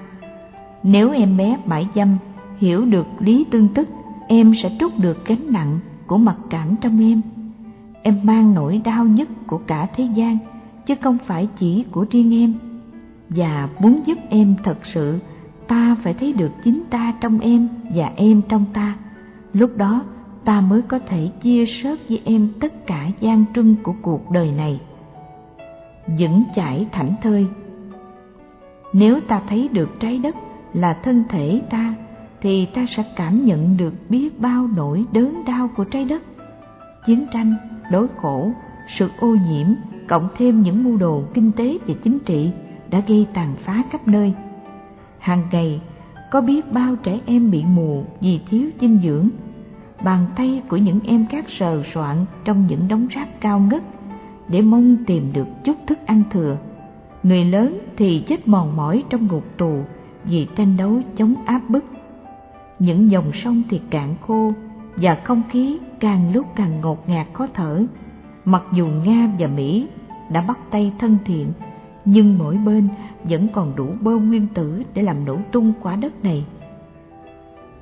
nếu 0.84 1.12
em 1.12 1.38
bé 1.38 1.58
bãi 1.66 1.88
dâm 1.96 2.18
hiểu 2.62 2.86
được 2.86 3.08
lý 3.20 3.46
tương 3.52 3.68
tức, 3.68 3.90
em 4.28 4.54
sẽ 4.64 4.76
trút 4.80 4.98
được 4.98 5.26
gánh 5.26 5.52
nặng 5.54 5.80
của 6.08 6.18
mặc 6.18 6.36
cảm 6.50 6.76
trong 6.82 7.00
em. 7.00 7.22
Em 8.04 8.20
mang 8.24 8.54
nỗi 8.54 8.82
đau 8.84 9.06
nhất 9.06 9.30
của 9.48 9.58
cả 9.58 9.88
thế 9.96 10.04
gian, 10.04 10.38
chứ 10.86 10.96
không 11.02 11.18
phải 11.26 11.48
chỉ 11.60 11.86
của 11.92 12.06
riêng 12.12 12.34
em. 12.34 12.54
Và 13.30 13.70
muốn 13.80 14.02
giúp 14.06 14.18
em 14.30 14.56
thật 14.64 14.78
sự, 14.94 15.20
ta 15.68 15.96
phải 16.04 16.14
thấy 16.14 16.34
được 16.34 16.52
chính 16.64 16.84
ta 16.90 17.14
trong 17.22 17.40
em 17.40 17.68
và 17.96 18.12
em 18.16 18.42
trong 18.50 18.66
ta. 18.74 18.96
Lúc 19.54 19.78
đó, 19.78 20.04
ta 20.46 20.62
mới 20.62 20.82
có 20.82 21.00
thể 21.00 21.30
chia 21.42 21.66
sớt 21.84 22.00
với 22.10 22.22
em 22.26 22.50
tất 22.60 22.88
cả 22.88 23.08
gian 23.20 23.46
truân 23.56 23.76
của 23.84 23.94
cuộc 24.02 24.32
đời 24.32 24.52
này. 24.52 24.82
Vững 26.20 26.44
chãi 26.56 26.88
thảnh 26.92 27.16
thơi. 27.22 27.48
Nếu 28.94 29.20
ta 29.28 29.42
thấy 29.50 29.68
được 29.68 29.90
trái 30.00 30.18
đất 30.18 30.36
là 30.74 30.94
thân 30.94 31.24
thể 31.30 31.62
ta 31.70 31.94
thì 32.42 32.66
ta 32.66 32.86
sẽ 32.98 33.04
cảm 33.16 33.46
nhận 33.46 33.78
được 33.78 33.94
biết 34.10 34.40
bao 34.40 34.68
nỗi 34.76 35.06
đớn 35.12 35.44
đau 35.46 35.70
của 35.76 35.84
trái 35.84 36.06
đất. 36.06 36.24
Chiến 37.06 37.26
tranh 37.34 37.56
đói 37.92 38.08
khổ 38.16 38.52
sự 38.98 39.10
ô 39.20 39.36
nhiễm 39.50 39.68
cộng 40.08 40.30
thêm 40.38 40.62
những 40.62 40.84
mưu 40.84 40.98
đồ 40.98 41.24
kinh 41.34 41.52
tế 41.52 41.78
và 41.88 41.94
chính 42.04 42.20
trị 42.20 42.52
đã 42.90 43.02
gây 43.08 43.28
tàn 43.34 43.56
phá 43.66 43.84
khắp 43.92 44.08
nơi. 44.08 44.34
Hàng 45.20 45.44
ngày 45.52 45.82
có 46.32 46.42
biết 46.42 46.72
bao 46.72 46.96
trẻ 46.96 47.20
em 47.26 47.52
bị 47.52 47.64
mù 47.66 48.04
vì 48.22 48.40
thiếu 48.50 48.70
dinh 48.82 49.00
dưỡng 49.04 49.30
bàn 50.04 50.26
tay 50.36 50.62
của 50.70 50.78
những 50.78 51.00
em 51.06 51.26
cát 51.30 51.46
sờ 51.60 51.84
soạn 51.94 52.26
trong 52.46 52.68
những 52.68 52.88
đống 52.88 53.08
rác 53.08 53.42
cao 53.42 53.60
ngất 53.60 53.84
để 54.48 54.62
mong 54.62 54.98
tìm 55.08 55.34
được 55.34 55.48
chút 55.64 55.76
thức 55.88 56.00
ăn 56.06 56.24
thừa 56.32 56.58
người 57.24 57.46
lớn 57.46 57.80
thì 57.98 58.24
chết 58.28 58.48
mòn 58.48 58.76
mỏi 58.76 59.04
trong 59.10 59.28
ngục 59.28 59.44
tù 59.58 59.84
vì 60.24 60.48
tranh 60.56 60.78
đấu 60.78 61.02
chống 61.16 61.36
áp 61.46 61.62
bức. 61.70 61.86
Những 62.80 63.12
dòng 63.12 63.32
sông 63.44 63.64
thì 63.70 63.82
cạn 63.90 64.16
khô 64.28 64.54
và 64.96 65.16
không 65.24 65.42
khí 65.50 65.80
càng 66.00 66.34
lúc 66.34 66.46
càng 66.56 66.82
ngột 66.82 67.10
ngạt 67.10 67.28
khó 67.34 67.48
thở. 67.54 67.86
Mặc 68.46 68.64
dù 68.74 68.88
Nga 68.88 69.30
và 69.40 69.48
Mỹ 69.48 69.88
đã 70.30 70.42
bắt 70.42 70.60
tay 70.72 70.94
thân 71.00 71.18
thiện, 71.26 71.52
nhưng 72.06 72.38
mỗi 72.38 72.58
bên 72.58 72.88
vẫn 73.24 73.48
còn 73.48 73.76
đủ 73.76 73.88
bơm 74.02 74.30
nguyên 74.30 74.48
tử 74.48 74.84
để 74.94 75.02
làm 75.02 75.26
nổ 75.26 75.38
tung 75.52 75.74
quả 75.82 75.96
đất 75.96 76.24
này. 76.24 76.46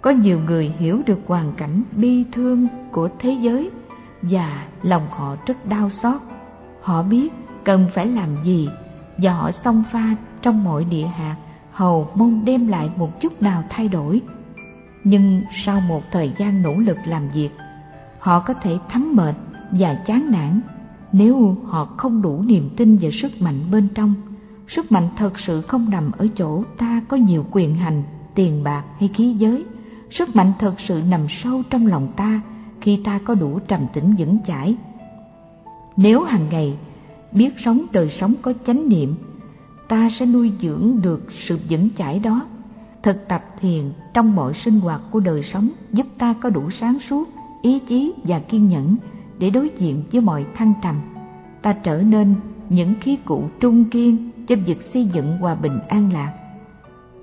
Có 0.01 0.11
nhiều 0.11 0.39
người 0.39 0.73
hiểu 0.77 1.01
được 1.05 1.19
hoàn 1.27 1.51
cảnh 1.57 1.83
bi 1.95 2.25
thương 2.31 2.67
của 2.91 3.09
thế 3.19 3.37
giới 3.41 3.69
và 4.21 4.65
lòng 4.83 5.07
họ 5.09 5.35
rất 5.45 5.65
đau 5.65 5.89
xót. 5.89 6.21
Họ 6.81 7.03
biết 7.03 7.33
cần 7.63 7.87
phải 7.93 8.07
làm 8.07 8.29
gì 8.43 8.69
và 9.17 9.33
họ 9.33 9.51
xông 9.51 9.83
pha 9.91 10.15
trong 10.41 10.63
mọi 10.63 10.83
địa 10.83 11.05
hạt 11.05 11.35
hầu 11.71 12.07
mong 12.15 12.45
đem 12.45 12.67
lại 12.67 12.89
một 12.95 13.21
chút 13.21 13.41
nào 13.41 13.63
thay 13.69 13.87
đổi 13.87 14.21
nhưng 15.03 15.41
sau 15.65 15.79
một 15.79 16.01
thời 16.11 16.33
gian 16.37 16.61
nỗ 16.61 16.73
lực 16.73 16.97
làm 17.05 17.29
việc, 17.29 17.49
họ 18.19 18.39
có 18.39 18.53
thể 18.53 18.77
thấm 18.89 19.15
mệt 19.15 19.33
và 19.71 19.95
chán 20.05 20.31
nản 20.31 20.61
nếu 21.11 21.57
họ 21.65 21.85
không 21.85 22.21
đủ 22.21 22.43
niềm 22.45 22.69
tin 22.77 22.97
và 23.01 23.09
sức 23.21 23.41
mạnh 23.41 23.59
bên 23.71 23.87
trong, 23.95 24.13
sức 24.67 24.91
mạnh 24.91 25.09
thật 25.17 25.39
sự 25.47 25.61
không 25.61 25.89
nằm 25.89 26.11
ở 26.11 26.27
chỗ 26.35 26.63
ta 26.77 27.01
có 27.07 27.17
nhiều 27.17 27.45
quyền 27.51 27.75
hành, 27.75 28.03
tiền 28.35 28.63
bạc 28.63 28.83
hay 28.99 29.09
khí 29.13 29.35
giới. 29.37 29.65
Sức 30.11 30.35
mạnh 30.35 30.53
thật 30.59 30.73
sự 30.87 31.01
nằm 31.09 31.21
sâu 31.43 31.63
trong 31.69 31.87
lòng 31.87 32.07
ta 32.15 32.41
khi 32.81 32.99
ta 33.03 33.19
có 33.25 33.35
đủ 33.35 33.59
trầm 33.67 33.87
tĩnh 33.93 34.15
vững 34.17 34.37
chãi. 34.47 34.75
Nếu 35.97 36.23
hàng 36.23 36.47
ngày 36.49 36.77
biết 37.31 37.53
sống 37.65 37.85
đời 37.91 38.09
sống 38.19 38.33
có 38.41 38.53
chánh 38.67 38.89
niệm, 38.89 39.15
ta 39.87 40.09
sẽ 40.19 40.25
nuôi 40.25 40.51
dưỡng 40.61 40.99
được 41.01 41.27
sự 41.47 41.59
vững 41.69 41.89
chãi 41.97 42.19
đó. 42.19 42.47
Thực 43.03 43.27
tập 43.27 43.45
thiền 43.59 43.91
trong 44.13 44.35
mọi 44.35 44.53
sinh 44.53 44.79
hoạt 44.79 45.01
của 45.11 45.19
đời 45.19 45.43
sống 45.53 45.69
giúp 45.91 46.07
ta 46.17 46.33
có 46.41 46.49
đủ 46.49 46.69
sáng 46.79 46.97
suốt, 47.09 47.29
ý 47.61 47.79
chí 47.79 48.13
và 48.23 48.39
kiên 48.39 48.67
nhẫn 48.69 48.95
để 49.39 49.49
đối 49.49 49.69
diện 49.77 50.03
với 50.11 50.21
mọi 50.21 50.45
thăng 50.55 50.73
trầm. 50.83 50.95
Ta 51.61 51.73
trở 51.73 52.01
nên 52.01 52.35
những 52.69 52.93
khí 53.01 53.17
cụ 53.25 53.43
trung 53.59 53.85
kiên 53.85 54.29
cho 54.47 54.55
việc 54.65 54.81
xây 54.93 55.05
dựng 55.05 55.37
hòa 55.37 55.55
bình 55.55 55.79
an 55.87 56.13
lạc. 56.13 56.33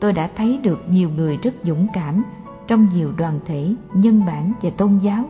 Tôi 0.00 0.12
đã 0.12 0.30
thấy 0.36 0.58
được 0.62 0.78
nhiều 0.90 1.10
người 1.16 1.36
rất 1.36 1.54
dũng 1.64 1.86
cảm 1.92 2.22
trong 2.66 2.88
nhiều 2.94 3.12
đoàn 3.16 3.40
thể, 3.46 3.74
nhân 3.94 4.22
bản 4.26 4.52
và 4.62 4.70
tôn 4.70 4.98
giáo. 5.02 5.24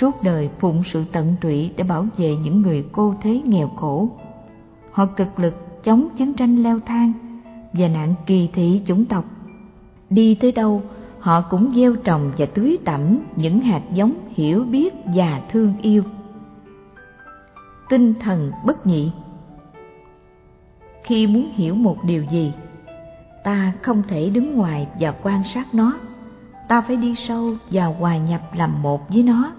Suốt 0.00 0.22
đời, 0.22 0.50
phụng 0.60 0.82
sự 0.92 1.04
tận 1.12 1.34
tụy 1.40 1.70
để 1.76 1.84
bảo 1.84 2.06
vệ 2.16 2.36
những 2.36 2.62
người 2.62 2.84
cô 2.92 3.14
thế 3.22 3.42
nghèo 3.44 3.68
khổ. 3.68 4.08
Họ 4.92 5.06
cực 5.06 5.38
lực 5.38 5.84
chống 5.84 6.08
chiến 6.16 6.32
tranh 6.34 6.56
leo 6.62 6.80
thang 6.86 7.12
và 7.72 7.88
nạn 7.88 8.14
kỳ 8.26 8.48
thị 8.52 8.82
chủng 8.86 9.04
tộc. 9.04 9.24
Đi 10.10 10.34
tới 10.34 10.52
đâu 10.52 10.82
họ 11.20 11.40
cũng 11.40 11.72
gieo 11.74 11.96
trồng 11.96 12.32
và 12.38 12.46
tưới 12.46 12.78
tẩm 12.84 13.18
những 13.36 13.60
hạt 13.60 13.82
giống 13.92 14.14
hiểu 14.28 14.64
biết 14.64 14.94
và 15.14 15.40
thương 15.50 15.74
yêu. 15.82 16.02
Tinh 17.88 18.14
thần 18.14 18.52
bất 18.64 18.86
nhị. 18.86 19.10
Khi 21.02 21.26
muốn 21.26 21.50
hiểu 21.52 21.74
một 21.74 22.04
điều 22.04 22.24
gì, 22.24 22.52
ta 23.44 23.72
không 23.82 24.02
thể 24.08 24.30
đứng 24.30 24.54
ngoài 24.54 24.88
và 25.00 25.14
quan 25.22 25.42
sát 25.54 25.74
nó. 25.74 25.92
Ta 26.68 26.80
phải 26.80 26.96
đi 26.96 27.14
sâu 27.28 27.54
và 27.70 27.84
hòa 27.84 28.16
nhập 28.16 28.40
làm 28.54 28.82
một 28.82 29.08
với 29.08 29.22
nó. 29.22 29.52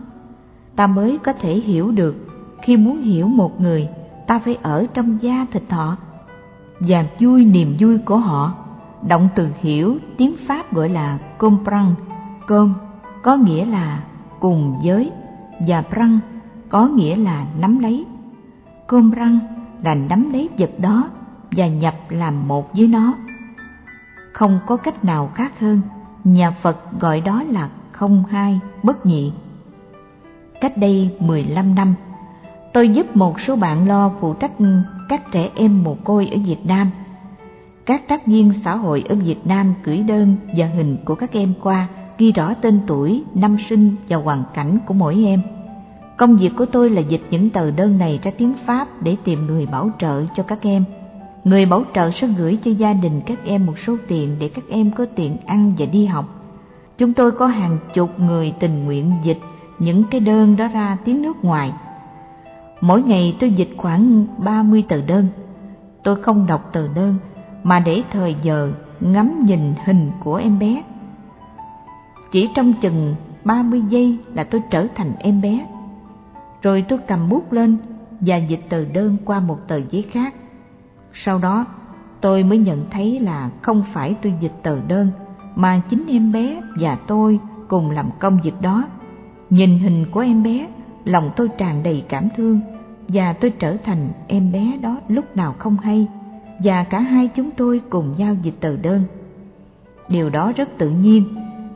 Ta 0.76 0.88
mới 0.88 1.18
có 1.18 1.34
thể 1.34 1.56
hiểu 1.56 1.92
được 1.92 2.16
khi 2.62 2.78
muốn 2.78 3.02
hiểu 3.02 3.28
một 3.28 3.62
người, 3.62 3.90
ta 4.28 4.40
phải 4.40 4.58
ở 4.62 4.86
trong 4.94 5.18
da 5.22 5.46
thịt 5.52 5.64
họ 5.70 5.98
và 6.80 7.06
vui 7.20 7.46
niềm 7.46 7.76
vui 7.80 7.98
của 7.98 8.18
họ 8.18 8.54
động 9.08 9.30
từ 9.36 9.48
hiểu, 9.60 9.98
tiếng 10.18 10.36
pháp 10.48 10.74
gọi 10.74 10.90
là 10.90 11.18
comprend 11.38 11.98
com 12.48 12.74
có 13.24 13.36
nghĩa 13.36 13.66
là 13.66 14.04
cùng 14.40 14.80
với, 14.84 15.12
và 15.68 15.82
prăng 15.82 16.20
có 16.70 16.88
nghĩa 16.88 17.16
là 17.16 17.46
nắm 17.60 17.80
lấy. 17.80 18.06
Comprend 18.88 19.42
là 19.84 19.96
nắm 19.96 20.34
lấy 20.34 20.50
vật 20.58 20.72
đó 20.78 21.10
và 21.52 21.68
nhập 21.68 21.96
làm 22.10 22.48
một 22.48 22.74
với 22.74 22.88
nó. 22.88 23.14
Không 24.34 24.60
có 24.66 24.78
cách 24.78 25.06
nào 25.06 25.32
khác 25.36 25.60
hơn, 25.60 25.82
nhà 26.24 26.52
phật 26.52 27.00
gọi 27.00 27.22
đó 27.22 27.44
là 27.44 27.70
không 27.92 28.24
hai, 28.30 28.60
bất 28.84 29.06
nhị. 29.06 29.32
Cách 30.62 30.78
đây 30.78 31.18
15 31.20 31.76
năm, 31.76 31.94
tôi 32.74 32.90
giúp 32.90 33.16
một 33.16 33.40
số 33.42 33.56
bạn 33.56 33.88
lo 33.88 34.12
phụ 34.20 34.34
trách 34.34 34.52
các 35.10 35.32
trẻ 35.32 35.50
em 35.56 35.84
mồ 35.84 35.96
côi 36.04 36.28
ở 36.28 36.38
Việt 36.46 36.66
Nam 36.66 36.92
các 37.90 38.08
tác 38.08 38.28
viên 38.28 38.54
xã 38.64 38.76
hội 38.76 39.04
ở 39.10 39.16
Việt 39.16 39.48
Nam 39.48 39.74
gửi 39.84 39.98
đơn 39.98 40.36
và 40.58 40.66
hình 40.66 40.98
của 41.06 41.16
các 41.16 41.32
em 41.32 41.54
qua 41.62 41.88
ghi 42.18 42.32
rõ 42.32 42.54
tên 42.54 42.80
tuổi, 42.88 43.24
năm 43.34 43.58
sinh 43.70 43.96
và 44.10 44.18
hoàn 44.18 44.44
cảnh 44.54 44.78
của 44.86 44.94
mỗi 44.94 45.24
em. 45.26 45.42
Công 46.18 46.38
việc 46.38 46.52
của 46.58 46.66
tôi 46.66 46.90
là 46.90 47.02
dịch 47.02 47.22
những 47.30 47.50
tờ 47.50 47.72
đơn 47.72 47.98
này 47.98 48.20
ra 48.24 48.32
tiếng 48.38 48.54
Pháp 48.66 49.02
để 49.02 49.16
tìm 49.24 49.48
người 49.48 49.66
bảo 49.66 49.92
trợ 50.00 50.26
cho 50.36 50.44
các 50.44 50.62
em. 50.62 50.84
Người 51.44 51.66
bảo 51.66 51.84
trợ 51.94 52.12
sẽ 52.12 52.28
gửi 52.28 52.60
cho 52.66 52.72
gia 52.72 52.94
đình 52.94 53.22
các 53.26 53.40
em 53.46 53.66
một 53.66 53.80
số 53.88 53.96
tiền 54.08 54.36
để 54.40 54.50
các 54.50 54.64
em 54.70 54.92
có 54.92 55.06
tiền 55.16 55.38
ăn 55.46 55.74
và 55.78 55.86
đi 55.86 56.06
học. 56.06 56.26
Chúng 56.98 57.14
tôi 57.14 57.32
có 57.32 57.48
hàng 57.48 57.78
chục 57.94 58.20
người 58.20 58.54
tình 58.60 58.86
nguyện 58.86 59.12
dịch 59.24 59.40
những 59.80 60.04
cái 60.12 60.20
đơn 60.20 60.56
đó 60.58 60.68
ra 60.68 60.98
tiếng 61.06 61.22
nước 61.22 61.44
ngoài. 61.44 61.74
Mỗi 62.82 63.04
ngày 63.04 63.36
tôi 63.40 63.52
dịch 63.52 63.70
khoảng 63.78 64.26
30 64.38 64.84
tờ 64.90 65.02
đơn. 65.02 65.28
Tôi 66.04 66.16
không 66.22 66.48
đọc 66.48 66.70
tờ 66.74 66.88
đơn 66.96 67.16
mà 67.64 67.80
để 67.80 68.04
thời 68.12 68.36
giờ 68.44 68.72
ngắm 69.00 69.46
nhìn 69.46 69.74
hình 69.86 70.12
của 70.24 70.36
em 70.36 70.60
bé. 70.60 70.84
Chỉ 72.32 72.50
trong 72.56 72.74
chừng 72.82 73.16
30 73.44 73.82
giây 73.90 74.18
là 74.34 74.44
tôi 74.44 74.62
trở 74.70 74.88
thành 74.96 75.12
em 75.20 75.42
bé. 75.42 75.68
Rồi 76.62 76.86
tôi 76.90 77.00
cầm 77.08 77.30
bút 77.30 77.54
lên 77.54 77.78
và 78.20 78.38
dịch 78.38 78.62
tờ 78.70 78.86
đơn 78.86 79.18
qua 79.26 79.40
một 79.40 79.58
tờ 79.68 79.82
giấy 79.90 80.06
khác. 80.12 80.34
Sau 81.14 81.38
đó 81.38 81.66
tôi 82.22 82.44
mới 82.44 82.58
nhận 82.58 82.86
thấy 82.92 83.20
là 83.20 83.50
không 83.62 83.84
phải 83.94 84.16
tôi 84.22 84.34
dịch 84.40 84.54
tờ 84.64 84.80
đơn 84.88 85.12
mà 85.56 85.82
chính 85.90 86.08
em 86.08 86.32
bé 86.32 86.62
và 86.80 86.98
tôi 87.08 87.40
cùng 87.68 87.92
làm 87.92 88.10
công 88.20 88.40
việc 88.44 88.62
đó. 88.62 88.84
Nhìn 89.50 89.80
hình 89.80 90.06
của 90.12 90.20
em 90.20 90.44
bé, 90.44 90.68
lòng 91.06 91.32
tôi 91.36 91.50
tràn 91.58 91.84
đầy 91.84 92.04
cảm 92.10 92.28
thương 92.38 92.60
và 93.08 93.34
tôi 93.34 93.52
trở 93.60 93.78
thành 93.78 94.10
em 94.28 94.52
bé 94.52 94.78
đó 94.82 94.98
lúc 95.08 95.36
nào 95.36 95.56
không 95.60 95.78
hay 95.78 96.08
và 96.64 96.84
cả 96.84 97.00
hai 97.00 97.28
chúng 97.28 97.52
tôi 97.52 97.82
cùng 97.90 98.14
giao 98.18 98.36
dịch 98.42 98.56
tờ 98.60 98.78
đơn. 98.78 99.04
Điều 100.10 100.30
đó 100.30 100.52
rất 100.56 100.70
tự 100.78 100.90
nhiên, 100.90 101.24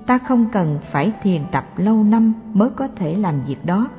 ta 0.05 0.17
không 0.17 0.45
cần 0.51 0.79
phải 0.91 1.11
thiền 1.23 1.41
tập 1.51 1.65
lâu 1.77 2.03
năm 2.03 2.33
mới 2.53 2.69
có 2.69 2.87
thể 2.87 3.15
làm 3.15 3.41
việc 3.47 3.65
đó. 3.65 3.89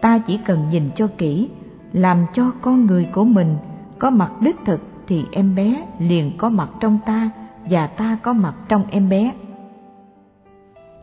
Ta 0.00 0.18
chỉ 0.18 0.38
cần 0.44 0.68
nhìn 0.70 0.90
cho 0.96 1.06
kỹ, 1.18 1.48
làm 1.92 2.26
cho 2.34 2.50
con 2.60 2.86
người 2.86 3.08
của 3.12 3.24
mình 3.24 3.56
có 3.98 4.10
mặt 4.10 4.32
đích 4.40 4.56
thực 4.64 4.80
thì 5.06 5.24
em 5.32 5.54
bé 5.54 5.86
liền 5.98 6.32
có 6.38 6.48
mặt 6.48 6.68
trong 6.80 6.98
ta 7.06 7.30
và 7.70 7.86
ta 7.86 8.18
có 8.22 8.32
mặt 8.32 8.54
trong 8.68 8.84
em 8.90 9.08
bé. 9.08 9.32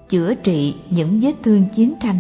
Chữa 0.10 0.34
trị 0.34 0.76
những 0.90 1.20
vết 1.22 1.34
thương 1.44 1.66
chiến 1.76 1.94
tranh 2.00 2.20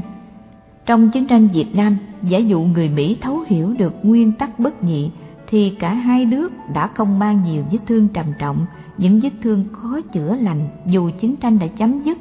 Trong 0.85 1.11
chiến 1.11 1.27
tranh 1.27 1.47
Việt 1.47 1.75
Nam, 1.75 1.97
giả 2.23 2.37
dụ 2.37 2.61
người 2.61 2.89
Mỹ 2.89 3.17
thấu 3.21 3.43
hiểu 3.47 3.73
được 3.77 3.93
nguyên 4.05 4.31
tắc 4.31 4.59
bất 4.59 4.83
nhị 4.83 5.11
thì 5.51 5.75
cả 5.79 5.93
hai 5.93 6.25
nước 6.25 6.51
đã 6.73 6.87
không 6.87 7.19
mang 7.19 7.43
nhiều 7.43 7.63
vết 7.71 7.79
thương 7.87 8.07
trầm 8.07 8.25
trọng, 8.39 8.65
những 8.97 9.19
vết 9.23 9.29
thương 9.41 9.65
khó 9.71 10.01
chữa 10.01 10.35
lành 10.35 10.67
dù 10.85 11.09
chiến 11.19 11.35
tranh 11.35 11.59
đã 11.59 11.67
chấm 11.67 12.01
dứt. 12.03 12.17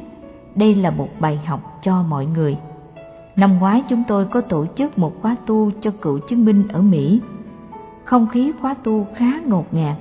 Đây 0.55 0.75
là 0.75 0.91
một 0.91 1.09
bài 1.20 1.41
học 1.47 1.81
cho 1.83 2.02
mọi 2.02 2.26
người. 2.26 2.57
Năm 3.36 3.59
ngoái 3.59 3.83
chúng 3.89 4.02
tôi 4.09 4.26
có 4.26 4.41
tổ 4.41 4.67
chức 4.76 4.99
một 4.99 5.23
khóa 5.23 5.36
tu 5.47 5.70
cho 5.81 5.91
cựu 5.91 6.18
chiến 6.18 6.44
binh 6.44 6.68
ở 6.68 6.83
Mỹ. 6.83 7.20
Không 8.05 8.26
khí 8.28 8.52
khóa 8.60 8.75
tu 8.75 9.07
khá 9.15 9.33
ngột 9.47 9.75
ngạt 9.75 9.97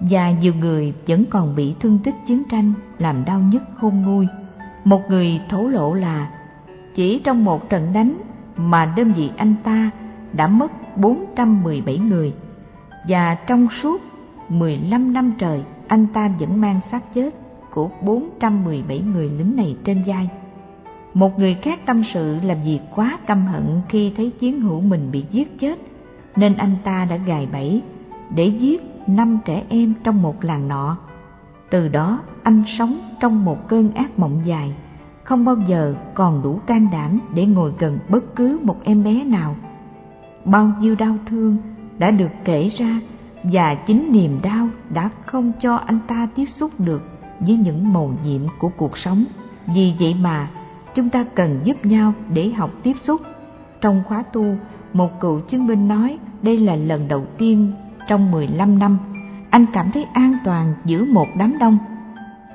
và 0.00 0.30
nhiều 0.30 0.52
người 0.60 0.94
vẫn 1.06 1.24
còn 1.30 1.56
bị 1.56 1.74
thương 1.80 1.98
tích 1.98 2.14
chiến 2.26 2.42
tranh 2.50 2.72
làm 2.98 3.24
đau 3.24 3.40
nhức 3.40 3.62
khôn 3.80 4.02
nguôi. 4.02 4.26
Một 4.84 5.00
người 5.08 5.40
thổ 5.50 5.68
lộ 5.68 5.94
là 5.94 6.30
chỉ 6.94 7.20
trong 7.24 7.44
một 7.44 7.68
trận 7.68 7.92
đánh 7.92 8.18
mà 8.56 8.92
đơn 8.96 9.12
vị 9.12 9.30
anh 9.36 9.54
ta 9.64 9.90
đã 10.32 10.46
mất 10.46 10.96
417 10.96 11.98
người 11.98 12.32
và 13.08 13.34
trong 13.46 13.68
suốt 13.82 14.00
15 14.48 15.12
năm 15.12 15.32
trời 15.38 15.64
anh 15.88 16.06
ta 16.06 16.30
vẫn 16.38 16.60
mang 16.60 16.80
xác 16.90 17.14
chết 17.14 17.34
của 17.70 17.90
417 18.02 19.00
người 19.00 19.30
lính 19.30 19.56
này 19.56 19.76
trên 19.84 20.02
vai. 20.06 20.28
Một 21.14 21.38
người 21.38 21.54
khác 21.54 21.80
tâm 21.86 22.02
sự 22.14 22.38
làm 22.42 22.64
gì 22.64 22.80
quá 22.94 23.18
căm 23.26 23.46
hận 23.46 23.80
khi 23.88 24.12
thấy 24.16 24.30
chiến 24.30 24.60
hữu 24.60 24.80
mình 24.80 25.10
bị 25.10 25.24
giết 25.30 25.58
chết, 25.58 25.78
nên 26.36 26.56
anh 26.56 26.76
ta 26.84 27.06
đã 27.10 27.16
gài 27.16 27.48
bẫy 27.52 27.82
để 28.34 28.46
giết 28.46 28.82
năm 29.06 29.38
trẻ 29.44 29.64
em 29.68 29.94
trong 30.04 30.22
một 30.22 30.44
làng 30.44 30.68
nọ. 30.68 30.96
Từ 31.70 31.88
đó 31.88 32.20
anh 32.42 32.62
sống 32.78 32.98
trong 33.20 33.44
một 33.44 33.68
cơn 33.68 33.94
ác 33.94 34.18
mộng 34.18 34.40
dài, 34.44 34.74
không 35.24 35.44
bao 35.44 35.56
giờ 35.68 35.94
còn 36.14 36.42
đủ 36.42 36.60
can 36.66 36.88
đảm 36.92 37.20
để 37.34 37.46
ngồi 37.46 37.72
gần 37.78 37.98
bất 38.08 38.36
cứ 38.36 38.60
một 38.62 38.76
em 38.84 39.04
bé 39.04 39.24
nào. 39.24 39.56
Bao 40.44 40.72
nhiêu 40.80 40.94
đau 40.94 41.16
thương 41.26 41.56
đã 41.98 42.10
được 42.10 42.30
kể 42.44 42.70
ra 42.78 43.00
và 43.42 43.74
chính 43.74 44.12
niềm 44.12 44.40
đau 44.42 44.68
đã 44.90 45.10
không 45.26 45.52
cho 45.60 45.76
anh 45.76 45.98
ta 46.08 46.28
tiếp 46.34 46.46
xúc 46.50 46.70
được 46.78 47.02
với 47.40 47.56
những 47.56 47.92
mầu 47.92 48.12
nhiệm 48.24 48.42
của 48.58 48.70
cuộc 48.76 48.98
sống. 48.98 49.24
Vì 49.66 49.94
vậy 50.00 50.16
mà 50.22 50.48
chúng 50.94 51.10
ta 51.10 51.24
cần 51.34 51.60
giúp 51.64 51.86
nhau 51.86 52.12
để 52.34 52.50
học 52.50 52.70
tiếp 52.82 52.94
xúc. 53.02 53.20
Trong 53.80 54.02
khóa 54.08 54.22
tu, 54.22 54.44
một 54.92 55.20
cựu 55.20 55.40
chứng 55.40 55.66
binh 55.66 55.88
nói 55.88 56.18
đây 56.42 56.56
là 56.58 56.76
lần 56.76 57.08
đầu 57.08 57.24
tiên 57.38 57.72
trong 58.08 58.30
15 58.30 58.78
năm 58.78 58.98
anh 59.50 59.66
cảm 59.72 59.90
thấy 59.92 60.06
an 60.12 60.38
toàn 60.44 60.74
giữa 60.84 61.04
một 61.04 61.26
đám 61.36 61.58
đông. 61.58 61.78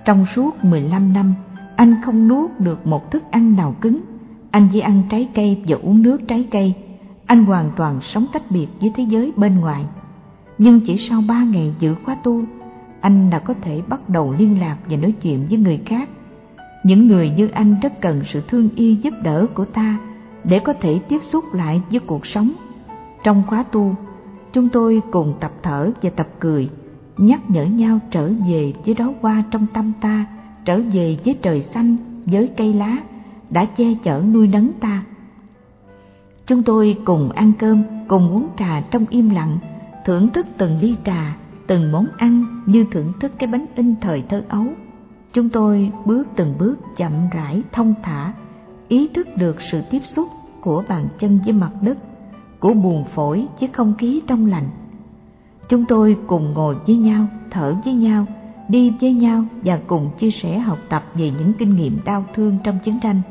Trong 0.06 0.26
suốt 0.36 0.64
15 0.64 1.14
năm, 1.14 1.34
anh 1.76 1.96
không 2.06 2.28
nuốt 2.28 2.60
được 2.60 2.88
một 2.88 3.12
thức 3.12 3.24
ăn 3.32 3.56
nào 3.56 3.76
cứng. 3.82 4.00
Anh 4.52 4.68
chỉ 4.74 4.80
ăn 4.80 5.04
trái 5.10 5.30
cây 5.34 5.64
và 5.68 5.78
uống 5.84 6.02
nước 6.02 6.22
trái 6.28 6.48
cây 6.52 6.74
anh 7.26 7.46
hoàn 7.46 7.72
toàn 7.76 8.00
sống 8.02 8.26
tách 8.34 8.52
biệt 8.52 8.68
với 8.82 8.92
thế 8.96 9.04
giới 9.04 9.34
bên 9.36 9.60
ngoài. 9.60 9.86
Nhưng 10.58 10.82
chỉ 10.82 11.08
sau 11.10 11.24
ba 11.28 11.44
ngày 11.44 11.74
giữ 11.80 11.96
khóa 12.06 12.16
tu, 12.16 12.42
anh 13.02 13.30
đã 13.30 13.40
có 13.40 13.54
thể 13.62 13.82
bắt 13.88 14.10
đầu 14.10 14.36
liên 14.38 14.60
lạc 14.60 14.78
và 14.90 14.98
nói 14.98 15.14
chuyện 15.22 15.46
với 15.50 15.58
người 15.58 15.82
khác. 15.86 16.10
Những 16.84 17.08
người 17.08 17.30
như 17.30 17.48
anh 17.48 17.76
rất 17.82 18.02
cần 18.02 18.22
sự 18.34 18.42
thương 18.48 18.70
yêu 18.76 18.94
giúp 18.94 19.14
đỡ 19.24 19.46
của 19.54 19.66
ta 19.66 19.98
để 20.44 20.60
có 20.60 20.74
thể 20.82 21.00
tiếp 21.10 21.22
xúc 21.32 21.54
lại 21.54 21.82
với 21.92 22.00
cuộc 22.00 22.26
sống. 22.26 22.52
Trong 23.24 23.44
khóa 23.48 23.64
tu, 23.64 23.96
chúng 24.54 24.70
tôi 24.70 25.02
cùng 25.12 25.34
tập 25.40 25.52
thở 25.64 25.92
và 26.02 26.10
tập 26.10 26.28
cười, 26.40 26.70
nhắc 27.18 27.50
nhở 27.50 27.66
nhau 27.66 28.00
trở 28.12 28.32
về 28.50 28.74
với 28.86 28.94
đó 28.94 29.14
qua 29.22 29.44
trong 29.52 29.68
tâm 29.74 29.92
ta, 30.02 30.26
trở 30.66 30.82
về 30.94 31.18
với 31.26 31.38
trời 31.42 31.66
xanh, 31.74 31.98
với 32.26 32.50
cây 32.58 32.74
lá, 32.74 32.98
đã 33.50 33.66
che 33.66 33.86
chở 34.04 34.24
nuôi 34.34 34.48
nấng 34.48 34.74
ta. 34.74 35.04
Chúng 36.48 36.64
tôi 36.64 36.98
cùng 37.06 37.32
ăn 37.32 37.52
cơm, 37.60 37.84
cùng 38.08 38.32
uống 38.32 38.48
trà 38.58 38.82
trong 38.92 39.06
im 39.10 39.30
lặng, 39.30 39.58
thưởng 40.06 40.30
thức 40.30 40.48
từng 40.58 40.80
ly 40.80 40.96
trà, 41.06 41.38
từng 41.68 41.92
món 41.92 42.06
ăn 42.18 42.46
như 42.66 42.86
thưởng 42.92 43.14
thức 43.20 43.32
cái 43.40 43.48
bánh 43.48 43.66
in 43.76 43.96
thời 44.02 44.24
thơ 44.30 44.44
ấu. 44.50 44.66
Chúng 45.34 45.50
tôi 45.50 45.92
bước 46.06 46.28
từng 46.36 46.56
bước 46.60 46.76
chậm 46.98 47.12
rãi 47.32 47.64
thông 47.72 47.94
thả, 48.04 48.34
ý 48.88 49.08
thức 49.08 49.28
được 49.38 49.56
sự 49.72 49.82
tiếp 49.92 50.02
xúc 50.16 50.28
của 50.62 50.84
bàn 50.90 51.08
chân 51.20 51.40
với 51.46 51.54
mặt 51.54 51.72
đất, 51.82 51.98
của 52.60 52.74
buồn 52.74 53.06
phổi 53.16 53.48
với 53.60 53.70
không 53.74 53.94
khí 53.98 54.22
trong 54.28 54.46
lành. 54.46 54.70
Chúng 55.70 55.86
tôi 55.86 56.18
cùng 56.28 56.54
ngồi 56.54 56.76
với 56.88 56.96
nhau, 56.96 57.28
thở 57.52 57.76
với 57.86 57.94
nhau, 57.94 58.26
đi 58.70 58.94
với 59.02 59.14
nhau 59.14 59.44
và 59.64 59.80
cùng 59.88 60.10
chia 60.20 60.32
sẻ 60.32 60.60
học 60.60 60.78
tập 60.90 61.04
về 61.14 61.32
những 61.32 61.54
kinh 61.54 61.76
nghiệm 61.76 61.98
đau 62.06 62.26
thương 62.34 62.58
trong 62.64 62.80
chiến 62.84 63.00
tranh. 63.00 63.22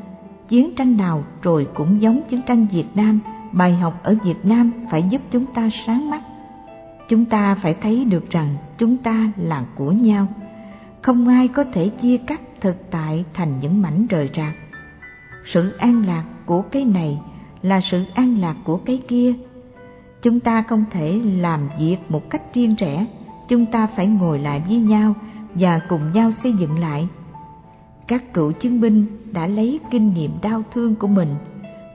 Chiến 0.47 0.75
tranh 0.75 0.97
nào 0.97 1.23
rồi 1.41 1.67
cũng 1.73 2.01
giống 2.01 2.21
chiến 2.29 2.41
tranh 2.47 2.67
Việt 2.71 2.85
Nam, 2.95 3.19
bài 3.51 3.75
học 3.75 3.99
ở 4.03 4.15
Việt 4.23 4.45
Nam 4.45 4.71
phải 4.91 5.03
giúp 5.09 5.21
chúng 5.31 5.45
ta 5.45 5.69
sáng 5.87 6.09
mắt. 6.09 6.21
Chúng 7.09 7.25
ta 7.25 7.55
phải 7.55 7.75
thấy 7.81 8.05
được 8.05 8.29
rằng 8.29 8.55
chúng 8.77 8.97
ta 8.97 9.31
là 9.37 9.65
của 9.75 9.91
nhau. 9.91 10.27
Không 11.01 11.27
ai 11.27 11.47
có 11.47 11.63
thể 11.73 11.89
chia 11.89 12.17
cắt 12.17 12.41
thực 12.61 12.91
tại 12.91 13.25
thành 13.33 13.59
những 13.61 13.81
mảnh 13.81 14.07
rời 14.07 14.29
rạc. 14.35 14.53
Sự 15.45 15.71
an 15.77 16.05
lạc 16.07 16.23
của 16.45 16.61
cái 16.61 16.85
này 16.85 17.19
là 17.61 17.81
sự 17.91 18.03
an 18.13 18.39
lạc 18.39 18.55
của 18.63 18.77
cái 18.77 19.01
kia. 19.07 19.33
Chúng 20.21 20.39
ta 20.39 20.61
không 20.61 20.85
thể 20.91 21.21
làm 21.37 21.69
việc 21.79 21.97
một 22.09 22.29
cách 22.29 22.41
riêng 22.53 22.75
rẽ, 22.75 23.05
chúng 23.47 23.65
ta 23.65 23.87
phải 23.87 24.07
ngồi 24.07 24.39
lại 24.39 24.61
với 24.67 24.77
nhau 24.77 25.13
và 25.55 25.79
cùng 25.89 26.11
nhau 26.13 26.31
xây 26.43 26.53
dựng 26.53 26.79
lại. 26.79 27.07
Các 28.07 28.33
cựu 28.33 28.51
chiến 28.51 28.81
binh 28.81 29.05
đã 29.33 29.47
lấy 29.47 29.79
kinh 29.91 30.13
nghiệm 30.13 30.31
đau 30.41 30.63
thương 30.73 30.95
của 30.95 31.07
mình 31.07 31.35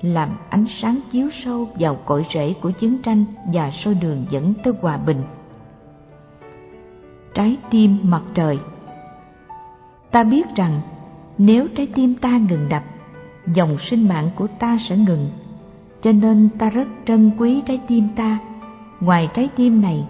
làm 0.03 0.29
ánh 0.51 0.65
sáng 0.83 1.01
chiếu 1.11 1.29
sâu 1.45 1.69
vào 1.79 1.95
cội 1.95 2.27
rễ 2.35 2.55
của 2.63 2.71
chiến 2.71 2.99
tranh 3.03 3.25
và 3.53 3.71
soi 3.71 3.95
đường 3.95 4.27
dẫn 4.31 4.55
tới 4.65 4.73
hòa 4.81 4.97
bình. 4.97 5.23
Trái 7.35 7.57
tim 7.71 7.99
mặt 8.03 8.23
trời 8.35 8.59
Ta 10.11 10.25
biết 10.25 10.47
rằng 10.57 10.81
nếu 11.39 11.69
trái 11.77 11.87
tim 11.95 12.15
ta 12.15 12.39
ngừng 12.39 12.69
đập, 12.69 12.83
dòng 13.55 13.77
sinh 13.91 14.09
mạng 14.09 14.31
của 14.37 14.47
ta 14.47 14.77
sẽ 14.89 14.97
ngừng. 14.97 15.31
Cho 16.03 16.13
nên 16.13 16.49
ta 16.59 16.71
rất 16.71 16.89
trân 17.07 17.31
quý 17.39 17.63
trái 17.67 17.81
tim 17.89 18.09
ta. 18.17 18.39
Ngoài 19.01 19.29
trái 19.35 19.49
tim 19.57 19.81
này, 19.81 20.07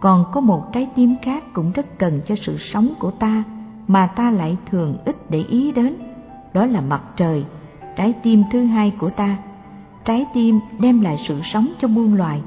còn 0.00 0.24
có 0.32 0.40
một 0.40 0.72
trái 0.72 0.88
tim 0.94 1.16
khác 1.22 1.44
cũng 1.52 1.72
rất 1.72 1.98
cần 1.98 2.20
cho 2.26 2.34
sự 2.46 2.56
sống 2.58 2.94
của 2.98 3.10
ta 3.10 3.44
mà 3.88 4.06
ta 4.06 4.30
lại 4.30 4.56
thường 4.70 4.96
ít 5.04 5.30
để 5.30 5.38
ý 5.38 5.72
đến. 5.72 5.94
Đó 6.52 6.66
là 6.66 6.80
mặt 6.80 7.02
trời 7.16 7.44
trái 7.96 8.14
tim 8.22 8.42
thứ 8.52 8.64
hai 8.64 8.92
của 8.98 9.10
ta. 9.10 9.36
Trái 10.04 10.26
tim 10.34 10.60
đem 10.80 11.00
lại 11.00 11.16
sự 11.28 11.40
sống 11.44 11.68
cho 11.80 11.88
muôn 11.88 12.14
loài. 12.14 12.42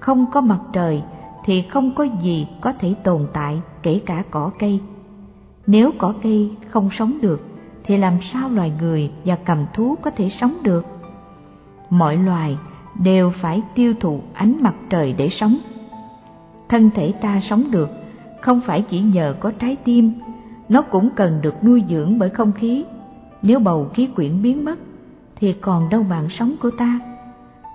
Không 0.00 0.26
có 0.32 0.40
mặt 0.40 0.60
trời 0.72 1.02
thì 1.44 1.62
không 1.62 1.94
có 1.94 2.04
gì 2.04 2.46
có 2.60 2.72
thể 2.72 2.94
tồn 3.04 3.26
tại 3.32 3.60
kể 3.82 4.00
cả 4.06 4.22
cỏ 4.30 4.50
cây. 4.58 4.80
Nếu 5.66 5.90
cỏ 5.98 6.14
cây 6.22 6.56
không 6.68 6.88
sống 6.92 7.18
được 7.22 7.46
thì 7.84 7.96
làm 7.96 8.18
sao 8.32 8.48
loài 8.48 8.72
người 8.80 9.10
và 9.24 9.36
cầm 9.44 9.66
thú 9.74 9.94
có 10.02 10.10
thể 10.10 10.28
sống 10.28 10.56
được? 10.62 10.86
Mọi 11.90 12.16
loài 12.16 12.58
đều 13.02 13.32
phải 13.40 13.62
tiêu 13.74 13.94
thụ 14.00 14.20
ánh 14.32 14.56
mặt 14.60 14.74
trời 14.90 15.14
để 15.18 15.28
sống. 15.28 15.58
Thân 16.68 16.90
thể 16.94 17.12
ta 17.20 17.40
sống 17.40 17.70
được 17.70 17.90
không 18.40 18.60
phải 18.66 18.82
chỉ 18.82 19.00
nhờ 19.00 19.34
có 19.40 19.50
trái 19.50 19.76
tim, 19.76 20.12
nó 20.72 20.82
cũng 20.82 21.10
cần 21.16 21.38
được 21.42 21.64
nuôi 21.64 21.84
dưỡng 21.88 22.18
bởi 22.18 22.30
không 22.30 22.52
khí. 22.52 22.84
Nếu 23.42 23.58
bầu 23.58 23.90
khí 23.94 24.08
quyển 24.16 24.42
biến 24.42 24.64
mất, 24.64 24.78
thì 25.36 25.52
còn 25.52 25.88
đâu 25.88 26.02
mạng 26.02 26.28
sống 26.30 26.54
của 26.62 26.70
ta. 26.70 27.00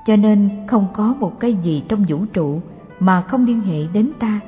Cho 0.06 0.16
nên 0.16 0.50
không 0.68 0.88
có 0.94 1.16
một 1.20 1.40
cái 1.40 1.54
gì 1.54 1.84
trong 1.88 2.06
vũ 2.08 2.26
trụ 2.34 2.62
mà 3.00 3.22
không 3.22 3.46
liên 3.46 3.62
hệ 3.62 3.88
đến 3.94 4.12
ta. 4.20 4.40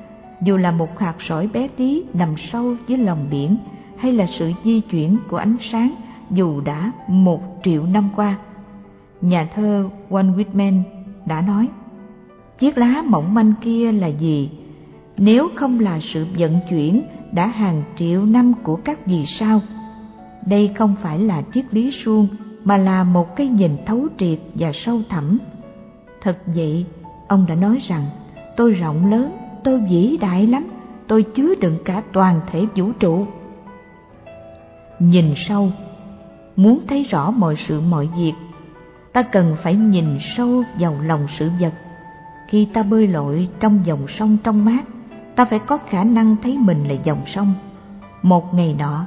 Dù 0.41 0.57
là 0.57 0.71
một 0.71 0.99
hạt 0.99 1.15
sỏi 1.19 1.49
bé 1.53 1.67
tí 1.67 2.03
nằm 2.13 2.35
sâu 2.51 2.75
dưới 2.87 2.97
lòng 2.97 3.27
biển, 3.31 3.57
hay 3.97 4.13
là 4.13 4.25
sự 4.39 4.51
di 4.63 4.81
chuyển 4.81 5.17
của 5.29 5.37
ánh 5.37 5.55
sáng, 5.71 5.95
dù 6.31 6.61
đã 6.61 6.91
một 7.07 7.41
triệu 7.63 7.85
năm 7.85 8.09
qua. 8.15 8.37
Nhà 9.21 9.47
thơ 9.55 9.89
Walt 10.09 10.35
Whitman 10.35 10.81
đã 11.25 11.41
nói, 11.41 11.67
chiếc 12.59 12.77
lá 12.77 13.03
mỏng 13.05 13.33
manh 13.33 13.53
kia 13.61 13.91
là 13.91 14.07
gì? 14.07 14.49
Nếu 15.17 15.49
không 15.55 15.79
là 15.79 15.99
sự 16.01 16.27
vận 16.37 16.59
chuyển 16.69 17.01
đã 17.31 17.47
hàng 17.47 17.83
triệu 17.95 18.25
năm 18.25 18.53
của 18.63 18.75
các 18.75 19.05
vì 19.05 19.25
sao 19.25 19.61
đây 20.45 20.71
không 20.75 20.95
phải 21.01 21.19
là 21.19 21.41
triết 21.53 21.65
lý 21.73 21.91
suông 22.05 22.27
mà 22.63 22.77
là 22.77 23.03
một 23.03 23.35
cái 23.35 23.47
nhìn 23.47 23.77
thấu 23.85 24.07
triệt 24.17 24.39
và 24.53 24.71
sâu 24.73 25.01
thẳm. 25.09 25.39
Thật 26.21 26.37
vậy, 26.45 26.85
ông 27.27 27.45
đã 27.47 27.55
nói 27.55 27.79
rằng 27.87 28.05
tôi 28.55 28.71
rộng 28.71 29.11
lớn, 29.11 29.31
tôi 29.63 29.79
vĩ 29.89 30.17
đại 30.21 30.47
lắm, 30.47 30.67
tôi 31.07 31.23
chứa 31.23 31.55
đựng 31.55 31.77
cả 31.85 32.03
toàn 32.13 32.41
thể 32.51 32.65
vũ 32.75 32.91
trụ. 32.91 33.25
Nhìn 34.99 35.33
sâu, 35.47 35.71
muốn 36.55 36.79
thấy 36.87 37.03
rõ 37.03 37.31
mọi 37.31 37.55
sự 37.67 37.81
mọi 37.81 38.09
việc, 38.17 38.33
ta 39.13 39.21
cần 39.21 39.55
phải 39.63 39.75
nhìn 39.75 40.17
sâu 40.37 40.63
vào 40.79 40.95
lòng 41.01 41.27
sự 41.39 41.49
vật. 41.59 41.73
Khi 42.47 42.67
ta 42.73 42.83
bơi 42.83 43.07
lội 43.07 43.49
trong 43.59 43.79
dòng 43.85 44.07
sông 44.07 44.37
trong 44.43 44.65
mát, 44.65 44.83
ta 45.39 45.45
phải 45.45 45.59
có 45.59 45.77
khả 45.89 46.03
năng 46.03 46.35
thấy 46.43 46.57
mình 46.57 46.83
là 46.87 46.95
dòng 47.03 47.21
sông. 47.25 47.53
Một 48.21 48.53
ngày 48.53 48.75
nọ, 48.79 49.05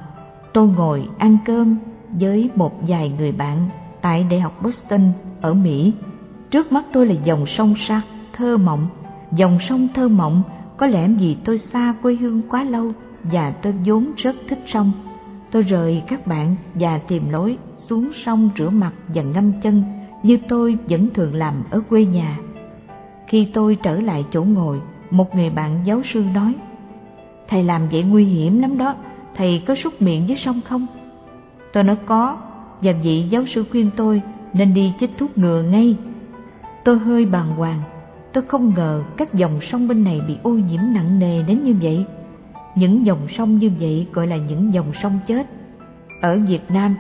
tôi 0.53 0.69
ngồi 0.69 1.09
ăn 1.19 1.39
cơm 1.45 1.77
với 2.21 2.51
một 2.55 2.89
vài 2.89 3.13
người 3.19 3.33
bạn 3.33 3.69
tại 4.01 4.27
Đại 4.31 4.41
học 4.41 4.63
Boston 4.63 5.13
ở 5.41 5.55
Mỹ. 5.55 5.93
Trước 6.51 6.73
mắt 6.73 6.85
tôi 6.93 7.07
là 7.07 7.15
dòng 7.25 7.47
sông 7.47 7.75
sắc 7.89 8.03
thơ 8.33 8.57
mộng. 8.57 8.87
Dòng 9.33 9.59
sông 9.69 9.89
thơ 9.95 10.09
mộng 10.09 10.43
có 10.77 10.87
lẽ 10.87 11.09
vì 11.09 11.37
tôi 11.45 11.59
xa 11.59 11.95
quê 12.03 12.15
hương 12.15 12.43
quá 12.49 12.65
lâu 12.65 12.93
và 13.23 13.51
tôi 13.51 13.75
vốn 13.87 14.13
rất 14.17 14.37
thích 14.49 14.63
sông. 14.67 14.93
Tôi 15.51 15.63
rời 15.63 16.03
các 16.09 16.27
bạn 16.27 16.57
và 16.75 16.99
tìm 16.99 17.31
lối 17.31 17.59
xuống 17.77 18.11
sông 18.25 18.51
rửa 18.59 18.71
mặt 18.71 18.93
và 19.09 19.23
ngâm 19.23 19.53
chân 19.63 19.83
như 20.23 20.39
tôi 20.49 20.79
vẫn 20.89 21.09
thường 21.15 21.35
làm 21.35 21.55
ở 21.71 21.81
quê 21.89 22.05
nhà. 22.05 22.39
Khi 23.27 23.49
tôi 23.55 23.77
trở 23.83 24.01
lại 24.01 24.25
chỗ 24.31 24.45
ngồi, 24.45 24.81
một 25.13 25.37
người 25.37 25.51
bạn 25.51 25.81
giáo 25.85 26.03
sư 26.13 26.25
nói, 26.35 26.55
Thầy 27.49 27.63
làm 27.63 27.89
vậy 27.89 28.03
nguy 28.03 28.25
hiểm 28.25 28.63
lắm 28.63 28.79
đó, 28.79 28.95
thầy 29.37 29.63
có 29.67 29.75
súc 29.75 30.03
miệng 30.03 30.27
với 30.27 30.37
sông 30.45 30.61
không? 30.69 30.87
Tôi 31.73 31.85
nói 31.85 31.97
có, 32.07 32.37
và 32.83 32.93
vị 33.03 33.27
giáo 33.31 33.45
sư 33.55 33.65
khuyên 33.71 33.91
tôi 33.97 34.23
nên 34.53 34.75
đi 34.75 34.93
chích 35.01 35.11
thuốc 35.19 35.39
ngừa 35.39 35.63
ngay. 35.63 35.97
Tôi 36.85 36.99
hơi 36.99 37.25
bàng 37.25 37.57
hoàng, 37.57 37.81
tôi 38.33 38.45
không 38.49 38.73
ngờ 38.77 39.03
các 39.17 39.35
dòng 39.35 39.61
sông 39.71 39.89
bên 39.89 40.05
này 40.05 40.21
bị 40.29 40.37
ô 40.43 40.51
nhiễm 40.51 40.81
nặng 40.95 41.19
nề 41.19 41.43
đến 41.43 41.65
như 41.65 41.75
vậy. 41.83 42.05
Những 42.75 43.07
dòng 43.07 43.27
sông 43.37 43.59
như 43.59 43.71
vậy 43.81 44.07
gọi 44.13 44.27
là 44.27 44.37
những 44.37 44.75
dòng 44.75 44.93
sông 45.03 45.19
chết. 45.27 45.47
Ở 46.21 46.39
Việt 46.39 46.71
Nam, 46.71 46.95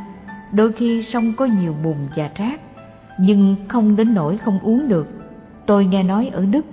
đôi 0.53 0.73
khi 0.73 1.03
sông 1.03 1.33
có 1.37 1.45
nhiều 1.45 1.75
bùn 1.85 1.97
và 2.17 2.31
rác, 2.35 2.61
nhưng 3.19 3.57
không 3.69 3.97
đến 3.97 4.15
nỗi 4.15 4.39
không 4.39 4.59
uống 4.63 4.89
được. 4.89 5.09
Tôi 5.67 5.85
nghe 5.87 6.03
nói 6.03 6.31
ở 6.33 6.47
Đức, 6.47 6.67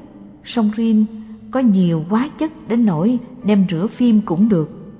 sông 0.44 0.72
Rin 0.78 1.06
có 1.52 1.60
nhiều 1.60 2.06
hóa 2.10 2.30
chất 2.40 2.52
đến 2.68 2.86
nỗi 2.86 3.20
đem 3.44 3.66
rửa 3.72 3.88
phim 3.88 4.22
cũng 4.22 4.50
được. 4.50 4.96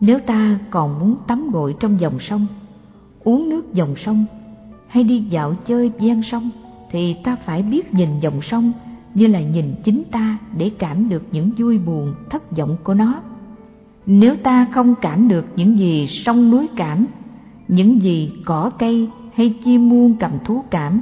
Nếu 0.00 0.18
ta 0.18 0.58
còn 0.70 0.98
muốn 0.98 1.16
tắm 1.26 1.50
gội 1.50 1.74
trong 1.80 2.00
dòng 2.00 2.18
sông, 2.20 2.46
uống 3.24 3.48
nước 3.48 3.74
dòng 3.74 3.94
sông 3.96 4.24
hay 4.88 5.04
đi 5.04 5.20
dạo 5.20 5.54
chơi 5.66 5.90
ven 6.00 6.22
sông 6.30 6.50
thì 6.90 7.16
ta 7.24 7.36
phải 7.44 7.62
biết 7.62 7.94
nhìn 7.94 8.20
dòng 8.20 8.40
sông 8.42 8.72
như 9.14 9.26
là 9.26 9.40
nhìn 9.40 9.74
chính 9.84 10.02
ta 10.10 10.38
để 10.56 10.70
cảm 10.78 11.08
được 11.08 11.22
những 11.32 11.50
vui 11.58 11.78
buồn 11.78 12.14
thất 12.30 12.56
vọng 12.56 12.76
của 12.84 12.94
nó. 12.94 13.14
Nếu 14.06 14.36
ta 14.36 14.66
không 14.74 14.94
cảm 15.00 15.28
được 15.28 15.44
những 15.56 15.78
gì 15.78 16.06
sông 16.26 16.50
núi 16.50 16.68
cảm, 16.76 17.06
những 17.68 18.02
gì 18.02 18.32
cỏ 18.44 18.70
cây 18.78 19.08
hay 19.34 19.54
chim 19.64 19.88
muôn 19.88 20.16
cầm 20.20 20.30
thú 20.44 20.64
cảm, 20.70 21.00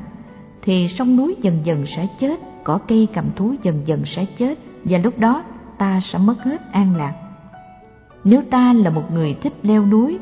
thì 0.63 0.89
sông 0.99 1.17
núi 1.17 1.37
dần 1.43 1.59
dần 1.65 1.85
sẽ 1.97 2.09
chết, 2.21 2.41
cỏ 2.65 2.79
cây 2.79 3.09
cầm 3.15 3.25
thú 3.37 3.55
dần 3.63 3.83
dần 3.87 4.03
sẽ 4.05 4.25
chết, 4.39 4.59
và 4.89 4.99
lúc 4.99 5.19
đó 5.19 5.43
ta 5.79 6.01
sẽ 6.13 6.19
mất 6.19 6.43
hết 6.43 6.73
an 6.73 6.97
lạc. 6.97 7.13
Nếu 8.25 8.43
ta 8.51 8.73
là 8.73 8.91
một 8.91 9.13
người 9.13 9.35
thích 9.43 9.53
leo 9.63 9.87
núi, 9.87 10.19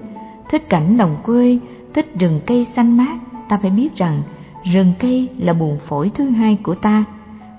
thích 0.51 0.69
cảnh 0.69 0.97
đồng 0.97 1.17
quê, 1.25 1.59
thích 1.95 2.19
rừng 2.19 2.41
cây 2.47 2.67
xanh 2.77 2.97
mát, 2.97 3.19
ta 3.49 3.59
phải 3.63 3.71
biết 3.71 3.97
rằng 3.97 4.23
rừng 4.73 4.93
cây 4.99 5.29
là 5.39 5.53
buồn 5.53 5.79
phổi 5.89 6.11
thứ 6.15 6.31
hai 6.31 6.59
của 6.63 6.75
ta, 6.75 7.05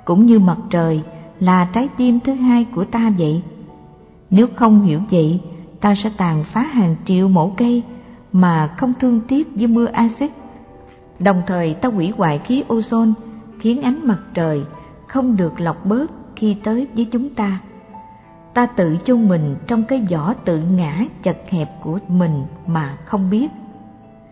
cũng 0.06 0.26
như 0.26 0.40
mặt 0.40 0.58
trời 0.70 1.04
là 1.40 1.68
trái 1.74 1.90
tim 1.98 2.20
thứ 2.20 2.34
hai 2.34 2.66
của 2.76 2.86
ta 2.86 3.12
vậy. 3.18 3.42
Nếu 4.30 4.48
không 4.56 4.86
hiểu 4.86 5.00
vậy, 5.12 5.40
ta 5.82 5.96
sẽ 6.04 6.12
tàn 6.18 6.44
phá 6.44 6.62
hàng 6.62 6.96
triệu 7.06 7.28
mẫu 7.28 7.54
cây 7.58 7.84
mà 8.32 8.68
không 8.68 8.94
thương 9.00 9.22
tiếc 9.28 9.48
với 9.56 9.68
mưa 9.68 9.86
axit. 9.86 10.32
Đồng 11.20 11.42
thời 11.48 11.74
ta 11.74 11.90
hủy 11.90 12.14
hoại 12.18 12.38
khí 12.38 12.64
ozone, 12.68 13.14
khiến 13.60 13.82
ánh 13.82 14.08
mặt 14.08 14.20
trời 14.34 14.66
không 15.08 15.36
được 15.36 15.60
lọc 15.60 15.86
bớt 15.86 16.12
khi 16.36 16.58
tới 16.64 16.88
với 16.96 17.06
chúng 17.06 17.30
ta. 17.30 17.60
Ta 18.54 18.66
tự 18.66 18.98
chôn 19.06 19.28
mình 19.28 19.56
trong 19.68 19.84
cái 19.84 20.08
vỏ 20.12 20.34
tự 20.34 20.60
ngã 20.60 21.06
chật 21.24 21.38
hẹp 21.50 21.70
của 21.82 22.00
mình 22.08 22.46
mà 22.68 22.98
không 23.06 23.30
biết. 23.30 23.48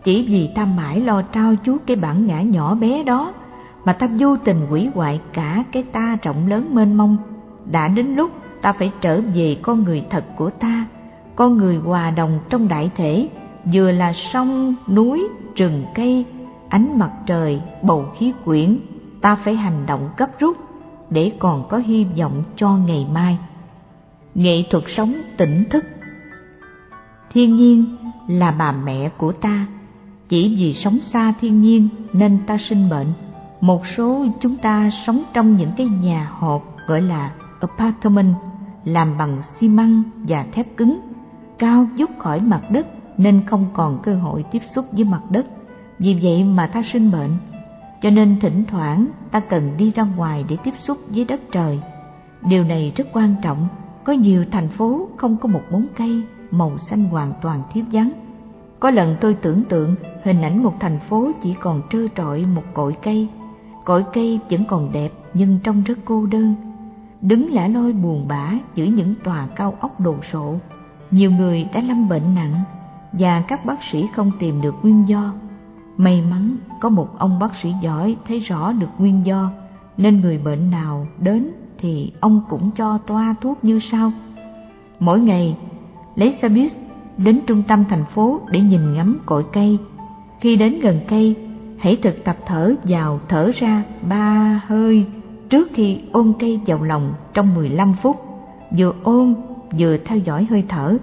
Chỉ 0.04 0.26
vì 0.28 0.50
ta 0.54 0.64
mãi 0.64 1.00
lo 1.00 1.22
trao 1.22 1.54
chuốt 1.64 1.82
cái 1.86 1.96
bản 1.96 2.26
ngã 2.26 2.42
nhỏ 2.42 2.74
bé 2.74 3.02
đó 3.02 3.32
mà 3.84 3.92
ta 3.92 4.08
vô 4.18 4.36
tình 4.36 4.66
hủy 4.66 4.90
hoại 4.94 5.20
cả 5.32 5.64
cái 5.72 5.82
ta 5.82 6.16
rộng 6.22 6.46
lớn 6.46 6.74
mênh 6.74 6.94
mông. 6.94 7.16
Đã 7.70 7.88
đến 7.88 8.14
lúc 8.14 8.30
ta 8.62 8.72
phải 8.72 8.92
trở 9.00 9.20
về 9.34 9.56
con 9.62 9.82
người 9.82 10.04
thật 10.10 10.24
của 10.36 10.50
ta, 10.50 10.86
con 11.36 11.56
người 11.56 11.76
hòa 11.76 12.10
đồng 12.10 12.38
trong 12.48 12.68
đại 12.68 12.90
thể, 12.96 13.28
vừa 13.72 13.92
là 13.92 14.12
sông, 14.32 14.74
núi, 14.88 15.28
rừng 15.54 15.84
cây, 15.94 16.24
ánh 16.68 16.98
mặt 16.98 17.10
trời, 17.26 17.60
bầu 17.82 18.04
khí 18.18 18.32
quyển. 18.44 18.78
Ta 19.20 19.36
phải 19.36 19.54
hành 19.56 19.86
động 19.86 20.08
gấp 20.16 20.40
rút 20.40 20.56
để 21.14 21.32
còn 21.38 21.68
có 21.68 21.78
hy 21.78 22.04
vọng 22.04 22.42
cho 22.56 22.76
ngày 22.76 23.06
mai. 23.12 23.38
Nghệ 24.34 24.62
thuật 24.70 24.84
sống 24.96 25.14
tỉnh 25.36 25.64
thức. 25.70 25.84
Thiên 27.32 27.56
nhiên 27.56 27.96
là 28.28 28.50
bà 28.50 28.72
mẹ 28.72 29.08
của 29.08 29.32
ta. 29.32 29.66
Chỉ 30.28 30.56
vì 30.58 30.74
sống 30.74 30.98
xa 31.12 31.34
thiên 31.40 31.60
nhiên 31.60 31.88
nên 32.12 32.38
ta 32.46 32.56
sinh 32.68 32.88
bệnh. 32.88 33.06
Một 33.60 33.82
số 33.96 34.26
chúng 34.40 34.56
ta 34.56 34.90
sống 35.06 35.22
trong 35.34 35.56
những 35.56 35.70
cái 35.76 35.86
nhà 35.86 36.28
hộp 36.32 36.76
gọi 36.86 37.02
là 37.02 37.32
apartment, 37.60 38.34
làm 38.84 39.18
bằng 39.18 39.42
xi 39.60 39.68
măng 39.68 40.02
và 40.28 40.46
thép 40.52 40.76
cứng, 40.76 41.00
cao 41.58 41.86
vút 41.98 42.10
khỏi 42.18 42.40
mặt 42.40 42.62
đất 42.70 42.86
nên 43.18 43.42
không 43.46 43.66
còn 43.72 43.98
cơ 44.02 44.14
hội 44.14 44.44
tiếp 44.50 44.62
xúc 44.74 44.86
với 44.92 45.04
mặt 45.04 45.22
đất. 45.30 45.46
Vì 45.98 46.20
vậy 46.22 46.44
mà 46.44 46.66
ta 46.66 46.82
sinh 46.92 47.10
bệnh 47.10 47.30
cho 48.04 48.10
nên 48.10 48.40
thỉnh 48.40 48.64
thoảng 48.68 49.06
ta 49.30 49.40
cần 49.40 49.76
đi 49.76 49.90
ra 49.90 50.02
ngoài 50.16 50.44
để 50.48 50.56
tiếp 50.64 50.74
xúc 50.82 50.98
với 51.08 51.24
đất 51.24 51.40
trời. 51.52 51.80
Điều 52.48 52.64
này 52.64 52.92
rất 52.96 53.04
quan 53.12 53.34
trọng. 53.42 53.68
Có 54.04 54.12
nhiều 54.12 54.44
thành 54.52 54.68
phố 54.68 55.08
không 55.16 55.36
có 55.36 55.48
một 55.48 55.60
bóng 55.70 55.86
cây 55.96 56.22
màu 56.50 56.78
xanh 56.78 57.04
hoàn 57.04 57.32
toàn 57.42 57.62
thiếu 57.72 57.84
vắng. 57.92 58.10
Có 58.80 58.90
lần 58.90 59.16
tôi 59.20 59.34
tưởng 59.34 59.64
tượng 59.64 59.94
hình 60.24 60.42
ảnh 60.42 60.62
một 60.62 60.74
thành 60.80 60.98
phố 61.08 61.30
chỉ 61.42 61.54
còn 61.60 61.82
trơ 61.90 62.08
trọi 62.16 62.46
một 62.46 62.62
cội 62.74 62.96
cây. 63.02 63.28
Cội 63.84 64.04
cây 64.12 64.40
vẫn 64.50 64.64
còn 64.68 64.92
đẹp 64.92 65.10
nhưng 65.34 65.58
trông 65.64 65.82
rất 65.82 65.98
cô 66.04 66.26
đơn. 66.26 66.54
Đứng 67.20 67.54
lẻ 67.54 67.68
loi 67.68 67.92
buồn 67.92 68.28
bã 68.28 68.52
giữa 68.74 68.84
những 68.84 69.14
tòa 69.24 69.46
cao 69.56 69.74
ốc 69.80 70.00
đồ 70.00 70.16
sộ. 70.32 70.54
Nhiều 71.10 71.30
người 71.30 71.68
đã 71.74 71.80
lâm 71.80 72.08
bệnh 72.08 72.34
nặng 72.34 72.60
và 73.12 73.42
các 73.48 73.64
bác 73.64 73.78
sĩ 73.92 74.06
không 74.14 74.30
tìm 74.40 74.60
được 74.60 74.74
nguyên 74.82 75.08
do 75.08 75.32
may 75.96 76.22
mắn 76.30 76.56
có 76.80 76.88
một 76.88 77.18
ông 77.18 77.38
bác 77.38 77.50
sĩ 77.62 77.72
giỏi 77.82 78.16
thấy 78.28 78.40
rõ 78.40 78.72
được 78.72 78.90
nguyên 78.98 79.26
do, 79.26 79.50
nên 79.96 80.20
người 80.20 80.38
bệnh 80.38 80.70
nào 80.70 81.06
đến 81.18 81.50
thì 81.78 82.12
ông 82.20 82.40
cũng 82.48 82.70
cho 82.76 82.98
toa 82.98 83.34
thuốc 83.40 83.64
như 83.64 83.80
sau. 83.90 84.12
Mỗi 84.98 85.20
ngày, 85.20 85.56
lấy 86.14 86.38
xe 86.42 86.48
buýt 86.48 86.72
đến 87.18 87.40
trung 87.46 87.62
tâm 87.68 87.84
thành 87.88 88.04
phố 88.14 88.40
để 88.50 88.60
nhìn 88.60 88.94
ngắm 88.94 89.18
cội 89.26 89.44
cây. 89.52 89.78
Khi 90.40 90.56
đến 90.56 90.80
gần 90.80 91.00
cây, 91.08 91.36
hãy 91.78 91.96
thực 92.02 92.24
tập 92.24 92.36
thở 92.46 92.74
vào 92.84 93.20
thở 93.28 93.50
ra 93.54 93.84
ba 94.08 94.60
hơi 94.66 95.06
trước 95.50 95.68
khi 95.74 96.00
ôm 96.12 96.32
cây 96.38 96.60
vào 96.66 96.82
lòng 96.82 97.14
trong 97.34 97.54
15 97.54 97.94
phút. 98.02 98.16
Vừa 98.78 98.92
ôm, 99.02 99.34
vừa 99.78 99.96
theo 100.04 100.18
dõi 100.18 100.46
hơi 100.50 100.64
thở. 100.68 100.96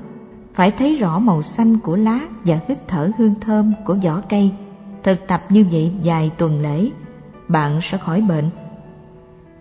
Phải 0.54 0.72
thấy 0.72 0.98
rõ 0.98 1.20
màu 1.20 1.42
xanh 1.42 1.80
của 1.80 1.96
lá 1.96 2.20
và 2.46 2.60
hít 2.68 2.78
thở 2.88 3.12
hương 3.18 3.36
thơm 3.42 3.74
của 3.86 3.98
vỏ 4.04 4.22
cây 4.30 4.52
thực 5.04 5.28
tập 5.28 5.44
như 5.50 5.66
vậy 5.72 5.92
vài 6.04 6.32
tuần 6.38 6.62
lễ, 6.62 6.90
bạn 7.48 7.80
sẽ 7.92 7.98
khỏi 7.98 8.22
bệnh. 8.22 8.50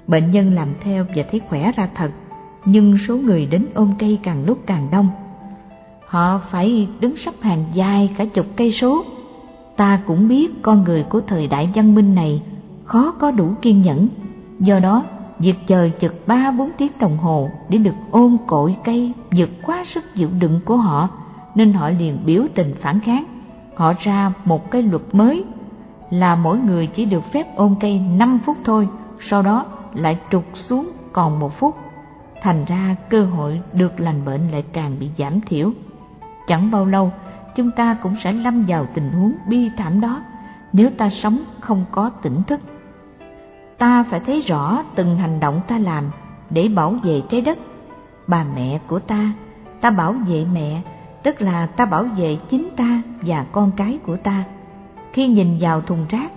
Bệnh 0.07 0.31
nhân 0.31 0.55
làm 0.55 0.69
theo 0.81 1.07
và 1.17 1.23
thấy 1.31 1.41
khỏe 1.49 1.73
ra 1.77 1.89
thật, 1.95 2.11
nhưng 2.65 2.99
số 3.09 3.17
người 3.17 3.47
đến 3.47 3.67
ôm 3.75 3.95
cây 3.99 4.19
càng 4.23 4.45
lúc 4.47 4.59
càng 4.67 4.89
đông. 4.93 5.09
Họ 6.07 6.41
phải 6.51 6.89
đứng 7.01 7.17
sắp 7.17 7.35
hàng 7.41 7.65
dài 7.75 8.11
cả 8.19 8.25
chục 8.25 8.47
cây 8.57 8.73
số. 8.73 9.05
Ta 9.77 10.01
cũng 10.07 10.29
biết 10.29 10.63
con 10.63 10.85
người 10.85 11.03
của 11.03 11.21
thời 11.21 11.47
đại 11.47 11.71
văn 11.75 11.95
minh 11.95 12.15
này 12.15 12.43
khó 12.85 13.11
có 13.19 13.31
đủ 13.31 13.53
kiên 13.63 13.83
nhẫn. 13.83 14.09
Do 14.59 14.79
đó, 14.79 15.05
việc 15.39 15.57
chờ 15.67 15.91
chực 16.01 16.27
ba 16.27 16.51
bốn 16.51 16.71
tiếng 16.79 16.93
đồng 17.01 17.19
hồ 17.19 17.51
để 17.69 17.79
được 17.79 17.95
ôm 18.11 18.37
cội 18.47 18.77
cây 18.85 19.13
vượt 19.31 19.51
quá 19.63 19.85
sức 19.95 20.05
chịu 20.15 20.29
đựng 20.41 20.61
của 20.65 20.77
họ, 20.77 21.09
nên 21.55 21.73
họ 21.73 21.91
liền 21.91 22.19
biểu 22.25 22.43
tình 22.55 22.75
phản 22.81 23.01
kháng 23.01 23.25
họ 23.81 23.93
ra 24.01 24.33
một 24.45 24.71
cái 24.71 24.83
luật 24.83 25.03
mới, 25.13 25.45
là 26.11 26.37
mỗi 26.37 26.59
người 26.59 26.87
chỉ 26.87 27.05
được 27.05 27.33
phép 27.33 27.57
ôm 27.57 27.75
cây 27.81 27.99
5 27.99 28.39
phút 28.47 28.57
thôi, 28.65 28.89
sau 29.31 29.43
đó 29.43 29.67
lại 29.95 30.19
trục 30.31 30.45
xuống 30.55 30.91
còn 31.13 31.39
một 31.39 31.59
phút. 31.59 31.77
Thành 32.43 32.65
ra 32.65 32.97
cơ 33.11 33.25
hội 33.25 33.61
được 33.73 34.01
lành 34.01 34.25
bệnh 34.25 34.51
lại 34.51 34.65
càng 34.73 34.97
bị 35.01 35.11
giảm 35.19 35.41
thiểu. 35.41 35.71
Chẳng 36.47 36.71
bao 36.71 36.87
lâu, 36.87 37.13
chúng 37.57 37.71
ta 37.71 37.97
cũng 38.03 38.17
sẽ 38.25 38.33
lâm 38.33 38.65
vào 38.69 38.87
tình 38.95 39.13
huống 39.13 39.33
bi 39.49 39.71
thảm 39.77 40.01
đó, 40.01 40.23
nếu 40.73 40.91
ta 40.99 41.11
sống 41.23 41.39
không 41.61 41.85
có 41.91 42.11
tỉnh 42.23 42.43
thức. 42.43 42.61
Ta 43.79 44.05
phải 44.11 44.21
thấy 44.21 44.43
rõ 44.43 44.83
từng 44.95 45.17
hành 45.17 45.41
động 45.41 45.61
ta 45.69 45.79
làm 45.79 46.05
để 46.51 46.69
bảo 46.69 46.95
vệ 47.03 47.23
trái 47.29 47.41
đất. 47.41 47.59
Bà 48.27 48.45
mẹ 48.55 48.79
của 48.87 48.99
ta 48.99 49.33
ta 49.81 49.91
bảo 49.91 50.13
vệ 50.13 50.47
mẹ 50.53 50.83
tức 51.23 51.43
là 51.43 51.67
ta 51.67 51.85
bảo 51.85 52.05
vệ 52.05 52.37
chính 52.49 52.69
ta 52.77 53.03
và 53.21 53.47
con 53.53 53.71
cái 53.77 53.99
của 54.07 54.17
ta. 54.17 54.45
Khi 55.13 55.29
nhìn 55.29 55.59
vào 55.61 55.81
thùng 55.81 56.07
rác, 56.09 56.33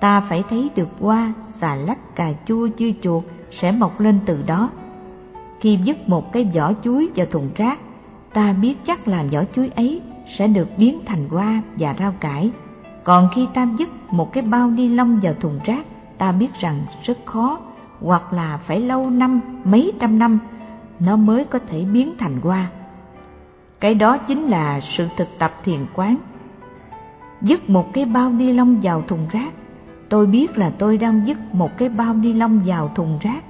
ta 0.00 0.20
phải 0.20 0.42
thấy 0.50 0.70
được 0.76 0.88
hoa, 1.00 1.32
xà 1.60 1.74
lách, 1.74 2.14
cà 2.14 2.32
chua, 2.46 2.68
dưa 2.78 2.90
chuột 3.02 3.24
sẽ 3.50 3.72
mọc 3.72 4.00
lên 4.00 4.18
từ 4.26 4.42
đó. 4.46 4.70
Khi 5.60 5.78
vứt 5.86 6.08
một 6.08 6.32
cái 6.32 6.44
vỏ 6.54 6.72
chuối 6.84 7.08
vào 7.16 7.26
thùng 7.30 7.50
rác, 7.56 7.78
ta 8.32 8.52
biết 8.52 8.74
chắc 8.86 9.08
là 9.08 9.24
vỏ 9.32 9.40
chuối 9.54 9.70
ấy 9.76 10.00
sẽ 10.38 10.46
được 10.46 10.68
biến 10.76 10.98
thành 11.06 11.28
hoa 11.28 11.62
và 11.76 11.94
rau 11.98 12.12
cải. 12.20 12.50
Còn 13.04 13.28
khi 13.34 13.46
ta 13.54 13.68
vứt 13.78 13.88
một 14.10 14.32
cái 14.32 14.42
bao 14.42 14.70
ni 14.70 14.88
lông 14.88 15.20
vào 15.22 15.34
thùng 15.40 15.58
rác, 15.64 15.86
ta 16.18 16.32
biết 16.32 16.50
rằng 16.60 16.86
rất 17.02 17.18
khó, 17.24 17.58
hoặc 18.00 18.32
là 18.32 18.56
phải 18.56 18.80
lâu 18.80 19.10
năm, 19.10 19.40
mấy 19.64 19.92
trăm 20.00 20.18
năm, 20.18 20.38
nó 21.00 21.16
mới 21.16 21.44
có 21.44 21.58
thể 21.68 21.84
biến 21.84 22.12
thành 22.18 22.40
hoa 22.40 22.68
cái 23.82 23.94
đó 23.94 24.18
chính 24.18 24.42
là 24.42 24.80
sự 24.80 25.08
thực 25.16 25.28
tập 25.38 25.52
thiền 25.64 25.86
quán. 25.94 26.16
Dứt 27.40 27.70
một 27.70 27.92
cái 27.92 28.04
bao 28.04 28.30
ni 28.30 28.52
lông 28.52 28.80
vào 28.82 29.02
thùng 29.08 29.28
rác, 29.30 29.52
tôi 30.08 30.26
biết 30.26 30.58
là 30.58 30.70
tôi 30.78 30.98
đang 30.98 31.26
dứt 31.26 31.38
một 31.54 31.70
cái 31.78 31.88
bao 31.88 32.14
ni 32.14 32.32
lông 32.32 32.60
vào 32.66 32.88
thùng 32.94 33.18
rác. 33.20 33.44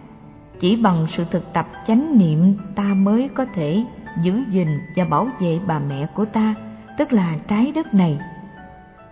Chỉ 0.60 0.76
bằng 0.76 1.06
sự 1.16 1.24
thực 1.30 1.52
tập 1.52 1.68
chánh 1.86 2.18
niệm 2.18 2.56
ta 2.74 2.82
mới 2.82 3.28
có 3.34 3.46
thể 3.54 3.84
giữ 4.22 4.42
gìn 4.48 4.68
và 4.96 5.04
bảo 5.04 5.28
vệ 5.40 5.60
bà 5.66 5.78
mẹ 5.78 6.06
của 6.14 6.24
ta, 6.24 6.54
tức 6.98 7.12
là 7.12 7.36
trái 7.48 7.72
đất 7.72 7.94
này. 7.94 8.18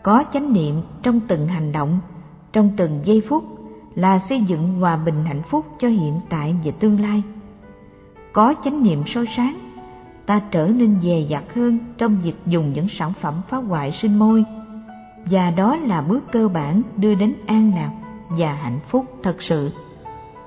Có 0.02 0.24
chánh 0.32 0.52
niệm 0.52 0.82
trong 1.02 1.20
từng 1.28 1.47
hành 1.47 1.73
động, 1.73 2.00
trong 2.52 2.70
từng 2.76 3.00
giây 3.05 3.23
phút 3.28 3.44
là 3.94 4.18
xây 4.28 4.40
dựng 4.40 4.81
hòa 4.81 4.97
bình 4.97 5.24
hạnh 5.24 5.42
phúc 5.42 5.66
cho 5.78 5.89
hiện 5.89 6.20
tại 6.28 6.55
và 6.65 6.73
tương 6.81 7.00
lai. 7.00 7.23
Có 8.32 8.55
chánh 8.65 8.82
niệm 8.82 9.02
soi 9.07 9.26
sáng 9.36 9.69
ta 10.26 10.40
trở 10.50 10.66
nên 10.66 11.00
dè 11.02 11.26
dặt 11.31 11.44
hơn 11.55 11.78
trong 11.99 12.16
việc 12.23 12.36
dùng 12.47 12.73
những 12.73 12.86
sản 12.89 13.12
phẩm 13.20 13.34
phá 13.49 13.57
hoại 13.57 13.90
sinh 13.90 14.18
môi 14.18 14.44
và 15.26 15.50
đó 15.50 15.76
là 15.76 16.00
bước 16.00 16.32
cơ 16.32 16.49
bản 16.49 16.82
đưa 16.97 17.15
đến 17.15 17.34
an 17.47 17.73
lạc 17.76 17.90
và 18.28 18.52
hạnh 18.52 18.81
phúc 18.89 19.05
thật 19.23 19.42
sự 19.42 19.70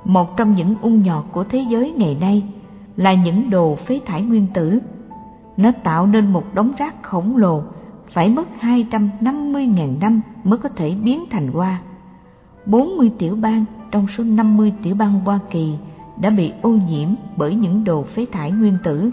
một 0.06 0.38
trong 0.38 0.56
những 0.56 0.76
ung 0.82 1.04
nhọt 1.04 1.26
của 1.32 1.44
thế 1.44 1.66
giới 1.70 1.92
ngày 1.92 2.18
nay 2.22 2.44
là 2.98 3.14
những 3.14 3.50
đồ 3.50 3.76
phế 3.76 4.00
thải 4.06 4.22
nguyên 4.22 4.48
tử 4.54 4.80
nó 5.58 5.72
tạo 5.84 6.08
nên 6.08 6.34
một 6.34 6.54
đống 6.54 6.72
rác 6.78 7.04
khổng 7.04 7.38
lồ, 7.38 7.64
phải 8.14 8.30
mất 8.30 8.48
250.000 8.62 10.00
năm 10.00 10.22
mới 10.44 10.60
có 10.60 10.70
thể 10.70 10.96
biến 11.04 11.24
thành 11.30 11.48
hoa. 11.48 11.82
40 12.66 13.12
tiểu 13.18 13.36
bang 13.36 13.66
trong 13.92 14.08
số 14.18 14.24
50 14.24 14.74
tiểu 14.84 14.96
bang 14.96 15.20
Hoa 15.26 15.40
Kỳ 15.50 15.76
đã 16.22 16.30
bị 16.30 16.52
ô 16.62 16.70
nhiễm 16.70 17.10
bởi 17.38 17.56
những 17.56 17.84
đồ 17.84 18.04
phế 18.04 18.26
thải 18.32 18.52
nguyên 18.52 18.78
tử. 18.84 19.12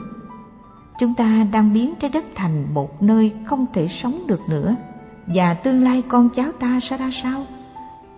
Chúng 1.01 1.15
ta 1.15 1.47
đang 1.53 1.73
biến 1.73 1.95
trái 2.01 2.11
đất 2.11 2.25
thành 2.35 2.75
một 2.75 3.03
nơi 3.03 3.33
không 3.45 3.67
thể 3.73 3.89
sống 3.89 4.21
được 4.27 4.41
nữa 4.49 4.77
và 5.27 5.55
tương 5.55 5.83
lai 5.83 6.03
con 6.09 6.29
cháu 6.29 6.53
ta 6.61 6.81
sẽ 6.91 6.97
ra 6.97 7.11
sao? 7.23 7.45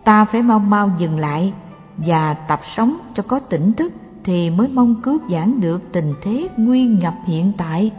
Ta 0.04 0.24
phải 0.24 0.42
mau 0.42 0.58
mau 0.58 0.90
dừng 0.98 1.18
lại 1.18 1.52
và 1.96 2.34
tập 2.34 2.60
sống 2.76 2.96
cho 3.14 3.22
có 3.22 3.38
tỉnh 3.38 3.72
thức 3.72 3.92
thì 4.24 4.50
mới 4.50 4.68
mong 4.68 5.02
cứu 5.02 5.18
vãn 5.28 5.60
được 5.60 5.92
tình 5.92 6.14
thế 6.22 6.48
nguy 6.56 6.86
ngập 6.86 7.14
hiện 7.26 7.52
tại. 7.56 7.90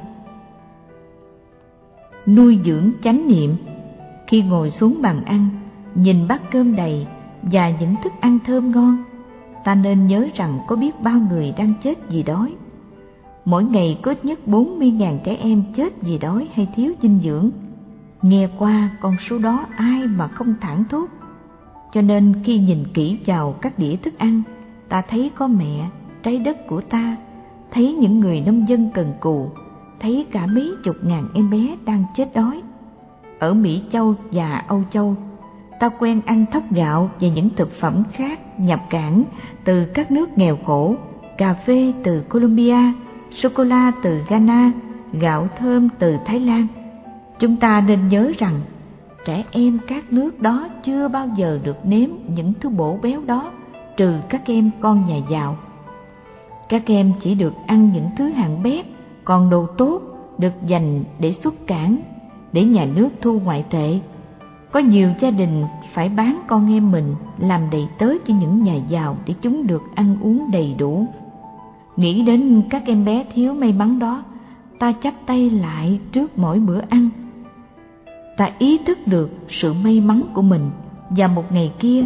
Nuôi 2.26 2.60
dưỡng 2.66 2.92
chánh 3.03 3.28
niệm 3.28 3.56
Khi 4.28 4.42
ngồi 4.42 4.72
xuống 4.72 5.02
bàn 5.02 5.26
ăn, 5.26 5.50
nhìn 5.95 6.28
bát 6.28 6.42
cơm 6.52 6.76
đầy 6.76 7.08
và 7.42 7.70
những 7.70 7.95
thức 8.03 8.14
ăn 8.20 8.40
thơm 8.45 8.72
ngon, 8.72 9.03
ta 9.64 9.76
nên 9.76 10.08
nhớ 10.08 10.28
rằng 10.36 10.60
có 10.68 10.76
biết 10.76 11.02
bao 11.02 11.20
người 11.30 11.53
đang 11.58 11.74
chết 11.84 12.10
vì 12.10 12.24
đói. 12.24 12.53
Mỗi 13.46 13.64
ngày 13.64 14.00
có 14.02 14.12
ít 14.12 14.26
nhất 14.26 14.40
40.000 14.48 15.18
trẻ 15.24 15.36
em 15.36 15.64
chết 15.76 16.02
vì 16.02 16.18
đói 16.18 16.48
hay 16.54 16.68
thiếu 16.76 16.94
dinh 17.02 17.20
dưỡng. 17.24 17.50
Nghe 18.22 18.48
qua 18.58 18.90
con 19.02 19.16
số 19.30 19.40
đó 19.40 19.66
ai 19.78 20.08
mà 20.08 20.28
không 20.28 20.54
thẳng 20.62 20.84
thốt. 20.90 21.06
Cho 21.94 22.02
nên 22.02 22.34
khi 22.44 22.58
nhìn 22.58 22.84
kỹ 22.94 23.18
vào 23.26 23.56
các 23.62 23.80
đĩa 23.80 23.96
thức 23.96 24.18
ăn, 24.18 24.42
ta 24.90 25.02
thấy 25.10 25.32
có 25.36 25.48
mẹ, 25.48 25.90
trái 26.24 26.38
đất 26.38 26.68
của 26.68 26.82
ta, 26.82 27.18
thấy 27.72 27.94
những 27.94 28.20
người 28.20 28.42
nông 28.42 28.68
dân 28.68 28.90
cần 28.94 29.14
cù, 29.20 29.50
thấy 30.00 30.26
cả 30.32 30.46
mấy 30.46 30.72
chục 30.84 30.96
ngàn 31.04 31.28
em 31.34 31.50
bé 31.50 31.78
đang 31.86 32.04
chết 32.16 32.34
đói. 32.36 32.62
Ở 33.40 33.54
Mỹ 33.54 33.84
Châu 33.92 34.16
và 34.32 34.64
Âu 34.68 34.84
Châu, 34.92 35.16
ta 35.80 35.90
quen 35.90 36.22
ăn 36.26 36.46
thóc 36.52 36.64
gạo 36.72 37.10
và 37.22 37.28
những 37.28 37.50
thực 37.56 37.72
phẩm 37.80 38.04
khác 38.14 38.60
nhập 38.60 38.80
cảng 38.90 39.24
từ 39.64 39.86
các 39.86 40.12
nước 40.12 40.38
nghèo 40.38 40.58
khổ, 40.66 40.96
cà 41.38 41.54
phê 41.54 41.94
từ 42.04 42.22
Colombia, 42.30 42.78
sô-cô-la 43.36 43.92
từ 44.03 44.24
Ghana, 44.30 44.72
gạo 45.14 45.48
thơm 45.58 45.90
từ 46.00 46.18
Thái 46.26 46.40
Lan. 46.40 46.68
Chúng 47.40 47.56
ta 47.56 47.84
nên 47.88 48.08
nhớ 48.08 48.32
rằng 48.38 48.60
trẻ 49.26 49.44
em 49.52 49.80
các 49.88 50.14
nước 50.14 50.42
đó 50.42 50.68
chưa 50.84 51.08
bao 51.08 51.28
giờ 51.38 51.60
được 51.64 51.86
nếm 51.86 52.10
những 52.28 52.53
thứ 52.60 52.70
bổ 52.70 52.98
béo 53.02 53.22
đó 53.26 53.52
trừ 53.98 54.20
các 54.30 54.42
em 54.45 54.70
con 54.80 55.06
nhà 55.08 55.18
giàu. 55.30 55.58
Các 56.70 56.84
em 56.86 57.14
chỉ 57.22 57.36
được 57.36 57.53
ăn 57.68 57.92
những 57.94 58.10
thứ 58.18 58.30
hạng 58.30 58.64
bét, 58.64 58.86
còn 59.24 59.50
đồ 59.50 59.66
tốt 59.78 60.02
được 60.38 60.53
dành 60.68 61.03
để 61.20 61.34
xuất 61.44 61.68
cảng, 61.68 61.98
để 62.53 62.64
nhà 62.64 62.86
nước 62.95 63.10
thu 63.22 63.40
ngoại 63.40 63.66
tệ. 63.70 64.00
Có 64.72 64.80
nhiều 64.80 65.10
gia 65.20 65.30
đình 65.30 65.66
phải 65.94 66.10
bán 66.10 66.42
con 66.48 66.74
em 66.74 66.92
mình 66.92 67.16
làm 67.38 67.70
đầy 67.72 67.88
tớ 67.98 68.14
cho 68.28 68.34
những 68.34 68.64
nhà 68.64 68.76
giàu 68.76 69.18
để 69.26 69.34
chúng 69.42 69.68
được 69.68 69.84
ăn 69.95 70.18
uống 70.22 70.52
đầy 70.52 70.76
đủ. 70.78 71.08
Nghĩ 71.96 72.24
đến 72.24 72.62
các 72.70 72.84
em 72.86 73.06
bé 73.06 73.26
thiếu 73.34 73.54
may 73.54 73.74
mắn 73.74 74.00
đó, 74.00 74.24
ta 74.80 74.94
chắp 75.04 75.14
tay 75.26 75.50
lại 75.50 76.00
trước 76.12 76.38
mỗi 76.38 76.60
bữa 76.60 76.82
ăn. 76.90 77.10
Ta 78.38 78.50
ý 78.58 78.78
thức 78.78 79.08
được 79.08 79.30
sự 79.50 79.74
may 79.74 80.02
mắn 80.02 80.22
của 80.34 80.42
mình 80.42 80.70
và 81.10 81.28
một 81.28 81.52
ngày 81.52 81.74
kia 81.80 82.06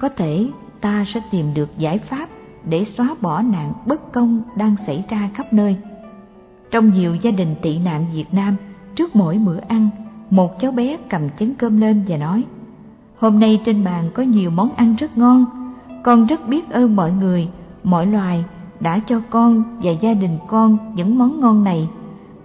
có 0.00 0.08
thể 0.08 0.48
ta 0.80 1.04
sẽ 1.06 1.20
tìm 1.30 1.54
được 1.54 1.78
giải 1.78 1.98
pháp 1.98 2.28
để 2.64 2.84
xóa 2.84 3.14
bỏ 3.20 3.42
nạn 3.42 3.72
bất 3.86 4.12
công 4.12 4.42
đang 4.56 4.76
xảy 4.86 5.04
ra 5.08 5.30
khắp 5.34 5.52
nơi. 5.52 5.76
Trong 6.70 6.90
nhiều 6.90 7.14
gia 7.14 7.30
đình 7.30 7.54
tị 7.62 7.78
nạn 7.78 8.06
Việt 8.14 8.34
Nam, 8.34 8.56
trước 8.94 9.16
mỗi 9.16 9.38
bữa 9.38 9.58
ăn, 9.68 9.90
một 10.30 10.60
cháu 10.60 10.72
bé 10.72 10.96
cầm 11.08 11.22
chén 11.38 11.54
cơm 11.58 11.80
lên 11.80 12.04
và 12.08 12.16
nói 12.16 12.44
Hôm 13.18 13.40
nay 13.40 13.60
trên 13.64 13.84
bàn 13.84 14.10
có 14.14 14.22
nhiều 14.22 14.50
món 14.50 14.70
ăn 14.74 14.96
rất 14.98 15.18
ngon, 15.18 15.44
con 16.02 16.26
rất 16.26 16.48
biết 16.48 16.70
ơn 16.70 16.96
mọi 16.96 17.12
người, 17.12 17.48
mọi 17.84 18.06
loài 18.06 18.44
đã 18.80 19.00
cho 19.06 19.20
con 19.30 19.62
và 19.82 19.90
gia 19.90 20.14
đình 20.14 20.38
con 20.46 20.78
những 20.94 21.18
món 21.18 21.40
ngon 21.40 21.64
này. 21.64 21.88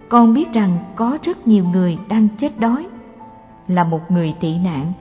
Con 0.10 0.34
biết 0.34 0.54
rằng 0.54 0.78
có 0.96 1.18
rất 1.24 1.48
nhiều 1.48 1.66
người 1.74 1.98
đang 2.10 2.28
chết 2.40 2.60
đói. 2.60 2.88
Là 3.68 3.84
một 3.84 4.12
người 4.12 4.36
tị 4.40 4.58
nạn, 4.58 4.94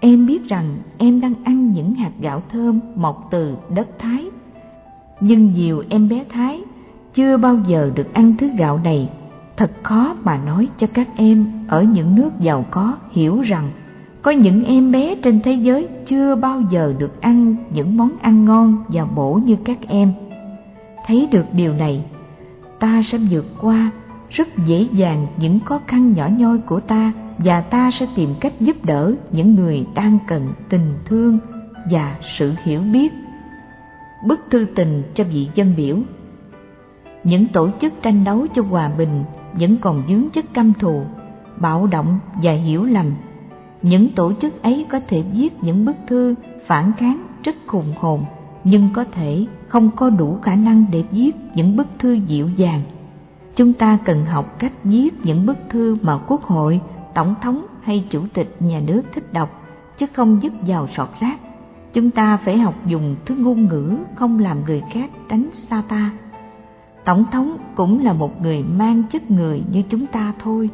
em 0.00 0.26
biết 0.26 0.48
rằng 0.48 0.76
em 0.98 1.20
đang 1.20 1.34
ăn 1.44 1.72
những 1.72 1.94
hạt 1.94 2.12
gạo 2.20 2.42
thơm 2.48 2.80
mọc 2.94 3.28
từ 3.30 3.56
đất 3.74 3.88
Thái. 3.98 4.24
Nhưng 5.20 5.52
nhiều 5.52 5.82
em 5.88 6.08
bé 6.08 6.24
Thái 6.28 6.62
chưa 7.14 7.36
bao 7.36 7.56
giờ 7.66 7.90
được 7.94 8.14
ăn 8.14 8.34
thứ 8.38 8.48
gạo 8.58 8.80
này. 8.84 9.08
Thật 9.56 9.70
khó 9.82 10.16
mà 10.24 10.40
nói 10.46 10.68
cho 10.78 10.86
các 10.94 11.08
em 11.16 11.46
ở 11.68 11.82
những 11.82 12.14
nước 12.14 12.30
giàu 12.40 12.64
có 12.70 12.96
hiểu 13.10 13.40
rằng 13.40 13.70
có 14.22 14.30
những 14.30 14.64
em 14.64 14.92
bé 14.92 15.14
trên 15.14 15.40
thế 15.40 15.52
giới 15.52 15.88
chưa 16.06 16.34
bao 16.34 16.62
giờ 16.70 16.94
được 16.98 17.20
ăn 17.20 17.56
những 17.74 17.96
món 17.96 18.10
ăn 18.22 18.44
ngon 18.44 18.76
và 18.88 19.04
bổ 19.04 19.34
như 19.34 19.56
các 19.64 19.78
em. 19.88 20.12
Thấy 21.06 21.28
được 21.32 21.44
điều 21.52 21.74
này, 21.74 22.04
ta 22.80 23.02
sẽ 23.02 23.18
vượt 23.30 23.46
qua 23.60 23.90
rất 24.30 24.48
dễ 24.66 24.88
dàng 24.92 25.26
những 25.36 25.60
khó 25.60 25.80
khăn 25.86 26.12
nhỏ 26.12 26.28
nhoi 26.36 26.58
của 26.58 26.80
ta 26.80 27.12
và 27.38 27.60
ta 27.60 27.90
sẽ 27.90 28.06
tìm 28.16 28.34
cách 28.40 28.52
giúp 28.60 28.84
đỡ 28.84 29.14
những 29.30 29.54
người 29.54 29.86
đang 29.94 30.18
cần 30.28 30.48
tình 30.68 30.94
thương 31.04 31.38
và 31.90 32.16
sự 32.38 32.52
hiểu 32.64 32.80
biết. 32.92 33.12
Bức 34.26 34.40
thư 34.50 34.66
tình 34.74 35.02
cho 35.14 35.24
vị 35.24 35.48
dân 35.54 35.74
biểu 35.76 35.96
Những 37.24 37.46
tổ 37.46 37.68
chức 37.80 37.92
tranh 38.02 38.24
đấu 38.24 38.46
cho 38.54 38.62
hòa 38.62 38.90
bình 38.98 39.24
vẫn 39.52 39.76
còn 39.76 40.02
dướng 40.08 40.30
chất 40.30 40.44
căm 40.54 40.72
thù, 40.72 41.04
bạo 41.56 41.86
động 41.86 42.18
và 42.42 42.52
hiểu 42.52 42.84
lầm. 42.84 43.06
Những 43.82 44.08
tổ 44.08 44.32
chức 44.40 44.62
ấy 44.62 44.86
có 44.88 45.00
thể 45.08 45.22
viết 45.32 45.52
những 45.62 45.84
bức 45.84 45.96
thư 46.06 46.34
phản 46.66 46.92
kháng 46.98 47.26
rất 47.42 47.56
khùng 47.66 47.92
hồn, 47.96 48.24
nhưng 48.64 48.88
có 48.94 49.04
thể 49.04 49.46
không 49.74 49.90
có 49.96 50.10
đủ 50.10 50.38
khả 50.42 50.54
năng 50.54 50.84
để 50.90 51.04
viết 51.10 51.32
những 51.54 51.76
bức 51.76 51.86
thư 51.98 52.12
dịu 52.12 52.48
dàng. 52.56 52.82
Chúng 53.56 53.72
ta 53.72 53.98
cần 54.04 54.24
học 54.24 54.58
cách 54.58 54.72
viết 54.84 55.10
những 55.22 55.46
bức 55.46 55.56
thư 55.70 55.96
mà 56.02 56.18
quốc 56.18 56.42
hội, 56.42 56.80
tổng 57.14 57.34
thống 57.42 57.66
hay 57.82 58.04
chủ 58.10 58.20
tịch 58.34 58.56
nhà 58.60 58.80
nước 58.86 59.02
thích 59.14 59.32
đọc, 59.32 59.62
chứ 59.98 60.06
không 60.12 60.42
dứt 60.42 60.52
vào 60.66 60.88
sọt 60.96 61.08
rác. 61.20 61.40
Chúng 61.92 62.10
ta 62.10 62.36
phải 62.36 62.58
học 62.58 62.74
dùng 62.86 63.16
thứ 63.26 63.34
ngôn 63.34 63.68
ngữ 63.68 63.96
không 64.14 64.38
làm 64.38 64.64
người 64.64 64.82
khác 64.92 65.10
đánh 65.28 65.48
xa 65.70 65.82
ta. 65.88 66.10
Tổng 67.04 67.24
thống 67.32 67.56
cũng 67.74 68.04
là 68.04 68.12
một 68.12 68.42
người 68.42 68.62
mang 68.62 69.02
chất 69.12 69.30
người 69.30 69.62
như 69.72 69.82
chúng 69.88 70.06
ta 70.06 70.32
thôi. 70.42 70.70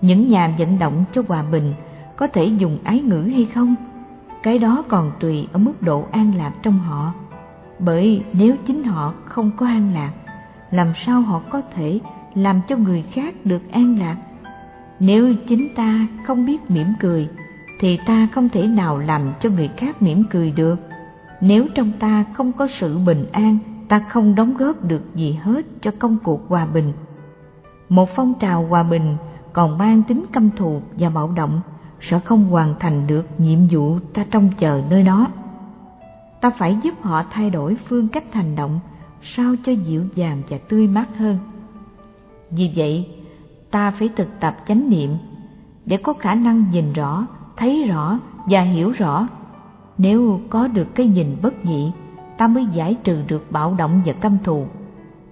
Những 0.00 0.28
nhà 0.28 0.54
vận 0.58 0.78
động 0.78 1.04
cho 1.12 1.22
hòa 1.28 1.44
bình 1.52 1.74
có 2.16 2.26
thể 2.26 2.44
dùng 2.44 2.78
ái 2.84 3.00
ngữ 3.00 3.28
hay 3.32 3.48
không? 3.54 3.74
Cái 4.42 4.58
đó 4.58 4.84
còn 4.88 5.12
tùy 5.20 5.48
ở 5.52 5.58
mức 5.58 5.82
độ 5.82 6.04
an 6.12 6.32
lạc 6.36 6.52
trong 6.62 6.78
họ 6.78 7.12
bởi 7.84 8.24
nếu 8.32 8.56
chính 8.66 8.84
họ 8.84 9.14
không 9.24 9.50
có 9.56 9.66
an 9.66 9.94
lạc 9.94 10.12
làm 10.70 10.92
sao 11.06 11.20
họ 11.20 11.40
có 11.50 11.62
thể 11.74 12.00
làm 12.34 12.60
cho 12.68 12.76
người 12.76 13.04
khác 13.12 13.34
được 13.44 13.72
an 13.72 13.98
lạc 13.98 14.16
nếu 15.00 15.34
chính 15.48 15.68
ta 15.74 16.06
không 16.26 16.46
biết 16.46 16.70
mỉm 16.70 16.86
cười 17.00 17.28
thì 17.82 17.98
ta 18.06 18.28
không 18.32 18.48
thể 18.48 18.66
nào 18.66 18.98
làm 18.98 19.32
cho 19.40 19.48
người 19.50 19.68
khác 19.76 20.02
mỉm 20.02 20.24
cười 20.30 20.50
được. 20.50 20.76
Nếu 21.40 21.66
trong 21.74 21.92
ta 21.98 22.24
không 22.34 22.52
có 22.52 22.68
sự 22.80 22.98
bình 22.98 23.26
an, 23.32 23.58
ta 23.88 24.04
không 24.08 24.34
đóng 24.34 24.56
góp 24.56 24.84
được 24.84 25.02
gì 25.14 25.38
hết 25.42 25.66
cho 25.80 25.90
công 25.98 26.18
cuộc 26.24 26.48
hòa 26.48 26.66
bình. 26.66 26.92
Một 27.88 28.08
phong 28.16 28.34
trào 28.40 28.66
hòa 28.66 28.82
bình 28.82 29.16
còn 29.52 29.78
mang 29.78 30.02
tính 30.02 30.24
căm 30.32 30.50
thù 30.50 30.82
và 30.98 31.08
bạo 31.08 31.32
động 31.36 31.60
sẽ 32.00 32.20
không 32.20 32.44
hoàn 32.44 32.74
thành 32.80 33.06
được 33.06 33.26
nhiệm 33.38 33.58
vụ 33.70 33.98
ta 34.14 34.24
trông 34.30 34.50
chờ 34.58 34.82
nơi 34.90 35.02
đó. 35.02 35.26
Ta 36.42 36.50
phải 36.50 36.78
giúp 36.82 36.94
họ 37.02 37.22
thay 37.30 37.50
đổi 37.50 37.76
phương 37.88 38.08
cách 38.08 38.34
hành 38.34 38.56
động 38.56 38.80
sao 39.22 39.54
cho 39.64 39.72
dịu 39.72 40.02
dàng 40.14 40.42
và 40.48 40.58
tươi 40.68 40.86
mát 40.86 41.06
hơn. 41.18 41.38
Vì 42.50 42.72
vậy, 42.76 43.08
ta 43.70 43.90
phải 43.90 44.08
thực 44.16 44.28
tập 44.40 44.56
chánh 44.68 44.90
niệm 44.90 45.10
để 45.86 45.96
có 45.96 46.12
khả 46.12 46.34
năng 46.34 46.70
nhìn 46.70 46.92
rõ, 46.92 47.26
thấy 47.56 47.84
rõ 47.88 48.18
và 48.46 48.62
hiểu 48.62 48.90
rõ. 48.90 49.28
Nếu 49.98 50.40
có 50.50 50.68
được 50.68 50.94
cái 50.94 51.06
nhìn 51.06 51.36
bất 51.42 51.64
nhị, 51.64 51.92
ta 52.38 52.46
mới 52.46 52.66
giải 52.72 52.96
trừ 53.04 53.22
được 53.28 53.46
bạo 53.50 53.74
động 53.78 54.02
và 54.06 54.12
căm 54.12 54.38
thù. 54.44 54.66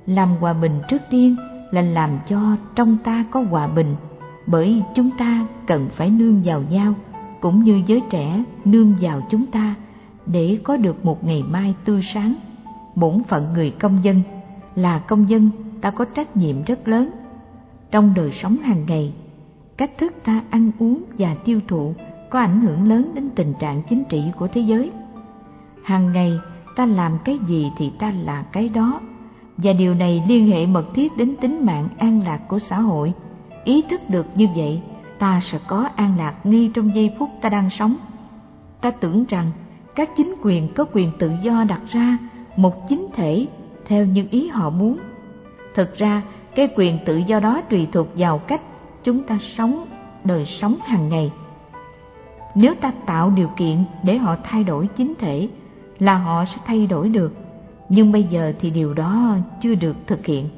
Làm 0.06 0.36
hòa 0.40 0.52
bình 0.52 0.80
trước 0.88 1.02
tiên 1.10 1.36
là 1.70 1.82
làm 1.82 2.10
cho 2.28 2.56
trong 2.74 2.96
ta 3.04 3.24
có 3.30 3.44
hòa 3.50 3.66
bình, 3.66 3.96
bởi 4.46 4.82
chúng 4.94 5.10
ta 5.18 5.46
cần 5.66 5.88
phải 5.96 6.10
nương 6.10 6.42
vào 6.44 6.62
nhau, 6.70 6.94
cũng 7.40 7.64
như 7.64 7.82
giới 7.86 8.02
trẻ 8.10 8.44
nương 8.64 8.94
vào 9.00 9.20
chúng 9.30 9.46
ta 9.46 9.74
để 10.32 10.58
có 10.64 10.76
được 10.76 11.04
một 11.04 11.24
ngày 11.24 11.42
mai 11.50 11.74
tươi 11.84 12.02
sáng. 12.14 12.34
Bổn 12.94 13.22
phận 13.28 13.52
người 13.52 13.70
công 13.70 13.98
dân 14.02 14.22
là 14.74 14.98
công 14.98 15.28
dân, 15.28 15.50
ta 15.80 15.90
có 15.90 16.04
trách 16.04 16.36
nhiệm 16.36 16.62
rất 16.62 16.88
lớn. 16.88 17.10
Trong 17.90 18.14
đời 18.14 18.32
sống 18.42 18.56
hàng 18.56 18.84
ngày, 18.86 19.12
cách 19.76 19.98
thức 19.98 20.12
ta 20.24 20.42
ăn 20.50 20.70
uống 20.78 21.02
và 21.18 21.34
tiêu 21.44 21.60
thụ 21.68 21.94
có 22.30 22.38
ảnh 22.38 22.60
hưởng 22.60 22.88
lớn 22.88 23.10
đến 23.14 23.30
tình 23.34 23.54
trạng 23.58 23.82
chính 23.88 24.04
trị 24.04 24.22
của 24.38 24.48
thế 24.48 24.60
giới. 24.60 24.90
Hàng 25.82 26.12
ngày, 26.12 26.38
ta 26.76 26.86
làm 26.86 27.18
cái 27.24 27.38
gì 27.48 27.70
thì 27.76 27.92
ta 27.98 28.12
là 28.24 28.42
cái 28.42 28.68
đó. 28.68 29.00
Và 29.56 29.72
điều 29.72 29.94
này 29.94 30.24
liên 30.28 30.46
hệ 30.46 30.66
mật 30.66 30.84
thiết 30.94 31.16
đến 31.16 31.36
tính 31.40 31.66
mạng 31.66 31.88
an 31.98 32.22
lạc 32.22 32.40
của 32.48 32.58
xã 32.58 32.80
hội. 32.80 33.12
Ý 33.64 33.82
thức 33.90 34.00
được 34.10 34.26
như 34.34 34.46
vậy, 34.56 34.82
ta 35.18 35.40
sẽ 35.52 35.58
có 35.66 35.88
an 35.96 36.18
lạc 36.18 36.46
ngay 36.46 36.70
trong 36.74 36.94
giây 36.94 37.14
phút 37.18 37.30
ta 37.40 37.48
đang 37.48 37.70
sống. 37.70 37.96
Ta 38.80 38.90
tưởng 38.90 39.24
rằng 39.28 39.50
các 39.94 40.10
chính 40.16 40.34
quyền 40.42 40.74
có 40.74 40.84
quyền 40.92 41.10
tự 41.18 41.30
do 41.42 41.64
đặt 41.64 41.80
ra 41.90 42.18
một 42.56 42.88
chính 42.88 43.06
thể 43.12 43.46
theo 43.86 44.04
những 44.04 44.28
ý 44.28 44.48
họ 44.48 44.70
muốn. 44.70 44.98
Thực 45.74 45.94
ra, 45.94 46.22
cái 46.54 46.68
quyền 46.76 46.98
tự 47.04 47.16
do 47.16 47.40
đó 47.40 47.60
tùy 47.70 47.88
thuộc 47.92 48.08
vào 48.16 48.38
cách 48.38 48.60
chúng 49.04 49.22
ta 49.22 49.38
sống, 49.56 49.86
đời 50.24 50.46
sống 50.46 50.76
hàng 50.84 51.08
ngày. 51.08 51.32
Nếu 52.54 52.74
ta 52.74 52.92
tạo 53.06 53.30
điều 53.30 53.48
kiện 53.56 53.84
để 54.02 54.18
họ 54.18 54.36
thay 54.44 54.64
đổi 54.64 54.86
chính 54.96 55.14
thể 55.18 55.48
là 55.98 56.18
họ 56.18 56.44
sẽ 56.44 56.56
thay 56.66 56.86
đổi 56.86 57.08
được. 57.08 57.34
Nhưng 57.88 58.12
bây 58.12 58.22
giờ 58.22 58.52
thì 58.60 58.70
điều 58.70 58.94
đó 58.94 59.36
chưa 59.62 59.74
được 59.74 59.96
thực 60.06 60.26
hiện. 60.26 60.48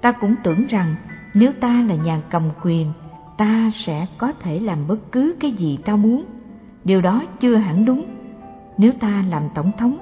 Ta 0.00 0.12
cũng 0.12 0.34
tưởng 0.42 0.66
rằng 0.66 0.94
nếu 1.34 1.52
ta 1.60 1.84
là 1.88 1.94
nhà 1.94 2.20
cầm 2.30 2.42
quyền, 2.62 2.92
ta 3.38 3.70
sẽ 3.74 4.06
có 4.18 4.32
thể 4.32 4.58
làm 4.58 4.78
bất 4.88 5.12
cứ 5.12 5.36
cái 5.40 5.52
gì 5.52 5.78
ta 5.84 5.96
muốn. 5.96 6.24
Điều 6.84 7.00
đó 7.00 7.22
chưa 7.40 7.56
hẳn 7.56 7.84
đúng 7.84 8.04
nếu 8.78 8.92
ta 9.00 9.24
làm 9.30 9.42
tổng 9.54 9.70
thống 9.78 9.98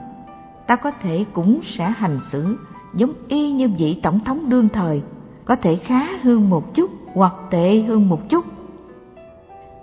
ta 0.67 0.77
có 0.77 0.91
thể 0.91 1.25
cũng 1.33 1.61
sẽ 1.65 1.91
hành 1.91 2.19
xử 2.33 2.57
giống 2.95 3.13
y 3.29 3.53
như 3.53 3.69
vị 3.69 4.01
tổng 4.03 4.21
thống 4.25 4.49
đương 4.49 4.69
thời, 4.69 5.03
có 5.45 5.57
thể 5.57 5.77
khá 5.77 6.07
hơn 6.23 6.51
một 6.51 6.75
chút 6.75 6.91
hoặc 7.15 7.35
tệ 7.51 7.83
hơn 7.83 8.09
một 8.09 8.29
chút. 8.29 8.45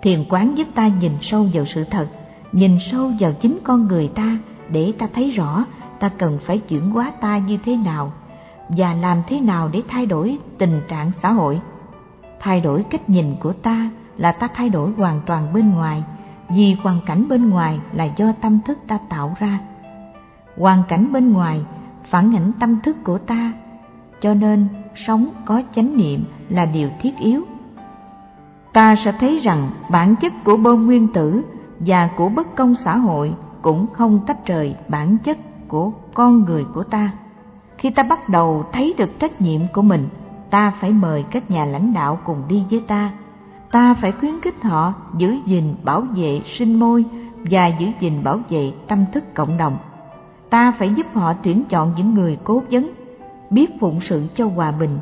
Thiền 0.02 0.24
quán 0.28 0.58
giúp 0.58 0.68
ta 0.74 0.88
nhìn 0.88 1.12
sâu 1.20 1.46
vào 1.54 1.64
sự 1.74 1.84
thật, 1.84 2.08
nhìn 2.52 2.78
sâu 2.92 3.12
vào 3.20 3.32
chính 3.32 3.58
con 3.64 3.86
người 3.86 4.08
ta 4.08 4.38
để 4.70 4.92
ta 4.98 5.08
thấy 5.14 5.30
rõ 5.30 5.64
ta 6.00 6.08
cần 6.08 6.38
phải 6.46 6.58
chuyển 6.58 6.90
hóa 6.90 7.12
ta 7.20 7.38
như 7.38 7.58
thế 7.64 7.76
nào 7.76 8.12
và 8.68 8.94
làm 8.94 9.22
thế 9.26 9.40
nào 9.40 9.68
để 9.72 9.82
thay 9.88 10.06
đổi 10.06 10.38
tình 10.58 10.80
trạng 10.88 11.12
xã 11.22 11.30
hội 11.30 11.60
thay 12.40 12.60
đổi 12.60 12.84
cách 12.90 13.08
nhìn 13.08 13.34
của 13.40 13.52
ta 13.52 13.90
là 14.16 14.32
ta 14.32 14.48
thay 14.54 14.68
đổi 14.68 14.90
hoàn 14.96 15.20
toàn 15.26 15.52
bên 15.52 15.70
ngoài 15.70 16.04
vì 16.48 16.76
hoàn 16.82 17.00
cảnh 17.06 17.28
bên 17.28 17.50
ngoài 17.50 17.80
là 17.92 18.04
do 18.04 18.32
tâm 18.40 18.58
thức 18.66 18.78
ta 18.86 18.98
tạo 19.08 19.34
ra. 19.38 19.58
Hoàn 20.56 20.82
cảnh 20.88 21.12
bên 21.12 21.32
ngoài 21.32 21.64
phản 22.10 22.36
ảnh 22.36 22.52
tâm 22.60 22.80
thức 22.80 22.96
của 23.04 23.18
ta, 23.18 23.52
cho 24.20 24.34
nên 24.34 24.68
sống 24.94 25.28
có 25.44 25.62
chánh 25.76 25.96
niệm 25.96 26.24
là 26.48 26.64
điều 26.64 26.88
thiết 27.00 27.16
yếu. 27.18 27.42
Ta 28.72 28.96
sẽ 29.04 29.12
thấy 29.20 29.40
rằng 29.42 29.70
bản 29.90 30.14
chất 30.16 30.32
của 30.44 30.56
bơm 30.56 30.86
nguyên 30.86 31.12
tử 31.12 31.44
và 31.80 32.10
của 32.16 32.28
bất 32.28 32.56
công 32.56 32.74
xã 32.84 32.96
hội 32.96 33.34
cũng 33.62 33.86
không 33.92 34.20
tách 34.26 34.46
rời 34.46 34.76
bản 34.88 35.18
chất 35.18 35.38
của 35.68 35.92
con 36.14 36.44
người 36.44 36.64
của 36.74 36.84
ta. 36.84 37.10
Khi 37.78 37.90
ta 37.90 38.02
bắt 38.02 38.28
đầu 38.28 38.64
thấy 38.72 38.94
được 38.98 39.18
trách 39.18 39.40
nhiệm 39.40 39.60
của 39.72 39.82
mình, 39.82 40.08
ta 40.50 40.72
phải 40.80 40.90
mời 40.90 41.24
các 41.30 41.50
nhà 41.50 41.64
lãnh 41.64 41.94
đạo 41.94 42.18
cùng 42.24 42.42
đi 42.48 42.64
với 42.70 42.80
ta 42.86 43.10
ta 43.70 43.94
phải 43.94 44.12
khuyến 44.12 44.40
khích 44.40 44.62
họ 44.62 44.94
giữ 45.16 45.36
gìn 45.46 45.74
bảo 45.84 46.00
vệ 46.00 46.40
sinh 46.58 46.78
môi 46.78 47.04
và 47.50 47.66
giữ 47.66 47.86
gìn 48.00 48.24
bảo 48.24 48.40
vệ 48.48 48.72
tâm 48.88 49.04
thức 49.12 49.34
cộng 49.34 49.56
đồng. 49.56 49.76
Ta 50.50 50.72
phải 50.78 50.94
giúp 50.94 51.06
họ 51.14 51.32
tuyển 51.32 51.64
chọn 51.68 51.92
những 51.96 52.14
người 52.14 52.38
cố 52.44 52.62
vấn, 52.70 52.90
biết 53.50 53.70
phụng 53.80 54.00
sự 54.00 54.26
cho 54.34 54.46
hòa 54.46 54.72
bình, 54.72 54.98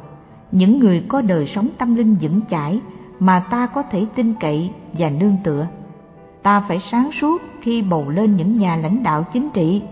những 0.53 0.79
người 0.79 1.05
có 1.09 1.21
đời 1.21 1.47
sống 1.55 1.69
tâm 1.79 1.95
linh 1.95 2.17
vững 2.21 2.41
chãi 2.51 2.81
mà 3.21 3.41
ta 3.51 3.67
có 3.67 3.83
thể 3.83 4.07
tin 4.15 4.35
cậy 4.41 4.71
và 4.99 5.11
nương 5.11 5.37
tựa. 5.45 5.67
Ta 6.43 6.61
phải 6.61 6.79
sáng 6.91 7.11
suốt 7.21 7.43
khi 7.61 7.83
bầu 7.83 8.09
lên 8.09 8.37
những 8.37 8.59
nhà 8.59 8.77
lãnh 8.77 9.03
đạo 9.03 9.25
chính 9.33 9.51
trị. 9.51 9.83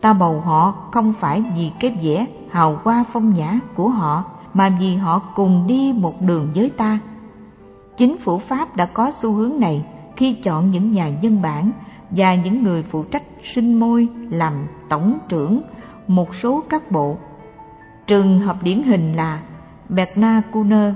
Ta 0.00 0.12
bầu 0.12 0.40
họ 0.40 0.74
không 0.92 1.12
phải 1.20 1.44
vì 1.56 1.70
cái 1.80 1.98
vẻ 2.02 2.26
hào 2.50 2.78
hoa 2.84 3.04
phong 3.12 3.34
nhã 3.34 3.58
của 3.74 3.88
họ, 3.88 4.24
mà 4.54 4.76
vì 4.80 4.96
họ 4.96 5.18
cùng 5.18 5.66
đi 5.66 5.92
một 5.96 6.22
đường 6.22 6.48
với 6.54 6.70
ta 6.70 6.98
chính 7.96 8.18
phủ 8.18 8.38
pháp 8.38 8.76
đã 8.76 8.86
có 8.86 9.12
xu 9.22 9.32
hướng 9.32 9.60
này 9.60 9.84
khi 10.16 10.32
chọn 10.32 10.70
những 10.70 10.90
nhà 10.90 11.06
dân 11.20 11.42
bản 11.42 11.70
và 12.10 12.34
những 12.34 12.62
người 12.62 12.82
phụ 12.82 13.02
trách 13.02 13.22
sinh 13.54 13.80
môi 13.80 14.08
làm 14.30 14.66
tổng 14.88 15.18
trưởng 15.28 15.62
một 16.06 16.34
số 16.42 16.62
các 16.68 16.90
bộ. 16.90 17.16
Trường 18.06 18.40
hợp 18.40 18.56
điển 18.62 18.82
hình 18.82 19.12
là 19.12 19.40
bernard 19.88 20.46
kuhner, 20.52 20.94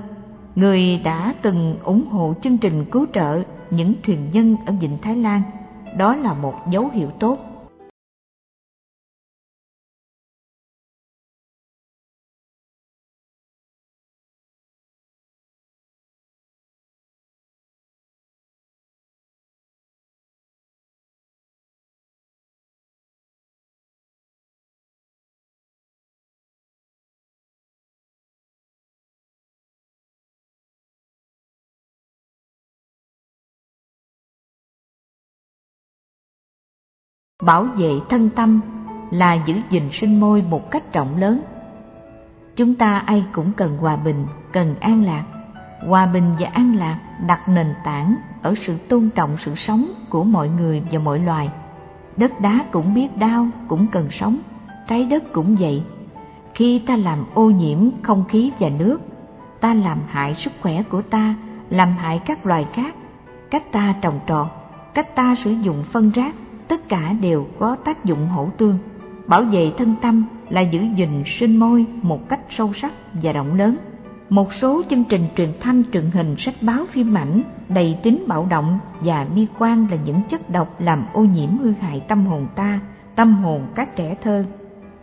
người 0.55 1.01
đã 1.03 1.33
từng 1.41 1.75
ủng 1.83 2.07
hộ 2.07 2.33
chương 2.41 2.57
trình 2.57 2.85
cứu 2.85 3.05
trợ 3.13 3.43
những 3.69 3.93
thuyền 4.03 4.31
nhân 4.31 4.57
ở 4.65 4.73
vịnh 4.79 4.97
thái 5.01 5.15
lan. 5.15 5.41
Đó 5.97 6.15
là 6.15 6.33
một 6.33 6.53
dấu 6.69 6.89
hiệu 6.93 7.09
tốt. 7.19 7.50
Bảo 37.41 37.63
vệ 37.63 37.99
thân 38.09 38.29
tâm 38.29 38.61
là 39.11 39.33
giữ 39.33 39.55
gìn 39.69 39.89
sinh 39.91 40.19
môi 40.19 40.43
một 40.49 40.71
cách 40.71 40.93
rộng 40.93 41.17
lớn. 41.17 41.41
Chúng 42.55 42.75
ta 42.75 43.03
ai 43.05 43.25
cũng 43.31 43.51
cần 43.57 43.77
hòa 43.77 43.95
bình, 43.95 44.25
cần 44.51 44.75
an 44.79 45.03
lạc. 45.03 45.23
Hòa 45.87 46.05
bình 46.05 46.31
và 46.39 46.49
an 46.53 46.75
lạc 46.75 46.99
đặt 47.27 47.49
nền 47.49 47.73
tảng 47.83 48.15
ở 48.41 48.53
sự 48.65 48.77
tôn 48.77 49.09
trọng 49.15 49.37
sự 49.45 49.55
sống 49.55 49.85
của 50.09 50.23
mọi 50.23 50.49
người 50.49 50.83
và 50.91 50.99
mọi 50.99 51.19
loài. 51.19 51.49
Đất 52.17 52.41
đá 52.41 52.65
cũng 52.71 52.93
biết 52.93 53.17
đau, 53.17 53.47
cũng 53.67 53.87
cần 53.87 54.07
sống. 54.11 54.37
Trái 54.87 55.05
đất 55.05 55.23
cũng 55.33 55.55
vậy. 55.59 55.83
Khi 56.53 56.79
ta 56.79 56.95
làm 56.95 57.25
ô 57.33 57.49
nhiễm 57.49 57.89
không 58.01 58.25
khí 58.29 58.51
và 58.59 58.69
nước, 58.69 59.01
ta 59.61 59.73
làm 59.73 59.97
hại 60.07 60.35
sức 60.35 60.53
khỏe 60.61 60.83
của 60.83 61.01
ta, 61.01 61.35
làm 61.69 61.91
hại 61.97 62.19
các 62.25 62.45
loài 62.45 62.67
khác. 62.73 62.95
Cách 63.51 63.71
ta 63.71 63.95
trồng 64.01 64.19
trọt, 64.27 64.47
cách 64.93 65.15
ta 65.15 65.35
sử 65.43 65.51
dụng 65.51 65.83
phân 65.91 66.11
rác 66.11 66.35
tất 66.71 66.89
cả 66.89 67.13
đều 67.21 67.47
có 67.59 67.75
tác 67.75 68.05
dụng 68.05 68.27
hỗ 68.27 68.49
tương. 68.57 68.77
Bảo 69.27 69.43
vệ 69.43 69.71
thân 69.77 69.95
tâm 70.01 70.25
là 70.49 70.61
giữ 70.61 70.81
gìn 70.95 71.23
sinh 71.39 71.57
môi 71.57 71.85
một 72.01 72.29
cách 72.29 72.39
sâu 72.49 72.73
sắc 72.73 72.93
và 73.13 73.31
rộng 73.31 73.53
lớn. 73.53 73.77
Một 74.29 74.53
số 74.61 74.81
chương 74.89 75.03
trình 75.03 75.25
truyền 75.37 75.49
thanh, 75.59 75.83
truyền 75.93 76.05
hình, 76.13 76.35
sách 76.37 76.55
báo, 76.61 76.85
phim 76.91 77.17
ảnh 77.17 77.41
đầy 77.69 77.97
tính 78.03 78.23
bạo 78.27 78.47
động 78.49 78.79
và 78.99 79.27
bi 79.35 79.47
quan 79.59 79.87
là 79.91 79.97
những 80.05 80.21
chất 80.29 80.49
độc 80.49 80.81
làm 80.81 81.05
ô 81.13 81.21
nhiễm 81.21 81.57
hư 81.57 81.71
hại 81.71 81.99
tâm 81.99 82.25
hồn 82.25 82.47
ta, 82.55 82.79
tâm 83.15 83.33
hồn 83.33 83.61
các 83.75 83.95
trẻ 83.95 84.15
thơ. 84.23 84.45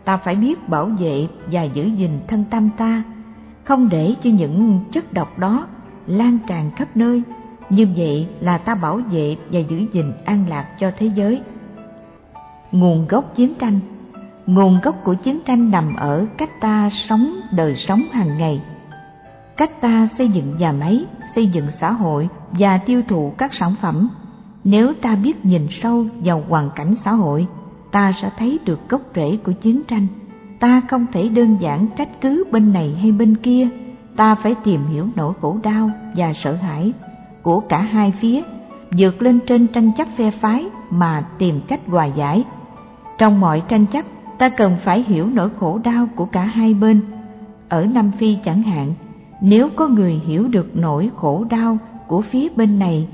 Ta 0.05 0.17
phải 0.17 0.35
biết 0.35 0.69
bảo 0.69 0.85
vệ 0.85 1.27
và 1.51 1.63
giữ 1.63 1.83
gìn 1.83 2.19
thân 2.27 2.43
tâm 2.49 2.69
ta, 2.77 3.03
không 3.63 3.89
để 3.89 4.15
cho 4.23 4.29
những 4.29 4.79
chất 4.91 5.13
độc 5.13 5.39
đó 5.39 5.67
lan 6.07 6.37
tràn 6.47 6.71
khắp 6.75 6.87
nơi. 6.97 7.23
Như 7.69 7.87
vậy 7.95 8.27
là 8.39 8.57
ta 8.57 8.75
bảo 8.75 9.01
vệ 9.11 9.35
và 9.51 9.59
giữ 9.59 9.85
gìn 9.91 10.11
an 10.25 10.45
lạc 10.49 10.65
cho 10.79 10.91
thế 10.97 11.11
giới 11.15 11.41
nguồn 12.71 13.07
gốc 13.07 13.35
chiến 13.35 13.53
tranh. 13.59 13.79
Nguồn 14.45 14.79
gốc 14.83 14.95
của 15.03 15.13
chiến 15.13 15.39
tranh 15.45 15.71
nằm 15.71 15.95
ở 15.95 16.25
cách 16.37 16.61
ta 16.61 16.89
sống 16.91 17.35
đời 17.51 17.75
sống 17.75 18.01
hàng 18.11 18.37
ngày. 18.37 18.61
Cách 19.57 19.81
ta 19.81 20.07
xây 20.17 20.27
dựng 20.27 20.57
nhà 20.57 20.71
máy, 20.71 21.05
xây 21.35 21.47
dựng 21.47 21.67
xã 21.79 21.91
hội 21.91 22.29
và 22.51 22.77
tiêu 22.77 23.01
thụ 23.07 23.33
các 23.37 23.53
sản 23.53 23.75
phẩm. 23.81 24.09
Nếu 24.63 24.93
ta 25.01 25.15
biết 25.15 25.45
nhìn 25.45 25.67
sâu 25.83 26.05
vào 26.23 26.43
hoàn 26.49 26.69
cảnh 26.75 26.95
xã 27.05 27.11
hội, 27.11 27.47
ta 27.91 28.11
sẽ 28.21 28.31
thấy 28.37 28.59
được 28.65 28.89
gốc 28.89 29.01
rễ 29.15 29.37
của 29.43 29.51
chiến 29.51 29.81
tranh. 29.87 30.07
Ta 30.59 30.81
không 30.89 31.05
thể 31.11 31.29
đơn 31.29 31.57
giản 31.59 31.87
trách 31.97 32.21
cứ 32.21 32.43
bên 32.51 32.73
này 32.73 32.97
hay 33.01 33.11
bên 33.11 33.35
kia. 33.35 33.67
Ta 34.15 34.35
phải 34.35 34.55
tìm 34.63 34.87
hiểu 34.87 35.07
nỗi 35.15 35.33
khổ 35.41 35.57
đau 35.63 35.91
và 36.15 36.33
sợ 36.33 36.53
hãi 36.53 36.93
của 37.41 37.59
cả 37.59 37.81
hai 37.81 38.13
phía, 38.19 38.41
vượt 38.97 39.21
lên 39.21 39.39
trên 39.47 39.67
tranh 39.67 39.91
chấp 39.97 40.07
phe 40.17 40.31
phái 40.31 40.65
mà 40.89 41.25
tìm 41.37 41.61
cách 41.67 41.79
hòa 41.87 42.05
giải 42.05 42.43
trong 43.19 43.39
mọi 43.39 43.63
tranh 43.67 43.85
chấp, 43.85 44.05
ta 44.37 44.49
cần 44.49 44.77
phải 44.83 45.03
hiểu 45.03 45.27
nỗi 45.33 45.49
khổ 45.59 45.79
đau 45.83 46.07
của 46.15 46.25
cả 46.25 46.43
hai 46.43 46.73
bên. 46.73 47.01
Ở 47.69 47.85
Nam 47.85 48.11
Phi 48.19 48.37
chẳng 48.45 48.63
hạn, 48.63 48.93
nếu 49.41 49.69
có 49.75 49.87
người 49.87 50.13
hiểu 50.13 50.47
được 50.47 50.77
nỗi 50.77 51.11
khổ 51.15 51.45
đau 51.49 51.77
của 52.07 52.21
phía 52.21 52.49
bên 52.55 52.79
này 52.79 53.07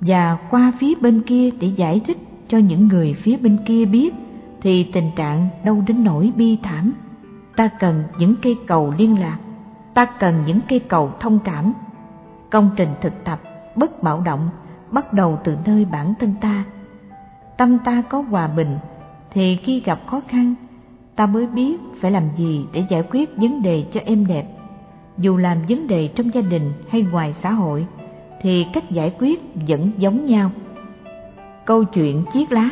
và 0.00 0.38
qua 0.50 0.72
phía 0.78 0.94
bên 1.00 1.20
kia 1.20 1.50
để 1.60 1.66
giải 1.66 2.00
thích 2.06 2.18
cho 2.48 2.58
những 2.58 2.88
người 2.88 3.14
phía 3.22 3.36
bên 3.36 3.58
kia 3.66 3.84
biết 3.84 4.14
thì 4.62 4.84
tình 4.92 5.10
trạng 5.16 5.48
đâu 5.64 5.82
đến 5.86 6.04
nỗi 6.04 6.32
bi 6.36 6.58
thảm. 6.62 6.92
Ta 7.56 7.68
cần 7.68 8.02
những 8.18 8.34
cây 8.42 8.56
cầu 8.66 8.94
liên 8.98 9.20
lạc, 9.20 9.38
ta 9.94 10.04
cần 10.04 10.34
những 10.46 10.60
cây 10.68 10.78
cầu 10.78 11.10
thông 11.20 11.38
cảm. 11.38 11.72
Công 12.50 12.70
trình 12.76 12.88
thực 13.00 13.24
tập 13.24 13.40
bất 13.76 14.02
bạo 14.02 14.20
động 14.20 14.48
bắt 14.90 15.12
đầu 15.12 15.38
từ 15.44 15.56
nơi 15.66 15.84
bản 15.84 16.14
thân 16.20 16.34
ta. 16.40 16.64
Tâm 17.56 17.78
ta 17.78 18.02
có 18.08 18.20
hòa 18.20 18.46
bình 18.46 18.78
thì 19.32 19.56
khi 19.56 19.80
gặp 19.80 20.00
khó 20.06 20.20
khăn, 20.28 20.54
ta 21.16 21.26
mới 21.26 21.46
biết 21.46 21.76
phải 22.00 22.10
làm 22.10 22.22
gì 22.36 22.64
để 22.72 22.84
giải 22.90 23.02
quyết 23.10 23.36
vấn 23.36 23.62
đề 23.62 23.84
cho 23.92 24.00
êm 24.04 24.26
đẹp. 24.26 24.44
Dù 25.18 25.36
làm 25.36 25.58
vấn 25.68 25.86
đề 25.86 26.08
trong 26.08 26.34
gia 26.34 26.40
đình 26.40 26.72
hay 26.88 27.02
ngoài 27.02 27.34
xã 27.42 27.50
hội, 27.50 27.86
thì 28.42 28.66
cách 28.72 28.90
giải 28.90 29.12
quyết 29.18 29.40
vẫn 29.68 29.90
giống 29.98 30.26
nhau. 30.26 30.50
Câu 31.64 31.84
chuyện 31.84 32.22
chiếc 32.32 32.52
lá. 32.52 32.70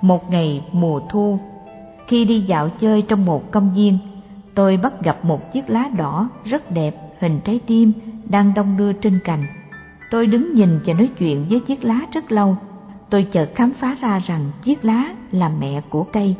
Một 0.00 0.30
ngày 0.30 0.64
mùa 0.72 1.00
thu, 1.10 1.38
khi 2.06 2.24
đi 2.24 2.40
dạo 2.40 2.68
chơi 2.68 3.02
trong 3.02 3.24
một 3.24 3.50
công 3.50 3.74
viên, 3.74 3.98
tôi 4.54 4.76
bắt 4.76 5.02
gặp 5.02 5.24
một 5.24 5.52
chiếc 5.52 5.70
lá 5.70 5.88
đỏ 5.96 6.28
rất 6.44 6.70
đẹp, 6.70 6.94
hình 7.18 7.40
trái 7.44 7.60
tim 7.66 7.92
đang 8.24 8.54
đong 8.54 8.76
đưa 8.76 8.92
trên 8.92 9.18
cành. 9.24 9.46
Tôi 10.10 10.26
đứng 10.26 10.54
nhìn 10.54 10.80
và 10.86 10.94
nói 10.94 11.10
chuyện 11.18 11.46
với 11.50 11.60
chiếc 11.60 11.84
lá 11.84 12.00
rất 12.12 12.32
lâu 12.32 12.56
tôi 13.10 13.26
chợt 13.32 13.50
khám 13.54 13.72
phá 13.80 13.96
ra 14.00 14.18
rằng 14.26 14.50
chiếc 14.62 14.84
lá 14.84 15.04
là 15.32 15.50
mẹ 15.60 15.80
của 15.90 16.04
cây. 16.04 16.34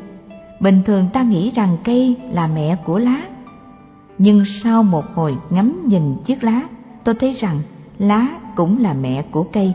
Bình 0.59 0.81
thường 0.85 1.05
ta 1.13 1.23
nghĩ 1.23 1.51
rằng 1.55 1.77
cây 1.83 2.15
là 2.31 2.47
mẹ 2.47 2.77
của 2.85 2.99
lá. 2.99 3.21
Nhưng 4.17 4.43
sau 4.63 4.83
một 4.83 5.05
hồi 5.15 5.37
ngắm 5.49 5.87
nhìn 5.87 6.15
chiếc 6.25 6.43
lá, 6.43 6.61
tôi 7.03 7.15
thấy 7.15 7.33
rằng 7.33 7.59
lá 7.97 8.27
cũng 8.55 8.81
là 8.81 8.93
mẹ 8.93 9.21
của 9.31 9.43
cây. 9.43 9.73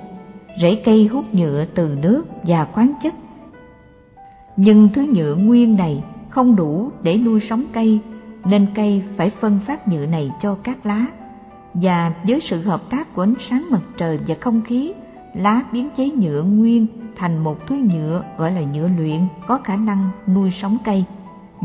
Rễ 0.60 0.82
cây 0.84 1.06
hút 1.06 1.34
nhựa 1.34 1.64
từ 1.74 1.98
nước 2.02 2.24
và 2.42 2.64
khoáng 2.64 2.92
chất. 3.02 3.14
Nhưng 4.56 4.88
thứ 4.94 5.06
nhựa 5.14 5.34
nguyên 5.34 5.76
này 5.76 6.02
không 6.30 6.56
đủ 6.56 6.90
để 7.02 7.18
nuôi 7.18 7.40
sống 7.40 7.64
cây, 7.72 7.98
nên 8.44 8.66
cây 8.74 9.02
phải 9.16 9.30
phân 9.30 9.60
phát 9.66 9.88
nhựa 9.88 10.06
này 10.06 10.30
cho 10.42 10.56
các 10.62 10.86
lá. 10.86 11.06
Và 11.74 12.12
với 12.26 12.40
sự 12.50 12.62
hợp 12.62 12.90
tác 12.90 13.14
của 13.14 13.22
ánh 13.22 13.34
sáng 13.50 13.66
mặt 13.70 13.82
trời 13.96 14.18
và 14.26 14.34
không 14.40 14.62
khí, 14.62 14.92
lá 15.34 15.62
biến 15.72 15.88
chế 15.96 16.10
nhựa 16.10 16.42
nguyên 16.42 16.86
thành 17.16 17.44
một 17.44 17.66
thứ 17.66 17.76
nhựa 17.76 18.22
gọi 18.38 18.52
là 18.52 18.60
nhựa 18.60 18.88
luyện 18.88 19.20
có 19.46 19.58
khả 19.64 19.76
năng 19.76 20.10
nuôi 20.34 20.50
sống 20.62 20.78
cây. 20.84 21.04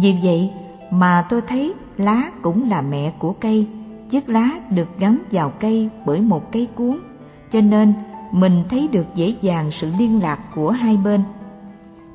Vì 0.02 0.20
vậy 0.24 0.52
mà 0.92 1.26
tôi 1.30 1.42
thấy 1.42 1.74
lá 1.98 2.32
cũng 2.42 2.70
là 2.70 2.82
mẹ 2.82 3.14
của 3.20 3.34
cây, 3.34 3.68
chiếc 4.10 4.30
lá 4.30 4.50
được 4.70 5.00
gắn 5.00 5.18
vào 5.32 5.50
cây 5.50 5.90
bởi 6.06 6.22
một 6.22 6.52
cây 6.52 6.68
cuốn, 6.76 6.98
cho 7.52 7.62
nên 7.62 7.94
mình 8.32 8.64
thấy 8.70 8.88
được 8.88 9.06
dễ 9.16 9.36
dàng 9.42 9.72
sự 9.72 9.92
liên 10.00 10.22
lạc 10.22 10.40
của 10.56 10.72
hai 10.72 10.98
bên. 10.98 11.22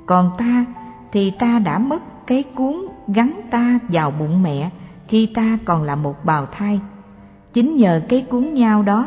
Còn 0.06 0.30
ta 0.38 0.64
thì 1.12 1.30
ta 1.30 1.58
đã 1.58 1.78
mất 1.78 2.26
cái 2.26 2.42
cuốn 2.42 2.74
gắn 3.08 3.40
ta 3.50 3.78
vào 3.88 4.10
bụng 4.10 4.42
mẹ 4.42 4.70
khi 5.08 5.26
ta 5.26 5.58
còn 5.64 5.82
là 5.82 5.94
một 5.94 6.24
bào 6.24 6.46
thai. 6.46 6.80
Chính 7.52 7.76
nhờ 7.76 8.00
cái 8.08 8.20
cuốn 8.22 8.54
nhau 8.54 8.82
đó 8.82 9.06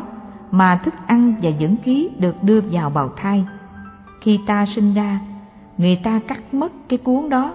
mà 0.50 0.80
thức 0.84 0.94
ăn 1.06 1.34
và 1.42 1.50
dưỡng 1.60 1.76
khí 1.82 2.08
được 2.18 2.42
đưa 2.42 2.60
vào 2.60 2.90
bào 2.90 3.08
thai. 3.16 3.44
Khi 4.20 4.40
ta 4.46 4.66
sinh 4.66 4.94
ra, 4.94 5.20
người 5.78 5.96
ta 5.96 6.20
cắt 6.28 6.54
mất 6.54 6.72
cái 6.88 6.98
cuốn 6.98 7.28
đó 7.28 7.54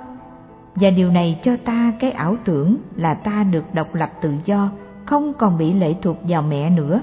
và 0.75 0.89
điều 0.89 1.11
này 1.11 1.39
cho 1.43 1.57
ta 1.65 1.93
cái 1.99 2.11
ảo 2.11 2.35
tưởng 2.43 2.77
là 2.95 3.13
ta 3.13 3.43
được 3.43 3.73
độc 3.73 3.95
lập 3.95 4.11
tự 4.21 4.33
do, 4.45 4.69
không 5.05 5.33
còn 5.33 5.57
bị 5.57 5.73
lệ 5.73 5.95
thuộc 6.01 6.17
vào 6.27 6.41
mẹ 6.41 6.69
nữa. 6.69 7.01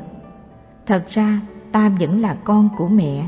Thật 0.86 1.04
ra, 1.08 1.40
ta 1.72 1.90
vẫn 2.00 2.20
là 2.20 2.36
con 2.44 2.68
của 2.76 2.88
mẹ, 2.88 3.26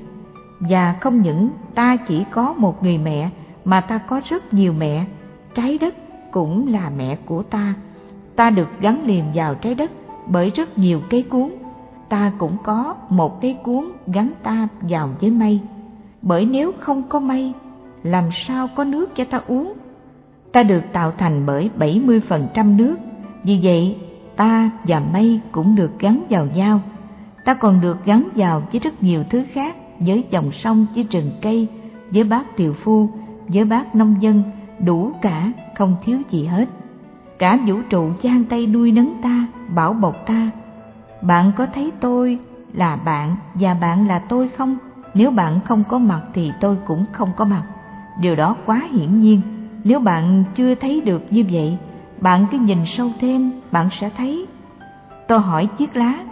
và 0.61 0.97
không 1.01 1.23
những 1.23 1.51
ta 1.75 1.97
chỉ 1.97 2.25
có 2.31 2.55
một 2.59 2.83
người 2.83 2.99
mẹ 2.99 3.31
mà 3.65 3.81
ta 3.81 3.99
có 3.99 4.21
rất 4.25 4.55
nhiều 4.55 4.73
mẹ, 4.79 5.05
trái 5.55 5.79
đất 5.79 5.95
cũng 6.31 6.73
là 6.73 6.91
mẹ 6.97 7.17
của 7.25 7.43
ta. 7.43 7.75
Ta 8.37 8.51
được 8.51 8.69
gắn 8.81 9.07
liền 9.07 9.25
vào 9.35 9.55
trái 9.55 9.75
đất 9.75 9.91
bởi 10.27 10.51
rất 10.51 10.79
nhiều 10.79 11.01
cây 11.11 11.23
cuốn. 11.23 11.51
Ta 12.13 12.33
cũng 12.39 12.57
có 12.63 12.95
một 13.09 13.41
cái 13.41 13.57
cuốn 13.63 13.85
gắn 14.07 14.31
ta 14.43 14.69
vào 14.81 15.09
với 15.21 15.31
mây. 15.31 15.61
Bởi 16.23 16.47
nếu 16.47 16.73
không 16.79 17.03
có 17.09 17.21
mây, 17.21 17.53
làm 18.03 18.25
sao 18.47 18.69
có 18.77 18.85
nước 18.85 19.17
cho 19.17 19.25
ta 19.25 19.41
uống? 19.47 19.73
Ta 20.53 20.63
được 20.63 20.81
tạo 20.93 21.13
thành 21.19 21.47
bởi 21.47 21.71
70% 21.79 22.77
nước, 22.77 22.97
vì 23.45 23.61
vậy 23.63 23.97
ta 24.37 24.71
và 24.85 25.03
mây 25.13 25.41
cũng 25.53 25.75
được 25.75 25.99
gắn 25.99 26.23
vào 26.31 26.47
nhau. 26.55 26.81
Ta 27.45 27.55
còn 27.55 27.81
được 27.81 28.05
gắn 28.05 28.29
vào 28.35 28.63
với 28.73 28.81
rất 28.81 29.03
nhiều 29.03 29.25
thứ 29.31 29.45
khác, 29.53 29.77
với 30.01 30.25
dòng 30.31 30.53
sông, 30.53 30.87
với 30.95 31.07
rừng 31.11 31.31
cây, 31.43 31.69
với 32.11 32.25
bác 32.25 32.57
tiều 32.57 32.73
phu, 32.73 33.09
với 33.49 33.65
bác 33.65 33.95
nông 33.95 34.17
dân, 34.21 34.43
đủ 34.85 35.13
cả, 35.23 35.53
không 35.77 35.97
thiếu 36.05 36.19
gì 36.31 36.47
hết. 36.47 36.69
Cả 37.39 37.59
vũ 37.67 37.77
trụ 37.91 38.09
giang 38.23 38.45
tay 38.45 38.67
nuôi 38.67 38.93
nấng 38.93 39.15
ta, 39.23 39.47
bảo 39.75 39.93
bọc 39.93 40.27
ta. 40.27 40.51
Bạn 41.23 41.53
có 41.57 41.67
thấy 41.67 41.93
tôi 42.01 42.39
là 42.73 42.97
bạn 42.97 43.37
và 43.55 43.75
bạn 43.75 44.07
là 44.07 44.19
tôi 44.19 44.49
không? 44.49 44.77
Nếu 45.15 45.31
bạn 45.31 45.61
không 45.65 45.85
có 45.89 45.99
mặt 45.99 46.23
thì 46.35 46.53
tôi 46.61 46.77
cũng 46.87 47.05
không 47.13 47.33
có 47.37 47.45
mặt. 47.45 47.63
Điều 48.21 48.37
đó 48.37 48.57
quá 48.67 48.83
hiển 48.93 49.21
nhiên. 49.21 49.41
Nếu 49.85 50.01
bạn 50.01 50.45
chưa 50.55 50.75
thấy 50.75 51.01
được 51.01 51.23
như 51.31 51.45
vậy, 51.53 51.77
bạn 52.21 52.47
cứ 52.51 52.59
nhìn 52.59 52.79
sâu 52.87 53.11
thêm, 53.21 53.51
bạn 53.73 53.89
sẽ 54.01 54.11
thấy. 54.17 54.47
Tôi 55.29 55.39
hỏi 55.39 55.69
chiếc 55.79 55.97
lá, 55.97 56.25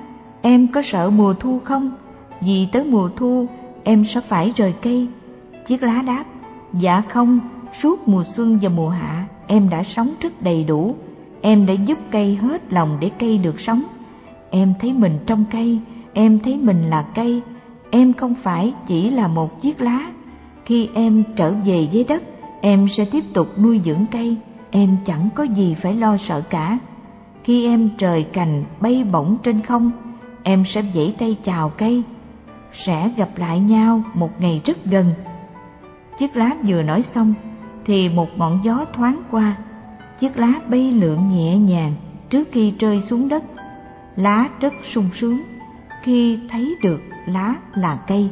em 0.43 0.67
có 0.67 0.83
sợ 0.93 1.11
mùa 1.11 1.35
thu 1.35 1.61
không? 1.65 1.91
Vì 2.41 2.69
tới 2.73 2.85
mùa 2.85 3.11
thu, 3.17 3.47
em 3.85 4.05
sẽ 4.15 4.21
phải 4.29 4.53
rời 4.57 4.75
cây. 4.83 5.09
Chiếc 5.67 5.83
lá 5.83 6.03
đáp, 6.03 6.25
dạ 6.73 7.03
không, 7.09 7.41
suốt 7.83 8.09
mùa 8.09 8.25
xuân 8.37 8.59
và 8.63 8.69
mùa 8.69 8.89
hạ, 8.89 9.25
em 9.47 9.69
đã 9.69 9.83
sống 9.83 10.15
rất 10.21 10.43
đầy 10.43 10.65
đủ. 10.65 10.95
Em 11.41 11.67
đã 11.67 11.73
giúp 11.73 11.99
cây 12.11 12.37
hết 12.37 12.73
lòng 12.73 12.97
để 13.01 13.11
cây 13.19 13.39
được 13.39 13.61
sống. 13.61 13.83
Em 14.51 14.75
thấy 14.79 14.93
mình 14.93 15.19
trong 15.27 15.45
cây, 15.51 15.81
em 16.13 16.39
thấy 16.39 16.57
mình 16.57 16.83
là 16.91 17.03
cây. 17.15 17.43
Em 17.91 18.13
không 18.13 18.35
phải 18.43 18.73
chỉ 18.87 19.11
là 19.11 19.29
một 19.29 19.61
chiếc 19.61 19.81
lá. 19.81 20.11
Khi 20.65 20.89
em 20.95 21.25
trở 21.37 21.53
về 21.65 21.89
dưới 21.93 22.05
đất, 22.05 22.23
em 22.61 22.87
sẽ 22.97 23.05
tiếp 23.05 23.25
tục 23.35 23.49
nuôi 23.59 23.81
dưỡng 23.85 24.05
cây. 24.11 24.37
Em 24.71 24.97
chẳng 25.07 25.29
có 25.35 25.43
gì 25.43 25.77
phải 25.83 25.95
lo 25.95 26.17
sợ 26.29 26.41
cả. 26.41 26.79
Khi 27.45 27.67
em 27.67 27.91
trời 27.99 28.23
cành 28.23 28.65
bay 28.81 29.05
bổng 29.13 29.37
trên 29.43 29.61
không, 29.61 29.91
em 30.43 30.65
sẽ 30.67 30.83
vẫy 30.83 31.15
tay 31.19 31.37
chào 31.45 31.69
cây. 31.69 32.03
Sẽ 32.87 33.11
gặp 33.17 33.29
lại 33.37 33.61
nhau 33.61 34.03
một 34.15 34.41
ngày 34.41 34.61
rất 34.65 34.85
gần. 34.85 35.13
Chiếc 36.19 36.37
lá 36.37 36.57
vừa 36.67 36.83
nói 36.83 37.05
xong, 37.15 37.35
thì 37.85 38.09
một 38.09 38.39
ngọn 38.39 38.61
gió 38.65 38.85
thoáng 38.93 39.23
qua 39.31 39.57
chiếc 40.21 40.39
lá 40.39 40.53
bay 40.69 40.93
lượn 40.93 41.31
nhẹ 41.31 41.59
nhàng 41.59 41.93
trước 42.31 42.49
khi 42.53 42.75
rơi 42.79 43.03
xuống 43.11 43.29
đất 43.29 43.43
lá 44.17 44.49
rất 44.61 44.73
sung 44.95 45.11
sướng. 45.21 45.43
Khi 46.03 46.39
thấy 46.51 46.77
được 46.83 47.01
lá 47.27 47.55
là 47.75 47.99
cây, 48.07 48.31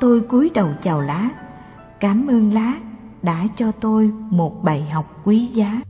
tôi 0.00 0.20
cúi 0.20 0.50
đầu 0.54 0.68
chào 0.82 1.00
lá. 1.00 1.30
Cảm 2.00 2.26
ơn 2.26 2.54
lá 2.54 2.74
đã 3.22 3.46
cho 3.56 3.72
tôi 3.72 4.10
một 4.30 4.64
bài 4.64 4.88
học 4.92 5.20
quý 5.24 5.46
giá. 5.46 5.80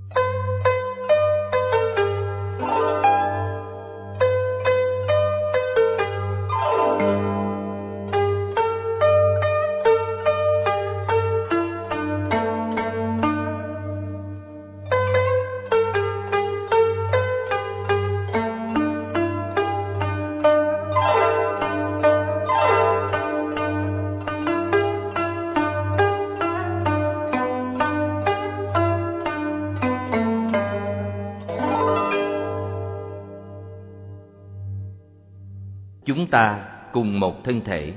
Chúng 36.26 36.30
ta 36.30 36.58
cùng 36.92 37.20
một 37.20 37.44
thân 37.44 37.60
thể. 37.60 37.92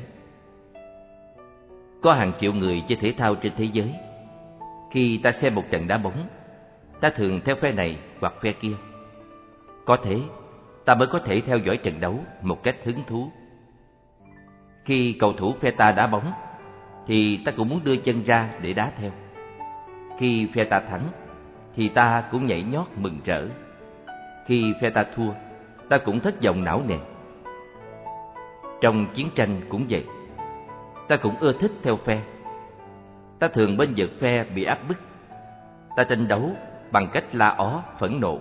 Có 2.02 2.14
hàng 2.14 2.32
triệu 2.42 2.54
người 2.54 2.84
chơi 2.88 2.98
thể 3.02 3.14
thao 3.18 3.36
trên 3.36 3.54
thế 3.58 3.66
giới. 3.74 3.94
Khi 4.92 5.20
ta 5.24 5.32
xem 5.32 5.56
một 5.56 5.64
trận 5.72 5.88
đá 5.88 5.98
bóng, 5.98 6.28
ta 7.02 7.10
thường 7.10 7.40
theo 7.46 7.56
phe 7.56 7.72
này 7.72 7.98
hoặc 8.20 8.34
phe 8.42 8.52
kia. 8.52 8.74
Có 9.86 9.98
thế, 10.04 10.20
ta 10.86 10.96
mới 10.96 11.08
có 11.08 11.20
thể 11.20 11.42
theo 11.42 11.58
dõi 11.58 11.78
trận 11.78 12.00
đấu 12.00 12.20
một 12.42 12.64
cách 12.64 12.76
hứng 12.84 13.04
thú. 13.08 13.32
Khi 14.86 15.16
cầu 15.20 15.34
thủ 15.34 15.54
phe 15.62 15.72
ta 15.72 15.92
đá 15.92 16.08
bóng, 16.08 16.32
thì 17.08 17.40
ta 17.46 17.52
cũng 17.52 17.70
muốn 17.70 17.80
đưa 17.84 17.96
chân 17.96 18.24
ra 18.24 18.50
để 18.62 18.74
đá 18.74 18.92
theo. 18.98 19.12
Khi 20.18 20.48
phe 20.54 20.64
ta 20.64 20.80
thắng, 20.80 21.04
thì 21.76 21.90
ta 21.90 22.24
cũng 22.32 22.48
nhảy 22.48 22.64
nhót 22.64 22.88
mừng 22.96 23.20
rỡ. 23.26 23.48
Khi 24.46 24.74
phe 24.82 24.90
ta 24.90 25.06
thua, 25.16 25.32
ta 25.90 25.98
cũng 25.98 26.20
thất 26.20 26.42
vọng 26.44 26.64
não 26.64 26.84
nề. 26.88 26.98
Trong 28.82 29.06
chiến 29.14 29.30
tranh 29.36 29.62
cũng 29.70 29.86
vậy. 29.90 30.06
Ta 31.08 31.18
cũng 31.18 31.36
ưa 31.40 31.54
thích 31.54 31.72
theo 31.84 31.98
phe. 31.98 32.22
Ta 33.40 33.48
thường 33.48 33.78
bên 33.78 33.94
vực 33.98 34.10
phe 34.20 34.44
bị 34.56 34.64
áp 34.64 34.80
bức. 34.88 34.98
Ta 35.96 36.04
tranh 36.04 36.28
đấu 36.28 36.52
bằng 36.92 37.08
cách 37.14 37.24
la 37.34 37.50
ó, 37.50 37.84
phẫn 38.00 38.20
nộ. 38.20 38.40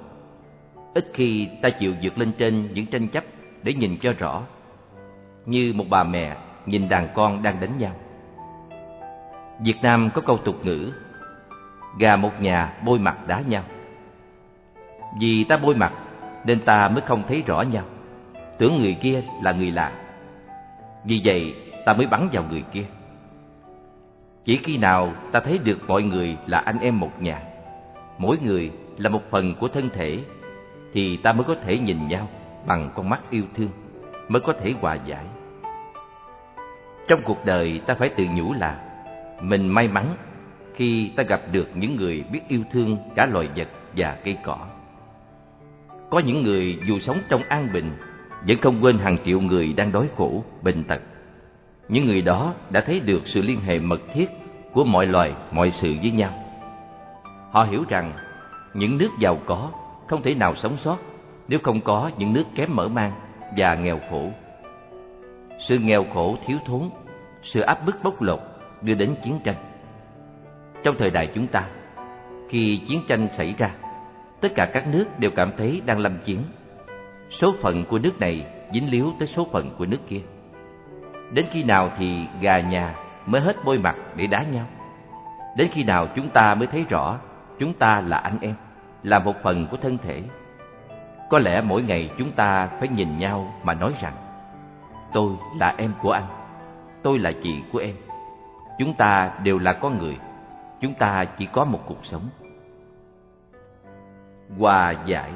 Ít 0.95 1.11
khi 1.15 1.49
ta 1.63 1.71
chịu 1.71 1.95
vượt 2.03 2.19
lên 2.19 2.33
trên 2.39 2.69
những 2.75 2.87
tranh 2.87 3.09
chấp 3.09 3.25
để 3.63 3.75
nhìn 3.75 3.97
cho 4.01 4.13
rõ 4.19 4.43
Như 5.47 5.73
một 5.77 5.85
bà 5.91 6.05
mẹ 6.05 6.37
nhìn 6.67 6.89
đàn 6.89 7.09
con 7.15 7.43
đang 7.43 7.61
đánh 7.61 7.79
nhau. 7.79 7.93
Việt 9.61 9.77
Nam 9.83 10.11
có 10.15 10.21
câu 10.21 10.37
tục 10.37 10.57
ngữ 10.65 10.93
Gà 11.99 12.17
một 12.17 12.41
nhà 12.41 12.73
bôi 12.85 12.99
mặt 12.99 13.27
đá 13.27 13.41
nhau. 13.41 13.63
Vì 15.21 15.45
ta 15.45 15.57
bôi 15.57 15.75
mặt 15.75 15.93
nên 16.45 16.61
ta 16.61 16.89
mới 16.89 17.01
không 17.01 17.23
thấy 17.29 17.43
rõ 17.47 17.63
nhau. 17.63 17.85
Tưởng 18.59 18.79
người 18.79 18.97
kia 19.01 19.23
là 19.43 19.53
người 19.53 19.71
lạ 19.71 19.93
vì 21.05 21.21
vậy, 21.25 21.55
ta 21.85 21.95
mới 21.95 22.07
bắn 22.07 22.29
vào 22.33 22.45
người 22.51 22.65
kia. 22.73 22.85
Chỉ 24.45 24.57
khi 24.57 24.79
nào 24.79 25.13
ta 25.33 25.41
thấy 25.41 25.59
được 25.59 25.79
mọi 25.89 26.03
người 26.03 26.37
là 26.47 26.59
anh 26.59 26.79
em 26.79 27.01
một 27.01 27.23
nhà, 27.23 27.43
Mỗi 28.19 28.39
người 28.45 28.71
là 28.97 29.11
một 29.11 29.23
phần 29.31 29.55
của 29.55 29.69
thân 29.69 29.91
thể, 29.91 30.19
Thì 30.93 31.17
ta 31.17 31.33
mới 31.33 31.45
có 31.45 31.55
thể 31.55 31.79
nhìn 31.79 32.09
nhau 32.09 32.29
bằng 32.67 32.91
con 32.95 33.09
mắt 33.09 33.21
yêu 33.31 33.45
thương, 33.55 33.71
Mới 34.29 34.41
có 34.41 34.53
thể 34.53 34.75
hòa 34.81 34.95
giải. 34.95 35.25
Trong 37.09 37.21
cuộc 37.25 37.45
đời, 37.45 37.81
ta 37.87 37.95
phải 37.95 38.09
tự 38.09 38.25
nhủ 38.35 38.53
là 38.53 38.81
Mình 39.41 39.69
may 39.69 39.89
mắn 39.89 40.17
khi 40.75 41.13
ta 41.17 41.23
gặp 41.23 41.41
được 41.53 41.69
những 41.75 41.97
người 41.97 42.25
biết 42.33 42.41
yêu 42.49 42.63
thương 42.73 42.97
cả 43.15 43.27
loài 43.27 43.49
vật 43.57 43.69
và 43.97 44.17
cây 44.25 44.37
cỏ. 44.45 44.59
Có 46.11 46.19
những 46.19 46.43
người 46.43 46.79
dù 46.87 46.99
sống 46.99 47.19
trong 47.29 47.43
an 47.43 47.69
bình 47.73 47.93
vẫn 48.47 48.59
không 48.59 48.79
quên 48.85 48.99
hàng 48.99 49.17
triệu 49.25 49.41
người 49.41 49.73
đang 49.73 49.93
đói 49.93 50.09
khổ, 50.17 50.45
bệnh 50.63 50.85
tật. 50.85 51.01
Những 51.89 52.07
người 52.07 52.23
đó 52.23 52.55
đã 52.71 52.81
thấy 52.81 53.01
được 53.01 53.23
sự 53.25 53.43
liên 53.43 53.61
hệ 53.61 53.79
mật 53.79 54.01
thiết 54.13 54.31
của 54.73 54.85
mọi 54.85 55.07
loài, 55.07 55.33
mọi 55.53 55.71
sự 55.71 55.95
với 56.03 56.11
nhau. 56.11 56.31
Họ 57.51 57.65
hiểu 57.65 57.85
rằng 57.89 58.13
những 58.75 58.99
nước 58.99 59.11
giàu 59.19 59.39
có 59.47 59.71
không 60.09 60.23
thể 60.23 60.35
nào 60.35 60.55
sống 60.57 60.77
sót 60.79 60.97
nếu 61.49 61.59
không 61.63 61.81
có 61.81 62.11
những 62.19 62.33
nước 62.33 62.45
kém 62.55 62.77
mở 62.77 62.89
mang 62.89 63.13
và 63.57 63.75
nghèo 63.75 63.99
khổ. 64.11 64.31
sự 65.69 65.79
nghèo 65.79 66.05
khổ 66.15 66.37
thiếu 66.47 66.59
thốn, 66.67 66.83
sự 67.43 67.61
áp 67.61 67.87
bức 67.87 68.03
bóc 68.03 68.23
lột 68.23 68.41
đưa 68.83 68.95
đến 68.95 69.15
chiến 69.25 69.41
tranh. 69.45 69.57
Trong 70.85 70.95
thời 70.99 71.11
đại 71.11 71.31
chúng 71.35 71.47
ta, 71.47 71.65
khi 72.49 72.81
chiến 72.89 73.03
tranh 73.09 73.29
xảy 73.37 73.55
ra, 73.59 73.71
tất 74.41 74.49
cả 74.55 74.71
các 74.75 74.89
nước 74.89 75.05
đều 75.19 75.31
cảm 75.31 75.53
thấy 75.57 75.83
đang 75.87 75.99
lâm 75.99 76.13
chiến. 76.25 76.39
Số 77.31 77.55
phận 77.61 77.85
của 77.85 77.99
nước 77.99 78.21
này 78.21 78.47
dính 78.73 78.91
líu 78.91 79.13
tới 79.19 79.29
số 79.29 79.47
phận 79.53 79.71
của 79.79 79.87
nước 79.87 80.09
kia. 80.09 80.21
Đến 81.33 81.47
khi 81.53 81.65
nào 81.65 81.91
thì 81.99 82.27
gà 82.41 82.61
nhà 82.61 82.95
mới 83.27 83.41
hết 83.41 83.57
bôi 83.65 83.79
mặt 83.79 83.97
để 84.17 84.27
đá 84.27 84.43
nhau? 84.43 84.67
Đến 85.57 85.69
khi 85.73 85.85
nào 85.85 86.07
chúng 86.17 86.29
ta 86.29 86.55
mới 86.55 86.67
thấy 86.67 86.85
rõ 86.89 87.19
chúng 87.59 87.75
ta 87.75 88.01
là 88.01 88.17
anh 88.17 88.39
em, 88.41 88.55
là 89.03 89.19
một 89.19 89.35
phần 89.43 89.67
của 89.71 89.77
thân 89.77 89.99
thể? 89.99 90.23
Có 91.31 91.39
lẽ 91.39 91.61
mỗi 91.61 91.83
ngày 91.83 92.11
chúng 92.19 92.33
ta 92.33 92.67
phải 92.67 92.89
nhìn 92.89 93.19
nhau 93.19 93.55
mà 93.63 93.75
nói 93.75 93.93
rằng 94.01 94.15
Tôi 95.13 95.33
là 95.59 95.75
em 95.79 95.93
của 96.03 96.13
anh, 96.13 96.27
tôi 97.03 97.19
là 97.19 97.33
chị 97.43 97.63
của 97.73 97.79
em. 97.79 97.95
Chúng 98.79 98.95
ta 98.95 99.33
đều 99.43 99.59
là 99.59 99.73
con 99.73 99.99
người, 99.99 100.17
chúng 100.81 100.95
ta 100.95 101.25
chỉ 101.25 101.47
có 101.47 101.65
một 101.65 101.81
cuộc 101.87 102.07
sống. 102.07 102.29
Hòa 104.59 104.95
giải 105.07 105.31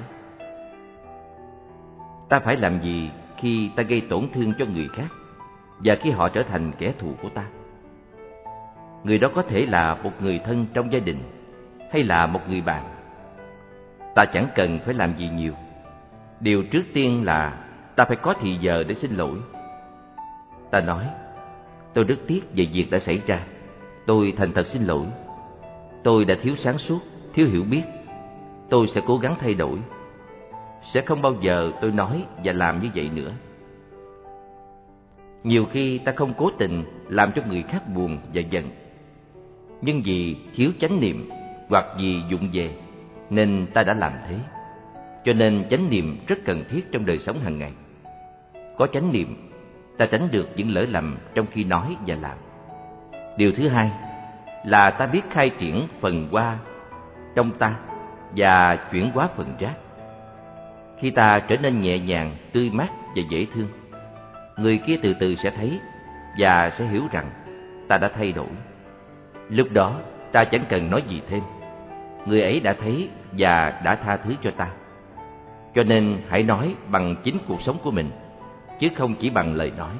Ta 2.32 2.38
phải 2.38 2.56
làm 2.56 2.80
gì 2.80 3.10
khi 3.36 3.70
ta 3.76 3.82
gây 3.82 4.00
tổn 4.00 4.28
thương 4.32 4.52
cho 4.58 4.64
người 4.74 4.88
khác 4.88 5.08
và 5.78 5.94
khi 5.94 6.10
họ 6.10 6.28
trở 6.28 6.42
thành 6.42 6.72
kẻ 6.78 6.92
thù 6.98 7.14
của 7.22 7.28
ta? 7.28 7.44
Người 9.04 9.18
đó 9.18 9.28
có 9.34 9.42
thể 9.42 9.66
là 9.66 9.96
một 10.02 10.10
người 10.22 10.40
thân 10.44 10.66
trong 10.74 10.92
gia 10.92 10.98
đình 10.98 11.18
hay 11.90 12.02
là 12.02 12.26
một 12.26 12.40
người 12.48 12.60
bạn. 12.60 12.84
Ta 14.14 14.24
chẳng 14.24 14.48
cần 14.54 14.78
phải 14.84 14.94
làm 14.94 15.16
gì 15.16 15.28
nhiều. 15.28 15.52
Điều 16.40 16.62
trước 16.62 16.82
tiên 16.94 17.24
là 17.24 17.64
ta 17.96 18.04
phải 18.04 18.16
có 18.16 18.34
thì 18.40 18.56
giờ 18.60 18.84
để 18.88 18.94
xin 18.94 19.10
lỗi. 19.10 19.38
Ta 20.70 20.80
nói, 20.80 21.04
tôi 21.94 22.04
rất 22.04 22.18
tiếc 22.26 22.40
về 22.56 22.66
việc 22.72 22.90
đã 22.90 22.98
xảy 22.98 23.22
ra. 23.26 23.40
Tôi 24.06 24.34
thành 24.36 24.52
thật 24.52 24.66
xin 24.66 24.84
lỗi. 24.84 25.06
Tôi 26.02 26.24
đã 26.24 26.34
thiếu 26.42 26.56
sáng 26.56 26.78
suốt, 26.78 27.00
thiếu 27.34 27.48
hiểu 27.48 27.64
biết. 27.70 27.82
Tôi 28.70 28.88
sẽ 28.88 29.00
cố 29.06 29.18
gắng 29.18 29.34
thay 29.40 29.54
đổi. 29.54 29.78
Sẽ 30.84 31.00
không 31.00 31.22
bao 31.22 31.34
giờ 31.40 31.72
tôi 31.80 31.90
nói 31.90 32.24
và 32.44 32.52
làm 32.52 32.82
như 32.82 32.88
vậy 32.94 33.10
nữa. 33.14 33.32
Nhiều 35.44 35.64
khi 35.72 35.98
ta 35.98 36.12
không 36.16 36.32
cố 36.36 36.50
tình 36.58 36.84
làm 37.08 37.32
cho 37.32 37.42
người 37.48 37.62
khác 37.62 37.82
buồn 37.94 38.18
và 38.34 38.40
giận. 38.40 38.70
Nhưng 39.80 40.02
vì 40.04 40.36
thiếu 40.54 40.70
chánh 40.80 41.00
niệm 41.00 41.30
hoặc 41.68 41.84
vì 41.98 42.20
dụng 42.30 42.48
về 42.52 42.70
nên 43.30 43.66
ta 43.74 43.82
đã 43.82 43.94
làm 43.94 44.12
thế. 44.28 44.36
Cho 45.24 45.32
nên 45.32 45.64
chánh 45.70 45.90
niệm 45.90 46.18
rất 46.26 46.38
cần 46.44 46.64
thiết 46.70 46.92
trong 46.92 47.06
đời 47.06 47.18
sống 47.18 47.38
hàng 47.38 47.58
ngày. 47.58 47.72
Có 48.78 48.86
chánh 48.86 49.12
niệm, 49.12 49.50
ta 49.98 50.06
tránh 50.06 50.28
được 50.30 50.48
những 50.56 50.70
lỡ 50.70 50.86
lầm 50.88 51.16
trong 51.34 51.46
khi 51.52 51.64
nói 51.64 51.96
và 52.06 52.16
làm. 52.20 52.38
Điều 53.36 53.52
thứ 53.52 53.68
hai 53.68 53.90
là 54.64 54.90
ta 54.90 55.06
biết 55.06 55.22
khai 55.30 55.50
triển 55.50 55.86
phần 56.00 56.28
qua 56.30 56.58
trong 57.34 57.50
ta 57.50 57.74
và 58.36 58.76
chuyển 58.92 59.10
hóa 59.10 59.28
phần 59.36 59.54
rác. 59.58 59.74
Khi 61.02 61.10
ta 61.10 61.38
trở 61.38 61.56
nên 61.56 61.80
nhẹ 61.80 61.98
nhàng, 61.98 62.36
tươi 62.52 62.70
mát 62.72 62.88
và 63.16 63.22
dễ 63.30 63.46
thương, 63.54 63.68
người 64.56 64.78
kia 64.86 64.96
từ 65.02 65.14
từ 65.20 65.34
sẽ 65.34 65.50
thấy 65.50 65.80
và 66.38 66.70
sẽ 66.70 66.86
hiểu 66.86 67.02
rằng 67.12 67.26
ta 67.88 67.98
đã 67.98 68.08
thay 68.08 68.32
đổi. 68.32 68.48
Lúc 69.48 69.68
đó, 69.72 70.00
ta 70.32 70.44
chẳng 70.44 70.64
cần 70.68 70.90
nói 70.90 71.02
gì 71.08 71.20
thêm. 71.28 71.42
Người 72.26 72.42
ấy 72.42 72.60
đã 72.60 72.72
thấy 72.72 73.08
và 73.38 73.80
đã 73.84 73.94
tha 73.94 74.16
thứ 74.16 74.34
cho 74.42 74.50
ta. 74.50 74.68
Cho 75.74 75.82
nên 75.82 76.18
hãy 76.28 76.42
nói 76.42 76.74
bằng 76.90 77.16
chính 77.22 77.38
cuộc 77.48 77.62
sống 77.62 77.76
của 77.82 77.90
mình, 77.90 78.10
chứ 78.80 78.88
không 78.96 79.14
chỉ 79.14 79.30
bằng 79.30 79.54
lời 79.54 79.72
nói. 79.78 79.92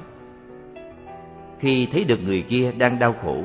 Khi 1.59 1.87
thấy 1.91 2.03
được 2.03 2.19
người 2.23 2.41
kia 2.41 2.71
đang 2.77 2.99
đau 2.99 3.15
khổ, 3.23 3.43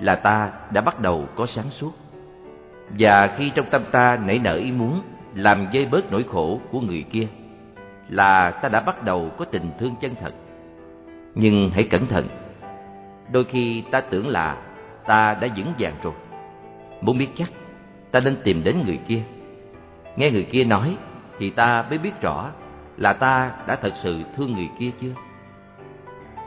là 0.00 0.14
ta 0.14 0.50
đã 0.70 0.80
bắt 0.80 1.00
đầu 1.00 1.28
có 1.36 1.46
sáng 1.46 1.70
suốt. 1.70 1.92
Và 2.98 3.34
khi 3.38 3.50
trong 3.54 3.66
tâm 3.70 3.82
ta 3.92 4.18
nảy 4.26 4.38
nở 4.38 4.54
ý 4.54 4.72
muốn 4.72 5.00
làm 5.34 5.66
dây 5.72 5.86
bớt 5.86 6.12
nỗi 6.12 6.24
khổ 6.32 6.60
của 6.70 6.80
người 6.80 7.04
kia, 7.12 7.26
là 8.08 8.50
ta 8.50 8.68
đã 8.68 8.80
bắt 8.80 9.04
đầu 9.04 9.30
có 9.38 9.44
tình 9.44 9.70
thương 9.78 9.94
chân 10.00 10.14
thật. 10.20 10.32
Nhưng 11.34 11.70
hãy 11.70 11.84
cẩn 11.84 12.06
thận, 12.06 12.26
đôi 13.32 13.44
khi 13.44 13.82
ta 13.90 14.00
tưởng 14.00 14.28
là 14.28 14.56
ta 15.06 15.36
đã 15.40 15.48
vững 15.56 15.72
vàng 15.78 15.94
rồi. 16.02 16.12
Muốn 17.00 17.18
biết 17.18 17.28
chắc, 17.36 17.50
ta 18.10 18.20
nên 18.20 18.36
tìm 18.44 18.64
đến 18.64 18.82
người 18.86 18.98
kia. 19.08 19.22
Nghe 20.16 20.30
người 20.30 20.44
kia 20.44 20.64
nói 20.64 20.96
thì 21.38 21.50
ta 21.50 21.84
mới 21.88 21.98
biết 21.98 22.20
rõ 22.20 22.50
là 22.96 23.12
ta 23.12 23.52
đã 23.66 23.76
thật 23.76 23.92
sự 24.02 24.20
thương 24.36 24.52
người 24.52 24.68
kia 24.78 24.90
chưa. 25.00 25.12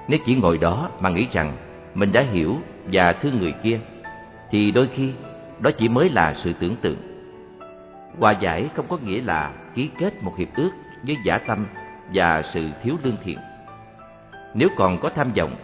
Nếu 0.08 0.20
chỉ 0.26 0.36
ngồi 0.36 0.58
đó 0.58 0.90
mà 1.00 1.10
nghĩ 1.10 1.28
rằng 1.34 1.54
mình 1.94 2.12
đã 2.12 2.22
hiểu 2.22 2.56
và 2.92 3.14
thương 3.14 3.40
người 3.40 3.54
kia, 3.64 3.80
thì 4.52 4.72
đôi 4.72 4.88
khi 4.88 5.14
đó 5.60 5.72
chỉ 5.78 5.90
mới 5.90 6.10
là 6.10 6.34
sự 6.34 6.54
tưởng 6.60 6.76
tượng. 6.76 6.98
Hòa 8.20 8.32
giải 8.32 8.70
không 8.76 8.86
có 8.90 8.98
nghĩa 9.04 9.22
là 9.22 9.54
ký 9.74 9.90
kết 10.00 10.24
một 10.24 10.34
hiệp 10.38 10.48
ước 10.56 10.72
với 11.04 11.18
giả 11.24 11.38
tâm 11.38 11.66
và 12.14 12.42
sự 12.54 12.70
thiếu 12.84 12.96
lương 13.04 13.18
thiện. 13.24 13.38
Nếu 14.54 14.70
còn 14.78 14.98
có 15.02 15.10
tham 15.10 15.32
vọng, 15.34 15.56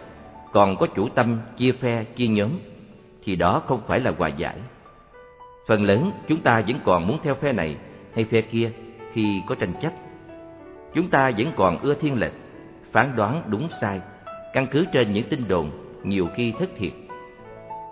còn 0.52 0.76
có 0.76 0.86
chủ 0.86 1.08
tâm 1.08 1.40
chia 1.56 1.72
phe, 1.72 2.04
chia 2.04 2.26
nhóm, 2.26 2.50
thì 3.24 3.36
đó 3.36 3.62
không 3.66 3.80
phải 3.86 4.00
là 4.00 4.12
hòa 4.18 4.28
giải. 4.28 4.56
Phần 5.66 5.82
lớn 5.82 6.12
chúng 6.28 6.40
ta 6.40 6.62
vẫn 6.68 6.80
còn 6.84 7.06
muốn 7.06 7.18
theo 7.22 7.34
phe 7.34 7.52
này 7.52 7.76
hay 8.14 8.24
phe 8.24 8.40
kia 8.40 8.70
khi 9.12 9.42
có 9.48 9.54
tranh 9.54 9.72
chấp. 9.80 9.92
Chúng 10.94 11.08
ta 11.08 11.30
vẫn 11.38 11.52
còn 11.56 11.78
ưa 11.78 11.94
thiên 11.94 12.20
lệch, 12.20 12.32
phán 12.92 13.16
đoán 13.16 13.42
đúng 13.46 13.68
sai, 13.80 14.00
căn 14.52 14.66
cứ 14.66 14.84
trên 14.92 15.12
những 15.12 15.28
tin 15.28 15.48
đồn 15.48 15.70
nhiều 16.04 16.28
khi 16.36 16.52
thất 16.58 16.70
thiệt. 16.76 16.92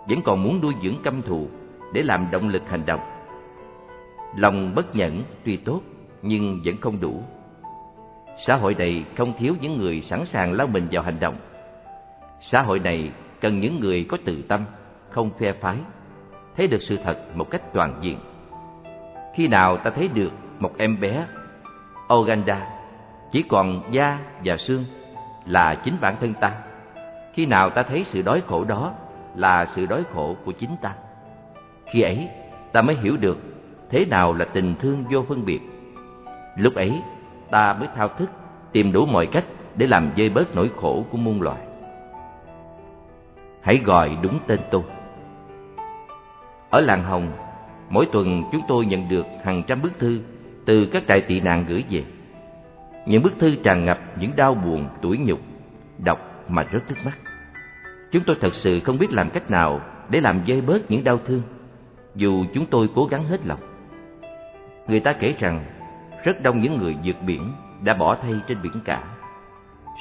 Vẫn 0.07 0.21
còn 0.21 0.43
muốn 0.43 0.61
nuôi 0.61 0.73
dưỡng 0.83 0.95
căm 1.03 1.21
thù 1.21 1.47
để 1.93 2.01
làm 2.01 2.27
động 2.31 2.49
lực 2.49 2.69
hành 2.69 2.85
động. 2.85 2.99
Lòng 4.35 4.75
bất 4.75 4.95
nhẫn 4.95 5.23
tuy 5.45 5.57
tốt 5.57 5.81
nhưng 6.21 6.61
vẫn 6.65 6.77
không 6.81 6.99
đủ. 6.99 7.21
Xã 8.45 8.55
hội 8.55 8.75
này 8.75 9.05
không 9.17 9.33
thiếu 9.37 9.55
những 9.61 9.77
người 9.77 10.01
sẵn 10.01 10.25
sàng 10.25 10.53
lao 10.53 10.67
mình 10.67 10.87
vào 10.91 11.03
hành 11.03 11.19
động. 11.19 11.35
Xã 12.41 12.61
hội 12.61 12.79
này 12.79 13.11
cần 13.41 13.59
những 13.59 13.79
người 13.79 14.05
có 14.09 14.17
tự 14.25 14.41
tâm, 14.41 14.65
không 15.09 15.29
phe 15.39 15.51
phái, 15.51 15.77
thấy 16.57 16.67
được 16.67 16.81
sự 16.81 16.97
thật 17.03 17.17
một 17.35 17.49
cách 17.49 17.73
toàn 17.73 17.99
diện. 18.01 18.17
Khi 19.35 19.47
nào 19.47 19.77
ta 19.77 19.89
thấy 19.89 20.07
được 20.07 20.31
một 20.59 20.77
em 20.77 20.99
bé 20.99 21.25
Oganda 22.13 22.67
chỉ 23.31 23.43
còn 23.49 23.81
da 23.91 24.19
và 24.45 24.57
xương 24.57 24.85
là 25.45 25.75
chính 25.75 25.97
bản 26.01 26.15
thân 26.21 26.33
ta. 26.33 26.53
Khi 27.33 27.45
nào 27.45 27.69
ta 27.69 27.83
thấy 27.83 28.03
sự 28.03 28.21
đói 28.21 28.41
khổ 28.47 28.63
đó 28.63 28.93
là 29.35 29.65
sự 29.75 29.85
đói 29.85 30.03
khổ 30.13 30.35
của 30.45 30.51
chính 30.51 30.75
ta. 30.81 30.93
Khi 31.85 32.01
ấy 32.01 32.29
ta 32.71 32.81
mới 32.81 32.95
hiểu 32.95 33.17
được 33.17 33.37
thế 33.91 34.05
nào 34.05 34.33
là 34.33 34.45
tình 34.45 34.75
thương 34.81 35.03
vô 35.11 35.21
phân 35.21 35.45
biệt. 35.45 35.59
Lúc 36.57 36.75
ấy 36.75 37.01
ta 37.51 37.73
mới 37.73 37.87
thao 37.95 38.07
thức 38.07 38.29
tìm 38.71 38.91
đủ 38.91 39.05
mọi 39.05 39.25
cách 39.25 39.45
để 39.75 39.87
làm 39.87 40.11
dơi 40.17 40.29
bớt 40.29 40.55
nỗi 40.55 40.69
khổ 40.81 41.05
của 41.11 41.17
muôn 41.17 41.41
loài. 41.41 41.61
Hãy 43.61 43.77
gọi 43.85 44.17
đúng 44.21 44.39
tên 44.47 44.59
tôi. 44.71 44.81
Ở 46.69 46.79
làng 46.81 47.03
Hồng, 47.03 47.27
mỗi 47.89 48.05
tuần 48.11 48.43
chúng 48.51 48.61
tôi 48.67 48.85
nhận 48.85 49.09
được 49.09 49.25
hàng 49.43 49.63
trăm 49.67 49.81
bức 49.81 49.99
thư 49.99 50.21
từ 50.65 50.85
các 50.85 51.03
trại 51.07 51.21
tị 51.21 51.39
nạn 51.39 51.65
gửi 51.67 51.83
về. 51.89 52.03
Những 53.05 53.23
bức 53.23 53.39
thư 53.39 53.55
tràn 53.55 53.85
ngập 53.85 53.99
những 54.19 54.31
đau 54.35 54.53
buồn, 54.53 54.85
tủi 55.01 55.17
nhục, 55.17 55.39
đọc 55.97 56.19
mà 56.47 56.63
rất 56.63 56.79
nước 56.89 56.95
mắt. 57.05 57.17
Chúng 58.11 58.23
tôi 58.23 58.35
thật 58.41 58.53
sự 58.53 58.79
không 58.79 58.97
biết 58.97 59.11
làm 59.11 59.29
cách 59.29 59.51
nào 59.51 59.81
để 60.09 60.19
làm 60.21 60.41
dơi 60.47 60.61
bớt 60.61 60.91
những 60.91 61.03
đau 61.03 61.19
thương, 61.25 61.41
dù 62.15 62.45
chúng 62.53 62.65
tôi 62.65 62.89
cố 62.95 63.05
gắng 63.05 63.23
hết 63.23 63.45
lòng. 63.45 63.59
Người 64.87 64.99
ta 64.99 65.13
kể 65.13 65.35
rằng 65.39 65.63
rất 66.23 66.41
đông 66.41 66.61
những 66.61 66.77
người 66.77 66.97
vượt 67.03 67.15
biển 67.25 67.51
đã 67.83 67.93
bỏ 67.93 68.15
thay 68.15 68.33
trên 68.47 68.61
biển 68.61 68.73
cả. 68.85 69.03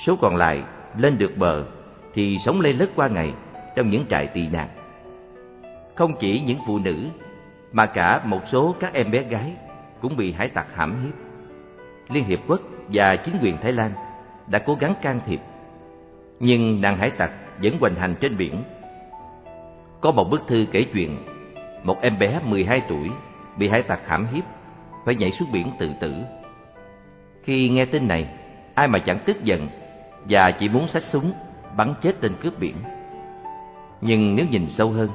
Số 0.07 0.17
còn 0.17 0.37
lại 0.37 0.63
lên 0.99 1.19
được 1.19 1.37
bờ 1.37 1.65
thì 2.15 2.39
sống 2.45 2.61
lê 2.61 2.73
lất 2.73 2.91
qua 2.97 3.09
ngày 3.09 3.33
trong 3.77 3.91
những 3.91 4.07
trại 4.11 4.27
tị 4.27 4.49
nạn. 4.49 4.69
Không 5.95 6.17
chỉ 6.21 6.41
những 6.41 6.59
phụ 6.67 6.79
nữ 6.79 7.07
mà 7.73 7.87
cả 7.87 8.21
một 8.25 8.41
số 8.53 8.75
các 8.81 8.93
em 8.93 9.11
bé 9.11 9.23
gái 9.23 9.53
cũng 10.01 10.17
bị 10.17 10.33
hải 10.33 10.49
tặc 10.49 10.67
hãm 10.75 11.05
hiếp. 11.05 11.15
Liên 12.09 12.25
Hiệp 12.25 12.39
Quốc 12.49 12.61
và 12.89 13.17
chính 13.17 13.35
quyền 13.43 13.57
Thái 13.59 13.73
Lan 13.73 13.91
đã 14.47 14.59
cố 14.59 14.75
gắng 14.81 14.95
can 15.03 15.21
thiệp, 15.27 15.41
nhưng 16.41 16.81
nàng 16.81 16.97
hải 16.97 17.11
tặc 17.11 17.31
vẫn 17.63 17.79
hoành 17.81 17.95
hành 17.95 18.15
trên 18.21 18.37
biển. 18.37 18.55
Có 20.01 20.11
một 20.11 20.31
bức 20.31 20.43
thư 20.47 20.67
kể 20.73 20.87
chuyện 20.93 21.17
một 21.83 22.01
em 22.03 22.19
bé 22.19 22.41
12 22.45 22.83
tuổi 22.89 23.11
bị 23.57 23.69
hải 23.69 23.83
tặc 23.83 24.01
hãm 24.07 24.27
hiếp, 24.33 24.45
phải 25.11 25.15
nhảy 25.17 25.33
xuống 25.33 25.53
biển 25.53 25.71
tự 25.79 25.91
tử. 26.01 26.15
Khi 27.43 27.69
nghe 27.69 27.85
tin 27.85 28.09
này, 28.09 28.29
ai 28.75 28.89
mà 28.89 28.99
chẳng 28.99 29.19
tức 29.27 29.45
giận 29.45 29.69
và 30.29 30.51
chỉ 30.51 30.69
muốn 30.69 30.89
xách 30.89 31.03
súng 31.03 31.33
bắn 31.77 31.95
chết 32.03 32.21
tên 32.21 32.33
cướp 32.41 32.61
biển. 32.61 32.75
Nhưng 34.01 34.37
nếu 34.37 34.47
nhìn 34.51 34.67
sâu 34.71 34.91
hơn, 34.91 35.09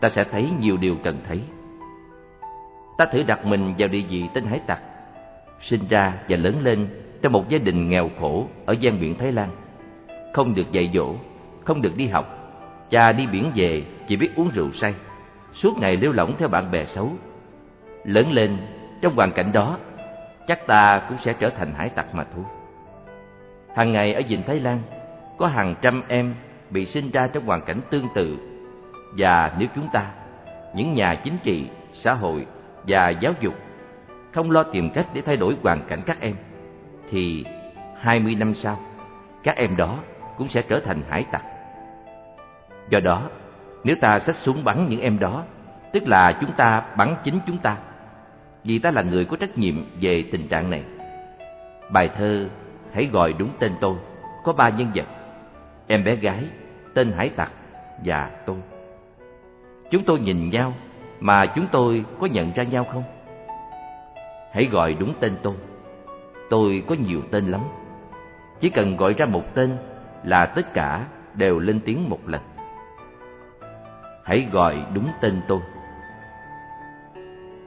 ta 0.00 0.08
sẽ 0.08 0.24
thấy 0.24 0.50
nhiều 0.60 0.76
điều 0.76 0.96
cần 1.04 1.18
thấy. 1.28 1.40
Ta 2.98 3.06
thử 3.12 3.22
đặt 3.22 3.46
mình 3.46 3.74
vào 3.78 3.88
địa 3.88 4.02
vị 4.10 4.24
tên 4.34 4.44
hải 4.44 4.58
tặc, 4.58 4.82
sinh 5.60 5.88
ra 5.88 6.14
và 6.28 6.36
lớn 6.36 6.60
lên 6.62 6.88
trong 7.22 7.32
một 7.32 7.48
gia 7.48 7.58
đình 7.58 7.88
nghèo 7.88 8.10
khổ 8.20 8.46
ở 8.66 8.72
gian 8.72 9.00
biển 9.00 9.14
Thái 9.18 9.32
Lan. 9.32 9.50
không 10.32 10.54
được 10.54 10.72
dạy 10.72 10.90
dỗ, 10.94 11.14
không 11.64 11.82
được 11.82 11.96
đi 11.96 12.06
học. 12.06 12.54
Cha 12.90 13.12
đi 13.12 13.26
biển 13.26 13.52
về 13.54 13.82
chỉ 14.08 14.16
biết 14.16 14.36
uống 14.36 14.50
rượu 14.54 14.70
say, 14.72 14.94
suốt 15.54 15.78
ngày 15.78 15.96
lêu 15.96 16.12
lỏng 16.12 16.34
theo 16.38 16.48
bạn 16.48 16.70
bè 16.70 16.84
xấu. 16.84 17.10
Lớn 18.04 18.32
lên 18.32 18.56
trong 19.00 19.16
hoàn 19.16 19.32
cảnh 19.32 19.52
đó, 19.52 19.76
chắc 20.46 20.66
ta 20.66 21.02
cũng 21.08 21.18
sẽ 21.18 21.32
trở 21.32 21.50
thành 21.50 21.74
hải 21.74 21.88
tặc 21.88 22.14
mà 22.14 22.24
thôi. 22.34 22.44
Hàng 23.76 23.92
ngày 23.92 24.14
ở 24.14 24.22
Vịnh 24.28 24.42
Thái 24.42 24.60
Lan, 24.60 24.78
có 25.38 25.46
hàng 25.46 25.74
trăm 25.82 26.02
em 26.08 26.34
bị 26.70 26.86
sinh 26.86 27.10
ra 27.10 27.26
trong 27.26 27.46
hoàn 27.46 27.62
cảnh 27.62 27.80
tương 27.90 28.08
tự. 28.14 28.38
Và 29.18 29.52
nếu 29.58 29.68
chúng 29.74 29.88
ta, 29.92 30.06
những 30.74 30.94
nhà 30.94 31.14
chính 31.14 31.36
trị, 31.42 31.68
xã 31.92 32.12
hội 32.12 32.46
và 32.82 33.08
giáo 33.08 33.32
dục 33.40 33.54
không 34.32 34.50
lo 34.50 34.62
tìm 34.62 34.90
cách 34.90 35.06
để 35.14 35.22
thay 35.22 35.36
đổi 35.36 35.56
hoàn 35.62 35.82
cảnh 35.88 36.00
các 36.06 36.20
em, 36.20 36.34
thì 37.10 37.44
20 38.00 38.34
năm 38.34 38.54
sau, 38.54 38.78
các 39.42 39.56
em 39.56 39.76
đó 39.76 39.98
cũng 40.38 40.48
sẽ 40.48 40.62
trở 40.62 40.80
thành 40.80 41.02
hải 41.10 41.24
tặc. 41.32 41.42
Do 42.90 43.00
đó, 43.00 43.22
nếu 43.84 43.96
ta 44.00 44.18
xách 44.18 44.36
súng 44.36 44.64
bắn 44.64 44.88
những 44.88 45.00
em 45.00 45.18
đó, 45.18 45.42
tức 45.92 46.02
là 46.06 46.32
chúng 46.40 46.52
ta 46.52 46.82
bắn 46.96 47.14
chính 47.24 47.40
chúng 47.46 47.58
ta, 47.58 47.76
vì 48.64 48.78
ta 48.78 48.90
là 48.90 49.02
người 49.02 49.24
có 49.24 49.36
trách 49.36 49.58
nhiệm 49.58 49.74
về 50.00 50.24
tình 50.32 50.48
trạng 50.48 50.70
này. 50.70 50.82
Bài 51.90 52.08
thơ 52.08 52.48
Hãy 52.92 53.06
gọi 53.06 53.34
đúng 53.38 53.50
tên 53.58 53.72
tôi 53.80 53.96
có 54.44 54.52
ba 54.52 54.68
nhân 54.68 54.88
vật, 54.94 55.06
em 55.86 56.04
bé 56.04 56.16
gái, 56.16 56.44
tên 56.94 57.12
hải 57.12 57.28
tặc 57.28 57.52
và 58.04 58.30
tôi. 58.46 58.56
Chúng 59.90 60.04
tôi 60.04 60.20
nhìn 60.20 60.50
nhau 60.50 60.72
mà 61.20 61.46
chúng 61.46 61.66
tôi 61.72 62.04
có 62.20 62.26
nhận 62.26 62.52
ra 62.52 62.62
nhau 62.62 62.84
không? 62.84 63.02
Hãy 64.52 64.64
gọi 64.64 64.96
đúng 65.00 65.14
tên 65.20 65.36
tôi. 65.42 65.54
Tôi 66.50 66.84
có 66.88 66.94
nhiều 67.06 67.22
tên 67.30 67.46
lắm. 67.46 67.60
Chỉ 68.60 68.70
cần 68.70 68.96
gọi 68.96 69.14
ra 69.14 69.26
một 69.26 69.54
tên 69.54 69.76
là 70.24 70.46
tất 70.46 70.74
cả 70.74 71.06
đều 71.34 71.58
lên 71.58 71.80
tiếng 71.84 72.08
một 72.08 72.20
lần. 72.26 72.40
Hãy 74.24 74.48
gọi 74.52 74.76
đúng 74.94 75.08
tên 75.20 75.40
tôi. 75.48 75.60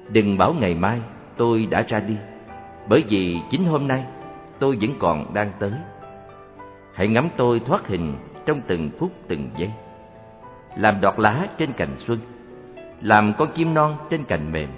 Đừng 0.10 0.38
bảo 0.38 0.54
ngày 0.54 0.76
mai 0.76 1.02
tôi 1.38 1.68
đã 1.72 1.82
ra 1.82 2.00
đi, 2.00 2.16
bởi 2.90 3.04
vì 3.10 3.40
chính 3.52 3.66
hôm 3.66 3.88
nay 3.88 4.06
tôi 4.60 4.78
vẫn 4.82 4.96
còn 5.00 5.34
đang 5.34 5.52
tới. 5.60 5.72
Hãy 6.94 7.08
ngắm 7.08 7.30
tôi 7.38 7.60
thoát 7.60 7.88
hình 7.88 8.16
trong 8.46 8.62
từng 8.68 8.90
phút 9.00 9.12
từng 9.28 9.50
giây. 9.58 9.72
Làm 10.78 11.02
đọt 11.02 11.20
lá 11.20 11.48
trên 11.58 11.74
cành 11.74 11.96
xuân, 11.98 12.20
làm 13.02 13.34
con 13.38 13.50
chim 13.56 13.74
non 13.74 13.98
trên 14.10 14.24
cành 14.24 14.52
mềm, 14.52 14.70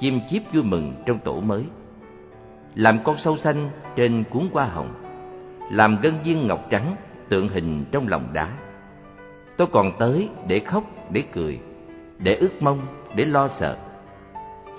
chim 0.00 0.20
chiếp 0.30 0.42
vui 0.52 0.62
mừng 0.62 0.94
trong 1.06 1.18
tổ 1.18 1.40
mới. 1.40 1.64
Làm 2.74 2.98
con 3.04 3.16
sâu 3.18 3.38
xanh 3.38 3.70
trên 3.96 4.24
cuốn 4.30 4.48
hoa 4.52 4.64
hồng, 4.64 4.94
làm 5.70 5.98
gân 6.02 6.14
viên 6.24 6.46
ngọc 6.46 6.66
trắng 6.70 6.96
tượng 7.28 7.48
hình 7.48 7.84
trong 7.92 8.08
lòng 8.08 8.28
đá. 8.32 8.48
Tôi 9.56 9.66
còn 9.72 9.92
tới 9.98 10.28
để 10.46 10.58
khóc, 10.58 10.84
để 11.10 11.24
cười, 11.32 11.58
để 12.18 12.34
ước 12.34 12.62
mong, 12.62 12.80
để 13.14 13.24
lo 13.24 13.48
sợ. 13.60 13.76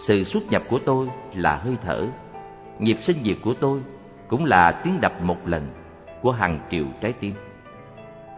Sự 0.08 0.24
xuất 0.24 0.44
nhập 0.52 0.64
của 0.70 0.80
tôi 0.86 1.10
là 1.34 1.56
hơi 1.56 1.78
thở, 1.82 2.08
nhịp 2.80 2.98
sinh 3.02 3.24
diệt 3.24 3.38
của 3.44 3.54
tôi 3.54 3.82
cũng 4.28 4.46
là 4.46 4.82
tiếng 4.84 5.02
đập 5.02 5.22
một 5.22 5.48
lần 5.48 5.68
của 6.22 6.32
hàng 6.32 6.60
triệu 6.72 6.86
trái 7.02 7.14
tim. 7.14 7.34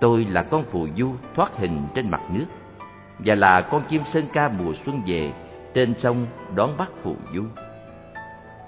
Tôi 0.01 0.25
là 0.29 0.43
con 0.43 0.63
phù 0.63 0.87
du 0.97 1.11
thoát 1.35 1.57
hình 1.57 1.81
trên 1.95 2.09
mặt 2.09 2.21
nước 2.29 2.45
và 3.19 3.35
là 3.35 3.61
con 3.61 3.83
chim 3.89 4.01
sơn 4.13 4.25
ca 4.33 4.49
mùa 4.49 4.73
xuân 4.85 5.01
về 5.07 5.31
trên 5.73 5.93
sông 5.99 6.25
đón 6.55 6.77
bắt 6.77 6.89
phù 7.03 7.15
du. 7.33 7.43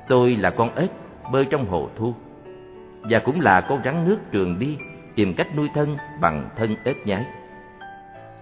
Tôi 0.08 0.36
là 0.36 0.50
con 0.50 0.76
ếch 0.76 0.92
bơi 1.32 1.46
trong 1.46 1.66
hồ 1.66 1.90
thu 1.96 2.14
và 3.10 3.20
cũng 3.20 3.42
là 3.42 3.62
con 3.62 3.82
rắn 3.86 4.08
nước 4.08 4.18
trường 4.32 4.60
đi 4.60 4.78
tìm 5.16 5.34
cách 5.34 5.48
nuôi 5.56 5.70
thân 5.74 5.98
bằng 6.22 6.50
thân 6.58 6.76
ếch 6.84 7.08
nhái. 7.08 7.26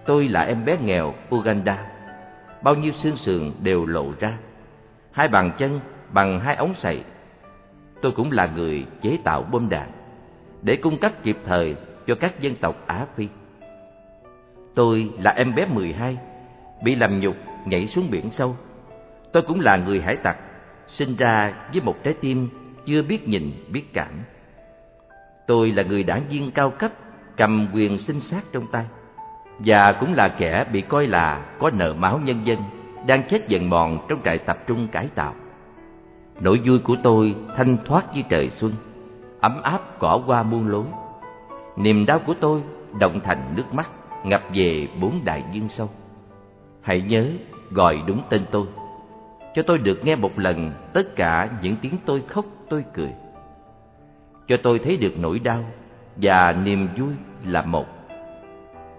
Tôi 0.06 0.28
là 0.28 0.40
em 0.40 0.64
bé 0.64 0.76
nghèo 0.84 1.14
Uganda, 1.34 1.86
bao 2.62 2.74
nhiêu 2.74 2.92
xương 2.92 3.16
sườn 3.16 3.52
đều 3.62 3.86
lộ 3.86 4.12
ra, 4.20 4.38
hai 5.12 5.28
bàn 5.28 5.50
chân 5.58 5.80
bằng 6.12 6.40
hai 6.40 6.56
ống 6.56 6.74
sậy. 6.74 7.02
Tôi 8.02 8.12
cũng 8.12 8.32
là 8.32 8.46
người 8.46 8.86
chế 9.02 9.18
tạo 9.24 9.42
bom 9.42 9.68
đạn 9.68 9.90
để 10.62 10.76
cung 10.76 10.98
cấp 10.98 11.12
kịp 11.22 11.38
thời 11.44 11.76
cho 12.06 12.14
các 12.14 12.40
dân 12.40 12.54
tộc 12.54 12.86
Á 12.86 13.06
Phi. 13.16 13.28
Tôi 14.74 15.10
là 15.18 15.30
em 15.30 15.54
bé 15.54 15.66
12, 15.66 16.18
bị 16.82 16.94
làm 16.94 17.20
nhục 17.20 17.36
nhảy 17.64 17.86
xuống 17.86 18.10
biển 18.10 18.30
sâu. 18.30 18.56
Tôi 19.32 19.42
cũng 19.42 19.60
là 19.60 19.76
người 19.76 20.00
hải 20.00 20.16
tặc, 20.16 20.36
sinh 20.88 21.16
ra 21.16 21.54
với 21.72 21.80
một 21.80 22.04
trái 22.04 22.14
tim 22.20 22.48
chưa 22.86 23.02
biết 23.02 23.28
nhìn 23.28 23.52
biết 23.72 23.84
cảm. 23.92 24.12
Tôi 25.46 25.72
là 25.72 25.82
người 25.82 26.02
đảng 26.02 26.22
viên 26.30 26.50
cao 26.50 26.70
cấp, 26.70 26.92
cầm 27.36 27.68
quyền 27.74 27.98
sinh 27.98 28.20
sát 28.20 28.44
trong 28.52 28.66
tay, 28.72 28.84
và 29.58 29.92
cũng 29.92 30.14
là 30.14 30.28
kẻ 30.28 30.64
bị 30.72 30.80
coi 30.80 31.06
là 31.06 31.46
có 31.58 31.70
nợ 31.70 31.94
máu 31.98 32.20
nhân 32.24 32.40
dân, 32.44 32.58
đang 33.06 33.22
chết 33.30 33.48
dần 33.48 33.70
mòn 33.70 34.06
trong 34.08 34.18
trại 34.24 34.38
tập 34.38 34.58
trung 34.66 34.88
cải 34.88 35.08
tạo. 35.14 35.34
Nỗi 36.40 36.60
vui 36.66 36.78
của 36.78 36.96
tôi 37.02 37.34
thanh 37.56 37.76
thoát 37.84 38.14
như 38.14 38.22
trời 38.28 38.50
xuân, 38.50 38.72
ấm 39.40 39.62
áp 39.62 39.80
cỏ 39.98 40.20
qua 40.26 40.42
muôn 40.42 40.68
lối. 40.68 40.84
Niềm 41.76 42.06
đau 42.06 42.18
của 42.18 42.34
tôi 42.40 42.62
động 43.00 43.20
thành 43.24 43.52
nước 43.56 43.74
mắt 43.74 43.90
ngập 44.24 44.42
về 44.54 44.88
bốn 45.00 45.20
đại 45.24 45.44
dương 45.52 45.68
sâu. 45.68 45.90
Hãy 46.82 47.00
nhớ 47.00 47.26
gọi 47.70 48.02
đúng 48.06 48.22
tên 48.28 48.44
tôi, 48.50 48.66
cho 49.54 49.62
tôi 49.62 49.78
được 49.78 50.04
nghe 50.04 50.16
một 50.16 50.38
lần 50.38 50.72
tất 50.92 51.16
cả 51.16 51.48
những 51.62 51.76
tiếng 51.82 51.96
tôi 52.04 52.22
khóc 52.28 52.44
tôi 52.68 52.84
cười. 52.94 53.10
Cho 54.48 54.56
tôi 54.62 54.78
thấy 54.78 54.96
được 54.96 55.12
nỗi 55.18 55.38
đau 55.38 55.64
và 56.16 56.52
niềm 56.52 56.88
vui 56.98 57.12
là 57.44 57.62
một. 57.62 57.95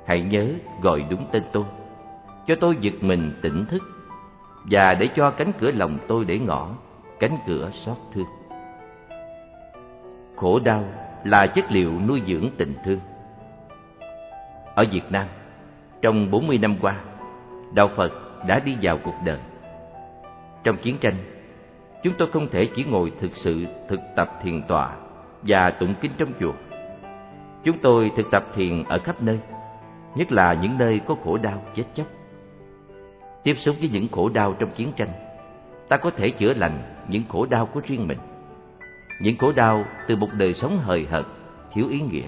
Hãy 0.08 0.22
nhớ 0.22 0.48
gọi 0.82 1.06
đúng 1.10 1.26
tên 1.32 1.44
tôi, 1.52 1.64
cho 2.48 2.56
tôi 2.61 2.77
giật 2.82 2.94
mình 3.02 3.34
tỉnh 3.42 3.66
thức 3.66 3.84
và 4.72 4.94
để 4.94 5.10
cho 5.16 5.32
cánh 5.32 5.52
cửa 5.60 5.72
lòng 5.72 5.98
tôi 6.08 6.26
để 6.26 6.40
ngỏ, 6.40 6.69
cánh 7.19 7.38
cửa 7.48 7.72
xót 7.86 7.98
thương. 8.14 8.26
Khổ 10.36 10.60
đau 10.60 10.84
là 11.24 11.48
chất 11.48 11.72
liệu 11.72 11.92
nuôi 12.08 12.22
dưỡng 12.27 12.50
tình 12.58 12.74
thương. 12.86 13.00
Ở 14.76 14.86
Việt 14.92 15.11
Nam, 15.11 15.27
trong 16.02 16.32
40 16.32 16.58
năm 16.58 16.76
qua, 16.82 16.95
Đạo 17.74 17.88
Phật 17.95 18.14
đã 18.48 18.60
đi 18.60 18.77
vào 18.82 18.98
cuộc 19.03 19.16
đời. 19.26 19.40
Trong 20.64 20.77
chiến 20.77 20.98
tranh, 20.98 21.16
chúng 22.03 22.14
tôi 22.18 22.27
không 22.32 22.48
thể 22.50 22.69
chỉ 22.76 22.84
ngồi 22.84 23.11
thực 23.19 23.32
sự 23.36 23.66
thực 23.90 24.00
tập 24.16 24.30
thiền 24.44 24.61
tọa 24.68 24.95
và 25.42 25.72
tụng 25.72 25.94
kinh 26.02 26.11
trong 26.18 26.34
chùa. 26.40 26.53
Chúng 27.64 27.77
tôi 27.77 28.11
thực 28.18 28.32
tập 28.32 28.44
thiền 28.56 28.84
ở 28.84 29.00
khắp 29.00 29.22
nơi, 29.22 29.40
nhất 30.18 30.32
là 30.32 30.54
những 30.54 30.78
nơi 30.78 31.00
có 31.00 31.16
khổ 31.24 31.38
đau 31.38 31.64
chết 31.76 31.84
chóc. 31.96 32.08
Tiếp 33.44 33.56
xúc 33.58 33.76
với 33.80 33.90
những 33.90 34.08
khổ 34.12 34.30
đau 34.30 34.54
trong 34.60 34.72
chiến 34.72 34.92
tranh, 34.96 35.10
ta 35.90 35.98
có 35.98 36.10
thể 36.10 36.30
chữa 36.30 36.54
lành 36.54 36.80
những 37.08 37.24
khổ 37.30 37.46
đau 37.46 37.66
của 37.66 37.82
riêng 37.88 38.08
mình. 38.08 38.18
Những 39.22 39.38
khổ 39.38 39.52
đau 39.56 39.86
từ 40.08 40.16
một 40.16 40.30
đời 40.34 40.54
sống 40.54 40.80
hời 40.80 41.06
hợt, 41.06 41.26
thiếu 41.74 41.90
ý 41.90 42.02
nghĩa. 42.02 42.28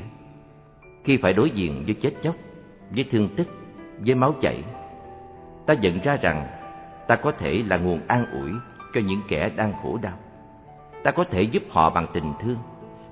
Khi 1.04 1.18
phải 1.18 1.34
đối 1.34 1.50
diện 1.50 1.84
với 1.86 1.96
chết 2.02 2.12
chóc, 2.24 2.36
với 2.96 3.06
thương 3.12 3.30
tích, 3.36 3.48
với 4.00 4.16
máu 4.16 4.36
chảy, 4.42 4.64
ta 5.66 5.74
nhận 5.74 6.00
ra 6.00 6.18
rằng 6.22 6.48
ta 7.08 7.16
có 7.16 7.32
thể 7.32 7.64
là 7.68 7.78
nguồn 7.78 8.00
an 8.08 8.26
ủi 8.32 8.52
cho 8.94 9.02
những 9.02 9.22
kẻ 9.28 9.50
đang 9.56 9.74
khổ 9.84 10.00
đau. 10.02 10.18
Ta 11.04 11.12
có 11.12 11.24
thể 11.24 11.42
giúp 11.42 11.64
họ 11.70 11.90
bằng 11.90 12.08
tình 12.14 12.34
thương, 12.42 12.58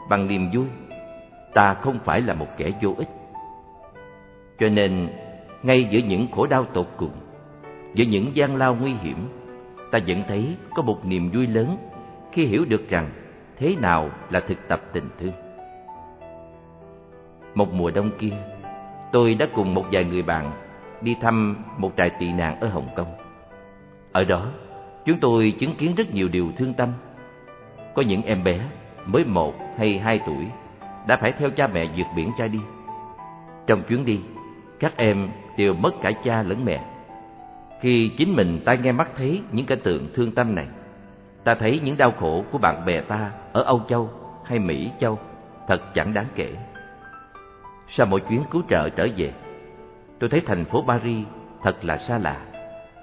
bằng 0.09 0.27
niềm 0.27 0.49
vui. 0.53 0.65
Ta 1.53 1.73
không 1.73 1.99
phải 2.05 2.21
là 2.21 2.33
một 2.33 2.47
kẻ 2.57 2.71
vô 2.81 2.93
ích. 2.97 3.07
Cho 4.59 4.69
nên, 4.69 5.07
ngay 5.63 5.87
giữa 5.91 5.99
những 5.99 6.27
khổ 6.31 6.47
đau 6.47 6.63
tột 6.63 6.87
cùng, 6.97 7.11
giữa 7.93 8.05
những 8.05 8.31
gian 8.33 8.55
lao 8.55 8.75
nguy 8.75 8.93
hiểm, 8.93 9.17
ta 9.91 9.99
vẫn 10.07 10.23
thấy 10.27 10.55
có 10.75 10.81
một 10.81 11.05
niềm 11.05 11.31
vui 11.33 11.47
lớn 11.47 11.77
khi 12.31 12.45
hiểu 12.45 12.65
được 12.65 12.89
rằng 12.89 13.09
thế 13.57 13.75
nào 13.81 14.09
là 14.29 14.39
thực 14.39 14.67
tập 14.67 14.81
tình 14.93 15.09
thương. 15.19 15.33
Một 17.55 17.73
mùa 17.73 17.91
đông 17.91 18.11
kia, 18.19 18.33
tôi 19.11 19.35
đã 19.35 19.47
cùng 19.55 19.73
một 19.73 19.85
vài 19.91 20.03
người 20.03 20.21
bạn 20.21 20.51
đi 21.01 21.15
thăm 21.21 21.63
một 21.77 21.91
trại 21.97 22.09
tị 22.09 22.31
nạn 22.31 22.59
ở 22.59 22.67
Hồng 22.67 22.87
Kông. 22.95 23.15
Ở 24.11 24.23
đó, 24.23 24.45
chúng 25.05 25.19
tôi 25.19 25.53
chứng 25.59 25.75
kiến 25.75 25.95
rất 25.95 26.13
nhiều 26.13 26.27
điều 26.27 26.51
thương 26.57 26.73
tâm. 26.73 26.89
Có 27.95 28.01
những 28.01 28.21
em 28.21 28.43
bé 28.43 28.59
mới 29.05 29.25
một 29.25 29.53
hay 29.77 29.99
hai 29.99 30.19
tuổi 30.27 30.45
đã 31.07 31.17
phải 31.17 31.31
theo 31.31 31.49
cha 31.49 31.67
mẹ 31.67 31.85
vượt 31.97 32.07
biển 32.15 32.31
ra 32.37 32.47
đi. 32.47 32.59
Trong 33.67 33.81
chuyến 33.89 34.05
đi, 34.05 34.19
các 34.79 34.97
em 34.97 35.29
đều 35.57 35.73
mất 35.73 35.91
cả 36.01 36.11
cha 36.23 36.43
lẫn 36.43 36.65
mẹ. 36.65 36.83
Khi 37.81 38.11
chính 38.17 38.35
mình 38.35 38.59
tai 38.65 38.77
nghe 38.77 38.91
mắt 38.91 39.09
thấy 39.17 39.41
những 39.51 39.65
cảnh 39.65 39.79
tượng 39.83 40.07
thương 40.13 40.31
tâm 40.31 40.55
này, 40.55 40.67
ta 41.43 41.55
thấy 41.55 41.79
những 41.83 41.97
đau 41.97 42.11
khổ 42.11 42.43
của 42.51 42.57
bạn 42.57 42.85
bè 42.85 43.01
ta 43.01 43.31
ở 43.53 43.61
Âu 43.61 43.81
Châu 43.89 44.09
hay 44.45 44.59
Mỹ 44.59 44.91
Châu 44.99 45.19
thật 45.67 45.93
chẳng 45.93 46.13
đáng 46.13 46.25
kể. 46.35 46.55
Sau 47.89 48.05
mỗi 48.05 48.19
chuyến 48.19 48.43
cứu 48.51 48.61
trợ 48.69 48.89
trở 48.89 49.07
về, 49.17 49.33
tôi 50.19 50.29
thấy 50.29 50.41
thành 50.41 50.65
phố 50.65 50.83
Paris 50.87 51.27
thật 51.63 51.85
là 51.85 51.97
xa 51.97 52.17
lạ, 52.17 52.41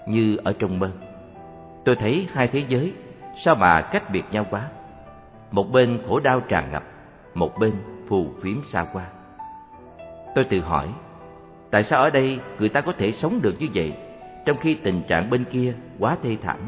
như 0.08 0.36
ở 0.44 0.52
trong 0.58 0.78
mơ. 0.78 0.90
Tôi 1.84 1.96
thấy 1.96 2.28
hai 2.32 2.48
thế 2.48 2.64
giới 2.68 2.92
sao 3.44 3.54
mà 3.54 3.80
cách 3.80 4.10
biệt 4.10 4.24
nhau 4.30 4.46
quá. 4.50 4.68
Một 5.50 5.72
bên 5.72 5.98
khổ 6.08 6.20
đau 6.20 6.40
tràn 6.40 6.72
ngập, 6.72 6.82
một 7.34 7.58
bên 7.58 7.72
phù 8.08 8.30
phiếm 8.42 8.64
xa 8.72 8.86
qua. 8.92 9.06
Tôi 10.34 10.44
tự 10.44 10.60
hỏi, 10.60 10.88
tại 11.74 11.84
sao 11.84 12.02
ở 12.02 12.10
đây 12.10 12.38
người 12.58 12.68
ta 12.68 12.80
có 12.80 12.92
thể 12.92 13.12
sống 13.12 13.40
được 13.42 13.54
như 13.58 13.66
vậy, 13.74 13.92
trong 14.44 14.56
khi 14.60 14.74
tình 14.74 15.02
trạng 15.08 15.30
bên 15.30 15.44
kia 15.44 15.74
quá 15.98 16.16
thê 16.22 16.36
thảm? 16.42 16.58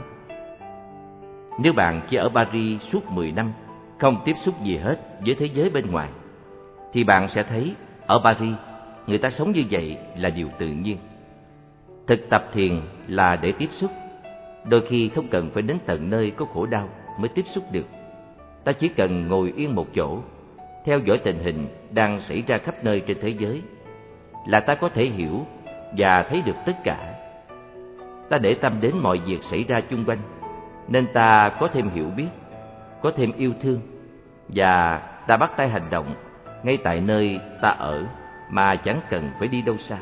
Nếu 1.58 1.72
bạn 1.72 2.00
chỉ 2.10 2.16
ở 2.16 2.28
Paris 2.28 2.82
suốt 2.92 3.10
10 3.10 3.32
năm, 3.32 3.52
không 3.98 4.22
tiếp 4.24 4.36
xúc 4.44 4.54
gì 4.64 4.76
hết 4.76 4.98
với 5.26 5.34
thế 5.34 5.46
giới 5.46 5.70
bên 5.70 5.90
ngoài, 5.90 6.08
thì 6.92 7.04
bạn 7.04 7.28
sẽ 7.28 7.42
thấy 7.42 7.74
ở 8.06 8.20
Paris, 8.24 8.54
người 9.06 9.18
ta 9.18 9.30
sống 9.30 9.52
như 9.52 9.64
vậy 9.70 9.96
là 10.16 10.30
điều 10.30 10.48
tự 10.58 10.68
nhiên. 10.68 10.96
Thực 12.06 12.28
tập 12.30 12.44
thiền 12.52 12.80
là 13.08 13.36
để 13.36 13.52
tiếp 13.52 13.68
xúc, 13.72 13.90
đôi 14.64 14.86
khi 14.88 15.08
không 15.08 15.28
cần 15.28 15.50
phải 15.50 15.62
đến 15.62 15.78
tận 15.86 16.10
nơi 16.10 16.30
có 16.30 16.44
khổ 16.44 16.66
đau 16.66 16.88
mới 17.20 17.28
tiếp 17.28 17.44
xúc 17.54 17.64
được. 17.72 17.86
Ta 18.64 18.72
chỉ 18.72 18.88
cần 18.88 19.28
ngồi 19.28 19.52
yên 19.56 19.74
một 19.74 19.86
chỗ, 19.94 20.18
theo 20.84 20.98
dõi 20.98 21.18
tình 21.18 21.38
hình 21.38 21.66
đang 21.90 22.20
xảy 22.20 22.42
ra 22.46 22.58
khắp 22.58 22.84
nơi 22.84 23.00
trên 23.00 23.18
thế 23.20 23.28
giới, 23.28 23.62
là 24.46 24.60
ta 24.60 24.74
có 24.74 24.88
thể 24.88 25.04
hiểu 25.04 25.46
và 25.96 26.22
thấy 26.22 26.42
được 26.42 26.56
tất 26.66 26.76
cả. 26.84 27.14
Ta 28.28 28.38
để 28.38 28.54
tâm 28.54 28.80
đến 28.80 28.94
mọi 29.02 29.20
việc 29.26 29.38
xảy 29.42 29.64
ra 29.64 29.80
chung 29.80 30.04
quanh, 30.04 30.18
nên 30.88 31.06
ta 31.12 31.48
có 31.48 31.68
thêm 31.68 31.88
hiểu 31.88 32.10
biết, 32.16 32.28
có 33.02 33.12
thêm 33.16 33.32
yêu 33.36 33.52
thương, 33.62 33.80
và 34.48 34.98
ta 35.26 35.36
bắt 35.36 35.52
tay 35.56 35.68
hành 35.68 35.90
động 35.90 36.14
ngay 36.62 36.78
tại 36.84 37.00
nơi 37.00 37.40
ta 37.62 37.68
ở 37.68 38.04
mà 38.50 38.76
chẳng 38.76 39.00
cần 39.10 39.30
phải 39.38 39.48
đi 39.48 39.62
đâu 39.62 39.76
xa. 39.76 39.96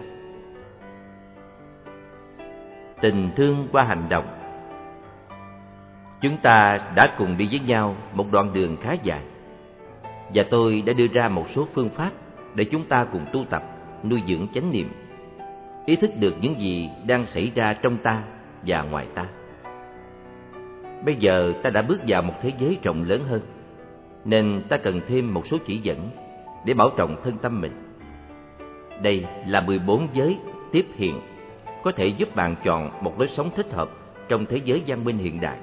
Tình 3.00 3.30
thương 3.36 3.68
qua 3.72 3.82
hành 3.82 4.08
động 4.08 4.24
Chúng 6.20 6.36
ta 6.36 6.80
đã 6.94 7.14
cùng 7.18 7.36
đi 7.36 7.48
với 7.50 7.60
nhau 7.60 7.96
một 8.12 8.26
đoạn 8.32 8.52
đường 8.52 8.76
khá 8.82 8.92
dài 8.92 9.20
Và 10.34 10.44
tôi 10.50 10.82
đã 10.86 10.92
đưa 10.92 11.06
ra 11.06 11.28
một 11.28 11.46
số 11.54 11.66
phương 11.74 11.90
pháp 11.90 12.10
để 12.54 12.64
chúng 12.64 12.84
ta 12.84 13.04
cùng 13.12 13.26
tu 13.32 13.44
tập, 13.50 13.62
nuôi 14.10 14.22
dưỡng 14.28 14.46
chánh 14.54 14.72
niệm. 14.72 14.88
Ý 15.86 15.96
thức 15.96 16.10
được 16.20 16.34
những 16.40 16.60
gì 16.60 16.90
đang 17.06 17.26
xảy 17.26 17.52
ra 17.54 17.74
trong 17.74 17.96
ta 17.96 18.22
và 18.66 18.82
ngoài 18.82 19.06
ta. 19.14 19.26
Bây 21.04 21.16
giờ 21.16 21.52
ta 21.62 21.70
đã 21.70 21.82
bước 21.82 22.00
vào 22.08 22.22
một 22.22 22.34
thế 22.42 22.52
giới 22.58 22.78
rộng 22.82 23.02
lớn 23.02 23.24
hơn, 23.28 23.40
Nên 24.24 24.62
ta 24.68 24.76
cần 24.76 25.00
thêm 25.08 25.34
một 25.34 25.46
số 25.46 25.56
chỉ 25.66 25.78
dẫn 25.78 26.10
để 26.64 26.74
bảo 26.74 26.90
trọng 26.96 27.16
thân 27.24 27.38
tâm 27.38 27.60
mình. 27.60 27.72
Đây 29.02 29.26
là 29.46 29.60
14 29.60 30.08
giới 30.12 30.38
tiếp 30.72 30.86
hiện, 30.94 31.20
Có 31.82 31.92
thể 31.92 32.06
giúp 32.06 32.36
bạn 32.36 32.56
chọn 32.64 32.90
một 33.00 33.18
lối 33.18 33.28
sống 33.28 33.50
thích 33.56 33.72
hợp 33.72 33.90
trong 34.28 34.46
thế 34.46 34.60
giới 34.64 34.82
văn 34.86 35.04
minh 35.04 35.18
hiện 35.18 35.40
đại. 35.40 35.58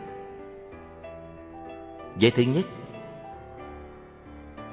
Giới 2.17 2.31
thứ 2.31 2.43
nhất, 2.43 2.65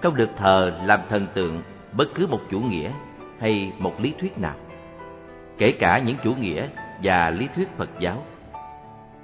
Không 0.02 0.16
được 0.16 0.30
thờ 0.36 0.80
làm 0.84 1.00
thần 1.08 1.26
tượng 1.34 1.62
bất 1.92 2.08
cứ 2.14 2.26
một 2.26 2.40
chủ 2.50 2.60
nghĩa 2.60 2.90
hay 3.40 3.72
một 3.78 4.00
lý 4.00 4.14
thuyết 4.20 4.38
nào 4.38 4.56
Kể 5.58 5.72
cả 5.72 5.98
những 5.98 6.16
chủ 6.24 6.34
nghĩa 6.34 6.68
và 7.02 7.30
lý 7.30 7.48
thuyết 7.54 7.68
Phật 7.76 7.90
giáo 8.00 8.22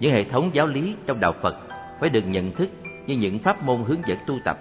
những 0.00 0.12
hệ 0.12 0.24
thống 0.24 0.50
giáo 0.52 0.66
lý 0.66 0.96
trong 1.06 1.20
đạo 1.20 1.32
Phật 1.42 1.56
phải 2.00 2.10
được 2.10 2.26
nhận 2.26 2.52
thức 2.52 2.70
như 3.06 3.16
những 3.16 3.38
pháp 3.38 3.62
môn 3.62 3.82
hướng 3.86 4.00
dẫn 4.06 4.18
tu 4.26 4.38
tập 4.44 4.58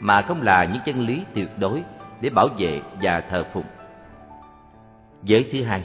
mà 0.00 0.22
không 0.22 0.42
là 0.42 0.64
những 0.64 0.82
chân 0.86 1.00
lý 1.00 1.22
tuyệt 1.34 1.48
đối 1.58 1.82
để 2.20 2.30
bảo 2.30 2.48
vệ 2.58 2.80
và 3.02 3.20
thờ 3.20 3.44
phụng. 3.52 3.64
Giới 5.22 5.48
thứ 5.52 5.62
hai, 5.62 5.82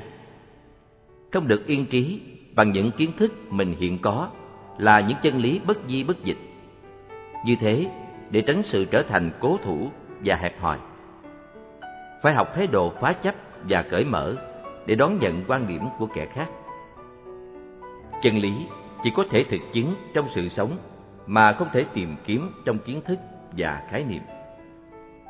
không 1.32 1.48
được 1.48 1.67
yên 1.67 1.85
trí 1.85 2.22
bằng 2.56 2.72
những 2.72 2.92
kiến 2.92 3.11
thức 3.17 3.33
mình 3.50 3.75
hiện 3.80 4.00
có 4.01 4.30
là 4.77 5.00
những 5.00 5.17
chân 5.24 5.38
lý 5.38 5.59
bất 5.67 5.77
di 5.88 6.03
bất 6.03 6.24
dịch. 6.24 6.38
Như 7.45 7.56
thế, 7.59 7.88
để 8.30 8.42
tránh 8.42 8.64
sự 8.64 8.85
trở 8.85 9.03
thành 9.03 9.32
cố 9.40 9.58
thủ 9.64 9.90
và 10.25 10.35
hẹp 10.35 10.61
hòi. 10.61 10.77
Phải 12.24 12.34
học 12.34 12.52
thái 12.56 12.68
độ 12.68 12.90
khóa 12.90 13.14
chấp 13.14 13.35
và 13.69 13.82
cởi 13.92 14.06
mở 14.06 14.35
để 14.85 14.95
đón 14.95 15.19
nhận 15.19 15.43
quan 15.48 15.68
điểm 15.68 15.88
của 16.00 16.08
kẻ 16.16 16.26
khác. 16.26 16.48
Chân 18.22 18.38
lý 18.38 18.53
chỉ 19.03 19.11
có 19.16 19.24
thể 19.32 19.43
thực 19.43 19.61
chứng 19.74 19.95
trong 20.14 20.27
sự 20.35 20.50
sống 20.50 20.77
mà 21.27 21.53
không 21.53 21.68
thể 21.74 21.85
tìm 21.93 22.16
kiếm 22.26 22.52
trong 22.66 22.80
kiến 22.80 23.02
thức 23.02 23.19
và 23.58 23.84
khái 23.90 24.03
niệm. 24.03 24.22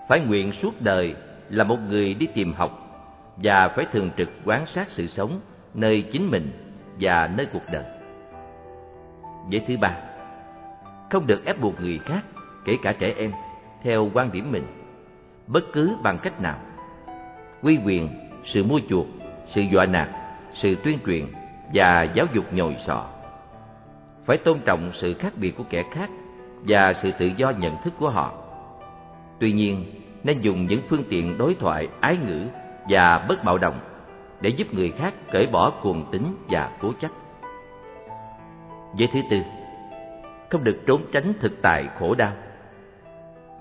Phải 0.10 0.20
nguyện 0.20 0.52
suốt 0.52 0.82
đời 0.82 1.16
là 1.50 1.64
một 1.64 1.78
người 1.90 2.14
đi 2.14 2.28
tìm 2.34 2.54
học 2.54 2.72
và 3.38 3.68
phải 3.68 3.86
thường 3.92 4.10
trực 4.18 4.30
quan 4.46 4.66
sát 4.66 4.88
sự 4.90 5.08
sống 5.08 5.40
nơi 5.74 6.02
chính 6.12 6.32
mình 6.32 6.52
và 7.00 7.30
nơi 7.38 7.46
cuộc 7.54 7.64
đời. 7.72 7.84
Giới 9.50 9.62
thứ 9.68 9.78
ba, 9.78 9.98
không 11.12 11.28
được 11.28 11.46
ép 11.46 11.62
buộc 11.62 11.82
người 11.82 12.00
khác, 12.06 12.26
kể 12.66 12.78
cả 12.84 12.94
trẻ 13.00 13.14
em, 13.18 13.32
theo 13.84 14.10
quan 14.14 14.32
điểm 14.32 14.52
mình, 14.52 14.64
bất 15.48 15.64
cứ 15.74 15.98
bằng 16.04 16.18
cách 16.18 16.42
nào. 16.42 16.58
Quy 17.64 17.80
quyền, 17.86 18.10
sự 18.46 18.64
mua 18.64 18.80
chuộc, 18.90 19.08
sự 19.46 19.62
dọa 19.62 19.86
nạt, 19.86 20.08
sự 20.54 20.76
tuyên 20.84 21.00
truyền 21.06 21.26
và 21.74 22.04
giáo 22.04 22.26
dục 22.34 22.54
nhồi 22.54 22.76
sọ 22.88 23.06
phải 24.26 24.38
tôn 24.38 24.60
trọng 24.66 24.92
sự 24.94 25.14
khác 25.14 25.34
biệt 25.36 25.52
của 25.58 25.64
kẻ 25.70 25.84
khác 25.92 26.10
và 26.68 26.94
sự 26.94 27.12
tự 27.20 27.26
do 27.38 27.50
nhận 27.50 27.78
thức 27.84 27.94
của 28.00 28.10
họ. 28.10 28.34
Tuy 29.40 29.52
nhiên, 29.52 29.86
nên 30.24 30.42
dùng 30.42 30.66
những 30.66 30.82
phương 30.90 31.04
tiện 31.10 31.38
đối 31.38 31.56
thoại 31.56 31.88
ái 32.02 32.18
ngữ 32.26 32.48
và 32.90 33.26
bất 33.30 33.44
bạo 33.44 33.58
động 33.58 33.80
để 34.42 34.50
giúp 34.50 34.74
người 34.74 34.92
khác 34.92 35.14
cởi 35.32 35.48
bỏ 35.48 35.70
cuồng 35.70 36.06
tính 36.12 36.36
và 36.50 36.72
cố 36.82 36.92
chấp. 37.00 37.12
Giới 38.96 39.10
thứ 39.14 39.20
tư, 39.30 39.42
không 40.50 40.64
được 40.64 40.80
trốn 40.88 41.02
tránh 41.12 41.34
thực 41.40 41.62
tại 41.62 41.88
khổ 42.00 42.16
đau. 42.16 42.32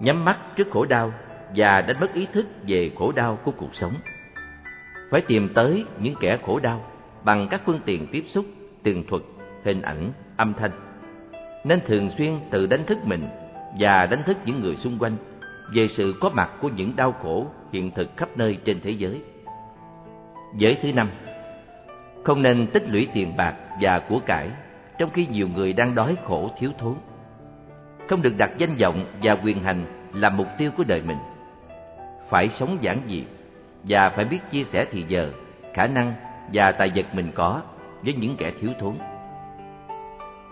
Nhắm 0.00 0.24
mắt 0.24 0.38
trước 0.56 0.68
khổ 0.70 0.84
đau 0.84 1.12
và 1.56 1.80
đánh 1.80 2.00
mất 2.00 2.14
ý 2.14 2.26
thức 2.32 2.46
về 2.66 2.90
khổ 2.98 3.12
đau 3.12 3.38
của 3.44 3.50
cuộc 3.50 3.74
sống. 3.74 3.94
Phải 5.10 5.20
tìm 5.20 5.48
tới 5.54 5.84
những 6.00 6.14
kẻ 6.20 6.38
khổ 6.46 6.60
đau 6.62 6.84
bằng 7.24 7.48
các 7.50 7.62
phương 7.66 7.80
tiện 7.84 8.06
tiếp 8.12 8.24
xúc, 8.28 8.44
tường 8.82 9.04
thuật, 9.08 9.22
hình 9.64 9.82
ảnh 9.82 10.12
âm 10.36 10.54
thanh 10.54 10.70
nên 11.64 11.80
thường 11.86 12.10
xuyên 12.18 12.32
tự 12.50 12.66
đánh 12.66 12.84
thức 12.86 12.98
mình 13.04 13.28
và 13.78 14.06
đánh 14.06 14.22
thức 14.22 14.36
những 14.44 14.60
người 14.60 14.76
xung 14.76 14.98
quanh 14.98 15.16
về 15.74 15.88
sự 15.88 16.14
có 16.20 16.30
mặt 16.30 16.50
của 16.60 16.68
những 16.68 16.96
đau 16.96 17.12
khổ 17.12 17.46
hiện 17.72 17.90
thực 17.90 18.16
khắp 18.16 18.28
nơi 18.36 18.58
trên 18.64 18.80
thế 18.80 18.90
giới. 18.90 19.22
Giới 20.56 20.78
thứ 20.82 20.92
năm, 20.92 21.08
không 22.24 22.42
nên 22.42 22.66
tích 22.66 22.88
lũy 22.88 23.08
tiền 23.14 23.36
bạc 23.36 23.54
và 23.80 23.98
của 23.98 24.18
cải 24.26 24.48
trong 24.98 25.10
khi 25.10 25.26
nhiều 25.26 25.48
người 25.48 25.72
đang 25.72 25.94
đói 25.94 26.16
khổ 26.24 26.50
thiếu 26.58 26.70
thốn. 26.78 26.94
Không 28.08 28.22
được 28.22 28.36
đặt 28.36 28.50
danh 28.58 28.76
vọng 28.76 29.04
và 29.22 29.36
quyền 29.44 29.62
hành 29.62 29.84
làm 30.14 30.36
mục 30.36 30.48
tiêu 30.58 30.70
của 30.76 30.84
đời 30.84 31.02
mình. 31.06 31.18
Phải 32.32 32.48
sống 32.48 32.78
giản 32.80 33.00
dị 33.08 33.24
và 33.84 34.10
phải 34.10 34.24
biết 34.24 34.38
chia 34.50 34.64
sẻ 34.64 34.86
thì 34.90 35.04
giờ, 35.08 35.30
khả 35.74 35.86
năng 35.86 36.14
và 36.52 36.72
tài 36.72 36.92
vật 36.94 37.06
mình 37.12 37.30
có 37.34 37.60
với 38.04 38.14
những 38.14 38.36
kẻ 38.36 38.50
thiếu 38.60 38.70
thốn. 38.80 38.94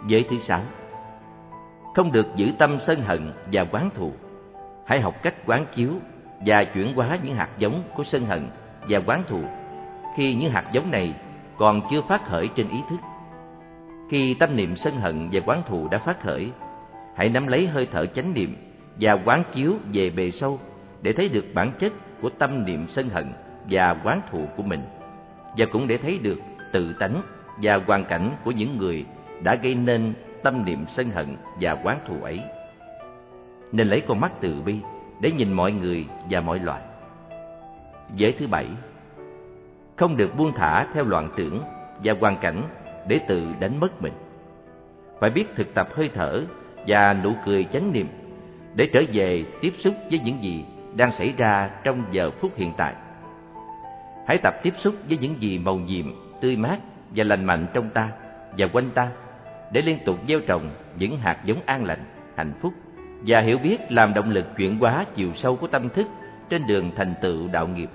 Giới 0.06 0.24
thứ 0.30 0.38
sáu 0.38 0.60
Không 1.94 2.12
được 2.12 2.26
giữ 2.36 2.52
tâm 2.58 2.78
sân 2.86 3.02
hận 3.02 3.32
và 3.52 3.64
quán 3.64 3.90
thù 3.94 4.12
Hãy 4.86 5.00
học 5.00 5.22
cách 5.22 5.34
quán 5.46 5.66
chiếu 5.74 5.90
và 6.46 6.64
chuyển 6.64 6.94
hóa 6.94 7.18
những 7.22 7.36
hạt 7.36 7.48
giống 7.58 7.82
của 7.94 8.04
sân 8.04 8.26
hận 8.26 8.48
và 8.88 9.00
quán 9.06 9.22
thù 9.28 9.40
khi 10.16 10.34
những 10.34 10.50
hạt 10.50 10.64
giống 10.72 10.90
này 10.90 11.14
còn 11.56 11.80
chưa 11.90 12.00
phát 12.08 12.24
khởi 12.24 12.48
trên 12.48 12.68
ý 12.68 12.78
thức. 12.90 13.00
Khi 14.10 14.34
tâm 14.34 14.56
niệm 14.56 14.76
sân 14.76 14.96
hận 14.96 15.28
và 15.32 15.40
quán 15.46 15.62
thù 15.68 15.88
đã 15.90 15.98
phát 15.98 16.20
khởi, 16.20 16.52
hãy 17.16 17.28
nắm 17.28 17.46
lấy 17.46 17.66
hơi 17.66 17.88
thở 17.92 18.06
chánh 18.06 18.34
niệm 18.34 18.56
và 19.00 19.12
quán 19.24 19.42
chiếu 19.54 19.74
về 19.92 20.10
bề 20.10 20.30
sâu 20.30 20.58
để 21.02 21.12
thấy 21.12 21.28
được 21.28 21.44
bản 21.54 21.72
chất 21.78 21.92
của 22.20 22.28
tâm 22.28 22.64
niệm 22.64 22.86
sân 22.88 23.08
hận 23.08 23.26
và 23.70 23.96
quán 24.04 24.20
thù 24.30 24.48
của 24.56 24.62
mình 24.62 24.82
và 25.56 25.66
cũng 25.72 25.88
để 25.88 25.98
thấy 25.98 26.18
được 26.18 26.38
tự 26.72 26.92
tánh 26.92 27.22
và 27.62 27.80
hoàn 27.86 28.04
cảnh 28.04 28.30
của 28.44 28.50
những 28.50 28.78
người 28.78 29.04
đã 29.42 29.54
gây 29.54 29.74
nên 29.74 30.12
tâm 30.42 30.64
niệm 30.64 30.84
sân 30.88 31.10
hận 31.10 31.36
và 31.60 31.76
quán 31.84 31.98
thù 32.06 32.22
ấy. 32.22 32.40
Nên 33.72 33.88
lấy 33.88 34.00
con 34.00 34.20
mắt 34.20 34.32
từ 34.40 34.62
bi 34.62 34.76
để 35.20 35.30
nhìn 35.30 35.52
mọi 35.52 35.72
người 35.72 36.06
và 36.30 36.40
mọi 36.40 36.58
loài. 36.58 36.82
Giới 38.16 38.32
thứ 38.38 38.46
bảy, 38.46 38.66
Không 39.96 40.16
được 40.16 40.36
buông 40.36 40.52
thả 40.52 40.86
theo 40.94 41.04
loạn 41.04 41.28
tưởng 41.36 41.60
và 42.04 42.14
hoàn 42.20 42.36
cảnh 42.36 42.62
để 43.08 43.20
tự 43.28 43.46
đánh 43.60 43.80
mất 43.80 44.02
mình. 44.02 44.12
Phải 45.20 45.30
biết 45.30 45.44
thực 45.56 45.74
tập 45.74 45.88
hơi 45.94 46.10
thở 46.14 46.42
và 46.86 47.14
nụ 47.24 47.32
cười 47.44 47.64
chánh 47.64 47.92
niệm 47.92 48.06
để 48.74 48.90
trở 48.92 49.02
về 49.12 49.44
tiếp 49.60 49.72
xúc 49.78 49.94
với 50.10 50.20
những 50.24 50.42
gì 50.42 50.64
đang 50.96 51.12
xảy 51.12 51.34
ra 51.36 51.70
trong 51.84 52.04
giờ 52.10 52.30
phút 52.30 52.52
hiện 52.56 52.72
tại. 52.76 52.94
Hãy 54.26 54.38
tập 54.38 54.54
tiếp 54.62 54.74
xúc 54.78 54.94
với 55.08 55.18
những 55.18 55.40
gì 55.40 55.58
màu 55.58 55.76
nhiệm, 55.76 56.06
tươi 56.40 56.56
mát 56.56 56.78
và 57.16 57.24
lành 57.24 57.44
mạnh 57.44 57.66
trong 57.74 57.90
ta 57.90 58.08
và 58.58 58.66
quanh 58.72 58.90
ta 58.90 59.08
để 59.72 59.82
liên 59.82 59.98
tục 60.04 60.18
gieo 60.28 60.40
trồng 60.40 60.70
những 60.98 61.18
hạt 61.18 61.36
giống 61.44 61.58
an 61.66 61.84
lành, 61.84 62.04
hạnh 62.36 62.52
phúc 62.60 62.72
và 63.26 63.40
hiểu 63.40 63.58
biết 63.58 63.78
làm 63.88 64.14
động 64.14 64.30
lực 64.30 64.46
chuyển 64.56 64.78
hóa 64.78 65.04
chiều 65.14 65.30
sâu 65.34 65.56
của 65.56 65.66
tâm 65.66 65.88
thức 65.88 66.06
trên 66.50 66.66
đường 66.66 66.90
thành 66.96 67.14
tựu 67.22 67.48
đạo 67.52 67.68
nghiệp. 67.68 67.90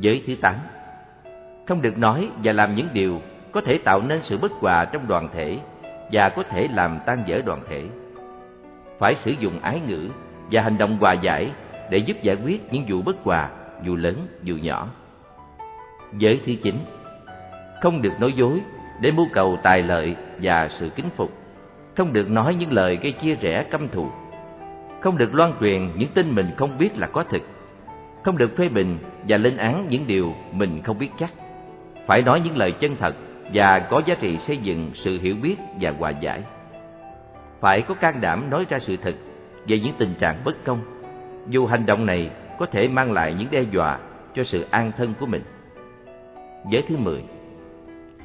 Giới 0.00 0.22
thứ 0.26 0.34
tám 0.42 0.54
Không 1.66 1.82
được 1.82 1.98
nói 1.98 2.30
và 2.44 2.52
làm 2.52 2.74
những 2.74 2.88
điều 2.92 3.20
có 3.52 3.60
thể 3.60 3.78
tạo 3.78 4.02
nên 4.02 4.20
sự 4.24 4.38
bất 4.38 4.52
hòa 4.52 4.84
trong 4.84 5.08
đoàn 5.08 5.28
thể 5.34 5.58
và 6.12 6.28
có 6.28 6.42
thể 6.42 6.68
làm 6.68 6.98
tan 7.06 7.24
vỡ 7.28 7.42
đoàn 7.46 7.60
thể. 7.68 7.84
Phải 8.98 9.14
sử 9.14 9.30
dụng 9.30 9.60
ái 9.62 9.80
ngữ 9.86 10.08
và 10.52 10.62
hành 10.62 10.78
động 10.78 10.96
hòa 11.00 11.12
giải 11.12 11.50
để 11.90 11.98
giúp 11.98 12.16
giải 12.22 12.36
quyết 12.44 12.72
những 12.72 12.84
vụ 12.88 13.02
bất 13.02 13.16
hòa 13.24 13.50
dù 13.84 13.96
lớn 13.96 14.26
dù 14.42 14.56
nhỏ. 14.56 14.88
Giới 16.18 16.40
thứ 16.46 16.52
chín, 16.62 16.74
không 17.82 18.02
được 18.02 18.12
nói 18.20 18.32
dối 18.32 18.60
để 19.00 19.10
mưu 19.10 19.26
cầu 19.32 19.58
tài 19.62 19.82
lợi 19.82 20.16
và 20.42 20.68
sự 20.68 20.88
kính 20.88 21.10
phục, 21.16 21.32
không 21.96 22.12
được 22.12 22.30
nói 22.30 22.54
những 22.54 22.72
lời 22.72 22.96
gây 23.02 23.12
chia 23.12 23.34
rẽ 23.34 23.62
căm 23.62 23.88
thù, 23.88 24.08
không 25.00 25.18
được 25.18 25.34
loan 25.34 25.52
truyền 25.60 25.88
những 25.96 26.10
tin 26.14 26.34
mình 26.34 26.50
không 26.56 26.78
biết 26.78 26.98
là 26.98 27.06
có 27.06 27.24
thực, 27.24 27.42
không 28.24 28.38
được 28.38 28.56
phê 28.56 28.68
bình 28.68 28.98
và 29.28 29.36
lên 29.36 29.56
án 29.56 29.86
những 29.88 30.06
điều 30.06 30.34
mình 30.52 30.82
không 30.82 30.98
biết 30.98 31.10
chắc. 31.18 31.32
Phải 32.06 32.22
nói 32.22 32.40
những 32.40 32.56
lời 32.56 32.72
chân 32.72 32.96
thật 32.96 33.14
và 33.52 33.78
có 33.78 34.02
giá 34.06 34.14
trị 34.14 34.38
xây 34.38 34.56
dựng 34.56 34.90
sự 34.94 35.18
hiểu 35.22 35.36
biết 35.42 35.56
và 35.80 35.92
hòa 35.98 36.10
giải. 36.10 36.40
Phải 37.60 37.82
có 37.82 37.94
can 37.94 38.20
đảm 38.20 38.50
nói 38.50 38.66
ra 38.68 38.78
sự 38.78 38.96
thật 38.96 39.14
về 39.66 39.78
những 39.78 39.94
tình 39.98 40.14
trạng 40.20 40.44
bất 40.44 40.64
công, 40.64 40.80
dù 41.48 41.66
hành 41.66 41.86
động 41.86 42.06
này 42.06 42.30
có 42.58 42.66
thể 42.66 42.88
mang 42.88 43.12
lại 43.12 43.34
những 43.38 43.48
đe 43.50 43.62
dọa 43.62 43.98
cho 44.34 44.44
sự 44.44 44.66
an 44.70 44.92
thân 44.96 45.14
của 45.20 45.26
mình. 45.26 45.42
Giới 46.70 46.82
thứ 46.88 46.96
10 46.96 47.22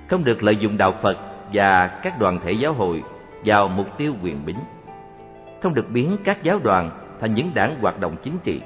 Không 0.10 0.24
được 0.24 0.44
lợi 0.44 0.56
dụng 0.56 0.78
đạo 0.78 0.94
Phật 1.02 1.18
và 1.54 1.88
các 1.88 2.20
đoàn 2.20 2.40
thể 2.44 2.52
giáo 2.52 2.74
hội 2.74 3.04
vào 3.46 3.68
mục 3.68 3.98
tiêu 3.98 4.14
quyền 4.24 4.46
bính. 4.46 4.60
Không 5.62 5.74
được 5.74 5.90
biến 5.90 6.18
các 6.24 6.44
giáo 6.44 6.60
đoàn 6.64 6.90
thành 7.22 7.34
những 7.34 7.52
đảng 7.54 7.76
hoạt 7.82 8.00
động 8.00 8.16
chính 8.24 8.38
trị. 8.44 8.62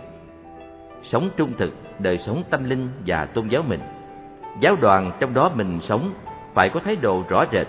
Sống 1.04 1.30
trung 1.38 1.54
thực 1.58 1.74
đời 2.00 2.18
sống 2.18 2.44
tâm 2.50 2.70
linh 2.70 2.90
và 3.06 3.26
tôn 3.26 3.48
giáo 3.48 3.64
mình. 3.68 3.80
Giáo 4.62 4.76
đoàn 4.82 5.12
trong 5.20 5.34
đó 5.34 5.52
mình 5.56 5.80
sống 5.82 6.14
phải 6.54 6.70
có 6.70 6.80
thái 6.80 6.96
độ 6.96 7.24
rõ 7.30 7.46
rệt 7.52 7.68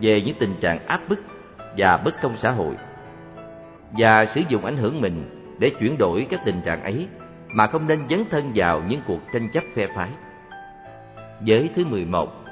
về 0.00 0.20
những 0.20 0.36
tình 0.38 0.54
trạng 0.60 0.86
áp 0.86 1.00
bức 1.08 1.18
và 1.76 1.96
bất 1.96 2.22
công 2.22 2.36
xã 2.36 2.50
hội 2.50 2.74
và 3.92 4.26
sử 4.34 4.40
dụng 4.48 4.64
ảnh 4.64 4.76
hưởng 4.76 5.00
mình 5.00 5.22
để 5.58 5.70
chuyển 5.80 5.98
đổi 5.98 6.26
các 6.30 6.40
tình 6.44 6.60
trạng 6.64 6.82
ấy 6.82 7.06
mà 7.48 7.66
không 7.66 7.86
nên 7.86 8.00
dấn 8.10 8.24
thân 8.30 8.52
vào 8.54 8.82
những 8.88 9.00
cuộc 9.06 9.20
tranh 9.32 9.48
chấp 9.52 9.64
phe 9.74 9.86
phái. 9.86 10.08
Giới 11.42 11.70
thứ 11.76 11.84
11 11.84 12.44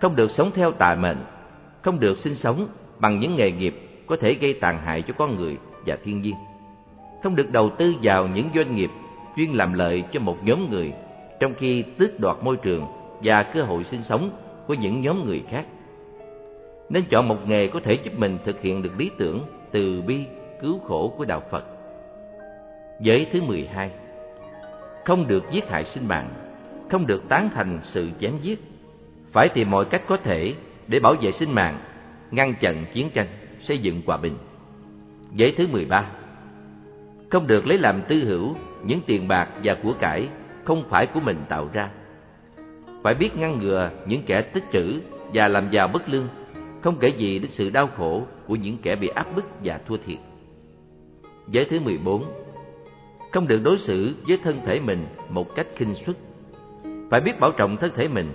Không 0.00 0.16
được 0.16 0.30
sống 0.30 0.50
theo 0.54 0.72
tà 0.72 0.94
mệnh, 0.94 1.18
không 1.82 2.00
được 2.00 2.18
sinh 2.18 2.34
sống 2.34 2.68
bằng 2.98 3.20
những 3.20 3.36
nghề 3.36 3.50
nghiệp 3.50 3.74
có 4.06 4.16
thể 4.16 4.34
gây 4.34 4.54
tàn 4.60 4.78
hại 4.78 5.02
cho 5.02 5.14
con 5.18 5.36
người 5.36 5.56
và 5.86 5.96
thiên 6.04 6.22
nhiên. 6.22 6.34
Không 7.22 7.36
được 7.36 7.52
đầu 7.52 7.70
tư 7.70 7.94
vào 8.02 8.26
những 8.26 8.48
doanh 8.54 8.74
nghiệp 8.74 8.90
chuyên 9.36 9.52
làm 9.52 9.72
lợi 9.72 10.04
cho 10.12 10.20
một 10.20 10.44
nhóm 10.44 10.70
người 10.70 10.92
trong 11.40 11.54
khi 11.54 11.82
tước 11.82 12.20
đoạt 12.20 12.36
môi 12.42 12.56
trường 12.56 12.86
và 13.22 13.42
cơ 13.42 13.62
hội 13.62 13.84
sinh 13.84 14.02
sống 14.02 14.30
của 14.66 14.74
những 14.74 15.02
nhóm 15.02 15.26
người 15.26 15.42
khác. 15.50 15.66
Nên 16.88 17.04
chọn 17.10 17.28
một 17.28 17.48
nghề 17.48 17.66
có 17.66 17.80
thể 17.80 17.94
giúp 17.94 18.18
mình 18.18 18.38
thực 18.44 18.62
hiện 18.62 18.82
được 18.82 18.92
lý 18.98 19.10
tưởng 19.18 19.40
từ 19.76 20.02
bi, 20.02 20.26
cứu 20.60 20.78
khổ 20.78 21.14
của 21.16 21.24
Đạo 21.24 21.42
Phật. 21.50 21.64
Giới 23.00 23.26
thứ 23.32 23.42
12 23.42 23.90
Không 25.04 25.28
được 25.28 25.44
giết 25.50 25.68
hại 25.68 25.84
sinh 25.84 26.08
mạng, 26.08 26.28
không 26.90 27.06
được 27.06 27.28
tán 27.28 27.50
thành 27.54 27.80
sự 27.82 28.10
chém 28.20 28.32
giết, 28.42 28.60
phải 29.32 29.48
tìm 29.48 29.70
mọi 29.70 29.84
cách 29.84 30.02
có 30.08 30.16
thể 30.16 30.54
để 30.88 31.00
bảo 31.00 31.14
vệ 31.20 31.32
sinh 31.32 31.54
mạng, 31.54 31.78
ngăn 32.30 32.54
chặn 32.60 32.84
chiến 32.92 33.10
tranh, 33.10 33.26
xây 33.60 33.78
dựng 33.78 34.02
hòa 34.06 34.16
bình. 34.16 34.36
Giới 35.34 35.54
thứ 35.56 35.66
13 35.66 36.10
Không 37.30 37.46
được 37.46 37.66
lấy 37.66 37.78
làm 37.78 38.02
tư 38.08 38.24
hữu 38.24 38.56
những 38.84 39.00
tiền 39.06 39.28
bạc 39.28 39.48
và 39.64 39.76
của 39.82 39.92
cải 39.92 40.28
không 40.64 40.84
phải 40.88 41.06
của 41.06 41.20
mình 41.20 41.38
tạo 41.48 41.68
ra. 41.72 41.90
Phải 43.02 43.14
biết 43.14 43.36
ngăn 43.36 43.58
ngừa 43.58 43.90
những 44.06 44.22
kẻ 44.26 44.42
tích 44.42 44.64
trữ 44.72 45.00
và 45.34 45.48
làm 45.48 45.70
giàu 45.70 45.88
bất 45.88 46.08
lương, 46.08 46.28
không 46.86 46.98
kể 47.00 47.08
gì 47.08 47.38
đến 47.38 47.50
sự 47.50 47.70
đau 47.70 47.86
khổ 47.86 48.22
của 48.46 48.56
những 48.56 48.78
kẻ 48.82 48.96
bị 48.96 49.08
áp 49.08 49.36
bức 49.36 49.44
và 49.64 49.80
thua 49.88 49.96
thiệt. 49.96 50.18
Giới 51.50 51.64
thứ 51.64 51.80
14 51.80 52.24
Không 53.32 53.48
được 53.48 53.60
đối 53.64 53.78
xử 53.78 54.14
với 54.28 54.38
thân 54.44 54.60
thể 54.66 54.80
mình 54.80 55.06
một 55.28 55.54
cách 55.54 55.66
khinh 55.76 55.94
suất. 55.94 56.16
Phải 57.10 57.20
biết 57.20 57.40
bảo 57.40 57.52
trọng 57.52 57.76
thân 57.76 57.90
thể 57.96 58.08
mình, 58.08 58.32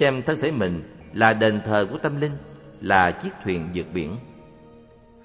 xem 0.00 0.22
thân 0.22 0.40
thể 0.40 0.50
mình 0.50 0.82
là 1.12 1.32
đền 1.32 1.60
thờ 1.64 1.86
của 1.90 1.98
tâm 1.98 2.20
linh, 2.20 2.32
là 2.80 3.10
chiếc 3.10 3.30
thuyền 3.44 3.68
vượt 3.74 3.86
biển. 3.94 4.16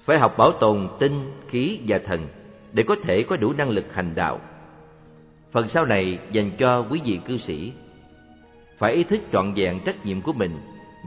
Phải 0.04 0.18
học 0.18 0.38
bảo 0.38 0.52
tồn 0.52 0.88
tinh, 0.98 1.30
khí 1.48 1.80
và 1.86 1.98
thần 1.98 2.26
để 2.72 2.82
có 2.82 2.96
thể 3.02 3.22
có 3.22 3.36
đủ 3.36 3.52
năng 3.52 3.70
lực 3.70 3.94
hành 3.94 4.14
đạo. 4.14 4.40
Phần 5.52 5.68
sau 5.68 5.86
này 5.86 6.18
dành 6.32 6.50
cho 6.58 6.86
quý 6.90 7.00
vị 7.04 7.20
cư 7.26 7.36
sĩ. 7.36 7.72
Phải 8.78 8.92
ý 8.92 9.04
thức 9.04 9.20
trọn 9.32 9.54
vẹn 9.54 9.80
trách 9.84 10.06
nhiệm 10.06 10.20
của 10.20 10.32
mình 10.32 10.52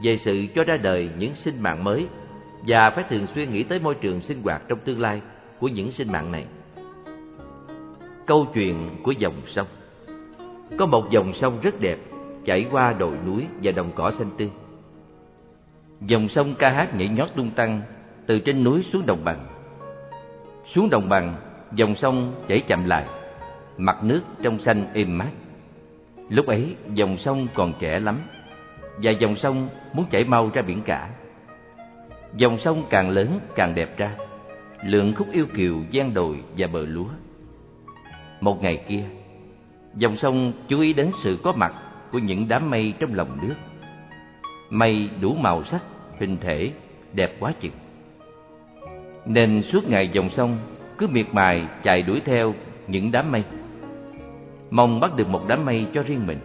về 0.02 0.18
sự 0.18 0.46
cho 0.54 0.64
ra 0.64 0.76
đời 0.76 1.10
những 1.18 1.34
sinh 1.34 1.62
mạng 1.62 1.84
mới 1.84 2.06
và 2.66 2.90
phải 2.90 3.04
thường 3.10 3.26
xuyên 3.34 3.52
nghĩ 3.52 3.62
tới 3.62 3.78
môi 3.78 3.94
trường 3.94 4.20
sinh 4.20 4.42
hoạt 4.42 4.62
trong 4.68 4.78
tương 4.84 5.00
lai 5.00 5.20
của 5.58 5.68
những 5.68 5.92
sinh 5.92 6.12
mạng 6.12 6.32
này. 6.32 6.44
Câu 8.26 8.46
chuyện 8.54 8.90
của 9.02 9.12
dòng 9.12 9.34
sông 9.46 9.66
Có 10.78 10.86
một 10.86 11.10
dòng 11.10 11.32
sông 11.34 11.58
rất 11.62 11.80
đẹp 11.80 11.98
chảy 12.44 12.66
qua 12.70 12.92
đồi 12.92 13.16
núi 13.26 13.46
và 13.62 13.72
đồng 13.72 13.90
cỏ 13.94 14.10
xanh 14.18 14.30
tươi. 14.38 14.50
Dòng 16.00 16.28
sông 16.28 16.54
ca 16.58 16.70
hát 16.70 16.94
nhảy 16.94 17.08
nhót 17.08 17.28
tung 17.36 17.50
tăng 17.50 17.82
từ 18.26 18.38
trên 18.38 18.64
núi 18.64 18.82
xuống 18.92 19.06
đồng 19.06 19.24
bằng. 19.24 19.46
Xuống 20.74 20.90
đồng 20.90 21.08
bằng, 21.08 21.34
dòng 21.74 21.94
sông 21.94 22.32
chảy 22.48 22.60
chậm 22.60 22.84
lại, 22.84 23.06
mặt 23.76 24.04
nước 24.04 24.20
trong 24.42 24.58
xanh 24.58 24.86
êm 24.94 25.18
mát. 25.18 25.30
Lúc 26.28 26.46
ấy, 26.46 26.76
dòng 26.94 27.16
sông 27.16 27.46
còn 27.54 27.72
trẻ 27.80 28.00
lắm, 28.00 28.20
và 28.96 29.10
dòng 29.10 29.36
sông 29.36 29.68
muốn 29.92 30.06
chảy 30.10 30.24
mau 30.24 30.50
ra 30.54 30.62
biển 30.62 30.82
cả. 30.82 31.08
Dòng 32.36 32.58
sông 32.58 32.84
càng 32.90 33.10
lớn 33.10 33.40
càng 33.54 33.74
đẹp 33.74 33.98
ra, 33.98 34.16
lượng 34.84 35.14
khúc 35.14 35.26
yêu 35.32 35.46
kiều 35.54 35.76
gian 35.90 36.14
đồi 36.14 36.40
và 36.58 36.66
bờ 36.66 36.86
lúa. 36.86 37.08
Một 38.40 38.62
ngày 38.62 38.84
kia, 38.88 39.04
dòng 39.94 40.16
sông 40.16 40.52
chú 40.68 40.80
ý 40.80 40.92
đến 40.92 41.10
sự 41.22 41.38
có 41.42 41.52
mặt 41.52 41.74
của 42.12 42.18
những 42.18 42.48
đám 42.48 42.70
mây 42.70 42.94
trong 42.98 43.14
lòng 43.14 43.38
nước. 43.42 43.54
Mây 44.70 45.10
đủ 45.20 45.34
màu 45.34 45.64
sắc, 45.64 45.82
hình 46.18 46.36
thể, 46.40 46.72
đẹp 47.12 47.36
quá 47.40 47.52
chừng. 47.60 47.72
Nên 49.26 49.62
suốt 49.62 49.88
ngày 49.88 50.08
dòng 50.08 50.30
sông 50.30 50.58
cứ 50.98 51.06
miệt 51.06 51.26
mài 51.32 51.66
chạy 51.82 52.02
đuổi 52.02 52.20
theo 52.24 52.54
những 52.88 53.12
đám 53.12 53.32
mây. 53.32 53.44
Mong 54.70 55.00
bắt 55.00 55.16
được 55.16 55.28
một 55.28 55.42
đám 55.48 55.64
mây 55.64 55.86
cho 55.94 56.02
riêng 56.02 56.26
mình. 56.26 56.38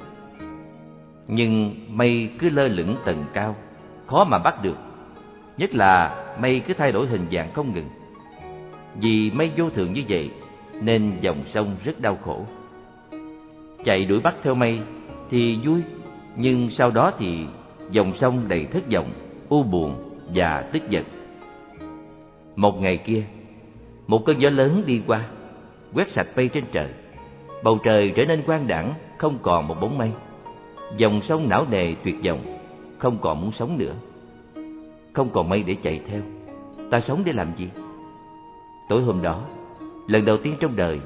Nhưng 1.28 1.76
mây 1.90 2.30
cứ 2.40 2.50
lơ 2.50 2.68
lửng 2.68 2.96
tầng 3.06 3.26
cao, 3.34 3.56
khó 4.06 4.24
mà 4.24 4.40
bắt 4.40 4.64
được. 4.64 4.78
Nhất 5.58 5.76
là 5.76 6.24
mây 6.42 6.60
cứ 6.60 6.74
thay 6.74 6.92
đổi 6.92 7.08
hình 7.08 7.26
dạng 7.32 7.52
không 7.54 7.74
ngừng. 7.74 7.90
Vì 9.02 9.32
mây 9.32 9.52
vô 9.58 9.70
thường 9.70 9.94
như 9.94 10.04
vậy 10.10 10.32
Nên 10.82 11.18
dòng 11.22 11.44
sông 11.46 11.76
rất 11.84 12.02
đau 12.02 12.18
khổ. 12.26 12.46
Chạy 13.86 14.06
đuổi 14.06 14.20
bắt 14.20 14.36
theo 14.44 14.56
mây 14.56 14.80
Thì 15.30 15.60
vui 15.64 15.82
Nhưng 16.36 16.70
sau 16.70 16.92
đó 16.92 17.12
thì 17.20 17.46
dòng 17.92 18.14
sông 18.18 18.48
đầy 18.48 18.66
thất 18.66 18.84
vọng 18.94 19.12
U 19.50 19.64
buồn 19.64 19.96
và 20.36 20.62
tức 20.74 20.90
giận. 20.90 21.04
Một 22.56 22.82
ngày 22.82 22.98
kia 22.98 23.24
Một 24.08 24.26
cơn 24.26 24.42
gió 24.42 24.50
lớn 24.50 24.84
đi 24.86 25.02
qua 25.08 25.22
Quét 25.94 26.10
sạch 26.10 26.28
mây 26.36 26.48
trên 26.48 26.64
trời. 26.72 26.90
Bầu 27.64 27.78
trời 27.84 28.14
trở 28.16 28.26
nên 28.26 28.42
quang 28.42 28.68
đẳng 28.68 28.94
Không 29.18 29.38
còn 29.42 29.68
một 29.68 29.82
bóng 29.82 29.98
mây. 29.98 30.12
Dòng 30.96 31.22
sông 31.22 31.50
não 31.50 31.66
nề 31.72 31.96
tuyệt 32.04 32.16
vọng, 32.26 32.40
Không 32.98 33.18
còn 33.22 33.42
muốn 33.42 33.52
sống 33.52 33.78
nữa. 33.78 33.94
Không 35.14 35.30
còn 35.30 35.50
mây 35.50 35.64
để 35.64 35.76
chạy 35.84 36.02
theo. 36.08 36.22
Ta 36.92 37.00
sống 37.00 37.22
để 37.26 37.34
làm 37.34 37.48
gì? 37.58 37.70
Tối 38.90 39.02
hôm 39.02 39.22
đó, 39.22 39.42
lần 40.08 40.26
đầu 40.26 40.38
tiên 40.38 40.56
trong 40.60 40.76
đời, 40.76 41.00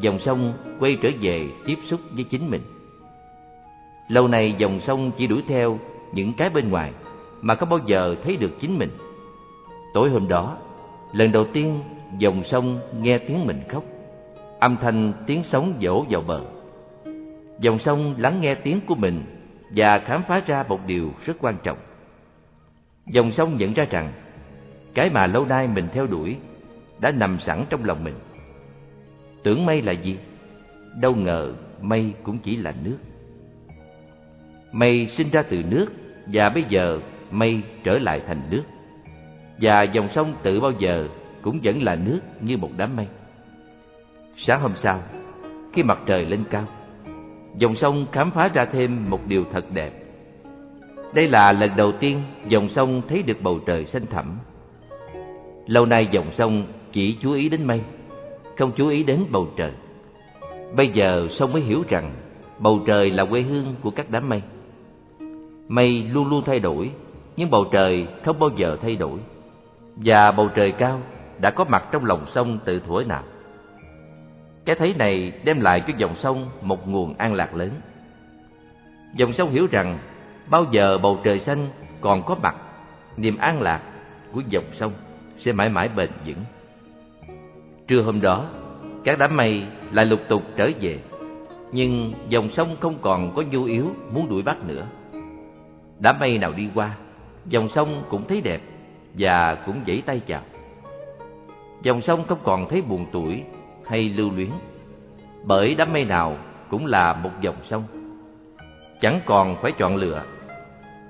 dòng 0.00 0.18
sông 0.18 0.52
quay 0.80 0.98
trở 1.02 1.08
về 1.20 1.48
tiếp 1.66 1.78
xúc 1.84 2.00
với 2.14 2.24
chính 2.24 2.50
mình. 2.50 2.62
Lâu 4.08 4.28
nay 4.28 4.54
dòng 4.58 4.80
sông 4.80 5.10
chỉ 5.16 5.26
đuổi 5.26 5.42
theo 5.48 5.78
những 6.12 6.32
cái 6.32 6.50
bên 6.50 6.70
ngoài 6.70 6.92
mà 7.40 7.54
không 7.54 7.68
bao 7.68 7.78
giờ 7.86 8.16
thấy 8.24 8.36
được 8.36 8.50
chính 8.60 8.78
mình. 8.78 8.90
Tối 9.94 10.10
hôm 10.10 10.28
đó, 10.28 10.56
lần 11.12 11.32
đầu 11.32 11.46
tiên 11.52 11.80
dòng 12.18 12.42
sông 12.44 12.78
nghe 13.00 13.18
tiếng 13.18 13.46
mình 13.46 13.60
khóc, 13.68 13.84
âm 14.60 14.76
thanh 14.76 15.12
tiếng 15.26 15.42
sóng 15.44 15.74
dỗ 15.82 16.04
vào 16.10 16.22
bờ 16.26 16.40
dòng 17.60 17.78
sông 17.78 18.14
lắng 18.18 18.40
nghe 18.40 18.54
tiếng 18.54 18.80
của 18.86 18.94
mình 18.94 19.22
và 19.70 19.98
khám 19.98 20.22
phá 20.22 20.42
ra 20.46 20.64
một 20.68 20.80
điều 20.86 21.12
rất 21.26 21.36
quan 21.40 21.56
trọng 21.62 21.78
Dòng 23.06 23.32
sông 23.32 23.56
nhận 23.56 23.74
ra 23.74 23.86
rằng 23.90 24.12
cái 24.94 25.10
mà 25.10 25.26
lâu 25.26 25.44
nay 25.46 25.68
mình 25.68 25.88
theo 25.92 26.06
đuổi 26.06 26.36
đã 27.00 27.10
nằm 27.10 27.38
sẵn 27.38 27.64
trong 27.70 27.84
lòng 27.84 28.04
mình. 28.04 28.14
Tưởng 29.42 29.66
mây 29.66 29.82
là 29.82 29.92
gì? 29.92 30.18
Đâu 31.00 31.14
ngờ 31.14 31.52
mây 31.80 32.12
cũng 32.22 32.38
chỉ 32.38 32.56
là 32.56 32.74
nước. 32.84 32.98
Mây 34.72 35.08
sinh 35.16 35.30
ra 35.30 35.42
từ 35.42 35.62
nước 35.70 35.86
và 36.26 36.48
bây 36.48 36.64
giờ 36.68 37.00
mây 37.30 37.62
trở 37.84 37.98
lại 37.98 38.20
thành 38.26 38.42
nước. 38.50 38.62
Và 39.60 39.82
dòng 39.82 40.08
sông 40.08 40.34
tự 40.42 40.60
bao 40.60 40.72
giờ 40.78 41.08
cũng 41.42 41.60
vẫn 41.62 41.82
là 41.82 41.94
nước 41.94 42.20
như 42.40 42.56
một 42.56 42.70
đám 42.76 42.96
mây. 42.96 43.06
Sáng 44.36 44.60
hôm 44.60 44.72
sau, 44.76 45.02
khi 45.72 45.82
mặt 45.82 45.98
trời 46.06 46.24
lên 46.24 46.44
cao, 46.50 46.64
dòng 47.58 47.74
sông 47.74 48.06
khám 48.12 48.30
phá 48.30 48.48
ra 48.48 48.64
thêm 48.64 49.10
một 49.10 49.20
điều 49.26 49.44
thật 49.52 49.64
đẹp 49.74 49.92
đây 51.16 51.28
là 51.28 51.52
lần 51.52 51.70
đầu 51.76 51.92
tiên 51.92 52.22
dòng 52.48 52.68
sông 52.68 53.02
thấy 53.08 53.22
được 53.22 53.42
bầu 53.42 53.60
trời 53.66 53.84
xanh 53.84 54.06
thẳm. 54.06 54.38
Lâu 55.66 55.86
nay 55.86 56.08
dòng 56.10 56.26
sông 56.32 56.66
chỉ 56.92 57.16
chú 57.22 57.32
ý 57.32 57.48
đến 57.48 57.64
mây, 57.64 57.80
không 58.58 58.72
chú 58.76 58.88
ý 58.88 59.02
đến 59.02 59.24
bầu 59.30 59.48
trời. 59.56 59.72
Bây 60.74 60.88
giờ 60.88 61.28
sông 61.30 61.52
mới 61.52 61.62
hiểu 61.62 61.82
rằng 61.88 62.12
bầu 62.58 62.80
trời 62.86 63.10
là 63.10 63.24
quê 63.24 63.40
hương 63.40 63.74
của 63.82 63.90
các 63.90 64.10
đám 64.10 64.28
mây. 64.28 64.42
Mây 65.68 66.02
luôn 66.12 66.28
luôn 66.28 66.42
thay 66.46 66.60
đổi, 66.60 66.90
nhưng 67.36 67.50
bầu 67.50 67.64
trời 67.72 68.06
không 68.24 68.38
bao 68.38 68.50
giờ 68.56 68.76
thay 68.82 68.96
đổi. 68.96 69.18
Và 69.96 70.32
bầu 70.32 70.48
trời 70.54 70.72
cao 70.72 71.00
đã 71.40 71.50
có 71.50 71.64
mặt 71.64 71.84
trong 71.92 72.04
lòng 72.04 72.24
sông 72.34 72.58
từ 72.64 72.80
thuở 72.80 73.04
nào. 73.04 73.22
Cái 74.66 74.76
thấy 74.76 74.94
này 74.98 75.32
đem 75.44 75.60
lại 75.60 75.82
cho 75.86 75.92
dòng 75.96 76.16
sông 76.16 76.46
một 76.62 76.88
nguồn 76.88 77.14
an 77.18 77.34
lạc 77.34 77.54
lớn. 77.54 77.70
Dòng 79.14 79.32
sông 79.32 79.50
hiểu 79.50 79.66
rằng 79.70 79.98
bao 80.50 80.64
giờ 80.70 80.98
bầu 80.98 81.18
trời 81.24 81.40
xanh 81.40 81.68
còn 82.00 82.22
có 82.22 82.36
mặt, 82.42 82.56
niềm 83.16 83.36
an 83.36 83.60
lạc 83.60 83.82
của 84.32 84.42
dòng 84.48 84.64
sông 84.72 84.92
sẽ 85.38 85.52
mãi 85.52 85.68
mãi 85.68 85.88
bền 85.96 86.10
vững. 86.26 86.44
Trưa 87.86 88.02
hôm 88.02 88.20
đó, 88.20 88.44
các 89.04 89.18
đám 89.18 89.36
mây 89.36 89.66
lại 89.92 90.06
lục 90.06 90.20
tục 90.28 90.42
trở 90.56 90.70
về, 90.80 90.98
nhưng 91.72 92.12
dòng 92.28 92.48
sông 92.48 92.76
không 92.80 92.98
còn 93.02 93.34
có 93.36 93.42
nhu 93.50 93.64
yếu 93.64 93.94
muốn 94.12 94.28
đuổi 94.28 94.42
bắt 94.42 94.56
nữa. 94.66 94.86
Đám 95.98 96.18
mây 96.18 96.38
nào 96.38 96.52
đi 96.52 96.68
qua, 96.74 96.96
dòng 97.46 97.68
sông 97.68 98.02
cũng 98.08 98.24
thấy 98.28 98.40
đẹp 98.40 98.60
và 99.14 99.54
cũng 99.54 99.80
vẫy 99.86 100.02
tay 100.06 100.20
chào. 100.26 100.42
Dòng 101.82 102.02
sông 102.02 102.24
không 102.28 102.38
còn 102.44 102.68
thấy 102.68 102.82
buồn 102.82 103.06
tuổi 103.12 103.44
hay 103.86 104.08
lưu 104.08 104.30
luyến, 104.36 104.50
bởi 105.44 105.74
đám 105.74 105.92
mây 105.92 106.04
nào 106.04 106.36
cũng 106.70 106.86
là 106.86 107.12
một 107.12 107.30
dòng 107.40 107.56
sông. 107.64 107.84
Chẳng 109.00 109.20
còn 109.24 109.56
phải 109.62 109.72
chọn 109.72 109.96
lựa, 109.96 110.22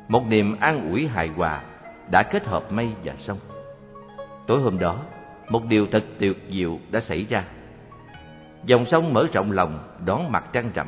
một 0.08 0.26
niềm 0.28 0.56
an 0.60 0.90
ủi 0.90 1.06
hài 1.06 1.28
hòa 1.28 1.62
đã 2.10 2.22
kết 2.22 2.46
hợp 2.46 2.72
mây 2.72 2.88
và 3.04 3.12
sông. 3.18 3.38
Tối 4.46 4.60
hôm 4.60 4.78
đó, 4.78 4.96
một 5.48 5.64
điều 5.68 5.86
thật 5.92 6.04
tuyệt 6.18 6.36
diệu 6.50 6.78
đã 6.90 7.00
xảy 7.00 7.24
ra. 7.24 7.44
Dòng 8.64 8.86
sông 8.86 9.14
mở 9.14 9.26
rộng 9.32 9.52
lòng 9.52 9.78
đón 10.04 10.32
mặt 10.32 10.44
trăng 10.52 10.70
rằm, 10.74 10.86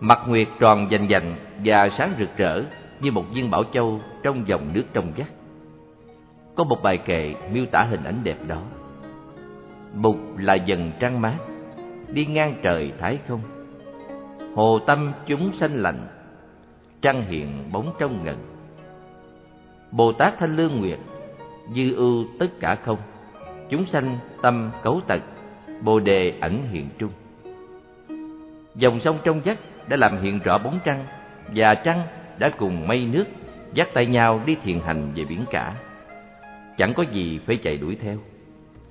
mặt 0.00 0.18
nguyệt 0.26 0.48
tròn 0.60 0.88
dành 0.90 1.06
dành 1.08 1.34
và 1.64 1.88
sáng 1.88 2.14
rực 2.18 2.36
rỡ 2.36 2.62
như 3.00 3.12
một 3.12 3.24
viên 3.32 3.50
bảo 3.50 3.64
châu 3.72 4.00
trong 4.22 4.48
dòng 4.48 4.70
nước 4.72 4.84
trong 4.92 5.12
vắt. 5.16 5.26
Có 6.56 6.64
một 6.64 6.82
bài 6.82 6.98
kệ 6.98 7.34
miêu 7.52 7.66
tả 7.66 7.82
hình 7.82 8.04
ảnh 8.04 8.20
đẹp 8.24 8.36
đó 8.46 8.62
mục 9.94 10.16
là 10.38 10.54
dần 10.54 10.92
trăng 11.00 11.20
mát, 11.20 11.36
đi 12.12 12.26
ngang 12.26 12.54
trời 12.62 12.92
thái 13.00 13.18
không. 13.28 13.40
Hồ 14.54 14.78
tâm 14.78 15.12
chúng 15.26 15.52
sanh 15.52 15.74
lạnh, 15.74 16.06
trăng 17.02 17.24
hiện 17.28 17.72
bóng 17.72 17.94
trong 17.98 18.24
ngần. 18.24 18.36
Bồ 19.90 20.12
Tát 20.12 20.38
Thanh 20.38 20.56
Lương 20.56 20.80
Nguyệt, 20.80 20.98
dư 21.74 21.94
ưu 21.94 22.24
tất 22.38 22.60
cả 22.60 22.74
không, 22.74 22.98
chúng 23.68 23.86
sanh 23.86 24.18
tâm 24.42 24.70
cấu 24.82 25.00
tật, 25.06 25.22
bồ 25.82 26.00
đề 26.00 26.34
ảnh 26.40 26.62
hiện 26.70 26.88
trung. 26.98 27.10
Dòng 28.74 29.00
sông 29.00 29.18
trong 29.24 29.40
vắt 29.44 29.58
đã 29.88 29.96
làm 29.96 30.22
hiện 30.22 30.40
rõ 30.44 30.58
bóng 30.58 30.78
trăng, 30.84 31.04
và 31.54 31.74
trăng 31.74 32.02
đã 32.38 32.50
cùng 32.58 32.88
mây 32.88 33.08
nước 33.12 33.24
dắt 33.74 33.88
tay 33.94 34.06
nhau 34.06 34.40
đi 34.46 34.56
thiền 34.64 34.80
hành 34.80 35.12
về 35.14 35.24
biển 35.24 35.44
cả. 35.50 35.74
Chẳng 36.78 36.94
có 36.94 37.02
gì 37.02 37.40
phải 37.46 37.56
chạy 37.56 37.76
đuổi 37.76 37.96
theo, 38.02 38.16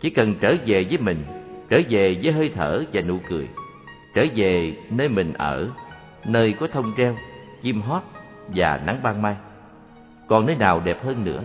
chỉ 0.02 0.10
cần 0.10 0.36
trở 0.42 0.56
về 0.66 0.84
với 0.84 0.98
mình, 0.98 1.24
trở 1.70 1.82
về 1.90 2.20
với 2.24 2.32
hơi 2.32 2.52
thở 2.56 2.84
và 2.94 3.02
nụ 3.02 3.18
cười, 3.30 3.48
trở 4.16 4.26
về 4.36 4.74
nơi 4.90 5.10
mình 5.10 5.34
ở, 5.34 5.70
nơi 6.26 6.54
có 6.60 6.68
thông 6.68 6.94
reo, 6.98 7.16
chim 7.62 7.82
hót 7.82 8.04
và 8.56 8.82
nắng 8.86 9.00
ban 9.04 9.22
mai. 9.22 9.36
Còn 10.28 10.46
nơi 10.46 10.56
nào 10.56 10.82
đẹp 10.86 11.04
hơn 11.04 11.24
nữa? 11.24 11.44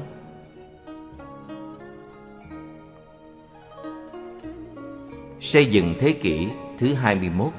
Xây 5.40 5.66
dựng 5.66 5.94
thế 6.00 6.12
kỷ 6.12 6.48
thứ 6.78 6.94
21 6.94 7.52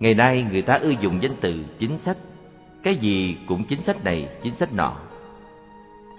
Ngày 0.00 0.14
nay 0.14 0.46
người 0.50 0.62
ta 0.62 0.74
ưa 0.74 0.90
dùng 0.90 1.22
danh 1.22 1.34
từ 1.40 1.64
chính 1.78 1.98
sách 1.98 2.16
Cái 2.82 2.96
gì 2.96 3.36
cũng 3.48 3.64
chính 3.64 3.82
sách 3.82 4.04
này, 4.04 4.28
chính 4.42 4.54
sách 4.54 4.72
nọ 4.72 4.96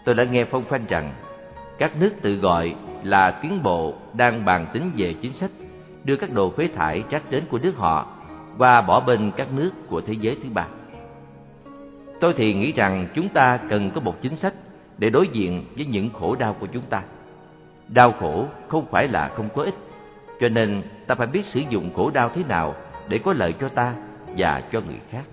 Tôi 0.06 0.16
đã 0.16 0.24
nghe 0.24 0.46
phong 0.46 0.64
phanh 0.64 0.86
rằng 0.90 1.14
các 1.78 1.98
nước 2.00 2.12
tự 2.22 2.36
gọi 2.36 2.76
là 3.04 3.32
tiến 3.32 3.64
bộ 3.64 3.94
đang 4.14 4.46
bàn 4.46 4.66
tính 4.74 4.92
về 4.98 5.14
chính 5.22 5.34
sách, 5.34 5.52
Đưa 6.04 6.16
các 6.16 6.34
đồ 6.34 6.50
phế 6.50 6.68
thải 6.68 7.04
rác 7.10 7.32
đến 7.32 7.44
của 7.50 7.60
nước 7.64 7.74
họ 7.78 8.08
Qua 8.58 8.82
bỏ 8.82 9.00
bên 9.00 9.32
các 9.38 9.48
nước 9.54 9.72
của 9.90 10.02
thế 10.02 10.14
giới 10.14 10.38
thứ 10.44 10.50
ba. 10.54 10.68
Tôi 12.20 12.34
thì 12.38 12.54
nghĩ 12.54 12.72
rằng 12.72 13.08
chúng 13.16 13.30
ta 13.30 13.60
cần 13.70 13.92
có 13.96 14.02
một 14.02 14.22
chính 14.22 14.36
sách 14.36 14.54
Để 14.98 15.10
đối 15.10 15.28
diện 15.28 15.66
với 15.76 15.86
những 15.86 16.10
khổ 16.10 16.36
đau 16.36 16.56
của 16.60 16.68
chúng 16.74 16.84
ta. 16.90 17.02
Đau 17.88 18.12
khổ 18.12 18.46
không 18.68 18.86
phải 18.92 19.08
là 19.08 19.28
không 19.28 19.50
có 19.56 19.64
ích, 19.64 19.76
Cho 20.40 20.50
nên 20.50 20.82
ta 21.08 21.16
phải 21.16 21.28
biết 21.28 21.46
sử 21.46 21.62
dụng 21.70 21.94
khổ 21.96 22.12
đau 22.14 22.30
thế 22.36 22.44
nào 22.50 22.76
Để 23.08 23.18
có 23.18 23.34
lợi 23.34 23.54
cho 23.54 23.70
ta 23.70 23.94
và 24.38 24.64
cho 24.72 24.82
người 24.82 25.00
khác. 25.10 25.24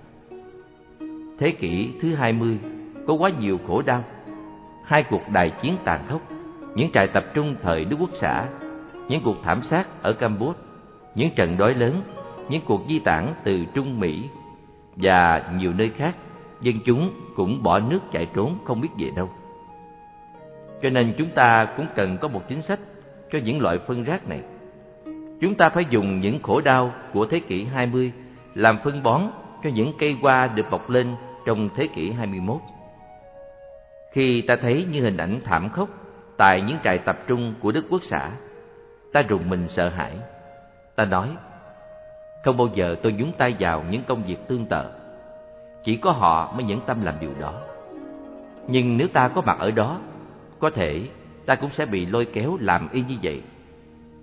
Thế 1.38 1.50
kỷ 1.50 1.90
thứ 2.02 2.14
hai 2.14 2.32
mươi, 2.32 2.58
có 3.06 3.14
quá 3.14 3.30
nhiều 3.40 3.58
khổ 3.66 3.82
đau. 3.82 4.04
Hai 4.90 5.02
cuộc 5.02 5.28
đại 5.32 5.50
chiến 5.62 5.76
tàn 5.84 6.00
khốc, 6.08 6.20
Những 6.74 6.90
trại 6.92 7.06
tập 7.06 7.24
trung 7.34 7.56
thời 7.62 7.84
Đức 7.84 7.96
Quốc 8.00 8.10
xã, 8.12 8.46
Những 9.08 9.22
cuộc 9.24 9.36
thảm 9.42 9.62
sát 9.62 10.02
ở 10.02 10.12
Campuchia 10.12 10.58
Những 11.14 11.30
trận 11.36 11.56
đói 11.58 11.74
lớn, 11.74 12.02
Những 12.48 12.62
cuộc 12.66 12.82
di 12.88 12.98
tản 12.98 13.34
từ 13.44 13.64
Trung 13.74 14.00
Mỹ 14.00 14.28
Và 14.96 15.50
nhiều 15.58 15.72
nơi 15.72 15.90
khác, 15.90 16.14
Dân 16.60 16.74
chúng 16.84 17.10
cũng 17.36 17.62
bỏ 17.62 17.78
nước 17.78 18.00
chạy 18.12 18.26
trốn 18.34 18.58
không 18.64 18.80
biết 18.80 18.88
về 18.98 19.10
đâu 19.16 19.30
cho 20.82 20.90
nên 20.90 21.14
chúng 21.18 21.28
ta 21.30 21.64
cũng 21.76 21.86
cần 21.94 22.18
có 22.20 22.28
một 22.28 22.48
chính 22.48 22.62
sách 22.62 22.78
cho 23.32 23.38
những 23.44 23.60
loại 23.60 23.78
phân 23.78 24.04
rác 24.04 24.28
này. 24.28 24.40
Chúng 25.40 25.54
ta 25.54 25.68
phải 25.68 25.84
dùng 25.90 26.20
những 26.20 26.42
khổ 26.42 26.60
đau 26.60 26.92
của 27.12 27.26
thế 27.26 27.40
kỷ 27.40 27.64
20 27.64 28.12
làm 28.54 28.78
phân 28.84 29.02
bón 29.02 29.22
cho 29.64 29.70
những 29.70 29.92
cây 29.98 30.16
hoa 30.22 30.46
được 30.46 30.70
bọc 30.70 30.90
lên 30.90 31.14
trong 31.46 31.68
thế 31.76 31.86
kỷ 31.86 32.10
21. 32.10 32.60
Khi 34.12 34.42
ta 34.42 34.56
thấy 34.56 34.86
những 34.90 35.02
hình 35.02 35.16
ảnh 35.16 35.40
thảm 35.44 35.68
khốc 35.68 35.88
tại 36.36 36.62
những 36.62 36.76
trại 36.84 36.98
tập 36.98 37.18
trung 37.26 37.54
của 37.60 37.72
Đức 37.72 37.84
Quốc 37.90 38.02
xã, 38.02 38.30
ta 39.12 39.22
rùng 39.22 39.48
mình 39.48 39.68
sợ 39.68 39.88
hãi. 39.88 40.12
Ta 40.96 41.04
nói, 41.04 41.28
không 42.44 42.56
bao 42.56 42.68
giờ 42.74 42.96
tôi 43.02 43.12
nhúng 43.12 43.32
tay 43.38 43.56
vào 43.60 43.84
những 43.90 44.02
công 44.08 44.22
việc 44.22 44.48
tương 44.48 44.66
tự. 44.66 44.84
Chỉ 45.84 45.96
có 45.96 46.12
họ 46.12 46.52
mới 46.52 46.64
nhẫn 46.64 46.80
tâm 46.86 47.02
làm 47.02 47.14
điều 47.20 47.32
đó. 47.40 47.60
Nhưng 48.68 48.96
nếu 48.96 49.08
ta 49.08 49.28
có 49.28 49.40
mặt 49.40 49.56
ở 49.58 49.70
đó 49.70 50.00
có 50.58 50.70
thể 50.70 51.02
ta 51.46 51.54
cũng 51.54 51.70
sẽ 51.70 51.86
bị 51.86 52.06
lôi 52.06 52.24
kéo 52.24 52.58
làm 52.60 52.88
y 52.92 53.02
như 53.02 53.16
vậy 53.22 53.42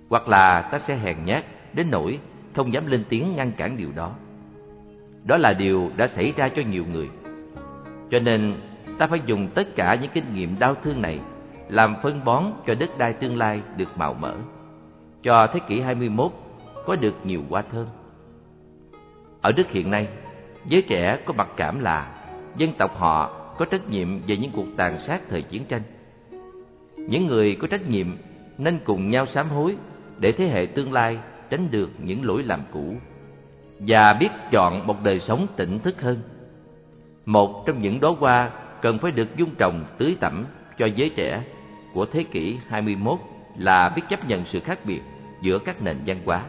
Hoặc 0.09 0.27
là 0.27 0.61
ta 0.61 0.80
sẽ 0.80 0.95
hèn 0.95 1.17
nhát 1.25 1.45
đến 1.74 1.88
nỗi 1.91 2.19
không 2.56 2.74
dám 2.74 2.88
lên 2.88 3.03
tiếng 3.09 3.35
ngăn 3.35 3.51
cản 3.51 3.77
điều 3.77 3.91
đó 3.95 4.11
Đó 5.24 5.38
là 5.38 5.53
điều 5.53 5.91
đã 5.98 6.07
xảy 6.07 6.33
ra 6.38 6.49
cho 6.49 6.61
nhiều 6.61 6.85
người 6.91 7.09
Cho 8.11 8.19
nên 8.19 8.53
ta 8.98 9.08
phải 9.08 9.22
dùng 9.26 9.48
tất 9.53 9.76
cả 9.76 9.95
những 9.95 10.11
kinh 10.14 10.34
nghiệm 10.34 10.59
đau 10.59 10.76
thương 10.76 11.01
này 11.01 11.19
Làm 11.69 11.95
phân 12.03 12.26
bón 12.26 12.43
cho 12.67 12.76
đất 12.76 12.98
đai 12.98 13.14
tương 13.14 13.38
lai 13.38 13.61
được 13.77 13.98
màu 13.98 14.14
mỡ. 14.14 14.34
Cho 15.24 15.48
thế 15.48 15.59
kỷ 15.67 15.82
21 15.82 16.32
có 16.85 16.95
được 16.95 17.16
nhiều 17.24 17.42
hoa 17.50 17.64
thơm. 17.72 17.88
Ở 19.42 19.51
Đức 19.51 19.69
hiện 19.69 19.92
nay, 19.92 20.08
giới 20.66 20.82
trẻ 20.82 21.19
có 21.26 21.34
mặc 21.34 21.48
cảm 21.58 21.80
là 21.80 22.14
dân 22.58 22.74
tộc 22.77 22.98
họ 22.98 23.30
có 23.58 23.66
trách 23.66 23.90
nhiệm 23.90 24.08
về 24.27 24.38
những 24.38 24.51
cuộc 24.51 24.66
tàn 24.77 25.00
sát 25.00 25.22
thời 25.30 25.42
chiến 25.42 25.66
tranh. 25.66 25.82
Những 26.98 27.27
người 27.27 27.56
có 27.56 27.67
trách 27.67 27.90
nhiệm 27.90 28.08
nên 28.58 28.80
cùng 28.85 29.09
nhau 29.09 29.26
sám 29.26 29.50
hối 29.50 29.77
để 30.17 30.32
thế 30.32 30.48
hệ 30.48 30.66
tương 30.66 30.93
lai 30.93 31.17
tránh 31.50 31.72
được 31.72 31.90
những 32.00 32.26
lỗi 32.26 32.43
lầm 32.43 32.61
cũ 32.72 32.95
và 33.80 34.14
biết 34.14 34.30
chọn 34.51 34.88
một 34.88 35.03
đời 35.03 35.19
sống 35.19 35.48
tỉnh 35.56 35.80
thức 35.80 36.01
hơn. 36.01 36.17
Một 37.26 37.64
trong 37.66 37.82
những 37.82 38.00
đóa 38.00 38.11
hoa 38.19 38.50
cần 38.81 38.99
phải 38.99 39.11
được 39.11 39.35
dung 39.35 39.56
trồng 39.57 39.85
tưới 39.97 40.17
tẩm 40.19 40.45
cho 40.77 40.85
giới 40.85 41.09
trẻ 41.09 41.43
của 41.93 42.06
thế 42.06 42.23
kỷ 42.23 42.57
21 42.67 43.19
là 43.57 43.89
biết 43.89 44.01
chấp 44.09 44.27
nhận 44.27 44.45
sự 44.45 44.59
khác 44.59 44.80
biệt 44.85 45.01
giữa 45.41 45.59
các 45.59 45.81
nền 45.81 45.97
văn 46.06 46.17
hóa. 46.25 46.41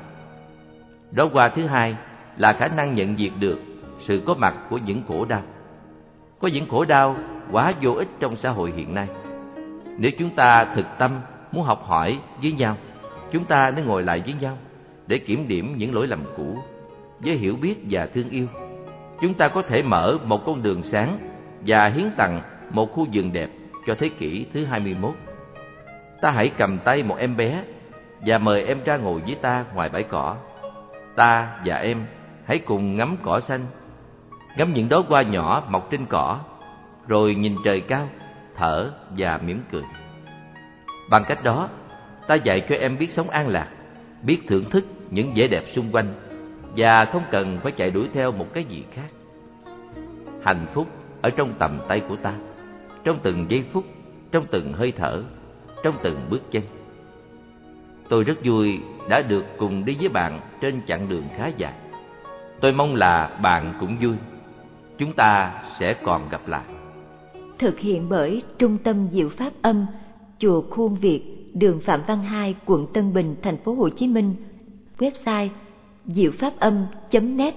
Đóa 1.11 1.27
hoa 1.33 1.49
thứ 1.49 1.67
hai 1.67 1.97
là 2.37 2.53
khả 2.53 2.69
năng 2.69 2.95
nhận 2.95 3.19
diện 3.19 3.33
được 3.41 3.61
sự 4.01 4.23
có 4.27 4.35
mặt 4.35 4.55
của 4.71 4.79
những 4.79 5.03
khổ 5.09 5.25
đau. 5.25 5.43
Có 6.41 6.49
những 6.49 6.69
khổ 6.69 6.85
đau 6.85 7.17
quá 7.53 7.73
vô 7.83 7.93
ích 7.93 8.09
trong 8.21 8.37
xã 8.37 8.51
hội 8.51 8.73
hiện 8.77 8.95
nay 8.95 9.09
nếu 9.99 10.11
chúng 10.19 10.31
ta 10.31 10.65
thực 10.75 10.87
tâm 10.99 11.11
muốn 11.53 11.65
học 11.65 11.85
hỏi 11.85 12.19
với 12.43 12.53
nhau, 12.53 12.77
chúng 13.33 13.45
ta 13.45 13.71
nên 13.71 13.87
ngồi 13.87 14.03
lại 14.03 14.23
với 14.25 14.35
nhau 14.41 14.57
để 15.07 15.19
kiểm 15.19 15.49
điểm 15.49 15.75
những 15.79 15.95
lỗi 15.95 16.07
lầm 16.07 16.21
cũ 16.37 16.59
với 17.21 17.37
hiểu 17.37 17.57
biết 17.57 17.77
và 17.91 18.07
thương 18.15 18.31
yêu. 18.31 18.47
Chúng 19.21 19.35
ta 19.35 19.49
có 19.49 19.63
thể 19.63 19.83
mở 19.83 20.19
một 20.25 20.47
con 20.47 20.63
đường 20.63 20.83
sáng 20.83 21.19
và 21.69 21.89
hiến 21.89 22.11
tặng 22.17 22.41
một 22.71 22.93
khu 22.93 23.07
vườn 23.13 23.33
đẹp 23.33 23.51
cho 23.87 23.95
thế 23.99 24.09
kỷ 24.09 24.47
thứ 24.53 24.65
21. 24.65 25.15
Ta 26.21 26.31
hãy 26.31 26.51
cầm 26.59 26.79
tay 26.79 27.03
một 27.03 27.17
em 27.19 27.37
bé 27.37 27.63
và 28.27 28.39
mời 28.39 28.65
em 28.65 28.79
ra 28.85 28.97
ngồi 28.97 29.21
với 29.27 29.35
ta 29.35 29.65
ngoài 29.75 29.89
bãi 29.89 30.03
cỏ. 30.03 30.37
Ta 31.17 31.59
và 31.65 31.77
em 31.77 32.07
hãy 32.45 32.59
cùng 32.59 32.97
ngắm 32.97 33.17
cỏ 33.23 33.41
xanh, 33.41 33.67
ngắm 34.57 34.75
những 34.75 34.89
đóa 34.89 35.03
hoa 35.09 35.23
nhỏ 35.23 35.63
mọc 35.69 35.91
trên 35.91 36.07
cỏ, 36.07 36.41
rồi 37.07 37.35
nhìn 37.35 37.57
trời 37.65 37.81
cao 37.81 38.09
thở 38.57 38.91
và 39.19 39.41
mỉm 39.47 39.63
cười. 39.73 39.85
Bằng 41.11 41.25
cách 41.29 41.45
đó, 41.45 41.69
ta 42.27 42.35
dạy 42.35 42.67
cho 42.69 42.75
em 42.75 42.99
biết 42.99 43.11
sống 43.13 43.31
an 43.31 43.49
lạc, 43.49 43.69
biết 44.23 44.41
thưởng 44.49 44.71
thức 44.71 44.85
những 45.11 45.33
vẻ 45.37 45.49
đẹp 45.49 45.65
xung 45.75 45.93
quanh 45.93 46.15
và 46.77 47.05
không 47.05 47.23
cần 47.31 47.59
phải 47.63 47.73
chạy 47.73 47.91
đuổi 47.91 48.09
theo 48.15 48.33
một 48.33 48.47
cái 48.55 48.65
gì 48.65 48.85
khác. 48.95 49.09
Hạnh 50.45 50.67
phúc 50.75 50.98
ở 51.23 51.31
trong 51.31 51.55
tầm 51.59 51.81
tay 51.89 52.01
của 52.09 52.17
ta, 52.17 52.35
trong 53.05 53.19
từng 53.23 53.47
giây 53.49 53.65
phút, 53.73 53.85
trong 54.33 54.47
từng 54.51 54.73
hơi 54.73 54.93
thở, 54.97 55.23
trong 55.83 55.95
từng 56.03 56.21
bước 56.31 56.41
chân. 56.51 56.63
Tôi 58.09 58.25
rất 58.25 58.39
vui 58.45 58.81
đã 59.09 59.23
được 59.23 59.45
cùng 59.59 59.85
đi 59.85 59.97
với 60.01 60.09
bạn 60.09 60.41
trên 60.61 60.81
chặng 60.87 61.09
đường 61.09 61.25
khá 61.37 61.47
dài. 61.47 61.73
Tôi 62.61 62.73
mong 62.73 62.95
là 62.95 63.39
bạn 63.43 63.75
cũng 63.81 63.97
vui. 64.01 64.17
Chúng 64.99 65.13
ta 65.13 65.63
sẽ 65.79 65.95
còn 66.05 66.29
gặp 66.29 66.41
lại. 66.47 66.65
Thực 67.59 67.79
hiện 67.79 68.09
bởi 68.09 68.43
Trung 68.59 68.79
tâm 68.85 69.09
Diệu 69.11 69.29
Pháp 69.29 69.51
Âm, 69.63 69.87
Chùa 70.39 70.63
Khuôn 70.71 70.95
Việt, 70.95 71.23
đường 71.55 71.81
Phạm 71.81 72.01
Văn 72.07 72.23
Hai, 72.23 72.55
quận 72.67 72.87
Tân 72.95 73.15
Bình, 73.15 73.37
thành 73.43 73.57
phố 73.57 73.75
Hồ 73.75 73.89
Chí 73.89 74.07
Minh. 74.07 74.35
Website 74.99 75.49
diệu 76.07 76.31
pháp 76.39 76.53
âm.net 76.59 77.55